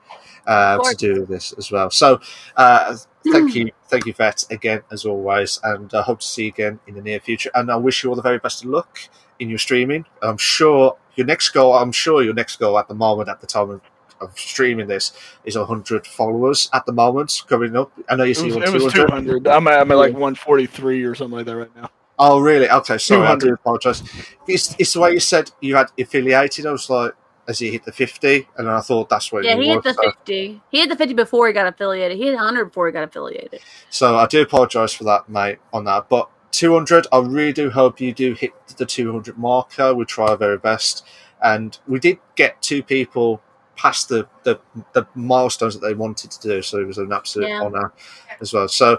uh, 0.47 0.79
to 0.79 0.95
do 0.97 1.27
this 1.27 1.53
as 1.57 1.71
well. 1.71 1.91
So 1.91 2.21
uh, 2.57 2.97
thank 3.31 3.55
you, 3.55 3.71
thank 3.89 4.07
you, 4.07 4.13
Vet, 4.13 4.45
again 4.51 4.83
as 4.91 5.05
always, 5.05 5.59
and 5.63 5.93
I 5.95 5.99
uh, 5.99 6.03
hope 6.03 6.21
to 6.21 6.27
see 6.27 6.45
you 6.45 6.49
again 6.49 6.81
in 6.87 6.95
the 6.95 7.03
near 7.03 7.21
future. 7.21 7.51
And 7.55 7.71
I 7.71 7.77
wish 7.77 8.03
you 8.03 8.11
all 8.11 8.17
the 8.17 8.23
very 8.23 8.39
best 8.39 8.65
of 8.65 8.71
luck 8.71 8.99
in 9.39 9.49
your 9.49 9.59
streaming. 9.59 10.05
I'm 10.23 10.37
sure 10.37 10.97
your 11.17 11.27
next 11.27 11.51
goal. 11.51 11.75
I'm 11.75 11.93
sure 11.93 12.23
your 12.23 12.35
next 12.35 12.57
goal 12.57 12.79
at 12.79 12.89
the 12.89 12.95
moment, 12.95 13.29
at 13.29 13.41
the 13.41 13.47
time 13.47 13.71
of, 13.71 13.81
of 14.21 14.39
streaming 14.39 14.87
this, 14.87 15.13
is 15.45 15.57
100 15.57 16.07
followers 16.07 16.69
at 16.73 16.87
the 16.87 16.93
moment 16.93 17.43
coming 17.49 17.77
up. 17.77 17.93
I 18.09 18.17
know 18.17 18.25
you 18.25 18.35
see 18.35 18.49
it 18.49 18.57
was, 18.57 18.75
it 18.75 18.83
was 18.83 18.93
200. 18.93 19.47
I'm 19.49 19.67
at, 19.69 19.81
I'm 19.81 19.91
at 19.91 19.97
like 19.97 20.13
143 20.13 21.05
or 21.05 21.15
something 21.15 21.37
like 21.37 21.47
that 21.47 21.57
right 21.57 21.77
now. 21.77 21.91
Oh, 22.19 22.39
really? 22.39 22.71
Okay, 22.71 22.99
sorry. 22.99 23.27
I 23.27 23.37
do 23.37 23.55
apologise. 23.55 24.03
It's, 24.47 24.75
it's 24.79 24.93
the 24.93 25.01
way 25.01 25.13
you 25.13 25.21
said 25.21 25.51
you 25.61 25.75
had 25.75 25.89
affiliated. 25.99 26.67
I 26.67 26.73
was 26.73 26.89
like, 26.89 27.15
as 27.49 27.59
he 27.59 27.71
hit 27.71 27.85
the 27.85 27.93
50 27.93 28.49
and 28.57 28.69
I 28.69 28.81
thought 28.81 29.09
that's 29.09 29.31
what 29.31 29.45
yeah 29.45 29.57
he, 29.57 29.69
hit 29.69 29.83
the 29.83 29.95
50 29.95 30.63
he 30.71 30.79
hit 30.81 30.89
the 30.89 30.97
50 30.97 31.15
before 31.15 31.47
he 31.47 31.53
got 31.53 31.67
affiliated 31.67 32.17
he 32.17 32.25
hit 32.25 32.35
100 32.35 32.67
before 32.67 32.87
he 32.87 32.93
got 32.93 33.05
affiliated 33.05 33.61
so 33.91 34.17
I 34.17 34.27
do 34.27 34.43
apologize 34.43 34.93
for 34.93 35.05
that 35.05 35.29
mate 35.29 35.59
on 35.73 35.85
that 35.85 36.09
but 36.09 36.31
200 36.53 37.07
I 37.13 37.19
really 37.19 37.53
do 37.53 37.71
hope 37.71 38.01
you 38.01 38.13
do 38.13 38.33
hit 38.33 38.53
the 38.77 38.87
200 38.87 39.37
marker 39.37 39.95
we 39.95 40.05
try 40.05 40.29
our 40.29 40.37
very 40.37 40.59
best 40.59 41.07
and 41.43 41.79
we 41.87 41.99
did 41.99 42.19
get 42.37 42.61
two 42.63 42.83
people 42.83 43.43
past 43.77 44.09
the, 44.09 44.27
the, 44.45 44.59
the 44.93 45.07
milestones 45.15 45.79
that 45.79 45.87
they 45.87 45.95
wanted 45.95 46.31
to 46.31 46.41
do 46.41 46.63
so 46.63 46.79
it 46.79 46.87
was 46.87 46.99
an 46.99 47.13
absolute 47.13 47.49
yeah. 47.49 47.61
honor 47.63 47.93
as 48.41 48.53
well 48.53 48.69
so 48.69 48.99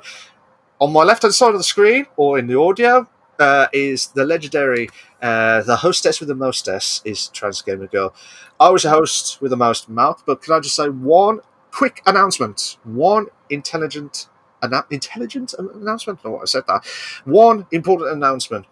on 0.80 0.92
my 0.92 1.04
left 1.04 1.22
hand 1.22 1.34
side 1.34 1.52
of 1.52 1.58
the 1.58 1.64
screen 1.64 2.06
or 2.18 2.38
in 2.38 2.48
the 2.48 2.60
audio 2.60 3.08
uh, 3.40 3.68
is 3.74 4.08
the 4.08 4.26
legendary, 4.26 4.90
uh, 5.22 5.62
the 5.64 5.78
hostess 5.78 6.20
with 6.20 6.30
the 6.30 6.36
mostess 6.36 7.02
is 7.06 7.28
Trans 7.30 7.62
Gamer 7.62 7.88
Girl. 7.88 8.14
I 8.60 8.70
was 8.70 8.86
a 8.86 8.90
host 8.90 9.42
with 9.42 9.52
the 9.52 9.58
most 9.58 9.90
mouth, 9.90 10.24
but 10.26 10.42
can 10.42 10.54
I 10.54 10.60
just 10.60 10.76
say 10.76 10.90
one 10.90 11.40
quick 11.72 12.02
announcement? 12.06 12.78
One 12.84 13.28
intelligent, 13.50 14.28
an- 14.62 14.84
intelligent 14.90 15.54
announcement? 15.54 16.24
No, 16.24 16.40
I 16.40 16.46
said 16.46 16.64
that. 16.68 16.86
One 17.26 17.68
important 17.72 18.12
announcement. 18.12 18.66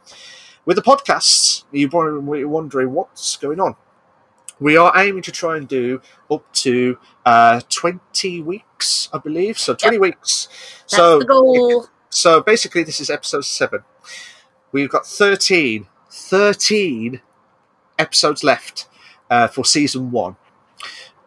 With 0.65 0.77
the 0.77 0.83
podcasts, 0.83 1.65
you're 1.71 1.89
probably 1.89 2.45
wondering 2.45 2.93
what's 2.93 3.35
going 3.35 3.59
on. 3.59 3.75
We 4.59 4.77
are 4.77 4.93
aiming 4.95 5.23
to 5.23 5.31
try 5.31 5.57
and 5.57 5.67
do 5.67 6.01
up 6.31 6.51
to 6.53 6.97
uh, 7.25 7.59
20 7.67 8.41
weeks, 8.43 9.09
I 9.11 9.17
believe. 9.17 9.57
So 9.57 9.73
20 9.73 9.95
yep. 9.95 10.01
weeks. 10.01 10.47
That's 10.83 10.95
so, 10.95 11.19
the 11.19 11.25
goal. 11.25 11.87
So 12.13 12.41
basically, 12.41 12.83
this 12.83 12.99
is 12.99 13.09
episode 13.09 13.43
seven. 13.43 13.83
We've 14.71 14.89
got 14.89 15.05
13, 15.05 15.87
13 16.11 17.21
episodes 17.97 18.43
left 18.43 18.85
uh, 19.31 19.47
for 19.47 19.65
season 19.65 20.11
one. 20.11 20.35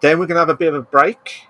Then 0.00 0.18
we're 0.18 0.26
going 0.26 0.36
to 0.36 0.40
have 0.40 0.48
a 0.48 0.54
bit 0.54 0.68
of 0.68 0.74
a 0.74 0.82
break, 0.82 1.48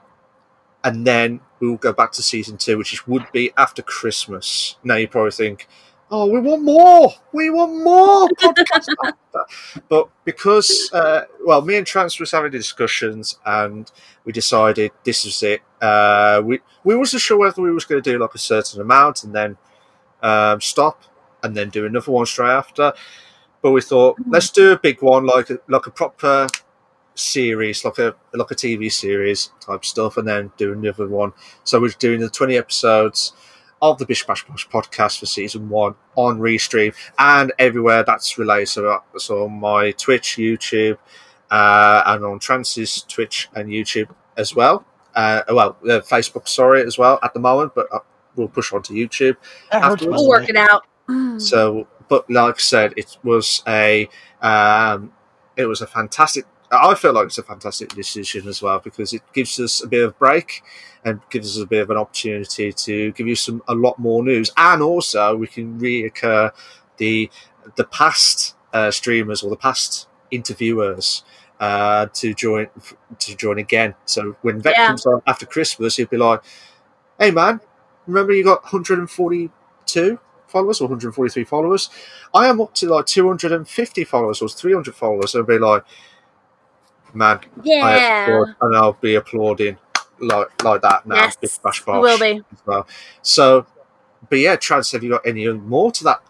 and 0.83 1.07
then 1.07 1.41
we 1.61 1.69
will 1.69 1.77
go 1.77 1.93
back 1.93 2.13
to 2.13 2.23
season 2.23 2.57
two, 2.57 2.79
which 2.79 3.07
would 3.07 3.31
be 3.31 3.53
after 3.59 3.83
Christmas. 3.83 4.77
Now 4.83 4.95
you 4.97 5.07
probably 5.07 5.33
think, 5.33 5.69
"Oh, 6.11 6.27
we 6.27 6.41
want 6.41 6.63
more! 6.63 7.13
We 7.33 7.51
want 7.51 7.83
more 7.83 8.29
But 9.89 10.09
because, 10.25 10.91
uh, 10.93 11.23
well, 11.45 11.63
me 11.63 11.77
and 11.77 11.87
Trans 11.87 12.19
was 12.19 12.31
having 12.31 12.51
discussions, 12.51 13.39
and 13.45 13.91
we 14.25 14.33
decided 14.33 14.93
this 15.05 15.25
was 15.25 15.43
it. 15.43 15.63
Uh, 15.81 16.43
we 16.45 16.61
we 16.85 16.97
wasn't 16.97 17.23
sure 17.23 17.39
whether 17.39 17.61
we 17.61 17.73
was 17.73 17.85
going 17.85 18.03
to 18.03 18.13
do 18.13 18.19
like 18.19 18.35
a 18.35 18.39
certain 18.39 18.81
amount 18.81 19.25
and 19.25 19.35
then 19.35 19.57
um, 20.23 20.61
stop 20.61 21.03
and 21.43 21.57
then 21.57 21.71
do 21.71 21.87
another 21.87 22.11
one 22.13 22.27
straight 22.27 22.51
after. 22.51 22.93
But 23.63 23.73
we 23.73 23.83
thought 23.83 24.19
mm-hmm. 24.19 24.31
let's 24.31 24.51
do 24.51 24.73
a 24.73 24.79
big 24.79 25.03
one, 25.03 25.27
like 25.27 25.51
a, 25.51 25.59
like 25.69 25.87
a 25.87 25.91
proper 25.91 26.47
series, 27.15 27.85
like 27.85 27.99
a 27.99 28.15
like 28.33 28.51
a 28.51 28.55
TV 28.55 28.91
series 28.93 29.51
type 29.61 29.85
stuff, 29.85 30.17
and 30.17 30.27
then 30.27 30.53
do 30.57 30.73
another 30.73 31.09
one. 31.09 31.33
So 31.65 31.81
we're 31.81 31.91
doing 31.99 32.21
the 32.21 32.31
twenty 32.31 32.57
episodes 32.57 33.33
of 33.93 33.99
the 33.99 34.07
Bish 34.07 34.27
Bash 34.27 34.47
Bosh 34.47 34.69
podcast 34.69 35.19
for 35.19 35.27
season 35.27 35.69
one 35.69 35.95
on 36.15 36.39
Restream 36.39 36.95
and 37.19 37.53
everywhere 37.59 38.03
that's 38.05 38.39
related. 38.39 38.69
So, 38.69 39.03
so 39.17 39.45
on 39.45 39.61
my 39.61 39.93
Twitch, 39.93 40.37
YouTube, 40.37 40.99
uh, 41.51 42.03
and 42.07 42.25
on 42.25 42.39
Trans's 42.39 43.03
Twitch 43.03 43.49
and 43.55 43.69
YouTube 43.69 44.09
as 44.37 44.55
well. 44.55 44.85
Uh, 45.15 45.43
well, 45.49 45.77
uh, 45.85 46.01
Facebook, 46.01 46.47
sorry, 46.49 46.83
as 46.83 46.99
well 46.99 47.19
at 47.23 47.33
the 47.33 47.41
moment, 47.41 47.73
but 47.75 47.87
uh, 47.93 48.01
we'll 48.35 48.49
push 48.49 48.73
on 48.73 48.83
to 48.83 48.93
YouTube. 48.93 49.37
We'll 50.11 50.29
work 50.29 50.49
it 50.49 50.57
out. 50.57 50.85
So, 51.41 51.87
but 52.09 52.29
like 52.31 52.57
I 52.57 52.59
said, 52.59 52.95
it 52.97 53.17
was 53.23 53.63
a 53.67 54.09
um, 54.43 55.13
it 55.57 55.67
was 55.67 55.81
a 55.81 55.87
fantastic. 55.87 56.45
I 56.71 56.95
feel 56.95 57.13
like 57.13 57.27
it's 57.27 57.39
a 57.39 57.43
fantastic 57.43 57.91
decision 57.91 58.49
as 58.49 58.61
well 58.61 58.81
because 58.81 59.13
it 59.13 59.23
gives 59.33 59.59
us 59.61 59.83
a 59.83 59.87
bit 59.87 60.05
of 60.05 60.19
break 60.19 60.63
and 61.05 61.21
gives 61.31 61.57
us 61.57 61.63
a 61.63 61.67
bit 61.67 61.83
of 61.83 61.91
an 61.91 61.97
opportunity 61.97 62.73
to 62.73 63.13
give 63.13 63.27
you 63.27 63.37
some 63.37 63.63
a 63.69 63.75
lot 63.75 63.99
more 63.99 64.25
news, 64.25 64.51
and 64.57 64.83
also 64.83 65.37
we 65.37 65.47
can 65.47 65.79
reoccur 65.79 66.51
the 66.97 67.31
the 67.77 67.85
past 67.85 68.57
uh, 68.73 68.91
streamers 68.91 69.43
or 69.43 69.51
the 69.51 69.57
past 69.57 70.09
interviewers 70.31 71.25
uh, 71.61 72.07
to 72.15 72.35
join 72.35 72.69
to 73.19 73.37
join 73.37 73.59
again. 73.59 73.95
So 74.05 74.37
when 74.43 74.61
Vet 74.61 74.75
yeah. 74.77 74.89
comes 74.89 75.07
on 75.07 75.23
after 75.27 75.47
Christmas, 75.47 75.97
he'll 75.97 76.07
be 76.07 76.17
like, 76.17 76.43
"Hey 77.19 77.31
man, 77.31 77.61
remember 78.07 78.33
you 78.33 78.45
got 78.45 78.65
142? 78.65 80.19
followers 80.47 80.81
or 80.81 80.85
143 80.85 81.45
followers. 81.45 81.91
I 82.33 82.47
am 82.47 82.61
up 82.61 82.75
to 82.75 82.89
like 82.89 83.07
250 83.07 84.05
followers 84.05 84.41
or 84.41 84.49
300 84.49 84.95
followers. 84.95 85.35
And 85.35 85.47
be 85.47 85.59
like, 85.59 85.85
man, 87.17 87.41
yeah, 87.63 88.45
and 88.61 88.77
I'll 88.77 88.93
be 88.93 89.15
applauding 89.17 89.77
like 90.21 90.63
like 90.63 90.83
that 90.83 91.07
now. 91.07 91.17
Yes, 91.17 91.37
Big 91.37 91.51
Bash 91.63 91.85
Bosh 91.85 92.03
will 92.03 92.19
be 92.19 92.43
as 92.53 92.67
well. 92.67 92.87
So, 93.23 93.67
but 94.29 94.39
yeah, 94.39 94.57
Trans, 94.57 94.93
have 94.93 95.03
you 95.03 95.11
got 95.11 95.27
any 95.27 95.49
more 95.49 95.91
to 95.93 96.05
that 96.05 96.23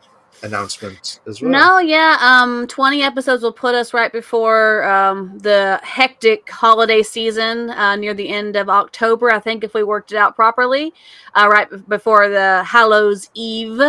announcement 0.43 1.21
as 1.27 1.41
well. 1.41 1.51
No, 1.51 1.79
yeah. 1.79 2.17
Um, 2.21 2.67
20 2.67 3.03
episodes 3.03 3.43
will 3.43 3.53
put 3.53 3.75
us 3.75 3.95
right 3.95 4.13
before 4.13 4.85
um, 4.85 5.39
the 5.39 5.81
hectic 5.83 6.51
holiday 6.51 7.03
season 7.03 7.71
uh, 7.71 7.97
near 7.97 8.15
the 8.15 8.29
end 8.29 8.57
of 8.57 8.69
October, 8.69 9.31
I 9.31 9.41
think, 9.41 9.65
if 9.65 9.75
we 9.75 9.83
worked 9.83 10.13
it 10.13 10.17
out 10.17 10.37
properly, 10.37 10.93
uh, 11.35 11.49
right 11.51 11.69
before 11.89 12.29
the 12.29 12.63
Hallows 12.65 13.31
Eve. 13.35 13.81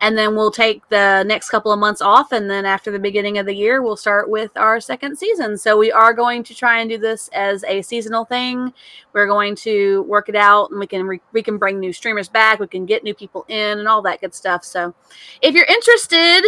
And 0.00 0.18
then 0.18 0.36
we'll 0.36 0.50
take 0.50 0.86
the 0.88 1.22
next 1.22 1.48
couple 1.50 1.72
of 1.72 1.78
months 1.78 2.02
off. 2.02 2.32
And 2.32 2.50
then 2.50 2.66
after 2.66 2.90
the 2.90 2.98
beginning 2.98 3.38
of 3.38 3.46
the 3.46 3.54
year, 3.54 3.80
we'll 3.80 3.96
start 3.96 4.28
with 4.28 4.50
our 4.56 4.80
second 4.80 5.16
season. 5.16 5.56
So 5.56 5.78
we 5.78 5.90
are 5.90 6.12
going 6.12 6.42
to 6.44 6.54
try 6.54 6.80
and 6.80 6.90
do 6.90 6.98
this 6.98 7.28
as 7.32 7.64
a 7.64 7.80
seasonal 7.82 8.24
thing. 8.24 8.72
We're 9.12 9.26
going 9.26 9.54
to 9.56 10.02
work 10.02 10.28
it 10.28 10.36
out 10.36 10.70
and 10.70 10.80
we 10.80 10.86
can, 10.86 11.06
re- 11.06 11.20
we 11.32 11.42
can 11.42 11.56
bring 11.56 11.78
new 11.78 11.92
streamers 11.92 12.28
back. 12.28 12.58
We 12.58 12.66
can 12.66 12.84
get 12.84 13.04
new 13.04 13.14
people 13.14 13.46
in 13.48 13.78
and 13.78 13.88
all 13.88 14.02
that 14.02 14.20
good 14.20 14.34
stuff. 14.34 14.64
So 14.64 14.94
if 15.40 15.54
you're 15.54 15.64
interested, 15.64 15.83
interested, 15.84 16.42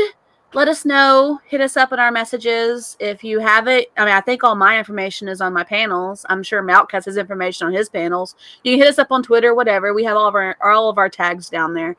let 0.55 0.69
us 0.69 0.87
know. 0.87 1.39
Hit 1.47 1.61
us 1.61 1.77
up 1.77 1.93
in 1.93 1.99
our 1.99 2.11
messages 2.11 2.97
if 2.99 3.23
you 3.23 3.39
have 3.39 3.69
it. 3.69 3.93
I 3.99 4.07
mean, 4.07 4.15
I 4.15 4.23
think 4.23 4.43
all 4.43 4.55
my 4.55 4.79
information 4.79 5.29
is 5.29 5.43
on 5.43 5.53
my 5.53 5.65
panels. 5.65 6.25
I'm 6.31 6.43
sure 6.43 6.63
Malk 6.63 6.91
has 6.93 7.05
his 7.05 7.19
information 7.19 7.67
on 7.67 7.75
his 7.75 7.91
panels. 7.91 8.35
You 8.65 8.73
can 8.73 8.79
hit 8.79 8.89
us 8.89 8.99
up 8.99 9.13
on 9.13 9.23
Twitter, 9.23 9.55
whatever. 9.55 9.93
We 9.93 10.05
have 10.05 10.17
all 10.17 10.27
of 10.29 10.35
our 10.35 10.57
all 10.65 10.89
of 10.89 10.97
our 10.97 11.11
tags 11.11 11.51
down 11.51 11.75
there, 11.75 11.97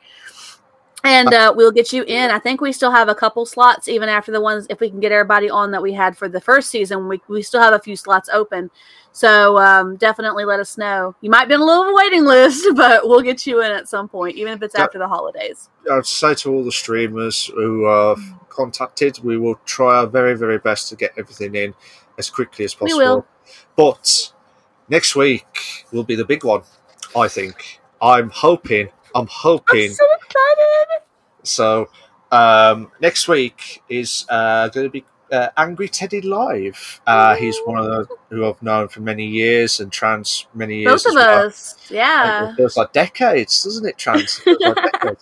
and 1.07 1.33
uh, 1.33 1.53
we'll 1.55 1.71
get 1.71 1.93
you 1.93 2.03
in. 2.03 2.29
I 2.29 2.37
think 2.37 2.59
we 2.59 2.73
still 2.73 2.91
have 2.91 3.07
a 3.07 3.15
couple 3.15 3.45
slots, 3.45 3.87
even 3.87 4.09
after 4.09 4.31
the 4.31 4.41
ones. 4.41 4.67
If 4.69 4.81
we 4.81 4.89
can 4.89 4.99
get 4.99 5.13
everybody 5.13 5.49
on 5.49 5.71
that 5.71 5.81
we 5.81 5.93
had 5.93 6.17
for 6.17 6.27
the 6.27 6.41
first 6.41 6.69
season, 6.69 7.07
we 7.07 7.21
we 7.29 7.41
still 7.41 7.61
have 7.61 7.73
a 7.73 7.79
few 7.79 7.95
slots 7.95 8.29
open. 8.29 8.69
So 9.13 9.57
um, 9.57 9.95
definitely 9.95 10.43
let 10.43 10.59
us 10.59 10.77
know. 10.77 11.15
You 11.21 11.29
might 11.29 11.47
be 11.47 11.55
on 11.55 11.61
a 11.61 11.65
little 11.65 11.95
waiting 11.95 12.25
list, 12.25 12.67
but 12.75 13.07
we'll 13.07 13.21
get 13.21 13.47
you 13.47 13.63
in 13.63 13.71
at 13.71 13.87
some 13.87 14.09
point, 14.09 14.35
even 14.35 14.53
if 14.53 14.61
it's 14.61 14.75
after 14.75 14.99
the 14.99 15.07
holidays. 15.07 15.69
I'd 15.89 16.05
say 16.05 16.35
to 16.35 16.53
all 16.53 16.63
the 16.63 16.71
streamers 16.71 17.45
who 17.45 17.85
are 17.85 18.17
contacted, 18.49 19.19
we 19.23 19.37
will 19.37 19.55
try 19.65 19.99
our 19.99 20.07
very, 20.07 20.35
very 20.35 20.59
best 20.59 20.89
to 20.89 20.97
get 20.97 21.13
everything 21.17 21.55
in 21.55 21.73
as 22.17 22.29
quickly 22.29 22.65
as 22.65 22.73
possible. 22.73 22.99
We 22.99 23.05
will. 23.05 23.25
But 23.77 24.33
next 24.89 25.15
week 25.15 25.85
will 25.91 26.03
be 26.03 26.15
the 26.15 26.25
big 26.25 26.43
one, 26.43 26.63
I 27.15 27.27
think. 27.29 27.79
I'm 28.01 28.29
hoping. 28.29 28.89
I'm 29.15 29.27
hoping. 29.27 29.89
I'm 29.89 29.95
so 29.95 30.05
excited. 30.13 30.66
So 31.49 31.89
um, 32.31 32.91
next 33.01 33.27
week 33.27 33.83
is 33.89 34.25
uh, 34.29 34.69
going 34.69 34.85
to 34.85 34.91
be 34.91 35.05
uh, 35.31 35.49
Angry 35.57 35.89
Teddy 35.89 36.21
Live. 36.21 37.01
Uh, 37.05 37.35
he's 37.35 37.57
one 37.65 37.77
of 37.77 37.85
those 37.85 38.07
who 38.29 38.45
I've 38.45 38.61
known 38.61 38.87
for 38.87 39.01
many 39.01 39.25
years 39.25 39.79
and 39.79 39.91
trans 39.91 40.47
many 40.53 40.79
years. 40.79 41.03
Both 41.03 41.11
of 41.11 41.15
well. 41.15 41.47
us, 41.47 41.75
yeah. 41.89 42.51
It 42.51 42.55
feels 42.55 42.77
like 42.77 42.93
decades, 42.93 43.63
doesn't 43.63 43.85
it? 43.85 43.97
Trans, 43.97 44.41
like 44.45 45.01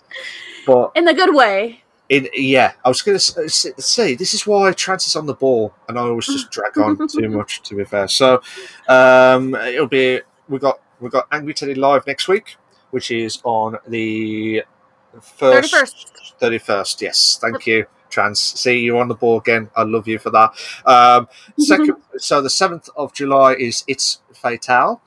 but 0.66 0.92
in 0.96 1.06
the 1.06 1.14
good 1.14 1.34
way. 1.34 1.82
In 2.08 2.28
yeah, 2.34 2.74
I 2.84 2.90
was 2.90 3.02
going 3.02 3.18
to 3.18 3.50
say 3.50 4.14
this 4.14 4.36
is 4.36 4.46
why 4.46 4.72
trans 4.74 5.08
is 5.08 5.16
on 5.16 5.26
the 5.26 5.34
ball, 5.34 5.74
and 5.90 5.98
I 5.98 6.04
always 6.04 6.28
just 6.28 6.52
drag 6.52 6.78
on 6.78 7.08
too 7.08 7.30
much. 7.30 7.64
To 7.64 7.76
be 7.76 7.84
fair, 7.84 8.08
so 8.08 8.42
um, 8.88 9.56
it'll 9.56 9.88
be 9.88 10.22
we 10.48 10.60
got 10.60 10.80
we 11.00 11.10
got 11.10 11.28
Angry 11.32 11.56
Teddy 11.56 11.74
Live 11.74 12.06
next 12.06 12.28
week, 12.28 12.58
which 12.92 13.10
is 13.10 13.42
on 13.44 13.78
the 13.88 14.64
first 15.22 16.36
thirty 16.40 16.58
first. 16.58 17.02
Yes, 17.02 17.38
thank 17.42 17.66
you 17.68 17.86
Trans. 18.16 18.40
See, 18.40 18.80
you're 18.80 18.98
on 18.98 19.10
the 19.10 19.16
ball 19.16 19.38
again. 19.38 19.70
I 19.76 19.84
love 19.84 20.08
you 20.08 20.18
for 20.20 20.30
that. 20.32 20.52
Um, 20.86 21.28
second, 21.60 21.98
so 22.18 22.42
the 22.42 22.50
seventh 22.50 22.90
of 22.96 23.14
July 23.14 23.56
is 23.56 23.84
It's 23.88 24.22
Fatal. 24.34 25.02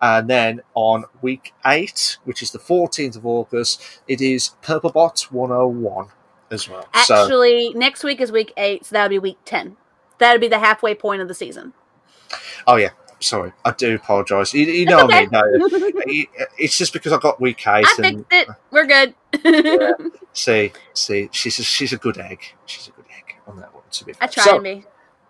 And 0.00 0.28
then 0.28 0.60
on 0.74 1.04
week 1.22 1.54
eight, 1.66 2.18
which 2.24 2.42
is 2.42 2.50
the 2.50 2.58
14th 2.58 3.16
of 3.16 3.24
August, 3.26 3.82
it 4.08 4.20
is 4.20 4.50
Purplebot 4.62 5.30
101 5.30 6.08
as 6.50 6.68
well. 6.68 6.86
so, 7.04 7.22
Actually, 7.22 7.72
next 7.74 8.02
week 8.02 8.20
is 8.20 8.32
week 8.32 8.52
eight, 8.56 8.84
so 8.86 8.94
that 8.94 9.04
would 9.04 9.10
be 9.10 9.18
week 9.18 9.38
10. 9.44 9.76
That 10.18 10.32
would 10.32 10.40
be 10.40 10.48
the 10.48 10.58
halfway 10.58 10.94
point 10.94 11.22
of 11.22 11.28
the 11.28 11.34
season. 11.34 11.72
oh 12.66 12.76
yeah, 12.76 12.90
sorry, 13.24 13.52
I 13.64 13.72
do 13.72 13.94
apologise. 13.96 14.54
You, 14.54 14.64
you 14.66 14.84
know 14.86 15.04
what 15.06 15.14
I 15.14 15.20
mean? 15.20 15.28
No, 15.32 15.42
it- 16.06 16.28
it's 16.58 16.78
just 16.78 16.92
because 16.92 17.12
I 17.12 17.18
got 17.18 17.40
weak 17.40 17.66
eight. 17.66 17.84
I 17.86 17.94
and 18.04 18.26
fixed 18.28 18.48
it. 18.50 18.56
We're 18.70 18.86
good. 18.86 19.14
see, 20.32 20.72
see, 20.94 21.28
she's 21.32 21.58
a, 21.58 21.62
she's 21.62 21.92
a 21.92 21.96
good 21.96 22.18
egg. 22.18 22.40
She's 22.66 22.88
a 22.88 22.90
good 22.92 23.06
egg 23.16 23.34
on 23.46 23.56
that 23.60 23.74
one. 23.74 23.82
To 23.90 24.04
be 24.04 24.12
I 24.20 24.26
fair. 24.26 24.28
try 24.28 24.44
So, 24.44 24.54
and 24.56 24.64
be. 24.64 24.84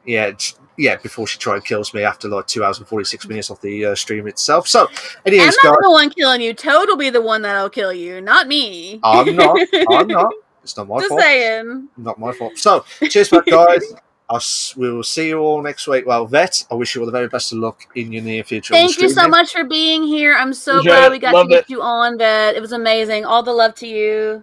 yeah, 0.05 0.33
yeah. 0.79 0.97
Before 0.97 1.27
she 1.27 1.39
tried 1.39 1.57
and 1.57 1.65
kills 1.65 1.93
me 1.95 2.03
after 2.03 2.29
like 2.29 2.47
two 2.47 2.65
hours 2.65 2.79
and 2.79 2.87
forty 2.89 3.05
six 3.05 3.27
minutes 3.29 3.51
of 3.51 3.61
the 3.61 3.87
uh, 3.87 3.95
stream 3.95 4.27
itself. 4.27 4.67
So, 4.69 4.89
I'm 5.27 5.37
not 5.37 5.45
guys, 5.47 5.57
the 5.83 5.91
one 5.91 6.11
killing 6.11 6.41
you. 6.41 6.55
Toad 6.55 6.89
will 6.89 6.97
be 6.97 7.11
the 7.11 7.23
one 7.23 7.43
that'll 7.43 7.71
kill 7.71 7.93
you, 7.93 8.21
not 8.21 8.47
me. 8.49 9.01
I'm 9.03 9.35
not. 9.37 9.59
I'm 9.91 10.07
not. 10.09 10.33
It's 10.65 10.79
not 10.79 10.89
my 10.89 10.97
Just 10.97 11.11
fault. 11.11 11.21
saying. 11.21 11.89
Not 11.99 12.19
my 12.19 12.33
fault. 12.33 12.57
So, 12.57 12.87
cheers, 13.11 13.29
back, 13.29 13.45
guys. 13.45 13.83
I'll, 14.29 14.43
we 14.77 14.91
will 14.91 15.03
see 15.03 15.29
you 15.29 15.39
all 15.41 15.63
next 15.63 15.87
week. 15.87 16.07
Well, 16.07 16.27
Vet, 16.27 16.65
I 16.71 16.75
wish 16.75 16.95
you 16.95 17.03
all 17.03 17.07
the 17.07 17.13
very 17.13 17.29
best 17.29 17.53
of 17.53 17.59
luck 17.59 17.83
in 17.95 18.11
your 18.13 18.23
near 18.23 18.43
future. 18.43 18.73
Thank 18.73 18.99
you 18.99 19.09
so 19.11 19.23
here. 19.23 19.31
much 19.31 19.53
for 19.53 19.65
being 19.65 20.03
here. 20.03 20.35
I'm 20.35 20.55
so 20.55 20.79
Appreciate 20.79 20.91
glad 20.93 21.07
it. 21.07 21.11
we 21.13 21.19
got 21.19 21.35
Loved 21.35 21.51
to 21.51 21.57
get 21.57 21.65
it. 21.65 21.71
you 21.71 21.83
on, 21.83 22.17
Vet. 22.19 22.55
It 22.57 22.61
was 22.61 22.73
amazing. 22.73 23.25
All 23.27 23.43
the 23.43 23.53
love 23.53 23.75
to 23.77 23.87
you. 23.87 24.43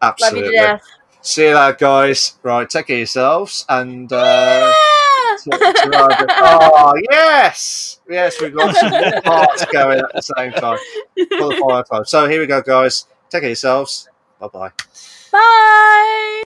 Absolutely. 0.00 0.40
Love 0.40 0.52
you 0.52 0.58
to 0.58 0.64
death. 0.66 0.82
See 1.20 1.46
you 1.48 1.54
later, 1.54 1.76
guys. 1.78 2.34
Right, 2.42 2.68
take 2.68 2.86
care 2.86 2.96
of 2.96 2.98
yourselves. 3.00 3.64
And, 3.68 4.12
uh, 4.12 4.72
Yeah! 4.74 5.36
to- 5.44 5.50
to 5.58 6.26
oh, 6.40 6.92
yes. 7.10 8.00
Yes, 8.08 8.40
we've 8.40 8.54
got 8.54 8.74
some 8.74 8.90
hearts 9.24 9.64
going 9.72 9.98
at 9.98 10.06
the 10.14 10.22
same 10.22 10.52
time. 10.52 10.78
For 11.38 11.48
the 11.48 11.64
fire 11.68 11.82
time. 11.84 12.04
So, 12.06 12.28
here 12.28 12.40
we 12.40 12.46
go, 12.46 12.60
guys. 12.62 13.06
Take 13.30 13.42
care 13.42 13.48
of 13.48 13.50
yourselves. 13.50 14.08
Bye 14.40 14.48
bye. 14.48 14.70
Bye. 15.30 16.42